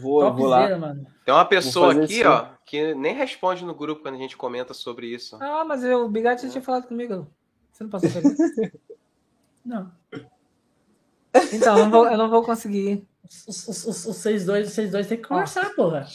vou, 0.00 0.32
vou 0.32 0.46
lá. 0.46 0.78
Mano. 0.78 1.06
Tem 1.26 1.34
uma 1.34 1.44
pessoa 1.44 1.92
aqui, 1.92 2.14
sim. 2.14 2.24
ó, 2.24 2.46
que 2.64 2.94
nem 2.94 3.14
responde 3.14 3.64
no 3.66 3.74
grupo 3.74 4.00
quando 4.02 4.14
a 4.14 4.18
gente 4.18 4.36
comenta 4.36 4.72
sobre 4.72 5.08
isso. 5.08 5.36
Ah, 5.42 5.64
mas 5.66 5.84
eu, 5.84 6.04
o 6.06 6.08
Bigatti 6.08 6.42
já 6.46 6.50
tinha 6.52 6.62
falado 6.62 6.86
comigo. 6.88 7.26
Você 7.72 7.84
não 7.84 7.90
passou 7.90 8.10
por 8.10 8.22
isso? 8.24 8.42
Não. 9.64 9.92
Então, 11.52 11.76
eu 11.78 11.84
não 11.84 11.90
vou, 11.90 12.06
eu 12.08 12.16
não 12.16 12.30
vou 12.30 12.42
conseguir. 12.42 13.06
Os, 13.28 13.68
os, 13.68 13.84
os, 13.86 14.06
os 14.06 14.16
6-2, 14.16 14.62
os 14.64 14.70
6-2 14.76 15.06
tem 15.06 15.18
que 15.18 15.28
conversar, 15.28 15.74
porra. 15.74 16.06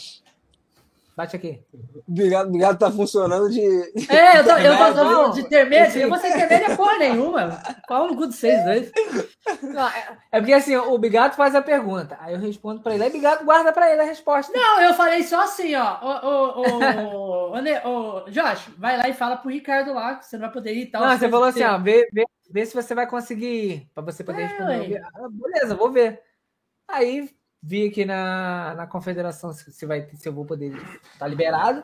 Bate 1.16 1.36
aqui. 1.36 1.60
Obrigado, 2.08 2.48
obrigado, 2.48 2.76
tá 2.76 2.90
funcionando 2.90 3.48
de. 3.48 3.60
É, 4.10 4.40
eu 4.40 4.44
tô, 4.44 4.50
eu 4.50 4.76
tô, 4.76 5.04
Não, 5.04 5.30
de 5.30 5.42
intermédio, 5.42 6.02
eu 6.02 6.08
vou 6.08 6.18
ser 6.18 6.30
intermédio 6.30 6.76
porra 6.76 6.98
nenhuma. 6.98 7.62
Qual 7.86 8.08
no 8.08 8.16
cu 8.16 8.26
de 8.26 8.34
6-2? 8.34 8.90
Não, 9.62 9.88
é, 9.88 10.18
é 10.32 10.40
porque 10.40 10.52
assim, 10.52 10.74
o 10.74 10.98
Bigato 10.98 11.36
faz 11.36 11.54
a 11.54 11.62
pergunta, 11.62 12.16
aí 12.20 12.34
eu 12.34 12.40
respondo 12.40 12.80
pra 12.80 12.94
ele, 12.94 13.04
aí 13.04 13.10
o 13.10 13.12
Bigato 13.12 13.44
guarda 13.44 13.72
pra 13.72 13.92
ele 13.92 14.00
a 14.00 14.04
resposta. 14.04 14.52
Não, 14.52 14.80
eu 14.80 14.92
falei 14.94 15.22
só 15.22 15.44
assim, 15.44 15.72
ó. 15.76 15.98
Ô, 16.02 16.26
ô, 16.26 16.62
ô, 16.62 17.52
ô, 17.52 17.60
Ne- 17.60 17.80
ô, 17.86 18.24
Josh, 18.28 18.70
vai 18.76 18.96
lá 18.98 19.08
e 19.08 19.14
fala 19.14 19.36
pro 19.36 19.50
Ricardo 19.50 19.94
lá, 19.94 20.16
que 20.16 20.26
você 20.26 20.36
não 20.36 20.46
vai 20.46 20.52
poder 20.52 20.74
ir 20.74 20.82
e 20.82 20.86
tal. 20.86 21.00
Não, 21.00 21.16
você 21.16 21.28
falou 21.28 21.46
assim, 21.46 21.62
ó. 21.62 21.76
ó, 21.76 21.78
vê, 21.78 22.08
vê, 22.12 22.24
vê 22.50 22.66
se 22.66 22.74
você 22.74 22.92
vai 22.92 23.06
conseguir 23.06 23.46
ir, 23.46 23.88
pra 23.94 24.02
você 24.02 24.24
poder 24.24 24.42
É, 24.42 24.46
responder. 24.46 24.94
ué. 24.94 25.02
Ah, 25.14 25.28
beleza, 25.30 25.76
vou 25.76 25.92
ver. 25.92 26.20
Aí 26.88 27.30
vi 27.62 27.88
aqui 27.88 28.04
na, 28.04 28.74
na 28.74 28.86
confederação 28.86 29.52
se, 29.52 29.72
se 29.72 29.86
vai, 29.86 30.08
se 30.14 30.28
eu 30.28 30.32
vou 30.32 30.44
poder 30.44 30.74
estar 31.12 31.26
liberado. 31.26 31.82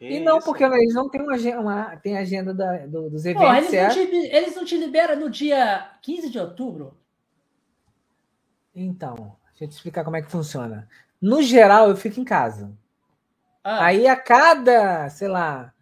E 0.00 0.20
não, 0.20 0.38
porque 0.40 0.64
eles 0.64 0.94
não 0.94 1.08
têm 1.10 1.20
uma, 1.22 1.36
uma 1.60 1.96
tem 1.96 2.16
agenda 2.16 2.54
da- 2.54 2.86
do- 2.86 3.10
dos 3.10 3.24
eventos, 3.26 3.42
Porra, 3.46 3.58
eles, 3.58 3.72
não 3.72 3.88
te, 3.90 3.98
eles 4.00 4.56
não 4.56 4.64
te 4.64 4.76
liberam 4.76 5.16
no 5.20 5.28
dia 5.28 5.90
15 6.00 6.30
de 6.30 6.38
outubro? 6.38 6.96
Então, 8.74 9.36
deixa 9.50 9.64
eu 9.64 9.68
te 9.68 9.72
explicar 9.72 10.04
como 10.04 10.16
é 10.16 10.22
que 10.22 10.30
funciona. 10.30 10.88
No 11.20 11.42
geral, 11.42 11.88
eu 11.90 11.96
fico 11.96 12.20
em 12.20 12.24
casa. 12.24 12.72
Ah, 13.62 13.86
Aí 13.86 14.06
a 14.06 14.16
cada, 14.16 15.10
sei 15.10 15.26
lá, 15.28 15.74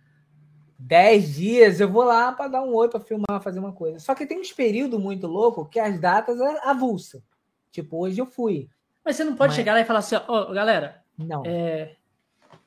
10 0.78 1.34
dias 1.34 1.78
eu 1.78 1.90
vou 1.90 2.02
lá 2.02 2.32
para 2.32 2.48
dar 2.48 2.62
um 2.62 2.74
oi, 2.74 2.88
para 2.88 3.00
filmar, 3.00 3.40
fazer 3.42 3.58
uma 3.60 3.72
coisa. 3.72 3.98
Só 3.98 4.14
que 4.14 4.26
tem 4.26 4.40
uns 4.40 4.52
períodos 4.52 4.98
muito 5.00 5.26
louco 5.26 5.66
que 5.66 5.78
as 5.78 6.00
datas 6.00 6.40
é 6.40 6.68
avulsa. 6.68 7.22
Tipo, 7.82 7.98
hoje 8.04 8.18
eu 8.18 8.24
fui. 8.26 8.68
mas 9.04 9.16
você 9.16 9.22
não 9.24 9.36
pode 9.36 9.50
mas- 9.50 9.56
chegar 9.56 9.74
lá 9.74 9.80
e 9.80 9.84
falar 9.84 9.98
assim, 9.98 10.16
ó, 10.16 10.50
ô, 10.50 10.52
galera, 10.52 11.02
Não. 11.18 11.42
é, 11.44 11.94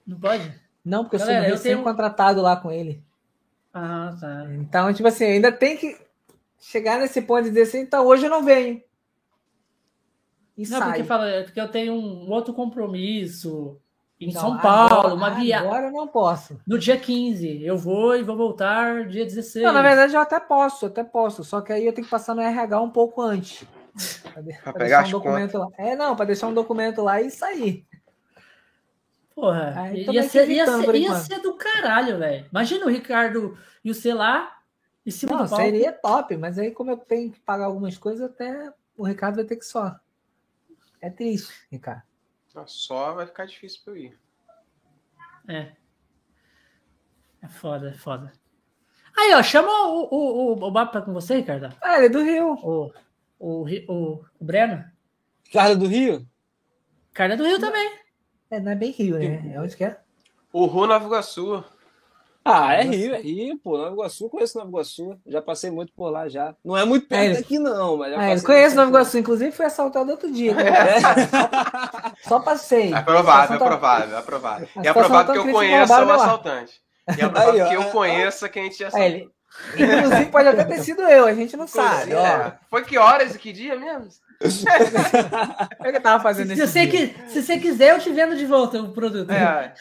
não 0.06 0.20
pode? 0.20 0.54
Não, 0.86 1.04
porque 1.04 1.16
eu 1.16 1.20
Galera, 1.20 1.46
sou 1.46 1.56
eu 1.56 1.62
tenho- 1.62 1.76
recém-contratado 1.78 2.42
lá 2.44 2.56
com 2.56 2.72
ele. 2.72 3.04
Ah, 3.74 4.16
tá. 4.20 4.46
Então, 4.54 4.94
tipo 4.94 5.08
assim, 5.08 5.26
ainda 5.26 5.52
tem 5.52 5.76
que 5.76 5.98
chegar 6.60 7.00
nesse 7.00 7.22
ponto 7.24 7.44
de 7.44 7.50
dizer 7.50 7.64
assim, 7.64 7.80
então 7.80 8.06
hoje 8.06 8.26
eu 8.26 8.30
não 8.30 8.44
venho. 8.44 8.82
e 10.58 10.68
Não, 10.68 10.78
sai. 10.80 10.88
porque, 10.90 11.04
fala, 11.06 11.44
porque 11.46 11.60
eu 11.62 11.68
tenho 11.70 11.94
um 11.94 12.30
outro 12.30 12.54
compromisso 12.54 13.78
em 14.20 14.30
São 14.32 14.58
Paulo, 14.60 14.94
agora- 14.94 15.14
uma 15.16 15.30
viagem. 15.32 15.66
Agora 15.68 15.86
eu 15.88 15.92
não 15.92 16.08
posso. 16.08 16.60
No 16.68 16.78
dia 16.78 16.98
15. 17.00 17.64
Eu 17.64 17.78
vou 17.78 18.16
e 18.16 18.22
vou 18.24 18.36
voltar 18.36 19.08
dia 19.08 19.24
16. 19.26 19.64
Não, 19.66 19.72
na 19.74 19.82
verdade 19.82 20.14
eu 20.14 20.20
até 20.20 20.40
posso, 20.40 20.86
até 20.88 21.04
posso. 21.04 21.44
Só 21.46 21.62
que 21.62 21.72
aí 21.74 21.86
eu 21.86 21.94
tenho 21.94 22.06
que 22.06 22.12
passar 22.12 22.36
no 22.36 22.42
RH 22.42 22.82
um 22.82 22.90
pouco 22.90 23.22
antes. 23.22 23.64
Pra, 24.34 24.42
de- 24.42 24.54
pra 24.62 24.74
pegar 24.74 24.86
deixar 24.86 25.02
as 25.02 25.08
um 25.08 25.12
documento 25.12 25.58
lá. 25.58 25.68
É, 25.78 25.96
não, 25.96 26.16
pra 26.16 26.26
deixar 26.26 26.48
um 26.48 26.54
documento 26.54 27.02
lá 27.02 27.22
e 27.22 27.30
sair. 27.32 27.88
Porra, 29.36 29.74
Aí 29.84 30.06
ia, 30.10 30.24
ser, 30.24 30.50
ia, 30.50 30.66
ser, 30.66 30.96
ia 30.96 31.16
ser 31.16 31.40
do 31.40 31.54
caralho, 31.56 32.18
velho. 32.20 32.46
Imagina 32.52 32.86
o 32.86 32.90
Ricardo 32.90 33.58
e 33.84 33.90
o 33.90 33.94
C 33.96 34.14
lá 34.14 34.60
em 35.06 35.12
cima 35.12 35.38
Não, 35.38 35.44
do 35.46 35.50
palco. 35.50 35.64
seria 35.64 35.94
top, 35.94 36.36
mas 36.36 36.60
aí 36.60 36.72
como 36.72 36.92
eu 36.92 36.98
tenho 36.98 37.32
que 37.32 37.40
pagar 37.40 37.66
algumas 37.66 37.98
coisas, 37.98 38.30
até 38.30 38.74
o 38.98 39.06
Ricardo 39.06 39.36
vai 39.36 39.46
ter 39.46 39.56
que 39.56 39.66
só. 39.66 39.98
É 41.02 41.10
triste, 41.10 41.54
Ricardo. 41.72 42.04
Só 42.66 43.14
vai 43.14 43.26
ficar 43.26 43.46
difícil 43.46 43.82
pra 43.86 43.94
eu 43.94 43.98
ir. 43.98 44.20
É. 45.48 45.72
É 47.42 47.48
foda, 47.48 47.90
é 47.92 47.94
foda. 47.94 48.34
Aí, 49.18 49.34
ó, 49.34 49.42
chama 49.42 49.72
o, 49.88 50.08
o, 50.12 50.54
o, 50.60 50.64
o 50.68 50.72
Bap 50.72 50.92
pra 50.92 51.02
com 51.02 51.14
você, 51.14 51.38
Ricardo. 51.38 51.74
Ah, 51.82 51.96
ele 51.98 52.08
é 52.08 52.10
do 52.10 52.22
Rio. 52.24 52.54
O, 52.56 52.92
o, 53.40 53.66
o, 53.88 54.26
o 54.40 54.46
Breno. 54.46 54.84
Carla 55.52 55.76
do 55.76 55.88
Rio? 55.88 56.28
É 57.16 57.36
do 57.36 57.44
Rio 57.44 57.60
também. 57.60 57.92
É, 58.52 58.60
não 58.60 58.72
é 58.72 58.76
bem 58.76 58.92
Rio, 58.92 59.18
né? 59.18 59.52
É 59.54 59.60
onde 59.60 59.76
que 59.76 59.84
é? 59.84 59.98
O 60.54 60.66
Ru 60.66 60.88
Nova 60.88 61.06
Iguaçu. 61.06 61.64
Ah, 62.44 62.74
é 62.74 62.84
Rio, 62.84 63.14
é 63.14 63.20
Rio, 63.20 63.60
pô. 63.60 63.78
Nova 63.78 63.92
Iguaçu, 63.92 64.30
conheço 64.30 64.58
Nova 64.58 64.70
Iguaçu. 64.70 65.20
Já 65.28 65.42
passei 65.42 65.70
muito 65.70 65.92
por 65.94 66.10
lá 66.10 66.28
já. 66.30 66.56
Não 66.64 66.78
é 66.78 66.86
muito 66.86 67.08
perto 67.08 67.32
É, 67.32 67.34
daqui, 67.42 67.60
não, 67.60 67.98
mas 67.98 68.12
já 68.12 68.16
eu 68.16 68.30
passei 68.30 68.46
conheço 68.46 68.76
Nova. 68.76 68.90
Iguaçu, 68.90 69.18
inclusive 69.18 69.52
fui 69.52 69.66
assaltado 69.66 70.10
outro 70.12 70.32
dia. 70.32 70.54
É. 70.54 71.00
Só 72.28 72.40
passei. 72.40 72.94
É 72.94 73.02
provável, 73.02 73.56
é 73.56 73.60
provável, 73.60 74.18
é 74.18 74.22
provável. 74.22 74.68
É 74.78 74.94
provável 74.94 75.34
que 75.34 75.50
eu 75.50 75.52
conheça 75.54 76.06
o 76.06 76.12
assaltante. 76.12 76.82
E 77.08 77.12
é 77.22 77.30
provável 77.30 77.68
que 77.68 77.74
eu 77.76 77.82
é- 77.82 77.92
conheça 77.92 78.50
quem 78.50 78.70
te 78.70 78.84
É, 78.84 78.88
assaltou. 78.88 79.32
Inclusive 79.74 80.26
pode 80.32 80.48
até 80.48 80.64
ter 80.64 80.82
sido 80.84 81.02
eu, 81.04 81.26
a 81.26 81.34
gente 81.34 81.58
não 81.58 81.68
sabe. 81.68 82.14
Ó, 82.14 82.26
É. 82.26 82.58
Foi 82.70 82.84
que 82.84 82.98
horas 82.98 83.36
e 83.36 83.40
que 83.40 83.52
dia 83.52 83.78
mesmo? 83.78 84.10
eu 85.84 85.92
que 85.92 86.00
tava 86.00 86.24
fazendo 86.24 86.56
Se 86.56 86.66
você, 86.66 86.88
que, 86.88 87.14
se 87.28 87.44
você 87.44 87.60
quiser, 87.60 87.94
eu 87.94 88.00
te 88.00 88.10
vendo 88.10 88.38
de 88.38 88.46
volta 88.46 88.82
o 88.82 88.94
produto. 88.94 89.30
É. 89.32 89.74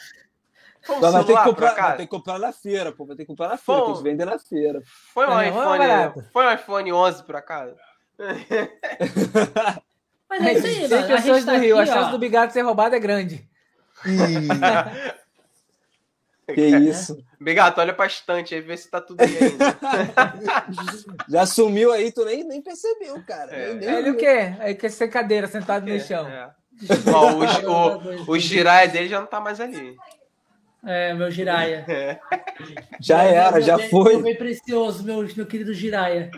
Um 0.89 0.99
Mas 0.99 1.13
vai 1.13 1.23
ter, 1.23 1.35
que 1.37 1.43
comprar, 1.43 1.73
vai 1.75 1.97
que 1.97 2.07
comprar 2.07 2.39
na 2.39 2.51
feira, 2.51 2.91
pô. 2.91 3.05
Vai 3.05 3.15
ter 3.15 3.23
que 3.23 3.27
comprar 3.27 3.49
na 3.49 3.57
feira, 3.57 3.81
Pô. 3.81 3.85
que 3.85 3.91
eles 3.91 4.01
vendem 4.01 4.25
na 4.25 4.39
feira. 4.39 4.81
Foi 5.13 5.27
um 5.27 5.39
É, 5.39 5.45
é 5.45 5.49
iPhone. 5.49 6.25
Foi 6.31 6.45
um 6.45 6.53
iPhone 6.53 6.93
11, 6.93 7.23
por 7.23 7.35
acaso? 7.35 7.75
Mas 10.29 10.45
é 10.45 10.53
isso 10.53 10.67
aí, 10.67 10.87
Tem 10.87 10.99
mano. 11.01 11.13
A 11.13 11.17
gente 11.17 11.45
tá 11.45 11.53
do 11.53 11.59
Rio, 11.59 11.79
aqui, 11.79 11.89
a 11.89 11.93
chance 11.93 12.07
ó. 12.07 12.11
do 12.11 12.19
Bigato 12.19 12.53
ser 12.53 12.61
roubado 12.61 12.95
é 12.95 12.99
grande. 12.99 13.47
que 16.55 16.65
isso. 16.65 17.17
Bigato, 17.39 17.79
olha 17.79 17.93
pra 17.93 18.05
estante 18.05 18.53
aí, 18.55 18.61
vê 18.61 18.75
se 18.75 18.89
tá 18.89 18.99
tudo 18.99 19.21
aí 19.21 19.37
ainda. 19.37 19.77
Já 21.29 21.45
sumiu 21.45 21.91
aí, 21.93 22.11
tu 22.11 22.25
nem, 22.25 22.43
nem 22.43 22.61
percebeu, 22.61 23.21
cara. 23.25 23.51
É. 23.51 23.73
Nem- 23.73 23.87
nem 23.87 23.97
Ele 23.97 24.09
o 24.11 24.17
quê? 24.17 24.53
Aí 24.59 24.75
que 24.75 24.89
sem 24.89 25.09
cadeira, 25.09 25.47
sentado 25.47 25.85
no 25.87 25.99
chão. 25.99 26.27
É. 26.27 26.49
Ó, 27.13 27.31
o, 27.33 28.27
o, 28.27 28.31
o 28.31 28.39
giraia 28.39 28.87
dele 28.87 29.09
já 29.09 29.19
não 29.19 29.27
tá 29.27 29.39
mais 29.39 29.59
ali. 29.59 29.95
É, 30.85 31.13
meu 31.13 31.29
Giraia. 31.29 31.83
É. 31.89 32.19
Já 33.01 33.23
era, 33.23 33.51
Meu 33.51 33.61
já 33.61 33.75
bem- 33.77 33.89
foi. 33.89 34.13
Meu 34.13 34.23
bem 34.23 34.35
precioso, 34.37 35.03
meu, 35.03 35.27
meu 35.35 35.45
querido 35.45 35.73
Giraia. 35.73 36.31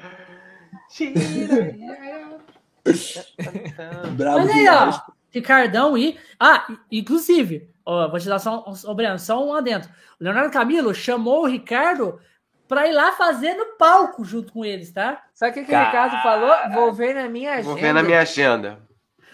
Bravo 4.15 4.39
Olha 4.39 4.53
aí, 4.53 4.67
ó. 4.67 5.11
Ricardão 5.31 5.97
e. 5.97 6.19
Ah, 6.39 6.67
inclusive, 6.91 7.69
ó, 7.85 8.07
vou 8.09 8.19
te 8.19 8.27
dar 8.27 8.39
só 8.39 8.65
um, 8.67 8.89
ô, 8.89 8.93
Breno, 8.93 9.17
só 9.17 9.43
um 9.43 9.53
adentro. 9.53 9.89
O 10.19 10.23
Leonardo 10.23 10.51
Camilo 10.51 10.93
chamou 10.93 11.43
o 11.43 11.47
Ricardo 11.47 12.19
pra 12.67 12.87
ir 12.87 12.91
lá 12.91 13.13
fazer 13.13 13.53
no 13.55 13.77
palco 13.77 14.23
junto 14.23 14.53
com 14.53 14.63
eles, 14.63 14.91
tá? 14.91 15.23
Sabe 15.33 15.51
o 15.51 15.53
que, 15.53 15.65
que 15.65 15.75
o 15.75 15.79
Ricardo 15.79 16.21
falou? 16.21 16.53
Vou 16.73 16.93
ver 16.93 17.15
na 17.15 17.27
minha 17.27 17.53
agenda. 17.53 17.67
Vou 17.69 17.75
ver 17.75 17.93
na 17.93 18.03
minha 18.03 18.21
agenda. 18.21 18.79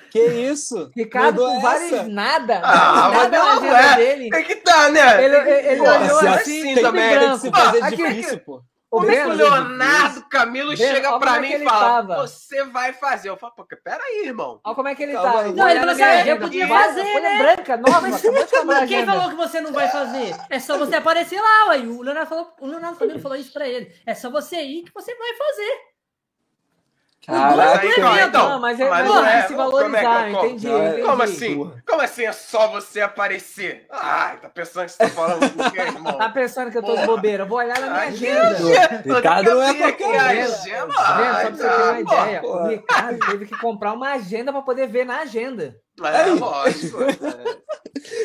Que 0.09 0.25
isso? 0.25 0.89
Ricardo 0.95 1.41
Mandou 1.41 1.55
com 1.55 1.61
vários 1.61 1.91
essa? 1.91 2.07
nada. 2.07 2.61
Ah, 2.63 3.09
mas 3.09 3.23
nada 3.23 3.37
na 3.37 3.43
não, 3.43 3.57
agenda 3.57 3.81
é. 3.81 3.95
dele. 3.95 4.29
É 4.33 4.41
que 4.41 4.55
tá, 4.55 4.89
né? 4.89 5.23
Ele, 5.23 5.35
ele, 5.35 5.67
ele 5.67 5.77
Pô, 5.77 5.89
olhou 5.89 6.19
assim, 6.19 6.27
assim 6.27 6.81
também, 6.81 7.15
em 7.15 7.19
Tem 7.19 7.31
que 7.31 7.37
se 7.39 7.51
fazer 7.51 7.83
Aqui, 7.83 7.95
difícil, 7.95 8.39
pô. 8.39 8.63
O 8.89 9.01
Como 9.01 9.11
é 9.11 9.21
que 9.21 9.27
o 9.27 9.33
Leonardo 9.33 10.29
Camilo 10.29 10.73
Breno, 10.73 10.93
chega 10.93 11.19
pra 11.19 11.35
é 11.35 11.39
mim 11.41 11.51
e 11.51 11.63
fala: 11.65 11.79
tava. 11.79 12.15
Você 12.21 12.63
vai 12.63 12.93
fazer. 12.93 13.27
Eu 13.29 13.35
falo, 13.35 13.53
pô, 13.53 13.65
peraí, 13.83 14.25
irmão. 14.25 14.61
Olha 14.63 14.75
como 14.75 14.87
é 14.87 14.95
que 14.95 15.03
ele 15.03 15.13
tá. 15.13 15.43
Não, 15.51 15.69
ele 15.69 15.79
falou 15.79 15.93
assim, 15.93 16.03
eu 16.03 16.09
agenda. 16.09 16.41
podia 16.41 16.67
fazer, 16.69 17.05
folha 17.05 17.21
né? 17.21 17.37
branca, 17.37 17.77
nova, 17.77 18.01
Mas 18.01 18.21
quem 18.21 18.99
agenda. 18.99 19.11
falou 19.11 19.29
que 19.29 19.35
você 19.35 19.59
não 19.59 19.73
vai 19.73 19.89
fazer? 19.89 20.35
É 20.49 20.59
só 20.59 20.77
você 20.77 20.95
aparecer 20.95 21.41
lá, 21.41 21.67
ué. 21.67 21.79
O 21.79 22.01
Leonardo, 22.01 22.29
falou, 22.29 22.53
o 22.61 22.65
Leonardo 22.65 22.97
Camilo 22.97 23.19
falou 23.19 23.37
isso 23.37 23.51
pra 23.51 23.67
ele. 23.67 23.93
É 24.05 24.15
só 24.15 24.29
você 24.29 24.61
ir 24.61 24.83
que 24.83 24.93
você 24.93 25.13
vai 25.13 25.33
fazer. 25.33 25.96
Caraca. 27.27 27.57
Mas 27.57 27.79
aí, 27.79 28.01
não, 28.01 28.19
então, 28.19 28.49
Não, 28.51 28.59
mas, 28.61 28.79
é, 28.79 28.89
mas 28.89 29.09
mas 29.09 29.27
é. 29.27 29.41
que 29.41 29.47
se 29.49 29.53
Como 29.53 29.61
é 29.61 29.65
que 29.67 29.71
valorizar, 30.05 30.27
é? 30.29 30.31
Como- 30.31 30.45
entendi, 30.45 30.71
é-. 30.71 31.01
Como 31.05 31.23
assim? 31.23 31.73
Como 31.85 32.01
assim 32.01 32.23
é 32.25 32.31
só 32.31 32.67
você 32.69 33.01
aparecer? 33.01 33.85
Ai, 33.91 34.37
tá 34.37 34.47
pensando 34.47 34.85
que 34.85 34.91
você 34.93 34.97
tá 34.97 35.09
falando 35.09 35.53
com 35.53 35.69
quem, 35.71 35.81
irmão? 35.87 36.17
Tá 36.17 36.29
pensando 36.29 36.71
que 36.71 36.77
eu 36.77 36.83
tô 36.83 36.95
de 36.95 37.05
bobeira? 37.05 37.43
Vou 37.43 37.57
olhar 37.57 37.77
na 37.79 37.87
minha 37.87 37.99
Ai, 37.99 38.07
agenda. 38.07 38.57
Ricardo 39.15 39.49
não 39.55 39.63
é 39.63 39.73
qualquer 39.73 39.97
que 39.97 40.03
a 40.03 40.25
agenda- 40.25 40.57
Vendo, 40.57 40.93
só 40.93 41.03
pra 41.03 41.49
você 41.51 41.67
ter 41.67 41.83
uma 41.83 41.99
ideia, 41.99 42.41
o 42.45 42.67
Ricardo 42.67 43.19
teve 43.25 43.45
que 43.45 43.57
comprar 43.57 43.91
uma 43.93 44.13
agenda 44.13 44.51
pra 44.53 44.61
poder 44.61 44.87
ver 44.87 45.05
na 45.05 45.19
agenda. 45.19 45.75
É, 46.03 46.25
lógico. 46.27 46.97
é. 47.03 47.57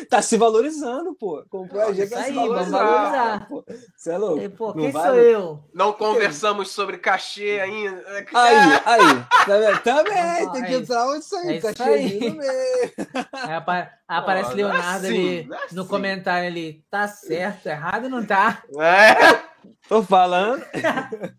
Tá 0.09 0.21
se 0.21 0.37
valorizando, 0.37 1.15
pô. 1.15 1.43
Comprou 1.49 1.81
a 1.81 1.87
gente 1.91 2.03
Isso 2.03 2.09
pra 2.13 2.23
se 2.23 2.29
aí, 2.29 2.35
vamos 2.35 2.69
valorizar. 2.69 2.77
valorizar. 2.85 3.47
pô. 3.49 3.65
Você 3.97 4.11
é 4.11 4.17
louco? 4.17 4.41
E, 4.41 4.49
pô, 4.49 4.67
Não 4.67 4.73
quem 4.83 4.91
vai, 4.91 5.07
sou 5.07 5.15
eu? 5.15 5.63
Não 5.73 5.93
conversamos 5.93 6.69
sobre 6.71 6.97
cachê 6.99 7.59
ainda. 7.59 8.03
Aí, 8.35 8.55
aí. 8.85 9.79
Tá? 9.79 10.03
Também, 10.03 10.13
Ah, 10.19 10.49
tem 10.51 10.63
é 10.63 10.65
que 10.67 10.73
entrar 10.75 11.07
onde 11.07 11.19
isso 11.25 11.35
É 11.35 11.39
aí. 11.49 11.57
isso 11.57 11.67
Cachezinho 11.67 12.41
aí. 12.41 12.93
Aí 13.33 13.53
apa- 13.53 13.91
aparece 14.07 14.51
Pô, 14.51 14.55
Leonardo 14.57 15.05
é 15.07 15.09
assim, 15.09 15.27
ali 15.39 15.43
não 15.47 15.55
é 15.57 15.59
no 15.71 15.81
assim. 15.81 15.89
comentário 15.89 16.47
ali. 16.47 16.85
Tá 16.91 17.07
certo, 17.07 17.65
errado 17.65 18.07
não 18.09 18.23
tá. 18.23 18.63
É. 18.79 19.41
Tô 19.89 20.03
falando. 20.03 20.63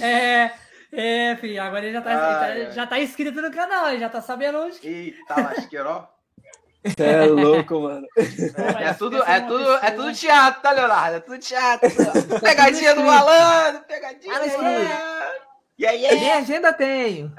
É, 0.00 0.50
é, 0.96 1.36
filho, 1.36 1.62
agora 1.62 1.84
ele 1.84 1.92
já 1.92 2.00
tá, 2.02 2.10
Ah, 2.10 2.50
ele 2.50 2.64
tá- 2.64 2.70
é. 2.70 2.72
já 2.72 2.86
tá 2.86 2.98
inscrito 3.00 3.40
no 3.42 3.50
canal, 3.50 3.88
ele 3.90 4.00
já 4.00 4.08
tá 4.08 4.20
sabendo 4.20 4.58
onde. 4.58 4.78
Eita, 4.86 5.34
lasqueiro, 5.40 5.88
ó. 5.88 6.06
Você 6.86 7.02
é 7.02 7.24
louco, 7.24 7.80
mano. 7.80 8.06
É 8.78 8.92
tudo, 8.92 9.22
é 9.22 9.40
tudo, 9.40 9.72
é 9.76 9.90
tudo 9.90 10.12
teatro, 10.12 10.60
tá, 10.60 10.70
Leonardo? 10.70 11.16
É 11.16 11.20
tudo 11.20 11.38
teatro. 11.38 11.88
Pegadinha 12.42 12.94
do 12.94 13.02
malandro, 13.02 13.82
pegadinha 13.88 14.34
Ah, 14.36 14.46
malandro. 14.58 15.44
E 15.78 15.86
aí, 15.86 16.02
Nem 16.02 16.32
agenda 16.32 16.72
tenho. 16.74 17.32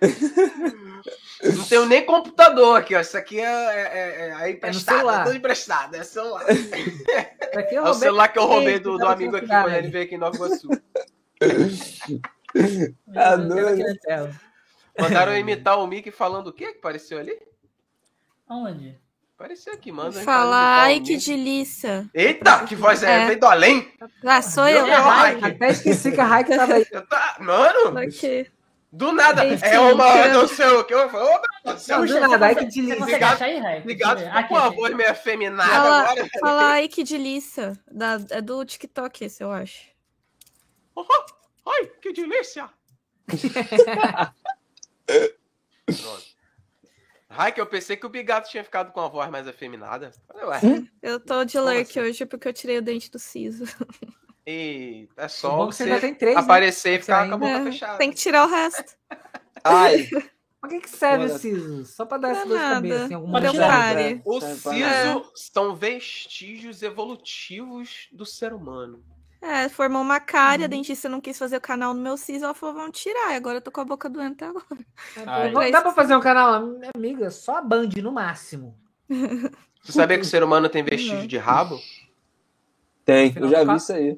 não 1.54 1.64
tenho 1.64 1.86
nem 1.86 2.04
computador 2.04 2.78
aqui, 2.78 2.94
ó. 2.96 3.00
Isso 3.00 3.16
aqui 3.16 3.40
é, 3.40 3.44
é, 3.44 4.34
é, 4.40 4.44
é 4.46 4.50
emprestado, 4.50 4.96
celular. 4.96 5.20
é 5.20 5.24
tudo 5.24 5.36
emprestado, 5.36 5.94
é 5.94 6.02
celular. 6.02 6.44
É 6.48 7.80
o 7.80 7.84
roubei? 7.84 7.94
celular 8.00 8.28
que 8.28 8.38
eu 8.38 8.46
roubei 8.46 8.78
do, 8.78 8.96
do 8.96 9.06
amigo 9.06 9.36
aqui 9.36 9.46
quando 9.46 9.74
ele 9.74 9.88
veio 9.88 10.04
aqui 10.04 10.14
em 10.14 10.18
Nova 10.18 10.34
Iguaçu. 10.36 10.68
Mandaram 14.98 15.32
eu 15.32 15.38
imitar 15.38 15.78
o 15.78 15.86
Mickey 15.86 16.10
falando 16.10 16.48
o 16.48 16.52
quê 16.52 16.72
que 16.72 16.78
apareceu 16.78 17.18
ali? 17.18 17.36
Aonde? 18.48 19.00
Apareceu 19.34 19.72
aqui, 19.72 19.90
manda. 19.90 20.18
aí 20.20 20.24
Fala, 20.24 20.50
pra 20.50 20.58
imitar 20.60 20.78
o 20.78 20.82
ai 20.84 21.00
que 21.00 21.16
delícia. 21.16 22.10
Eita, 22.14 22.64
que 22.64 22.76
voz 22.76 23.02
é? 23.02 23.22
É. 23.22 23.26
Veio 23.26 23.40
do 23.40 23.46
além? 23.46 23.92
Ah, 24.24 24.40
sou 24.42 24.68
eu. 24.68 24.84
Deus. 24.84 25.44
Até 25.44 25.70
esqueci 25.70 26.12
que 26.12 26.20
a 26.20 26.24
Raik 26.24 26.54
tava 26.54 26.74
aí. 26.74 26.86
Eu 26.92 27.06
tá- 27.08 27.36
Mano, 27.40 27.98
Aqui. 27.98 28.48
do 28.92 29.10
nada. 29.10 29.44
Enfim, 29.46 29.64
É 29.66 29.80
uma, 29.80 30.12
tirando- 30.12 30.32
não 30.42 30.46
sei 30.48 30.66
o 30.68 30.84
que. 30.84 30.94
Eu 30.94 31.08
falo, 31.10 31.24
ô, 31.24 31.28
meu 31.30 31.40
Deus 31.64 31.86
do 31.86 32.06
do 32.06 32.20
nada, 32.20 32.38
consegue- 32.54 32.70
que 32.70 32.82
consegue 32.96 33.12
Ligado- 33.14 33.42
aí? 33.42 33.80
Ligado, 33.84 34.20
eu 34.22 34.30
Aqui, 34.32 34.48
com 34.48 34.56
a 34.56 34.68
voz 34.68 34.94
meio 34.94 35.10
afeminada 35.10 35.70
Fala, 35.72 36.02
agora. 36.02 36.28
fala 36.38 36.64
ai 36.70 36.86
que 36.88 37.02
delícia. 37.02 37.72
Da, 37.90 38.20
é 38.30 38.40
do 38.40 38.64
TikTok 38.64 39.24
esse, 39.24 39.42
eu 39.42 39.50
acho. 39.50 39.90
Oh, 40.94 41.04
ai, 41.66 41.86
que 42.00 42.12
delícia. 42.12 42.68
Pronto. 45.86 46.32
Ai, 47.34 47.50
que 47.52 47.60
eu 47.60 47.66
pensei 47.66 47.96
que 47.96 48.04
o 48.04 48.10
Bigato 48.10 48.50
tinha 48.50 48.62
ficado 48.62 48.92
com 48.92 49.00
a 49.00 49.08
voz 49.08 49.30
mais 49.30 49.48
afeminada. 49.48 50.10
Ué, 50.34 50.60
Eu 51.02 51.18
tô 51.18 51.44
de 51.44 51.58
lurk 51.58 51.80
assim? 51.98 52.00
hoje 52.00 52.26
porque 52.26 52.46
eu 52.48 52.52
tirei 52.52 52.78
o 52.78 52.82
dente 52.82 53.10
do 53.10 53.18
siso. 53.18 53.64
e 54.46 55.08
é 55.16 55.26
O 55.26 55.28
só 55.30 55.56
bom 55.56 55.68
que 55.68 55.76
você 55.76 55.84
você 55.84 55.90
ainda 55.90 56.00
tem 56.00 56.14
três, 56.14 56.36
né? 56.36 56.42
aparecer 56.42 56.98
e 56.98 57.00
ficar 57.00 57.22
Você 57.22 57.28
com 57.30 57.34
a 57.34 57.38
boca 57.38 57.50
É, 57.52 57.64
fechada. 57.64 57.98
tem 57.98 58.10
que 58.10 58.16
tirar 58.16 58.46
o 58.46 58.50
resto. 58.50 58.94
Ai. 59.64 60.08
Pra 60.62 60.70
que, 60.70 60.78
que 60.80 60.90
serve 60.90 61.24
o 61.24 61.38
siso? 61.40 61.84
Só 61.86 62.06
pra 62.06 62.18
dar 62.18 62.30
essa 62.30 62.46
dor 62.46 62.56
de 62.56 62.62
cabeça 62.64 63.08
em 63.10 63.14
algum 63.16 63.32
Pode 63.32 63.46
momento. 63.46 63.52
tirar. 63.60 63.68
pare. 63.94 64.22
O 64.24 64.40
siso 64.40 65.20
pra- 65.20 65.30
são 65.34 65.74
vestígios 65.74 66.82
evolutivos 66.84 68.06
do 68.12 68.24
ser 68.24 68.52
humano. 68.52 69.04
É, 69.42 69.68
formou 69.68 70.00
uma 70.00 70.20
cárie, 70.20 70.62
a 70.62 70.66
Uhum. 70.66 70.70
dentista 70.70 71.08
não 71.08 71.20
quis 71.20 71.36
fazer 71.36 71.56
o 71.56 71.60
canal 71.60 71.92
no 71.92 72.00
meu 72.00 72.16
siso, 72.16 72.44
ela 72.44 72.54
falou, 72.54 72.76
vamos 72.76 72.96
tirar. 72.98 73.32
E 73.32 73.34
agora 73.34 73.56
eu 73.58 73.60
tô 73.60 73.72
com 73.72 73.80
a 73.80 73.84
boca 73.84 74.08
doendo 74.08 74.34
até 74.34 74.46
agora. 74.46 74.64
Ai. 75.26 75.50
Não 75.50 75.70
dá 75.72 75.82
pra 75.82 75.92
fazer 75.92 76.14
um 76.16 76.20
canal, 76.20 76.64
minha 76.64 76.90
amiga, 76.94 77.28
só 77.30 77.56
a 77.56 77.62
Band 77.62 77.88
no 78.00 78.12
máximo. 78.12 78.78
Você 79.82 79.92
sabia 79.92 80.16
que 80.16 80.22
o 80.22 80.28
ser 80.28 80.44
humano 80.44 80.68
tem 80.68 80.84
vestígio 80.84 81.26
de 81.26 81.36
rabo? 81.38 81.80
Tem, 83.04 83.32
eu 83.36 83.48
já 83.48 83.64
vi 83.64 83.74
isso 83.76 83.92
aí. 83.92 84.16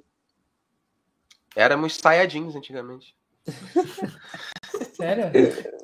Éramos 1.56 1.96
saiyajins 1.96 2.54
antigamente. 2.54 3.16
Sério? 4.94 5.24
É, 5.24 5.74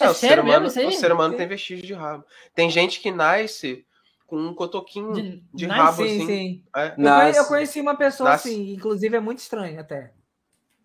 É 0.00 0.10
o 0.10 0.14
ser 0.14 0.28
sério 0.28 0.42
humano, 0.42 0.64
mesmo 0.64 0.66
isso 0.68 0.78
aí? 0.80 0.86
o 0.94 1.00
ser 1.00 1.10
humano 1.12 1.36
tem 1.36 1.46
vestígio 1.48 1.86
de 1.86 1.94
rabo. 1.94 2.24
Tem 2.54 2.68
gente 2.68 3.00
que 3.00 3.10
nasce 3.10 3.86
com 4.26 4.36
um 4.36 4.54
cotoquinho 4.54 5.12
de, 5.12 5.42
De- 5.52 5.66
rabo 5.66 5.82
nasce, 5.84 6.02
assim, 6.02 6.18
Sim, 6.20 6.26
sim. 6.26 6.64
é, 6.76 7.38
Eu, 7.38 7.44
conheci 7.46 7.80
uma 7.80 7.96
pessoa 7.96 8.30
Nasce. 8.30 8.48
assim, 8.48 8.72
inclusive 8.72 9.14
é 9.16 9.20
muito 9.20 9.38
estranho 9.38 9.78
até. 9.80 10.12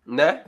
né? 0.06 0.44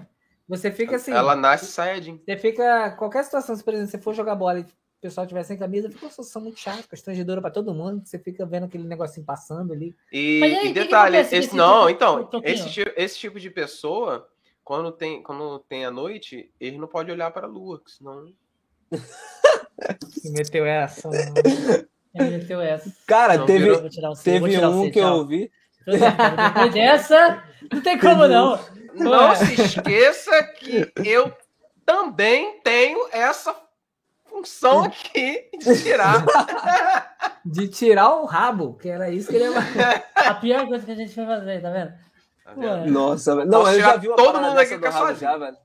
Você 0.49 0.71
fica 0.71 0.97
assim. 0.97 1.13
Ela 1.13 1.35
nasce 1.35 1.67
saiyajin. 1.67 2.21
Você 2.25 2.37
fica. 2.37 2.91
Qualquer 2.93 3.25
situação, 3.25 3.57
se 3.57 3.65
por 3.65 3.73
exemplo, 3.73 3.91
você 3.91 3.99
for 3.99 4.13
jogar 4.15 4.35
bola 4.35 4.59
e 4.59 4.63
o 4.63 4.67
pessoal 5.01 5.25
estiver 5.25 5.43
sem 5.45 5.57
camisa, 5.57 5.89
fica 5.89 6.05
uma 6.05 6.11
situação 6.11 6.43
muito 6.43 6.59
chata, 6.61 6.83
constrangedora 6.89 7.41
pra 7.41 7.51
todo 7.51 7.73
mundo. 7.73 8.03
Você 8.05 8.19
fica 8.19 8.45
vendo 8.45 8.65
aquele 8.67 8.85
negocinho 8.85 9.25
passando 9.25 9.73
ali. 9.73 9.97
E, 10.13 10.41
e 10.41 10.45
aí, 10.45 10.53
e 10.53 10.57
o 10.57 10.61
que 10.61 10.69
que 10.69 10.75
detalhe, 10.75 11.17
esse, 11.17 11.35
nesse 11.37 11.57
não, 11.57 11.87
tipo- 11.87 11.91
então, 11.91 12.31
esse, 12.45 12.93
esse 12.97 13.19
tipo 13.19 13.41
de 13.41 13.49
pessoa, 13.51 14.29
quando 14.63 14.93
tem, 14.93 15.23
quando 15.23 15.59
tem 15.61 15.85
a 15.87 15.91
noite, 15.91 16.53
ele 16.61 16.77
não 16.77 16.89
pode 16.89 17.11
olhar 17.11 17.31
para 17.31 17.47
a 17.47 17.51
lua, 17.51 17.81
senão. 17.87 18.27
Que 20.23 20.31
meteu 20.31 20.65
essa. 20.67 21.09
Ele 22.15 22.39
meteu 22.39 22.61
essa. 22.61 22.93
Cara, 23.07 23.39
Não, 23.39 23.47
teve, 23.47 23.65
C, 23.75 23.81
vou 23.81 24.49
teve 24.49 24.67
um 24.67 24.85
C, 24.85 24.91
que 24.91 24.99
eu 24.99 25.09
ouvi. 25.09 25.51
Depois 25.87 26.73
dessa, 26.75 27.43
não 27.73 27.81
tem 27.81 27.99
como 27.99 28.27
não. 28.29 28.59
Não 28.95 29.31
Ué. 29.31 29.35
se 29.37 29.61
esqueça 29.63 30.43
que 30.59 30.93
eu 31.05 31.33
também 31.87 32.61
tenho 32.63 33.09
essa 33.11 33.57
função 34.29 34.85
aqui 34.85 35.49
de 35.59 35.83
tirar. 35.83 36.25
De 37.45 37.67
tirar 37.67 38.15
o 38.15 38.25
rabo, 38.25 38.75
que 38.75 38.89
era 38.89 39.11
isso 39.11 39.29
que 39.29 39.35
ele 39.35 39.47
ia. 39.53 40.05
A 40.15 40.35
pior 40.35 40.65
coisa 40.69 40.87
que 40.87 40.93
a 40.93 40.95
gente 40.95 41.13
foi 41.13 41.27
fazer, 41.27 41.61
tá 41.61 41.71
vendo? 41.71 41.93
Tá 42.45 42.53
vendo? 42.57 42.93
Nossa, 42.93 43.35
velho. 43.35 43.51
Não, 43.51 43.63
Posso 43.63 43.73
eu 43.73 43.81
já 43.81 43.97
vi 43.97 44.07
uma 44.07 44.17
todo 44.17 44.41
mundo 44.41 44.59
aqui 44.59 44.77
do 44.77 44.87
a 44.87 44.91
rabo 44.91 45.07
sua 45.07 45.15
já, 45.17 45.37
velho. 45.37 45.57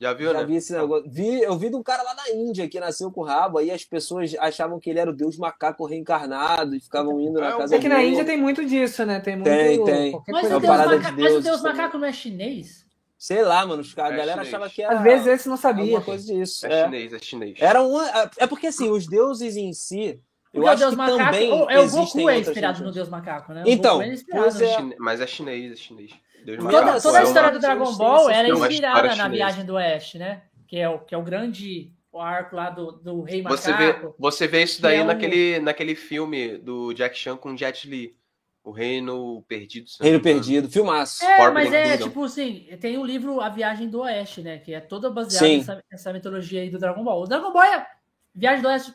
Já 0.00 0.12
viu, 0.12 0.30
Já 0.32 0.38
né? 0.40 0.44
vi 0.46 0.56
esse 0.56 0.72
negócio. 0.72 1.10
Vi, 1.10 1.40
eu 1.42 1.58
vi 1.58 1.70
de 1.70 1.76
um 1.76 1.82
cara 1.82 2.02
lá 2.04 2.14
na 2.14 2.30
Índia 2.30 2.68
que 2.68 2.78
nasceu 2.78 3.10
com 3.10 3.22
rabo, 3.22 3.58
aí 3.58 3.70
as 3.70 3.84
pessoas 3.84 4.32
achavam 4.38 4.78
que 4.78 4.88
ele 4.90 5.00
era 5.00 5.10
o 5.10 5.14
deus 5.14 5.36
macaco 5.36 5.84
reencarnado 5.86 6.76
e 6.76 6.80
ficavam 6.80 7.20
indo 7.20 7.40
na 7.40 7.48
É, 7.48 7.56
casa 7.58 7.76
É 7.76 7.78
que 7.80 7.88
na 7.88 7.96
dele. 7.96 8.08
Índia 8.10 8.24
tem 8.24 8.36
muito 8.36 8.64
disso, 8.64 9.04
né? 9.04 9.18
Tem 9.18 9.34
muito. 9.34 9.48
Tem, 9.50 9.84
tem. 9.84 10.12
Mas, 10.28 10.40
coisa 10.42 10.56
o 10.56 10.60
uma 10.60 10.76
Deus, 10.76 10.86
maca... 11.02 11.12
de 11.12 11.22
mas 11.22 11.30
o 11.32 11.40
Deus, 11.40 11.44
Deus 11.44 11.62
macaco 11.62 11.98
não 11.98 12.06
é 12.06 12.12
chinês? 12.12 12.86
Sei 13.18 13.42
lá, 13.42 13.66
mano, 13.66 13.82
a 13.82 14.00
É 14.06 14.10
galera 14.16 14.32
chinês. 14.44 14.48
achava 14.54 14.70
que 14.70 14.80
era 14.82 14.94
Às 14.96 15.02
vezes 15.02 15.26
esse 15.26 15.48
não 15.48 15.56
sabia. 15.56 15.82
alguma 15.82 16.02
coisa 16.02 16.24
disso. 16.32 16.64
É 16.66 16.72
É. 16.80 16.84
chinês, 16.84 17.12
é 17.12 17.18
chinês. 17.18 17.56
Era 17.60 17.82
uma, 17.82 18.30
é 18.36 18.46
porque 18.46 18.68
assim, 18.68 18.88
os 18.90 19.04
deuses 19.08 19.56
em 19.56 19.72
si, 19.72 20.20
eu 20.54 20.62
Porque 20.62 20.68
acho 20.68 20.78
Deus 20.78 20.90
que 20.92 20.96
macaco. 20.96 21.18
também 21.24 21.50
é 21.68 21.80
o 21.80 21.90
Goku 21.90 22.30
é 22.30 22.38
inspirado 22.38 22.84
no. 22.84 22.92
Deus 22.92 23.08
macaco, 23.08 23.52
né? 23.52 23.64
Então, 23.66 23.98
o 23.98 24.02
é 24.02 24.14
pois 24.30 24.60
é. 24.60 24.76
Mas 25.00 25.20
é 25.20 25.26
chinês, 25.26 25.72
é 25.72 25.76
chinês. 25.76 26.12
Deus 26.44 26.58
Toda- 26.58 26.70
Toda, 26.70 26.84
macaco 26.84 27.02
toda 27.02 27.18
a 27.18 27.20
é 27.20 27.24
história 27.24 27.50
do 27.52 27.58
Dragon 27.58 27.92
Ball 27.96 28.30
era. 28.30 28.48
É 28.48 28.50
inspirada 28.50 29.16
na 29.16 29.28
viagem 29.28 29.64
do 29.64 29.74
Oeste, 29.74 30.18
né? 30.18 30.42
Que 30.66 30.78
é 30.78 30.88
o, 30.88 30.98
que 30.98 31.14
é 31.14 31.18
o 31.18 31.22
grande 31.22 31.92
o 32.10 32.20
arco 32.20 32.56
lá 32.56 32.70
do, 32.70 32.92
do 32.92 33.22
Rei 33.22 33.42
Você 33.42 33.72
vê, 33.72 33.86
Macaco. 33.88 34.14
você 34.18 34.46
vê 34.48 34.62
isso 34.62 34.80
daí 34.82 34.96
é 34.98 35.02
o- 35.02 35.06
naquele, 35.06 35.58
naquele 35.60 35.94
filme 35.94 36.56
do 36.58 36.92
Jack 36.94 37.16
Chan 37.16 37.36
com 37.36 37.56
Jet 37.56 37.88
Li. 37.88 38.16
O 38.64 38.70
Reino 38.70 39.42
Perdido. 39.48 39.86
Reino. 40.00 40.20
Perdido, 40.20 40.68
filmaço. 40.68 41.24
É, 41.24 41.36
Forbidden 41.38 41.70
mas 41.70 41.72
é 41.72 41.92
Kingdom. 41.92 42.08
tipo 42.08 42.24
assim, 42.24 42.66
tem 42.80 42.98
o 42.98 43.04
livro 43.04 43.40
A 43.40 43.48
Viagem 43.48 43.88
do 43.88 44.00
Oeste, 44.00 44.42
né? 44.42 44.58
Que 44.58 44.74
é 44.74 44.80
toda 44.80 45.08
baseada 45.10 45.46
nessa, 45.48 45.84
nessa 45.90 46.12
mitologia 46.12 46.60
aí 46.60 46.68
do 46.68 46.78
Dragon 46.78 47.02
Ball. 47.02 47.22
O 47.22 47.26
Dragon 47.26 47.50
Ball 47.52 47.62
é 47.62 47.86
Viagem 48.34 48.60
do 48.60 48.68
Oeste. 48.68 48.92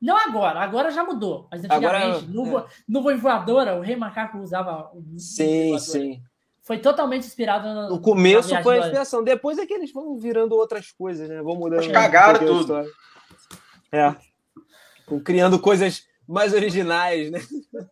Não 0.00 0.16
agora, 0.16 0.60
agora 0.60 0.90
já 0.92 1.02
mudou. 1.02 1.48
Mas 1.50 1.64
Agora, 1.64 1.98
antigamente, 1.98 2.28
no, 2.32 2.44
vo- 2.44 2.64
no 2.86 3.02
Voo 3.02 3.10
em 3.10 3.16
Voadora, 3.16 3.74
o 3.76 3.80
Rei 3.80 3.96
Macaco 3.96 4.38
usava 4.38 4.88
o 4.94 5.02
Sim, 5.18 5.76
sim. 5.80 6.22
Foi 6.68 6.76
totalmente 6.76 7.26
inspirado 7.26 7.66
no. 7.66 7.88
No 7.88 7.98
começo 7.98 8.54
foi 8.62 8.76
a 8.76 8.80
inspiração. 8.80 9.24
Depois 9.24 9.56
é 9.56 9.64
que 9.64 9.72
eles 9.72 9.90
vão 9.90 10.18
virando 10.18 10.54
outras 10.54 10.92
coisas, 10.92 11.26
né? 11.26 11.40
Vão 11.40 11.56
mudando. 11.56 11.80
Eles 11.80 11.90
cagaram 11.90 12.46
tudo. 12.46 12.84
É. 13.90 14.14
Criando 15.24 15.58
coisas 15.58 16.06
mais 16.28 16.52
originais, 16.52 17.30
né? 17.30 17.40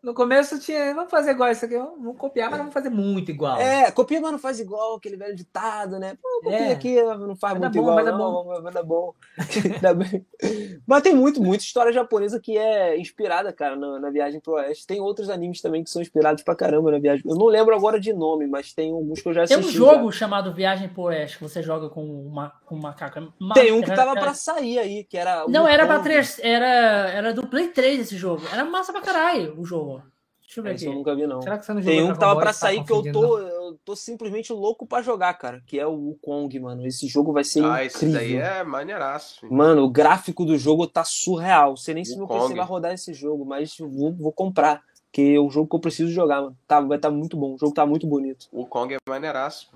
No 0.03 0.13
começo 0.13 0.59
tinha. 0.61 0.95
Vamos 0.95 1.11
fazer 1.11 1.31
igual 1.31 1.51
isso 1.51 1.65
aqui. 1.65 1.77
Vamos 1.79 2.17
copiar, 2.19 2.51
mas 2.51 2.59
não 2.59 2.67
vamos 2.67 2.75
fazer 2.75 2.91
muito 2.91 3.31
igual. 3.31 3.59
É, 3.59 3.91
copia, 3.91 4.21
mas 4.21 4.31
não 4.33 4.39
faz 4.39 4.61
igual 4.61 4.97
aquele 4.97 5.17
velho 5.17 5.35
ditado, 5.35 5.99
né? 5.99 6.17
Pô, 6.23 6.29
copia 6.43 6.57
É. 6.69 6.73
aqui, 6.73 7.03
não 7.03 7.35
faz 7.35 7.59
Vai 7.59 7.61
muito 7.71 7.75
bom, 7.75 7.81
igual, 7.81 7.95
vai 7.95 8.05
dar 8.05 8.13
não, 8.19 8.45
vai- 8.45 8.61
vai 8.63 8.73
dar 8.73 8.83
bom. 8.83 9.15
Mas 10.87 11.03
tem 11.03 11.15
muito, 11.15 11.43
muita 11.43 11.65
história 11.65 11.93
japonesa 11.93 12.39
que 12.41 12.57
é 12.57 12.99
inspirada, 12.99 13.53
cara, 13.53 13.77
na, 13.77 13.99
na 13.99 14.11
Viagem 14.11 14.41
pro 14.41 14.55
Oeste. 14.55 14.87
Tem 14.87 15.01
outros 15.01 15.29
animes 15.31 15.61
também 15.61 15.83
que 15.83 15.91
são 15.91 16.03
inspirados 16.03 16.43
pra 16.43 16.55
caramba 16.55 16.91
na 16.91 16.99
Viagem. 16.99 17.23
Eu 17.27 17.35
não 17.37 17.47
lembro 17.47 17.75
agora 17.75 17.99
de 17.99 18.13
nome, 18.13 18.47
mas 18.47 18.73
tem 18.73 18.93
alguns 18.93 19.21
que 19.21 19.29
eu 19.29 19.33
já 19.35 19.47
Tem 19.47 19.57
assisti. 19.57 19.77
um 19.77 19.79
jogo 19.85 20.13
chamado 20.13 20.53
Viagem 20.53 20.89
por 20.89 21.07
Oeste, 21.07 21.39
que 21.39 21.43
você 21.45 21.63
joga 21.63 21.89
com 21.89 22.05
uma, 22.05 22.53
com 22.67 22.77
um 22.77 22.81
macaco. 22.81 23.21
já. 23.21 23.55
Tem 23.55 23.73
um 23.73 23.81
que 23.81 23.95
tava 23.95 24.13
era- 24.13 24.21
pra 24.21 24.35
sair 24.35 24.79
aí, 24.79 25.05
que 25.05 25.17
era. 25.17 25.47
Não, 25.49 25.67
era 25.67 25.87
pra 25.87 26.01
três. 26.01 26.39
Era, 26.43 26.67
era 27.11 27.33
do 27.35 27.47
Play 27.47 27.69
3 27.69 28.01
esse 28.01 28.17
jogo. 28.17 28.26
Era 28.53 28.65
massa 28.65 28.93
pra 28.93 29.01
caralho 29.03 29.59
o 29.61 29.65
jogo. 29.65 30.03
Deixa 30.43 30.61
eu 30.61 30.65
ver 30.65 30.75
Esse 30.77 30.85
eu 30.87 30.91
aqui. 30.91 30.99
nunca 30.99 31.15
vi, 31.17 31.27
não. 31.27 31.43
Será 31.43 31.59
que 31.59 31.67
você 31.67 31.75
não 31.75 31.83
jogou 31.83 31.97
Tem 31.99 32.05
um 32.09 32.13
que 32.13 32.19
tava 32.21 32.37
pra 32.37 32.47
tá 32.47 32.53
sair 32.53 32.85
que 32.85 32.93
eu 32.93 33.03
tô, 33.13 33.39
eu 33.39 33.79
tô 33.85 33.97
simplesmente 33.97 34.53
louco 34.53 34.87
pra 34.87 35.03
jogar, 35.03 35.35
cara. 35.35 35.61
Que 35.67 35.79
é 35.79 35.85
o 35.87 35.93
Wukong, 35.93 36.61
mano. 36.61 36.87
Esse 36.87 37.09
jogo 37.09 37.33
vai 37.33 37.43
ser 37.43 37.65
Ah, 37.65 37.85
esse 37.85 37.97
incrível. 38.07 38.21
daí 38.21 38.37
é 38.37 38.63
maneiraço. 38.63 39.45
Mano, 39.53 39.83
o 39.83 39.91
gráfico 39.91 40.45
do 40.45 40.57
jogo 40.57 40.87
tá 40.87 41.03
surreal. 41.05 41.71
Não 41.71 41.77
sei 41.77 41.95
nem 41.95 42.05
se 42.05 42.17
meu. 42.17 42.29
PC 42.29 42.55
vai 42.55 42.65
rodar 42.65 42.93
esse 42.95 43.13
jogo, 43.13 43.45
mas 43.45 43.77
eu 43.79 43.91
vou, 43.91 44.13
vou 44.15 44.33
comprar. 44.33 44.83
Que 45.11 45.35
é 45.35 45.41
o 45.41 45.51
jogo 45.51 45.69
que 45.69 45.75
eu 45.77 45.81
preciso 45.81 46.13
jogar, 46.13 46.43
mano. 46.43 46.57
Tá, 46.67 46.81
vai 46.81 46.97
estar 46.99 47.11
muito 47.11 47.37
bom. 47.37 47.55
O 47.55 47.59
jogo 47.59 47.73
tá 47.75 47.85
muito 47.85 48.07
bonito. 48.07 48.47
O 48.53 48.67
Kong 48.67 48.95
é 48.95 48.99
maneiraço. 49.09 49.69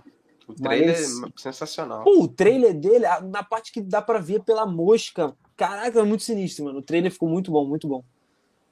O 0.47 0.55
trailer 0.55 0.89
Mas- 0.97 1.23
é 1.23 1.27
sensacional. 1.37 2.05
Pô, 2.05 2.23
o 2.23 2.29
trailer 2.29 2.75
dele, 2.79 3.07
na 3.31 3.43
parte 3.43 3.73
que 3.73 3.81
dá 3.81 4.01
pra 4.03 4.19
ver 4.21 4.43
pela 4.45 4.67
mosca. 4.67 5.35
Caraca, 5.57 5.99
é 5.99 6.03
muito 6.05 6.23
sinistro, 6.23 6.65
mano. 6.67 6.79
O 6.79 6.83
trailer 6.83 7.11
ficou 7.11 7.29
muito 7.29 7.51
bom, 7.51 7.67
muito 7.67 7.89
bom. 7.89 8.05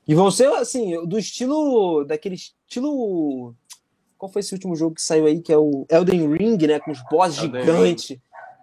E 0.08 0.14
vão 0.14 0.30
ser, 0.30 0.46
assim, 0.54 1.06
do 1.06 1.18
estilo. 1.18 2.02
Daquele 2.04 2.34
estilo. 2.34 3.54
Qual 4.16 4.30
foi 4.32 4.40
esse 4.40 4.54
último 4.54 4.74
jogo 4.74 4.94
que 4.94 5.02
saiu 5.02 5.26
aí? 5.26 5.40
Que 5.40 5.52
é 5.52 5.58
o 5.58 5.86
Elden 5.90 6.32
Ring, 6.34 6.56
né? 6.66 6.80
Com 6.80 6.90
os 6.90 7.00
bosses 7.10 7.42
Elden 7.44 7.60
gigantes. 7.62 8.18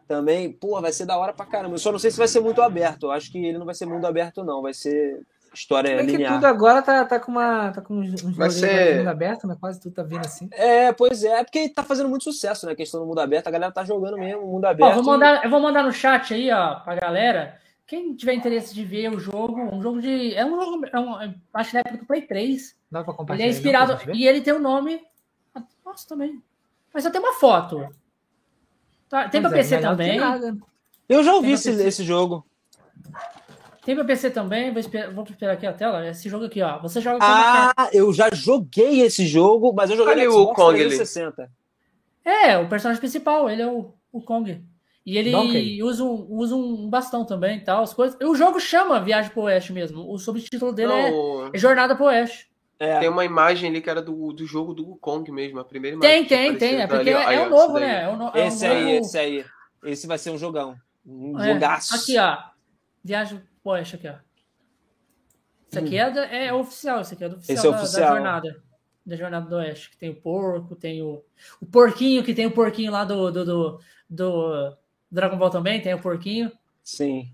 Também, 0.07 0.51
pô, 0.51 0.79
vai 0.81 0.91
ser 0.91 1.05
da 1.05 1.17
hora 1.17 1.33
pra 1.33 1.45
caramba. 1.45 1.75
Eu 1.75 1.79
só 1.79 1.91
não 1.91 1.99
sei 1.99 2.11
se 2.11 2.17
vai 2.17 2.27
ser 2.27 2.39
muito 2.39 2.61
aberto. 2.61 3.03
Eu 3.07 3.11
acho 3.11 3.31
que 3.31 3.37
ele 3.37 3.57
não 3.57 3.65
vai 3.65 3.73
ser 3.75 3.85
mundo 3.85 4.05
aberto, 4.05 4.43
não. 4.43 4.61
Vai 4.61 4.73
ser 4.73 5.19
história 5.53 5.89
É 5.89 6.05
que 6.05 6.11
linear. 6.11 6.33
tudo 6.33 6.45
agora 6.45 6.81
tá, 6.81 7.05
tá 7.05 7.19
com 7.19 7.31
uma. 7.31 7.71
Tá 7.71 7.81
com 7.81 7.95
uns 7.95 8.21
Vai 8.21 8.49
joguinhos 8.49 8.53
ser- 8.55 8.91
de 8.93 8.97
mundo 8.99 9.07
aberto, 9.07 9.47
né? 9.47 9.55
Quase 9.59 9.79
tudo 9.79 9.93
tá 9.95 10.03
vindo 10.03 10.25
assim. 10.25 10.47
É, 10.51 10.91
pois 10.91 11.23
é. 11.23 11.39
É 11.39 11.43
porque 11.43 11.69
tá 11.69 11.81
fazendo 11.83 12.09
muito 12.09 12.23
sucesso, 12.25 12.65
né? 12.65 12.73
A 12.73 12.75
questão 12.75 12.99
do 12.99 13.05
mundo 13.07 13.19
aberto. 13.19 13.47
A 13.47 13.51
galera 13.51 13.71
tá 13.71 13.83
jogando 13.85 14.17
mesmo, 14.17 14.45
mundo 14.45 14.65
Ó, 14.65 14.69
aberto. 14.69 14.95
vou 14.95 15.03
mandar, 15.03 15.43
eu 15.43 15.49
vou 15.49 15.59
mandar 15.61 15.83
no 15.83 15.91
chat 15.91 16.33
aí, 16.33 16.51
ó, 16.51 16.75
pra 16.81 16.95
galera. 16.95 17.57
Quem 17.87 18.15
tiver 18.15 18.33
interesse 18.33 18.73
de 18.73 18.83
ver 18.83 19.09
o 19.13 19.19
jogo, 19.19 19.61
um 19.61 19.81
jogo 19.81 20.01
de. 20.01 20.33
É 20.33 20.43
um 20.45 20.59
jogo. 20.59 20.85
É 20.91 20.99
um, 20.99 21.21
é- 21.21 21.35
acho 21.53 21.69
que 21.69 21.73
na 21.75 21.79
época 21.81 21.97
do 21.97 22.05
Play 22.05 22.21
3. 22.23 22.75
Dá 22.91 23.03
pra 23.03 23.11
Ele 23.11 23.17
compartilhar. 23.17 23.45
é 23.45 23.47
aí, 23.47 23.53
não, 23.53 23.57
inspirado. 23.59 24.11
E 24.17 24.27
ele 24.27 24.41
tem 24.41 24.53
o 24.53 24.59
nome. 24.59 25.01
Ah, 25.53 25.63
Nossa, 25.85 26.07
também. 26.07 26.41
Mas 26.93 27.03
só 27.03 27.11
tem 27.11 27.21
uma 27.21 27.33
foto. 27.33 27.87
Tá, 29.07 29.29
tem 29.29 29.39
Pois 29.41 29.51
pra 29.53 29.59
é, 29.59 29.61
PC 29.63 29.79
também. 29.79 30.19
Eu 31.07 31.23
já 31.23 31.33
ouvi 31.35 31.51
esse, 31.51 31.69
esse 31.69 32.03
jogo. 32.03 32.43
Tem 33.83 33.93
pra 33.93 34.03
PC 34.03 34.31
também. 34.31 34.71
Vou 34.71 34.79
esperar, 34.79 35.13
vou 35.13 35.23
esperar 35.23 35.53
aqui 35.53 35.67
a 35.67 35.73
tela. 35.73 36.07
Esse 36.07 36.27
jogo 36.27 36.45
aqui, 36.45 36.61
ó. 36.63 36.79
Você 36.79 36.99
joga 36.99 37.19
Ah, 37.21 37.89
eu 37.93 38.11
já 38.11 38.29
joguei 38.33 39.01
esse 39.01 39.27
jogo, 39.27 39.71
mas 39.73 39.91
eu 39.91 39.95
joguei 39.97 40.13
Olha 40.13 40.23
no 40.25 40.29
o 40.31 40.33
Xbox 40.41 40.55
Kong 40.55 40.73
ali. 40.79 40.87
360. 40.97 41.51
É, 42.23 42.57
o 42.57 42.67
personagem 42.67 42.99
principal, 42.99 43.47
ele 43.47 43.61
é 43.61 43.67
o, 43.67 43.93
o 44.11 44.21
Kong. 44.21 44.63
E 45.05 45.17
ele 45.17 45.31
Donkey. 45.31 45.83
usa 45.83 46.03
um, 46.03 46.25
usa 46.31 46.55
um 46.55 46.89
bastão 46.89 47.23
também 47.23 47.57
e 47.57 47.63
tal, 47.63 47.83
as 47.83 47.93
coisas. 47.93 48.17
E 48.19 48.25
o 48.25 48.33
jogo 48.33 48.59
chama 48.59 48.99
Viagem 48.99 49.29
pro 49.31 49.43
Oeste 49.43 49.71
mesmo. 49.71 50.11
O 50.11 50.17
subtítulo 50.17 50.73
dele 50.73 50.91
é, 50.93 51.11
Não, 51.11 51.49
é 51.53 51.57
Jornada 51.57 51.95
pro 51.95 52.05
Oeste. 52.05 52.49
É. 52.79 52.99
Tem 52.99 53.07
uma 53.09 53.23
imagem 53.23 53.69
ali 53.69 53.81
que 53.81 53.89
era 53.89 54.01
do, 54.01 54.33
do 54.33 54.45
jogo 54.45 54.73
do 54.73 54.95
Kong 54.97 55.31
mesmo, 55.31 55.59
a 55.59 55.63
primeira 55.63 55.95
imagem. 55.95 56.25
Tem, 56.25 56.27
tem, 56.27 56.57
tem. 56.57 56.81
É 56.81 56.87
porque 56.87 57.09
ali, 57.09 57.13
ó. 57.13 57.27
Aí, 57.27 57.35
é 57.37 57.41
ó, 57.41 57.47
o 57.47 57.49
novo, 57.49 57.79
né? 57.79 58.03
É 58.03 58.09
o, 58.09 58.15
no, 58.17 58.27
é 58.29 58.31
o 58.43 58.47
Esse 58.47 58.67
novo- 58.67 58.79
aí, 58.79 58.91
esse 58.97 59.17
aí. 59.17 59.45
Esse 59.83 60.07
vai 60.07 60.17
ser 60.17 60.31
um 60.31 60.37
jogão. 60.37 60.75
Um 61.05 61.39
é. 61.39 61.53
jogaço. 61.53 61.95
Aqui, 61.95 62.17
ó. 62.17 62.37
Viagem 63.03 63.41
pro 63.63 63.73
Oeste 63.73 63.95
aqui, 63.95 64.07
ó. 64.09 64.15
Isso 65.69 65.79
aqui 65.79 65.97
é, 65.97 66.09
da- 66.09 66.25
é 66.25 66.51
oficial, 66.53 67.01
isso 67.01 67.13
aqui 67.13 67.23
é 67.23 67.29
do 67.29 67.35
oficial, 67.37 67.55
Esse 67.57 67.67
é 67.67 67.71
da, 67.71 67.77
oficial. 67.77 68.01
da 68.09 68.15
jornada. 68.15 68.63
Da 69.05 69.15
Jornada 69.15 69.47
do 69.47 69.55
Oeste. 69.57 69.91
Que 69.91 69.97
tem 69.97 70.09
o 70.09 70.15
porco, 70.15 70.75
tem 70.75 71.01
o, 71.03 71.23
o 71.61 71.65
porquinho, 71.67 72.23
que 72.23 72.33
tem 72.33 72.47
o 72.47 72.51
porquinho 72.51 72.91
lá 72.91 73.05
do, 73.05 73.31
do, 73.31 73.45
do, 73.45 73.79
do 74.09 74.77
Dragon 75.15 75.37
Ball 75.37 75.49
também, 75.49 75.81
tem 75.81 75.93
o 75.93 75.99
porquinho. 76.01 76.51
Sim. 76.83 77.29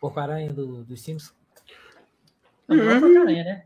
Porco-aranha 0.00 0.52
do, 0.52 0.84
dos 0.84 1.00
Simpsons. 1.00 1.34
Não, 2.68 2.76
não 2.76 2.90
é 2.90 3.00
porcaria, 3.00 3.44
né? 3.44 3.64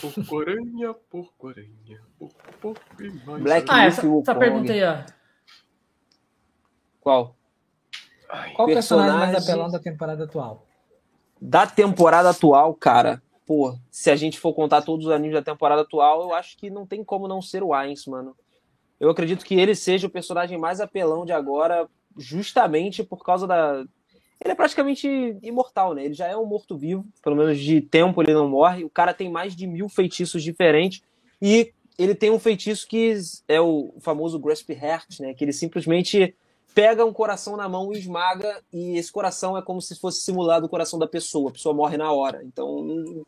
Porcoranha, 0.00 0.94
porcoranha, 1.10 2.00
porco, 2.18 2.36
porco 2.60 3.02
e 3.02 3.10
mais. 3.26 3.42
Black 3.42 3.66
Ah, 3.70 3.84
essa, 3.84 4.00
essa 4.06 4.34
pergunta 4.34 4.72
aí, 4.72 4.82
ó. 4.82 5.04
Qual? 7.00 7.36
Ai, 8.30 8.52
Qual 8.54 8.68
o 8.68 8.72
personagem 8.72 9.12
mais 9.18 9.30
Personagem- 9.32 9.52
apelão 9.62 9.70
da 9.70 9.78
temporada 9.78 10.24
atual? 10.24 10.66
Da 11.40 11.66
temporada 11.66 12.30
atual, 12.30 12.74
cara, 12.74 13.22
pô, 13.46 13.76
se 13.90 14.10
a 14.10 14.16
gente 14.16 14.40
for 14.40 14.54
contar 14.54 14.80
todos 14.82 15.06
os 15.06 15.12
animes 15.12 15.34
da 15.34 15.42
temporada 15.42 15.82
atual, 15.82 16.22
eu 16.22 16.34
acho 16.34 16.56
que 16.56 16.70
não 16.70 16.86
tem 16.86 17.04
como 17.04 17.28
não 17.28 17.42
ser 17.42 17.62
o 17.62 17.74
Ainz, 17.74 18.06
mano. 18.06 18.34
Eu 18.98 19.10
acredito 19.10 19.44
que 19.44 19.54
ele 19.54 19.74
seja 19.74 20.06
o 20.06 20.10
personagem 20.10 20.56
mais 20.56 20.80
apelão 20.80 21.26
de 21.26 21.32
agora, 21.32 21.86
justamente 22.16 23.02
por 23.02 23.24
causa 23.24 23.46
da. 23.46 23.84
Ele 24.42 24.52
é 24.52 24.54
praticamente 24.54 25.08
imortal, 25.42 25.94
né? 25.94 26.04
Ele 26.04 26.14
já 26.14 26.26
é 26.26 26.36
um 26.36 26.44
morto-vivo, 26.44 27.06
pelo 27.22 27.36
menos 27.36 27.58
de 27.58 27.80
tempo 27.80 28.20
ele 28.22 28.34
não 28.34 28.48
morre. 28.48 28.84
O 28.84 28.90
cara 28.90 29.14
tem 29.14 29.30
mais 29.30 29.56
de 29.56 29.66
mil 29.66 29.88
feitiços 29.88 30.42
diferentes 30.42 31.02
e 31.40 31.72
ele 31.98 32.14
tem 32.14 32.30
um 32.30 32.38
feitiço 32.38 32.86
que 32.86 33.14
é 33.48 33.60
o 33.60 33.94
famoso 34.00 34.38
Grasp 34.38 34.70
Heart, 34.70 35.20
né? 35.20 35.34
Que 35.34 35.44
ele 35.44 35.52
simplesmente 35.52 36.34
pega 36.74 37.04
um 37.04 37.12
coração 37.12 37.56
na 37.56 37.68
mão 37.68 37.92
e 37.92 37.98
esmaga, 37.98 38.60
e 38.72 38.98
esse 38.98 39.12
coração 39.12 39.56
é 39.56 39.62
como 39.62 39.80
se 39.80 39.94
fosse 39.98 40.20
simulado 40.22 40.66
o 40.66 40.68
coração 40.68 40.98
da 40.98 41.06
pessoa, 41.06 41.50
a 41.50 41.52
pessoa 41.52 41.74
morre 41.74 41.96
na 41.96 42.10
hora. 42.10 42.42
Então, 42.44 42.84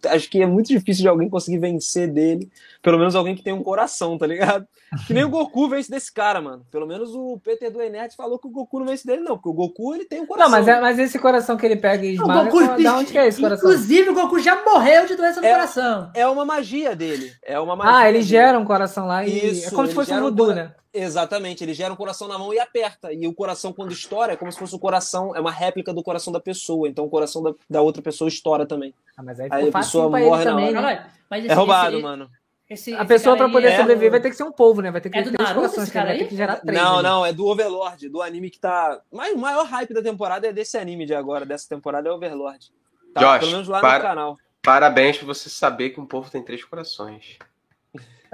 acho 0.06 0.28
que 0.28 0.42
é 0.42 0.46
muito 0.46 0.66
difícil 0.66 1.02
de 1.02 1.08
alguém 1.08 1.28
conseguir 1.30 1.58
vencer 1.58 2.08
dele, 2.12 2.50
pelo 2.82 2.98
menos 2.98 3.14
alguém 3.14 3.36
que 3.36 3.42
tem 3.42 3.52
um 3.52 3.62
coração, 3.62 4.18
tá 4.18 4.26
ligado? 4.26 4.66
Que 5.06 5.14
nem 5.14 5.24
o 5.24 5.28
Goku 5.28 5.68
vence 5.68 5.90
desse 5.90 6.12
cara, 6.12 6.40
mano. 6.40 6.64
Pelo 6.70 6.86
menos 6.86 7.14
o 7.14 7.38
Peter 7.42 7.70
do 7.70 7.80
Enert 7.80 8.14
falou 8.16 8.38
que 8.38 8.46
o 8.48 8.50
Goku 8.50 8.80
não 8.80 8.86
vence 8.86 9.06
dele, 9.06 9.22
não, 9.22 9.36
porque 9.36 9.48
o 9.48 9.52
Goku 9.52 9.94
ele 9.94 10.04
tem 10.04 10.20
um 10.20 10.26
coração. 10.26 10.50
Não, 10.50 10.58
mas, 10.58 10.66
é- 10.68 10.80
mas 10.80 10.98
esse 10.98 11.18
coração 11.18 11.56
que 11.56 11.64
ele 11.66 11.76
pega 11.76 12.04
e 12.04 12.10
O 12.10 12.22
esmaga, 12.22 12.50
Goku, 12.50 12.64
qual- 12.66 12.82
da 12.82 12.96
onde 12.96 13.12
que 13.12 13.18
é 13.18 13.28
esse 13.28 13.40
coração? 13.40 13.70
Inclusive, 13.70 14.10
o 14.10 14.14
Goku 14.14 14.40
já 14.40 14.64
morreu 14.64 15.06
de 15.06 15.14
doença 15.14 15.40
no 15.40 15.46
É- 15.46 15.52
coração. 15.52 16.10
É 16.14 16.26
uma 16.26 16.44
magia 16.44 16.96
dele. 16.96 17.32
É 17.44 17.58
uma 17.60 17.76
magia. 17.76 17.96
Ah, 17.96 18.08
ele 18.08 18.18
dele. 18.18 18.28
gera 18.28 18.58
um 18.58 18.64
coração 18.64 19.06
lá 19.06 19.24
e 19.24 19.50
Isso, 19.52 19.68
é 19.68 19.70
como 19.70 19.86
se 19.86 19.94
fosse 19.94 20.12
um 20.12 20.16
um 20.16 20.20
voodoo, 20.22 20.46
cora- 20.46 20.64
né? 20.64 20.74
Exatamente, 20.98 21.62
ele 21.62 21.74
gera 21.74 21.92
um 21.92 21.96
coração 21.96 22.26
na 22.28 22.38
mão 22.38 22.52
e 22.54 22.58
aperta. 22.58 23.12
E 23.12 23.26
o 23.28 23.34
coração, 23.34 23.72
quando 23.72 23.92
estoura, 23.92 24.32
é 24.32 24.36
como 24.36 24.50
se 24.50 24.58
fosse 24.58 24.74
o 24.74 24.78
coração, 24.78 25.34
é 25.36 25.40
uma 25.40 25.50
réplica 25.50 25.92
do 25.92 26.02
coração 26.02 26.32
da 26.32 26.40
pessoa. 26.40 26.88
Então 26.88 27.04
o 27.04 27.10
coração 27.10 27.42
da, 27.42 27.52
da 27.68 27.80
outra 27.82 28.00
pessoa 28.02 28.28
estoura 28.28 28.64
também. 28.66 28.94
Ah, 29.16 29.22
mas 29.22 29.38
aí 29.40 29.48
Aí 29.50 29.68
a 29.68 29.72
pessoa 29.72 30.08
morre 30.08 30.44
na 30.44 30.50
também, 30.50 30.68
hora. 30.76 30.80
né? 30.82 31.10
Mas 31.30 31.44
esse, 31.44 31.52
É 31.52 31.54
roubado, 31.54 31.94
esse- 31.96 32.02
mano. 32.02 32.30
esse- 32.70 32.94
A 32.94 33.04
pessoa 33.04 33.36
aí 33.42 33.52
poder 33.52 33.68
é 33.72 33.76
sobreviver 33.76 34.10
vai 34.10 34.20
ter 34.20 34.30
que 34.30 34.36
ser 34.36 34.44
um 34.44 34.52
polvo, 34.52 34.80
né? 34.80 34.90
Vai 34.90 35.00
ter 35.00 35.10
que 35.10 35.18
É 35.18 35.22
ter 35.22 35.30
do 35.30 35.36
três 35.36 35.48
Naruto 35.50 35.62
corações, 35.68 35.88
ele 35.88 35.92
cara 35.92 36.06
vai 36.06 36.16
ter 36.18 36.22
aí? 36.24 36.28
que 36.28 36.36
gerar 36.36 36.56
três. 36.56 36.80
Não, 36.82 36.96
né? 36.96 37.02
não, 37.08 37.26
é 37.26 37.32
do 37.32 37.46
Overlord, 37.46 38.08
do 38.08 38.22
anime 38.22 38.50
que 38.50 38.58
tá. 38.58 39.00
Mas 39.12 39.34
o 39.34 39.38
maior 39.38 39.66
hype 39.66 39.92
da 39.94 40.02
temporada 40.02 40.46
é 40.46 40.52
desse 40.52 40.76
anime 40.78 41.04
de 41.06 41.14
agora, 41.14 41.44
dessa 41.44 41.68
temporada, 41.68 42.08
é 42.08 42.12
Overlord. 42.12 42.70
Tá, 43.14 43.20
Josh, 43.20 43.38
pelo 43.40 43.52
menos 43.52 43.68
lá 43.68 43.80
para- 43.80 43.98
no 43.98 44.04
canal. 44.04 44.36
Parabéns 44.62 45.16
por 45.18 45.26
você 45.26 45.48
saber 45.48 45.90
que 45.90 46.00
um 46.00 46.06
povo 46.06 46.28
tem 46.30 46.42
três 46.42 46.64
corações. 46.64 47.38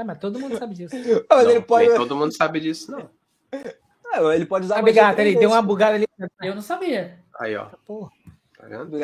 Ah, 0.02 0.04
mas 0.04 0.18
todo 0.18 0.38
mundo 0.40 0.58
sabe 0.58 0.74
disso. 0.74 0.96
Mas 1.30 1.44
Não, 1.44 1.50
ele 1.50 1.60
pode. 1.60 1.88
Nem 1.88 1.96
todo 1.96 2.16
mundo 2.16 2.36
sabe 2.36 2.58
disso, 2.58 2.90
não. 2.90 3.08
É, 3.52 4.34
ele 4.34 4.44
pode 4.44 4.64
usar 4.64 4.82
Bigato, 4.82 5.14
três 5.14 5.30
ele 5.30 5.38
deu 5.38 5.50
uma 5.50 5.62
bugada 5.62 5.94
ali. 5.94 6.06
Eu 6.42 6.54
não 6.56 6.60
sabia. 6.62 7.20
Aí, 7.38 7.54
ó. 7.56 7.66
Porra. 7.86 8.10
Tá 8.58 8.66
vendo? 8.66 8.98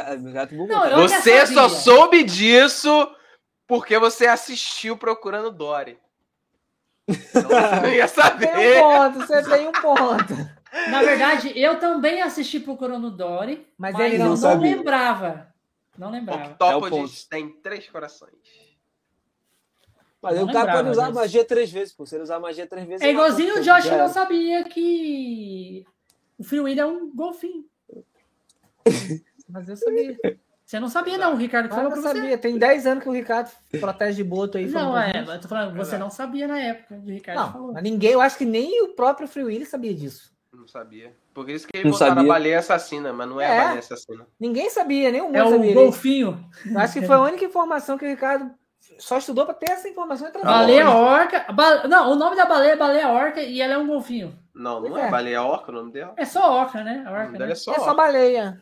Não, 0.67 1.09
Você 1.09 1.47
só 1.47 1.69
soube 1.69 2.25
disso 2.25 3.15
porque 3.67 3.97
você 3.99 4.27
assistiu 4.27 4.97
Procurando 4.97 5.53
Dory. 5.53 5.99
Então 7.07 7.43
você 7.43 7.81
não 7.81 7.89
ia 7.89 7.91
Tem 7.91 8.05
um 8.05 8.09
saber. 8.09 8.81
ponto, 8.81 9.19
você 9.21 9.43
tem 9.45 9.69
um 9.69 9.73
ponto. 9.73 10.35
Na 10.91 11.03
verdade, 11.03 11.53
eu 11.59 11.79
também 11.79 12.21
assisti 12.23 12.59
Procurando 12.61 13.11
Dory, 13.11 13.67
Mas 13.79 13.95
mas, 13.95 14.05
ele 14.13 14.23
eu 14.23 14.27
não 14.31 14.37
não 14.37 14.61
lembrava. 14.61 15.55
Não 15.97 16.11
lembrava. 16.11 16.43
É. 16.43 16.47
Octópodes 16.49 17.25
tem 17.25 17.51
três 17.51 17.89
corações. 17.89 18.68
Mas 20.21 20.33
aí 20.35 20.41
Não 20.41 20.49
o 20.49 20.53
cara 20.53 20.73
pode 20.73 20.89
usar 20.91 21.03
disso. 21.07 21.15
magia 21.15 21.45
três 21.45 21.71
vezes, 21.71 21.93
pô. 21.95 22.05
Se 22.05 22.17
ele 22.17 22.23
usar 22.25 22.41
magia 22.41 22.67
três 22.67 22.87
vezes. 22.87 23.03
É 23.03 23.07
ele 23.07 23.13
igualzinho 23.13 23.55
o 23.59 23.61
Josh 23.63 23.85
já 23.85 23.97
não 23.99 24.09
sabia 24.09 24.65
que 24.65 25.85
o 26.39 26.43
Free 26.45 26.61
Willy 26.61 26.81
é 26.81 26.87
um 26.87 27.09
golfinho. 27.15 27.65
Mas 29.49 29.69
eu 29.69 29.77
sabia. 29.77 30.17
Você 30.65 30.79
não 30.79 30.89
sabia, 30.89 31.17
não. 31.17 31.33
O 31.33 31.37
Ricardo 31.37 31.69
que 31.69 31.73
Ah, 31.73 31.77
falou 31.77 31.91
eu 31.91 32.03
pra 32.03 32.11
você. 32.13 32.19
sabia. 32.21 32.37
Tem 32.39 32.59
10 32.59 32.87
anos 32.87 33.03
que 33.03 33.09
o 33.09 33.13
Ricardo 33.13 33.51
protege 33.81 34.17
de 34.17 34.25
boto 34.25 34.59
aí. 34.59 34.67
Não, 34.67 34.99
é, 34.99 35.25
eu 35.27 35.41
tô 35.41 35.49
falando, 35.49 35.75
você 35.77 35.97
não 35.97 36.11
sabia 36.11 36.47
na 36.47 36.59
época. 36.61 36.95
O 36.97 37.09
Ricardo 37.09 37.39
Não, 37.41 37.53
falou. 37.53 37.73
ninguém, 37.81 38.11
eu 38.13 38.21
acho 38.21 38.37
que 38.37 38.45
nem 38.45 38.83
o 38.83 38.89
próprio 38.89 39.27
Free 39.27 39.45
Willy 39.45 39.65
sabia 39.65 39.95
disso. 39.95 40.31
Não 40.53 40.67
sabia. 40.69 41.15
Por 41.33 41.49
isso 41.49 41.67
que 41.69 41.83
Não 41.85 41.93
botaram 41.93 42.17
sabia. 42.17 42.31
a 42.31 42.35
baleia 42.35 42.59
assassina, 42.59 43.13
mas 43.13 43.29
não 43.29 43.41
é, 43.41 43.45
É. 43.45 43.59
a 43.59 43.63
baleia 43.63 43.79
assassina. 43.79 44.27
Ninguém 44.39 44.69
sabia, 44.69 45.11
nem 45.11 45.21
o 45.23 45.27
mundo 45.27 45.37
É 45.37 45.45
o 45.45 45.51
sabia. 45.51 45.65
Ele- 45.67 45.75
golfinho. 45.75 46.51
Eu 46.67 46.79
acho 46.79 46.93
que 47.01 47.07
foi 47.07 47.17
a 47.17 47.21
única 47.21 47.45
informação 47.45 47.97
que 47.97 48.05
o 48.05 48.09
Ricardo 48.09 48.51
só 48.99 49.19
estudou 49.19 49.45
pra 49.45 49.55
ter 49.55 49.71
essa 49.71 49.89
informação 49.89 50.29
e 50.29 50.33
trazer. 50.33 50.47
Baleia 50.47 50.91
orca. 50.91 51.53
ba- 51.53 51.87
Não, 51.89 52.13
o 52.13 52.15
nome 52.17 52.37
da 52.37 52.45
baleia 52.47 52.73
é 52.73 52.77
baleia 52.77 53.09
orca 53.09 53.41
e 53.43 53.61
ela 53.61 53.75
é 53.75 53.79
um 53.79 53.87
golfinho. 53.87 54.37
Não, 54.55 54.81
não 54.81 54.97
é, 54.99 55.07
é. 55.07 55.11
baleia 55.11 55.43
orca 55.43 55.71
o 55.71 55.75
nome 55.75 55.93
dela. 55.93 56.15
É 56.17 56.25
só 56.25 56.53
orca, 56.61 56.83
né? 56.83 57.05
A 57.07 57.11
orca, 57.13 57.39
né? 57.39 57.51
é 57.53 57.55
só 57.55 57.73
É 57.75 57.79
só 57.79 57.95
baleia. 57.95 58.61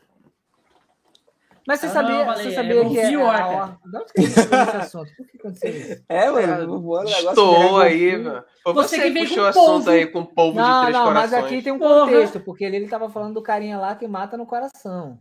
Mas 1.68 1.80
você 1.80 1.86
Ah, 1.86 1.88
não, 1.88 1.94
sabia, 1.94 2.24
baleia, 2.24 2.42
você 2.44 2.48
é 2.48 2.54
sabia 2.54 2.74
que 2.76 2.82
golfinho 2.84 3.20
é 3.20 3.24
a 3.24 3.26
orca. 3.28 3.48
orca. 3.56 3.78
De 3.90 3.96
onde 3.98 4.12
que 4.12 4.20
esse 4.22 4.76
assunto? 4.76 5.10
Por 5.16 5.26
que 5.26 5.36
aconteceu 5.38 5.70
isso? 5.70 6.04
É, 6.08 6.30
mano. 6.30 6.62
É, 6.62 6.66
vou 6.66 6.80
voar 6.80 7.02
no 7.02 7.08
negócio 7.10 7.28
Estou 7.30 7.80
dele, 7.80 7.82
aí, 8.12 8.16
mano. 8.18 8.44
Foi 8.62 8.72
Você 8.74 8.96
você 8.96 9.02
que 9.02 9.12
que 9.12 9.26
puxou 9.26 9.42
o 9.42 9.46
assunto 9.48 9.64
polvo. 9.66 9.90
aí 9.90 10.06
com 10.06 10.20
o 10.20 10.26
povo 10.26 10.52
de 10.52 10.58
Não, 10.58 10.80
três 10.82 10.96
não, 10.96 11.04
mas 11.12 11.30
corações. 11.30 11.44
aqui 11.52 11.62
tem 11.62 11.72
um 11.72 11.78
contexto, 11.80 12.38
porque 12.40 12.64
ele, 12.64 12.76
ele 12.76 12.88
tava 12.88 13.08
falando 13.10 13.34
do 13.34 13.42
carinha 13.42 13.78
lá 13.78 13.96
que 13.96 14.06
mata 14.06 14.36
no 14.36 14.46
coração. 14.46 15.18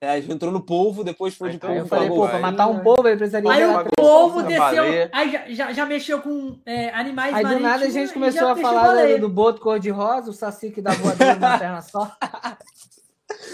É, 0.00 0.10
a 0.10 0.20
gente 0.20 0.32
entrou 0.32 0.52
no 0.52 0.60
polvo, 0.60 1.02
depois 1.02 1.34
foi 1.34 1.50
de 1.50 1.56
Então, 1.56 1.70
eu 1.70 1.86
polvo 1.86 1.88
falei, 1.88 2.08
pra 2.08 2.16
pô, 2.16 2.28
pra 2.28 2.38
matar 2.38 2.68
um 2.68 2.78
povo 2.80 3.08
ele 3.08 3.16
precisaria 3.16 3.50
Aí 3.50 3.64
de 3.64 4.00
o 4.00 4.38
a 4.38 4.42
desceu. 4.42 4.84
Aí 5.12 5.32
já, 5.32 5.48
já, 5.48 5.72
já 5.72 5.86
mexeu 5.86 6.22
com 6.22 6.56
é, 6.64 6.90
animais 6.90 7.34
Aí 7.34 7.44
do 7.44 7.58
nada 7.58 7.84
a 7.84 7.90
gente 7.90 8.10
e 8.10 8.14
começou 8.14 8.46
a 8.46 8.56
falar 8.56 9.06
do, 9.06 9.18
do 9.22 9.28
boto 9.28 9.60
cor-de-rosa, 9.60 10.30
o 10.30 10.32
saci 10.32 10.70
que 10.70 10.80
dá 10.80 10.92
voadora 10.92 11.34
numa 11.34 11.58
perna 11.58 11.82
só. 11.82 12.16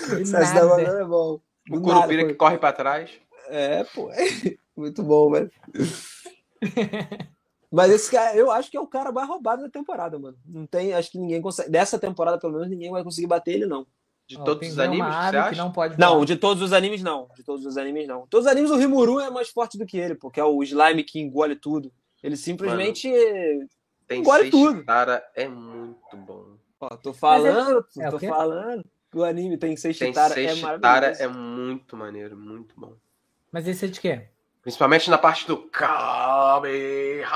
Do 0.09 0.21
Essa 0.21 0.39
da 0.39 0.55
nada. 0.55 0.69
banana 0.69 1.01
é 1.01 1.05
bom. 1.05 1.41
O 1.71 1.81
curupira 1.81 2.23
nada, 2.23 2.29
que 2.29 2.35
corre 2.35 2.59
pra 2.59 2.73
trás. 2.73 3.11
É, 3.49 3.85
pô. 3.85 4.11
Muito 4.77 5.03
bom, 5.03 5.31
velho. 5.31 5.51
Mas 7.73 7.91
esse 7.91 8.11
cara, 8.11 8.37
eu 8.37 8.51
acho 8.51 8.71
que 8.71 8.77
é 8.77 8.81
o 8.81 8.87
cara 8.87 9.11
mais 9.11 9.27
roubado 9.27 9.63
da 9.63 9.69
temporada, 9.69 10.19
mano. 10.19 10.37
Não 10.47 10.67
tem, 10.67 10.93
acho 10.93 11.11
que 11.11 11.19
ninguém 11.19 11.41
consegue. 11.41 11.71
Dessa 11.71 11.99
temporada, 11.99 12.39
pelo 12.39 12.53
menos, 12.53 12.69
ninguém 12.69 12.91
vai 12.91 13.03
conseguir 13.03 13.27
bater 13.27 13.55
ele, 13.55 13.67
não. 13.67 13.87
De 14.27 14.39
Ó, 14.39 14.45
todos 14.45 14.67
os 14.69 14.79
animes, 14.79 15.15
você 15.15 15.37
acha? 15.37 15.63
não 15.63 15.71
pode 15.71 15.99
Não, 15.99 16.25
de 16.25 16.37
todos 16.37 16.63
os 16.63 16.73
animes, 16.73 17.03
não. 17.03 17.29
De 17.37 17.43
todos 17.43 17.67
os 17.67 17.77
animes, 17.77 18.07
não. 18.09 18.27
Todos 18.27 18.47
os 18.47 18.53
animes, 18.53 18.71
o 18.71 18.77
Rimuru 18.77 19.21
é 19.21 19.29
mais 19.31 19.51
forte 19.51 19.77
do 19.77 19.85
que 19.85 19.99
ele, 19.99 20.15
porque 20.15 20.41
é 20.41 20.45
o 20.45 20.63
slime 20.63 21.05
que 21.05 21.21
engole 21.21 21.55
tudo. 21.57 21.93
Ele 22.23 22.37
simplesmente. 22.37 23.11
Tem 24.09 24.21
Engole 24.21 24.51
tudo. 24.51 24.83
cara, 24.85 25.23
é 25.35 25.47
muito 25.49 26.17
bom. 26.17 26.57
Ó, 26.81 26.89
tô 26.97 27.13
falando, 27.15 27.85
é 27.99 28.09
o 28.09 28.13
tô 28.13 28.19
falando. 28.19 28.85
O 29.15 29.23
anime 29.23 29.57
tem 29.59 29.77
seis 29.77 29.97
Tem 29.99 30.09
Chitara, 30.09 30.35
seis 30.35 30.51
é 30.51 30.55
Chitara, 30.57 30.79
maravilhoso. 30.79 31.23
é 31.23 31.29
muito 31.29 31.97
maneiro, 31.97 32.37
muito 32.37 32.75
bom. 32.79 32.95
Mas 33.53 33.69
esse 33.69 33.85
é 33.85 33.89
de 33.89 34.01
quê? 34.01 34.29
Principalmente 34.63 35.09
na 35.11 35.19
parte 35.19 35.47
do 35.47 35.59
Kamehameha. 35.59 37.29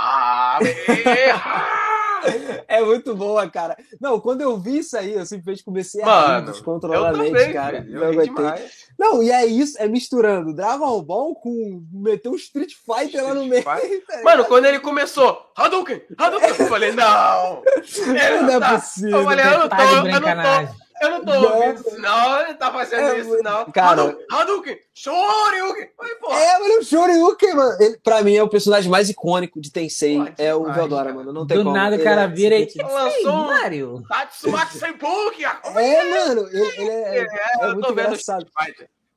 É 2.69 2.82
muito 2.82 3.15
boa, 3.15 3.49
cara. 3.49 3.77
Não, 4.01 4.20
quando 4.20 4.40
eu 4.40 4.57
vi 4.59 4.78
isso 4.78 4.97
aí, 4.97 5.15
eu 5.15 5.24
simplesmente 5.24 5.65
comecei 5.65 6.03
a 6.03 6.39
rir 6.39 6.47
descontroladamente, 6.47 7.32
também, 7.32 7.53
cara. 7.53 7.85
Não 7.89 8.05
aguentei. 8.05 8.69
Não, 8.99 9.23
e 9.23 9.31
é 9.31 9.47
isso, 9.47 9.81
é 9.81 9.86
misturando 9.86 10.53
Dragon 10.53 11.01
Ball 11.03 11.35
com 11.36 11.82
meter 11.93 12.28
um 12.28 12.35
Street 12.35 12.73
Fighter 12.74 13.24
lá 13.24 13.35
no 13.35 13.47
meio. 13.47 13.61
Street 13.61 14.05
tá 14.07 14.23
Mano, 14.23 14.45
quando 14.45 14.66
ele 14.66 14.81
começou, 14.81 15.51
Hadouken, 15.57 16.03
Hadouken, 16.16 16.49
eu 16.49 16.66
falei, 16.66 16.93
não. 16.93 17.62
Ele 18.09 18.40
Não 18.43 18.55
é 18.55 18.61
tá. 18.61 18.74
possível. 18.74 19.19
Eu 19.19 19.24
falei, 19.24 19.45
eu 19.45 19.59
não 19.59 19.69
tô, 19.69 19.77
eu 19.77 20.20
não 20.20 20.66
tô. 20.66 20.88
Eu 21.01 21.11
não 21.11 21.25
tô 21.25 21.33
Não. 21.33 21.57
ouvindo 21.57 21.81
isso, 21.89 22.01
não. 22.01 22.41
Ele 22.43 22.55
tá 22.55 22.73
fazendo 22.73 23.01
É 23.09 23.19
isso, 23.19 23.29
muito- 23.29 23.43
não. 23.43 23.65
Cara- 23.73 24.16
Hadouken, 24.31 24.79
Shoryuken. 24.95 25.89
É, 26.31 26.59
mano, 26.59 26.79
o 26.81 26.85
Shoryuken, 26.85 27.55
mano. 27.55 27.77
Ele, 27.83 27.99
pra 28.03 28.23
mim, 28.23 28.37
é 28.37 28.43
o 28.43 28.49
personagem 28.49 28.91
mais 28.91 29.09
icônico 29.09 29.61
de 29.61 29.70
Tensei. 29.73 30.19
Pô, 30.19 30.29
é 30.39 30.55
o 30.55 30.65
Veldora, 30.73 31.05
cara. 31.05 31.15
mano. 31.15 31.33
Não 31.33 31.47
tem 31.47 31.59
Do 31.59 31.65
como. 31.65 31.77
nada 31.77 31.97
o 31.97 32.03
cara 32.03 32.23
é 32.23 32.29
vira 32.29 32.57
e. 32.57 32.69
simplesmente- 32.69 33.25
lançou 33.25 33.33
um 33.33 33.47
Mario! 33.47 34.03
Tatsumaki 34.09 34.79
Senpuki. 34.79 35.45
É, 35.45 36.05
mano, 36.27 36.49
ele, 36.51 36.81
ele 36.81 36.91
é, 36.91 37.20
é 37.20 37.65
eu 37.65 37.75
muito 37.75 37.87
tô 37.87 37.95
vendo 37.95 38.07
engraçado. 38.09 38.47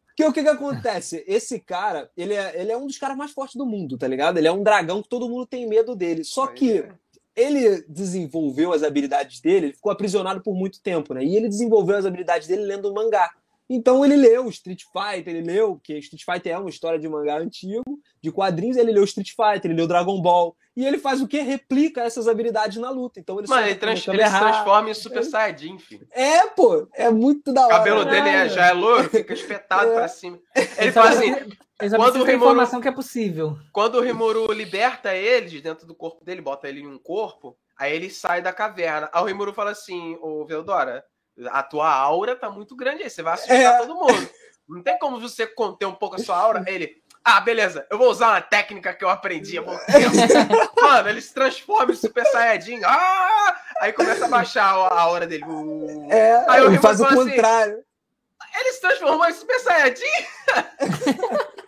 Porque 0.07 0.25
o 0.25 0.33
que 0.33 0.43
que 0.43 0.49
acontece? 0.49 1.23
Esse 1.25 1.59
cara, 1.59 2.09
ele 2.17 2.33
é, 2.35 2.51
ele 2.61 2.71
é 2.71 2.77
um 2.77 2.85
dos 2.85 2.97
caras 2.97 3.15
mais 3.17 3.31
fortes 3.31 3.55
do 3.55 3.65
mundo, 3.65 3.97
tá 3.97 4.07
ligado? 4.07 4.37
Ele 4.37 4.47
é 4.47 4.51
um 4.51 4.61
dragão 4.61 5.01
que 5.01 5.09
todo 5.09 5.27
mundo 5.29 5.45
tem 5.45 5.65
medo 5.67 5.95
dele. 5.95 6.23
Só 6.23 6.47
que 6.47 6.79
é. 6.79 6.89
Ele 7.35 7.83
desenvolveu 7.87 8.73
as 8.73 8.83
habilidades 8.83 9.39
dele, 9.39 9.67
ele 9.67 9.73
ficou 9.73 9.91
aprisionado 9.91 10.41
por 10.41 10.53
muito 10.53 10.81
tempo, 10.81 11.13
né? 11.13 11.23
E 11.23 11.35
ele 11.35 11.47
desenvolveu 11.47 11.97
as 11.97 12.05
habilidades 12.05 12.47
dele 12.47 12.63
lendo 12.63 12.93
mangá. 12.93 13.31
Então 13.73 14.03
ele 14.03 14.17
leu 14.17 14.49
Street 14.49 14.81
Fighter, 14.91 15.33
ele 15.33 15.45
leu, 15.49 15.75
porque 15.75 15.97
Street 15.99 16.23
Fighter 16.25 16.53
é 16.53 16.57
uma 16.57 16.69
história 16.69 16.99
de 16.99 17.07
mangá 17.07 17.37
antigo, 17.37 17.83
de 18.21 18.29
quadrinhos, 18.31 18.75
ele 18.75 18.91
leu 18.91 19.03
Street 19.05 19.29
Fighter, 19.29 19.71
ele 19.71 19.75
leu 19.75 19.87
Dragon 19.87 20.21
Ball. 20.21 20.55
E 20.75 20.85
ele 20.85 20.97
faz 20.97 21.21
o 21.21 21.27
quê? 21.27 21.41
Replica 21.41 22.01
essas 22.01 22.27
habilidades 22.27 22.77
na 22.77 22.89
luta. 22.89 23.19
Então 23.19 23.37
ele 23.39 23.47
Mano, 23.47 23.65
ele, 23.67 23.75
trans- 23.75 24.07
ele 24.07 24.25
se 24.27 24.39
transforma 24.39 24.89
em 24.89 24.93
Super 24.93 25.23
Saiyajin, 25.23 25.77
filho. 25.79 26.05
É, 26.11 26.47
pô, 26.47 26.87
é 26.93 27.09
muito 27.09 27.53
da 27.53 27.61
O 27.61 27.65
hora. 27.65 27.77
cabelo 27.77 28.05
dele 28.05 28.29
é- 28.29 28.49
já 28.49 28.67
é 28.67 28.73
louro, 28.73 29.03
fica 29.09 29.33
espetado 29.33 29.91
É. 29.91 29.95
pra 29.95 30.07
cima. 30.09 30.37
Ele 30.77 30.91
fala 30.91 31.09
assim: 31.11 31.31
ele 31.31 31.57
quando 31.97 32.15
o 32.17 32.23
Rimuru- 32.23 32.31
informação 32.37 32.79
que 32.81 32.87
é 32.87 32.91
possível. 32.91 33.57
quando 33.73 33.95
o 33.95 34.01
Rimuru 34.01 34.51
liberta 34.53 35.15
ele 35.15 35.47
de 35.49 35.61
dentro 35.61 35.85
do 35.87 35.95
corpo 35.95 36.23
dele, 36.23 36.41
bota 36.41 36.67
ele 36.69 36.81
em 36.81 36.87
um 36.87 36.97
corpo, 36.99 37.57
aí 37.77 37.93
ele 37.95 38.09
sai 38.09 38.41
da 38.41 38.53
caverna. 38.53 39.09
Aí 39.13 39.21
o 39.23 39.25
Rimuru 39.25 39.53
fala 39.53 39.71
assim: 39.71 40.17
Ô 40.21 40.45
Veldora, 40.45 41.03
a 41.49 41.63
tua 41.63 41.89
aura 41.91 42.35
tá 42.35 42.49
muito 42.49 42.75
grande 42.75 43.03
aí, 43.03 43.09
você 43.09 43.21
vai 43.23 43.33
assustar 43.33 43.57
É. 43.57 43.77
todo 43.79 43.95
mundo. 43.95 44.29
Não 44.67 44.81
tem 44.81 44.97
como 44.99 45.19
você 45.19 45.45
conter 45.47 45.85
um 45.85 45.93
pouco 45.95 46.15
a 46.15 46.19
sua 46.19 46.37
aura? 46.37 46.63
Ele. 46.67 47.01
Ah, 47.23 47.39
beleza, 47.39 47.85
eu 47.91 47.97
vou 47.99 48.09
usar 48.09 48.29
uma 48.29 48.41
técnica 48.41 48.93
que 48.93 49.03
eu 49.05 49.09
aprendi 49.09 49.57
há 49.57 49.61
pouco 49.61 49.79
tempo. 49.85 50.81
Mano, 50.81 51.09
ele 51.09 51.21
se 51.21 51.31
transforma 51.33 51.91
em 51.91 51.95
Super 51.95 52.25
Saiyajin. 52.25 52.81
Ah! 52.83 53.55
Aí 53.79 53.93
começa 53.93 54.25
a 54.25 54.27
baixar 54.27 54.63
a 54.65 55.01
aura 55.01 55.27
dele. 55.27 55.43
Uh. 55.45 56.07
É, 56.11 56.45
Aí 56.47 56.61
Rimuru 56.61 56.81
faz 56.81 56.99
o 56.99 57.05
assim, 57.05 57.15
contrário. 57.15 57.83
Ele 58.59 58.71
se 58.73 58.81
transformou 58.81 59.27
em 59.27 59.33
Super 59.33 59.59
Saiyajin? 59.59 60.03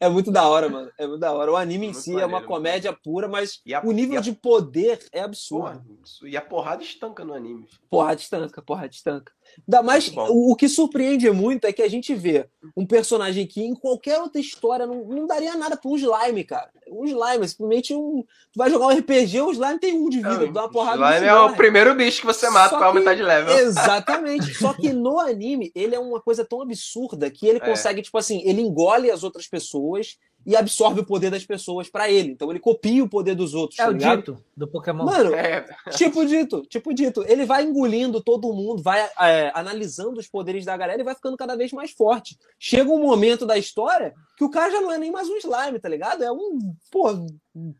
É 0.00 0.08
muito 0.08 0.30
da 0.30 0.46
hora, 0.48 0.68
mano. 0.68 0.90
É 0.98 1.06
muito 1.06 1.20
da 1.20 1.32
hora. 1.32 1.52
O 1.52 1.56
anime 1.56 1.86
em 1.88 1.92
si 1.92 2.10
é 2.10 2.12
maneiro, 2.14 2.28
uma 2.32 2.38
muito 2.38 2.48
comédia 2.48 2.92
pura, 2.92 3.28
mas 3.28 3.60
a- 3.74 3.82
o 3.86 3.92
nível 3.92 4.18
a- 4.18 4.22
de 4.22 4.32
poder 4.32 4.98
é 5.12 5.18
Porra, 5.18 5.24
absurdo. 5.26 5.98
isso- 6.04 6.26
e 6.26 6.36
a 6.36 6.40
porrada 6.40 6.82
estanca 6.82 7.24
no 7.24 7.34
anime. 7.34 7.66
Porra 7.90 8.14
de 8.16 8.22
estanca, 8.22 8.62
porra 8.62 8.88
de 8.88 8.96
estanca. 8.96 9.32
Ainda 9.68 9.82
mais, 9.82 10.08
o, 10.16 10.52
o 10.52 10.56
que 10.56 10.68
surpreende 10.68 11.30
muito 11.30 11.66
é 11.66 11.72
que 11.72 11.82
a 11.82 11.88
gente 11.88 12.14
vê 12.14 12.46
um 12.76 12.86
personagem 12.86 13.46
que 13.46 13.62
em 13.62 13.74
qualquer 13.74 14.18
outra 14.20 14.40
história 14.40 14.86
não, 14.86 15.04
não 15.04 15.26
daria 15.26 15.54
nada 15.56 15.76
pra 15.76 15.90
um 15.90 15.96
slime, 15.96 16.42
cara. 16.44 16.70
Um 16.90 17.04
slime, 17.04 17.44
é 17.44 17.48
simplesmente 17.48 17.94
um. 17.94 18.22
Tu 18.52 18.56
vai 18.56 18.70
jogar 18.70 18.86
um 18.86 18.90
RPG, 18.98 19.40
o 19.40 19.50
slime 19.52 19.78
tem 19.78 19.94
um 19.94 20.08
de 20.08 20.18
vida, 20.18 20.46
dá 20.48 20.62
uma 20.62 20.70
porrada 20.70 20.96
Slime 21.02 21.20
no 21.20 21.26
é 21.26 21.40
o 21.40 21.54
primeiro 21.54 21.94
bicho 21.94 22.20
que 22.20 22.26
você 22.26 22.50
mata 22.50 22.70
Só 22.70 22.78
pra 22.78 22.86
aumentar 22.88 23.10
que- 23.10 23.16
de 23.16 23.22
level. 23.22 23.58
Exatamente. 23.58 24.52
Só 24.58 24.72
que 24.74 24.92
no 24.92 25.18
anime, 25.18 25.70
ele 25.74 25.94
é 25.94 25.98
uma 25.98 26.20
coisa 26.20 26.44
tão 26.44 26.60
absurda 26.62 27.30
que 27.30 27.46
ele 27.46 27.58
É. 27.58 27.60
consegue, 27.60 28.02
tipo 28.02 28.18
assim, 28.18 28.42
ele 28.44 28.60
engole 28.60 29.10
as 29.10 29.22
outras 29.22 29.46
pessoas 29.46 30.16
e 30.44 30.56
absorve 30.56 31.00
o 31.00 31.06
poder 31.06 31.30
das 31.30 31.44
pessoas 31.44 31.88
pra 31.88 32.10
ele. 32.10 32.30
Então 32.32 32.50
ele 32.50 32.58
copia 32.58 33.02
o 33.04 33.08
poder 33.08 33.34
dos 33.34 33.54
outros, 33.54 33.78
É 33.78 33.84
tá 33.84 33.88
o 33.88 33.92
ligado? 33.92 34.18
dito 34.18 34.44
do 34.56 34.66
Pokémon. 34.68 35.04
Mano, 35.04 35.34
É, 35.34 35.64
tipo 35.92 36.24
dito, 36.26 36.62
tipo 36.66 36.92
dito. 36.92 37.24
Ele 37.28 37.44
vai 37.44 37.62
engolindo 37.64 38.20
todo 38.22 38.52
mundo, 38.52 38.82
vai 38.82 39.00
é, 39.20 39.50
analisando 39.54 40.18
os 40.18 40.28
poderes 40.28 40.64
da 40.64 40.76
galera 40.76 41.00
e 41.00 41.04
vai 41.04 41.14
ficando 41.14 41.36
cada 41.36 41.56
vez 41.56 41.72
mais 41.72 41.90
forte. 41.92 42.36
Chega 42.58 42.90
um 42.90 43.00
momento 43.02 43.46
da 43.46 43.56
história 43.56 44.14
que 44.36 44.44
o 44.44 44.50
cara 44.50 44.70
já 44.72 44.80
não 44.80 44.90
é 44.90 44.98
nem 44.98 45.10
mais 45.12 45.28
um 45.28 45.36
slime, 45.36 45.78
tá 45.78 45.88
ligado? 45.88 46.24
É 46.24 46.32
um, 46.32 46.74
pô, 46.90 47.08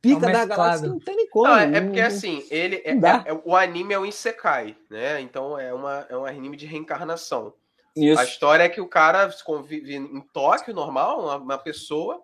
pica 0.00 0.28
É 0.28 0.32
da 0.32 0.44
galáxia 0.44 0.86
que 0.86 0.92
não 0.92 1.00
tem 1.00 1.16
nem 1.16 1.28
como. 1.28 1.48
não, 1.48 1.56
é, 1.56 1.76
é 1.76 1.80
porque 1.80 2.00
assim, 2.00 2.44
ele 2.50 2.76
é, 2.84 2.90
é- 2.92 3.22
é- 3.30 3.40
o 3.44 3.56
anime 3.56 3.94
é 3.94 3.98
um 3.98 4.06
isekai, 4.06 4.76
né? 4.90 5.20
Então 5.20 5.58
é, 5.58 5.72
uma, 5.74 6.06
é 6.08 6.16
um 6.16 6.24
anime 6.24 6.56
de 6.56 6.66
reencarnação. 6.66 7.52
Isso. 7.94 8.18
A 8.20 8.24
história 8.24 8.62
é 8.64 8.68
que 8.70 8.80
o 8.80 8.88
cara 8.88 9.30
convive 9.44 9.94
em 9.96 10.20
Tóquio, 10.32 10.72
normal, 10.74 11.20
uma, 11.24 11.36
uma 11.36 11.58
pessoa, 11.58 12.22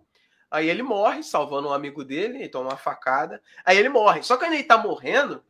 aí 0.50 0.68
ele 0.68 0.82
morre, 0.82 1.22
salvando 1.22 1.68
um 1.68 1.72
amigo 1.72 2.04
dele, 2.04 2.38
ele 2.38 2.48
toma 2.48 2.70
uma 2.70 2.76
facada, 2.76 3.40
aí 3.64 3.76
ele 3.78 3.88
morre. 3.88 4.22
Só 4.22 4.36
que 4.36 4.44
quando 4.44 4.54
ele 4.54 4.64
tá 4.64 4.76
morrendo, 4.78 5.42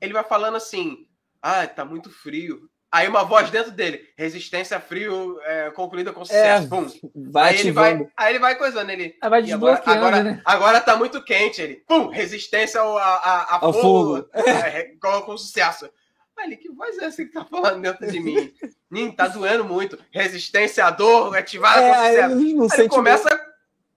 ele 0.00 0.12
vai 0.12 0.24
falando 0.24 0.56
assim: 0.56 1.06
ah, 1.42 1.66
tá 1.66 1.84
muito 1.84 2.10
frio. 2.10 2.68
Aí 2.90 3.08
uma 3.08 3.24
voz 3.24 3.50
dentro 3.50 3.72
dele, 3.72 4.08
resistência 4.16 4.76
a 4.76 4.80
frio 4.80 5.38
é, 5.42 5.70
concluída 5.72 6.12
com 6.12 6.24
sucesso. 6.24 6.68
Pum. 6.68 6.86
Vai 7.30 7.54
aí, 7.54 7.60
ele 7.60 7.72
vai, 7.72 8.08
aí 8.16 8.32
ele 8.32 8.38
vai 8.38 8.54
coisando, 8.56 8.90
ele. 8.90 9.16
Aí 9.20 9.28
vai 9.28 9.42
E 9.42 9.52
agora, 9.52 9.74
desbloqueando, 9.76 10.06
agora, 10.06 10.22
né? 10.22 10.42
agora 10.44 10.80
tá 10.80 10.96
muito 10.96 11.22
quente, 11.22 11.60
ele. 11.60 11.76
Pum! 11.86 12.06
Resistência 12.08 12.80
ao, 12.80 12.96
a, 12.96 13.02
a, 13.02 13.54
Ao 13.66 13.72
fogo. 13.72 14.16
fogo. 14.22 14.28
É, 14.48 14.92
com, 15.00 15.36
sucesso. 15.36 15.90
Ele, 16.38 16.56
que 16.56 16.70
voz 16.70 16.96
é 16.98 17.06
essa 17.06 17.24
que 17.24 17.32
tá 17.32 17.44
falando 17.44 17.82
dentro 17.82 18.06
de 18.10 18.20
mim? 18.20 18.52
Nim, 18.90 19.10
tá 19.10 19.26
doendo 19.26 19.64
muito. 19.64 19.98
Resistência 20.12 20.84
à 20.84 20.90
dor, 20.90 21.36
ativada 21.36 21.80
É, 21.82 21.88
com 21.90 21.94
sucesso. 21.96 22.34
ele 22.40 22.54
não 22.54 22.64
Aí 22.70 22.80
ele 22.80 22.88
começa 22.88 23.45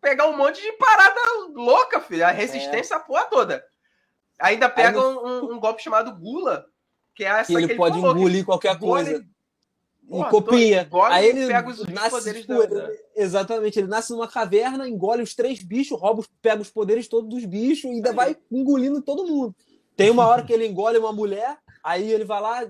pegar 0.02 0.28
um 0.28 0.38
monte 0.38 0.62
de 0.62 0.72
parada 0.74 1.20
louca, 1.54 2.00
filho. 2.02 2.26
A 2.26 2.32
resistência 2.32 2.96
à 2.96 3.00
porra 3.00 3.26
toda. 3.26 3.64
Ainda 4.40 4.70
pega 4.70 5.00
um, 5.00 5.54
um- 5.56 5.60
golpe 5.60 5.82
chamado 5.84 6.16
Gula, 6.16 6.66
que 7.14 7.24
é 7.26 7.28
essa 7.28 7.52
E 7.52 7.56
que 7.56 7.62
ele 7.64 7.76
pode 7.76 8.00
falou, 8.00 8.16
engolir 8.18 8.46
qualquer 8.46 8.76
engole- 8.76 9.04
coisa. 9.12 9.26
Porra, 10.08 10.28
e 10.28 10.32
copia. 10.32 10.82
engole 10.84 11.14
Aí 11.14 11.28
ele 11.28 11.48
pega 11.48 11.70
os- 11.70 11.86
nasce 11.88 12.10
poderes 12.10 12.46
da- 12.48 12.64
ele- 12.64 13.00
Exatamente, 13.16 13.78
ele 13.80 13.88
nasce 13.88 14.12
numa 14.12 14.28
caverna, 14.28 14.88
engole 14.88 15.22
os 15.22 15.36
três 15.36 15.62
bichos, 15.62 16.00
rouba, 16.00 16.24
pega 16.42 16.62
os 16.62 16.70
poderes 16.70 17.08
todos 17.08 17.30
dos 17.30 17.46
bichos 17.46 17.84
e 17.86 17.96
ainda 17.96 18.10
Aí. 18.12 18.16
vai 18.16 18.38
engolindo 18.52 19.02
todo 19.02 19.28
mundo. 19.28 19.54
Tem 19.96 20.10
uma 20.10 20.26
hora 20.26 20.44
que 20.44 20.54
ele 20.54 20.66
engole 20.66 20.98
uma 20.98 21.12
mulher, 21.12 21.58
aí 21.84 22.10
ele 22.12 22.24
vai 22.24 22.42
lá, 22.42 22.64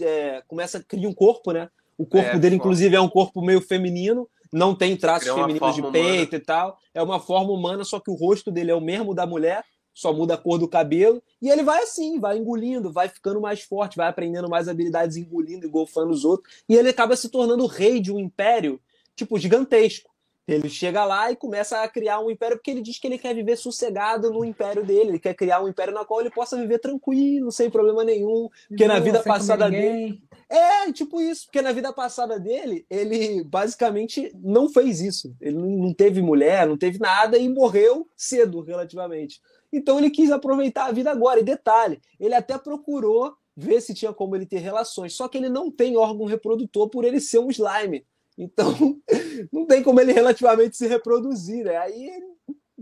é, 0.00 0.42
começa 0.48 0.78
a 0.78 0.82
criar 0.82 1.08
um 1.08 1.14
corpo, 1.14 1.52
né? 1.52 1.70
O 1.96 2.04
corpo 2.04 2.30
É, 2.30 2.38
dele, 2.38 2.56
inclusive, 2.56 2.96
é 2.96 3.00
um 3.00 3.08
corpo 3.08 3.40
meio 3.40 3.60
feminino, 3.60 4.28
não 4.52 4.74
tem 4.74 4.96
traços 4.96 5.28
femininos 5.28 5.74
de 5.74 5.82
peito 5.90 6.36
e 6.36 6.40
tal. 6.40 6.78
É 6.92 7.02
uma 7.02 7.18
forma 7.18 7.52
humana, 7.52 7.84
só 7.84 7.98
que 7.98 8.10
o 8.10 8.14
rosto 8.14 8.50
dele 8.50 8.70
é 8.70 8.74
o 8.74 8.80
mesmo 8.80 9.14
da 9.14 9.26
mulher, 9.26 9.64
só 9.94 10.12
muda 10.12 10.34
a 10.34 10.38
cor 10.38 10.58
do 10.58 10.68
cabelo. 10.68 11.22
E 11.40 11.48
ele 11.48 11.62
vai 11.62 11.82
assim, 11.82 12.20
vai 12.20 12.36
engolindo, 12.38 12.92
vai 12.92 13.08
ficando 13.08 13.40
mais 13.40 13.62
forte, 13.62 13.96
vai 13.96 14.08
aprendendo 14.08 14.48
mais 14.48 14.68
habilidades, 14.68 15.16
engolindo 15.16 15.66
e 15.66 15.70
golfando 15.70 16.12
os 16.12 16.24
outros. 16.24 16.62
E 16.68 16.74
ele 16.74 16.90
acaba 16.90 17.16
se 17.16 17.30
tornando 17.30 17.64
o 17.64 17.68
rei 17.68 18.00
de 18.00 18.12
um 18.12 18.18
império, 18.18 18.80
tipo, 19.16 19.38
gigantesco. 19.38 20.12
Ele 20.46 20.68
chega 20.68 21.04
lá 21.04 21.30
e 21.30 21.36
começa 21.36 21.82
a 21.82 21.88
criar 21.88 22.18
um 22.18 22.30
império, 22.30 22.56
porque 22.56 22.70
ele 22.70 22.82
diz 22.82 22.98
que 22.98 23.06
ele 23.06 23.16
quer 23.16 23.34
viver 23.34 23.56
sossegado 23.56 24.30
no 24.30 24.44
império 24.44 24.84
dele. 24.84 25.10
Ele 25.10 25.18
quer 25.18 25.34
criar 25.34 25.62
um 25.62 25.68
império 25.68 25.94
na 25.94 26.04
qual 26.04 26.20
ele 26.20 26.30
possa 26.30 26.56
viver 26.56 26.78
tranquilo, 26.80 27.52
sem 27.52 27.70
problema 27.70 28.02
nenhum. 28.02 28.48
Porque 28.68 28.86
na 28.86 28.96
Não, 28.96 29.04
vida 29.04 29.22
sem 29.22 29.32
comer 29.32 29.38
passada 29.38 29.68
ninguém. 29.68 30.22
É, 30.52 30.92
tipo 30.92 31.18
isso, 31.18 31.46
porque 31.46 31.62
na 31.62 31.72
vida 31.72 31.90
passada 31.94 32.38
dele, 32.38 32.84
ele 32.90 33.42
basicamente 33.42 34.30
não 34.34 34.68
fez 34.68 35.00
isso. 35.00 35.34
Ele 35.40 35.56
não 35.56 35.94
teve 35.94 36.20
mulher, 36.20 36.66
não 36.66 36.76
teve 36.76 36.98
nada 36.98 37.38
e 37.38 37.48
morreu 37.48 38.06
cedo, 38.14 38.60
relativamente. 38.60 39.40
Então 39.72 39.98
ele 39.98 40.10
quis 40.10 40.30
aproveitar 40.30 40.84
a 40.84 40.92
vida 40.92 41.10
agora. 41.10 41.40
E 41.40 41.42
detalhe, 41.42 42.02
ele 42.20 42.34
até 42.34 42.58
procurou 42.58 43.34
ver 43.56 43.80
se 43.80 43.94
tinha 43.94 44.12
como 44.12 44.36
ele 44.36 44.44
ter 44.44 44.58
relações, 44.58 45.14
só 45.14 45.26
que 45.26 45.38
ele 45.38 45.48
não 45.48 45.70
tem 45.70 45.96
órgão 45.96 46.26
reprodutor 46.26 46.90
por 46.90 47.06
ele 47.06 47.18
ser 47.18 47.38
um 47.38 47.48
slime. 47.48 48.04
Então, 48.36 48.74
não 49.50 49.64
tem 49.64 49.82
como 49.82 50.02
ele 50.02 50.12
relativamente 50.12 50.76
se 50.76 50.86
reproduzir, 50.86 51.64
né? 51.64 51.78
Aí 51.78 52.10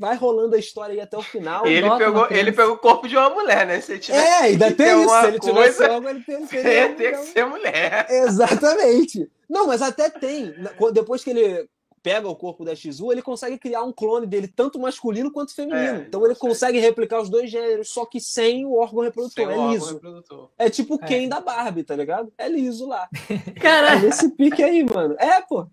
vai 0.01 0.17
rolando 0.17 0.57
a 0.57 0.59
história 0.59 0.95
aí 0.95 1.01
até 1.01 1.17
o 1.19 1.23
final. 1.23 1.67
Ele 1.67 1.89
pegou, 1.99 2.27
ele 2.31 2.53
pegou 2.53 2.75
o 2.75 2.79
corpo 2.79 3.07
de 3.07 3.17
uma 3.17 3.29
mulher, 3.29 3.67
né? 3.67 3.81
Se 3.83 3.99
tivesse 3.99 4.27
É, 4.27 4.35
ainda 4.45 4.67
tem 4.69 4.77
ter 4.77 4.97
isso. 4.97 5.03
uma 5.09 5.21
Se 5.21 5.27
ele 5.29 5.39
tivesse 5.39 5.77
coisa, 5.79 5.93
órgão, 5.93 6.11
ele 6.11 6.21
tem, 6.25 6.47
ter 6.47 6.95
que 6.97 7.07
então- 7.09 7.25
ser 7.25 7.45
mulher. 7.47 8.07
Exatamente. 8.09 9.31
Não, 9.49 9.67
mas 9.67 9.83
até 9.83 10.09
tem. 10.09 10.55
Depois 10.95 11.23
que 11.23 11.31
ele 11.31 11.69
pega 12.03 12.27
o 12.27 12.35
corpo 12.35 12.65
da 12.65 12.75
Shizu, 12.75 13.13
ele 13.13 13.21
consegue 13.21 13.59
criar 13.59 13.83
um 13.83 13.93
clone 13.93 14.27
dele, 14.27 14.49
tanto 14.49 14.79
masculino 14.79 15.31
quanto 15.31 15.55
feminino. 15.55 15.99
É, 15.99 16.05
então 16.09 16.25
ele 16.25 16.35
consegue. 16.35 16.49
consegue 16.75 16.79
replicar 16.79 17.21
os 17.21 17.29
dois 17.29 17.51
gêneros, 17.51 17.91
só 17.91 18.07
que 18.07 18.19
sem 18.19 18.65
o 18.65 18.73
órgão 18.79 19.03
reprodutor. 19.03 19.35
Sem 19.35 19.45
é 19.45 19.49
órgão 19.59 19.71
liso. 19.73 19.93
reprodutor. 19.95 20.49
É 20.59 20.71
tipo 20.71 20.95
o 20.95 20.99
É. 21.05 21.07
Ken 21.07 21.29
da 21.29 21.41
Barbie, 21.43 21.85
tá 21.85 21.95
ligado? 21.95 22.33
É 22.39 22.49
liso 22.49 22.89
lá. 22.89 23.07
É 23.55 23.61
Cara, 23.61 23.97
nesse 23.99 24.31
pique 24.31 24.63
aí, 24.63 24.83
mano. 24.83 25.15
É, 25.19 25.43
pô. 25.43 25.67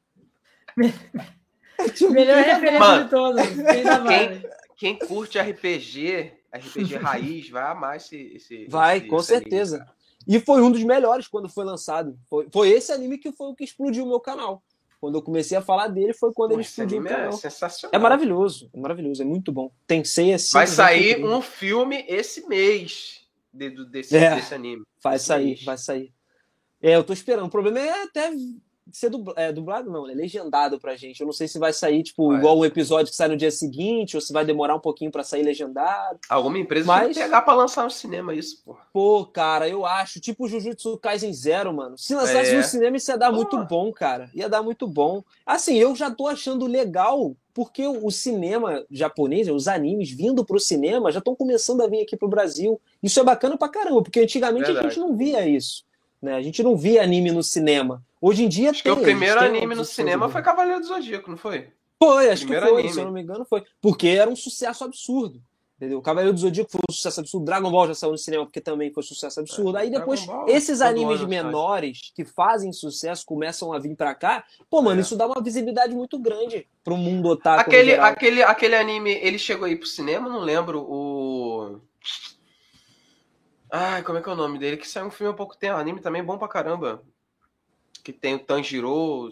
É 1.79 1.89
tipo 1.89 2.11
melhor 2.11 2.35
da 2.37 2.53
referência 2.53 2.79
Mano, 2.79 3.03
de 3.03 3.09
todos. 3.09 3.41
Quem 3.45 3.83
mais? 3.83 4.43
Quem 4.75 4.95
curte 4.99 5.39
RPG, 5.39 6.31
RPG 6.53 6.95
raiz, 6.97 7.49
vai 7.49 7.63
amar 7.63 7.97
esse. 7.97 8.15
esse 8.35 8.65
Vai, 8.67 8.97
esse- 8.97 9.07
com 9.07 9.17
esse 9.19 9.33
anime, 9.35 9.49
certeza. 9.49 9.77
cara. 9.79 9.97
E 10.27 10.39
foi 10.39 10.61
um 10.61 10.69
dos 10.71 10.83
melhores 10.83 11.27
quando 11.27 11.47
foi 11.49 11.63
lançado. 11.65 12.17
Foi, 12.29 12.47
foi 12.51 12.69
esse 12.69 12.91
anime 12.91 13.17
que 13.17 13.31
foi 13.31 13.47
o 13.47 13.55
que 13.55 13.63
explodiu 13.63 14.03
o 14.05 14.07
meu 14.09 14.19
canal. 14.19 14.61
Quando 14.99 15.15
eu 15.15 15.21
comecei 15.21 15.55
a 15.57 15.61
falar 15.61 15.87
dele, 15.87 16.13
foi 16.13 16.33
quando 16.33 16.49
Pô, 16.49 16.55
ele 16.55 16.61
esse 16.63 16.71
explodiu 16.71 16.97
o 16.97 17.01
anime 17.01 17.13
é 17.13 17.17
canal. 17.17 17.33
sensacional. 17.33 17.95
É 17.95 17.99
maravilhoso, 17.99 18.69
é 18.73 18.79
maravilhoso, 18.79 19.21
é 19.21 19.25
muito 19.25 19.51
bom. 19.51 19.71
Tensei 19.85 20.33
assim. 20.33 20.53
Vai 20.53 20.67
sair 20.67 21.23
um 21.23 21.41
filme 21.41 22.03
esse 22.07 22.47
mês 22.47 23.21
de- 23.53 23.85
desse, 23.89 24.17
É. 24.17 24.35
desse 24.35 24.53
anime. 24.53 24.83
Vai 25.03 25.15
esse 25.15 25.25
sair, 25.25 25.45
mês. 25.45 25.63
vai 25.63 25.77
sair. 25.77 26.11
É, 26.81 26.95
eu 26.95 27.03
tô 27.03 27.13
esperando. 27.13 27.45
O 27.45 27.49
problema 27.49 27.79
é 27.79 28.03
até 28.03 28.31
ser 28.91 29.09
dubla- 29.09 29.33
é, 29.37 29.51
dublado, 29.51 29.89
não, 29.91 30.09
é 30.09 30.13
legendado 30.13 30.79
pra 30.79 30.95
gente. 30.95 31.19
Eu 31.21 31.25
não 31.25 31.33
sei 31.33 31.47
se 31.47 31.59
vai 31.59 31.73
sair, 31.73 32.03
tipo, 32.03 32.27
Vai. 32.29 32.37
igual 32.37 32.57
um 32.57 32.65
episódio 32.65 33.09
que 33.11 33.15
sai 33.15 33.27
no 33.27 33.37
dia 33.37 33.51
seguinte, 33.51 34.15
ou 34.15 34.21
se 34.21 34.31
vai 34.33 34.45
demorar 34.45 34.75
um 34.75 34.79
pouquinho 34.79 35.11
pra 35.11 35.23
sair 35.23 35.43
legendado. 35.43 36.19
Alguma 36.29 36.57
empresa 36.59 36.85
Mas- 36.87 37.15
que 37.17 37.23
pegar 37.23 37.41
pra 37.41 37.53
lançar 37.53 37.83
no 37.83 37.91
cinema 37.91 38.33
isso, 38.33 38.61
pô. 38.65 38.75
Pô, 38.93 39.25
cara, 39.25 39.67
eu 39.67 39.85
acho, 39.85 40.19
tipo 40.19 40.47
Jujutsu 40.47 40.97
Kaisen 40.97 41.33
Zero, 41.33 41.73
mano. 41.73 41.97
Se 41.97 42.15
lançasse 42.15 42.51
É. 42.51 42.57
no 42.57 42.63
cinema, 42.63 42.97
isso 42.97 43.11
ia 43.11 43.17
dar 43.17 43.29
Pô. 43.29 43.35
muito 43.35 43.57
bom, 43.65 43.91
cara. 43.91 44.29
Ia 44.33 44.47
dar 44.49 44.61
muito 44.63 44.87
bom. 44.87 45.23
Assim, 45.45 45.75
eu 45.77 45.95
já 45.95 46.09
tô 46.11 46.27
achando 46.27 46.65
legal, 46.65 47.35
porque 47.53 47.85
o 47.85 48.05
o 48.07 48.11
cinema 48.11 48.85
japonês, 48.89 49.47
os 49.49 49.67
animes 49.67 50.11
vindo 50.11 50.45
pro 50.45 50.59
cinema, 50.59 51.11
já 51.11 51.19
estão 51.19 51.35
começando 51.35 51.81
a 51.81 51.87
vir 51.87 52.01
aqui 52.03 52.15
pro 52.15 52.27
Brasil. 52.27 52.79
Isso 53.03 53.19
é 53.19 53.23
bacana 53.23 53.57
pra 53.57 53.67
caramba, 53.67 54.01
porque 54.03 54.19
antigamente 54.19 54.63
a 54.65 54.73
Verdade. 54.73 54.93
gente 54.95 54.99
não 54.99 55.15
via 55.17 55.45
isso. 55.47 55.83
Né? 56.21 56.33
A 56.35 56.41
gente 56.41 56.63
não 56.63 56.75
via 56.75 57.03
anime 57.03 57.31
no 57.31 57.43
cinema. 57.43 58.03
Hoje 58.19 58.43
em 58.43 58.49
dia 58.49 58.71
Acho 58.71 58.81
que 58.81 58.89
tem, 58.89 58.97
o 58.97 59.01
primeiro 59.01 59.39
a 59.39 59.43
gente 59.43 59.51
tem 59.51 59.57
anime 59.59 59.75
no 59.75 59.85
cinema 59.85 60.27
foi 60.29 60.41
Cavaleiro 60.41 60.79
do 60.79 60.87
Zodíaco, 60.87 61.29
não 61.29 61.37
foi? 61.37 61.67
Foi, 61.99 62.29
acho 62.29 62.41
que 62.41 62.47
Primeiro 62.51 62.67
foi, 62.69 62.79
anime. 62.79 62.93
se 62.93 62.99
eu 62.99 63.05
não 63.05 63.11
me 63.11 63.21
engano, 63.21 63.45
foi. 63.45 63.63
Porque 63.81 64.07
era 64.07 64.29
um 64.29 64.35
sucesso 64.35 64.83
absurdo. 64.83 65.41
Entendeu? 65.77 66.01
Cavaleiro 66.01 66.33
do 66.33 66.39
Zodíaco 66.39 66.71
foi 66.71 66.81
um 66.89 66.91
sucesso 66.91 67.19
absurdo. 67.19 67.45
Dragon 67.45 67.69
Ball 67.69 67.87
já 67.87 67.93
saiu 67.93 68.11
no 68.11 68.17
cinema 68.17 68.45
porque 68.45 68.59
também 68.59 68.91
foi 68.91 69.01
um 69.03 69.05
sucesso 69.05 69.39
absurdo. 69.39 69.77
É, 69.77 69.81
Aí 69.81 69.89
depois, 69.91 70.25
Ball, 70.25 70.47
esses 70.47 70.81
animes 70.81 71.21
menores 71.23 72.11
que 72.15 72.25
fazem 72.25 72.73
sucesso 72.73 73.23
começam 73.23 73.71
a 73.73 73.77
vir 73.77 73.95
pra 73.95 74.15
cá. 74.15 74.43
Pô, 74.71 74.81
mano, 74.81 74.99
É. 74.99 75.01
isso 75.03 75.15
dá 75.15 75.27
uma 75.27 75.39
visibilidade 75.41 75.93
muito 75.93 76.17
grande 76.17 76.65
pro 76.83 76.97
mundo 76.97 77.29
otaku. 77.29 77.61
Aquele, 77.61 77.93
aquele, 77.93 78.41
aquele 78.41 78.75
anime, 78.75 79.11
ele 79.11 79.37
chegou 79.37 79.65
aí 79.65 79.75
pro 79.75 79.87
cinema, 79.87 80.27
não 80.27 80.39
lembro 80.39 80.81
o. 80.81 81.79
Ai, 83.69 84.01
como 84.03 84.17
é 84.17 84.21
que 84.21 84.29
é 84.29 84.31
o 84.31 84.35
nome 84.35 84.57
dele? 84.59 84.77
Que 84.77 84.87
saiu 84.87 85.07
um 85.07 85.11
filme 85.11 85.33
há 85.33 85.35
pouco 85.35 85.57
tempo. 85.57 85.75
Anime 85.77 85.99
também 86.01 86.23
bom 86.23 86.37
pra 86.37 86.47
caramba. 86.47 87.01
Que 88.03 88.13
tem 88.13 88.35
o 88.35 88.39
Tanjiro. 88.39 89.29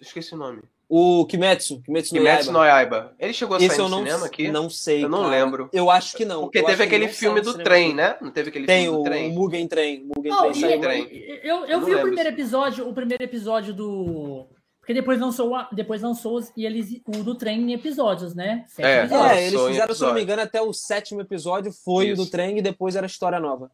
Esqueci 0.00 0.34
o 0.34 0.38
nome. 0.38 0.60
O 0.94 1.24
Kimetsu, 1.24 1.80
Kimetsu 1.80 2.14
no 2.14 2.20
Kimetsu 2.20 2.52
no 2.52 2.62
Yaiba. 2.62 3.14
Ele 3.18 3.32
chegou 3.32 3.56
a 3.56 3.58
sair 3.58 3.68
Esse 3.68 3.78
eu 3.80 3.84
no 3.84 3.90
não, 3.96 3.98
cinema 4.04 4.26
aqui? 4.26 4.48
não 4.50 4.68
sei. 4.68 5.02
Eu 5.04 5.08
não 5.08 5.22
cara. 5.22 5.30
lembro. 5.30 5.70
Eu 5.72 5.90
acho 5.90 6.14
que 6.14 6.24
não. 6.26 6.42
Porque 6.42 6.58
Eu 6.58 6.66
teve 6.66 6.82
aquele 6.84 7.08
filme 7.08 7.40
do 7.40 7.56
trem, 7.56 7.94
né? 7.94 8.18
Não 8.20 8.30
teve 8.30 8.50
aquele 8.50 8.66
Tem 8.66 8.82
filme 8.84 8.98
o, 8.98 9.02
do 9.02 9.04
trem? 9.04 9.30
o 9.30 9.34
Mugen 9.34 9.66
Train. 9.66 10.04
Mugen 10.14 10.30
Não, 10.32 10.52
Train 10.52 10.74
e- 10.74 10.80
trem. 10.80 11.08
eu, 11.42 11.56
eu 11.60 11.66
Eu 11.66 11.80
vi 11.86 11.94
o 11.94 12.02
primeiro 12.02 12.28
episódio, 12.28 12.86
o 12.86 12.92
primeiro 12.92 13.24
episódio 13.24 13.72
do. 13.72 14.46
Porque 14.92 15.00
depois 15.00 15.18
lançou, 15.20 15.54
a- 15.54 15.68
depois 15.72 16.02
lançou 16.02 16.36
os- 16.36 16.52
e 16.54 16.66
eles, 16.66 17.00
o 17.06 17.22
do 17.24 17.34
trem 17.34 17.60
em 17.62 17.72
episódios, 17.72 18.34
né? 18.34 18.64
Sete 18.68 18.86
É, 18.86 18.98
episódios. 19.00 19.30
É, 19.32 19.46
eles 19.46 19.60
fizeram, 19.66 19.94
se 19.94 20.02
eu 20.02 20.08
não 20.08 20.14
me 20.14 20.22
engano, 20.22 20.42
até 20.42 20.60
o 20.60 20.72
sétimo 20.72 21.20
episódio 21.22 21.72
foi 21.72 22.10
o 22.10 22.12
Isso. 22.12 22.24
do 22.24 22.30
trem 22.30 22.58
e 22.58 22.62
depois 22.62 22.94
era 22.94 23.06
a 23.06 23.08
história 23.08 23.40
nova. 23.40 23.70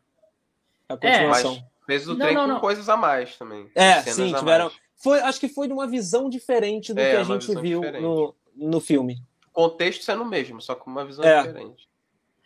A 0.89 0.95
É, 0.95 1.27
Mas 1.27 1.43
continuação. 1.43 1.65
fez 1.87 2.07
o 2.07 2.13
Não, 2.13 2.19
trem 2.21 2.35
não, 2.35 2.43
com 2.43 2.49
não. 2.55 2.61
coisas 2.61 2.89
a 2.89 2.97
mais 2.97 3.37
também. 3.37 3.69
É, 3.75 4.01
sim, 4.03 4.33
tiveram-. 4.33 4.71
Foi, 4.97 5.21
acho 5.21 5.41
que 5.41 5.49
foi 5.49 5.67
de 5.67 5.73
uma 5.73 5.87
visão 5.89 6.29
diferente 6.31 6.95
do 6.95 7.01
É, 7.01 7.11
que 7.11 7.17
a 7.17 7.25
gente 7.25 7.55
viu 7.61 7.81
diferente. 7.81 8.03
no, 8.03 8.35
no 8.57 8.81
filme. 8.81 9.21
O 9.49 9.63
contexto 9.63 10.05
sendo 10.05 10.23
o 10.23 10.27
mesmo, 10.27 10.61
só 10.63 10.75
com 10.77 10.89
uma 10.91 11.05
visão 11.05 11.25
É. 11.25 11.43
diferente. 11.43 11.89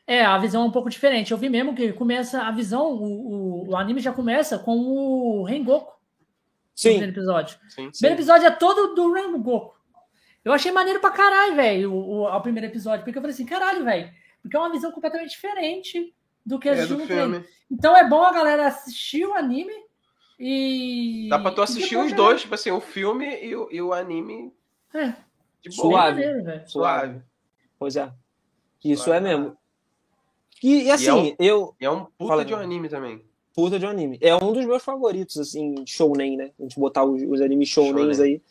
É, 0.07 0.25
a 0.25 0.37
visão 0.39 0.63
é 0.63 0.65
um 0.67 0.71
pouco 0.71 0.89
diferente. 0.91 1.31
Eu 1.31 1.39
vi 1.39 1.49
mesmo 1.49 1.75
que 1.75 1.93
começa 1.93 2.43
a 2.43 2.51
visão, 2.51 2.93
o, 2.95 3.65
o, 3.65 3.69
o 3.71 3.77
anime 3.77 4.01
já 4.01 4.13
começa 4.13 4.59
com 4.59 4.77
o 4.79 5.45
Rengoku 5.45 5.93
no 6.73 6.79
Sim, 6.79 6.89
primeiro 6.91 7.13
episódio. 7.13 7.59
Sim. 7.69 7.87
O 7.89 7.93
primeiro 7.93 8.17
episódio 8.17 8.47
é 8.47 8.51
todo 8.51 8.95
do 8.95 9.13
Rengoku. 9.13 9.75
Eu 10.45 10.53
achei 10.53 10.73
maneiro 10.73 10.99
pra 11.01 11.11
caralho, 11.11 11.55
velho, 11.55 11.93
o, 11.93 12.23
o, 12.23 12.37
o 12.37 12.41
primeiro 12.41 12.67
episódio. 12.67 13.05
Porque 13.05 13.17
eu 13.19 13.23
falei 13.23 13.35
assim, 13.35 13.47
caralho, 13.47 13.85
velho. 13.85 14.11
Porque 14.43 14.57
é 14.57 14.61
uma 14.61 14.73
visão 14.73 14.91
completamente 14.91 15.31
diferente 15.31 16.13
do 16.45 16.59
que 16.59 16.69
a 16.69 16.75
É 16.75 16.85
no 16.87 17.07
filme. 17.07 17.45
Então 17.71 17.97
é 17.97 18.09
bom 18.09 18.23
a 18.23 18.33
galera 18.33 18.67
assistir 18.67 19.25
o 19.25 19.35
anime 19.35 19.73
e. 20.39 21.29
Dá 21.31 21.39
pra 21.39 21.53
tu 21.53 21.63
assistir 21.63 21.91
depois 21.91 22.11
os 22.11 22.17
dois, 22.17 22.41
tipo 22.41 22.55
assim, 22.55 22.71
o 22.73 22.81
filme 22.81 23.41
e 23.41 23.55
o, 23.55 23.69
e 23.71 23.81
o 23.81 23.93
anime 23.93 24.53
É, 24.93 25.15
de 25.63 25.77
boa. 25.77 25.91
Suave. 25.93 26.27
maneiro. 26.27 26.69
Suave. 26.69 27.23
pois 27.79 27.97
é. 27.97 28.13
Isso 28.85 29.05
Suave. 29.05 29.19
é 29.19 29.21
mesmo. 29.21 29.57
E, 30.63 30.83
e 30.85 30.91
assim, 30.91 31.37
eu. 31.39 31.77
E 31.81 31.85
é 31.85 31.91
um 31.91 32.05
puta 32.05 32.29
Fala, 32.29 32.45
de 32.45 32.53
um 32.53 32.59
anime 32.59 32.89
também. 32.89 33.25
Puta 33.55 33.79
de 33.79 33.85
um 33.87 33.89
anime. 33.89 34.19
É 34.21 34.35
um 34.35 34.53
dos 34.53 34.65
meus 34.65 34.83
favoritos, 34.83 35.39
assim, 35.39 35.75
shounen, 35.87 36.37
né? 36.37 36.51
A 36.59 36.63
gente 36.63 36.79
botar 36.79 37.05
os, 37.05 37.23
os 37.23 37.41
animes 37.41 37.69
shounens 37.69 38.17
Shounen. 38.17 38.35
aí. 38.35 38.43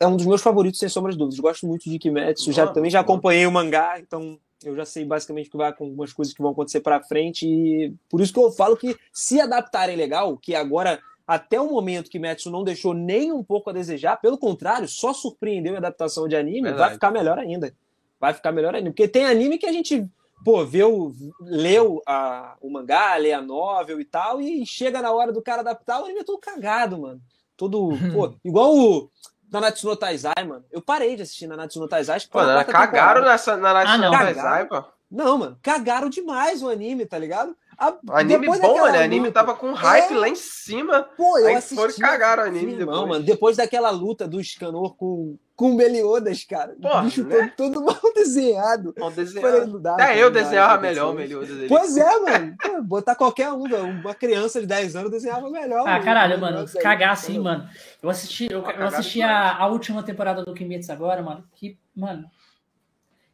É 0.00 0.06
um 0.06 0.16
dos 0.16 0.26
meus 0.26 0.42
favoritos, 0.42 0.78
sem 0.78 0.88
sombras 0.88 1.14
de 1.14 1.18
dúvidas. 1.18 1.40
Gosto 1.40 1.66
muito 1.66 1.88
de 1.90 1.98
Kimetsu. 1.98 2.52
Já, 2.52 2.66
também 2.66 2.90
já 2.90 3.00
acompanhei 3.00 3.46
o 3.46 3.50
mangá, 3.52 3.98
então 3.98 4.38
eu 4.64 4.76
já 4.76 4.84
sei 4.84 5.04
basicamente 5.04 5.48
o 5.48 5.50
que 5.50 5.56
vai 5.56 5.72
com 5.72 5.84
algumas 5.84 6.12
coisas 6.12 6.32
que 6.34 6.42
vão 6.42 6.52
acontecer 6.52 6.80
pra 6.80 7.02
frente. 7.02 7.46
E 7.46 7.92
por 8.08 8.20
isso 8.20 8.32
que 8.32 8.38
eu 8.38 8.50
falo 8.52 8.76
que 8.76 8.96
se 9.12 9.40
adaptarem 9.40 9.96
legal, 9.96 10.36
que 10.36 10.54
agora, 10.54 11.00
até 11.26 11.60
o 11.60 11.70
momento, 11.70 12.10
Kimetsu 12.10 12.50
não 12.50 12.62
deixou 12.62 12.94
nem 12.94 13.32
um 13.32 13.42
pouco 13.42 13.70
a 13.70 13.72
desejar, 13.72 14.20
pelo 14.20 14.38
contrário, 14.38 14.86
só 14.86 15.12
surpreendeu 15.12 15.74
a 15.74 15.78
adaptação 15.78 16.28
de 16.28 16.36
anime, 16.36 16.62
vai 16.62 16.70
Verdade. 16.70 16.94
ficar 16.94 17.10
melhor 17.10 17.38
ainda. 17.38 17.74
Vai 18.20 18.34
ficar 18.34 18.52
melhor 18.52 18.74
ainda. 18.74 18.90
Porque 18.90 19.08
tem 19.08 19.24
anime 19.24 19.58
que 19.58 19.66
a 19.66 19.72
gente 19.72 20.08
pô, 20.44 20.64
vê 20.64 20.84
o, 20.84 21.12
leu 21.40 22.02
a, 22.06 22.56
o 22.60 22.70
mangá, 22.70 23.16
lê 23.16 23.32
a 23.32 23.42
novel 23.42 24.00
e 24.00 24.04
tal, 24.04 24.40
e 24.40 24.64
chega 24.66 25.02
na 25.02 25.12
hora 25.12 25.32
do 25.32 25.42
cara 25.42 25.60
adaptar, 25.60 26.00
o 26.00 26.04
anime 26.04 26.20
é 26.20 26.24
todo 26.24 26.38
cagado, 26.38 26.98
mano. 26.98 27.20
Todo, 27.56 27.90
pô, 28.12 28.34
igual 28.44 28.74
o 28.74 29.10
Nanatsu 29.50 29.88
no 29.88 29.96
Taizai, 29.96 30.44
mano. 30.46 30.64
Eu 30.70 30.80
parei 30.80 31.16
de 31.16 31.22
assistir 31.22 31.46
Nanatsu 31.46 31.80
no 31.80 31.88
Taizai. 31.88 32.20
Pô, 32.30 32.38
cagaram 32.38 32.64
temporada. 32.64 33.20
nessa, 33.22 33.56
na 33.56 33.80
Ah, 33.80 33.98
não. 33.98 34.12
Taizai, 34.12 34.66
pô. 34.66 34.84
Não, 35.10 35.38
mano, 35.38 35.58
cagaram 35.62 36.08
demais 36.08 36.62
o 36.62 36.68
anime, 36.68 37.06
tá 37.06 37.18
ligado? 37.18 37.56
A- 37.78 37.96
Anime 38.10 38.46
bom, 38.46 38.52
daquela 38.58 38.90
né? 38.90 39.04
Anime 39.04 39.30
tava 39.30 39.54
com 39.54 39.72
hype 39.72 40.12
É. 40.12 40.16
lá 40.18 40.28
em 40.28 40.34
cima. 40.34 41.04
Pô, 41.16 41.38
eu 41.38 41.46
Aí 41.46 41.54
assisti. 41.54 41.76
foram 41.76 41.94
cagar 41.96 42.38
o 42.40 42.42
anime 42.42 42.72
Irmão, 42.72 42.86
depois. 42.94 43.08
mano, 43.08 43.24
depois 43.24 43.56
daquela 43.56 43.88
luta 43.90 44.26
do 44.26 44.42
Scanor 44.42 44.96
com, 44.96 45.36
com 45.54 45.70
o 45.70 45.74
Meliodas, 45.76 46.42
cara. 46.42 46.74
Porra, 46.82 47.02
o 47.02 47.04
bicho 47.04 47.22
né? 47.22 47.52
todo, 47.56 47.72
todo 47.74 47.84
mal 47.86 48.00
desenhado. 48.16 48.92
Não 48.98 49.10
Falei, 49.12 49.24
desenhar. 49.24 49.66
não 49.68 49.80
dá, 49.80 49.94
Até 49.94 50.06
cara, 50.06 50.16
eu 50.18 50.26
não 50.26 50.32
desenhava 50.32 50.74
não 50.74 50.82
dá, 50.82 50.88
melhor 50.88 51.04
o 51.04 51.08
não. 51.10 51.14
Meliodas 51.14 51.48
dele. 51.50 51.68
Pois 51.68 51.96
é, 51.96 52.18
mano. 52.18 52.56
Pô, 52.60 52.82
botar 52.82 53.14
qualquer 53.14 53.52
um, 53.52 53.62
velho. 53.62 53.84
uma 53.84 54.14
criança 54.14 54.60
de 54.60 54.66
10 54.66 54.96
anos 54.96 55.10
desenhava 55.12 55.48
melhor. 55.48 55.86
Ah, 55.86 55.92
mano. 55.92 56.04
caralho, 56.04 56.40
mano, 56.40 56.64
cagar 56.82 57.10
assim, 57.12 57.38
mano. 57.38 57.68
Eu 58.02 58.10
assisti, 58.10 58.48
eu, 58.50 58.66
Ah, 58.66 58.72
eu 58.72 58.86
assisti 58.88 59.22
a, 59.22 59.56
a 59.56 59.66
última 59.68 60.02
temporada 60.02 60.44
do 60.44 60.52
Kimetsu 60.52 60.90
agora, 60.90 61.22
mano. 61.22 61.44
Que, 61.54 61.78
mano, 61.94 62.28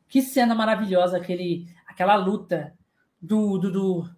que 0.06 0.20
cena 0.20 0.54
maravilhosa 0.54 1.16
aquele, 1.16 1.66
aquela 1.86 2.14
luta 2.16 2.74
do, 3.22 3.56
do, 3.56 3.72
do 3.72 4.10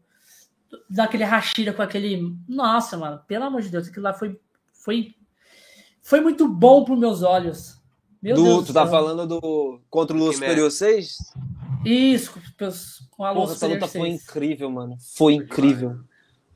daquele 0.88 1.24
Hashira 1.24 1.72
com 1.72 1.82
aquele, 1.82 2.36
nossa, 2.48 2.96
mano, 2.96 3.20
pelo 3.26 3.44
amor 3.44 3.62
de 3.62 3.68
Deus, 3.68 3.88
aquilo 3.88 4.04
lá 4.04 4.12
foi 4.12 4.38
foi 4.72 5.14
foi 6.02 6.20
muito 6.20 6.46
bom 6.48 6.84
pros 6.84 6.98
meus 6.98 7.22
olhos. 7.22 7.80
Meu 8.22 8.36
Do- 8.36 8.42
Deus 8.44 8.56
do 8.58 8.66
tu 8.66 8.72
tá 8.72 8.82
céu. 8.82 8.90
falando 8.90 9.26
do 9.26 9.80
contra 9.90 10.16
o 10.16 10.18
Lua. 10.18 10.32
Superior 10.32 10.70
6? 10.70 11.16
Isso, 11.84 12.32
com, 13.10 13.24
a 13.24 13.32
Porra, 13.32 13.40
luz 13.46 13.52
essa 13.56 13.66
luta 13.66 13.86
Superior 13.86 13.88
foi 13.88 14.10
6. 14.18 14.22
incrível, 14.22 14.70
mano. 14.70 14.96
Foi 15.14 15.34
incrível. 15.34 15.98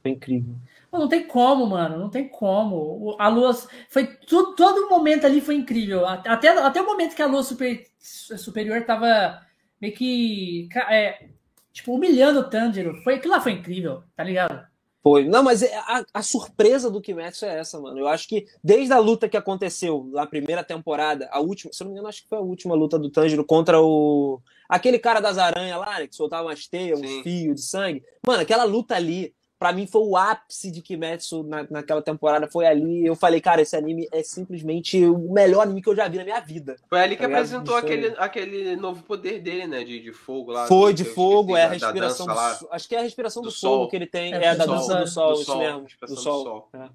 Foi 0.03 0.11
incrível. 0.12 0.55
Não 0.93 1.07
tem 1.09 1.24
como, 1.27 1.66
mano. 1.66 1.99
Não 1.99 2.09
tem 2.11 2.28
como. 2.28 3.15
A 3.19 3.28
lua. 3.28 3.53
Foi 3.89 4.07
tudo, 4.07 4.55
todo 4.57 4.89
momento 4.89 5.24
ali 5.27 5.41
foi 5.41 5.55
incrível. 5.55 6.05
Até, 6.07 6.49
até 6.49 6.81
o 6.82 6.87
momento 6.87 7.15
que 7.15 7.23
a 7.23 7.27
lua 7.27 7.43
super, 7.45 7.85
superior 8.01 8.82
tava 8.85 9.41
meio 9.81 9.95
que. 9.95 10.69
É, 10.89 11.28
tipo, 11.73 11.95
humilhando 11.95 12.41
o 12.41 12.45
Tanjiro. 12.45 13.01
Foi, 13.03 13.15
aquilo 13.15 13.35
lá 13.35 13.41
foi 13.41 13.53
incrível, 13.53 14.03
tá 14.17 14.25
ligado? 14.25 14.69
Foi. 15.03 15.25
Não, 15.27 15.43
mas 15.43 15.63
é- 15.63 15.75
a, 15.75 16.05
a 16.13 16.23
surpresa 16.23 16.91
do 16.91 17.01
Kimetsu 17.01 17.47
é 17.47 17.59
essa, 17.59 17.81
mano. 17.81 17.99
Eu 17.99 18.07
acho 18.07 18.29
que 18.29 18.47
desde 18.63 18.93
a 18.93 18.99
luta 18.99 19.29
que 19.31 19.37
aconteceu 19.37 20.09
na 20.13 20.27
primeira 20.27 20.63
temporada, 20.63 21.27
a 21.33 21.41
última, 21.41 21.73
se 21.73 21.83
eu 21.83 21.87
não 21.87 21.93
me 21.93 21.97
engano, 21.97 22.09
acho 22.09 22.23
que 22.23 22.29
foi 22.29 22.37
a 22.39 22.43
última 22.43 22.75
luta 22.75 22.99
do 22.99 23.11
Tanjiro 23.11 23.45
contra 23.45 23.81
o. 23.81 24.41
Aquele 24.69 24.99
cara 24.99 25.19
das 25.21 25.39
aranhas 25.39 25.79
lá, 25.79 25.99
né? 25.99 26.07
Que 26.07 26.15
soltava 26.15 26.47
umas 26.49 26.67
teias, 26.67 26.99
Sim. 27.01 27.23
fios 27.23 27.55
de 27.57 27.63
sangue. 27.63 28.05
Mano, 28.27 28.43
aquela 28.43 28.65
luta 28.65 28.95
ali, 28.95 29.35
pra 29.61 29.73
mim, 29.74 29.87
foi 29.87 30.01
o 30.03 30.16
ápice 30.16 30.70
de 30.70 30.81
Kimetsu 30.81 31.43
na, 31.45 31.65
naquela 31.70 32.01
temporada. 32.01 32.49
Foi 32.51 32.66
ali. 32.66 33.05
Eu 33.07 33.15
falei, 33.15 33.41
cara, 33.43 33.61
esse 33.61 33.77
anime 33.77 34.09
é 34.11 34.23
simplesmente 34.23 35.05
o 35.05 35.31
melhor 35.32 35.61
anime 35.62 35.82
que 35.82 35.89
eu 35.91 35.95
já 35.95 36.09
vi 36.09 36.16
na 36.16 36.24
minha 36.24 36.41
vida. 36.41 36.77
Foi 36.89 36.99
ali 37.01 37.15
que 37.15 37.23
Tá 37.23 37.28
apresentou 37.28 37.77
aquele, 37.77 38.15
aquele 38.16 38.74
novo 38.77 39.03
poder 39.03 39.39
dele, 39.41 39.66
né? 39.66 39.85
De, 39.85 40.01
de 40.01 40.12
fogo 40.15 40.51
lá. 40.51 40.66
Foi 40.66 40.95
de 40.95 41.05
fogo, 41.05 41.55
é 41.57 41.65
a 41.65 41.69
da- 41.69 41.77
da 41.77 41.87
respiração 41.87 42.27
dança 42.27 42.41
do 42.41 42.45
lá. 42.49 42.55
sol. 42.55 42.69
Acho 42.73 42.89
que 42.89 42.97
é 42.97 42.99
a 42.99 43.03
respiração 43.03 43.43
do, 43.43 43.51
Do 43.51 43.55
fogo 43.55 43.61
sol. 43.77 43.89
que 43.89 43.97
ele 43.97 44.07
tem. 44.07 44.32
É, 44.32 44.45
É, 44.47 44.55
da 44.57 44.65
do 44.65 44.73
dança 44.73 44.85
sol. 44.87 45.01
do 45.03 45.07
sol, 45.07 45.28
Do 45.28 45.35
isso 45.35 45.45
sol, 45.45 45.59
mesmo. 45.59 45.82
respiração 45.82 46.15
Do 46.16 46.19
do 46.19 46.23
sol. 46.24 46.45
sol. 46.45 46.69
É. 46.81 46.89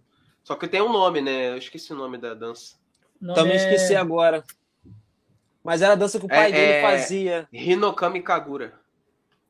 Só 0.44 0.56
que 0.56 0.68
tem 0.68 0.82
um 0.82 0.92
nome, 0.92 1.22
né? 1.22 1.50
Eu 1.52 1.58
esqueci 1.58 1.94
o 1.94 1.96
nome 1.96 2.18
da 2.18 2.34
dança. 2.34 2.74
O 3.22 3.26
nome 3.26 3.36
Também 3.36 3.54
é 3.54 3.56
esqueci 3.58 3.96
agora. 3.96 4.44
Mas 5.64 5.82
era 5.82 5.94
a 5.94 5.96
dança 5.96 6.20
que 6.20 6.26
o 6.26 6.30
pai 6.30 6.50
É, 6.50 6.52
dele 6.52 6.72
é- 6.74 6.82
fazia. 6.82 7.48
Hinokami 7.54 8.22
Kagura, 8.22 8.74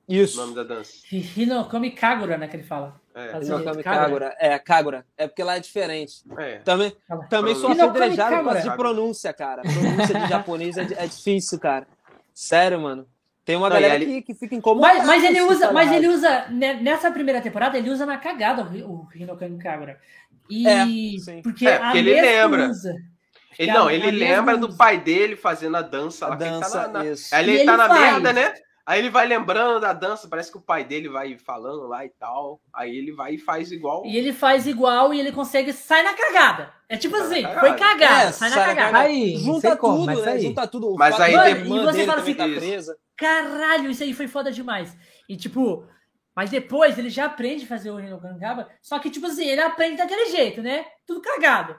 o 0.08 0.14
Isso. 0.14 0.38
nome 0.38 0.54
da 0.56 0.64
dança. 0.64 0.94
Hinokami 1.12 1.92
Kagura, 1.92 2.38
né? 2.38 2.48
Que 2.48 2.58
ele 2.58 2.64
fala. 2.64 3.02
É, 3.16 3.28
Kagura. 3.40 3.84
Kagura. 3.84 4.36
É, 4.40 4.60
Kagura. 4.60 5.06
É 5.18 5.26
porque 5.28 5.42
lá 5.44 5.56
é 5.56 5.60
diferente. 5.62 6.16
é. 6.38 6.58
Também, 6.60 6.94
também 7.30 7.56
sou 7.56 7.72
apedrejado 7.72 8.44
por 8.44 8.62
de 8.62 8.76
pronúncia, 8.76 9.32
cara. 9.34 9.62
Pronúncia 9.62 10.20
de 10.20 10.28
japonês 10.28 10.78
é, 10.78 10.82
é 10.98 11.08
difícil, 11.08 11.58
cara. 11.58 11.88
Sério, 12.34 12.80
mano. 12.82 13.08
Tem 13.46 13.56
uma 13.56 13.70
Não, 13.70 13.76
galera 13.76 13.94
e 13.94 13.96
ali- 13.96 14.06
que, 14.22 14.34
que 14.34 14.40
fica 14.40 14.56
incomodada. 14.56 14.98
Mas, 14.98 15.08
mas 15.08 15.24
ele 15.24 15.40
usa, 15.42 15.60
falar 15.68 15.74
mas 15.74 15.92
ele 15.94 16.08
usa 16.10 16.48
ne- 16.50 16.74
nessa 16.82 17.10
primeira 17.12 17.40
temporada 17.40 17.78
ele 17.78 17.90
usa 17.90 18.06
na 18.06 18.18
cagada 18.18 18.64
o, 18.64 18.66
Hi- 18.76 18.84
o 18.84 19.08
Hinokami 19.16 19.58
Kagura. 19.60 19.98
E 20.50 20.68
É, 20.68 20.86
sim. 21.20 21.42
porque, 21.42 21.68
É, 21.68 21.78
porque 21.78 21.98
a 21.98 22.02
ele 22.02 22.22
lembra. 22.22 22.70
usa. 22.70 22.96
Ele, 23.58 23.72
não, 23.72 23.90
ele 23.90 24.12
lembra 24.12 24.58
do 24.58 24.76
pai 24.76 24.98
dele 25.00 25.38
fazendo 25.38 25.78
a 25.78 25.82
dança 25.82 26.26
A 26.26 26.30
lá. 26.30 26.38
que 26.38 26.44
ele 26.44 26.52
tá 26.52 26.60
dança, 26.60 26.88
na- 26.88 27.00
na- 27.00 27.06
ele, 27.06 27.14
E 27.14 27.30
tá 27.30 27.40
ele 27.42 27.66
na 27.66 27.88
faz. 27.88 28.02
merda, 28.02 28.34
né? 28.34 28.54
Aí 28.86 29.00
ele 29.00 29.10
vai 29.10 29.26
lembrando 29.26 29.80
da 29.80 29.94
dança, 29.94 30.28
parece 30.28 30.52
que 30.52 30.58
o 30.58 30.62
pai 30.62 30.84
dele 30.84 31.10
vai 31.10 31.38
falando 31.40 31.88
lá 31.88 32.06
e 32.06 32.10
tal. 32.10 32.62
Aí 32.72 32.96
ele 32.96 33.12
vai 33.12 33.34
e 33.34 33.38
faz 33.40 33.72
igual. 33.72 34.06
E 34.06 34.16
ele 34.16 34.32
faz 34.32 34.68
igual 34.68 35.12
e 35.12 35.20
ele 35.20 35.32
consegue 35.32 35.74
sair 35.74 36.04
na 36.04 36.14
cagada. 36.14 36.72
É 36.88 36.96
tipo 36.96 37.18
Sai 37.18 37.26
assim, 37.26 37.42
cagada. 37.42 37.60
foi 37.62 37.76
cagada, 37.80 38.30
É, 38.30 38.32
sai 38.32 38.50
na 38.50 38.56
sai 38.56 38.68
na 38.68 38.70
cagada. 38.76 38.92
cagada. 38.92 39.10
Aí, 39.10 39.38
Junta 39.38 39.76
como, 39.76 39.96
tudo, 39.98 40.06
mas 40.06 40.22
né? 40.26 40.32
aí. 40.34 40.42
Junta 40.44 40.68
tudo. 40.68 40.90
O 40.92 40.96
Mas 40.96 41.20
aí 41.20 41.32
tem- 41.34 41.50
irmã 41.64 41.82
e 41.82 41.86
você 41.86 42.06
fala 42.06 42.22
assim, 42.22 42.34
tá 42.36 42.44
presa. 42.48 42.98
Caralho, 43.18 43.90
isso 43.90 44.04
aí 44.04 44.14
foi 44.14 44.28
foda 44.28 44.52
demais. 44.52 44.96
E 45.28 45.36
tipo, 45.36 45.84
Mas 46.36 46.50
depois 46.50 46.98
ele 47.00 47.10
já 47.10 47.26
aprende 47.26 47.64
a 47.64 47.68
fazer 47.68 47.90
o 47.92 47.96
Rinokangaba, 47.96 48.68
só 48.82 49.00
que, 49.00 49.10
tipo 49.10 49.26
assim, 49.26 49.46
ele 49.48 49.62
aprende 49.62 49.96
daquele 49.98 50.26
jeito, 50.30 50.62
né? 50.62 50.86
Tudo 51.08 51.22
cagado. 51.22 51.76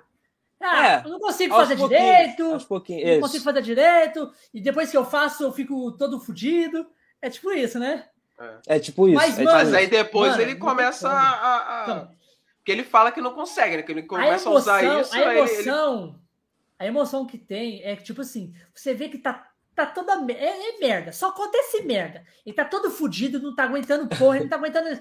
Ah, 0.59 0.87
É, 0.89 1.03
eu 1.05 1.11
não 1.11 1.21
consigo 1.21 1.55
fazer 1.55 1.77
direito, 1.77 2.43
não 2.43 2.57
isso. 2.57 3.21
consigo 3.21 3.45
fazer 3.45 3.61
direito, 3.61 4.31
e 4.55 4.61
depois 4.63 4.91
que 4.91 4.97
eu 4.97 5.05
faço, 5.05 5.43
eu 5.43 5.53
fico 5.53 5.93
todo 5.99 6.19
fudido. 6.19 6.87
É 7.27 7.31
tipo 7.31 7.51
isso, 7.53 7.79
né? 7.81 8.05
É 8.69 8.79
tipo 8.79 9.09
isso. 9.09 9.17
Mas, 9.17 9.37
é 9.39 9.43
mano, 9.43 9.57
Mas 9.57 9.67
tipo 9.69 9.79
aí 9.79 9.87
depois 9.89 10.31
Mano, 10.31 10.43
ele 10.43 10.55
começa 10.55 11.09
a. 11.09 11.13
a- 11.31 11.81
a- 11.81 11.83
Então, 11.85 12.17
Porque 12.59 12.71
ele 12.73 12.85
fala 12.85 13.11
que 13.11 13.21
não 13.21 13.33
consegue, 13.35 13.77
né? 13.77 13.83
Que 13.83 13.91
ele 13.93 14.01
a 14.03 14.07
começa 14.07 14.49
a, 14.49 14.51
emoção, 14.51 14.53
usar 14.55 15.01
isso. 15.01 15.15
a 15.15 15.17
aí 15.17 15.23
ele- 15.25 15.39
emoção, 15.39 16.21
a 16.79 16.87
emoção 16.87 17.27
que 17.27 17.37
tem 17.39 17.83
é 17.83 17.97
que, 17.97 18.05
tipo 18.05 18.21
assim, 18.21 18.53
você 18.75 18.93
vê 18.95 19.09
que 19.09 19.19
tá, 19.19 19.49
tá 19.75 19.87
toda. 19.87 20.13
É, 20.33 20.69
é 20.75 20.79
merda, 20.79 21.11
só 21.13 21.31
acontece 21.31 21.83
merda. 21.83 22.25
Ele 22.45 22.55
tá 22.55 22.65
todo 22.65 22.91
fudido, 22.91 23.41
não 23.41 23.55
tá 23.55 23.65
aguentando 23.65 24.07
porra, 24.17 24.37
ele 24.37 24.45
não 24.45 24.51
tá 24.51 24.57
aguentando 24.57 25.01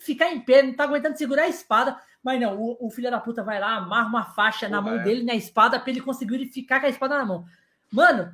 ficar 0.00 0.30
em 0.32 0.40
pé, 0.40 0.62
não 0.62 0.72
tá 0.74 0.84
aguentando 0.84 1.18
segurar 1.18 1.42
a 1.42 1.48
espada. 1.48 2.00
Mas 2.22 2.40
não, 2.40 2.56
o, 2.58 2.86
o 2.86 2.90
filho 2.90 3.10
da 3.10 3.20
puta 3.20 3.42
vai 3.42 3.60
lá, 3.60 3.76
amarra 3.76 4.08
uma 4.08 4.24
faixa 4.24 4.68
na 4.68 4.80
mão 4.80 4.94
é. 5.00 5.02
dele, 5.02 5.22
na 5.24 5.34
espada, 5.34 5.78
pra 5.78 5.90
ele 5.90 6.00
conseguir 6.00 6.36
ele 6.36 6.46
ficar 6.46 6.80
com 6.80 6.86
a 6.86 6.90
espada 6.90 7.18
na 7.18 7.24
mão. 7.26 7.44
Mano, 7.92 8.32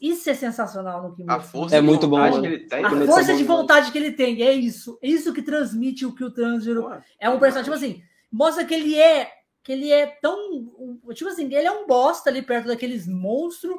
isso 0.00 0.30
é 0.30 0.34
sensacional 0.34 1.02
no 1.02 1.08
A 1.12 1.16
Kimetsu. 1.16 1.48
força 1.48 1.76
É 1.76 1.80
de 1.80 1.86
muito 1.86 2.06
bom, 2.06 2.16
vontade 2.16 2.36
mano. 2.36 2.42
que 2.42 2.54
ele 2.54 2.66
tem. 2.68 2.84
A 2.84 2.90
força 2.90 3.30
é 3.30 3.34
bom 3.34 3.38
de 3.38 3.44
vontade 3.44 3.90
que 3.92 3.98
ele 3.98 4.12
tem, 4.12 4.42
é 4.42 4.52
isso. 4.52 4.98
É 5.02 5.08
isso 5.08 5.32
que 5.32 5.42
transmite 5.42 6.06
o 6.06 6.14
que 6.14 6.24
o 6.24 6.30
Tanjiro 6.30 6.82
Pô, 6.82 6.92
é 7.18 7.28
um 7.28 7.38
personagem, 7.38 7.64
tipo 7.64 7.76
assim, 7.76 8.02
mostra 8.30 8.64
que 8.64 8.74
ele 8.74 8.96
é 8.98 9.30
que 9.62 9.72
ele 9.72 9.90
é 9.90 10.06
tão, 10.06 10.36
tipo 11.14 11.30
assim, 11.30 11.44
ele 11.46 11.66
é 11.66 11.72
um 11.72 11.86
bosta 11.86 12.28
ali 12.28 12.42
perto 12.42 12.66
daqueles 12.68 13.06
monstros 13.08 13.74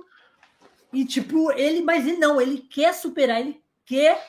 e 0.92 1.06
tipo, 1.06 1.52
ele, 1.52 1.82
mas 1.84 2.08
ele 2.08 2.18
não, 2.18 2.42
ele 2.42 2.58
quer 2.58 2.92
superar, 2.94 3.40
ele 3.40 3.62
quer, 3.86 4.20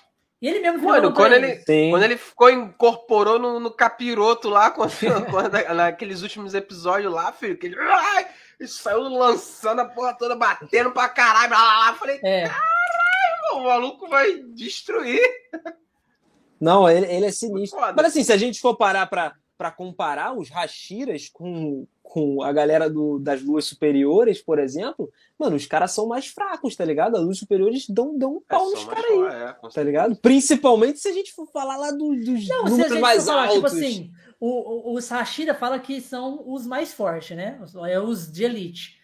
ele 0.43 0.61
mesmo 0.61 0.83
Mano, 0.87 1.15
quando 1.15 1.33
ele, 1.33 1.57
quando 1.91 2.03
ele 2.03 2.19
ficou, 2.19 2.51
incorporou 2.51 3.39
no, 3.39 3.59
no 3.59 3.71
capiroto 3.71 4.51
lá, 4.51 4.71
quando, 4.71 4.91
quando- 5.31 5.75
naqueles 5.75 6.21
últimos 6.21 6.53
episódios 6.53 7.11
lá, 7.11 7.33
filho, 7.33 7.57
que 7.57 7.69
ele, 7.69 7.77
ele 8.59 8.69
saiu 8.69 9.01
lançando 9.03 9.81
a 9.81 9.85
porra 9.85 10.15
toda, 10.19 10.35
batendo 10.37 10.91
pra 10.93 11.09
caralho, 11.09 11.49
blá, 11.49 11.59
blá, 11.59 11.85
blá. 11.91 11.95
Falei, 11.99 12.21
É, 12.25 12.49
"Pô, 13.51 13.57
o 13.59 13.65
maluco 13.65 14.09
vai 14.09 14.39
destruir. 14.55 15.21
Não, 16.61 16.89
ele, 16.89 17.07
ele 17.07 17.27
é 17.27 17.31
sinistro. 17.33 17.79
Foda. 17.79 17.93
Mas 17.97 18.07
assim, 18.07 18.25
se 18.25 18.33
a 18.33 18.37
gente 18.37 18.61
for 18.61 18.77
parar 18.77 19.07
pra, 19.07 19.35
pra 19.59 19.71
comparar 19.71 20.33
os 20.37 20.49
Hashiras 20.51 21.29
com, 21.29 21.87
com 22.03 22.43
a 22.43 22.51
galera 22.51 22.89
do- 22.89 23.19
das 23.19 23.43
luas 23.43 23.67
superiores, 23.67 24.41
por 24.41 24.59
exemplo, 24.59 25.11
mano, 25.39 25.55
os 25.57 25.67
caras 25.67 25.93
são 25.93 26.07
mais 26.07 26.27
fracos, 26.29 26.75
tá 26.75 26.83
ligado? 26.85 27.17
As 27.17 27.23
luas 27.23 27.39
superiores 27.39 27.87
dão, 27.91 28.17
dão 28.17 28.35
um 28.35 28.39
É, 28.39 28.41
pau 28.49 28.65
só 28.71 28.75
nos 28.75 28.85
caras 28.87 29.05
aí, 29.05 29.23
é, 29.23 29.71
tá 29.75 29.83
ligado? 29.83 30.17
Principalmente 30.17 30.99
se 30.99 31.09
a 31.09 31.13
gente 31.13 31.33
for 31.35 31.47
falar 31.53 31.77
lá 31.77 31.91
do- 31.91 32.15
dos 32.17 32.27
não, 32.27 32.39
se 32.39 32.53
a 32.53 32.59
lutas 32.71 32.89
gente 32.93 33.01
mais 33.01 33.25
for 33.25 33.31
falar, 33.33 33.43
altos. 33.49 33.55
tipo 33.57 33.67
assim, 33.67 34.11
o, 34.41 34.93
o, 34.93 34.95
o 34.95 35.01
Sashira 35.01 35.55
fala 35.55 35.79
que 35.79 36.01
são 36.01 36.43
os 36.47 36.67
mais 36.67 36.93
fortes, 36.93 37.37
né? 37.37 37.59
Os- 37.63 37.75
É 37.75 37.99
os 38.01 38.31
de 38.31 38.45
elite. 38.45 38.97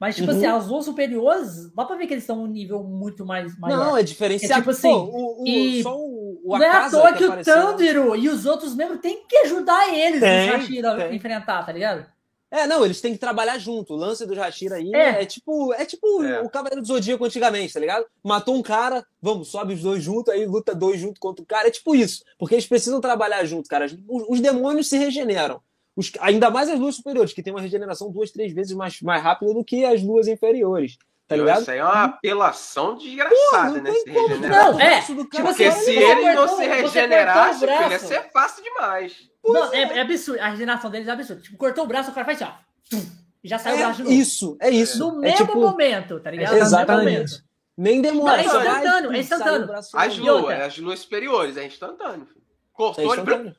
Mas, 0.00 0.14
tipo 0.14 0.30
Uhum. 0.30 0.36
assim, 0.36 0.46
as 0.46 0.68
luas 0.68 0.84
superiores, 0.84 1.72
dá 1.74 1.84
pra 1.84 1.96
ver 1.96 2.06
que 2.06 2.14
eles 2.14 2.22
estão 2.22 2.40
um 2.44 2.46
nível 2.46 2.84
muito 2.84 3.26
mais 3.26 3.58
maior. 3.58 3.78
Não, 3.86 3.96
é 3.96 4.02
diferenciado. 4.04 4.52
É 4.54 4.56
tipo 4.58 4.70
assim, 4.70 4.88
Pô, 4.88 4.96
o, 5.06 5.42
o, 5.42 5.46
e 5.48 5.82
só 5.82 5.96
o, 5.96 6.40
o 6.44 6.56
Não 6.56 6.64
é 6.64 6.68
à 6.68 6.78
Akaza 6.78 7.00
toa 7.00 7.12
que, 7.14 7.24
o 7.24 7.26
apareceu 7.26 7.56
lá. 7.56 7.72
Tanjiro 7.72 8.16
e 8.16 8.28
os 8.28 8.46
outros 8.46 8.76
membros 8.76 9.00
têm 9.00 9.26
que 9.26 9.36
ajudar 9.38 9.92
eles, 9.92 10.20
Tem, 10.20 10.48
o 10.48 10.52
Sashira, 10.52 10.92
a 10.92 10.96
tem. 11.08 11.16
enfrentar, 11.16 11.66
tá 11.66 11.72
ligado? 11.72 12.06
É, 12.50 12.66
não, 12.66 12.84
eles 12.84 13.00
têm 13.00 13.12
que 13.12 13.18
trabalhar 13.18 13.58
junto. 13.58 13.92
O 13.92 13.96
lance 13.96 14.24
do 14.26 14.34
Hashira 14.34 14.76
aí 14.76 14.90
É. 14.94 15.22
é, 15.22 15.26
tipo, 15.26 15.72
é 15.74 15.84
tipo 15.84 16.22
É. 16.24 16.40
o 16.40 16.48
Cavaleiro 16.48 16.80
do 16.80 16.88
Zodíaco 16.88 17.24
antigamente, 17.24 17.74
tá 17.74 17.80
ligado? 17.80 18.06
Matou 18.24 18.54
um 18.54 18.62
cara, 18.62 19.04
vamos, 19.20 19.48
sobe 19.48 19.74
os 19.74 19.82
dois 19.82 20.02
juntos, 20.02 20.32
aí 20.32 20.46
luta 20.46 20.74
dois 20.74 20.98
junto 20.98 21.20
contra 21.20 21.42
o 21.42 21.46
cara. 21.46 21.68
É 21.68 21.70
tipo 21.70 21.94
isso. 21.94 22.24
Porque 22.38 22.54
eles 22.54 22.66
precisam 22.66 23.00
trabalhar 23.00 23.44
junto, 23.44 23.68
cara. 23.68 23.84
Os, 23.84 24.24
os 24.28 24.40
demônios 24.40 24.88
se 24.88 24.96
regeneram. 24.96 25.60
Os- 25.94 26.12
ainda 26.20 26.48
mais 26.48 26.68
as 26.70 26.78
luas 26.78 26.94
superiores, 26.94 27.32
que 27.34 27.42
tem 27.42 27.52
uma 27.52 27.60
regeneração 27.60 28.10
duas, 28.10 28.30
três 28.30 28.52
vezes 28.52 28.72
mais, 28.74 29.00
mais 29.02 29.22
rápida 29.22 29.52
do 29.52 29.62
que 29.64 29.84
as 29.84 30.02
luas 30.02 30.26
inferiores. 30.28 30.96
Tá 31.26 31.36
ligado? 31.36 31.60
Isso 31.60 31.70
aí 31.70 31.76
é 31.78 31.84
uma 31.84 32.04
apelação 32.04 32.96
desgraçada, 32.96 33.72
não 33.76 33.82
né? 33.82 33.92
Se 33.92 34.08
regenerar. 34.10 34.72
Não, 34.72 34.80
é, 34.80 35.00
do 35.00 35.04
tipo 35.06 35.28
cara, 35.28 35.44
Porque 35.44 35.70
se 35.72 35.90
ele 35.90 36.34
não 36.34 36.48
se 36.48 36.54
você 36.54 36.66
regenerasse, 36.66 37.58
filho, 37.66 37.90
ia 37.90 37.98
ser 37.98 38.30
fácil 38.32 38.64
demais. 38.64 39.28
Não, 39.52 39.72
é, 39.72 39.82
é 39.82 40.00
absurdo. 40.00 40.40
A 40.40 40.48
regeneração 40.48 40.90
deles 40.90 41.08
é 41.08 41.10
absurda. 41.12 41.42
Tipo, 41.42 41.56
cortou 41.56 41.84
o 41.84 41.86
braço, 41.86 42.10
o 42.10 42.14
cara 42.14 42.24
faz 42.26 42.40
assim, 42.42 42.52
ó. 42.92 42.98
E 43.42 43.48
já 43.48 43.58
saiu 43.58 43.76
o 43.76 43.78
braço 43.78 43.96
de 43.96 44.02
É 44.02 44.04
novo. 44.04 44.16
isso, 44.16 44.56
é 44.60 44.70
isso. 44.70 44.98
No 45.12 45.18
é 45.24 45.30
mesmo 45.30 45.46
tipo, 45.46 45.60
momento, 45.60 46.20
tá 46.20 46.30
ligado? 46.30 46.56
Exatamente. 46.56 47.42
Nem 47.76 48.02
demora. 48.02 48.42
Não, 48.42 48.42
é 48.42 48.44
instantâneo, 48.44 49.12
é 49.12 49.18
instantâneo. 49.18 49.72
As 49.94 50.18
luas, 50.18 50.60
as 50.60 50.78
luas 50.78 50.98
superiores, 51.00 51.56
é 51.56 51.64
instantâneo. 51.66 52.26
filho. 52.26 52.40
É 52.40 52.72
Cortou, 52.72 53.04
ele 53.04 53.12
instantâneo. 53.12 53.56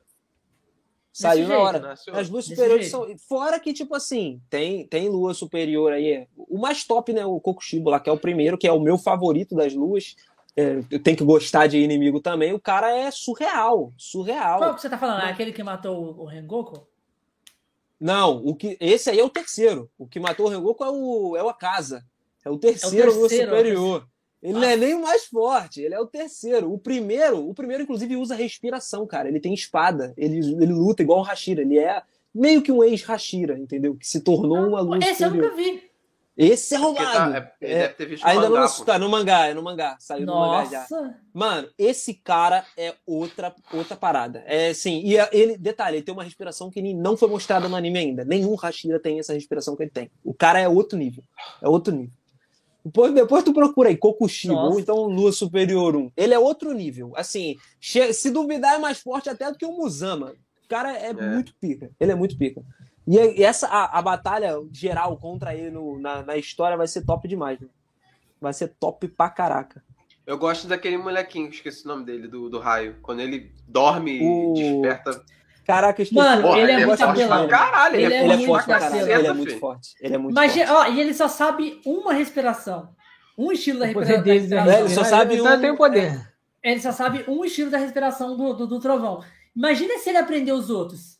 Saiu 1.11 1.47
na 1.47 1.47
jeito, 1.55 1.61
hora. 1.61 1.79
Nasceu. 1.79 2.15
As 2.15 2.29
luas 2.29 2.45
Desse 2.45 2.55
superiores 2.55 2.89
jeito. 2.89 3.07
são. 3.07 3.17
Fora 3.27 3.59
que, 3.59 3.73
tipo 3.73 3.95
assim, 3.95 4.41
tem, 4.49 4.85
tem 4.87 5.09
lua 5.09 5.33
superior 5.33 5.91
aí. 5.91 6.27
O 6.37 6.57
mais 6.57 6.83
top, 6.85 7.11
né? 7.11 7.25
O 7.25 7.39
Kokushibo 7.39 7.89
lá, 7.89 7.99
que 7.99 8.09
é 8.09 8.13
o 8.13 8.17
primeiro, 8.17 8.57
que 8.57 8.67
é 8.67 8.71
o 8.71 8.79
meu 8.79 8.97
favorito 8.97 9.55
das 9.55 9.73
luas. 9.73 10.15
É, 10.59 10.83
eu 10.91 10.99
tenho 11.01 11.15
que 11.15 11.23
gostar 11.23 11.67
de 11.67 11.77
inimigo 11.77 12.19
também. 12.19 12.53
O 12.53 12.59
cara 12.59 12.91
é 12.95 13.09
surreal. 13.11 13.93
Surreal. 13.97 14.57
Qual 14.59 14.75
que 14.75 14.81
você 14.81 14.89
tá 14.89 14.97
falando? 14.97 15.21
É 15.21 15.29
aquele 15.29 15.53
que 15.53 15.63
matou 15.63 15.95
o- 16.17 16.23
o 16.23 16.25
Rengoku? 16.25 16.85
Não, 17.99 18.37
o 18.45 18.55
que, 18.55 18.77
esse 18.79 19.09
aí 19.09 19.19
é 19.19 19.23
o 19.23 19.29
terceiro. 19.29 19.89
O 19.97 20.07
que 20.07 20.19
matou 20.19 20.45
o 20.45 20.49
Rengoku 20.49 20.83
é 20.83 20.89
o, 20.89 21.35
é 21.37 21.43
o 21.43 21.49
Akaza. 21.49 22.03
É 22.45 22.49
o 22.49 22.57
terceiro, 22.57 23.11
lua 23.13 23.27
terceiro, 23.27 23.51
superior. 23.51 24.07
Ele 24.41 24.53
não 24.53 24.63
é 24.63 24.75
nem 24.77 24.93
o 24.93 25.01
mais 25.01 25.25
forte, 25.25 25.81
ele 25.81 25.93
é 25.93 25.99
o 25.99 26.05
terceiro. 26.05 26.71
O 26.71 26.79
primeiro, 26.79 27.45
o 27.49 27.53
primeiro, 27.53 27.83
inclusive, 27.83 28.15
usa 28.15 28.35
respiração, 28.35 29.05
cara. 29.05 29.27
Ele 29.27 29.39
tem 29.41 29.53
espada, 29.53 30.13
ele, 30.15 30.37
ele 30.37 30.71
luta 30.71 31.01
igual 31.03 31.19
o 31.19 31.23
Hashira. 31.23 31.61
Ele 31.61 31.77
é 31.77 32.01
meio 32.33 32.61
que 32.61 32.71
um 32.71 32.81
ex-Hashira, 32.81 33.59
entendeu? 33.59 33.95
Que 33.95 34.07
se 34.07 34.21
tornou 34.21 34.65
uma 34.69 34.79
lua 34.79 34.97
Esse 34.99 35.23
eu 35.23 35.29
superior. 35.29 35.51
nunca 35.51 35.55
vi. 35.61 35.88
Esse 36.41 36.73
é 36.75 36.79
Porque 36.79 37.03
roubado. 37.03 37.31
tá, 37.33 37.37
é, 37.37 37.65
ele 37.65 37.73
É, 37.73 37.81
deve 37.81 37.93
ter 37.95 38.05
visto 38.05 38.25
Ainda 38.25 38.49
mangá, 38.49 38.61
não 38.61 38.71
pô. 38.73 38.85
tá 38.85 38.97
no 38.99 39.09
mangá, 39.09 39.47
é 39.47 39.53
no 39.53 39.61
mangá. 39.61 39.97
Saiu 39.99 40.25
no 40.25 40.33
mangá 40.39 40.63
já. 40.69 40.79
Nossa. 40.79 41.17
Mano, 41.33 41.67
esse 41.77 42.13
cara 42.13 42.65
é 42.77 42.95
outra 43.05 43.53
outra 43.73 43.97
parada. 43.97 44.41
É 44.47 44.69
assim, 44.69 45.01
e 45.03 45.19
a- 45.19 45.29
ele, 45.33 45.57
detalhe, 45.57 45.97
ele 45.97 46.03
tem 46.05 46.13
uma 46.13 46.23
respiração 46.23 46.71
que 46.71 46.81
nem- 46.81 46.95
não 46.95 47.17
foi 47.17 47.27
mostrada 47.27 47.67
no 47.67 47.75
anime 47.75 47.99
ainda. 47.99 48.23
Nenhum 48.23 48.55
Hashira 48.55 48.97
tem 49.01 49.19
essa 49.19 49.33
respiração 49.33 49.75
que 49.75 49.83
ele 49.83 49.91
tem. 49.91 50.09
O 50.23 50.33
cara 50.33 50.59
é 50.61 50.69
outro 50.69 50.97
nível. 50.97 51.23
É 51.61 51.67
outro 51.67 51.93
nível. 51.93 52.13
Depois, 52.85 53.13
depois 53.13 53.43
tu 53.43 53.53
procura 53.53 53.89
aí, 53.89 53.97
Kokushibo, 53.97 54.53
Nossa. 54.53 54.73
ou 54.73 54.79
então 54.79 54.95
Lua 55.07 55.33
Superior 55.33 55.93
1. 55.97 56.09
Ele 56.15 56.33
é 56.33 56.39
outro 56.39 56.71
nível. 56.73 57.11
Assim, 57.17 57.57
se 57.81 58.31
duvidar, 58.31 58.75
é 58.75 58.77
mais 58.79 58.99
forte 58.99 59.29
até 59.29 59.51
do 59.51 59.57
que 59.57 59.65
o 59.65 59.73
Muzama. 59.73 60.33
O 60.63 60.67
cara 60.69 60.93
é, 60.97 61.11
muito 61.11 61.53
pica. 61.59 61.91
Ele 61.99 62.13
é 62.13 62.15
muito 62.15 62.37
pica. 62.37 62.63
E, 63.09 63.39
e 63.39 63.43
essa, 63.43 63.67
a, 63.67 63.97
a 63.97 64.01
batalha 64.01 64.55
geral 64.71 65.17
contra 65.17 65.55
ele 65.55 65.71
no- 65.71 65.97
na, 65.99 66.21
na 66.21 66.37
história 66.37 66.77
vai 66.77 66.87
ser 66.87 67.03
top 67.05 67.27
demais, 67.27 67.59
né? 67.59 67.67
Vai 68.39 68.53
ser 68.53 68.67
top 68.79 69.07
pra 69.07 69.29
caraca. 69.29 69.83
Eu 70.27 70.37
gosto 70.37 70.67
daquele 70.67 70.97
molequinho, 70.97 71.49
esqueci 71.49 71.85
o 71.85 71.87
nome 71.87 72.05
dele, 72.05 72.27
do, 72.27 72.49
do 72.49 72.59
raio. 72.59 72.97
Quando 73.01 73.19
ele 73.21 73.51
dorme 73.67 74.19
O- 74.21 74.53
e 74.55 74.61
desperta. 74.61 75.23
Caraca, 75.65 76.01
esqueci. 76.01 76.19
Mano, 76.19 76.41
Porra, 76.43 76.59
ele 76.59 76.71
é 76.71 76.73
ele 76.75 76.83
é 76.83 76.85
muito 76.85 76.99
forte 76.99 77.15
pra 77.25 77.35
apelão. 77.35 77.47
caralho, 77.47 77.95
ele, 77.95 78.03
Ele 78.05 78.13
é 78.13 78.17
é 78.17 78.23
Ele 78.23 78.33
é 78.33 78.35
forte 78.35 78.47
muito 78.47 78.53
pra 78.53 78.63
pra 78.63 78.79
caralho. 78.79 78.99
caceta, 79.01 79.19
Ele 79.19 79.27
é 79.27 79.33
muito 79.33 79.49
filho. 79.49 79.59
forte. 79.59 79.89
Ele 80.01 80.13
é 80.15 80.17
muito 80.17 80.35
Mas, 80.35 80.53
forte. 80.55 80.69
ó, 80.71 80.85
e 80.87 80.99
ele 80.99 81.13
só 81.13 81.27
sabe 81.27 81.81
uma 81.85 82.13
respiração. 82.13 82.89
Um 83.37 83.51
estilo 83.51 83.79
da 83.79 83.85
respiração. 83.85 84.21
dele, 84.23 84.47
né? 84.47 84.79
Ele 84.81 84.89
só 84.89 85.03
sabe 85.03 85.33
então 85.35 85.45
um- 85.45 85.49
ele 85.53 85.61
tem 85.61 85.71
o 85.71 85.77
poder. 85.77 86.29
Ele 86.63 86.79
só 86.81 86.91
sabe 86.91 87.23
um 87.27 87.43
estilo 87.45 87.71
da 87.71 87.77
respiração 87.77 88.35
do, 88.35 88.53
do, 88.53 88.67
do 88.67 88.79
trovão. 88.79 89.23
Imagina 89.55 89.97
se 89.99 90.09
ele 90.09 90.17
aprender 90.17 90.51
os 90.51 90.69
outros. 90.69 91.18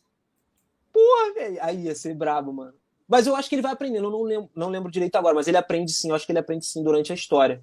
Véi, 1.34 1.58
Aí 1.60 1.84
ia 1.84 1.94
ser 1.94 2.14
brabo, 2.14 2.52
mano. 2.52 2.72
Mas 3.08 3.26
eu 3.26 3.34
acho 3.34 3.48
que 3.48 3.54
ele 3.56 3.62
vai 3.62 3.72
aprendendo. 3.72 4.06
Eu 4.06 4.10
não 4.10 4.22
lembro, 4.22 4.50
não 4.54 4.68
lembro 4.68 4.90
direito 4.90 5.16
agora, 5.16 5.34
mas 5.34 5.48
ele 5.48 5.56
aprende 5.56 5.92
sim. 5.92 6.10
Eu 6.10 6.14
acho 6.14 6.24
que 6.26 6.32
ele 6.32 6.38
aprende 6.38 6.64
sim 6.66 6.82
durante 6.82 7.10
a 7.12 7.14
história. 7.14 7.62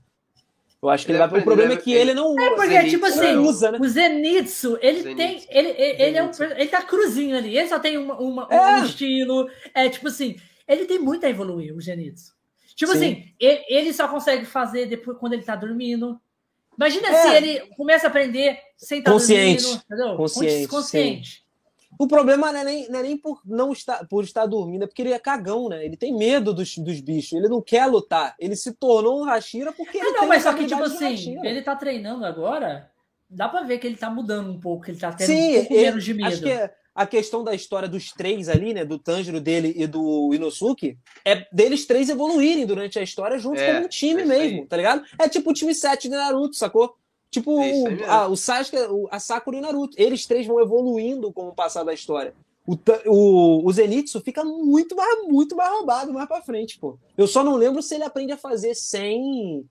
Eu 0.82 0.90
acho 0.90 1.06
que 1.06 1.12
ele, 1.12 1.20
Ele 1.20 1.28
vai. 1.28 1.40
O 1.40 1.44
problema 1.44 1.72
é 1.72 1.76
ele- 1.76 1.82
que 1.82 1.94
ele 1.94 2.14
não. 2.14 2.40
É 2.40 2.50
porque, 2.52 2.68
Zenitsu, 2.70 2.90
tipo 2.92 3.06
assim, 3.08 3.36
usa, 3.38 3.72
né? 3.72 3.80
o 3.82 3.88
Zenitsu, 3.88 4.78
ele 4.82 5.02
Zenitsu. 5.02 5.18
tem. 5.18 5.46
Ele, 5.50 5.70
ele, 5.70 6.04
ele 6.04 6.18
é 6.18 6.24
um, 6.24 6.32
ele 6.56 6.68
tá 6.68 6.82
cruzinho 6.84 7.36
ali. 7.36 7.58
Ele 7.58 7.68
só 7.68 7.80
tem 7.80 7.98
uma, 7.98 8.16
uma- 8.20 8.48
É. 8.52 8.82
um 8.82 8.86
estilo. 8.86 9.50
É 9.74 9.90
tipo 9.90 10.08
assim, 10.10 10.36
ele 10.68 10.86
tem 10.86 11.00
muito 11.00 11.26
a 11.26 11.30
evoluir, 11.30 11.76
o 11.76 11.82
Zenitsu. 11.82 12.34
Tipo 12.76 12.92
Sim. 12.92 12.98
assim, 12.98 13.34
ele, 13.40 13.66
ele 13.70 13.94
só 13.94 14.08
consegue 14.08 14.46
fazer 14.46 14.86
depois 14.86 15.18
quando 15.18 15.34
ele 15.34 15.42
tá 15.44 15.56
dormindo. 15.56 16.20
Imagina 16.78 17.08
É. 17.08 17.22
se 17.24 17.36
ele 17.36 17.60
começa 17.76 18.06
a 18.06 18.10
aprender 18.10 18.60
sem 18.78 19.00
estar 19.00 19.12
Consciente. 19.12 19.64
dormindo. 19.64 19.84
Entendeu? 19.86 20.16
Consciente, 20.18 20.68
Consciente. 20.68 21.47
O 22.00 22.08
problema 22.08 22.52
não 22.52 22.60
é 22.60 22.64
nem, 22.64 22.90
não 22.90 23.00
é 23.00 23.04
nem 23.04 23.18
por 23.18 23.42
não 23.46 23.72
estar 23.72 24.06
por 24.08 24.24
estar 24.24 24.46
dormindo, 24.46 24.84
é 24.84 24.88
porque 24.88 25.02
ele 25.02 25.14
é 25.14 25.20
cagão, 25.20 25.68
né? 25.70 25.86
Ele 25.86 25.98
tem 25.98 26.16
medo 26.16 26.54
dos, 26.54 26.78
dos 26.78 27.00
bichos, 27.02 27.34
ele 27.34 27.48
não 27.50 27.62
quer 27.62 27.86
lutar. 27.86 28.36
Ele 28.40 28.56
se 28.56 28.72
tornou 28.74 29.22
um 29.22 29.26
Hashira 29.26 29.72
porque 29.72 29.98
ele 29.98 30.08
Ah, 30.10 30.12
não, 30.14 30.20
tem 30.22 30.30
mas 30.30 30.44
só 30.44 30.54
que, 30.54 30.66
tipo 30.66 30.84
assim, 30.84 31.12
Hashira. 31.14 31.48
ele 31.48 31.62
tá 31.62 31.76
treinando 31.76 32.26
agora. 32.26 32.90
Dá 33.30 33.50
pra 33.50 33.64
ver 33.64 33.78
que 33.80 33.88
ele 33.88 33.98
tá 33.98 34.10
mudando 34.10 34.50
um 34.52 34.60
pouco, 34.60 34.86
que 34.86 34.92
ele 34.92 35.00
tá 35.00 35.12
tendo 35.12 35.28
Sim, 35.28 35.52
um 35.52 35.56
pouco 35.60 35.74
ele- 35.74 35.82
menos 35.84 36.06
de 36.06 36.14
medo. 36.14 36.28
acho 36.28 36.42
que 36.44 36.50
é 36.50 36.74
a 36.96 37.06
questão 37.06 37.44
da 37.44 37.54
história 37.54 37.88
dos 37.88 38.12
três 38.12 38.48
ali, 38.50 38.74
né? 38.74 38.86
Do 38.86 38.98
Tanjiro 38.98 39.42
dele 39.42 39.74
e 39.76 39.86
do 39.86 40.32
Inosuke, 40.34 40.98
é 41.26 41.46
deles 41.52 41.86
três 41.86 42.10
evoluírem 42.10 42.66
durante 42.66 42.98
a 42.98 43.04
história 43.04 43.38
juntos 43.38 43.62
É, 43.62 43.74
como 43.74 43.86
um 43.86 43.90
time 43.90 44.22
é 44.22 44.26
mesmo, 44.26 44.66
tá 44.66 44.78
ligado? 44.78 45.04
É 45.20 45.28
tipo 45.30 45.50
o 45.50 45.54
time 45.54 45.76
7 45.76 46.04
de 46.10 46.16
Naruto, 46.16 46.56
sacou? 46.56 46.96
Tipo 47.30 47.60
É 47.62 48.06
a, 48.08 48.28
o 48.28 48.36
Sasuke, 48.38 48.78
a 49.12 49.20
Sakura 49.20 49.58
e 49.58 49.60
o 49.60 49.62
Naruto. 49.64 49.96
Eles 50.00 50.26
três 50.26 50.46
vão 50.48 50.60
evoluindo 50.62 51.32
com 51.34 51.48
o 51.50 51.54
passar 51.54 51.84
da 51.84 51.94
história. 51.94 52.34
O, 52.66 52.76
o, 53.06 53.66
o 53.68 53.72
Zenitsu 53.72 54.20
fica 54.22 54.44
muito 54.44 54.96
mais, 54.96 55.24
muito 55.28 55.56
mais 55.56 55.72
roubado 55.72 56.14
mais 56.14 56.28
pra 56.28 56.42
frente, 56.42 56.78
pô. 56.80 56.98
Eu 57.18 57.28
só 57.28 57.44
não 57.44 57.56
lembro 57.56 57.82
se 57.82 57.96
ele 57.96 58.04
aprende 58.04 58.32
a 58.34 58.38
fazer 58.38 58.76
sem 58.76 59.66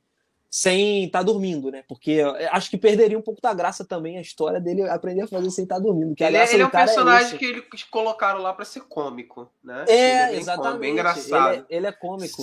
sem 0.49 1.05
estar 1.05 1.23
dormindo, 1.23 1.71
né? 1.71 1.83
Porque 1.87 2.13
eu 2.13 2.31
acho 2.53 2.71
que 2.71 2.79
perderia 2.79 3.19
um 3.19 3.23
pouco 3.23 3.43
da 3.43 3.53
graça 3.53 3.85
também 3.85 4.17
a 4.17 4.23
história 4.23 4.59
dele 4.59 4.89
aprender 4.89 5.23
a 5.23 5.27
fazer 5.27 5.51
sem 5.51 5.65
estar 5.65 5.79
dormindo. 5.79 6.15
Que 6.15 6.25
Ele, 6.25 6.37
é- 6.39 6.45
ele 6.51 6.55
é 6.63 6.65
do 6.65 6.69
um 6.69 6.71
personagem 6.71 7.27
esse. 7.29 7.37
que 7.39 7.45
eles 7.45 7.83
colocaram 7.91 8.41
lá 8.41 8.55
pra 8.55 8.65
ser 8.65 8.81
cômico, 8.83 9.51
né? 9.63 9.85
Ele 9.87 9.93
É, 9.99 10.37
exatamente. 10.37 10.57
cômico, 10.63 10.81
bem 10.81 10.93
engraçado. 10.93 11.53
Ele 11.53 11.61
é, 11.69 11.77
ele 11.77 11.87
é 11.89 11.93
cômico. 11.93 12.43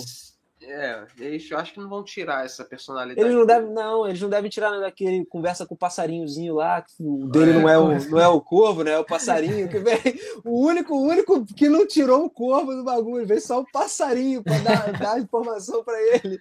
É, 0.66 1.04
eles, 1.18 1.50
eu 1.50 1.58
acho 1.58 1.72
que 1.72 1.80
não 1.80 1.88
vão 1.88 2.02
tirar 2.02 2.44
essa 2.44 2.64
personalidade. 2.64 3.20
Eles 3.20 3.34
não 3.34 3.46
devem, 3.46 3.70
não, 3.70 4.06
eles 4.06 4.20
não 4.20 4.28
devem 4.28 4.50
tirar 4.50 4.70
nada 4.70 4.82
daquele 4.82 5.24
conversa 5.26 5.66
com 5.66 5.74
o 5.74 5.78
passarinhozinho 5.78 6.54
lá, 6.54 6.82
que 6.82 6.94
o 7.00 7.26
dele 7.28 7.52
não 7.54 7.68
é 7.68 7.78
o, 7.78 8.10
não 8.10 8.20
é 8.20 8.28
o 8.28 8.40
corvo, 8.40 8.82
né? 8.82 8.92
É 8.92 8.98
o 8.98 9.04
passarinho 9.04 9.68
que 9.68 9.78
vem. 9.78 9.94
O 10.44 10.66
único, 10.66 10.94
o 10.94 11.02
único 11.02 11.44
que 11.44 11.68
não 11.68 11.86
tirou 11.86 12.24
o 12.24 12.30
corvo 12.30 12.74
do 12.74 12.84
bagulho, 12.84 13.26
veio 13.26 13.40
só 13.40 13.60
o 13.60 13.70
passarinho 13.70 14.42
pra 14.42 14.58
dar, 14.58 14.92
dar 14.98 15.20
informação 15.20 15.82
pra 15.82 16.00
ele. 16.00 16.40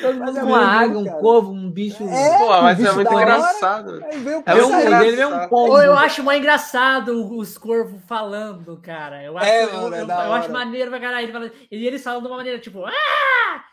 Todo 0.00 0.18
Mas 0.18 0.28
mundo 0.30 0.38
é 0.38 0.40
com 0.40 0.46
uma 0.46 0.64
águia, 0.64 0.94
bom, 0.94 1.00
um 1.02 1.20
corvo, 1.20 1.52
um 1.52 1.70
bicho. 1.70 2.02
É, 2.08 2.38
Pô, 2.38 2.48
mas 2.48 2.76
bicho 2.78 2.88
é 2.90 2.94
muito 2.94 3.14
hora. 3.14 3.22
engraçado. 3.22 4.04
É 4.04 4.14
É 4.14 4.16
um 4.16 4.38
um 4.38 4.42
passarinho. 4.42 4.98
dele 5.00 5.20
é 5.20 5.26
um 5.26 5.48
pombo. 5.48 5.72
Ou 5.72 5.82
eu 5.82 5.92
acho 5.92 6.22
mais 6.24 6.38
engraçado 6.38 7.36
os 7.36 7.58
corvos 7.58 8.00
falando, 8.06 8.78
cara. 8.82 9.22
Eu 9.22 9.36
acho, 9.36 9.46
É, 9.46 9.64
eu, 9.64 9.94
é 9.94 10.00
eu- 10.02 10.06
eu 10.08 10.32
acho 10.32 10.50
maneiro 10.50 10.90
pra 10.90 11.00
caralho. 11.00 11.24
Ele 11.26 11.32
fala- 11.32 11.50
E 11.70 11.86
eles 11.86 12.02
falam 12.02 12.22
de 12.22 12.26
uma 12.28 12.36
maneira 12.36 12.58
tipo, 12.58 12.84
ah! 12.86 13.64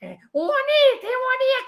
É, 0.00 0.16
um 0.32 0.42
Oni, 0.42 1.00
tem 1.00 1.10
um 1.10 1.20
Oni 1.20 1.62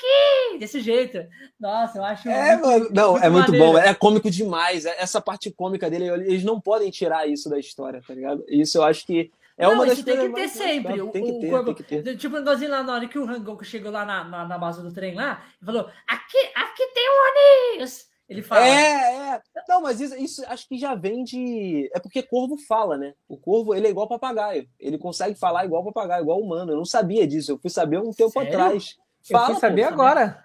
aqui! 0.53 0.59
Desse 0.59 0.81
jeito. 0.81 1.19
Nossa, 1.59 1.99
eu 1.99 2.05
acho. 2.05 2.29
É, 2.29 2.57
muito- 2.57 2.67
mano. 2.67 2.89
Não, 2.95 3.11
muito 3.13 3.25
é 3.25 3.29
muito 3.29 3.53
maneiro. 3.53 3.73
bom. 3.73 3.79
É 3.79 3.93
cômico 3.93 4.31
demais. 4.31 4.87
Essa 4.87 5.21
parte 5.21 5.51
cômica 5.51 5.91
dele, 5.91 6.07
eles 6.09 6.45
não 6.45 6.61
podem 6.61 6.91
tirar 6.91 7.29
isso 7.29 7.51
da 7.51 7.59
história, 7.59 8.01
tá 8.07 8.15
ligado? 8.15 8.45
Isso 8.49 8.79
eu 8.79 8.85
acho 8.85 9.05
que 9.05 9.31
é 9.61 9.67
não, 9.67 9.75
uma 9.75 9.87
das 9.87 9.95
isso 9.99 10.05
tem 10.05 10.17
que 10.17 10.23
ter 10.23 10.29
mais- 10.31 10.51
sempre. 10.53 11.01
O, 11.01 11.11
Tem 11.11 11.25
que 11.25 11.31
o 11.31 11.41
ter, 11.41 11.51
corvo- 11.51 11.65
tem 11.67 11.75
que 11.75 12.03
ter. 12.03 12.17
Tipo, 12.17 12.37
um 12.37 12.39
negocinho 12.41 12.71
lá 12.71 12.83
na 12.83 12.95
hora 12.95 13.07
que 13.09 13.19
o 13.19 13.25
Hangoku 13.29 13.65
chegou 13.65 13.93
lá 13.93 14.05
na, 14.05 14.25
na, 14.25 14.45
na 14.47 14.59
base 14.59 14.83
do 14.83 14.93
trem 14.93 15.15
lá, 15.15 15.43
e 15.61 15.65
falou: 15.65 15.89
aqui, 16.09 16.39
aqui 16.55 16.87
tem 16.95 17.09
um 17.09 17.79
Oni! 17.81 17.87
Ele 18.29 18.43
fala. 18.43 18.65
É, 18.65 19.35
é. 19.35 19.41
Não, 19.69 19.81
mas 19.83 20.01
isso, 20.01 20.15
isso 20.17 20.45
acho 20.47 20.69
que 20.69 20.79
já 20.79 20.95
vem 20.95 21.25
de. 21.25 21.91
É 21.93 21.99
porque 21.99 22.23
corvo 22.23 22.57
fala, 22.57 22.97
né? 22.97 23.15
O 23.29 23.37
corvo, 23.37 23.75
ele 23.75 23.89
é 23.89 23.91
igual 23.91 24.07
papagaio. 24.07 24.69
Ele 24.79 24.97
consegue 24.99 25.37
falar 25.37 25.65
igual 25.65 25.83
papagaio, 25.85 26.23
igual 26.23 26.39
humano. 26.41 26.71
Eu 26.71 26.77
não 26.77 26.85
sabia 26.85 27.27
disso. 27.27 27.51
Eu 27.53 27.59
fui 27.59 27.71
saber 27.71 27.99
um 27.99 28.13
tempo 28.13 28.31
Sério? 28.31 28.49
atrás. 28.49 28.95
Eu 29.29 29.37
Fala, 29.37 29.47
fui 29.53 29.57
saber 29.61 29.87
pô. 29.89 29.93
agora. 29.95 30.45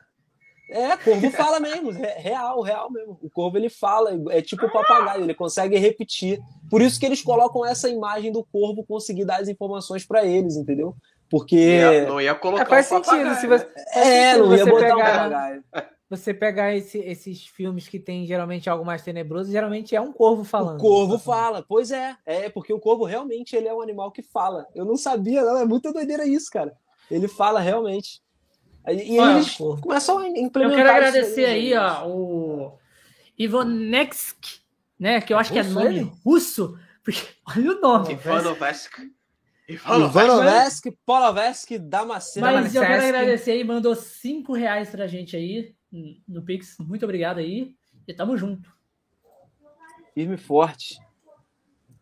É, 0.70 0.98
corvo 0.98 1.30
fala 1.32 1.60
mesmo. 1.60 1.92
É 1.92 2.18
real, 2.18 2.62
real 2.62 2.92
mesmo. 2.92 3.18
O 3.22 3.30
corvo, 3.30 3.58
ele 3.58 3.70
fala. 3.70 4.12
É 4.30 4.42
tipo 4.42 4.72
papagaio. 4.72 5.24
Ele 5.24 5.34
consegue 5.34 5.78
repetir. 5.78 6.40
Por 6.70 6.82
isso 6.82 7.00
que 7.00 7.06
eles 7.06 7.22
colocam 7.22 7.66
essa 7.66 7.88
imagem 7.90 8.32
do 8.32 8.44
corvo 8.44 8.84
conseguir 8.84 9.26
dar 9.26 9.42
as 9.42 9.48
informações 9.48 10.06
pra 10.06 10.26
eles, 10.26 10.56
entendeu? 10.58 10.96
Porque. 11.30 11.56
Ia- 11.56 12.08
não 12.08 12.20
ia 12.20 12.34
colocar 12.36 12.64
É, 12.64 12.66
faz 12.66 12.92
um 12.92 12.96
sentido. 13.04 13.06
papagaio, 13.06 13.36
Se 13.40 13.48
né? 13.48 13.58
você, 13.58 13.66
faz 13.66 13.88
É, 13.96 14.32
sentido 14.34 14.46
não 14.50 14.56
ia 14.58 14.64
você 14.64 14.72
botar 14.72 14.86
um 14.86 14.98
pegar- 14.98 15.14
papagaio. 15.18 15.64
Você 16.08 16.34
pegar 16.36 16.76
esse- 16.76 17.00
esses 17.00 17.48
filmes 17.48 17.88
que 17.88 18.00
tem 18.00 18.28
geralmente 18.28 18.70
algo 18.70 18.86
mais 18.86 19.02
tenebroso, 19.02 19.52
geralmente 19.52 19.96
é 19.96 20.00
um 20.02 20.14
corvo 20.14 20.44
falando. 20.44 20.78
O 20.78 20.82
corvo 20.82 21.18
fala, 21.18 21.66
pois 21.68 21.90
é, 21.92 22.16
é 22.28 22.48
porque 22.48 22.72
o 22.72 22.80
corvo 22.80 23.06
realmente 23.06 23.56
ele 23.56 23.68
é 23.68 23.74
um 23.74 23.82
animal 23.82 24.12
que 24.12 24.22
fala. 24.22 24.68
Eu 24.76 24.86
não 24.86 24.98
sabia, 24.98 25.42
não, 25.44 25.58
é 25.58 25.66
muita 25.66 25.92
doideira 25.92 26.26
isso, 26.28 26.50
cara. 26.52 26.74
Ele 27.10 27.28
fala 27.28 27.60
realmente. 27.60 28.22
E, 28.88 29.20
Olha, 29.20 29.34
eles 29.38 29.56
começam 29.56 30.20
a 30.20 30.28
Eu 30.28 30.36
implementar. 30.38 30.76
quero 30.78 30.90
isso 30.90 31.08
agradecer 31.08 31.46
aí, 31.46 31.70
né? 31.72 31.80
ó, 31.80 32.08
o 32.08 32.78
Ivonesk, 33.38 34.38
né? 35.00 35.22
Que 35.22 35.34
eu 35.34 35.38
acho 35.38 35.52
que 35.52 35.60
é 35.60 35.64
nome 35.64 35.86
ele? 36.00 36.12
russo. 36.24 36.78
Porque, 37.04 37.22
olha 37.56 37.72
o 37.72 37.82
nome. 37.82 38.14
Ivanovsk. 38.14 39.00
Ivanovsk. 39.68 40.16
Ivanovsk, 40.16 40.86
Polovesk, 41.06 41.72
Damasceno. 41.80 42.46
Mas 42.46 42.76
eu 42.76 42.82
quero 42.82 43.04
agradecer 43.04 43.52
aí, 43.52 43.64
mandou 43.64 43.96
cinco 43.96 44.54
reais 44.54 44.90
pra 44.90 45.08
gente 45.08 45.36
aí 45.36 45.74
no 46.28 46.44
Pix. 46.44 46.78
Muito 46.80 47.04
obrigado 47.04 47.40
aí. 47.40 47.74
E 48.08 48.14
tamo 48.14 48.38
junto. 48.38 48.70
Firme 50.14 50.36
e 50.36 50.38
forte. 50.38 51.00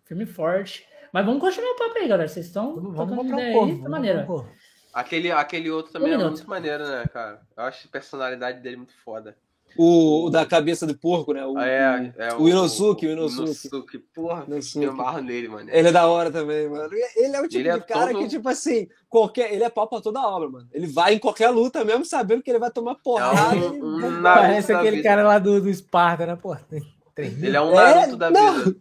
Firme 0.06 0.24
e 0.24 0.28
forte. 0.28 0.86
Mas 1.14 1.26
vamos 1.26 1.40
continuar 1.42 1.72
o 1.72 1.78
papo 1.78 1.98
aí, 2.00 2.08
galera. 2.08 2.28
Vocês 2.28 2.48
estão 2.48 2.76
Vamos, 2.76 2.92
tocando 2.96 3.16
vamos 3.16 3.24
comprar 3.24 3.40
ideia 3.42 3.58
um 3.58 3.64
aí, 3.64 3.70
vamos 3.72 3.84
tá 3.84 3.90
maneira. 3.90 4.24
um 4.24 4.26
corvo. 4.26 4.52
Aquele, 4.94 5.32
aquele 5.32 5.72
outro 5.72 5.92
também 5.92 6.12
Um 6.12 6.14
é 6.14 6.18
minuto. 6.18 6.34
muito 6.34 6.50
maneiro, 6.50 6.88
né, 6.88 7.04
cara? 7.12 7.42
Eu 7.58 7.64
acho 7.64 7.88
a 7.88 7.92
personalidade 7.92 8.60
dele 8.62 8.78
muito 8.78 8.94
foda. 9.04 9.36
O, 9.76 10.26
o 10.26 10.30
da 10.30 10.46
cabeça 10.46 10.86
do 10.86 10.96
porco, 10.96 11.34
né? 11.34 11.44
O, 11.48 11.58
Ah, 11.58 11.68
é, 11.68 12.14
é 12.20 12.34
o 12.36 12.48
Inosuke, 12.48 13.08
o 13.08 13.12
Inosuke. 13.12 13.42
Inosuke. 13.68 13.98
Porra, 14.14 14.44
Inosuke. 14.48 14.78
me 14.78 14.86
amarro 14.86 15.20
nele, 15.20 15.48
mano. 15.48 15.68
Ele 15.72 15.88
é 15.88 15.92
da 15.92 16.06
hora 16.06 16.30
também, 16.30 16.70
mano. 16.70 16.94
Ele 17.16 17.36
é 17.36 17.42
o 17.42 17.48
tipo 17.48 17.58
Ele 17.58 17.70
é 17.70 17.78
de 17.80 17.86
cara 17.88 18.12
todo- 18.12 18.22
que, 18.22 18.28
tipo 18.30 18.48
assim, 18.48 18.88
qualquer. 19.10 19.52
Ele 19.52 19.64
é 19.64 19.70
pau 19.72 19.88
pra 19.88 20.00
toda 20.00 20.22
obra, 20.22 20.48
mano. 20.48 20.68
Ele 20.72 20.86
vai 20.86 21.16
em 21.16 21.20
qualquer 21.20 21.50
luta, 21.50 21.84
mesmo 21.84 22.06
sabendo 22.06 22.44
que 22.44 22.52
ele 22.52 22.60
vai 22.60 22.70
tomar 22.70 22.94
porrada. 22.96 23.56
É 23.56 23.60
um- 23.72 24.20
um 24.20 24.22
Parece 24.22 24.72
aquele 24.72 24.98
vida. 24.98 25.10
cara 25.10 25.24
lá 25.24 25.40
do, 25.40 25.60
do 25.60 25.68
Esparta, 25.70 26.28
né? 26.28 26.38
Mil. 26.44 26.84
Ele 27.18 27.58
é 27.58 27.62
um 27.62 27.72
É, 27.72 27.96
Naruto 27.96 28.16
da 28.18 28.30
não. 28.30 28.60
vida. 28.66 28.76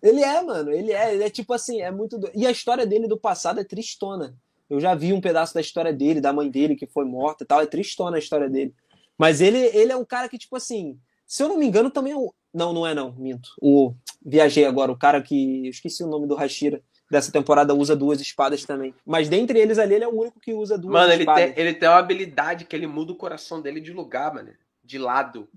Ele 0.00 0.22
é, 0.22 0.42
mano. 0.42 0.70
Ele 0.70 0.92
é. 0.92 1.12
Ele 1.12 1.24
é 1.24 1.30
tipo 1.30 1.52
assim, 1.54 1.80
é 1.82 1.90
muito. 1.90 2.18
do- 2.18 2.30
E 2.32 2.46
a 2.46 2.52
história 2.52 2.86
dele 2.86 3.08
do 3.08 3.18
passado 3.18 3.58
é 3.58 3.64
tristona. 3.64 4.32
Eu 4.68 4.80
já 4.80 4.94
vi 4.94 5.12
um 5.12 5.20
pedaço 5.20 5.54
da 5.54 5.60
história 5.60 5.92
dele, 5.92 6.20
da 6.20 6.32
mãe 6.32 6.50
dele 6.50 6.76
que 6.76 6.86
foi 6.86 7.04
morta 7.04 7.44
e 7.44 7.46
tal. 7.46 7.60
É 7.60 7.66
tristona 7.66 8.16
a 8.16 8.18
história 8.18 8.48
dele. 8.48 8.74
Mas 9.16 9.40
ele, 9.40 9.58
ele 9.58 9.92
é 9.92 9.96
um 9.96 10.04
cara 10.04 10.28
que, 10.28 10.38
tipo 10.38 10.56
assim, 10.56 10.98
se 11.26 11.42
eu 11.42 11.48
não 11.48 11.58
me 11.58 11.66
engano, 11.66 11.90
também 11.90 12.12
é 12.12 12.16
o. 12.16 12.32
Não, 12.52 12.72
não 12.72 12.86
é 12.86 12.94
não, 12.94 13.12
minto. 13.12 13.50
O. 13.60 13.94
Viajei 14.24 14.64
agora, 14.64 14.92
o 14.92 14.98
cara 14.98 15.20
que. 15.22 15.66
Eu 15.66 15.70
esqueci 15.70 16.02
o 16.04 16.08
nome 16.08 16.26
do 16.26 16.36
Hashira. 16.36 16.80
Dessa 17.08 17.30
temporada 17.30 17.72
usa 17.72 17.94
duas 17.94 18.20
espadas 18.20 18.64
também. 18.64 18.92
Mas 19.06 19.28
dentre 19.28 19.60
eles 19.60 19.78
ali, 19.78 19.94
ele 19.94 20.04
é 20.04 20.08
o 20.08 20.18
único 20.18 20.40
que 20.40 20.52
usa 20.52 20.76
duas 20.76 20.92
Mano, 20.92 21.12
ele 21.12 21.22
espadas. 21.22 21.54
tem, 21.54 21.64
ele 21.64 21.74
tem 21.74 21.88
uma 21.88 21.98
habilidade 21.98 22.64
que 22.64 22.74
ele 22.74 22.88
muda 22.88 23.12
o 23.12 23.16
coração 23.16 23.60
dele 23.60 23.80
de 23.80 23.92
lugar, 23.92 24.34
mano. 24.34 24.52
De 24.82 24.98
lado. 24.98 25.48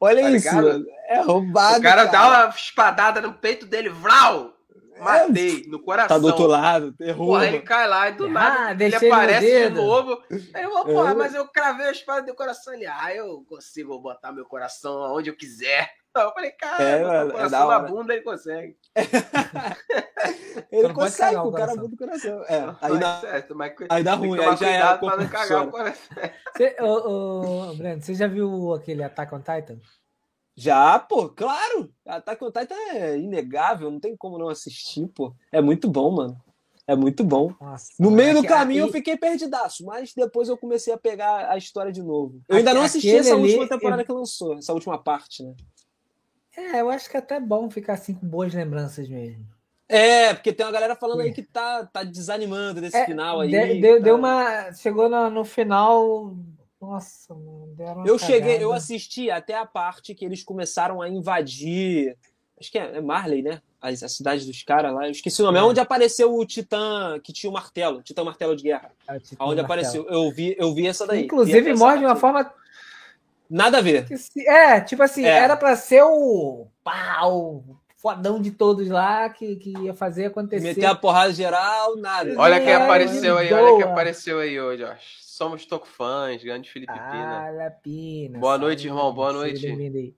Olha 0.00 0.22
tá 0.22 0.30
isso, 0.32 0.48
ligado? 0.48 0.66
mano. 0.66 0.86
É 1.08 1.20
roubado. 1.20 1.78
o 1.78 1.82
cara, 1.82 2.06
dá 2.06 2.28
uma 2.28 2.48
espadada 2.48 3.20
no 3.20 3.34
peito 3.34 3.66
dele, 3.66 3.88
vral! 3.88 4.53
Matei, 4.98 5.64
no 5.68 5.82
coração. 5.82 6.08
Tá 6.08 6.18
do 6.18 6.26
outro 6.26 6.46
lado, 6.46 6.92
terror. 6.92 7.26
Porra, 7.26 7.46
ele 7.46 7.60
cai 7.60 7.88
lá 7.88 8.08
e 8.08 8.12
do 8.12 8.26
Ah, 8.26 8.30
nada 8.30 8.84
ele 8.84 8.94
aparece 8.96 9.68
de 9.68 9.74
novo. 9.74 10.22
Aí 10.52 10.62
eu 10.62 10.70
vou, 10.70 10.84
porra, 10.84 11.10
É. 11.10 11.14
mas 11.14 11.34
eu 11.34 11.46
cravei 11.48 11.86
a 11.86 11.90
espada 11.92 12.26
do 12.26 12.34
coração. 12.34 12.74
Ele, 12.74 12.86
ah, 12.86 13.14
eu 13.14 13.44
consigo 13.48 13.98
botar 13.98 14.32
meu 14.32 14.44
coração 14.44 15.02
aonde 15.02 15.30
eu 15.30 15.36
quiser. 15.36 15.90
Eu 16.16 16.30
falei, 16.32 16.52
cara, 16.52 16.80
É, 16.82 17.02
mano, 17.02 17.26
o 17.26 17.28
é 17.30 17.32
coração 17.32 17.68
na 17.68 17.78
bunda 17.80 18.14
ele 18.14 18.22
consegue. 18.22 18.76
Ele 20.70 20.92
consegue, 20.94 21.36
o 21.36 21.48
o 21.48 21.52
cara 21.52 21.72
coração. 21.72 21.82
muda 21.82 21.94
o 21.94 21.98
coração. 21.98 22.44
É, 22.44 22.76
aí 22.80 22.98
dá, 22.98 23.20
certo, 23.20 23.54
mas 23.54 23.72
aí 23.90 24.02
dá 24.02 24.14
ruim, 24.14 24.38
aí 24.40 24.56
já 24.56 24.68
é 24.68 24.96
pra 24.96 25.16
não 25.16 25.28
cagar 25.28 25.66
o 25.66 25.70
coração. 25.70 26.16
Você, 26.56 26.76
ô, 26.80 27.70
ô, 27.70 27.74
Breno, 27.74 28.00
você 28.02 28.14
já 28.14 28.26
viu 28.26 28.72
aquele 28.74 29.02
Attack 29.02 29.34
on 29.34 29.38
Titan? 29.40 29.78
Já, 30.56 30.98
pô, 30.98 31.28
claro. 31.28 31.92
Attack 32.06 32.42
on 32.44 32.50
Titan 32.50 32.74
é 32.92 33.18
inegável, 33.18 33.90
não 33.90 33.98
tem 33.98 34.16
como 34.16 34.38
não 34.38 34.48
assistir, 34.48 35.06
pô. 35.08 35.34
É 35.50 35.60
muito 35.60 35.88
bom, 35.88 36.10
mano. 36.12 36.40
É 36.86 36.94
muito 36.94 37.24
bom. 37.24 37.52
Nossa, 37.60 37.92
No 37.98 38.10
meio 38.10 38.34
do 38.34 38.44
caminho 38.46 38.84
eu 38.84 38.92
fiquei 38.92 39.16
perdidaço, 39.16 39.84
mas 39.86 40.12
depois 40.14 40.48
eu 40.48 40.56
comecei 40.56 40.92
a 40.92 40.98
pegar 40.98 41.50
a 41.50 41.56
história 41.56 41.90
de 41.90 42.02
novo. 42.02 42.40
Eu 42.48 42.56
ainda 42.58 42.74
não 42.74 42.82
assisti 42.82 43.08
aquele 43.08 43.20
essa 43.26 43.34
ali, 43.34 43.42
última 43.42 43.68
temporada 43.68 44.02
eu- 44.02 44.06
que 44.06 44.12
lançou, 44.12 44.58
essa 44.58 44.72
última 44.72 44.98
parte, 44.98 45.42
né? 45.42 45.54
É, 46.56 46.80
eu 46.82 46.90
acho 46.90 47.10
que 47.10 47.16
é 47.16 47.20
até 47.20 47.40
bom 47.40 47.68
ficar 47.70 47.94
assim 47.94 48.14
com 48.14 48.26
boas 48.26 48.52
lembranças 48.54 49.08
mesmo. 49.08 49.44
É, 49.88 50.34
porque 50.34 50.52
tem 50.52 50.64
uma 50.64 50.72
galera 50.72 50.94
falando 50.94 51.20
aí 51.20 51.32
que 51.32 51.42
tá, 51.42 51.84
tá 51.86 52.04
desanimando 52.04 52.80
desse 52.80 52.96
É, 52.96 53.06
final 53.06 53.40
aí. 53.40 53.50
De- 53.50 53.80
deu, 53.80 53.98
tá. 53.98 54.04
deu 54.04 54.16
uma. 54.16 54.72
Chegou 54.72 55.08
no, 55.08 55.30
no 55.30 55.44
final. 55.44 56.34
Nossa, 56.86 57.34
mano, 57.34 57.72
deram 57.76 58.06
Eu 58.06 58.18
cheguei, 58.18 58.54
eu 58.56 58.58
cagada. 58.68 58.76
assisti 58.76 59.30
até 59.30 59.54
a 59.54 59.64
parte 59.66 60.14
que 60.14 60.24
eles 60.24 60.42
começaram 60.42 61.00
a 61.00 61.08
invadir. 61.08 62.16
Acho 62.60 62.70
que 62.70 62.78
é, 62.78 62.96
é 62.96 63.00
Marley, 63.00 63.42
né? 63.42 63.60
A, 63.80 63.88
a 63.88 63.96
cidade 64.08 64.46
dos 64.46 64.62
caras 64.62 64.94
lá. 64.94 65.06
Eu 65.06 65.10
esqueci 65.10 65.42
o 65.42 65.44
nome. 65.44 65.58
É 65.58 65.60
É. 65.60 65.64
onde 65.64 65.80
apareceu 65.80 66.34
o 66.34 66.46
Titã 66.46 67.18
que 67.22 67.32
tinha 67.32 67.50
o 67.50 67.52
martelo, 67.52 68.02
Titã 68.02 68.22
Martelo 68.24 68.54
de 68.56 68.62
Guerra. 68.64 68.90
É, 69.08 69.12
Aonde 69.12 69.30
martelo. 69.38 69.60
apareceu. 69.64 70.06
Eu 70.08 70.30
vi, 70.30 70.54
eu 70.58 70.72
vi 70.74 70.86
essa 70.86 71.06
daí. 71.06 71.24
Inclusive, 71.24 71.70
essa 71.70 71.78
morre 71.84 71.98
de 71.98 72.04
uma 72.04 72.16
forma. 72.16 72.50
Nada 73.50 73.78
a 73.78 73.80
ver. 73.80 74.06
que 74.06 74.16
se- 74.16 74.46
É, 74.48 74.80
tipo 74.80 75.02
assim, 75.02 75.24
É. 75.24 75.28
era 75.28 75.56
pra 75.56 75.76
ser 75.76 76.02
o. 76.02 76.66
Pau! 76.82 77.62
Fodão 77.96 78.38
de 78.40 78.50
todos 78.50 78.86
lá 78.88 79.30
que, 79.30 79.56
que 79.56 79.72
ia 79.78 79.94
fazer 79.94 80.26
acontecer. 80.26 80.62
Meter 80.62 80.84
a 80.84 80.94
porrada 80.94 81.32
geral, 81.32 81.96
nada. 81.96 82.34
Olha 82.36 82.60
quem 82.60 82.74
apareceu 82.74 83.38
aí, 83.38 83.50
olha 83.52 83.82
quem 83.82 83.90
apareceu 83.90 84.38
aí 84.40 84.60
hoje, 84.60 84.84
ó. 84.84 84.92
Somos 85.34 85.66
Toco 85.66 85.88
fãs, 85.88 86.44
grande 86.44 86.70
Felipe 86.70 86.92
Pina. 86.92 87.46
Ah, 87.46 87.50
Lapina. 87.50 88.38
Boa 88.38 88.56
noite, 88.56 88.86
irmão, 88.86 89.12
boa 89.12 89.32
noite. 89.32 89.66
bem-vindo 89.66 89.98
aí. 89.98 90.14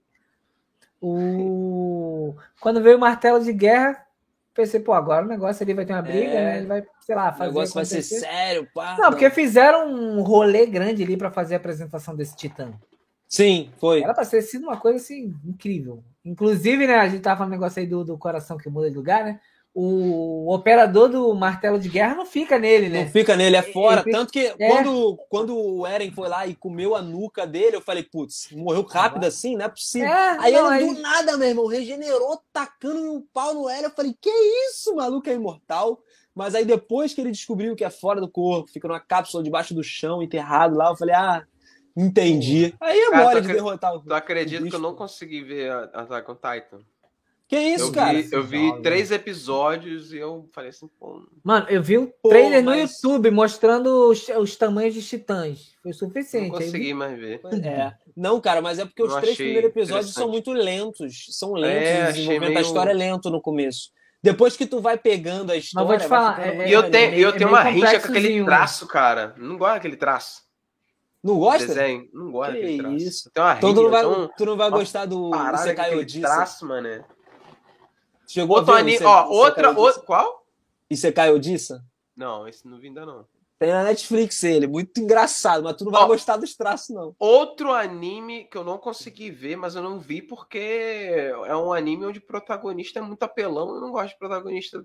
O... 1.01 2.35
Quando 2.61 2.83
veio 2.83 2.99
o 2.99 3.01
martelo 3.01 3.43
de 3.43 3.51
guerra, 3.51 4.07
pensei, 4.53 4.79
pô, 4.79 4.93
agora 4.93 5.25
o 5.25 5.29
negócio 5.29 5.63
ali 5.63 5.73
vai 5.73 5.87
ter 5.87 5.95
uma 5.95 6.03
briga, 6.03 6.19
É. 6.33 6.45
né? 6.45 6.59
Ele 6.59 6.67
vai, 6.67 6.85
sei 7.01 7.15
lá, 7.15 7.31
O 7.31 7.33
fazer. 7.33 7.47
negócio 7.47 7.75
vai 7.75 7.85
ser 7.87 8.03
sério, 8.03 8.69
pá. 8.75 8.95
Não, 8.99 9.09
porque 9.09 9.31
fizeram 9.31 9.89
um 9.91 10.21
rolê 10.21 10.67
grande 10.67 11.03
ali 11.03 11.17
pra 11.17 11.31
fazer 11.31 11.55
a 11.55 11.57
apresentação 11.57 12.15
desse 12.15 12.37
titã. 12.37 12.75
Sim, 13.27 13.71
foi. 13.79 14.03
Era 14.03 14.13
pra 14.13 14.27
ter 14.27 14.43
sido 14.43 14.65
uma 14.65 14.77
coisa 14.77 14.99
assim 14.99 15.35
incrível. 15.47 16.05
Inclusive, 16.27 16.87
né, 16.87 16.97
a 16.97 17.09
gente 17.09 17.23
tava 17.23 17.39
falando 17.39 17.53
um 17.53 17.57
negócio 17.57 17.81
aí 17.81 17.87
do, 17.87 18.05
do 18.05 18.19
coração 18.19 18.59
que 18.59 18.69
muda 18.69 18.91
de 18.91 18.97
lugar, 18.99 19.25
né? 19.25 19.41
O 19.79 20.55
operador 20.55 21.07
do 21.11 21.35
martelo 21.35 21.79
de 21.79 21.91
guerra 21.91 22.15
não 22.15 22.25
fica 22.25 22.59
nele, 22.59 22.89
né? 22.89 23.05
Não 23.05 23.11
fica 23.11 23.37
nele, 23.37 23.57
é 23.57 23.63
fora. 23.63 24.01
Ele- 24.07 24.11
Tanto 24.11 24.33
que 24.33 24.47
é. 24.47 24.55
quando, 24.71 25.17
quando 25.29 25.55
o 25.55 25.87
Eren 25.87 26.11
foi 26.13 26.29
lá 26.31 26.47
e 26.47 26.55
comeu 26.55 26.95
a 26.97 27.03
nuca 27.03 27.47
dele, 27.47 27.77
eu 27.77 27.83
falei, 27.83 28.03
putz, 28.03 28.49
morreu 28.53 28.83
rápido 28.83 29.27
assim? 29.27 29.55
Não 29.55 29.67
é 29.67 29.69
possível. 29.69 30.09
É, 30.09 30.39
Aí 30.41 30.53
não, 30.55 30.75
ele 30.75 30.85
aí- 30.89 30.95
do 30.95 31.03
nada, 31.03 31.37
meu 31.37 31.49
irmão, 31.49 31.67
regenerou, 31.67 32.41
tacando 32.55 33.13
um 33.13 33.21
pau 33.35 33.53
no 33.53 33.69
Eren. 33.69 33.83
Eu 33.85 33.91
falei, 33.91 34.15
que 34.19 34.31
isso, 34.71 34.93
o 34.93 34.97
maluco 34.97 35.29
é 35.29 35.35
imortal. 35.35 36.01
Mas 36.35 36.55
aí 36.55 36.65
depois 36.65 37.13
que 37.13 37.21
ele 37.21 37.31
descobriu 37.31 37.77
que 37.77 37.85
é 37.85 37.91
fora 37.91 38.19
do 38.19 38.31
corpo, 38.31 38.71
fica 38.71 38.89
numa 38.89 38.99
cápsula 39.01 39.43
debaixo 39.45 39.75
do 39.75 39.83
chão, 39.85 40.23
enterrado 40.23 40.75
lá, 40.75 40.89
eu 40.91 40.97
falei, 40.97 41.15
ah, 41.15 41.45
entendi. 41.97 42.75
Aí 42.81 42.99
é 42.99 43.11
Cara, 43.11 43.25
mole 43.25 43.41
de 43.43 43.49
derrotar 43.49 43.95
o. 43.95 44.01
Tu 44.01 44.15
acredita 44.15 44.67
que 44.69 44.75
eu 44.75 44.79
não 44.81 44.95
consegui 44.95 45.43
ver 45.43 45.71
a 45.71 45.85
Attack 45.95 46.31
on 46.31 46.35
Titan? 46.35 46.81
Que 47.49 47.57
isso, 47.57 47.87
eu 47.87 47.93
cara? 47.93 48.21
vi, 48.21 48.29
eu 48.33 48.43
vi 48.43 48.69
Joga. 48.69 48.83
três 48.83 49.11
episódios 49.13 50.13
e 50.13 50.17
eu 50.17 50.49
falei 50.53 50.71
assim, 50.71 50.89
pô. 50.99 51.23
Mano, 51.45 51.67
eu 51.69 51.81
vi 51.81 51.97
um 51.97 52.07
Pô, 52.21 52.29
trailer 52.29 52.61
no 52.63 52.71
mas- 52.73 52.91
YouTube 53.01 53.31
mostrando 53.31 54.11
os, 54.11 54.29
os 54.29 54.57
tamanhos 54.57 54.95
dos 54.97 55.09
titãs. 55.09 55.73
Foi 55.81 55.93
Não 55.93 55.99
suficiente. 55.99 56.45
Aí 56.57 56.65
consegui 56.65 56.93
mais 56.93 57.17
ver. 57.17 57.41
É. 57.65 57.93
Não, 58.17 58.41
cara, 58.41 58.61
mas 58.61 58.81
é 58.81 58.85
porque 58.85 59.03
os 59.03 59.13
Não 59.13 59.21
três 59.21 59.37
primeiros 59.37 59.71
episódios 59.71 60.13
são 60.13 60.29
muito 60.29 60.53
lentos. 60.53 61.27
São 61.31 61.53
lentos, 61.53 61.87
É, 61.89 62.03
o 62.03 62.13
desenvolvimento 62.13 62.49
da 62.49 62.55
meio- 62.61 62.67
história 62.67 62.91
é 62.91 62.95
lento 62.95 63.31
no 63.31 63.41
começo. 63.41 63.91
Depois 64.21 64.57
que 64.57 64.67
tu 64.67 64.81
vai 64.81 64.99
pegando 64.99 65.53
a 65.53 65.57
história. 65.57 65.87
vou 65.87 65.97
te 65.99 66.09
falar, 66.09 66.35
ficando 66.43 66.63
é- 66.63 66.69
E 66.69 66.73
eu 66.73 66.81
é- 66.81 66.91
tenho, 66.91 67.15
eu 67.15 67.29
é 67.29 67.33
tenho 67.33 67.45
meio 67.49 67.49
uma 67.49 67.63
rixa 67.63 67.81
com 67.81 67.87
aquele 67.87 68.01
complexozinho. 68.07 68.45
traço, 68.45 68.87
cara. 68.89 69.35
Não 69.39 69.57
gosto 69.57 69.75
daquele 69.75 69.97
traço. 69.97 70.43
Não 71.23 71.39
gosta? 71.39 71.67
Desenho. 71.67 72.09
Não 72.13 72.33
gosto 72.33 72.53
Que 72.55 72.61
daquele 72.61 72.79
traço. 72.79 72.97
isso. 72.97 73.29
Eu 73.29 73.33
tenho 73.33 73.47
uma 73.47 73.57
Então 73.57 73.75
tu 73.75 73.83
não 73.83 73.91
vai, 73.91 74.01
rixa, 74.05 74.15
tenho 74.17 74.31
tu 74.37 74.47
não 74.47 74.57
vai 74.57 74.69
uma 74.69 74.79
gostar 74.79 75.05
do 75.07 75.31
Isekai 75.55 75.87
aquele 75.87 76.01
Odissa. 76.01 76.21
traço, 76.21 76.67
mano. 76.67 77.05
Chegou 78.27 78.63
o 78.63 78.71
anime, 78.73 78.95
Ise- 78.97 79.05
ó, 79.05 79.29
outra, 79.29 79.69
Odissa? 79.71 79.81
outra, 79.81 80.03
qual? 80.03 80.47
Isekai 80.91 81.31
Odissa? 81.33 81.85
Não, 82.17 82.47
esse 82.49 82.67
não 82.67 82.79
vi 82.79 82.89
ainda 82.89 83.05
não. 83.07 83.27
Tem 83.59 83.71
na 83.71 83.85
Netflix 83.85 84.43
ele, 84.45 84.67
muito 84.67 85.01
engraçado, 85.01 85.63
mas 85.65 85.77
tu 85.77 85.85
não 85.85 85.93
vai 85.93 86.03
Ó. 86.03 86.07
gostar 86.09 86.37
dos 86.37 86.55
traços, 86.55 86.95
não. 86.95 87.15
Outro 87.19 87.73
anime 87.73 88.45
que 88.45 88.57
eu 88.59 88.63
não 88.65 88.77
consegui 88.77 89.31
ver, 89.31 89.57
mas 89.57 89.75
eu 89.75 89.83
não 89.83 89.99
vi 89.99 90.21
porque 90.21 90.59
é 90.59 91.57
um 91.57 91.73
anime 91.73 92.05
onde 92.05 92.19
o 92.19 92.27
protagonista 92.27 92.99
é 92.99 93.03
muito 93.03 93.23
apelão. 93.23 93.75
Eu 93.75 93.81
não 93.81 93.91
gosto 93.93 94.13
de 94.13 94.19
protagonista. 94.19 94.85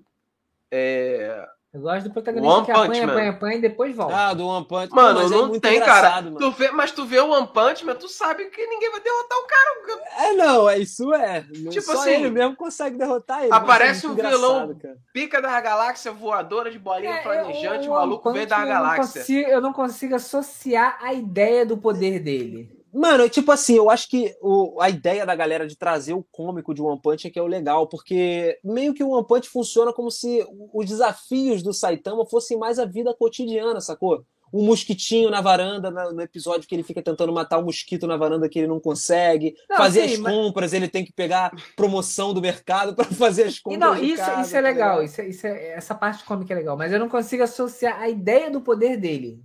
É... 0.69 1.45
Eu 1.73 1.79
gosto 1.79 2.09
do 2.09 2.11
protagonista 2.13 2.53
One 2.53 2.65
que 2.65 2.73
Punch 2.73 2.83
apanha, 2.85 3.07
Man. 3.07 3.13
apanha, 3.13 3.29
apanha 3.29 3.55
e 3.57 3.61
depois 3.61 3.95
volta. 3.95 4.13
Ah, 4.13 4.33
do 4.33 4.45
One 4.45 4.65
Punch. 4.65 4.91
Mano, 4.93 5.19
mas 5.21 5.31
é 5.31 5.35
não 5.35 5.47
muito 5.47 5.61
tem, 5.61 5.79
cara. 5.79 6.21
mano. 6.21 6.37
Tu 6.37 6.51
vê, 6.51 6.69
mas 6.71 6.91
tu 6.91 7.05
vê 7.05 7.19
o 7.21 7.29
One 7.29 7.47
Punch 7.47 7.85
Man, 7.85 7.95
tu 7.95 8.09
sabe 8.09 8.45
que 8.49 8.67
ninguém 8.67 8.91
vai 8.91 8.99
derrotar 8.99 9.37
o 9.37 9.47
cara. 9.47 10.01
É, 10.27 10.33
não, 10.33 10.69
é 10.69 10.79
isso 10.79 11.13
é. 11.13 11.41
Tipo 11.69 11.81
Só 11.81 11.93
assim, 12.01 12.09
ele 12.11 12.29
mesmo 12.29 12.57
consegue 12.57 12.97
derrotar 12.97 13.39
ele. 13.39 13.49
mas 13.51 13.61
aparece 13.61 14.05
é 14.05 14.09
muito 14.09 14.21
um 14.25 14.29
vilão 14.29 14.75
cara. 14.75 14.97
Pica 15.13 15.41
da 15.41 15.61
galáxia 15.61 16.11
voadora 16.11 16.69
de 16.69 16.77
bolinha 16.77 17.13
É, 17.13 17.21
planejante, 17.23 17.85
eu- 17.85 17.91
o 17.93 17.95
maluco 17.95 18.33
veio 18.33 18.47
da 18.47 18.65
galáxia. 18.65 18.81
Eu 18.81 18.97
não, 18.97 19.13
consigo, 19.13 19.49
eu 19.49 19.61
não 19.61 19.73
consigo 19.73 20.15
associar 20.15 20.97
a 21.01 21.13
ideia 21.13 21.65
do 21.65 21.77
poder 21.77 22.19
dele. 22.19 22.80
Mano, 22.93 23.29
tipo 23.29 23.51
assim, 23.51 23.75
eu 23.75 23.89
acho 23.89 24.09
que 24.09 24.35
o, 24.41 24.79
a 24.81 24.89
ideia 24.89 25.25
da 25.25 25.35
galera 25.35 25.65
de 25.65 25.77
trazer 25.77 26.13
o 26.13 26.25
cômico 26.31 26.73
de 26.73 26.81
One 26.81 26.99
Punch 27.01 27.27
é 27.27 27.29
que 27.29 27.39
é 27.39 27.41
o 27.41 27.47
legal, 27.47 27.87
porque 27.87 28.59
meio 28.63 28.93
que 28.93 29.03
o 29.03 29.09
One 29.11 29.25
Punch 29.25 29.47
funciona 29.49 29.93
como 29.93 30.11
se 30.11 30.45
os 30.73 30.85
desafios 30.85 31.63
do 31.63 31.73
Saitama 31.73 32.25
fossem 32.25 32.57
mais 32.57 32.79
a 32.79 32.85
vida 32.85 33.13
cotidiana, 33.13 33.79
sacou? 33.79 34.25
Um 34.53 34.65
mosquitinho 34.65 35.29
na 35.29 35.39
varanda, 35.39 35.89
no 36.11 36.21
episódio 36.21 36.67
que 36.67 36.75
ele 36.75 36.83
fica 36.83 37.01
tentando 37.01 37.31
matar 37.31 37.57
o 37.59 37.63
mosquito 37.63 38.05
na 38.05 38.17
varanda 38.17 38.49
que 38.49 38.59
ele 38.59 38.67
não 38.67 38.81
consegue. 38.81 39.55
Não, 39.69 39.77
fazer 39.77 40.09
sim, 40.09 40.13
as 40.15 40.19
mas- 40.19 40.33
compras, 40.35 40.73
ele 40.73 40.89
tem 40.89 41.05
que 41.05 41.13
pegar 41.13 41.53
promoção 41.77 42.33
do 42.33 42.41
mercado 42.41 42.93
para 42.95 43.05
fazer 43.05 43.43
as 43.43 43.55
E 43.55 43.61
compras. 43.61 43.79
não, 43.79 43.95
de 43.95 44.05
isso, 44.07 44.17
casa, 44.17 44.41
isso 44.41 44.57
é 44.57 44.61
tá 44.61 44.67
legal. 44.67 45.01
Isso, 45.03 45.21
é- 45.21 45.27
isso 45.29 45.47
é, 45.47 45.67
essa 45.69 45.95
parte 45.95 46.25
cômica 46.25 46.53
é 46.53 46.57
legal. 46.57 46.75
Mas 46.75 46.91
eu 46.91 46.99
não 46.99 47.07
consigo 47.07 47.43
associar 47.43 48.01
a 48.01 48.09
ideia 48.09 48.51
do 48.51 48.59
poder 48.59 48.97
dele. 48.97 49.41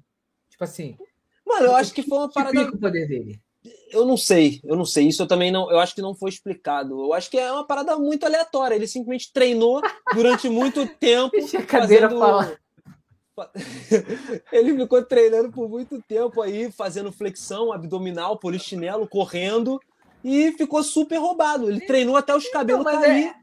Tipo 0.50 0.64
assim, 0.64 0.96
Mano, 1.46 1.66
eu 1.66 1.76
acho 1.76 1.94
que 1.94 2.02
foi 2.02 2.18
uma 2.18 2.30
parada 2.30 2.58
pica 2.64 2.76
o 2.76 2.80
poder 2.80 3.06
dele. 3.06 3.40
Eu 3.90 4.04
não 4.04 4.16
sei, 4.16 4.60
eu 4.64 4.76
não 4.76 4.84
sei. 4.84 5.08
Isso 5.08 5.22
eu 5.22 5.26
também 5.26 5.50
não. 5.50 5.70
Eu 5.70 5.78
acho 5.78 5.94
que 5.94 6.02
não 6.02 6.14
foi 6.14 6.30
explicado. 6.30 7.04
Eu 7.04 7.12
acho 7.12 7.30
que 7.30 7.38
é 7.38 7.50
uma 7.50 7.66
parada 7.66 7.96
muito 7.96 8.24
aleatória. 8.24 8.74
Ele 8.74 8.86
simplesmente 8.86 9.32
treinou 9.32 9.80
durante 10.14 10.48
muito 10.48 10.86
tempo. 10.98 11.30
Deixa 11.32 11.58
a 11.58 11.62
cadeira 11.66 12.08
fazendo- 12.08 12.20
falar. 12.20 12.56
Ele 14.52 14.74
ficou 14.76 15.02
treinando 15.04 15.50
por 15.52 15.68
muito 15.68 16.00
tempo 16.08 16.40
aí, 16.40 16.70
fazendo 16.72 17.12
flexão 17.12 17.72
abdominal, 17.72 18.38
polichinelo, 18.38 19.06
correndo. 19.08 19.78
E 20.24 20.52
ficou 20.52 20.82
super 20.82 21.18
roubado. 21.18 21.68
Ele 21.70 21.80
treinou 21.80 22.16
até 22.16 22.34
os 22.34 22.48
cabelos 22.48 22.84
mas 22.84 22.98
cair. 22.98 23.26
é- 23.26 23.34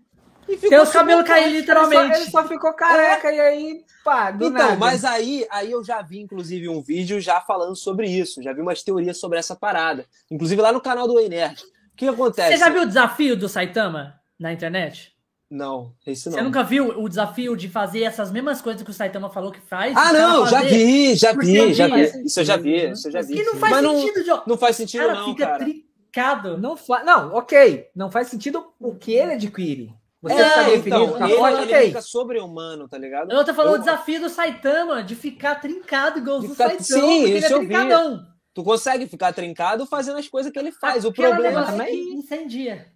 Tem 0.46 0.80
os 0.80 0.90
cabelos 0.90 1.26
cair 1.26 1.44
forte. 1.44 1.56
Ele 1.56 1.66
só, 1.66 1.74
literalmente. 1.74 2.22
ele 2.22 2.32
só 2.32 2.48
ficou 2.48 2.74
careca 2.74 3.32
e 3.32 3.40
aí, 3.40 3.86
pá, 4.04 4.32
do 4.32 4.46
Então, 4.48 4.52
nada. 4.58 4.76
mas 4.76 5.04
aí, 5.06 5.46
aí 5.50 5.72
eu 5.72 5.84
já 5.84 6.02
vi, 6.02 6.20
inclusive, 6.20 6.68
um 6.70 6.82
vídeo 6.82 7.20
já 7.20 7.40
falando 7.42 7.76
sobre 7.76 8.08
isso. 8.10 8.42
Já 8.42 8.54
vi 8.54 8.62
umas 8.62 8.84
teorias 8.84 9.18
sobre 9.20 9.40
essa 9.40 9.56
parada. 9.56 10.06
Inclusive 10.30 10.62
lá 10.62 10.72
no 10.72 10.82
canal 10.82 11.08
do 11.08 11.20
Ei 11.20 11.30
Nerd. 11.30 11.62
O 11.94 11.96
que 11.96 12.08
acontece? 12.08 12.54
Você 12.54 12.58
já 12.58 12.70
viu 12.70 12.82
o 12.82 12.86
desafio 12.88 13.36
do 13.38 13.48
Saitama 13.48 14.16
na 14.40 14.52
internet? 14.52 15.14
Não, 15.50 15.94
esse 16.08 16.26
não. 16.30 16.34
Você 16.38 16.42
nunca 16.42 16.64
viu 16.64 17.00
o 17.00 17.08
desafio 17.08 17.56
de 17.56 17.70
fazer 17.70 18.02
essas 18.02 18.32
mesmas 18.32 18.60
coisas 18.60 18.82
que 18.82 18.90
o 18.90 18.94
Saitama 18.94 19.30
falou 19.30 19.52
que 19.52 19.62
faz? 19.62 19.96
Ah, 19.96 20.02
caras 20.06 20.22
não, 20.22 20.48
já 20.48 20.62
vi, 20.64 21.16
já 21.16 21.32
vi, 21.34 21.74
já 21.76 21.88
vi. 21.88 22.26
Isso 22.26 22.40
eu 22.40 22.44
já 22.46 22.58
vi, 22.58 22.90
isso 22.90 23.08
eu 23.08 23.12
já 23.12 23.22
vi. 23.22 23.36
Que 23.36 23.44
não 23.44 23.56
faz 23.58 23.74
Mas 23.74 23.84
não, 23.84 24.00
sentido, 24.02 24.26
João. 24.26 24.44
não 24.48 24.58
faz 24.58 24.76
sentido, 24.76 25.02
Cara, 25.02 25.14
não, 25.20 25.26
fica 25.26 25.46
cara. 25.46 25.60
trincado. 25.64 26.58
Não, 26.58 26.76
fa... 26.76 27.04
não, 27.04 27.36
ok. 27.36 27.86
Não 27.96 28.10
faz 28.10 28.30
sentido 28.30 28.66
o 28.80 28.96
que 28.96 29.14
ele 29.14 29.34
adquire. 29.34 29.94
Você 30.24 30.34
É, 30.36 30.50
ficar 30.50 30.64
definido, 30.70 31.04
então, 31.04 31.48
ele, 31.50 31.74
ele 31.74 31.88
fica 31.88 32.02
sobre-humano, 32.02 32.88
tá 32.88 32.98
ligado? 32.98 33.30
Eu 33.30 33.44
tô 33.44 33.54
falando 33.54 33.74
Eu- 33.74 33.80
o 33.82 33.84
desafio 33.84 34.22
do 34.22 34.30
Saitama 34.30 35.04
de 35.04 35.16
ficar 35.18 35.56
trincado 35.56 36.20
igual 36.20 36.40
do 36.40 36.48
ficar- 36.50 36.70
Saitama, 36.70 36.84
Sim, 36.86 37.02
porque 37.20 37.30
ele 37.32 37.38
isso 37.40 37.48
é 37.48 37.54
eu 37.54 37.60
vi. 37.60 37.66
trincadão. 37.68 38.26
Tu 38.54 38.64
consegue 38.64 39.06
ficar 39.08 39.34
trincado 39.34 39.86
fazendo 39.86 40.18
as 40.20 40.28
coisas 40.30 40.50
que 40.52 40.58
ele 40.58 40.72
faz. 40.72 41.04
O 41.04 41.10
Aquela 41.10 41.30
problema 41.36 41.60
negócio 41.60 41.78
também- 41.78 41.94
que 42.06 42.14
incendia. 42.14 42.88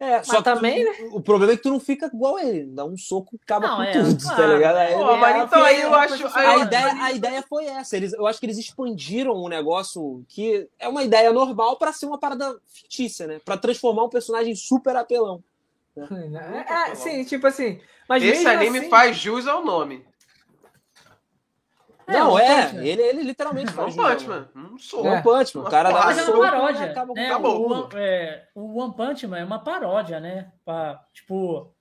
é, 0.00 0.22
só 0.24 0.38
que 0.38 0.42
também, 0.42 0.84
tu- 0.84 1.16
o 1.16 1.20
problema 1.20 1.52
é 1.52 1.56
que 1.56 1.62
tu 1.62 1.68
não 1.70 1.78
fica 1.78 2.06
igual 2.12 2.36
ele, 2.40 2.64
dá 2.66 2.84
um 2.84 2.96
soco 2.96 3.36
e 3.36 3.38
acaba 3.40 3.68
Não, 3.68 3.76
com 3.76 3.82
é, 3.84 3.92
tudo, 3.92 4.24
tá 4.24 4.34
claro. 4.34 4.52
ligado? 4.54 4.76
Aí 4.78 4.94
Pô, 4.94 5.10
ele- 5.10 5.20
mas 5.20 5.36
é, 5.36 5.44
então 5.44 5.62
aí 5.62 5.80
eu 5.82 5.90
porque- 5.90 6.14
acho. 6.14 6.26
A 6.36 6.56
ideia, 6.58 6.92
a 7.00 7.12
ideia 7.12 7.44
foi 7.48 7.66
essa. 7.66 7.96
Eles, 7.96 8.12
eu 8.12 8.26
acho 8.26 8.40
que 8.40 8.46
eles 8.46 8.58
expandiram 8.58 9.34
um 9.36 9.48
negócio 9.48 10.24
que 10.26 10.68
é 10.80 10.88
uma 10.88 11.04
ideia 11.04 11.32
normal 11.32 11.76
pra 11.76 11.92
ser 11.92 12.06
uma 12.06 12.18
parada 12.18 12.58
fictícia, 12.66 13.28
né? 13.28 13.40
Pra 13.44 13.56
transformar 13.56 14.02
um 14.02 14.08
personagem 14.08 14.56
super 14.56 14.96
apelão. 14.96 15.44
É, 15.96 16.90
é, 16.90 16.94
sim, 16.94 17.24
tipo 17.24 17.46
assim. 17.46 17.80
Mas 18.08 18.22
Esse 18.22 18.46
anime 18.46 18.78
assim- 18.78 18.88
faz 18.90 19.16
jus 19.16 19.46
ao 19.46 19.64
nome. 19.64 20.06
É, 22.06 22.12
não, 22.14 22.32
One 22.32 22.42
é. 22.42 22.62
Punch 22.62 22.74
Man. 22.76 22.82
Ele, 22.84 23.02
ele 23.02 23.22
literalmente 23.22 23.68
One 23.68 23.76
faz 23.76 23.94
Punch 23.94 24.24
jus, 24.24 24.28
Man. 24.28 24.48
Um 24.56 24.78
soco. 24.78 25.06
One 25.08 25.22
Punch 25.22 25.56
Man. 25.56 25.62
O 25.64 25.70
cara 25.70 25.90
dá 25.92 26.04
Mas 26.06 26.18
é 26.18 26.24
uma 26.30 26.50
paródia. 26.50 26.90
acaba 26.90 27.14
Né? 27.14 27.36
O. 27.36 27.70
One- 27.72 27.88
é, 27.94 28.48
o 28.54 28.78
One 28.80 28.94
Punch 28.94 29.26
Man 29.26 29.38
é 29.38 29.44
uma 29.44 29.58
paródia, 29.62 30.18
né? 30.20 30.52
Pra, 30.64 31.00
tipo, 31.12 31.72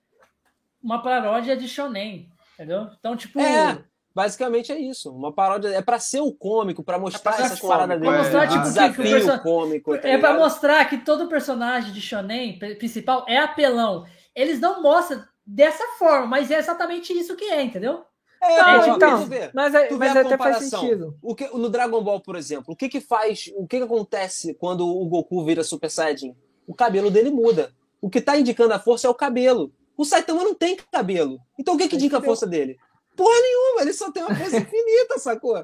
uma 0.82 1.02
paródia 1.02 1.58
de 1.58 1.68
Shonen, 1.68 2.30
entendeu? 2.54 2.88
Então, 3.00 3.16
tipo, 3.18 3.40
É, 3.40 3.84
basicamente 4.14 4.72
é 4.72 4.80
isso. 4.80 5.12
Uma 5.12 5.32
paródia. 5.34 5.70
É 5.70 5.82
pra 5.82 6.00
ser 6.00 6.20
o 6.22 6.32
cômico, 6.32 6.84
pra 6.84 7.00
mostrar 7.00 7.20
É 7.20 7.24
pra 7.24 7.34
ser 7.34 7.42
essas 7.44 7.60
cômico, 7.60 7.78
paradas 7.80 7.98
é. 7.98 8.00
dele. 8.00 8.12
Pra 8.12 8.24
mostrar, 8.24 8.48
tipo, 8.48 9.02
que- 9.04 9.10
perso- 9.10 9.44
cômico. 9.44 9.92
tá 9.92 9.98
é 9.98 10.18
pra 10.18 10.30
ligado? 10.32 10.40
mostrar 10.40 10.86
que 10.86 10.98
todo 11.00 11.28
personagem 11.28 11.92
de 11.94 12.02
Shonen 12.02 12.58
pri- 12.60 12.76
principal 12.76 13.26
é 13.28 13.38
apelão. 13.38 14.06
Eles 14.36 14.60
não 14.60 14.82
mostram 14.82 15.24
dessa 15.46 15.84
forma, 16.00 16.26
mas 16.28 16.50
é 16.52 16.58
exatamente 16.58 17.12
isso 17.14 17.36
que 17.36 17.46
é, 17.46 17.62
entendeu? 17.64 18.04
É, 18.44 18.60
Não, 18.62 18.96
então, 18.96 19.22
tu 19.22 19.28
vê. 19.28 19.52
Mas, 19.54 19.76
é- 19.76 19.92
mas 19.92 20.16
a 20.16 20.22
até 20.22 20.36
faz 20.36 20.56
comparação. 20.56 20.80
sentido. 20.82 21.16
O 21.22 21.36
que, 21.36 21.48
no 21.56 21.70
Dragon 21.70 22.02
Ball, 22.04 22.20
por 22.22 22.36
exemplo, 22.36 22.74
o 22.74 22.76
que 22.76 22.90
que 22.90 23.00
faz, 23.00 23.52
o 23.56 23.68
que 23.68 23.78
que 23.78 23.84
acontece 23.84 24.56
quando 24.56 24.88
o 24.88 25.06
Goku 25.06 25.44
vira 25.46 25.64
Super 25.64 25.92
Saiyajin? 25.92 26.36
O 26.66 26.74
cabelo 26.74 27.12
dele 27.12 27.30
muda. 27.30 27.72
O 28.02 28.10
que 28.10 28.20
tá 28.20 28.36
indicando 28.36 28.74
a 28.74 28.80
força 28.80 29.06
é 29.06 29.10
o 29.10 29.14
cabelo. 29.14 29.72
O 29.96 30.04
Saitama 30.04 30.44
não 30.44 30.56
tem 30.56 30.76
cabelo. 30.92 31.38
Então 31.60 31.76
o 31.76 31.78
que 31.78 31.88
que 31.88 31.96
indica 31.98 32.18
a 32.18 32.22
força 32.22 32.48
dele? 32.48 32.78
Porra 33.16 33.40
nenhuma, 33.42 33.82
ele 33.82 33.94
só 33.94 34.12
tem 34.12 34.24
uma 34.24 34.34
força 34.34 34.58
infinita, 34.58 35.20
sacou? 35.20 35.64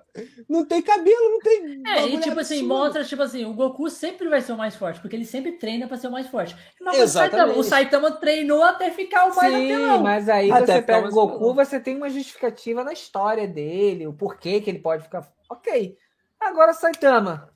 Não 0.50 0.66
tem 0.66 0.82
cabelo, 0.82 1.30
não 1.32 1.40
tem. 1.40 1.82
É, 1.88 2.06
e 2.08 2.20
tipo 2.20 2.40
assim, 2.40 2.62
mostra, 2.64 3.04
tipo 3.06 3.22
assim, 3.24 3.46
o 3.46 3.54
Goku 3.54 3.90
sempre 3.90 4.28
vai 4.28 4.42
ser 4.42 4.52
o 4.52 4.58
mais 4.58 4.76
forte, 4.76 5.00
porque 5.00 5.16
ele 5.16 5.26
sempre 5.26 5.54
treina 5.54 5.88
pra 5.88 5.98
ser 5.98 6.08
o 6.08 6.12
mais 6.12 6.28
forte. 6.28 6.56
Mas 6.80 6.98
o 6.98 7.02
Exatamente. 7.02 7.36
Saitama, 7.38 7.60
o 7.60 7.64
Saitama 7.64 8.12
treinou 8.12 8.64
até 8.64 8.92
ficar 8.92 9.26
o 9.32 9.36
mais 9.36 9.54
Sim, 9.54 9.74
apelão. 9.74 10.04
mas 10.04 10.28
aí 10.30 10.52
Até 10.52 10.66
você 10.76 10.82
pega 10.82 11.08
o 11.08 11.12
Goku, 11.12 11.36
apelão. 11.36 11.56
você 11.56 11.80
tem 11.80 11.96
uma 11.96 12.10
justificativa 12.10 12.84
na 12.84 12.92
história 12.94 13.48
dele, 13.48 14.08
o 14.08 14.14
porquê 14.14 14.60
que 14.60 14.70
ele 14.70 14.80
pode 14.80 15.04
ficar. 15.04 15.28
Ok. 15.50 15.98
Agora, 16.40 16.74
Saitama. 16.74 17.50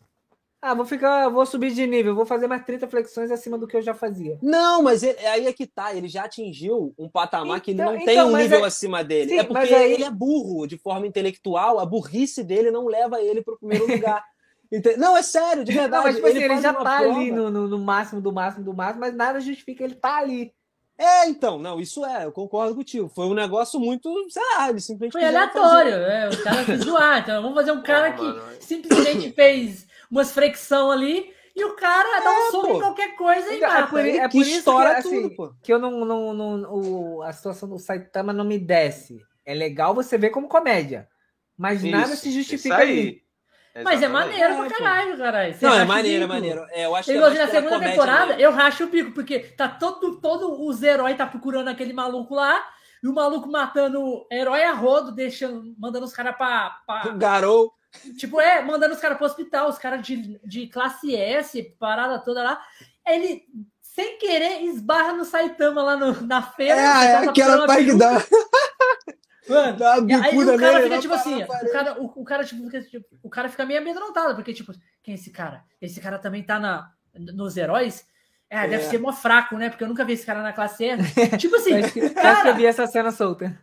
Ah, 0.62 0.76
vou 0.76 0.86
ficar. 0.86 1.28
Vou 1.30 1.44
subir 1.46 1.72
de 1.74 1.88
nível, 1.88 2.14
vou 2.14 2.26
fazer 2.26 2.46
mais 2.48 2.64
30 2.64 2.88
flexões 2.88 3.32
acima 3.32 3.58
do 3.58 3.68
que 3.68 3.76
eu 3.76 3.82
já 3.82 3.96
fazia. 3.96 4.38
Não, 4.44 4.84
mas 4.84 5.02
ele- 5.02 5.18
aí 5.26 5.48
é 5.48 5.54
que 5.54 5.66
tá, 5.66 5.96
ele 5.96 6.08
já 6.08 6.26
atingiu 6.26 6.94
um 7.00 7.10
patamar 7.10 7.60
que 7.62 7.72
ele 7.72 7.82
Então- 7.82 7.94
não 7.94 8.06
tem 8.06 8.16
então, 8.16 8.30
um 8.32 8.38
nível 8.38 8.64
é- 8.64 8.68
acima 8.68 9.04
dele. 9.04 9.30
Sim, 9.32 9.40
é 9.40 9.44
porque 9.44 9.74
aí- 9.74 9.94
ele 9.94 10.04
é 10.04 10.12
burro 10.12 10.68
de 10.68 10.78
forma 10.78 11.08
intelectual, 11.08 11.80
a 11.80 11.86
burrice 11.86 12.44
dele 12.44 12.70
não 12.70 12.86
leva 12.86 13.20
ele 13.22 13.42
pro 13.42 13.58
primeiro 13.58 13.86
lugar. 14.08 14.24
Ente- 14.72 14.96
Não, 14.98 15.18
é 15.18 15.24
sério, 15.24 15.64
de 15.66 15.72
verdade. 15.72 15.92
Não, 15.98 16.04
mas 16.04 16.16
tipo 16.16 16.28
assim, 16.28 16.38
ele, 16.44 16.62
já 16.62 16.74
tá 16.74 16.80
prova- 16.80 17.16
ali 17.20 17.32
no, 17.32 17.50
no, 17.50 17.68
no 17.68 17.80
máximo 17.80 18.22
do 18.22 18.32
máximo 18.32 18.64
do 18.64 18.74
máximo, 18.74 19.00
mas 19.02 19.16
nada 19.16 19.40
justifica 19.42 19.84
ele 19.84 19.96
tá 19.96 20.18
ali. 20.18 20.54
É, 20.98 21.28
então, 21.28 21.58
não, 21.58 21.80
isso 21.80 22.06
é, 22.06 22.26
eu 22.26 22.32
concordo 22.32 22.76
contigo. 22.76 23.10
Foi 23.10 23.26
um 23.26 23.34
negócio 23.34 23.80
muito, 23.80 24.08
sei 24.30 24.44
lá, 24.56 24.70
ele 24.70 24.80
simplesmente. 24.80 25.14
Foi 25.14 25.24
aleatório, 25.24 25.98
né? 25.98 26.30
O 26.30 26.44
cara 26.44 26.64
quis 26.64 26.80
zoar. 26.82 27.20
Então 27.20 27.42
vamos 27.42 27.58
fazer 27.58 27.72
um 27.72 27.82
cara 27.82 28.14
que 28.14 28.22
mano. 28.22 28.42
simplesmente 28.60 29.32
fez 29.32 29.88
umas 30.12 30.32
flexão 30.32 30.92
ali 30.92 31.34
e 31.56 31.64
o 31.66 31.76
cara 31.76 32.20
dá 32.22 32.30
um 32.30 32.48
É, 32.48 32.52
soco 32.52 32.68
em 32.68 32.80
qualquer 32.80 33.16
coisa 33.16 33.52
e 33.54 33.58
Então, 33.58 33.70
é 33.70 33.74
mata. 33.74 33.88
por 33.88 34.00
é 34.06 34.12
que 34.28 34.38
por 34.38 34.42
isso 34.42 34.52
que, 34.52 34.58
estoura 34.58 34.98
assim, 34.98 35.22
tudo, 35.24 35.36
pô. 35.36 35.54
que 35.64 35.72
eu 35.74 35.80
não, 35.80 36.06
não, 36.06 36.34
não 36.34 36.74
o, 36.74 37.22
a 37.24 37.32
situação 37.34 37.68
do 37.70 37.80
Saitama 37.80 38.32
não 38.34 38.46
me 38.46 38.60
desce. 38.60 39.20
É 39.46 39.54
legal 39.54 39.94
você 39.96 40.18
ver 40.18 40.30
como 40.30 40.48
comédia, 40.48 41.08
mas 41.58 41.84
nada 41.84 42.14
Isso, 42.14 42.18
se 42.24 42.30
isso 42.30 42.38
justifica 42.40 42.78
aí. 42.78 42.92
ali. 43.00 43.22
Mas 43.84 44.02
é 44.02 44.06
Exatamente. 44.06 44.12
maneiro 44.12 44.54
É, 44.54 44.58
pra 44.58 44.64
pô. 44.66 44.84
caralho, 44.84 45.18
caralho. 45.18 45.54
Você 45.54 45.66
Não, 45.66 45.74
é 45.76 45.84
o 45.84 45.88
maneiro, 45.88 46.24
é 46.26 46.28
maneiro. 46.28 46.66
É, 46.72 46.86
eu 46.86 46.96
acho 46.96 47.10
que 47.10 47.18
Eu 47.18 47.26
é 47.26 47.34
na 47.38 47.48
segunda 47.48 47.80
temporada, 47.80 48.26
mesmo. 48.28 48.42
eu 48.42 48.52
racho 48.52 48.84
o 48.84 48.88
bico, 48.88 49.12
porque 49.14 49.40
tá 49.40 49.70
todo, 49.70 50.20
todo 50.20 50.62
os 50.68 50.84
heróis 50.84 51.16
tá 51.18 51.26
procurando 51.26 51.70
aquele 51.70 51.94
maluco 51.94 52.36
lá, 52.36 52.62
e 53.02 53.08
o 53.08 53.14
maluco 53.14 53.50
matando 53.50 54.26
herói 54.30 54.64
a 54.64 54.74
rodo, 54.74 55.12
deixando, 55.14 55.74
mandando 55.80 56.06
os 56.06 56.14
caras 56.14 56.36
pra, 56.36 56.70
pra- 56.86 57.12
Garou. 57.14 57.72
Tipo, 58.18 58.40
é, 58.40 58.62
mandando 58.62 58.94
os 58.96 59.02
caras 59.02 59.18
pro 59.18 59.26
hospital, 59.28 59.68
os 59.70 59.78
caras 59.78 60.02
de, 60.06 60.40
de 60.46 60.68
classe 60.68 61.16
S, 61.16 61.62
parada 61.78 62.20
toda 62.20 62.42
lá. 62.44 62.62
Ele, 63.06 63.44
sem 63.82 64.18
querer, 64.18 64.62
esbarra 64.64 65.14
no 65.14 65.26
Saitama 65.26 65.84
lá 65.84 65.98
no- 65.98 66.22
na 66.22 66.42
feira. 66.42 66.76
É, 66.80 67.12
tá 67.26 67.30
aquela 67.32 67.68
parte 67.68 67.86
que 67.86 67.96
dá, 67.98 68.14
Mano, 69.50 69.78
dá 69.78 69.94
aí 69.96 70.00
o 70.38 70.58
cara 70.58 70.74
nele. 70.80 70.84
fica 70.84 71.00
tipo 71.02 71.14
assim, 71.14 71.44
o 71.44 71.72
cara, 71.72 72.02
o, 72.02 72.06
o 72.16 72.24
cara 72.24 72.44
tipo, 72.46 72.64
fica, 72.64 72.82
tipo, 72.84 73.06
o 73.24 73.30
cara 73.30 73.50
fica 73.50 73.66
meio 73.66 73.80
amedrontado, 73.82 74.36
porque 74.36 74.54
tipo, 74.54 74.72
quem 75.04 75.14
é 75.14 75.16
esse 75.16 75.32
cara? 75.32 75.64
Esse 75.82 76.00
cara 76.00 76.18
também 76.20 76.44
tá 76.44 76.60
na, 76.60 76.90
nos 77.14 77.58
heróis? 77.58 78.06
É, 78.50 78.68
deve 78.68 78.84
É. 78.84 78.90
ser 78.90 79.00
mó 79.00 79.12
fraco, 79.12 79.58
né? 79.58 79.70
Porque 79.70 79.84
eu 79.84 79.88
nunca 79.88 80.06
vi 80.06 80.14
esse 80.14 80.26
cara 80.26 80.42
na 80.42 80.54
classe 80.54 80.86
S. 80.86 81.04
tipo 81.38 81.56
assim, 81.56 81.72
Eu 81.72 81.84
acho 81.86 81.94
que, 81.94 82.00
eu 82.00 82.06
acho 82.06 82.14
que 82.14 82.20
eu 82.20 82.24
cara, 82.24 82.52
vi 82.54 82.66
essa 82.66 82.86
cena 82.88 83.12
solta. 83.12 83.60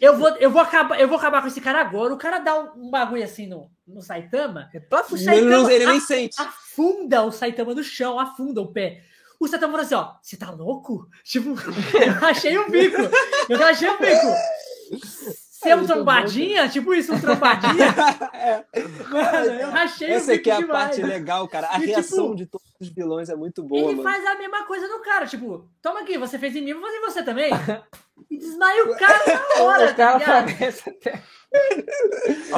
Eu 0.00 0.16
vou, 0.16 0.28
eu 0.36 0.50
vou 0.50 0.60
acabar, 0.60 1.00
eu 1.00 1.08
vou 1.08 1.18
acabar 1.18 1.40
com 1.42 1.48
esse 1.48 1.60
cara 1.60 1.80
agora. 1.80 2.12
O 2.12 2.18
cara 2.18 2.38
dá 2.38 2.58
um, 2.60 2.86
um 2.86 2.90
bagulho 2.90 3.22
assim 3.24 3.46
no, 3.46 3.70
no 3.86 4.02
Saitama, 4.02 4.68
Eu 4.74 4.80
tô 4.88 4.96
o 4.96 4.98
afim. 5.00 5.14
Ele, 5.14 5.40
não- 5.42 5.64
Saitama 5.64 5.72
ele 5.72 5.86
nem 5.86 6.00
sente. 6.00 6.40
afunda 6.40 7.22
o 7.24 7.32
Saitama 7.32 7.74
no 7.74 7.82
chão, 7.84 8.18
afunda 8.20 8.60
o 8.60 8.72
pé. 8.72 9.02
O 9.38 9.46
Saitama 9.46 9.72
fala 9.72 9.82
assim, 9.84 9.94
ó, 9.94 10.12
você 10.22 10.36
tá 10.36 10.50
louco? 10.50 11.08
Tipo, 11.24 11.50
eu 12.00 12.12
rachei 12.14 12.56
o 12.58 12.70
bico. 12.70 13.02
Eu 13.48 13.58
rachei 13.58 13.88
o 13.88 13.98
bico. 13.98 14.26
Você 15.58 15.70
é 15.70 15.76
um 15.76 15.86
trombadinha? 15.86 16.68
Tipo 16.68 16.92
isso, 16.94 17.14
um 17.14 17.20
trombadinha? 17.20 17.86
É. 18.34 18.64
Mano, 19.08 19.52
eu 19.60 19.70
rachei 19.70 20.10
Essa 20.10 20.32
o 20.32 20.34
aqui 20.34 20.50
é 20.50 20.54
a 20.54 20.58
demais. 20.58 20.84
parte 20.84 21.02
legal, 21.02 21.48
cara. 21.48 21.68
A 21.70 21.76
E, 21.76 21.80
tipo, 21.80 21.86
reação 21.92 22.34
de 22.34 22.46
todos 22.46 22.66
os 22.80 22.88
vilões 22.90 23.28
é 23.30 23.34
muito 23.34 23.62
boa, 23.62 23.80
Ele 23.80 23.96
mano. 23.96 24.02
faz 24.02 24.24
a 24.26 24.34
mesma 24.36 24.64
coisa 24.66 24.86
no 24.86 25.00
cara, 25.00 25.26
tipo, 25.26 25.68
toma 25.82 26.00
aqui, 26.00 26.16
você 26.18 26.38
fez 26.38 26.54
em 26.54 26.62
mim, 26.62 26.74
vou 26.74 26.82
fazer 26.82 26.96
em 26.96 27.00
você 27.00 27.22
também. 27.22 27.50
E 28.30 28.38
desmaia 28.38 28.82
o 28.84 28.96
cara 28.96 29.18
na 29.26 29.44
hora, 29.62 29.90
O 29.90 29.94
cara 29.94 30.12
tá 30.12 30.18
ligado? 30.18 30.48
aparece 30.50 30.88
até. 30.88 31.22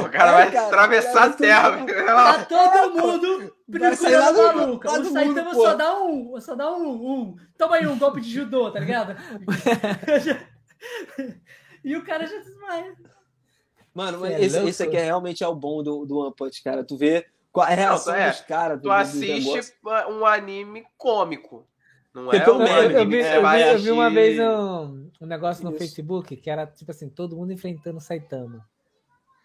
O 0.00 0.08
cara 0.08 0.30
É, 0.30 0.34
vai 0.34 0.50
cara, 0.52 0.66
atravessar 0.68 1.12
cara, 1.12 1.26
a 1.26 1.32
terra. 1.32 1.86
Tá 2.06 2.44
todo 2.44 2.90
mundo 2.94 3.54
procurando 3.70 4.34
do- 4.34 4.56
maluca. 4.56 4.90
lá 4.90 4.98
O 5.00 5.04
Saitama 5.04 5.54
só 5.54 5.74
dá 5.74 5.94
um, 6.00 6.40
só 6.40 6.54
dá 6.54 6.72
um, 6.72 6.88
um. 6.88 7.36
Toma 7.58 7.76
aí 7.76 7.86
um 7.88 7.98
golpe 7.98 8.20
de 8.20 8.30
judô, 8.32 8.70
tá 8.70 8.78
ligado? 8.80 9.16
E 11.88 11.96
o 11.96 12.04
cara 12.04 12.26
já 12.26 12.38
desmaia. 12.38 12.94
Mano, 13.94 14.20
Cê 14.20 14.32
é 14.32 14.44
esse, 14.44 14.58
esse 14.68 14.82
aqui 14.82 14.96
é 14.96 15.04
realmente 15.04 15.42
é 15.42 15.48
o 15.48 15.54
bom 15.54 15.82
do, 15.82 16.04
do 16.06 16.18
One 16.18 16.34
Punch, 16.36 16.62
cara. 16.62 16.84
Tu 16.84 16.96
vê 16.96 17.26
qual 17.52 17.66
a 17.66 17.70
reação 17.70 18.14
é, 18.14 18.30
dos 18.30 18.40
caras. 18.42 18.78
do- 18.78 18.82
Tu 18.82 18.84
do- 18.84 18.88
do 18.88 18.92
assiste 18.94 19.74
um 20.10 20.24
anime 20.24 20.84
cômico. 20.96 21.66
Não 22.14 22.32
é 22.32 22.40
pelo 22.40 22.58
um 22.58 22.66
Eu, 22.66 22.72
anime 22.78 22.94
eu 22.94 23.06
vi, 23.06 23.18
que 23.22 23.24
eu 23.36 23.48
vi- 23.48 23.62
eu 23.62 23.78
vi 23.78 23.90
uma 23.90 24.10
vez 24.10 24.38
um, 24.38 25.08
um 25.20 25.26
negócio 25.26 25.64
no 25.64 25.70
Isso. 25.70 25.78
Facebook 25.78 26.36
que 26.36 26.50
era 26.50 26.66
tipo 26.66 26.90
assim, 26.90 27.08
todo 27.08 27.36
mundo 27.36 27.52
enfrentando 27.52 27.98
o 27.98 28.00
Saitama. 28.00 28.64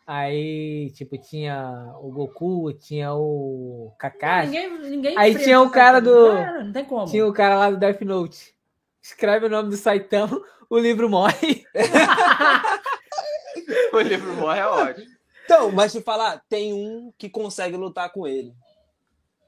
Aí, 0.05 0.91
tipo, 0.91 1.17
tinha 1.17 1.93
o 2.01 2.11
Goku, 2.11 2.73
tinha 2.73 3.13
o 3.13 3.93
Kakashi, 3.97 4.47
Ninguém, 4.51 4.79
ninguém 4.89 5.17
Aí 5.17 5.33
tinha 5.37 5.61
o 5.61 5.69
cara 5.69 6.01
do- 6.01 6.33
Não, 6.33 6.63
não 6.65 6.71
tem 6.73 6.83
como. 6.83 7.05
tinha 7.07 7.25
o 7.25 7.31
cara 7.31 7.55
lá 7.57 7.71
do 7.71 7.77
Death 7.77 8.01
Note. 8.01 8.53
Escreve 9.03 9.47
o 9.47 9.49
nome 9.49 9.69
do 9.69 9.77
Saitama, 9.77 10.41
o 10.69 10.77
livro 10.79 11.09
morre. 11.09 11.65
O 13.93 13.99
livro 13.99 14.33
morre 14.33 14.59
é 14.59 14.65
ótimo. 14.65 15.07
Então, 15.45 15.71
mas 15.71 15.91
te 15.91 16.01
falar, 16.01 16.41
tem 16.49 16.73
um 16.73 17.13
que 17.17 17.29
consegue 17.29 17.77
lutar 17.77 18.11
com 18.11 18.27
ele. 18.27 18.53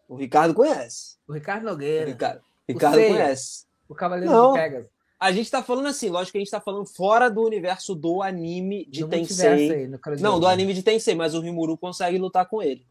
O 0.08 0.16
Ricardo 0.16 0.54
conhece. 0.54 1.16
O 1.28 1.34
Ricardo 1.34 1.64
O 1.64 1.72
Nogueira, 1.72 2.06
Ricardo, 2.06 2.42
Ricardo 2.70 2.96
Seiya. 2.96 3.10
conhece. 3.10 3.66
o 3.90 3.96
Cavaleiro 3.96 4.32
Não. 4.32 4.54
de 4.54 4.60
Pegasus. 4.60 4.90
A 5.20 5.32
gente 5.32 5.50
tá 5.50 5.64
falando 5.64 5.88
assim, 5.88 6.10
lógico 6.10 6.34
que 6.34 6.38
a 6.38 6.42
gente 6.42 6.52
tá 6.52 6.62
falando 6.62 6.86
fora 6.86 7.30
do 7.30 7.42
universo 7.42 7.96
do 7.96 8.22
anime 8.22 8.86
de 8.86 9.02
multiverso 9.04 9.38
Tensei. 9.40 9.72
aí. 9.86 10.22
Não, 10.22 10.40
do 10.40 10.46
anime 10.46 10.74
de 10.74 10.84
Tensei, 10.84 11.16
mas 11.16 11.34
o 11.34 11.40
Rimuru 11.40 11.78
consegue 11.78 12.18
lutar 12.18 12.48
com 12.48 12.62
ele. 12.62 12.86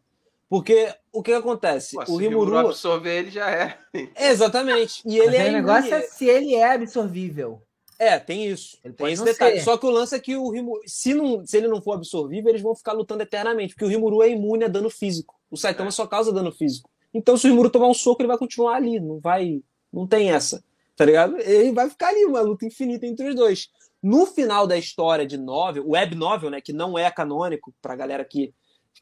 Porque 0.49 0.93
o 1.13 1.23
que 1.23 1.33
acontece? 1.33 1.97
Pô, 1.97 2.05
se 2.05 2.13
o 2.13 2.15
o 2.15 2.19
Rimuru 2.19 2.57
absorver 2.57 3.19
ele 3.19 3.31
já 3.31 3.51
é. 3.51 3.79
Exatamente. 4.17 5.03
E 5.05 5.19
Mas 5.19 5.27
ele 5.29 5.37
aí 5.37 5.47
é. 5.49 5.51
o 5.51 5.53
negócio 5.53 5.89
imune. 5.89 6.03
é 6.05 6.07
se 6.09 6.27
ele 6.27 6.55
é 6.55 6.73
absorvível. 6.75 7.63
É, 7.99 8.19
tem 8.19 8.47
isso. 8.47 8.77
Ele 8.85 8.93
Tem 8.95 9.13
esse 9.13 9.25
detalhe. 9.25 9.59
ser. 9.59 9.65
Só 9.65 9.77
que 9.79 9.87
o 9.87 9.91
lance 9.91 10.15
é 10.15 10.19
que 10.21 10.37
o 10.37 10.51
Rimuru, 10.51 10.81
se, 10.85 11.15
não, 11.15 11.47
se 11.47 11.57
ele 11.57 11.69
não 11.69 11.81
for 11.81 11.93
absorvível, 11.95 12.51
eles 12.51 12.61
vão 12.63 12.75
ficar 12.75 12.93
lutando 12.93 13.23
eternamente, 13.23 13.75
porque 13.75 13.85
o 13.85 13.89
Rimuru 13.89 14.23
é 14.23 14.29
imune 14.31 14.65
a 14.65 14.69
dano 14.69 14.91
físico. 14.91 15.35
O 15.51 15.57
Saitama 15.57 15.89
É. 15.89 15.93
só 15.93 16.07
causa 16.07 16.33
dano 16.33 16.51
físico. 16.53 16.91
Então, 17.13 17.37
se 17.37 17.47
o 17.47 17.51
Rimuru 17.51 17.71
tomar 17.71 17.87
um 17.89 17.95
soco, 17.95 18.21
ele 18.21 18.27
vai 18.29 18.37
continuar 18.37 18.75
ali, 18.77 18.99
não 18.99 19.21
vai, 19.21 19.63
não 19.93 20.07
tem 20.09 20.33
essa, 20.33 20.63
tá 20.97 21.05
ligado? 21.05 21.39
Ele 21.39 21.71
vai 21.73 21.89
ficar 21.89 22.09
ali, 22.09 22.25
uma 22.25 22.41
luta 22.41 22.67
infinita 22.67 23.07
entre 23.07 23.29
os 23.29 23.35
dois. 23.37 23.69
No 24.03 24.27
final 24.27 24.67
da 24.67 24.77
história 24.77 25.25
de 25.25 25.37
novel, 25.39 25.89
web 25.89 26.15
novel, 26.17 26.51
né, 26.51 26.61
que 26.61 26.73
não 26.73 26.99
é 26.99 27.09
canônico 27.13 27.73
pra 27.81 27.95
galera 27.95 28.25
que 28.25 28.53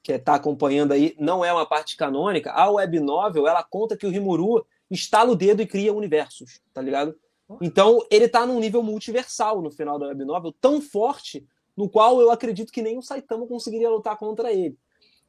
que 0.03 0.19
tá 0.19 0.35
acompanhando 0.35 0.93
aí, 0.93 1.15
não 1.19 1.45
é 1.45 1.53
uma 1.53 1.67
parte 1.67 1.97
canônica. 1.97 2.53
A 2.53 2.71
web 2.71 3.01
novel, 3.01 3.47
ela 3.47 3.63
conta 3.63 3.97
que 3.97 4.07
o 4.07 4.11
Rimuru 4.11 4.65
estala 4.91 5.33
o 5.33 5.37
dedo 5.37 5.63
e 5.63 5.67
cria 5.67 5.93
universos, 5.93 6.61
tá 6.73 6.81
ligado? 6.83 7.17
Então, 7.61 8.01
ele 8.11 8.29
tá 8.29 8.47
num 8.47 8.61
nível 8.61 8.83
multiversal 8.83 9.61
no 9.61 9.71
final 9.71 9.99
da 9.99 10.07
web 10.07 10.25
novel, 10.25 10.55
tão 10.61 10.81
forte, 10.81 11.47
no 11.77 11.89
qual 11.89 12.21
eu 12.21 12.31
acredito 12.31 12.73
que 12.73 12.83
nem 12.83 12.99
o 12.99 13.03
Saitama 13.03 13.47
conseguiria 13.47 13.91
lutar 13.91 14.17
contra 14.17 14.53
ele. 14.53 14.77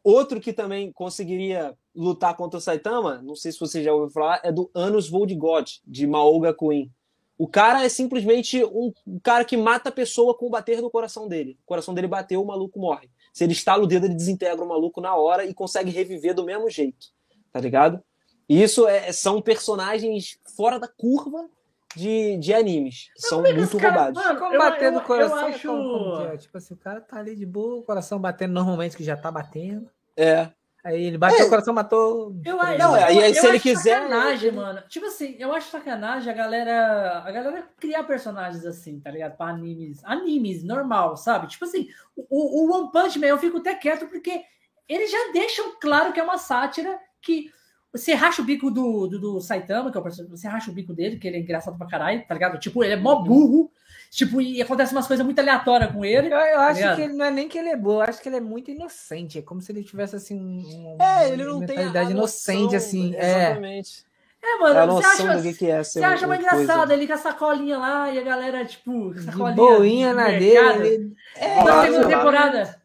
Outro 0.03 0.41
que 0.41 0.51
também 0.51 0.91
conseguiria 0.91 1.77
lutar 1.95 2.35
contra 2.35 2.57
o 2.57 2.61
Saitama, 2.61 3.21
não 3.21 3.35
sei 3.35 3.51
se 3.51 3.59
você 3.59 3.81
já 3.81 3.93
ouviu 3.93 4.09
falar, 4.09 4.41
é 4.43 4.51
do 4.51 4.69
Anos 4.73 5.09
Vold 5.09 5.33
God, 5.35 5.69
de 5.85 6.05
Maoga 6.05 6.53
Queen. 6.53 6.91
O 7.37 7.47
cara 7.47 7.83
é 7.83 7.89
simplesmente 7.89 8.63
um, 8.65 8.91
um 9.07 9.19
cara 9.19 9.45
que 9.45 9.57
mata 9.57 9.89
a 9.89 9.91
pessoa 9.91 10.35
com 10.37 10.47
o 10.47 10.49
bater 10.49 10.81
do 10.81 10.89
coração 10.89 11.27
dele. 11.27 11.57
O 11.63 11.65
coração 11.65 11.93
dele 11.93 12.07
bateu, 12.07 12.41
o 12.41 12.45
maluco 12.45 12.79
morre. 12.79 13.09
Se 13.33 13.43
ele 13.43 13.51
estala 13.53 13.83
o 13.83 13.87
dedo, 13.87 14.05
ele 14.05 14.13
desintegra 14.15 14.63
o 14.63 14.67
maluco 14.69 15.01
na 15.01 15.15
hora 15.15 15.43
e 15.43 15.53
consegue 15.53 15.89
reviver 15.91 16.33
do 16.35 16.45
mesmo 16.45 16.69
jeito. 16.69 17.07
Tá 17.51 17.59
ligado? 17.59 18.01
E 18.47 18.61
isso 18.61 18.87
é- 18.87 19.11
são 19.11 19.41
personagens 19.41 20.37
fora 20.55 20.79
da 20.79 20.87
curva 20.87 21.49
de, 21.95 22.37
de 22.37 22.53
animes. 22.53 23.09
Que 23.15 23.21
são 23.27 23.45
é 23.45 23.53
muito 23.53 23.77
cara- 23.77 23.93
roubados. 24.05 24.23
mano, 24.23 24.39
Como 24.39 24.53
eu- 24.53 24.59
bater 24.59 24.85
eu- 24.85 24.91
do 24.93 24.97
eu 24.99 25.03
coração? 25.03 25.37
acho- 25.47 25.67
como- 25.67 25.83
como 26.11 26.21
é? 26.21 26.37
Tipo 26.37 26.57
assim, 26.57 26.73
o 26.73 26.77
cara 26.77 27.01
tá 27.01 27.17
ali 27.17 27.35
de 27.35 27.45
boa, 27.45 27.77
o 27.79 27.83
coração 27.83 28.19
batendo 28.19 28.53
normalmente, 28.53 28.95
que 28.95 29.03
já 29.03 29.17
tá 29.17 29.31
batendo. 29.31 29.89
É. 30.15 30.49
Aí 30.83 31.01
ele 31.05 31.17
bateu 31.17 31.39
É. 31.39 31.43
o 31.45 31.49
coração, 31.49 31.73
matou. 31.73 32.35
Eu, 32.43 32.57
eu, 32.57 32.77
Não, 32.77 32.97
eu, 32.97 33.03
aí- 33.05 33.17
aí 33.23 33.29
eu 33.29 33.35
se 33.35 33.47
ele 33.47 33.55
acho 33.55 33.63
quiser, 33.63 34.01
sacanagem, 34.01 34.47
ele- 34.49 34.57
mano. 34.57 34.81
Tipo 34.89 35.05
assim, 35.05 35.35
eu 35.39 35.53
acho 35.53 35.69
sacanagem 35.71 36.29
a 36.31 36.35
galera, 36.35 37.19
a 37.25 37.31
galera 37.31 37.69
criar 37.79 38.03
personagens 38.03 38.65
assim, 38.65 38.99
tá 38.99 39.09
ligado? 39.09 39.37
Pra 39.37 39.47
animes, 39.47 40.03
animes, 40.03 40.61
normal, 40.63 41.15
sabe? 41.15 41.47
Tipo 41.47 41.63
assim, 41.63 41.87
o, 42.17 42.25
o 42.29 42.71
One 42.75 42.91
Punch 42.91 43.17
Man 43.17 43.27
eu 43.27 43.37
fico 43.39 43.57
até 43.59 43.73
quieto 43.75 44.07
porque 44.07 44.43
eles 44.89 45.09
já 45.09 45.31
deixam 45.31 45.73
claro 45.79 46.11
que 46.11 46.19
é 46.19 46.23
uma 46.23 46.37
sátira 46.37 46.99
que 47.21 47.49
você 47.91 48.13
racha 48.13 48.41
o 48.41 48.45
bico 48.45 48.69
do, 48.69 49.07
do, 49.07 49.19
do 49.19 49.39
Saitama, 49.39 49.89
que 49.91 49.97
é 49.97 50.01
o 50.01 50.03
personagem, 50.03 50.35
você 50.35 50.47
racha 50.47 50.69
o 50.69 50.73
bico 50.73 50.93
dele, 50.93 51.17
que 51.17 51.27
ele 51.27 51.37
é 51.37 51.39
engraçado 51.39 51.77
pra 51.77 51.87
caralho, 51.87 52.25
tá 52.27 52.33
ligado? 52.33 52.59
Tipo, 52.59 52.83
ele 52.83 52.93
é 52.93 52.97
mó 52.97 53.21
burro, 53.23 53.71
tipo, 54.15 54.39
e 54.41 54.61
acontece 54.61 54.91
umas 54.93 55.07
coisas 55.07 55.25
muito 55.25 55.39
aleatórias 55.39 55.91
com 55.91 56.03
ele. 56.05 56.27
Eu, 56.33 56.37
eu 56.37 56.59
acho 56.61 56.79
ligado? 56.79 56.95
que 56.95 57.01
ele 57.01 57.13
não 57.13 57.25
é 57.25 57.31
nem 57.31 57.47
que 57.47 57.57
ele 57.57 57.69
é 57.69 57.75
boa, 57.77 58.03
eu 58.05 58.09
acho 58.09 58.21
que 58.21 58.29
ele 58.29 58.37
é 58.37 58.41
muito 58.41 58.69
inocente. 58.71 59.39
É 59.39 59.41
como 59.41 59.61
se 59.61 59.71
ele 59.71 59.83
tivesse 59.83 60.15
assim 60.15 60.39
um, 60.39 60.97
É, 61.01 61.29
ele 61.29 61.43
não 61.43 61.59
tem 61.59 61.69
mentalidade 61.77 62.13
noção, 62.13 62.55
inocente, 62.55 62.75
assim. 62.75 63.15
É. 63.15 63.45
Exatamente. 63.45 64.05
É, 64.45 64.55
A 64.55 64.59
mano, 64.59 64.93
você 64.95 65.07
acha, 65.07 65.37
do 65.37 65.41
que, 65.41 65.53
que 65.53 65.69
é 65.71 65.83
ser 65.83 65.99
Você 65.99 66.05
acha 66.05 66.25
um- 66.25 66.29
mais 66.29 66.41
uma 66.41 66.49
coisa. 66.49 66.63
engraçado 66.63 66.91
ele 66.91 67.07
com 67.07 67.13
a 67.13 67.17
sacolinha 67.17 67.77
lá 67.77 68.11
e 68.11 68.19
a 68.19 68.21
galera, 68.23 68.65
tipo, 68.65 69.13
De 69.13 69.21
sacolinha. 69.23 69.55
boinha 69.55 70.09
de 70.09 70.15
na 70.15 70.27
mercado. 70.29 70.79
dele. 70.81 70.87
ele- 70.95 71.15
É, 71.37 71.63
Na 71.63 71.81
segunda 71.85 72.07
temporada. 72.07 72.81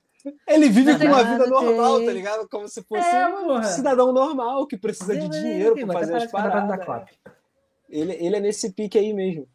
Ele 0.47 0.69
vive 0.69 0.97
com 0.99 1.05
uma 1.07 1.25
tem 1.25 1.33
vida 1.33 1.47
normal, 1.47 1.97
tem. 1.99 2.07
tá 2.07 2.13
ligado? 2.13 2.49
Como 2.49 2.69
se 2.69 2.83
fosse 2.83 3.09
É, 3.09 3.27
um 3.29 3.63
cidadão 3.65 4.13
normal 4.13 4.67
que 4.67 4.77
precisa 4.77 5.17
de 5.17 5.29
dinheiro 5.29 5.75
pra 5.75 5.95
fazer 5.95 6.15
as 6.17 6.23
é 6.25 6.29
paradas. 6.29 7.07
Ele, 7.89 8.13
ele 8.21 8.37
é 8.37 8.41
nesse 8.41 8.73
pique 8.73 8.99
aí 8.99 9.13
mesmo. 9.13 9.49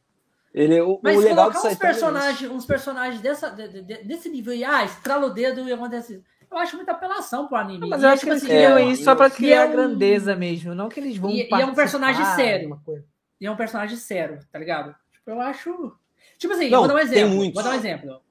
Ele, 0.54 0.80
o, 0.82 1.00
Mas 1.02 1.18
o 1.18 1.22
legal 1.22 1.50
colocar 1.52 1.58
uns 1.58 1.62
Saitama 1.64 1.90
é 1.90 1.92
personagens, 1.94 2.52
uns 2.52 2.66
personagens 2.66 3.22
dessa, 3.22 3.50
de- 3.50 3.82
de- 3.82 4.04
desse 4.04 4.30
nível 4.30 4.54
e, 4.54 4.64
ah, 4.64 4.84
estrala 4.86 5.26
o 5.26 5.30
dedo 5.32 5.68
e 5.68 5.74
acontece 5.74 6.14
isso. 6.16 6.24
eu 6.52 6.58
acho 6.60 6.76
muita 6.76 6.92
apelação 6.92 7.48
pro 7.48 7.58
anime. 7.58 7.90
Mas 7.90 8.04
eu 8.04 8.10
é, 8.10 8.12
acho 8.14 8.20
que 8.24 8.26
tipo 8.28 8.34
eles 8.34 8.44
assim, 8.44 8.52
criam 8.54 8.78
é, 8.78 8.92
isso 8.92 9.04
só 9.04 9.16
pra 9.16 9.30
criar 9.32 9.64
é 9.64 9.66
um- 9.66 9.72
grandeza 9.72 10.36
mesmo, 10.36 10.76
não 10.76 10.90
que 10.90 11.00
eles 11.00 11.18
vão 11.18 11.32
E- 11.32 11.50
e 11.50 11.54
é 11.62 11.66
um 11.66 11.74
personagem 11.74 12.24
sério. 12.36 12.80
E 13.42 13.48
é 13.48 13.52
um 13.52 13.56
personagem 13.56 13.98
sério, 13.98 14.40
tá 14.52 14.60
ligado? 14.60 14.96
Tipo, 15.12 15.32
eu 15.32 15.42
acho. 15.42 15.98
Tipo 16.38 16.54
assim, 16.54 16.70
Não, 16.70 16.80
vou 16.80 16.88
dar 16.88 16.94
um 16.94 16.98
tem 16.98 17.06
exemplo. 17.08 17.52
Vou 17.54 17.64
dar 17.64 17.70
um 17.72 17.74
exemplo. 17.74 18.22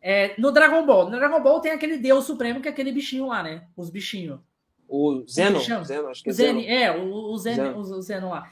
É, 0.00 0.34
no 0.38 0.50
Dragon 0.52 0.86
Ball. 0.86 1.10
No 1.10 1.16
Dragon 1.18 1.42
Ball 1.42 1.60
tem 1.60 1.72
aquele 1.72 1.98
Deus 1.98 2.24
Supremo 2.24 2.60
que 2.60 2.68
é 2.68 2.70
aquele 2.70 2.90
bichinho 2.92 3.26
lá, 3.26 3.42
né? 3.42 3.64
Os 3.76 3.90
bichinhos. 3.90 4.40
O 4.88 5.24
Zeno? 5.28 5.58
Zeno, 5.84 6.08
acho 6.08 6.22
que 6.22 6.30
é 6.30 6.32
Zeno. 6.32 6.60
Zen, 6.60 6.68
é, 6.70 6.92
o, 6.96 7.32
o, 7.32 7.36
Zen, 7.38 7.54
Zeno. 7.56 7.76
o, 7.76 7.80
o 7.80 8.00
Zeno 8.02 8.30
lá. 8.30 8.48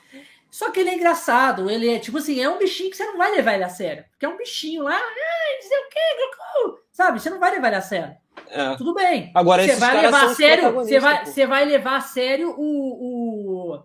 Só 0.54 0.70
que 0.70 0.78
ele 0.78 0.90
é 0.90 0.94
engraçado, 0.94 1.68
ele 1.68 1.92
é 1.92 1.98
tipo 1.98 2.18
assim, 2.18 2.40
é 2.40 2.48
um 2.48 2.60
bichinho 2.60 2.88
que 2.88 2.96
você 2.96 3.04
não 3.04 3.18
vai 3.18 3.34
levar 3.34 3.54
ele 3.54 3.64
a 3.64 3.68
sério. 3.68 4.04
Porque 4.12 4.24
é 4.24 4.28
um 4.28 4.36
bichinho 4.36 4.84
lá, 4.84 4.94
ai, 4.94 5.54
não 5.56 5.62
sei 5.68 5.78
o 5.78 6.70
Goku. 6.70 6.80
Sabe? 6.92 7.20
Você 7.20 7.28
não 7.28 7.40
vai 7.40 7.50
levar 7.50 7.66
ele 7.66 7.76
a 7.76 7.80
sério. 7.80 8.16
É. 8.46 8.76
Tudo 8.76 8.94
bem. 8.94 9.32
Agora, 9.34 9.66
Você 9.66 9.74
vai 9.74 10.00
levar 10.00 10.26
a 10.26 10.34
sério, 10.36 10.72
você 10.72 11.00
vai, 11.00 11.24
pô. 11.24 11.26
você 11.26 11.44
vai 11.44 11.64
levar 11.64 11.96
a 11.96 12.00
sério 12.00 12.54
o, 12.56 13.74
o, 13.74 13.82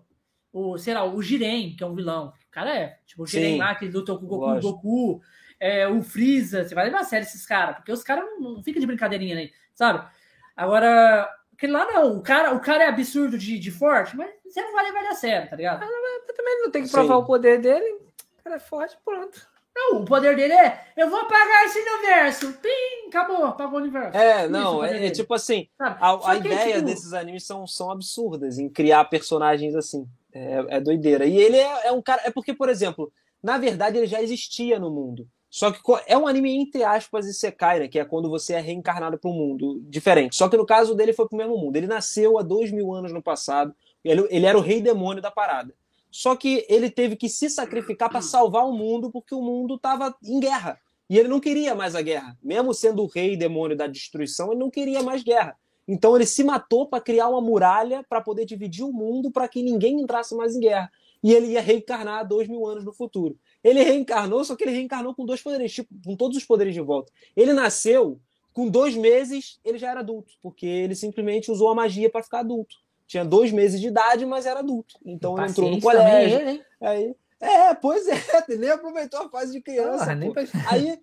o, 0.52 0.78
sei 0.78 0.94
lá, 0.94 1.02
o 1.02 1.20
Jiren, 1.20 1.74
que 1.74 1.82
é 1.82 1.86
um 1.88 1.94
vilão. 1.96 2.32
O 2.46 2.50
cara 2.52 2.72
é, 2.72 2.98
tipo, 3.04 3.24
o 3.24 3.26
Jiren 3.26 3.54
Sim. 3.54 3.58
lá, 3.58 3.74
que 3.74 3.88
lutou 3.88 4.20
com 4.20 4.26
o 4.26 4.28
Goku, 4.28 4.46
Lógico. 4.46 4.72
Goku 4.74 5.20
é, 5.58 5.88
o 5.88 6.00
Freeza, 6.02 6.62
você 6.62 6.72
vai 6.72 6.84
levar 6.84 7.00
a 7.00 7.04
sério 7.04 7.24
esses 7.24 7.44
caras, 7.44 7.78
porque 7.78 7.90
os 7.90 8.04
caras 8.04 8.24
não, 8.24 8.54
não 8.54 8.62
ficam 8.62 8.78
de 8.78 8.86
brincadeirinha 8.86 9.36
aí, 9.36 9.50
sabe? 9.74 10.08
Agora, 10.56 11.28
aquele 11.60 11.72
lá 11.74 11.84
não, 11.84 12.16
o 12.16 12.22
cara, 12.22 12.54
o 12.54 12.60
cara 12.60 12.84
é 12.84 12.88
absurdo 12.88 13.36
de, 13.36 13.58
de 13.58 13.70
forte, 13.70 14.16
mas 14.16 14.30
você 14.42 14.62
não 14.62 14.72
vai 14.72 14.84
levar 14.86 15.00
ele 15.00 15.08
a 15.08 15.14
sério, 15.14 15.50
tá 15.50 15.56
ligado? 15.56 15.80
Mas 15.80 16.34
também 16.34 16.62
não 16.62 16.70
tem 16.70 16.82
que 16.82 16.88
Sim. 16.88 16.94
provar 16.94 17.16
o 17.18 17.26
poder 17.26 17.60
dele. 17.60 17.98
O 18.38 18.42
cara 18.42 18.56
é 18.56 18.58
forte, 18.58 18.96
pronto. 19.04 19.46
Não, 19.76 20.00
o 20.00 20.04
poder 20.04 20.34
dele 20.34 20.54
é, 20.54 20.86
eu 20.96 21.08
vou 21.08 21.20
apagar 21.20 21.64
esse 21.64 21.78
universo, 21.78 22.52
pim, 22.54 23.08
acabou, 23.08 23.44
apagou 23.44 23.78
o 23.78 23.82
universo. 23.82 24.16
É, 24.16 24.42
Isso, 24.42 24.50
não, 24.50 24.82
é, 24.82 25.06
é 25.06 25.10
tipo 25.10 25.32
assim, 25.34 25.68
sabe? 25.76 25.98
a, 26.00 26.12
a 26.14 26.40
que, 26.40 26.48
ideia 26.48 26.74
tipo, 26.76 26.86
desses 26.86 27.12
animes 27.12 27.46
são, 27.46 27.66
são 27.66 27.90
absurdas 27.90 28.58
em 28.58 28.68
criar 28.68 29.04
personagens 29.04 29.74
assim. 29.74 30.08
É, 30.32 30.76
é 30.76 30.80
doideira. 30.80 31.26
E 31.26 31.36
ele 31.36 31.56
é, 31.56 31.88
é 31.88 31.92
um 31.92 32.00
cara. 32.00 32.22
É 32.24 32.30
porque, 32.30 32.54
por 32.54 32.68
exemplo, 32.68 33.12
na 33.42 33.58
verdade 33.58 33.98
ele 33.98 34.06
já 34.06 34.22
existia 34.22 34.78
no 34.78 34.90
mundo. 34.90 35.28
Só 35.50 35.72
que 35.72 35.80
é 36.06 36.16
um 36.16 36.28
anime 36.28 36.56
entre 36.56 36.84
aspas 36.84 37.26
Isekai, 37.26 37.80
né? 37.80 37.88
Que 37.88 37.98
é 37.98 38.04
quando 38.04 38.30
você 38.30 38.54
é 38.54 38.60
reencarnado 38.60 39.18
para 39.18 39.28
um 39.28 39.34
mundo 39.34 39.80
diferente. 39.88 40.36
Só 40.36 40.48
que 40.48 40.56
no 40.56 40.64
caso 40.64 40.94
dele 40.94 41.12
foi 41.12 41.28
pro 41.28 41.36
mesmo 41.36 41.58
mundo. 41.58 41.74
Ele 41.76 41.88
nasceu 41.88 42.38
há 42.38 42.42
dois 42.42 42.70
mil 42.70 42.94
anos 42.94 43.12
no 43.12 43.20
passado. 43.20 43.74
Ele, 44.04 44.26
ele 44.30 44.46
era 44.46 44.56
o 44.56 44.60
rei 44.60 44.80
demônio 44.80 45.20
da 45.20 45.30
parada. 45.30 45.74
Só 46.08 46.36
que 46.36 46.64
ele 46.68 46.88
teve 46.88 47.16
que 47.16 47.28
se 47.28 47.50
sacrificar 47.50 48.08
para 48.08 48.22
salvar 48.22 48.64
o 48.64 48.72
mundo 48.72 49.10
porque 49.10 49.34
o 49.34 49.42
mundo 49.42 49.74
estava 49.74 50.14
em 50.24 50.38
guerra. 50.38 50.78
E 51.08 51.18
ele 51.18 51.28
não 51.28 51.40
queria 51.40 51.74
mais 51.74 51.96
a 51.96 52.02
guerra. 52.02 52.38
Mesmo 52.40 52.72
sendo 52.72 53.02
o 53.02 53.06
rei 53.06 53.36
demônio 53.36 53.76
da 53.76 53.88
destruição, 53.88 54.52
ele 54.52 54.60
não 54.60 54.70
queria 54.70 55.02
mais 55.02 55.24
guerra. 55.24 55.56
Então 55.86 56.14
ele 56.14 56.26
se 56.26 56.44
matou 56.44 56.86
para 56.86 57.02
criar 57.02 57.28
uma 57.28 57.40
muralha 57.40 58.04
para 58.08 58.20
poder 58.20 58.44
dividir 58.44 58.84
o 58.84 58.92
mundo 58.92 59.32
para 59.32 59.48
que 59.48 59.60
ninguém 59.60 60.00
entrasse 60.00 60.36
mais 60.36 60.54
em 60.54 60.60
guerra. 60.60 60.90
E 61.22 61.32
ele 61.32 61.48
ia 61.48 61.60
reencarnar 61.60 62.26
dois 62.26 62.46
mil 62.46 62.64
anos 62.64 62.84
no 62.84 62.92
futuro. 62.92 63.36
Ele 63.62 63.82
reencarnou, 63.82 64.44
só 64.44 64.56
que 64.56 64.64
ele 64.64 64.72
reencarnou 64.72 65.14
com 65.14 65.24
dois 65.26 65.42
poderes, 65.42 65.72
tipo, 65.72 65.88
com 66.04 66.16
todos 66.16 66.36
os 66.36 66.44
poderes 66.44 66.72
de 66.74 66.80
volta. 66.80 67.12
Ele 67.36 67.52
nasceu 67.52 68.18
com 68.52 68.68
dois 68.68 68.96
meses, 68.96 69.60
ele 69.64 69.78
já 69.78 69.90
era 69.90 70.00
adulto, 70.00 70.32
porque 70.42 70.66
ele 70.66 70.94
simplesmente 70.94 71.50
usou 71.50 71.68
a 71.70 71.74
magia 71.74 72.08
para 72.10 72.22
ficar 72.22 72.40
adulto. 72.40 72.76
Tinha 73.06 73.24
dois 73.24 73.52
meses 73.52 73.80
de 73.80 73.88
idade, 73.88 74.24
mas 74.24 74.46
era 74.46 74.60
adulto. 74.60 74.94
Então 75.04 75.32
ele 75.32 75.50
entrou 75.50 75.66
no 75.70 75.76
colégio. 75.82 76.38
ele, 76.40 76.50
hein? 76.50 76.64
Aí, 76.80 77.14
é, 77.40 77.74
pois 77.74 78.06
é, 78.08 78.14
nem 78.58 78.70
aproveitou 78.70 79.20
a 79.20 79.28
fase 79.28 79.52
de 79.52 79.60
criança. 79.60 80.04
Pra- 80.32 80.42
Aí 80.70 80.98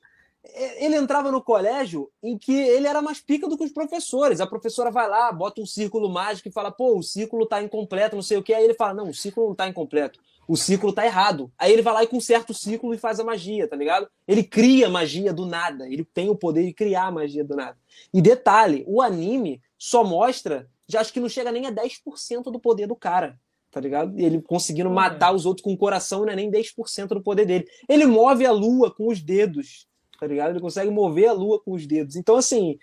ele 0.79 0.95
entrava 0.95 1.31
no 1.31 1.41
colégio 1.41 2.09
em 2.23 2.37
que 2.37 2.53
ele 2.53 2.87
era 2.87 3.01
mais 3.01 3.19
pica 3.19 3.47
do 3.47 3.57
que 3.57 3.63
os 3.65 3.71
professores. 3.71 4.39
A 4.39 4.47
professora 4.47 4.89
vai 4.89 5.07
lá, 5.09 5.31
bota 5.31 5.61
um 5.61 5.65
círculo 5.65 6.09
mágico 6.09 6.47
e 6.47 6.51
fala: 6.51 6.71
pô, 6.71 6.97
o 6.97 7.03
círculo 7.03 7.45
tá 7.45 7.61
incompleto, 7.61 8.15
não 8.15 8.23
sei 8.23 8.37
o 8.37 8.43
que. 8.43 8.53
Aí 8.53 8.63
ele 8.63 8.73
fala: 8.73 8.93
não, 8.93 9.09
o 9.09 9.13
círculo 9.13 9.49
não 9.49 9.55
tá 9.55 9.67
incompleto. 9.67 10.19
O 10.47 10.55
círculo 10.55 10.93
tá 10.93 11.05
errado. 11.05 11.51
Aí 11.57 11.71
ele 11.71 11.81
vai 11.81 11.93
lá 11.93 12.03
e 12.03 12.07
conserta 12.07 12.51
o 12.51 12.55
círculo 12.55 12.93
e 12.93 12.97
faz 12.97 13.19
a 13.19 13.23
magia, 13.23 13.67
tá 13.67 13.75
ligado? 13.75 14.07
Ele 14.27 14.43
cria 14.43 14.89
magia 14.89 15.33
do 15.33 15.45
nada. 15.45 15.87
Ele 15.87 16.05
tem 16.05 16.29
o 16.29 16.35
poder 16.35 16.65
de 16.65 16.73
criar 16.73 17.11
magia 17.11 17.43
do 17.43 17.55
nada. 17.55 17.77
E 18.13 18.21
detalhe: 18.21 18.83
o 18.87 19.01
anime 19.01 19.61
só 19.77 20.03
mostra, 20.03 20.69
já 20.87 21.01
acho 21.01 21.11
que 21.11 21.19
não 21.19 21.29
chega 21.29 21.51
nem 21.51 21.65
a 21.65 21.71
10% 21.71 22.43
do 22.43 22.59
poder 22.59 22.87
do 22.87 22.95
cara. 22.95 23.39
Tá 23.69 23.81
ligado? 23.81 24.17
Ele 24.17 24.41
conseguindo 24.41 24.89
matar 24.89 25.35
os 25.35 25.45
outros 25.45 25.63
com 25.63 25.73
o 25.73 25.77
coração 25.77 26.21
não 26.21 26.31
é 26.31 26.35
nem 26.35 26.49
10% 26.49 27.09
do 27.09 27.21
poder 27.21 27.45
dele. 27.45 27.67
Ele 27.87 28.05
move 28.05 28.45
a 28.45 28.51
lua 28.51 28.89
com 28.89 29.09
os 29.09 29.21
dedos 29.21 29.87
tá 30.19 30.25
ligado? 30.25 30.51
Ele 30.51 30.59
consegue 30.59 30.89
mover 30.89 31.27
a 31.27 31.33
lua 31.33 31.61
com 31.61 31.73
os 31.73 31.85
dedos. 31.85 32.15
Então, 32.15 32.35
assim, 32.35 32.77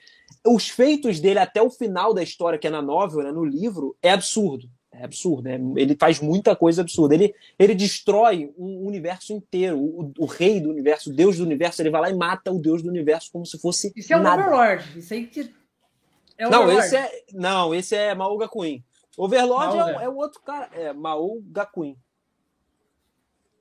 os 0.47 0.69
feitos 0.69 1.21
dele 1.21 1.39
até 1.39 1.61
o 1.61 1.71
final 1.71 2.15
da 2.15 2.23
história, 2.23 2.59
que 2.59 2.67
é 2.67 2.71
na 2.71 2.81
novel, 2.81 3.23
né, 3.23 3.33
no 3.33 3.45
livro, 3.45 3.97
é 4.03 4.11
absurdo. 4.11 4.69
É 5.01 5.05
absurdo. 5.05 5.49
é- 5.49 5.61
ele 5.77 5.97
faz 5.99 6.21
muita 6.21 6.55
coisa 6.55 6.83
absurda. 6.83 7.15
Ele, 7.15 7.35
ele 7.59 7.75
destrói 7.75 8.53
um 8.57 8.87
universo 8.87 9.33
inteiro. 9.33 9.79
O, 9.79 10.13
o 10.19 10.27
rei 10.27 10.61
do 10.61 10.71
universo, 10.71 11.11
o 11.11 11.13
deus 11.15 11.37
do 11.39 11.45
universo, 11.45 11.83
ele 11.83 11.91
vai 11.91 12.01
lá 12.03 12.11
e 12.11 12.15
mata 12.15 12.53
o 12.53 12.59
deus 12.59 12.83
do 12.83 12.89
universo 12.89 13.31
como 13.33 13.45
se 13.45 13.59
fosse 13.59 13.93
Isso 13.97 14.13
é 14.13 14.17
o 14.17 14.23
nada. 14.23 14.43
Overlord. 14.43 14.99
Isso 14.99 15.13
aí 15.15 15.27
que. 15.27 15.53
É 16.39 16.47
o 16.47 16.51
Não, 16.51 16.63
Overlord. 16.65 16.87
esse 16.87 16.97
é, 16.97 17.23
não, 17.33 17.75
esse 17.75 17.95
é 17.97 18.15
Mao 18.15 18.37
Gakuin. 18.39 18.83
Overlord 19.17 19.75
é, 19.75 19.79
Mao, 19.79 19.89
o- 19.89 19.99
né? 19.99 20.05
é 20.05 20.09
o 20.09 20.17
outro 20.17 20.41
cara. 20.43 20.69
É 20.75 20.93
Mao 20.93 21.41
Gakuin. 21.47 21.97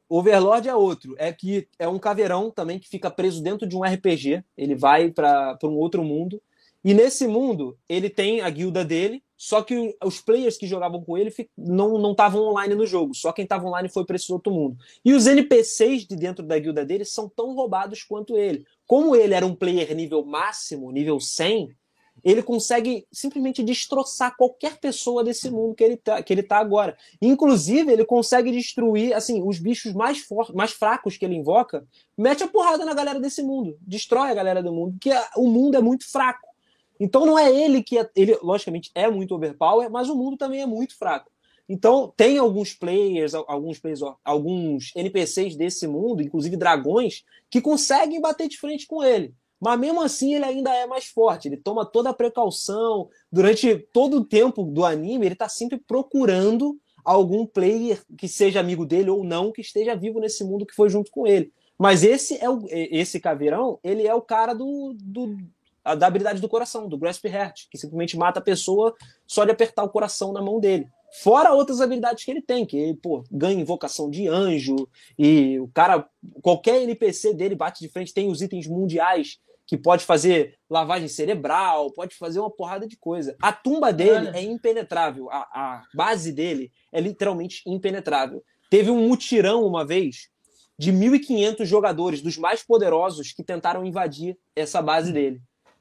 Overlord 0.09 0.67
é 0.69 0.75
outro. 0.75 1.15
É 1.17 1.31
que 1.33 1.67
é 1.79 1.87
um 1.87 1.97
caveirão 1.97 2.51
também 2.51 2.77
que 2.79 2.87
fica 2.87 3.09
preso 3.09 3.41
dentro 3.41 3.67
de 3.67 3.75
um 3.75 3.83
RPG. 3.83 4.43
Ele 4.57 4.75
vai 4.75 5.09
para 5.09 5.57
um 5.63 5.75
outro 5.77 6.03
mundo. 6.03 6.41
E 6.83 6.93
nesse 6.93 7.27
mundo, 7.27 7.77
ele 7.87 8.09
tem 8.09 8.41
a 8.41 8.49
guilda 8.49 8.83
dele. 8.85 9.23
Só 9.43 9.61
que 9.61 9.93
os 10.01 10.21
players 10.21 10.55
que 10.55 10.65
jogavam 10.65 11.03
com 11.03 11.17
ele 11.17 11.29
não 11.57 12.11
estavam 12.11 12.43
online 12.43 12.75
no 12.75 12.85
jogo. 12.85 13.13
Só 13.13 13.33
quem 13.33 13.43
estava 13.43 13.67
online 13.67 13.89
foi 13.89 14.05
para 14.05 14.15
esse 14.15 14.31
outro 14.31 14.53
mundo. 14.53 14.77
E 15.03 15.11
os 15.11 15.27
NPCs 15.27 16.07
de 16.07 16.15
dentro 16.15 16.45
da 16.45 16.57
guilda 16.57 16.85
dele 16.85 17.03
são 17.03 17.27
tão 17.27 17.53
roubados 17.53 18.03
quanto 18.03 18.37
ele. 18.37 18.65
Como 18.87 19.13
ele 19.13 19.33
era 19.33 19.45
um 19.45 19.53
player 19.53 19.93
nível 19.93 20.23
máximo, 20.23 20.89
nível 20.93 21.19
100, 21.19 21.75
ele 22.23 22.41
consegue 22.41 23.05
simplesmente 23.11 23.61
destroçar 23.61 24.33
qualquer 24.37 24.79
pessoa 24.79 25.25
desse 25.25 25.49
mundo 25.49 25.75
que 25.75 25.83
ele 25.83 25.97
tá, 25.97 26.23
que 26.23 26.31
ele 26.31 26.43
tá 26.43 26.59
agora. 26.59 26.97
Inclusive, 27.21 27.91
ele 27.91 28.05
consegue 28.05 28.49
destruir 28.49 29.13
assim 29.13 29.45
os 29.45 29.59
bichos 29.59 29.91
mais 29.91 30.25
mais 30.53 30.71
fracos 30.71 31.17
que 31.17 31.25
ele 31.25 31.35
invoca, 31.35 31.85
mete 32.17 32.45
a 32.45 32.47
porrada 32.47 32.85
na 32.85 32.93
galera 32.93 33.19
desse 33.19 33.43
mundo, 33.43 33.77
destrói 33.81 34.31
a 34.31 34.33
galera 34.33 34.63
do 34.63 34.71
mundo, 34.71 34.93
porque 34.93 35.11
o 35.35 35.49
mundo 35.49 35.75
é 35.75 35.81
muito 35.81 36.09
fraco. 36.09 36.52
Então 36.99 37.25
não 37.25 37.37
é 37.37 37.51
ele 37.53 37.81
que 37.83 37.97
é, 37.97 38.09
ele 38.15 38.37
logicamente 38.41 38.91
é 38.93 39.09
muito 39.09 39.33
overpower, 39.35 39.89
mas 39.89 40.09
o 40.09 40.15
mundo 40.15 40.37
também 40.37 40.61
é 40.61 40.65
muito 40.65 40.97
fraco. 40.97 41.31
Então 41.67 42.13
tem 42.15 42.37
alguns 42.37 42.73
players, 42.73 43.33
al- 43.33 43.45
alguns 43.47 43.79
players, 43.79 44.01
alguns 44.23 44.91
NPCs 44.95 45.55
desse 45.55 45.87
mundo, 45.87 46.21
inclusive 46.21 46.57
dragões, 46.57 47.23
que 47.49 47.61
conseguem 47.61 48.19
bater 48.21 48.47
de 48.47 48.57
frente 48.57 48.85
com 48.85 49.03
ele. 49.03 49.33
Mas 49.59 49.79
mesmo 49.79 50.01
assim 50.01 50.35
ele 50.35 50.43
ainda 50.43 50.73
é 50.75 50.85
mais 50.85 51.05
forte. 51.05 51.47
Ele 51.47 51.55
toma 51.55 51.85
toda 51.85 52.09
a 52.09 52.13
precaução. 52.13 53.07
Durante 53.31 53.77
todo 53.93 54.17
o 54.17 54.25
tempo 54.25 54.63
do 54.63 54.83
anime, 54.83 55.25
ele 55.25 55.33
está 55.35 55.47
sempre 55.47 55.77
procurando 55.77 56.77
algum 57.03 57.45
player 57.45 58.01
que 58.17 58.27
seja 58.27 58.59
amigo 58.59 58.85
dele 58.85 59.09
ou 59.09 59.23
não, 59.23 59.51
que 59.51 59.61
esteja 59.61 59.95
vivo 59.95 60.19
nesse 60.19 60.43
mundo 60.43 60.65
que 60.65 60.75
foi 60.75 60.89
junto 60.89 61.09
com 61.11 61.25
ele. 61.25 61.51
Mas 61.77 62.03
esse 62.03 62.37
é 62.43 62.49
o, 62.49 62.65
esse 62.69 63.19
caveirão, 63.19 63.79
ele 63.83 64.05
é 64.05 64.13
o 64.13 64.21
cara 64.21 64.53
do, 64.53 64.95
do 64.99 65.37
a- 65.83 65.95
da 65.95 66.07
habilidade 66.07 66.41
do 66.41 66.49
coração, 66.49 66.87
do 66.87 66.97
Grasp 66.97 67.25
Heart, 67.25 67.67
que 67.69 67.77
simplesmente 67.77 68.17
mata 68.17 68.39
a 68.39 68.43
pessoa 68.43 68.95
só 69.27 69.45
de 69.45 69.51
apertar 69.51 69.83
o 69.83 69.89
coração 69.89 70.31
na 70.31 70.41
mão 70.41 70.59
dele. 70.59 70.87
Fora 71.21 71.53
outras 71.53 71.79
habilidades 71.79 72.23
que 72.25 72.31
ele 72.31 72.41
tem, 72.41 72.65
que 72.65 72.75
ele, 72.75 72.95
pô, 72.95 73.23
ganha 73.31 73.61
invocação 73.61 74.09
de 74.09 74.27
anjo, 74.27 74.75
e 75.17 75.59
o 75.59 75.67
cara, 75.67 76.07
qualquer 76.41 76.81
NPC 76.81 77.33
dele 77.33 77.55
bate 77.55 77.79
de 77.81 77.89
frente, 77.89 78.13
tem 78.13 78.29
os 78.29 78.41
itens 78.41 78.65
mundiais 78.65 79.37
que 79.65 79.77
pode 79.77 80.03
fazer 80.03 80.57
lavagem 80.69 81.07
cerebral, 81.07 81.91
pode 81.93 82.15
fazer 82.15 82.39
uma 82.39 82.49
porrada 82.49 82.87
de 82.87 82.97
coisa. 82.97 83.35
A 83.41 83.53
tumba 83.53 83.93
dele 83.93 84.27
Olha. 84.29 84.37
é 84.37 84.41
impenetrável, 84.41 85.29
a, 85.31 85.37
a 85.53 85.83
base 85.95 86.31
dele 86.31 86.71
é 86.91 86.99
literalmente 86.99 87.61
impenetrável. 87.65 88.43
Teve 88.69 88.89
um 88.89 89.07
mutirão 89.07 89.63
uma 89.65 89.85
vez 89.85 90.29
de 90.77 90.91
1.500 90.91 91.65
jogadores, 91.65 92.21
dos 92.21 92.37
mais 92.37 92.63
poderosos, 92.63 93.31
que 93.31 93.43
tentaram 93.43 93.85
invadir 93.85 94.35
essa 94.55 94.81
base 94.81 95.13
dele. 95.13 95.39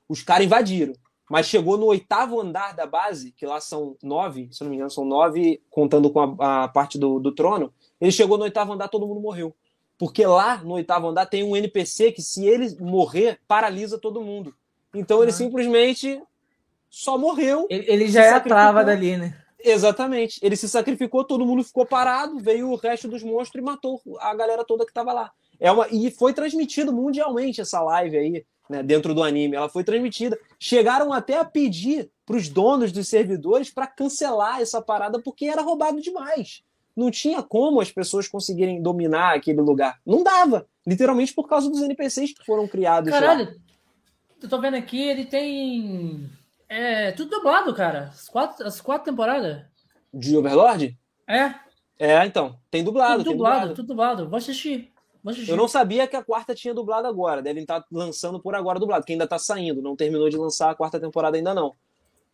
Os 0.09 0.23
caras 0.23 0.45
invadiram, 0.47 0.93
mas 1.31 1.47
chegou 1.47 1.79
no 1.79 1.87
oitavo 1.87 2.41
andar 2.41 2.75
da 2.75 2.87
base, 2.87 3.33
que 3.33 3.47
lá 3.47 3.61
são 3.61 3.97
nove, 4.03 4.49
se 4.53 4.63
não 4.63 4.71
me 4.71 4.77
engano, 4.77 4.91
são 4.91 5.05
nove, 5.05 5.63
contando 5.71 6.11
com 6.11 6.37
a, 6.39 6.65
a 6.65 6.69
parte 6.69 6.99
do, 6.99 7.19
do 7.19 7.33
trono. 7.33 7.73
Ele 8.01 8.13
chegou 8.13 8.37
no 8.37 8.45
oitavo 8.45 8.73
andar, 8.73 8.89
todo 8.89 9.07
mundo 9.07 9.21
morreu. 9.21 9.55
Porque 9.97 10.27
lá 10.27 10.57
no 10.59 10.75
oitavo 10.75 11.07
andar 11.09 11.27
tem 11.27 11.45
um 11.45 11.57
NPC 11.57 12.13
que, 12.13 12.21
se 12.21 12.45
ele 12.45 12.77
morrer, 12.81 13.39
paralisa 13.47 13.99
todo 13.99 14.21
mundo. 14.21 14.55
Então 14.95 15.23
ele 15.23 15.31
Ah. 15.31 15.35
simplesmente 15.35 16.21
só 16.91 17.17
morreu. 17.17 17.67
Ele, 17.71 17.85
ele 17.89 18.09
já 18.09 18.25
é 18.25 18.31
a 18.31 18.41
trava 18.41 18.85
dali, 18.85 19.17
né? 19.17 19.39
Exatamente. 19.65 20.41
Ele 20.43 20.57
se 20.57 20.69
sacrificou, 20.69 21.25
todo 21.25 21.47
mundo 21.47 21.63
ficou 21.63 21.87
parado, 21.87 22.39
veio 22.39 22.71
o 22.71 22.75
resto 22.77 23.07
dos 23.09 23.23
monstros 23.23 23.63
e 23.63 23.65
matou 23.65 24.01
a 24.19 24.35
galera 24.35 24.65
toda 24.65 24.85
que 24.85 24.93
tava 24.93 25.13
lá. 25.13 25.31
É 25.61 25.71
uma... 25.71 25.87
E 25.89 26.11
foi 26.11 26.33
transmitido 26.35 26.93
mundialmente 26.93 27.61
essa 27.61 27.81
live 27.81 28.17
aí, 28.19 28.45
né, 28.73 28.83
dentro 28.83 29.15
do 29.15 29.23
anime. 29.23 29.55
Ela 29.55 29.69
foi 29.69 29.85
transmitida. 29.85 30.39
Chegaram 30.59 31.13
até 31.13 31.39
a 31.39 31.45
pedir 31.45 32.11
para 32.25 32.37
os 32.37 32.49
donos 32.49 32.91
dos 32.91 33.09
servidores 33.09 33.71
para 33.71 33.87
cancelar 33.87 34.61
essa 34.61 34.81
parada 34.81 35.21
porque 35.21 35.45
era 35.45 35.61
roubado 35.61 36.01
demais. 36.01 36.63
Não 36.97 37.11
tinha 37.11 37.43
como 37.43 37.81
as 37.81 37.93
pessoas 37.93 38.27
conseguirem 38.29 38.83
dominar 38.83 39.35
aquele 39.35 39.61
lugar. 39.61 40.01
Não 40.05 40.23
dava. 40.23 40.67
Literalmente 40.87 41.33
por 41.33 41.49
causa 41.49 41.71
dos 41.71 41.83
NPCs 41.83 42.33
que 42.33 42.45
foram 42.45 42.67
criados 42.67 43.13
lá. 43.13 43.21
Caralho, 43.21 43.61
eu 44.43 44.49
tô 44.49 44.61
vendo 44.61 44.77
aqui, 44.77 45.01
ele 45.01 45.25
tem. 45.25 46.29
É, 46.69 47.13
tudo 47.13 47.31
dublado, 47.31 47.75
cara. 47.75 48.11
As 48.13 48.29
quatro, 48.29 48.67
as 48.67 48.81
quatro 48.81 49.11
temporadas. 49.11 49.63
De 50.13 50.37
Overlord? 50.37 50.99
É, 51.27 51.55
É, 51.99 52.27
então. 52.27 52.59
Tem 52.71 52.83
dublado. 52.83 53.19
tudo 53.19 53.29
tem 53.29 53.37
dublado, 53.37 53.55
dublado. 53.61 53.75
tudo 53.75 53.87
dublado. 53.87 54.29
Vou 54.29 54.37
assistir. 54.37 54.92
Eu 55.49 55.57
não 55.57 55.69
sabia 55.69 56.07
que 56.07 56.17
a 56.17 56.23
quarta 56.23 56.55
tinha 56.55 56.75
dublado 56.75 57.07
agora. 57.07 57.41
Devem 57.43 57.63
estar 57.63 57.85
lançando 57.93 58.41
por 58.41 58.55
agora 58.55 58.79
dublado, 58.81 59.05
que 59.05 59.13
ainda 59.13 59.27
tá 59.27 59.39
saindo. 59.39 59.81
Não 59.81 59.95
terminou 59.95 60.29
de 60.29 60.37
lançar 60.37 60.71
a 60.71 60.75
quarta 60.75 60.99
temporada 60.99 61.37
ainda 61.37 61.55
não. 61.55 61.75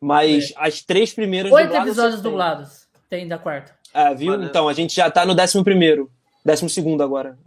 Mas 0.00 0.52
as 0.56 0.80
três 0.82 1.12
primeiras 1.12 1.52
Oito 1.52 1.66
dubladas 1.66 1.86
episódios 1.88 2.22
dublados 2.22 2.88
tem 3.10 3.26
da 3.28 3.36
quarta. 3.38 3.74
Ah, 3.92 4.12
viu? 4.14 4.32
Mano. 4.32 4.44
Então, 4.44 4.68
a 4.68 4.72
gente 4.72 4.94
já 4.94 5.10
tá 5.10 5.26
no 5.26 5.34
décimo 5.34 5.64
primeiro. 5.64 6.10
Décimo 6.44 6.68
segundo 6.70 7.02
agora. 7.02 7.38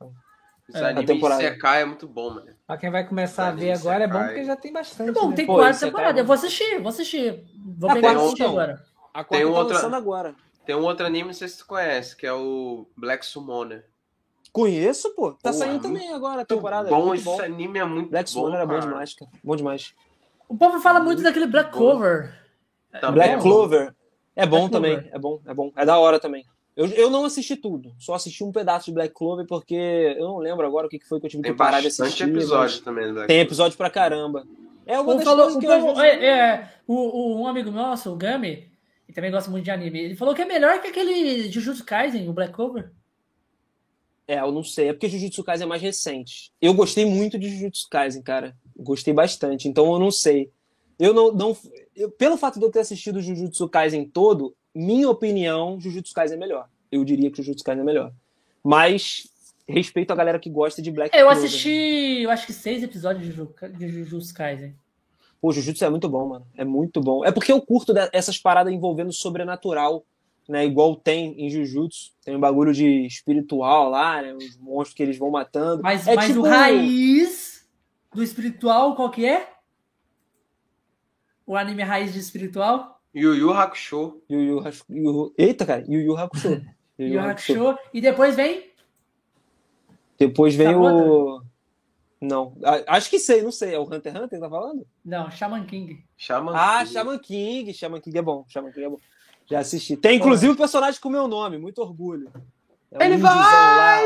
Os 0.69 0.75
É, 0.75 0.85
animes 0.89 1.03
a 1.03 1.13
temporada. 1.13 1.41
Sekai 1.41 1.81
é 1.81 1.85
muito 1.85 2.07
bom, 2.07 2.29
mano. 2.35 2.47
Pra 2.67 2.77
quem 2.77 2.89
vai 2.91 3.05
começar 3.07 3.47
a 3.47 3.51
ver 3.51 3.71
agora 3.71 4.03
é 4.03 4.07
bom 4.07 4.23
porque 4.23 4.43
já 4.45 4.55
tem 4.55 4.71
bastante. 4.71 5.09
É 5.09 5.13
bom, 5.13 5.29
né? 5.29 5.35
tem 5.35 5.45
Pô, 5.45 5.55
quarta 5.55 5.87
isso 5.87 5.97
é. 5.97 6.19
Eu 6.19 6.25
vou 6.25 6.33
assistir, 6.33 6.79
vou 6.79 6.89
assistir. 6.89 7.43
Vou 7.77 7.89
Ah, 7.89 7.93
pegar 7.93 8.11
e 8.11 8.13
quarta, 8.13 8.21
assistir 8.25 8.41
então. 8.43 8.51
agora. 8.53 8.83
A 9.13 9.23
quarta 9.23 9.45
Tem 9.45 9.53
tá 9.53 9.59
outra- 9.59 9.75
lançando 9.75 9.95
agora. 9.95 10.35
Tem 10.65 10.75
um 10.75 10.83
outro 10.83 11.05
anime, 11.05 11.27
não 11.27 11.33
sei 11.33 11.47
se 11.47 11.57
tu 11.57 11.65
conhece, 11.65 12.15
que 12.15 12.25
é 12.25 12.33
o 12.33 12.85
Black 12.95 13.25
Summoner. 13.25 13.85
Conheço, 14.51 15.13
pô. 15.15 15.31
Tá 15.31 15.37
Porra, 15.43 15.53
saindo 15.53 15.71
muito 15.73 15.83
também 15.83 16.13
agora 16.13 16.33
a 16.33 16.37
Muito 16.37 16.47
temporada. 16.47 16.89
bom, 16.89 17.05
muito 17.07 17.15
esse 17.15 17.23
bom. 17.25 17.41
anime 17.41 17.79
é 17.79 17.85
muito 17.85 18.09
Black 18.09 18.29
bom, 18.29 18.33
Summoner 18.33 18.57
era 18.57 18.65
bom 18.65 18.79
demais, 18.79 19.13
cara. 19.13 19.31
Bom 19.43 19.55
demais. 19.55 19.93
O 20.49 20.57
povo 20.57 20.79
fala 20.81 20.99
muito 20.99 21.21
daquele 21.23 21.47
Black 21.47 21.71
Bom. 21.71 21.77
Clover. 21.77 22.33
Também 22.99 23.13
Black 23.13 23.29
é 23.29 23.35
bom. 23.37 23.41
Clover. 23.43 23.95
É 24.35 24.45
bom 24.45 24.57
Black 24.59 24.71
também. 24.73 24.91
Clover. 24.95 25.11
É 25.15 25.19
bom, 25.19 25.41
é 25.45 25.53
bom. 25.53 25.71
É 25.77 25.85
da 25.85 25.97
hora 25.97 26.19
também. 26.19 26.45
Eu, 26.75 26.87
eu 26.87 27.09
não 27.09 27.23
assisti 27.25 27.55
tudo. 27.55 27.93
Só 27.97 28.13
assisti 28.13 28.43
um 28.43 28.51
pedaço 28.51 28.85
de 28.87 28.91
Black 28.93 29.13
Clover 29.13 29.45
porque 29.47 29.73
eu 30.17 30.25
não 30.25 30.37
lembro 30.39 30.65
agora 30.67 30.87
o 30.87 30.89
que 30.89 30.99
que 30.99 31.07
foi 31.07 31.19
que 31.21 31.25
eu 31.27 31.29
tive 31.29 31.43
Tem 31.43 31.53
que 31.53 31.57
parar 31.57 31.79
de 31.79 31.85
bastante 31.87 32.07
assistir. 32.07 32.23
episódio 32.29 32.75
mas 32.75 32.79
também 32.81 33.13
Black 33.13 33.27
Tem 33.27 33.39
episódio 33.39 33.77
pra 33.77 33.89
caramba. 33.89 34.45
É 34.85 34.97
O 34.99 35.03
uma 35.03 35.05
povo 35.05 35.17
das 35.17 35.23
falou, 35.25 35.43
coisas 35.43 35.55
o 35.55 35.59
que 35.59 35.67
eu 35.67 35.71
às 35.71 35.81
povo, 35.81 36.01
vezes- 36.01 36.21
é, 36.21 36.27
é, 36.27 36.69
o, 36.87 36.95
o- 36.95 37.41
um 37.41 37.47
amigo 37.47 37.71
nosso, 37.71 38.11
o 38.11 38.15
Gami, 38.17 38.67
que 39.05 39.13
também 39.13 39.31
gosta 39.31 39.49
muito 39.49 39.63
de 39.63 39.71
anime, 39.71 39.99
ele 39.99 40.15
falou 40.15 40.33
que 40.33 40.41
é 40.41 40.45
melhor 40.45 40.81
que 40.81 40.87
aquele 40.87 41.49
Jujutsu 41.51 41.85
Kaisen, 41.85 42.27
o 42.27 42.33
Black 42.33 42.51
Clover. 42.51 42.91
É, 44.33 44.39
eu 44.39 44.51
não 44.51 44.63
sei. 44.63 44.89
É 44.89 44.93
porque 44.93 45.09
Jujutsu 45.09 45.43
Kaisen 45.43 45.65
é 45.65 45.67
mais 45.67 45.81
recente. 45.81 46.51
Eu 46.61 46.73
gostei 46.73 47.05
muito 47.05 47.37
de 47.37 47.49
Jujutsu 47.49 47.87
Kaisen, 47.89 48.21
cara. 48.21 48.55
Gostei 48.77 49.13
bastante. 49.13 49.67
Então 49.67 49.91
eu 49.91 49.99
não 49.99 50.09
sei. 50.11 50.49
Eu 50.97 51.13
não. 51.13 51.31
não 51.33 51.57
eu- 51.95 52.09
pelo 52.11 52.37
fato 52.37 52.57
de 52.59 52.65
eu 52.65 52.71
ter 52.71 52.79
assistido 52.79 53.17
o 53.17 53.21
Jujutsu 53.21 53.67
Kaisen 53.67 54.05
todo, 54.05 54.55
minha 54.73 55.09
opinião, 55.09 55.79
Jujutsu 55.81 56.13
Kaisen 56.13 56.37
é 56.37 56.39
melhor. 56.39 56.69
Eu 56.91 57.03
diria 57.03 57.29
que 57.29 57.37
Jujutsu 57.41 57.63
Kaisen 57.63 57.81
é 57.81 57.85
melhor. 57.85 58.13
Mas 58.63 59.27
respeito 59.67 60.11
a 60.11 60.15
galera 60.15 60.39
que 60.39 60.49
gosta 60.49 60.81
de 60.81 60.91
Black 60.91 61.15
eu 61.15 61.27
Clover. 61.27 61.45
assisti, 61.45 62.21
eu 62.21 62.29
acho 62.29 62.45
que 62.45 62.53
seis 62.53 62.83
episódios 62.83 63.25
de 63.25 63.31
Juju- 63.31 63.53
de 63.77 63.87
Jujutsu 63.89 64.33
Kaisen. 64.33 64.75
Pô, 65.41 65.51
Jujutsu 65.51 65.83
é 65.83 65.89
muito 65.89 66.07
bom, 66.07 66.27
mano. 66.27 66.45
É 66.55 66.63
muito 66.63 67.01
bom. 67.01 67.25
É 67.25 67.31
porque 67.31 67.51
eu 67.51 67.61
curto 67.61 67.93
essas 68.13 68.37
paradas 68.37 68.71
envolvendo 68.71 69.11
sobrenatural, 69.11 70.05
né? 70.47 70.65
Igual 70.65 70.95
tem 70.95 71.33
em 71.39 71.49
Jujutsu. 71.49 72.11
Tem 72.23 72.35
um 72.35 72.39
bagulho 72.39 72.73
de 72.73 73.05
espiritual 73.05 73.89
lá, 73.89 74.21
né? 74.21 74.33
Os 74.33 74.57
monstros 74.57 74.93
que 74.95 75.03
eles 75.03 75.17
vão 75.17 75.31
matando. 75.31 75.81
Mas, 75.83 76.07
é 76.07 76.15
mas 76.15 76.27
tipo... 76.27 76.39
o 76.39 76.43
raiz 76.43 77.67
do 78.13 78.21
espiritual, 78.21 78.95
qual 78.95 79.09
que 79.09 79.25
é? 79.25 79.49
O 81.45 81.55
anime 81.55 81.83
raiz 81.83 82.13
de 82.13 82.19
espiritual? 82.19 83.01
Yu 83.13 83.35
Yu 83.35 83.51
Hakusho. 83.51 84.21
Yu 84.29 84.41
Yu 84.41 84.59
Hakusho- 84.59 84.85
Yu- 84.89 85.33
Eita, 85.37 85.65
cara. 85.65 85.83
Yu 85.87 85.99
Yu 86.01 86.15
Hakusho. 86.17 86.49
Yu 86.97 87.07
Yu 87.07 87.13
Yu 87.13 87.19
Hakusho. 87.19 87.77
E 87.93 87.99
depois 87.99 88.35
vem 88.35 88.71
Depois 90.17 90.55
vem 90.55 90.71
Tá 90.71 90.77
o... 90.77 91.41
Não. 92.21 92.55
Acho 92.87 93.09
que 93.09 93.17
sei, 93.17 93.41
não 93.41 93.51
sei. 93.51 93.73
É 93.73 93.79
o 93.79 93.83
Hunter 93.83 94.13
x 94.13 94.15
Hunter 94.15 94.29
que 94.29 94.39
tá 94.39 94.49
falando? 94.49 94.85
Não, 95.03 95.29
Shaman 95.31 95.65
King. 95.65 96.05
Shaman 96.15 96.53
Ah, 96.55 96.79
King. 96.83 96.93
Shaman 96.93 97.17
King. 97.19 97.73
Shaman 97.73 97.99
King 97.99 98.17
é 98.19 98.21
bom. 98.21 98.45
Shaman 98.47 98.71
King 98.71 98.85
é 98.85 98.89
bom. 98.89 98.99
Já 99.51 99.59
assisti. 99.59 99.95
Tem 99.97 100.17
inclusive 100.17 100.53
o 100.53 100.57
personagem 100.57 100.99
com 100.99 101.09
meu 101.09 101.27
nome. 101.27 101.57
Muito 101.57 101.79
orgulho. 101.81 102.31
É 102.91 102.97
um 102.97 103.01
Ele 103.01 103.17
vai 103.17 103.35
lá. 103.35 103.97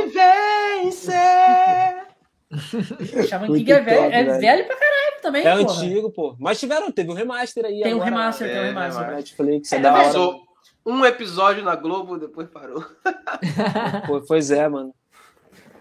vencer! 0.83 2.05
Shaman 3.27 3.47
Muito 3.47 3.59
King 3.65 3.71
é, 3.71 3.79
velho, 3.81 4.01
top, 4.03 4.13
é 4.13 4.23
velho. 4.23 4.39
velho 4.41 4.65
pra 4.67 4.75
caralho 4.77 5.21
também, 5.21 5.45
É 5.45 5.57
porra. 5.57 5.79
antigo, 5.81 6.11
pô. 6.11 6.35
Mas 6.39 6.59
tiveram, 6.59 6.91
teve 6.91 7.09
um 7.11 7.13
remaster 7.15 7.65
aí 7.65 7.81
Tem 7.81 7.93
um 7.93 7.97
agora. 7.97 8.09
remaster, 8.11 8.47
tem 8.47 8.57
um 8.57 8.61
É, 8.61 8.67
remaster. 8.67 8.93
remaster. 9.01 9.15
Netflix, 9.17 9.71
é, 9.73 9.75
É, 9.75 9.79
da 9.79 9.93
hora. 9.93 10.35
um 10.85 11.05
episódio 11.05 11.63
na 11.63 11.75
Globo, 11.75 12.17
depois 12.17 12.47
parou. 12.47 12.85
Pô, 14.07 14.21
pois 14.21 14.51
é, 14.51 14.67
mano. 14.69 14.93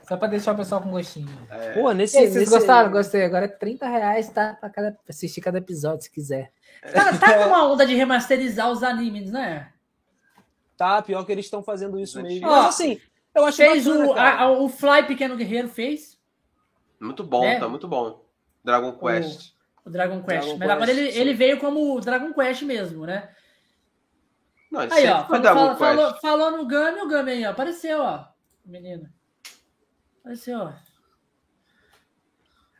Só 0.08 0.16
pra 0.16 0.28
deixar 0.28 0.52
o 0.52 0.56
pessoal 0.56 0.80
com 0.82 0.90
gostinho. 0.90 1.28
Pô, 1.74 1.90
E 1.90 1.94
nesse. 1.94 2.18
aí, 2.18 2.24
vocês 2.24 2.36
nesse... 2.36 2.50
gostaram? 2.52 2.90
Gostei. 2.90 3.24
Agora 3.24 3.46
é 3.46 3.48
30 3.48 3.88
reais, 3.88 4.28
tá? 4.28 4.54
Pra 4.60 4.68
cada, 4.68 4.98
assistir 5.08 5.40
cada 5.40 5.58
episódio, 5.58 6.02
se 6.02 6.10
quiser. 6.10 6.52
Tá, 6.92 7.16
tá 7.18 7.44
numa 7.46 7.66
onda 7.66 7.86
de 7.86 7.94
remasterizar 7.94 8.70
os 8.70 8.82
animes, 8.82 9.30
né? 9.30 9.70
Tá, 10.76 11.00
pior 11.02 11.24
que 11.24 11.32
eles 11.32 11.46
estão 11.46 11.62
fazendo 11.62 11.98
isso 11.98 12.20
mesmo. 12.22 12.46
Ó, 12.46 12.50
Mas 12.50 12.66
assim, 12.74 13.00
eu 13.34 13.44
acho 13.44 13.56
Fez 13.56 13.84
bacana, 13.86 14.06
o, 14.10 14.14
cara. 14.14 14.40
a- 14.42 14.50
o 14.52 14.68
Fly 14.68 15.02
Pequeno 15.06 15.36
Guerreiro, 15.36 15.68
fez 15.68 16.18
Muito 17.00 17.22
bom, 17.24 17.44
É. 17.44 17.58
tá 17.58 17.68
muito 17.68 17.86
bom. 17.88 18.22
Dragon 18.62 18.92
Quest. 18.92 19.52
o 19.84 19.90
Dragon 19.90 20.22
Quest. 20.22 20.42
Dragon 20.46 20.58
Mas 20.58 20.70
agora 20.70 20.86
Quest, 20.86 20.98
ele, 20.98 21.12
sim. 21.12 21.18
ele 21.20 21.34
veio 21.34 21.58
como 21.60 22.00
Dragon 22.00 22.32
Quest 22.32 22.62
mesmo, 22.62 23.06
né? 23.06 23.28
Não, 24.70 24.82
ele 24.82 24.92
Aí, 24.92 25.06
ó, 25.08 25.24
falou, 25.26 25.42
falou, 25.44 25.76
falou, 25.76 26.14
falou 26.20 26.50
no 26.58 26.66
Gami, 26.66 27.00
o 27.00 27.08
Gami 27.08 27.30
aí, 27.32 27.46
ó. 27.46 27.50
Apareceu, 27.50 28.00
ó. 28.00 28.24
O 28.66 28.70
menino. 28.70 29.08
Apareceu, 30.24 30.58
ó. 30.58 30.72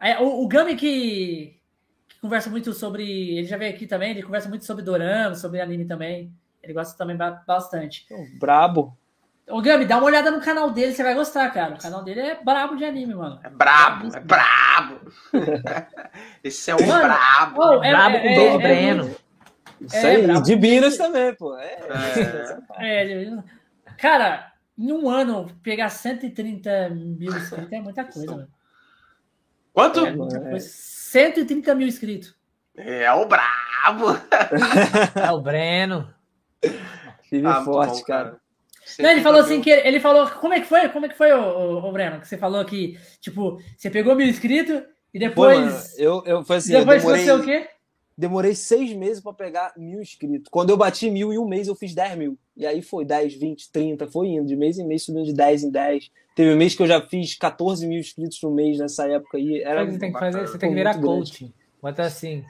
Aí, 0.00 0.16
o, 0.16 0.42
o 0.42 0.48
Gami 0.48 0.76
que, 0.76 1.60
que 2.08 2.18
conversa 2.20 2.48
muito 2.50 2.72
sobre. 2.72 3.04
Ele 3.36 3.46
já 3.46 3.56
veio 3.58 3.74
aqui 3.74 3.86
também, 3.86 4.10
ele 4.12 4.22
conversa 4.22 4.48
muito 4.48 4.64
sobre 4.64 4.82
dorama, 4.82 5.34
sobre 5.34 5.60
anime 5.60 5.84
também. 5.84 6.32
Ele 6.62 6.72
gosta 6.72 6.96
também 6.96 7.16
ba- 7.16 7.42
bastante. 7.46 8.06
Pô, 8.08 8.16
Brabo. 8.38 8.96
Ô, 9.46 9.60
Gami, 9.60 9.84
dá 9.84 9.98
uma 9.98 10.06
olhada 10.06 10.30
no 10.30 10.40
canal 10.40 10.70
dele, 10.70 10.94
você 10.94 11.02
vai 11.02 11.14
gostar, 11.14 11.50
cara. 11.50 11.74
O 11.74 11.78
canal 11.78 12.02
dele 12.02 12.20
é 12.20 12.42
brabo 12.42 12.76
de 12.76 12.84
anime, 12.86 13.14
mano. 13.14 13.38
É 13.44 13.50
brabo, 13.50 14.08
é 14.16 14.20
brabo. 14.20 15.00
Esse 16.42 16.70
é 16.70 16.74
um 16.76 16.86
Mano, 16.86 17.02
brabo. 17.04 17.60
Ô, 17.62 17.84
é- 17.84 17.90
Brabo 17.90 18.16
é- 18.16 18.20
com 18.22 18.28
é- 18.28 18.34
Dom 18.36 18.54
é 18.54 18.58
Breno. 18.58 19.16
Isso 19.82 19.96
É, 19.96 20.16
aí. 20.16 20.22
brabo. 20.22 20.42
De 20.42 20.56
Minas 20.56 20.96
também, 20.96 21.34
pô. 21.34 21.54
É. 21.58 21.78
É. 22.80 23.12
É, 23.26 23.38
cara, 23.98 24.50
em 24.76 24.92
um 24.92 25.08
ano, 25.08 25.50
pegar 25.62 25.88
130 25.88 26.90
mil 26.90 27.34
inscritos 27.36 27.72
é 27.72 27.80
muita 27.80 28.04
coisa, 28.04 28.30
mano. 28.30 28.48
Quanto? 29.72 30.06
É 30.06 30.12
muita 30.12 30.40
coisa. 30.40 30.68
130 30.68 31.74
mil 31.74 31.86
inscritos. 31.88 32.34
É 32.76 33.12
o 33.12 33.26
brabo. 33.26 34.18
É 35.14 35.30
o 35.30 35.40
Breno. 35.40 36.12
Firme 37.28 37.48
Ah, 37.48 37.62
forte, 37.64 37.98
bom, 38.00 38.04
cara. 38.04 38.40
Não, 38.98 39.10
ele 39.10 39.22
falou 39.22 39.40
assim 39.40 39.60
que 39.60 39.70
ele, 39.70 39.98
falou. 40.00 40.28
Como 40.28 40.52
é 40.52 40.60
que 40.60 40.66
foi? 40.66 40.88
Como 40.88 41.06
é 41.06 41.08
que 41.08 41.16
foi, 41.16 41.32
ô, 41.32 41.90
Breno? 41.92 42.20
Que 42.20 42.28
você 42.28 42.36
falou 42.36 42.64
que, 42.64 42.98
tipo, 43.20 43.58
você 43.76 43.88
pegou 43.90 44.14
mil 44.14 44.26
inscritos 44.26 44.82
e 45.12 45.18
Pô, 45.18 45.46
depois. 45.48 45.58
mano, 45.58 45.84
eu, 45.96 46.22
eu 46.26 46.44
foi 46.44 46.56
assim, 46.56 46.74
eu 46.74 46.80
depois 46.80 47.02
demorei, 47.02 47.24
você 47.24 47.32
o 47.32 47.44
quê? 47.44 47.68
demorei 48.16 48.54
seis 48.54 48.92
meses 48.92 49.22
pra 49.22 49.32
pegar 49.32 49.72
mil 49.76 50.00
inscritos. 50.02 50.48
Quando 50.50 50.70
eu 50.70 50.76
bati 50.76 51.10
mil 51.10 51.32
em 51.32 51.38
um 51.38 51.46
mês, 51.48 51.66
eu 51.68 51.74
fiz 51.74 51.94
10 51.94 52.18
mil. 52.18 52.38
E 52.56 52.66
aí 52.66 52.82
foi 52.82 53.04
10, 53.04 53.34
20, 53.34 53.70
30, 53.72 54.06
foi 54.06 54.28
indo, 54.28 54.46
de 54.46 54.54
mês 54.56 54.78
em 54.78 54.86
mês, 54.86 55.02
subindo 55.04 55.24
de 55.24 55.32
10 55.34 55.64
em 55.64 55.70
10. 55.70 56.10
Teve 56.36 56.52
um 56.54 56.56
mês 56.56 56.74
que 56.74 56.82
eu 56.82 56.86
já 56.86 57.00
fiz 57.00 57.34
14 57.36 57.86
mil 57.86 57.98
inscritos 57.98 58.40
no 58.42 58.50
mês 58.52 58.78
nessa 58.78 59.06
época 59.08 59.38
aí. 59.38 59.60
Era 59.62 59.84
você 59.84 59.98
tem 59.98 60.12
que 60.12 60.18
fazer? 60.18 60.40
Você 60.46 60.58
tem 60.58 60.68
que 60.70 60.74
virar 60.74 60.92
muito 60.94 61.06
grande. 61.06 61.30
coach. 61.32 61.54
Bota 61.82 62.02
assim. 62.02 62.44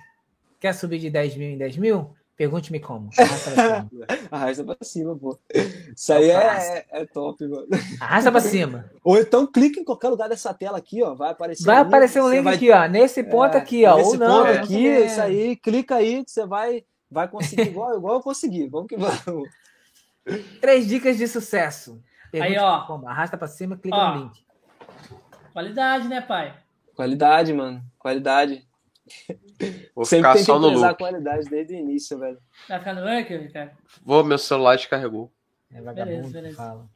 Quer 0.61 0.75
subir 0.75 0.99
de 0.99 1.11
10 1.11 1.37
mil 1.37 1.49
em 1.51 1.59
10 1.59 1.77
mil? 1.77 2.11
Pergunte-me 2.37 2.81
como. 2.81 3.11
Arrasta 3.17 3.51
pra 3.53 3.65
cima. 3.65 3.91
Arrasta 4.31 4.65
pra 4.65 4.77
cima, 4.83 5.17
pô. 5.17 5.39
Isso 5.97 6.13
aí 6.13 6.31
é, 6.31 6.35
é, 6.91 7.03
é 7.03 7.07
top, 7.07 7.47
mano. 7.47 7.67
Arrasta 8.01 8.33
pra 8.33 8.41
cima. 8.41 8.91
Ou 9.05 9.19
então 9.19 9.47
clica 9.47 9.79
em 9.79 9.85
qualquer 9.85 10.09
lugar 10.09 10.29
dessa 10.29 10.53
tela 10.53 10.79
aqui, 10.79 11.03
ó. 11.03 11.15
Vai 11.15 11.31
aparecer. 11.31 11.65
Vai 11.65 11.77
link, 11.79 11.87
aparecer 11.87 12.23
um 12.23 12.29
link 12.31 12.43
vai- 12.43 12.55
aqui, 12.57 12.71
ó. 12.71 12.89
Nesse 12.89 13.23
ponto 13.23 13.55
É, 13.55 13.59
aqui, 13.59 13.85
ó. 13.87 13.97
Nesse 13.97 14.09
Ou 14.11 14.17
não. 14.19 14.45
ponto 14.47 14.59
aqui, 14.59 14.87
isso 14.87 15.21
aí, 15.21 15.57
clica 15.57 15.97
aí 15.97 16.25
que 16.25 16.31
você 16.31 16.45
vai, 16.47 16.83
vai 17.11 17.29
conseguir 17.29 17.69
igual, 17.69 17.97
igual 17.97 18.15
eu 18.17 18.21
consegui. 18.23 18.67
Vamos 18.69 18.89
que 18.89 18.97
vamos. 18.97 19.49
Três 20.61 20.87
dicas 20.87 21.17
de 21.19 21.29
sucesso. 21.29 22.03
Aí, 22.33 22.59
ó. 22.59 22.87
como. 22.87 23.09
Arrasta 23.09 23.37
pra 23.37 23.47
cima, 23.47 23.77
clica 23.77 23.97
Ó. 23.97 24.15
no 24.15 24.23
link. 24.25 24.45
Qualidade, 25.53 26.09
né, 26.09 26.21
pai? 26.21 26.55
Qualidade, 26.95 27.53
mano. 27.53 27.83
Qualidade. 27.99 28.67
Vou 29.95 30.05
Sempre 30.05 30.31
ficar 30.33 30.45
só 30.45 30.59
no 30.59 30.71
prezar 30.71 30.91
a 30.91 30.95
qualidade 30.95 31.49
desde 31.49 31.75
o 31.75 31.79
início, 31.79 32.19
velho. 32.19 32.39
Vai 32.69 32.79
ficar 32.79 32.95
no 32.95 33.53
cara? 33.53 33.73
Vou, 34.03 34.25
meu 34.25 34.39
celular 34.39 34.77
descarregou. 34.77 35.33
É 35.71 35.81
vagabundo 35.81 36.17
Beleza, 36.17 36.33
beleza. 36.33 36.57
fala. 36.57 36.89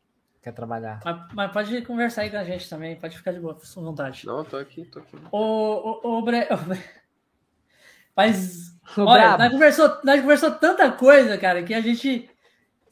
quer 0.43 0.53
trabalhar. 0.53 1.01
Mas, 1.05 1.35
mas 1.35 1.53
pode 1.53 1.83
conversar 1.83 2.23
aí 2.23 2.31
com 2.31 2.37
a 2.39 2.45
gente 2.45 2.69
também, 2.69 2.97
pode 2.97 3.17
ficar 3.17 3.33
de 3.33 3.41
boa, 3.41 3.55
com 3.55 3.83
vontade. 3.83 4.27
Não, 4.27 4.45
tô 4.45 4.57
aqui, 4.57 4.85
tô 4.87 5.01
aqui. 5.01 5.17
Ô, 5.31 5.39
ô, 6.03 6.19
ô, 6.19 6.23
Bre... 6.23 6.47
ô, 6.51 6.57
Bre- 6.57 6.85
Mas, 8.17 8.75
olha, 8.97 9.37
nós 9.37 9.53
conversou, 9.53 9.99
nós 10.05 10.21
conversou 10.21 10.51
tanta 10.53 10.91
coisa, 10.91 11.37
cara, 11.37 11.63
que 11.63 11.75
a 11.75 11.81
gente. 11.81 12.29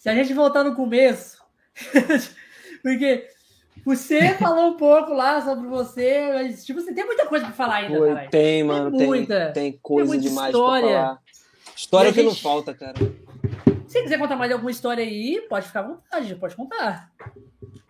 Se 0.07 0.10
a 0.10 0.15
gente 0.15 0.33
voltar 0.35 0.62
no 0.62 0.73
começo. 0.76 1.43
porque 2.81 3.28
você 3.85 4.35
falou 4.35 4.68
um 4.68 4.76
pouco 4.76 5.12
lá 5.12 5.41
sobre 5.43 5.67
você, 5.67 6.31
mas, 6.33 6.65
tipo, 6.65 6.81
você 6.81 6.94
tem 6.94 7.05
muita 7.05 7.26
coisa 7.26 7.47
pra 7.47 7.55
falar 7.55 7.75
ainda, 7.78 7.99
Pô, 7.99 8.07
caralho. 8.07 8.31
tem, 8.31 8.62
mano. 8.62 8.97
Tem, 8.97 9.05
muita. 9.09 9.51
tem 9.52 9.73
coisa 9.83 10.07
muita 10.07 10.23
demais 10.28 10.55
história. 10.55 10.86
pra 10.89 11.01
falar. 11.02 11.23
História 11.75 12.09
E 12.09 12.10
a 12.10 12.15
que 12.15 12.23
não 12.23 12.31
gente- 12.31 12.41
falta, 12.43 12.73
cara. 12.73 12.94
Se 13.89 14.01
quiser 14.02 14.17
contar 14.17 14.36
mais 14.36 14.52
alguma 14.52 14.70
história 14.70 15.02
aí, 15.02 15.44
pode 15.49 15.67
ficar 15.67 15.81
à 15.81 15.89
vontade, 15.89 16.36
pode 16.36 16.55
contar. 16.55 17.10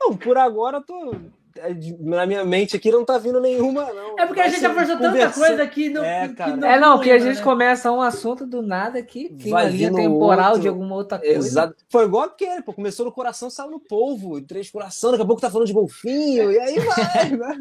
Não, 0.00 0.16
por 0.16 0.38
agora 0.38 0.78
eu 0.78 0.82
tô. 0.82 1.16
É, 1.58 1.74
Na 2.00 2.26
minha 2.26 2.44
mente 2.44 2.76
aqui 2.76 2.90
não 2.90 3.04
tá 3.04 3.18
vindo 3.18 3.40
nenhuma, 3.40 3.92
não. 3.92 4.18
É 4.18 4.26
porque 4.26 4.40
a 4.40 4.44
Vai 4.44 4.50
gente 4.50 4.60
ser 4.60 4.62
já 4.62 4.68
conversou 4.70 4.98
tanta 4.98 5.30
coisa 5.32 5.66
que 5.66 5.88
não. 5.90 6.04
É, 6.04 6.28
que 6.28 6.34
cara. 6.34 6.52
É, 6.66 6.78
não, 6.80 6.98
que 7.00 7.10
a 7.10 7.14
lembra, 7.14 7.28
gente 7.30 7.38
né? 7.38 7.44
começa 7.44 7.90
um 7.92 8.00
assunto 8.00 8.46
do 8.46 8.62
nada 8.62 8.98
aqui, 8.98 9.28
tem 9.30 9.52
uma 9.52 9.64
linha 9.64 9.92
temporal 9.92 10.46
outro. 10.48 10.62
de 10.62 10.68
alguma 10.68 10.94
outra 10.94 11.18
coisa. 11.18 11.34
Exato. 11.36 11.76
Foi 11.88 12.04
igual 12.04 12.24
aquele, 12.24 12.62
pô. 12.62 12.72
Começou 12.72 13.06
no 13.06 13.12
coração, 13.12 13.48
saiu 13.50 13.70
no 13.70 13.80
polvo. 13.80 14.40
Três 14.40 14.70
coração, 14.70 15.10
daqui 15.10 15.22
a 15.22 15.26
pouco 15.26 15.40
tá 15.40 15.50
falando 15.50 15.66
de 15.66 15.72
golfinho. 15.72 16.50
E 16.52 16.58
aí 16.60 16.78
vai, 16.80 17.36
vai. 17.36 17.58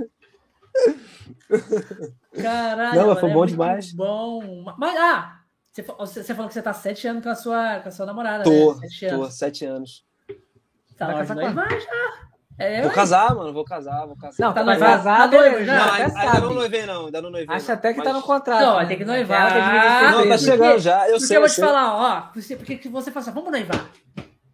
Caralho, 2.42 3.00
Não, 3.00 3.08
mas 3.08 3.20
foi 3.20 3.30
é 3.30 3.34
bom 3.34 3.40
muito 3.40 3.52
demais. 3.52 3.94
Bom. 3.94 4.66
Mas, 4.78 4.98
ah, 4.98 5.40
você, 5.72 5.84
fa- 5.84 5.94
você 5.94 6.24
você 6.24 6.34
falou 6.36 6.48
que 6.48 6.54
você 6.54 6.62
tá 6.62 6.74
sete 6.74 7.08
anos 7.08 7.24
com 7.24 7.30
a 7.30 7.36
sua, 7.36 7.80
com 7.80 7.90
a 7.90 7.92
sua 7.92 8.06
namorada, 8.06 8.44
Tô, 8.44 8.74
né? 8.76 8.88
Sete 8.90 9.08
tô, 9.08 9.16
anos. 9.16 9.34
sete 9.38 9.66
anos. 9.66 10.06
Tá 10.98 11.08
Vai 11.08 11.36
na 11.36 11.44
hora 11.64 12.25
É, 12.58 12.82
Vou 12.84 12.92
casar, 12.92 13.36
mano, 13.36 13.52
vou 13.52 13.66
casar, 13.66 14.06
vou 14.08 14.16
casar. 14.16 14.36
Não, 14.46 14.54
Tá 14.54 14.62
tá 14.62 14.66
noivado? 14.66 14.92
casar, 15.04 15.30
Tá 15.30 15.38
já? 15.66 15.76
Não, 15.76 15.84
até 15.94 16.04
ainda, 16.04 16.20
ainda 16.20 16.40
não 16.40 16.54
noivei, 16.54 16.86
não. 16.86 17.06
Ainda 17.08 17.22
não 17.22 17.30
noivei. 17.30 17.56
Acho 17.56 17.68
não. 17.68 17.76
até 17.76 17.94
que 17.94 18.00
tá 18.02 18.06
Mas- 18.06 18.14
no 18.16 18.22
contrato. 18.22 18.62
Não, 18.62 18.80
né? 18.80 18.86
tem 18.86 18.98
que 18.98 19.06
noivar. 19.06 19.54
ter 19.54 20.12
Não, 20.12 20.30
tá 20.30 20.38
chegando 20.38 20.80
já. 20.80 21.06
Eu 21.08 21.14
Porque 21.14 21.26
sei, 21.28 21.36
eu 21.38 21.42
vou 21.42 21.50
te 21.50 21.56
sei. 21.56 21.66
falar, 21.66 21.96
ó, 21.96 22.34
você, 22.34 22.56
porque 22.56 22.78
que 22.78 22.88
você 22.88 23.12
fala 23.12 23.24
assim, 23.26 23.34
vamos 23.34 23.52
noivar. 23.52 23.90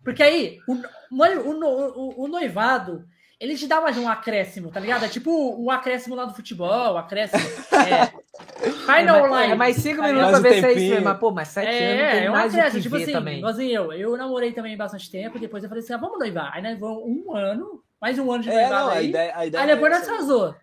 Porque 0.03 0.23
aí, 0.23 0.57
o, 0.67 0.73
o, 0.73 1.51
o, 1.51 1.89
o- 1.99 2.23
o 2.23 2.27
noivado, 2.27 3.03
ele 3.39 3.55
te 3.55 3.67
dá 3.67 3.79
mais 3.79 3.95
um 3.99 4.09
acréscimo, 4.09 4.71
tá 4.71 4.79
ligado? 4.79 5.05
É 5.05 5.07
tipo 5.07 5.31
o 5.63 5.69
acréscimo 5.69 6.15
lá 6.15 6.25
do 6.25 6.33
futebol, 6.33 6.95
o 6.95 6.97
acréscimo. 6.97 7.41
É, 7.71 8.21
É 8.63 8.99
final 9.01 9.29
mais, 9.29 9.41
line. 9.43 9.53
é 9.53 9.55
mais 9.55 9.75
cinco 9.77 10.01
tá 10.01 10.07
minutos 10.07 10.31
Mais 10.31 10.39
pra 10.41 10.49
um 10.49 10.53
ver 10.53 10.59
se 10.59 10.65
é 10.65 10.71
isso 10.73 10.89
mesmo. 10.95 11.05
Mas, 11.05 11.17
pô, 11.19 11.31
mas 11.31 11.47
sete 11.49 11.67
anos 11.67 12.01
É, 12.01 12.11
tem 12.11 12.25
é 12.25 12.29
um 12.29 12.33
mais 12.33 12.53
o 12.53 12.57
acréscimo, 12.57 12.77
que 12.77 12.81
tipo 12.83 12.95
ver 12.97 13.03
assim, 13.03 13.11
também. 13.11 13.37
igualzinho 13.37 13.71
eu. 13.71 13.93
Eu 13.93 14.17
namorei 14.17 14.51
também 14.53 14.75
bastante 14.75 15.09
tempo, 15.11 15.37
depois 15.39 15.63
eu 15.63 15.69
falei 15.69 15.83
assim, 15.83 15.93
ah, 15.93 15.97
vamos 15.97 16.17
noivar. 16.19 16.51
Aí 16.53 16.61
vamos 16.75 17.03
um 17.05 17.35
ano, 17.35 17.83
mais 18.01 18.17
um 18.19 18.31
ano 18.31 18.43
de 18.43 18.49
É, 18.49 18.53
noivado 18.53 18.73
não, 18.85 18.89
a 18.89 18.93
aí. 18.93 19.09
ideia, 19.09 19.31
a 19.37 19.45
ideia 19.45 19.63
aí 19.63 19.67
depois 19.75 19.93
é 19.93 19.97
nós 19.99 20.07
casou. 20.07 20.55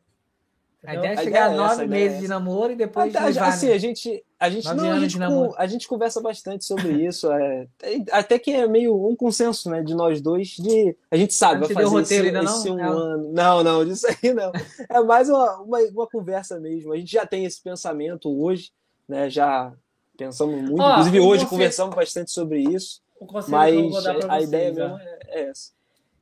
A 0.86 0.94
ideia 0.94 1.12
é 1.12 1.14
A 1.18 1.22
chegar 1.22 1.42
a 1.44 1.46
ideia 1.48 1.54
é 1.54 1.56
nove 1.56 1.72
essa, 1.72 1.80
a 1.80 1.84
é 1.84 1.88
meses 1.88 2.18
de 2.18 2.24
essa. 2.24 2.34
namoro 2.34 2.72
e 2.72 2.76
depois 2.76 3.10
Até- 3.14 3.20
noivar, 3.24 3.48
assim, 3.48 3.70
a 3.72 3.78
gente, 3.78 4.24
a 4.38 4.48
gente, 4.48 4.64
Nove 4.64 4.76
não, 4.80 4.90
a 4.92 5.00
gente, 5.00 5.18
de 5.18 5.24
a 5.56 5.66
gente 5.66 5.88
conversa 5.88 6.20
bastante 6.20 6.64
sobre 6.64 7.04
isso. 7.04 7.30
é, 7.32 7.66
é- 7.82 8.04
até 8.12 8.38
que 8.38 8.52
é 8.52 8.66
meio 8.68 8.94
um 9.08 9.16
consenso, 9.16 9.68
né, 9.70 9.82
de 9.82 9.92
nós 9.94 10.20
dois, 10.20 10.50
de 10.50 10.96
a 11.10 11.16
gente 11.16 11.34
sabe, 11.34 11.60
Não 11.62 11.66
vai 11.66 11.74
fazer 11.74 11.86
roteiro 11.88 12.26
esse, 12.26 12.36
ainda 12.36 12.42
não? 12.48 12.56
esse 12.58 12.70
um 12.70 12.78
Ela- 12.78 12.94
ano. 12.96 13.32
Não, 13.32 13.64
não, 13.64 13.84
disso 13.84 14.06
aí 14.06 14.32
não. 14.32 14.52
É 14.88 15.00
mais 15.00 15.28
uma, 15.28 15.56
uma, 15.62 15.78
uma 15.80 16.06
conversa 16.06 16.60
mesmo. 16.60 16.92
A 16.92 16.96
gente 16.96 17.10
já 17.10 17.26
tem 17.26 17.44
esse 17.44 17.60
pensamento 17.60 18.30
hoje, 18.40 18.70
né? 19.08 19.28
Já 19.28 19.72
pensamos 20.16 20.60
muito. 20.62 20.80
Ó, 20.80 20.90
Inclusive 20.92 21.20
hoje 21.20 21.46
conversamos 21.46 21.94
bastante 21.94 22.30
sobre 22.30 22.60
isso. 22.60 23.00
O 23.20 23.26
conselho 23.26 23.52
que 23.56 23.74
eu 23.78 23.82
vou 23.82 23.90
Mas 23.94 24.04
dar 24.04 24.14
pra 24.14 24.26
a 24.26 24.36
vocês, 24.36 24.48
ideia 24.48 24.72
mesmo 24.72 24.96
é, 24.98 25.18
é 25.26 25.40
essa. 25.50 25.70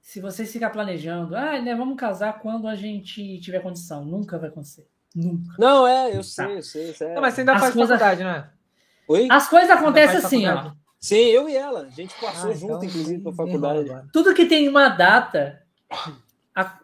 Se 0.06 0.20
vocês 0.20 0.52
ficar 0.52 0.70
planejando, 0.70 1.34
ah, 1.34 1.60
né, 1.60 1.74
vamos 1.74 1.98
casar 1.98 2.38
quando 2.38 2.68
a 2.68 2.76
gente 2.76 3.40
tiver 3.40 3.58
condição. 3.58 4.04
Nunca 4.04 4.38
vai 4.38 4.50
acontecer. 4.50 4.86
Nunca. 5.12 5.52
Não, 5.58 5.84
é, 5.84 6.16
eu 6.16 6.22
sei, 6.22 6.44
Tá. 6.46 6.52
eu 6.52 6.62
sei. 6.62 6.90
isso 6.90 7.02
é- 7.02 7.12
Não, 7.12 7.20
mas 7.20 7.34
você 7.34 7.40
ainda 7.40 7.54
As 7.54 7.60
faz 7.60 7.74
coisas- 7.74 7.98
faculdade, 7.98 8.22
não 8.22 8.30
é? 8.30 8.48
Oi? 9.08 9.26
As 9.28 9.48
coisas 9.48 9.68
acontecem 9.68 10.18
assim, 10.18 10.46
ó. 10.46 10.70
Sim, 11.00 11.16
eu 11.16 11.48
e 11.48 11.56
ela. 11.56 11.80
A 11.86 11.88
gente 11.90 12.14
passou 12.20 12.50
Ah, 12.52 12.54
junto, 12.54 12.74
então, 12.74 12.84
inclusive, 12.84 13.20
pra 13.20 13.32
faculdade. 13.32 13.80
agora. 13.80 14.06
Tudo 14.12 14.32
que 14.32 14.46
tem 14.46 14.68
uma 14.68 14.88
data, 14.90 15.60
a- 16.54 16.78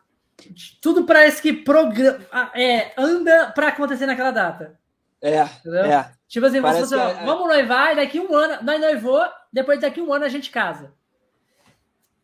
tudo 0.81 1.05
parece 1.07 1.41
que 1.41 1.53
programa, 1.53 2.19
é, 2.57 2.91
anda 2.99 3.53
pra 3.55 3.69
acontecer 3.69 4.05
naquela 4.07 4.33
data. 4.33 4.77
É, 5.23 5.45
Entendeu? 5.45 5.85
é. 5.85 6.11
Tipo 6.27 6.47
assim, 6.47 6.61
você 6.61 6.79
assim, 6.79 6.95
ó, 6.97 7.09
é- 7.09 7.25
vamos 7.25 7.47
noivar 7.47 7.93
e 7.93 7.97
daqui 7.97 8.19
um 8.19 8.35
ano, 8.35 8.65
nós 8.65 8.81
noivou, 8.81 9.23
depois 9.53 9.81
daqui 9.81 10.01
um 10.01 10.13
ano 10.13 10.25
a 10.25 10.29
gente 10.29 10.51
casa. 10.51 10.93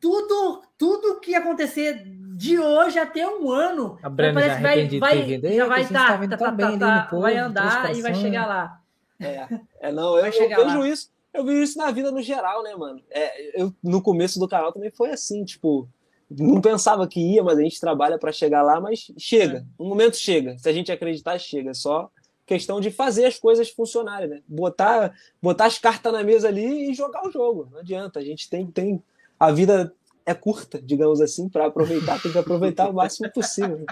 Tudo, 0.00 0.62
tudo 0.76 1.20
que 1.20 1.34
acontecer 1.34 2.04
de 2.04 2.58
hoje 2.58 2.98
até 2.98 3.26
um 3.26 3.50
ano, 3.50 3.98
A 4.00 4.08
Brenda 4.08 4.34
parece 4.34 4.62
já 4.62 4.88
que 4.88 4.98
vai, 5.00 5.38
vai, 5.40 5.56
já 5.56 5.66
vai 5.66 5.80
gente 5.80 5.92
tá, 5.92 6.18
tá 6.18 6.36
tá, 6.36 6.52
tá, 6.52 6.78
tá, 6.78 7.08
povo, 7.10 7.22
vai 7.22 7.36
andar 7.36 7.96
e 7.96 8.00
vai 8.00 8.14
chegar 8.14 8.46
lá. 8.46 8.80
É, 9.18 9.48
é 9.80 9.92
não, 9.92 10.14
eu, 10.14 10.20
Vai 10.20 10.28
eu 10.28 10.32
chegar 10.32 10.56
vejo 10.58 10.78
lá. 10.78 10.88
isso, 10.88 11.10
eu 11.34 11.44
vejo 11.44 11.62
isso 11.62 11.78
na 11.78 11.90
vida 11.90 12.12
no 12.12 12.22
geral, 12.22 12.62
né, 12.62 12.74
mano? 12.76 13.02
É, 13.10 13.60
eu, 13.60 13.74
no 13.82 14.00
começo 14.00 14.38
do 14.38 14.46
canal 14.46 14.72
também 14.72 14.90
foi 14.90 15.10
assim, 15.10 15.44
tipo, 15.44 15.88
não 16.30 16.60
pensava 16.60 17.08
que 17.08 17.20
ia, 17.20 17.42
mas 17.42 17.58
a 17.58 17.62
gente 17.62 17.80
trabalha 17.80 18.18
pra 18.18 18.30
chegar 18.30 18.62
lá, 18.62 18.80
mas 18.80 19.10
chega, 19.18 19.66
um 19.78 19.88
momento 19.88 20.16
chega. 20.16 20.56
Se 20.58 20.68
a 20.68 20.72
gente 20.72 20.92
acreditar, 20.92 21.38
chega. 21.38 21.74
Só 21.74 22.10
questão 22.46 22.80
de 22.80 22.90
fazer 22.90 23.26
as 23.26 23.38
coisas 23.38 23.68
funcionarem, 23.68 24.28
né? 24.28 24.40
Botar, 24.46 25.14
botar 25.40 25.66
as 25.66 25.78
cartas 25.78 26.12
na 26.12 26.22
mesa 26.22 26.48
ali 26.48 26.90
e 26.90 26.94
jogar 26.94 27.26
o 27.26 27.30
jogo. 27.30 27.68
Não 27.70 27.80
adianta, 27.80 28.20
a 28.20 28.24
gente 28.24 28.48
tem, 28.48 28.66
tem 28.66 29.02
a 29.38 29.50
vida 29.52 29.92
é 30.26 30.34
curta, 30.34 30.80
digamos 30.82 31.20
assim, 31.20 31.48
pra 31.48 31.66
aproveitar, 31.66 32.20
tem 32.20 32.30
que 32.32 32.38
aproveitar 32.38 32.88
o 32.88 32.92
máximo 32.92 33.30
possível. 33.32 33.84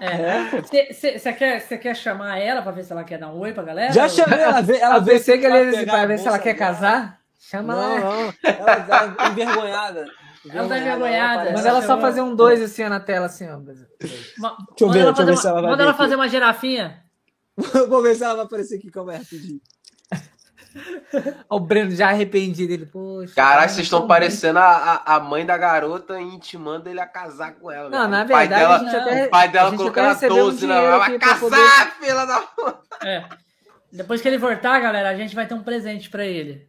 Você 0.00 1.32
quer, 1.32 1.60
cê 1.60 1.76
quer 1.78 1.94
chamar 1.94 2.38
ela 2.38 2.62
pra 2.62 2.72
ver 2.72 2.84
se 2.84 2.92
ela 2.92 3.04
quer 3.04 3.18
dar 3.18 3.28
um 3.32 3.38
oi 3.40 3.52
pra 3.52 3.62
galera? 3.64 3.92
Já 3.92 4.08
chamei 4.08 4.38
ela, 4.38 4.60
vê- 4.60 4.78
ela 4.78 4.94
A 4.96 4.98
veio 4.98 5.18
você 5.18 5.38
que 5.38 5.46
pra 5.46 5.58
ele 5.60 5.76
pegar 5.76 5.92
vai 5.92 6.04
a 6.04 6.06
ver 6.06 6.18
se 6.18 6.28
ela 6.28 6.38
quer 6.38 6.54
casar? 6.54 7.18
Chama 7.38 7.74
Não, 7.74 7.82
ela. 7.98 8.00
não. 8.00 8.34
Ela 8.42 8.80
tá 9.16 9.30
envergonhada. 9.30 10.06
Ela 10.50 10.68
tá 10.68 10.78
envergonhada. 10.78 11.52
Manda 11.52 11.68
ela 11.68 11.82
só 11.82 12.00
fazer 12.00 12.20
um 12.20 12.34
dois 12.34 12.62
assim 12.62 12.84
ó, 12.84 12.88
na 12.88 13.00
tela, 13.00 13.26
assim, 13.26 13.46
ó. 13.48 13.58
Ma- 14.38 14.56
eu 14.80 14.86
manda 14.86 14.92
ver, 14.98 15.00
ela 15.00 15.12
deixa 15.12 15.12
eu 15.12 15.14
fazer 15.14 15.24
ver 15.24 15.30
uma- 15.32 15.36
se 15.36 15.46
ela 15.48 15.60
vai 15.60 15.70
Manda 15.70 15.82
ela 15.82 15.94
fazer 15.94 16.14
uma 16.14 16.28
girafinha. 16.28 17.02
Vou 17.88 18.02
ver 18.02 18.14
se 18.14 18.24
ela 18.24 18.34
vai 18.36 18.44
aparecer 18.44 18.76
aqui 18.78 18.90
como 18.90 19.10
é 19.10 19.16
rapidinho. 19.16 19.60
O 21.48 21.58
Breno 21.60 21.90
já 21.90 22.08
arrependido. 22.08 22.72
Ele, 22.72 22.86
poxa. 22.86 23.34
Caralho, 23.34 23.58
cara, 23.58 23.68
vocês 23.68 23.86
estão 23.86 24.00
tão 24.00 24.08
parecendo 24.08 24.58
a, 24.58 25.02
a, 25.04 25.20
mãe 25.20 25.44
da 25.44 25.56
garota 25.56 26.20
intimando 26.20 26.88
ele 26.88 27.00
a 27.00 27.06
casar 27.06 27.54
com 27.54 27.70
ela. 27.70 27.88
Não, 27.88 27.98
velho. 28.00 28.10
na 28.10 28.24
o 28.24 28.28
pai 28.28 28.48
verdade, 28.48 28.62
dela, 28.62 28.76
a 28.76 28.78
gente 28.78 28.96
até- 28.96 29.26
o 29.26 29.30
pai 29.30 29.48
dela 29.48 29.76
colocando 29.76 30.04
a 30.06 30.12
recebeu 30.12 30.36
um 30.36 30.50
12 30.50 30.66
na 30.66 30.74
ela. 30.76 30.98
Vai 30.98 31.18
casar, 31.18 31.96
filha 31.98 32.26
da. 32.26 32.48
É. 33.04 33.24
Depois 33.90 34.20
que 34.20 34.28
ele 34.28 34.38
voltar, 34.38 34.80
galera, 34.80 35.08
a 35.10 35.16
gente 35.16 35.34
vai 35.34 35.46
ter 35.46 35.54
um 35.54 35.62
presente 35.62 36.10
pra 36.10 36.24
ele. 36.24 36.68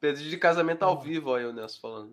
Pedido 0.00 0.28
de 0.28 0.36
casamento 0.36 0.82
ao 0.82 1.00
vivo, 1.00 1.30
ó, 1.30 1.38
eu 1.38 1.52
Nelson 1.52 1.78
falando. 1.80 2.12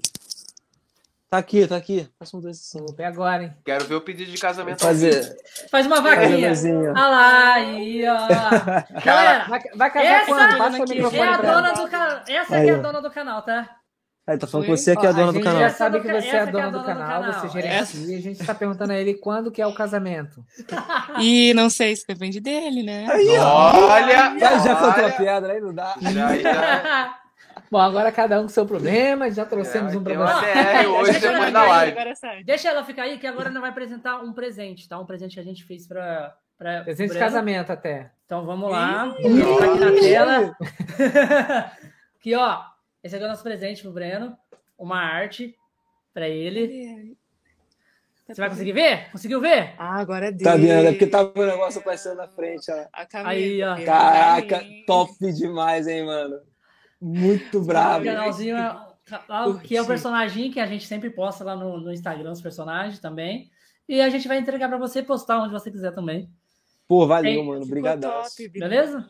Tá 1.30 1.38
aqui, 1.38 1.68
tá 1.68 1.76
aqui. 1.76 2.10
Faça 2.18 2.36
um 2.36 2.40
dois. 2.40 2.60
Vou 2.74 2.94
pegar 2.96 3.10
agora, 3.10 3.44
hein? 3.44 3.54
Quero 3.64 3.86
ver 3.86 3.94
o 3.96 4.02
pedido 4.02 4.32
de 4.32 4.38
casamento. 4.42 4.82
Fazer. 4.82 5.38
Faz 5.70 5.86
uma 5.86 6.02
vaquinha. 6.02 6.52
Olha 6.52 6.92
lá, 7.08 7.54
aí, 7.54 8.04
ó. 8.08 8.28
Galera, 9.06 9.46
Vai, 9.48 9.60
vai 9.76 9.92
casar 9.92 10.06
essa 10.08 10.26
quando? 10.26 10.58
Passa 10.58 10.80
o 10.80 10.84
aqui, 10.84 10.94
microfone 10.96 11.22
é 11.22 11.28
a 11.34 11.38
dona 11.38 11.72
do 11.74 11.88
canal. 11.88 12.22
Essa 12.28 12.56
Aí, 12.56 12.70
é 12.70 12.74
a 12.74 12.78
dona 12.78 13.02
do 13.02 13.12
canal, 13.12 13.42
tá? 13.44 13.70
Aí, 14.26 14.38
tá 14.40 14.48
falando 14.48 14.64
Oi? 14.66 14.72
com 14.72 14.78
você 14.78 14.96
que 14.96 15.06
é 15.06 15.10
a 15.10 15.12
dona 15.12 15.28
do 15.28 15.34
gente 15.36 15.44
canal. 15.44 15.60
já 15.60 15.66
Essa 15.68 15.78
sabe 15.78 15.98
do 15.98 16.02
que 16.04 16.08
você 16.12 16.28
é 16.28 16.30
essa 16.30 16.38
a 16.38 16.42
que 16.42 16.50
é 16.50 16.52
dona 16.52 16.64
a 16.66 16.70
do 16.70 16.72
dona 16.80 16.84
do 16.84 17.00
canal, 17.00 17.22
canal. 17.24 17.42
você 17.42 17.50
gerencia. 17.50 18.18
A 18.18 18.22
gente 18.22 18.46
tá 18.46 18.56
perguntando 18.56 18.94
a 18.94 18.96
ele 18.96 19.14
quando 19.16 19.52
que 19.52 19.62
é 19.62 19.68
o 19.68 19.74
casamento. 19.76 20.44
E 21.22 21.54
não 21.54 21.70
sei 21.70 21.96
se 21.96 22.08
depende 22.08 22.40
dele, 22.40 22.82
né? 22.82 23.06
Aí, 23.08 23.38
ó. 23.38 23.88
Olha! 23.88 24.40
Já, 24.40 24.58
já 24.60 24.76
contou 24.76 24.90
a 25.04 25.06
olha. 25.06 25.12
piada, 25.12 25.52
aí 25.52 25.62
não 25.62 25.74
dá. 25.76 25.96
Já, 26.02 26.38
já. 26.38 27.16
Bom, 27.72 27.78
agora 27.80 28.12
cada 28.12 28.40
um 28.40 28.44
com 28.44 28.50
seu 28.50 28.66
problema. 28.66 29.30
Já 29.30 29.46
trouxemos 29.46 29.94
É, 29.94 29.98
um 29.98 30.04
problema. 30.04 30.26
uma 30.26 30.42
DR 30.42 30.88
hoje 30.88 31.12
Deixa 31.12 31.32
ver 31.40 31.52
da 31.52 31.62
aí, 31.62 31.94
live. 31.94 32.16
Sai. 32.16 32.44
Deixa 32.44 32.70
ela 32.70 32.84
ficar 32.84 33.04
aí, 33.04 33.20
que 33.20 33.28
agora 33.28 33.50
nós 33.52 33.62
vai 33.62 33.70
apresentar 33.70 34.22
um 34.22 34.34
presente, 34.34 34.90
tá? 34.90 35.00
Um 35.00 35.06
presente 35.06 35.36
que 35.36 35.40
a 35.40 35.44
gente 35.44 35.64
fez 35.64 35.88
pra. 35.88 36.36
pra 36.58 36.84
Presente 36.84 37.14
de 37.14 37.20
casamento 37.20 37.72
até. 37.72 38.12
Então 38.26 38.44
vamos 38.46 38.72
lá. 38.72 39.16
Vou 39.22 39.56
colocar 39.58 39.66
aqui 39.72 39.80
na 39.80 39.92
tela. 40.02 40.58
aqui, 42.20 42.36
ó. 42.36 42.62
Esse 43.04 43.16
aqui 43.16 43.24
é 43.24 43.28
o 43.28 43.30
nosso 43.30 43.44
presente 43.44 43.82
pro 43.84 43.92
Breno. 43.92 44.36
Uma 44.78 45.00
arte 45.00 45.56
pra 46.14 46.28
ele. 46.28 47.16
Você 48.28 48.42
vai 48.42 48.50
conseguir 48.50 48.74
ver? 48.74 49.12
Conseguiu 49.12 49.42
ver? 49.42 49.74
Ah, 49.78 50.00
agora 50.00 50.28
é 50.28 50.32
dele. 50.32 50.44
Tá 50.44 50.56
vendo? 50.56 50.88
É 50.88 50.92
porque 50.92 51.08
tava 51.08 51.32
o 51.36 51.46
negócio 51.46 51.80
aparecendo 51.82 52.18
na 52.18 52.28
frente, 52.28 52.72
ó. 52.72 52.86
A 52.94 53.30
Aí, 53.30 53.64
ó. 53.64 53.76
Caraca, 53.84 54.62
top 54.86 55.14
demais, 55.34 55.88
hein, 55.88 56.06
mano. 56.06 56.40
Muito 57.02 57.60
O 57.60 57.64
bravo. 57.64 58.04
canalzinho 58.04 58.58
é, 58.58 58.76
que 59.64 59.76
é 59.76 59.82
o 59.82 59.88
personagem 59.88 60.52
que 60.52 60.60
a 60.60 60.66
gente 60.66 60.86
sempre 60.86 61.10
posta 61.10 61.44
lá 61.44 61.56
no, 61.56 61.80
no 61.80 61.92
Instagram, 61.94 62.32
os 62.32 62.42
personagens 62.42 63.00
também. 63.00 63.50
E 63.88 64.02
a 64.02 64.10
gente 64.10 64.28
vai 64.28 64.38
entregar 64.38 64.68
pra 64.68 64.78
você 64.78 65.02
postar 65.02 65.42
onde 65.42 65.52
você 65.52 65.72
quiser 65.72 65.94
também. 65.94 66.30
Pô, 66.88 67.08
valeu, 67.08 67.32
Ei, 67.32 67.44
mano. 67.44 67.66
Bi. 67.66 68.50
Beleza? 68.60 69.08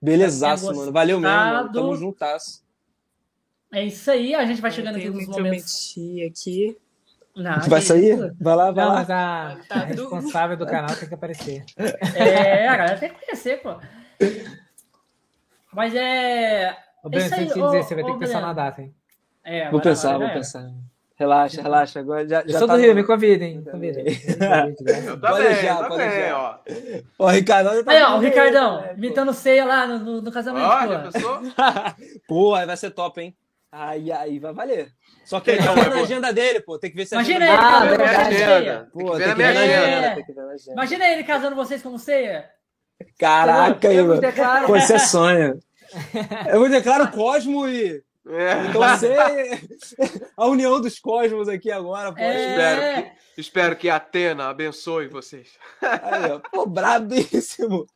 Belezaço, 0.00 0.66
mano. 0.74 0.92
Valeu 0.92 1.18
mesmo, 1.20 1.36
mano. 1.36 1.72
Tamo 1.72 1.96
juntasso. 1.96 2.64
É 3.72 3.84
isso 3.84 4.10
aí. 4.10 4.34
A 4.34 4.44
gente 4.44 4.60
vai 4.60 4.70
chegando 4.70 4.96
aqui 4.96 5.08
nos 5.08 5.26
me 5.26 5.26
momentos. 5.26 5.94
aqui. 6.30 6.76
Não, 7.34 7.60
vai 7.68 7.82
sair? 7.82 8.14
isso? 8.14 8.36
Vai 8.40 8.56
lá, 8.56 8.70
vai 8.70 8.84
Não, 8.84 8.92
lá. 8.92 8.98
mas 9.00 9.10
a, 9.10 9.58
Tá 9.68 9.74
a 9.82 9.84
responsável 9.84 10.56
do 10.56 10.66
canal 10.66 10.96
tem 10.96 11.08
que 11.08 11.14
aparecer. 11.14 11.64
É, 12.16 12.66
a 12.66 12.76
galera 12.76 12.98
tem 12.98 13.10
que 13.10 13.20
conhecer, 13.24 13.60
pô. 13.60 13.76
Mas 15.72 15.94
é. 15.94 16.76
Ô, 17.06 17.10
Breno, 17.10 17.26
isso 17.26 17.34
aí, 17.34 17.40
sem 17.44 17.52
te 17.54 17.60
ô, 17.60 17.66
dizer, 17.66 17.82
você 17.84 17.94
vai 17.94 18.04
ter 18.04 18.10
ô, 18.10 18.14
que 18.14 18.20
pensar 18.20 18.32
Breno. 18.38 18.46
na 18.48 18.52
data, 18.52 18.82
hein? 18.82 18.94
é 19.44 19.70
Vou 19.70 19.80
pensar, 19.80 20.10
agora 20.14 20.26
vou 20.26 20.34
pensar. 20.34 20.70
Relaxa, 21.18 21.62
relaxa. 21.62 22.00
Agora 22.00 22.28
já, 22.28 22.42
Eu 22.42 22.48
já 22.50 22.58
sou 22.58 22.68
tá 22.68 22.74
do 22.74 22.80
Rio, 22.80 22.90
no- 22.90 22.96
me 22.96 23.04
convidem. 23.04 23.64
Convidem. 23.64 24.04
Eu 24.06 25.12
eu 25.12 25.18
pode 25.18 25.32
também, 25.38 26.08
deixar. 26.10 26.34
ó. 26.36 26.58
Ó, 27.18 27.28
Ricardo, 27.28 27.70
olha 27.70 27.82
tá 27.84 27.90
Aí, 27.92 28.02
ó, 28.02 28.16
o 28.16 28.20
Ricardão, 28.20 28.82
pô? 28.82 28.92
imitando 28.98 29.32
ceia 29.32 29.64
lá 29.64 29.86
no, 29.86 29.98
no, 29.98 30.20
no 30.20 30.30
casamento, 30.30 30.66
Ó, 30.66 30.86
já 30.86 31.10
pô. 32.28 32.54
aí 32.54 32.66
vai 32.66 32.76
ser 32.76 32.90
top, 32.90 33.18
hein? 33.22 33.34
Aí, 33.72 34.12
aí 34.12 34.38
vai 34.38 34.52
valer. 34.52 34.88
Só 35.24 35.40
que 35.40 35.52
ele 35.52 35.60
Não, 35.64 35.74
tá 35.74 35.84
eu 35.84 35.90
na 35.90 36.00
agenda 36.02 36.32
dele, 36.32 36.60
pô. 36.60 36.78
Tem 36.78 36.90
que 36.90 36.96
ver 36.96 37.06
se 37.06 37.14
a 37.14 37.18
Imagina 37.22 37.44
agenda 37.46 37.52
ele 37.54 37.62
Ah, 37.64 37.80
dele- 37.80 37.96
casando 37.96 38.14
vocês 38.26 38.28
Tem 39.24 39.28
que 39.28 39.34
ver 39.34 39.54
tem 39.54 39.62
que 39.62 39.68
ver. 39.68 39.72
É. 39.72 40.14
tem 40.14 40.24
que 40.24 40.32
ver. 40.32 40.72
Imagina 40.72 41.08
ele 41.08 41.24
casando 41.24 41.56
vocês 41.56 41.82
como 41.82 41.98
ceia. 41.98 42.50
Caraca, 43.18 43.88
aí, 43.88 43.96
Eu 43.96 44.06
mano. 44.06 44.20
Pô, 44.66 44.78
você 44.78 44.98
sonha. 44.98 45.56
Eu 46.52 46.60
vou 46.60 46.68
declarar 46.68 47.04
o 47.04 47.12
Cosmo 47.12 47.68
e. 47.68 48.02
É. 48.28 48.66
Então 48.68 48.82
você. 48.82 49.14
A 50.36 50.46
união 50.46 50.80
dos 50.80 50.98
cosmos 50.98 51.48
aqui 51.48 51.70
agora, 51.70 52.12
pô. 52.12 52.20
É. 52.20 52.50
Espero 52.50 53.02
que, 53.04 53.40
espero 53.40 53.76
que 53.76 53.88
Atena 53.88 54.48
abençoe 54.48 55.06
vocês. 55.08 55.50
Aí. 55.80 56.40
Pô, 56.50 56.66
brabíssimo. 56.66 57.86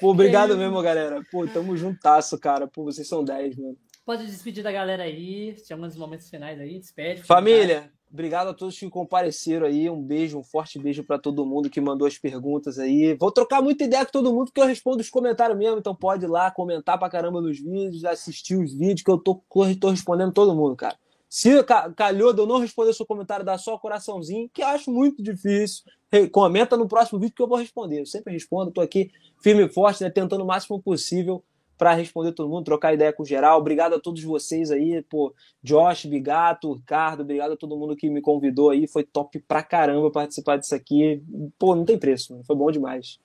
Pô, 0.00 0.10
obrigado 0.10 0.50
isso. 0.50 0.58
mesmo, 0.58 0.82
galera. 0.82 1.22
Pô, 1.30 1.46
tamo 1.46 1.76
juntasso, 1.76 2.38
cara. 2.38 2.66
Pô, 2.66 2.84
vocês 2.84 3.06
são 3.06 3.24
10, 3.24 3.56
mano. 3.56 3.76
Pode 4.04 4.26
despedir 4.26 4.62
da 4.62 4.72
galera 4.72 5.04
aí, 5.04 5.56
chamando 5.66 5.90
os 5.90 5.96
momentos 5.96 6.28
finais 6.28 6.60
aí, 6.60 6.78
despede. 6.78 7.22
Família, 7.22 7.90
obrigado 8.14 8.48
a 8.48 8.54
todos 8.54 8.78
que 8.78 8.88
compareceram 8.88 9.66
aí. 9.66 9.90
Um 9.90 10.00
beijo, 10.00 10.38
um 10.38 10.42
forte 10.42 10.78
beijo 10.78 11.04
pra 11.04 11.18
todo 11.18 11.44
mundo 11.44 11.68
que 11.68 11.80
mandou 11.80 12.06
as 12.06 12.16
perguntas 12.16 12.78
aí. 12.78 13.14
Vou 13.14 13.30
trocar 13.30 13.60
muita 13.60 13.84
ideia 13.84 14.06
com 14.06 14.12
todo 14.12 14.32
mundo, 14.32 14.46
porque 14.46 14.60
eu 14.60 14.66
respondo 14.66 15.00
os 15.00 15.10
comentários 15.10 15.58
mesmo. 15.58 15.78
Então 15.78 15.94
pode 15.94 16.24
ir 16.24 16.28
lá 16.28 16.50
comentar 16.50 16.98
pra 16.98 17.10
caramba 17.10 17.40
nos 17.42 17.58
vídeos, 17.58 18.04
assistir 18.04 18.56
os 18.56 18.72
vídeos, 18.72 19.02
que 19.02 19.10
eu 19.10 19.18
tô, 19.18 19.42
tô 19.78 19.90
respondendo 19.90 20.32
todo 20.32 20.54
mundo, 20.54 20.74
cara. 20.76 20.96
Se 21.28 21.62
ca- 21.64 21.92
calhou 21.92 22.32
de 22.32 22.40
eu 22.40 22.46
não 22.46 22.60
responder 22.60 22.92
seu 22.94 23.04
comentário, 23.04 23.44
dá 23.44 23.58
só 23.58 23.76
coraçãozinho, 23.76 24.48
que 24.54 24.62
eu 24.62 24.68
acho 24.68 24.90
muito 24.90 25.20
difícil. 25.20 25.82
Comenta 26.30 26.76
no 26.76 26.86
próximo 26.86 27.18
vídeo 27.18 27.34
que 27.34 27.42
eu 27.42 27.48
vou 27.48 27.58
responder. 27.58 28.00
Eu 28.00 28.06
sempre 28.06 28.32
respondo, 28.32 28.70
tô 28.70 28.80
aqui 28.80 29.10
firme 29.42 29.64
e 29.64 29.68
forte, 29.68 30.04
né, 30.04 30.10
tentando 30.10 30.44
o 30.44 30.46
máximo 30.46 30.80
possível 30.80 31.42
para 31.76 31.94
responder 31.94 32.32
todo 32.32 32.48
mundo, 32.48 32.64
trocar 32.64 32.94
ideia 32.94 33.12
com 33.12 33.24
geral. 33.24 33.58
Obrigado 33.58 33.94
a 33.94 34.00
todos 34.00 34.22
vocês 34.22 34.70
aí, 34.70 35.02
pô, 35.02 35.34
Josh, 35.62 36.06
Bigato, 36.06 36.72
Ricardo, 36.72 37.22
obrigado 37.22 37.52
a 37.52 37.56
todo 37.56 37.76
mundo 37.76 37.96
que 37.96 38.08
me 38.08 38.20
convidou 38.20 38.70
aí. 38.70 38.86
Foi 38.86 39.04
top 39.04 39.40
pra 39.40 39.62
caramba 39.62 40.10
participar 40.10 40.56
disso 40.56 40.74
aqui. 40.74 41.22
Pô, 41.58 41.74
não 41.74 41.84
tem 41.84 41.98
preço, 41.98 42.32
mano. 42.32 42.44
foi 42.44 42.56
bom 42.56 42.70
demais. 42.70 43.18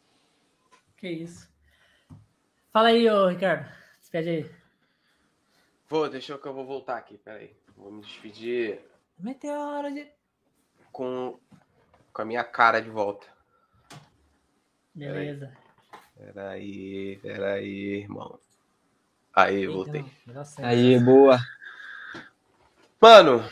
Que 0.98 1.10
isso. 1.10 1.50
Fala 2.72 2.90
aí, 2.90 3.10
ô 3.10 3.28
Ricardo. 3.28 3.70
Despede 4.00 4.30
aí. 4.30 4.52
Vou, 5.88 6.10
deixa 6.10 6.34
eu 6.34 6.40
que 6.40 6.48
eu 6.48 6.54
vou 6.54 6.66
voltar 6.66 6.98
aqui, 6.98 7.18
peraí. 7.18 7.56
Vou 7.76 7.92
me 7.92 8.02
despedir 8.02 8.80
Meteoro 9.18 9.94
de. 9.94 10.08
com, 10.92 11.40
com 12.14 12.22
a 12.22 12.26
minha 12.26 12.44
cara 12.44 12.80
de 12.80 12.90
volta. 12.90 13.28
Beleza. 14.94 15.48
Peraí, 15.48 15.69
peraí, 17.22 18.00
irmão. 18.02 18.40
Aí, 19.34 19.58
Eita, 19.62 19.72
voltei. 19.72 20.06
Aí, 20.64 21.00
boa. 21.00 21.40
Mano, 23.02 23.44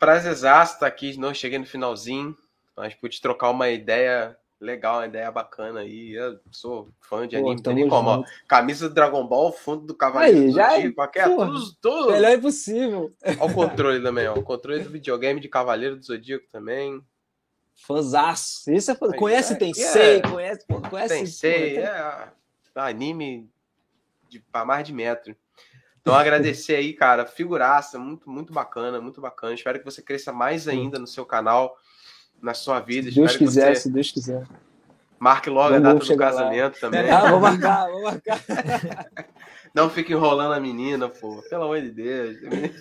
prazerzaço 0.00 0.74
estar 0.74 0.86
aqui. 0.86 1.16
Não 1.18 1.32
cheguei 1.32 1.58
no 1.58 1.66
finalzinho, 1.66 2.36
mas 2.76 2.94
pude 2.94 3.20
trocar 3.20 3.50
uma 3.50 3.68
ideia 3.70 4.36
legal, 4.60 4.96
uma 4.96 5.06
ideia 5.06 5.30
bacana 5.30 5.80
aí. 5.80 6.12
Eu 6.14 6.40
sou 6.50 6.88
fã 7.00 7.28
de 7.28 7.36
Pô, 7.36 7.42
anime, 7.50 7.62
não 7.64 7.74
tem 7.74 7.88
como. 7.88 8.24
Camisa 8.48 8.88
do 8.88 8.94
Dragon 8.94 9.24
Ball, 9.26 9.52
fundo 9.52 9.86
do 9.86 9.94
Cavaleiro 9.94 10.38
Aí, 10.38 10.46
do 10.46 10.52
já- 10.52 10.70
Zodíaco, 10.70 10.94
qualquer, 10.94 11.28
porra. 11.28 11.46
tudo, 11.52 11.76
tudo. 11.80 12.12
Melhor 12.12 12.32
impossível. 12.32 13.14
Olha 13.24 13.44
o 13.44 13.54
controle 13.54 14.02
também, 14.02 14.26
ó. 14.28 14.34
O 14.34 14.42
controle 14.42 14.82
do 14.82 14.90
videogame 14.90 15.40
de 15.40 15.48
Cavaleiro 15.48 15.96
do 15.96 16.04
Zodíaco 16.04 16.46
também. 16.50 17.00
Fãzaço. 17.76 18.72
Isso 18.72 18.90
é 18.90 18.94
fã. 18.94 19.12
Conhece 19.12 19.52
é, 19.52 19.56
Tensei, 19.56 20.16
é. 20.16 20.20
conhece, 20.22 20.66
pô, 20.66 20.80
conhece. 20.80 21.14
Tensei, 21.14 21.78
é 21.78 22.28
anime 22.74 23.48
de 24.28 24.40
pra 24.40 24.64
mais 24.64 24.86
de 24.86 24.92
metro. 24.92 25.36
Então 26.00 26.14
agradecer 26.14 26.76
aí, 26.76 26.92
cara, 26.92 27.26
figuraça, 27.26 27.98
muito 27.98 28.30
muito 28.30 28.52
bacana, 28.52 29.00
muito 29.00 29.20
bacana. 29.20 29.54
Espero 29.54 29.78
que 29.78 29.84
você 29.84 30.00
cresça 30.00 30.32
mais 30.32 30.68
ainda 30.68 30.98
no 30.98 31.06
seu 31.06 31.26
canal, 31.26 31.76
na 32.40 32.54
sua 32.54 32.80
vida. 32.80 33.08
Se 33.10 33.16
Deus 33.16 33.32
Espero 33.32 33.48
quiser, 33.48 33.68
que 33.72 33.76
você 33.76 33.82
se 33.82 33.90
Deus 33.90 34.10
quiser. 34.10 34.46
marque 35.18 35.50
logo 35.50 35.74
a 35.74 35.78
data 35.78 35.98
do 35.98 36.04
chegar 36.04 36.30
lá. 36.30 36.42
casamento 36.42 36.80
também. 36.80 37.10
Ah, 37.10 37.30
vou 37.30 37.40
marcar, 37.40 37.90
vou 37.90 38.02
marcar. 38.02 38.40
Não 39.76 39.90
fique 39.90 40.12
enrolando 40.14 40.54
a 40.54 40.58
menina, 40.60 41.06
pô. 41.06 41.42
Pelo 41.50 41.64
amor 41.64 41.82
de 41.82 41.90
Deus. 41.90 42.36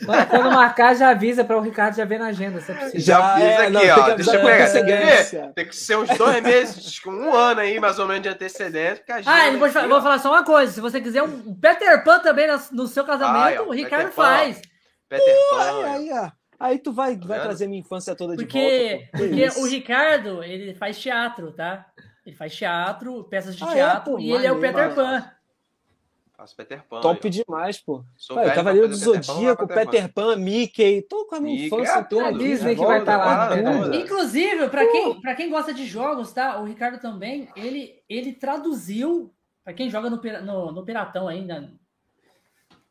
Quando, 0.06 0.28
quando 0.28 0.52
marcar, 0.52 0.96
já 0.96 1.10
avisa 1.10 1.44
para 1.44 1.58
o 1.58 1.62
Ricardo 1.62 1.94
já 1.98 2.06
ver 2.06 2.18
na 2.20 2.28
agenda, 2.28 2.62
se 2.62 2.72
é. 2.72 2.92
Já 2.96 3.36
fiz 3.36 3.60
aqui, 3.60 3.72
não, 3.72 3.82
ó. 3.82 3.96
tem 3.96 4.04
que 4.06 4.16
Deixa 4.16 4.36
eu 4.36 4.40
com 4.40 4.46
pegar. 4.48 4.64
antecedência. 4.64 5.52
Tem 5.54 5.68
que 5.68 5.76
ser 5.76 5.98
uns 5.98 6.10
dois 6.18 6.42
meses, 6.42 7.00
com 7.00 7.10
um 7.12 7.34
ano 7.36 7.60
aí, 7.60 7.80
mais 7.82 8.00
ou 8.00 8.08
menos, 8.08 8.24
de 8.24 8.30
antecedência. 8.30 9.04
Ah, 9.26 9.52
vou, 9.52 9.66
aqui, 9.66 9.88
vou 9.90 9.98
ó, 9.98 10.02
falar 10.02 10.20
só 10.20 10.30
uma 10.32 10.46
coisa. 10.46 10.72
Se 10.72 10.80
você 10.80 11.02
quiser 11.02 11.22
um 11.22 11.54
Peter 11.56 12.02
Pan 12.06 12.20
também 12.20 12.48
no 12.72 12.88
seu 12.88 13.04
casamento, 13.04 13.44
Ai, 13.44 13.58
ó, 13.58 13.64
o 13.64 13.72
Ricardo 13.72 14.10
Peter 14.12 14.16
Pan. 14.16 14.24
faz. 14.24 14.62
Peter 15.10 15.36
Pan. 15.50 15.60
Aí, 15.60 15.84
aí, 15.86 16.10
ó. 16.14 16.32
Aí 16.58 16.80
tu 16.80 16.94
vai, 16.94 17.18
vai 17.18 17.38
vendo? 17.40 17.44
trazer 17.44 17.68
minha 17.68 17.82
infância 17.82 18.16
toda 18.16 18.38
de 18.38 18.44
Porque, 18.46 18.60
volta. 19.02 19.06
pô. 19.12 19.18
Que 19.18 19.28
porque 19.28 19.46
isso. 19.48 19.60
o 19.62 19.66
Ricardo, 19.68 20.42
ele 20.44 20.74
faz 20.76 20.98
teatro, 20.98 21.52
tá? 21.52 21.86
Ele 22.26 22.34
faz 22.36 22.56
teatro, 22.56 23.24
peças 23.26 23.54
de 23.56 23.64
Ah, 23.66 23.72
é, 23.72 23.74
teatro, 23.74 24.14
pô, 24.14 24.20
e 24.20 24.32
ele 24.32 24.48
é 24.48 24.52
o 24.54 24.60
Peter 24.62 24.84
mano. 24.84 24.96
Pan. 24.96 25.32
Faço 26.38 26.56
Peter 26.56 26.84
Pan. 26.84 27.02
Top 27.02 27.26
ó. 27.26 27.30
demais, 27.30 27.80
pô. 27.80 28.04
Sou 28.18 28.36
pra 28.36 28.54
Cavaleiro 28.54 28.90
do 28.90 28.98
fazer 28.98 29.12
Peter 29.12 29.26
Pan, 29.26 29.34
Zodíaco, 29.34 29.68
Peter 29.68 30.14
Pan, 30.14 30.36
Mickey. 30.36 31.02
Tô 31.04 31.26
com 31.26 31.36
a 31.36 31.40
minha 31.40 31.54
Mickey, 31.54 31.68
infância 31.68 32.00
é 32.00 32.04
toda. 32.04 32.38
Disney 32.38 32.76
que 32.76 32.82
vai 32.82 32.98
volta, 32.98 33.06
tá 33.06 33.18
lá, 33.18 33.56
né? 33.56 33.82
toda. 33.82 33.96
Inclusive, 33.96 34.70
pra 34.70 34.86
quem, 34.86 35.22
pra 35.22 35.36
quem 35.36 35.50
gosta 35.50 35.74
de 35.74 35.86
jogos, 35.86 36.34
tá? 36.34 36.60
O 36.60 36.66
Ricardo 36.66 37.00
também, 37.00 37.48
ele, 37.56 38.02
ele 38.10 38.34
traduziu, 38.34 39.34
pra 39.64 39.74
quem 39.74 39.90
joga 39.90 40.10
no, 40.10 40.22
no, 40.42 40.72
no 40.74 40.86
Piratão 40.86 41.28
ainda, 41.28 41.72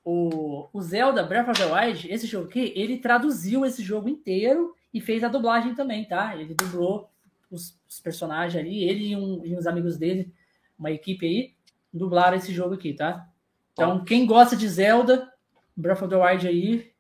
o, 0.03 0.69
o 0.73 0.81
Zelda 0.81 1.23
Breath 1.23 1.49
of 1.49 1.61
the 1.61 1.67
Wild, 1.67 2.11
esse 2.11 2.27
jogo 2.27 2.49
aqui, 2.49 2.73
ele 2.75 2.99
traduziu 2.99 3.65
esse 3.65 3.83
jogo 3.83 4.09
inteiro 4.09 4.75
e 4.93 5.01
fez 5.01 5.23
a 5.23 5.29
dublagem 5.29 5.75
também, 5.75 6.05
tá? 6.05 6.35
Ele 6.35 6.55
dublou 6.55 7.11
os, 7.51 7.79
os 7.89 8.01
personagens 8.01 8.63
ali, 8.63 8.85
ele 8.85 9.09
e, 9.09 9.17
um, 9.17 9.45
e 9.45 9.57
uns 9.57 9.67
amigos 9.67 9.97
dele, 9.97 10.33
uma 10.79 10.91
equipe 10.91 11.27
aí, 11.27 11.55
dublaram 11.93 12.37
esse 12.37 12.53
jogo 12.53 12.75
aqui, 12.75 12.93
tá? 12.93 13.29
Então, 13.75 14.05
quem 14.05 14.25
gosta 14.25 14.57
de 14.57 14.67
Zelda, 14.69 15.31
Breath 15.77 16.03
of 16.03 16.09
the 16.09 16.17
Wild 16.17 16.47
aí, 16.49 16.93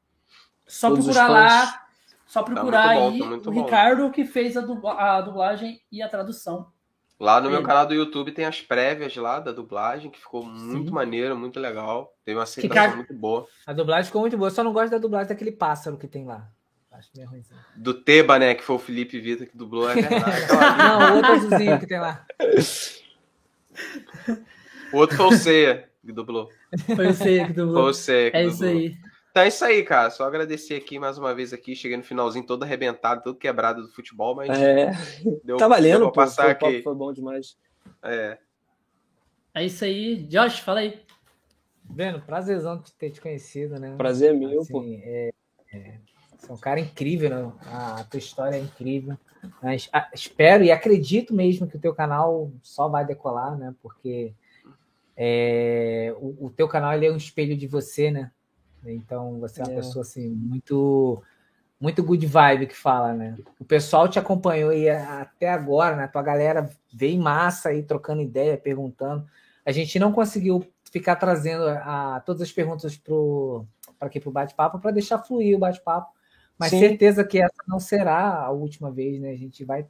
só 0.67 0.89
Todos 0.91 1.07
os 1.09 1.15
procurar 1.15 1.33
lá, 1.33 1.86
só 2.27 2.43
procurar 2.43 3.01
muito 3.01 3.19
bom, 3.25 3.35
aí 3.35 3.41
tá 3.41 3.51
o 3.51 3.53
bom. 3.53 3.65
Ricardo 3.65 4.11
que 4.11 4.25
fez 4.25 4.57
a, 4.57 4.61
dubla- 4.61 4.94
a 5.01 5.20
dublagem 5.20 5.81
e 5.91 6.03
a 6.03 6.09
tradução. 6.09 6.73
Lá 7.20 7.41
no 7.41 7.49
meu 7.49 7.62
canal 7.62 7.86
do 7.86 7.94
YouTube 7.94 8.33
tem 8.33 8.44
as 8.44 8.61
prévias 8.61 9.15
lá 9.17 9.39
da 9.39 9.53
dublagem, 9.53 10.11
que 10.11 10.19
ficou 10.19 10.44
muito 10.44 10.89
Sim. 10.89 10.93
maneiro, 10.94 11.36
muito 11.39 11.61
legal. 11.61 12.12
Teve 12.25 12.36
uma 12.36 12.43
aceitação 12.43 12.75
Ricardo- 12.83 12.97
muito 12.97 13.15
boa. 13.15 13.47
A 13.65 13.73
dublagem 13.73 14.07
ficou 14.07 14.20
muito 14.20 14.36
boa. 14.36 14.49
Eu 14.49 14.55
só 14.55 14.65
não 14.65 14.73
gosto 14.73 14.91
da 14.91 14.99
dublagem 14.99 15.28
daquele 15.28 15.53
pássaro 15.53 15.97
que 15.97 16.09
tem 16.09 16.25
lá. 16.27 16.49
Acho 16.91 17.09
meio 17.17 17.28
ruim. 17.28 17.43
Do 17.77 17.94
Teba, 17.94 18.39
né, 18.39 18.55
que 18.55 18.65
foi 18.65 18.77
o 18.77 18.81
Felipe 18.81 19.20
Vitor 19.20 19.47
que 19.47 19.57
dublou, 19.57 19.89
é 19.91 19.94
verdade. 19.94 20.47
Não, 20.78 21.12
o 21.12 21.17
outro 21.17 21.33
azulzinho 21.33 21.78
que 21.81 21.86
tem 21.86 22.01
lá. 22.01 22.25
O 24.93 24.97
outro 24.99 25.17
foi 25.17 25.27
o 25.27 25.33
Ceia 25.33 25.89
que 26.05 26.12
dublou. 26.12 26.49
Foi 26.94 27.07
você 27.12 27.41
que 27.41 27.44
Foi 27.47 27.55
dublou. 27.55 27.86
o 27.89 27.94
Ceia 27.94 28.31
que 28.31 28.36
É 28.36 28.42
dublou. 28.42 28.55
isso 28.55 28.65
aí. 28.65 28.97
Então 29.31 29.42
é 29.42 29.49
isso 29.49 29.65
aí, 29.65 29.83
cara. 29.83 30.10
Só 30.10 30.24
agradecer 30.24 30.74
aqui 30.74 30.99
mais 30.99 31.18
uma 31.18 31.34
vez 31.34 31.52
aqui. 31.52 31.74
Cheguei 31.74 31.97
no 31.97 32.05
finalzinho 32.05 32.47
todo 32.47 32.62
arrebentado, 32.62 33.23
todo 33.23 33.36
quebrado 33.39 33.83
do 33.83 33.89
futebol, 33.89 34.34
mas 34.34 34.49
É, 34.50 34.92
deu, 35.44 35.57
tá 35.57 35.66
valendo, 35.66 35.99
deu 35.99 36.07
pô. 36.07 36.12
passar 36.12 36.57
Foi, 36.58 36.68
aqui. 36.68 36.83
foi 36.83 36.94
bom 36.94 37.12
demais. 37.12 37.57
É. 38.02 38.39
É 39.55 39.65
isso 39.65 39.84
aí. 39.84 40.16
Josh, 40.24 40.60
fala 40.60 40.81
aí. 40.81 41.00
Breno, 41.83 42.20
prazerzão 42.20 42.78
de 42.81 42.92
ter 42.94 43.10
te 43.10 43.20
conhecido, 43.20 43.78
né? 43.78 43.94
Prazer 43.97 44.31
é 44.31 44.33
meu, 44.36 44.65
pô. 44.66 44.81
Assim, 44.81 45.00
é, 45.05 45.31
é, 45.73 45.99
você 46.39 46.50
é 46.50 46.55
um 46.55 46.58
cara 46.58 46.78
incrível, 46.81 47.31
né? 47.31 47.52
A 47.66 48.05
tua 48.05 48.18
história 48.18 48.57
é 48.57 48.60
incrível. 48.60 49.18
Mas 49.62 49.89
ah, 49.92 50.08
espero 50.15 50.65
e 50.65 50.70
acredito 50.73 51.34
mesmo 51.34 51.66
que 51.66 51.76
o 51.76 51.81
teu 51.81 51.94
canal 51.94 52.50
só 52.62 52.89
vai 52.89 53.05
decolar, 53.05 53.57
né? 53.58 53.74
Porque 53.83 54.33
é, 55.17 56.15
o, 56.18 56.47
o 56.47 56.51
teu 56.51 56.68
canal 56.68 56.93
ele 56.94 57.07
é 57.07 57.12
um 57.12 57.17
espelho 57.17 57.57
de 57.57 57.67
você, 57.67 58.10
né? 58.10 58.31
Então 58.84 59.39
você 59.41 59.60
é 59.60 59.65
uma 59.65 59.73
É. 59.73 59.76
pessoa 59.76 60.02
assim 60.02 60.28
muito 60.28 61.23
muito 61.81 62.02
good 62.02 62.26
vibe 62.26 62.67
que 62.68 62.76
fala, 62.76 63.12
né? 63.12 63.36
O 63.59 63.65
pessoal 63.65 64.09
te 64.09 64.18
acompanhou 64.18 64.70
aí 64.70 64.89
até 64.89 65.51
agora, 65.51 65.97
né? 65.97 66.07
Tua 66.07 66.23
galera 66.23 66.70
veio 66.93 67.15
em 67.17 67.20
massa 67.20 67.68
aí 67.70 67.83
trocando 67.83 68.23
ideia, 68.23 68.57
perguntando. 68.57 69.26
A 69.67 69.73
gente 69.73 69.99
não 69.99 70.12
conseguiu 70.12 70.67
ficar 70.91 71.17
trazendo 71.17 71.68
a, 71.68 72.23
todas 72.25 72.43
as 72.43 72.52
perguntas 72.52 72.97
para 72.97 74.09
aqui 74.09 74.20
para 74.20 74.28
o 74.28 74.33
bate-papo 74.33 74.78
para 74.78 74.93
deixar 74.93 75.18
fluir 75.18 75.57
o 75.57 75.59
bate-papo, 75.59 76.12
Mas 76.59 76.70
Sim. 76.70 76.78
certeza 76.78 77.25
que 77.25 77.39
essa 77.39 77.62
não 77.67 77.81
será 77.81 78.44
a 78.44 78.51
última 78.51 78.91
vez, 78.91 79.20
né? 79.20 79.31
A 79.31 79.36
gente 79.36 79.65
vai 79.65 79.86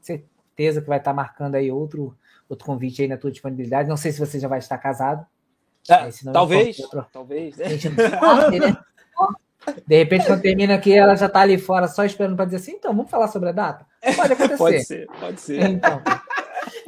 certeza 0.00 0.82
que 0.82 0.88
vai 0.88 0.98
estar 0.98 1.14
marcando 1.14 1.54
aí 1.54 1.72
outro 1.72 2.16
outro 2.52 2.66
convite 2.66 3.02
aí 3.02 3.08
na 3.08 3.16
tua 3.16 3.30
disponibilidade. 3.30 3.88
Não 3.88 3.96
sei 3.96 4.12
se 4.12 4.18
você 4.18 4.38
já 4.38 4.48
vai 4.48 4.58
estar 4.58 4.78
casado. 4.78 5.26
É, 5.88 6.08
talvez, 6.32 6.78
encontro- 6.78 7.06
talvez. 7.12 7.60
A 7.60 7.68
gente 7.68 7.88
não 7.88 7.96
sabe, 8.08 8.60
né? 8.60 8.76
De 9.86 9.96
repente, 9.96 10.26
quando 10.26 10.42
termina 10.42 10.74
aqui, 10.74 10.92
ela 10.92 11.14
já 11.14 11.28
tá 11.28 11.40
ali 11.40 11.56
fora 11.58 11.86
só 11.88 12.04
esperando 12.04 12.36
para 12.36 12.44
dizer 12.46 12.56
assim, 12.58 12.72
então, 12.72 12.94
vamos 12.94 13.10
falar 13.10 13.28
sobre 13.28 13.48
a 13.48 13.52
data? 13.52 13.86
Pode 14.16 14.32
acontecer. 14.32 14.56
Pode 14.58 14.82
ser, 14.84 15.06
pode 15.20 15.40
ser. 15.40 15.62
Então, 15.70 16.02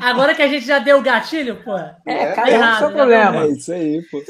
Agora 0.01 0.35
que 0.35 0.43
a 0.43 0.49
gente 0.49 0.67
já 0.67 0.79
deu 0.81 0.99
o 0.99 1.03
gatilho, 1.03 1.63
pô. 1.63 1.77
é, 1.77 2.51
errado, 2.51 2.79
seu 2.79 2.89
né? 2.91 2.95
problema. 2.97 3.45
É 3.45 3.49
isso 3.49 3.73
aí, 3.73 4.03
pô. 4.11 4.23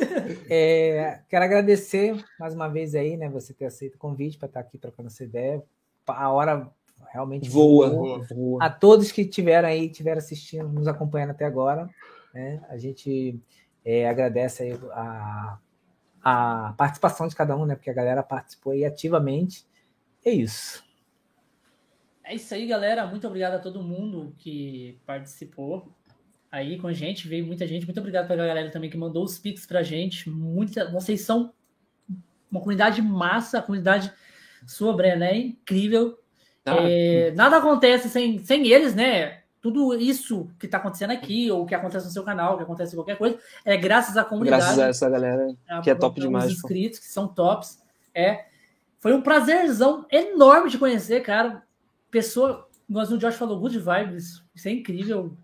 É, 0.49 1.21
quero 1.29 1.45
agradecer 1.45 2.23
mais 2.39 2.55
uma 2.55 2.69
vez 2.69 2.95
aí, 2.95 3.17
né, 3.17 3.29
você 3.29 3.53
ter 3.55 3.65
aceito 3.67 3.95
o 3.97 3.99
convite 3.99 4.39
para 4.39 4.47
estar 4.47 4.61
aqui 4.61 4.79
trocando 4.79 5.09
essa 5.09 5.25
ideia. 5.25 5.63
A 6.07 6.31
hora 6.31 6.69
realmente 7.15 7.49
Voa, 7.49 7.89
voa. 8.29 8.59
A 8.61 8.69
todos 8.69 9.13
que 9.13 9.25
tiveram 9.25 9.69
aí, 9.69 9.89
tiveram 9.89 10.19
assistindo, 10.19 10.69
nos 10.69 10.89
acompanhando 10.89 11.31
até 11.31 11.45
agora, 11.45 11.89
né? 12.35 12.61
A 12.69 12.77
gente 12.77 13.41
é, 13.85 14.09
agradece 14.09 14.65
aí 14.65 14.73
a, 14.91 15.59
a 16.21 16.75
participação 16.77 17.29
de 17.29 17.37
cada 17.37 17.57
um, 17.57 17.65
né? 17.65 17.77
Porque 17.77 17.89
a 17.89 17.95
galera 17.95 18.21
participou 18.21 18.73
aí 18.73 18.85
ativamente. 18.85 19.65
É 20.25 20.31
isso. 20.31 20.83
É 22.25 22.35
isso 22.35 22.53
aí, 22.53 22.67
galera. 22.67 23.07
Muito 23.07 23.29
obrigado 23.29 23.55
a 23.55 23.59
todo 23.61 23.81
mundo 23.81 24.35
que 24.37 24.99
participou 25.07 25.89
aí 26.51 26.79
com 26.79 26.89
a 26.89 26.93
gente. 26.93 27.29
Veio 27.29 27.47
muita 27.47 27.65
gente. 27.65 27.87
Muito 27.87 28.01
obrigado 28.01 28.27
pra 28.27 28.35
galera 28.35 28.73
também 28.73 28.91
que 28.91 28.97
mandou 28.97 29.23
os 29.23 29.39
pics 29.39 29.67
pra 29.67 29.85
gente. 29.85 30.29
Muita, 30.29 30.91
vocês 30.91 31.21
são 31.21 31.55
uma 32.51 32.61
comunidade 32.61 33.01
massa, 33.01 33.59
a 33.59 33.63
comunidade 33.63 34.13
sua, 34.67 34.97
Brena, 34.97 35.27
é 35.27 35.37
incrível. 35.37 36.19
Ah, 36.67 36.77
É, 36.81 37.33
nada 37.33 37.59
acontece 37.59 38.09
sem, 38.09 38.43
sem 38.45 38.67
eles, 38.69 38.95
né? 38.95 39.41
Tudo 39.61 39.95
isso 39.95 40.49
que 40.59 40.69
tá 40.69 40.77
acontecendo 40.77 41.11
aqui, 41.13 41.51
ou 41.51 41.65
que 41.65 41.75
acontece 41.75 42.07
no 42.07 42.13
seu 42.13 42.23
canal, 42.23 42.57
que 42.57 42.63
acontece 42.63 42.93
em 42.93 42.99
qualquer 42.99 43.17
coisa, 43.17 43.39
é 43.65 43.77
graças 43.77 44.17
à 44.17 44.25
comunidade. 44.25 44.63
Graças 44.63 44.79
a 44.79 44.89
essa 44.89 45.09
galera. 45.09 45.55
que 45.83 45.91
é 45.91 45.95
top 45.95 46.19
os 46.21 46.25
demais, 46.27 46.45
pô. 46.47 46.51
inscritos, 46.53 46.99
que 46.99 47.07
são 47.07 47.27
tops. 47.27 47.83
É. 48.15 48.45
Foi 49.01 49.15
um 49.15 49.23
prazerzão 49.23 50.07
enorme 50.11 50.71
de 50.71 50.79
conhecer, 50.79 51.23
cara. 51.23 51.63
Pessoa, 52.11 52.69
igual 52.89 53.07
o 53.07 53.19
Josh 53.19 53.37
falou, 53.37 53.59
good 53.59 53.79
vibes. 53.79 54.43
Isso 54.55 54.69
é 54.69 54.71
incrível. 54.71 55.37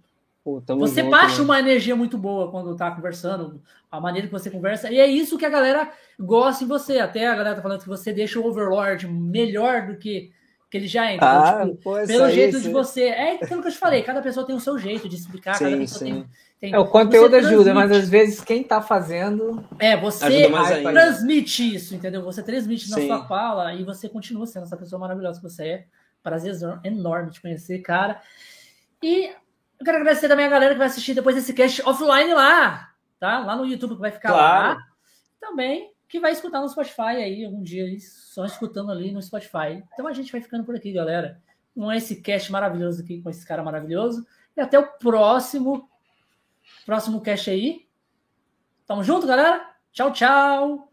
Pô, 0.43 0.63
Você 0.79 1.03
junto, 1.03 1.11
baixa 1.11 1.39
né? 1.39 1.45
uma 1.45 1.59
energia 1.59 1.95
muito 1.95 2.17
boa 2.17 2.51
quando 2.51 2.75
tá 2.75 2.91
conversando, 2.91 3.61
a 3.91 4.01
maneira 4.01 4.27
que 4.27 4.33
você 4.33 4.51
conversa, 4.51 4.91
e 4.91 4.99
é 4.99 5.07
isso 5.07 5.37
que 5.37 5.45
a 5.45 5.51
galera 5.51 5.91
gosta 6.19 6.65
em 6.65 6.67
você. 6.67 6.99
Até 6.99 7.27
a 7.27 7.35
galera 7.37 7.57
tá 7.57 7.63
falando 7.63 7.83
que 7.83 7.89
você 7.89 8.13
deixa 8.13 8.41
o 8.41 8.47
Overlord 8.47 9.07
melhor 9.07 9.87
do 9.87 9.97
que, 9.99 10.33
que 10.71 10.77
ele 10.77 10.87
já 10.87 11.07
é. 11.11 11.17
entendeu? 11.17 11.29
Ah, 11.29 11.65
Tipo, 11.67 11.77
pô, 11.83 11.95
pelo 12.07 12.25
aí, 12.25 12.35
jeito 12.35 12.57
isso 12.57 12.63
de 12.69 12.73
você. 12.73 13.03
É 13.05 13.33
aquilo 13.35 13.61
que 13.61 13.69
eu 13.69 13.73
te 13.73 13.79
falei, 13.79 14.03
cada 14.03 14.23
pessoa 14.23 14.47
tem 14.47 14.55
o 14.55 14.61
seu 14.61 14.79
jeito 14.79 15.09
de 15.09 15.17
explicar, 15.17 15.59
cada 15.59 15.71
Sim, 15.71 15.79
pessoa 15.79 15.99
sim. 15.99 16.13
tem. 16.13 16.27
tem 16.61 16.75
É, 16.75 16.79
o 16.79 16.87
conteúdo 16.87 17.35
ajuda, 17.35 17.75
mas 17.75 17.91
às 17.91 18.09
vezes 18.09 18.41
quem 18.41 18.63
tá 18.63 18.81
fazendo. 18.81 19.65
É, 19.79 19.97
você 19.97 20.83
transmite 20.83 21.75
isso, 21.75 21.95
entendeu? 21.95 22.23
Você 22.23 22.43
transmite 22.43 22.89
na 22.89 22.97
Sim. 22.97 23.07
sua 23.09 23.27
fala 23.27 23.75
e 23.75 23.83
você 23.83 24.09
continua 24.09 24.47
sendo 24.47 24.63
essa 24.63 24.77
pessoa 24.77 25.01
maravilhosa 25.01 25.41
que 25.41 25.49
você 25.49 25.65
é. 25.67 25.85
Prazer 26.23 26.55
enorme 26.85 27.31
te 27.33 27.41
conhecer, 27.41 27.79
cara. 27.81 28.21
E 29.03 29.27
eu 29.79 29.85
quero 29.85 29.97
agradecer 29.97 30.29
também 30.29 30.45
a 30.45 30.51
galera 30.51 30.75
que 30.75 30.79
vai 30.79 30.87
assistir 30.87 31.15
depois 31.15 31.35
desse 31.35 31.55
cast 31.55 31.83
offline 31.89 32.35
lá, 32.35 32.91
tá? 33.19 33.39
Lá 33.39 33.57
no 33.57 33.65
YouTube 33.65 33.95
que 33.95 34.01
vai 34.03 34.11
ficar 34.13 34.29
Claro. 34.29 34.79
lá. 34.79 34.85
Também 35.41 35.91
que 36.11 36.19
vai 36.19 36.33
escutar 36.33 36.61
no 36.61 36.69
Spotify 36.69 37.23
aí 37.23 37.45
algum 37.45 37.63
dia, 37.63 37.87
só 38.01 38.45
escutando 38.45 38.91
ali 38.91 39.13
no 39.13 39.23
Spotify. 39.23 39.83
Então 39.93 40.09
a 40.09 40.13
gente 40.13 40.33
vai 40.33 40.41
ficando 40.41 40.65
por 40.65 40.75
aqui, 40.75 40.93
galera. 40.93 41.41
Com 41.73 41.91
esse 41.93 42.21
cast 42.21 42.51
maravilhoso 42.51 43.03
aqui, 43.03 43.23
com 43.23 43.31
esse 43.31 43.47
cara 43.47 43.63
maravilhoso. 43.63 44.27
E 44.57 44.61
até 44.61 44.77
o 44.77 44.87
próximo 44.99 45.89
próximo 46.85 47.21
cast 47.21 47.49
aí. 47.49 47.87
Tamo 48.87 49.05
junto, 49.05 49.27
galera? 49.27 49.73
Tchau, 49.93 50.13
tchau. 50.13 50.90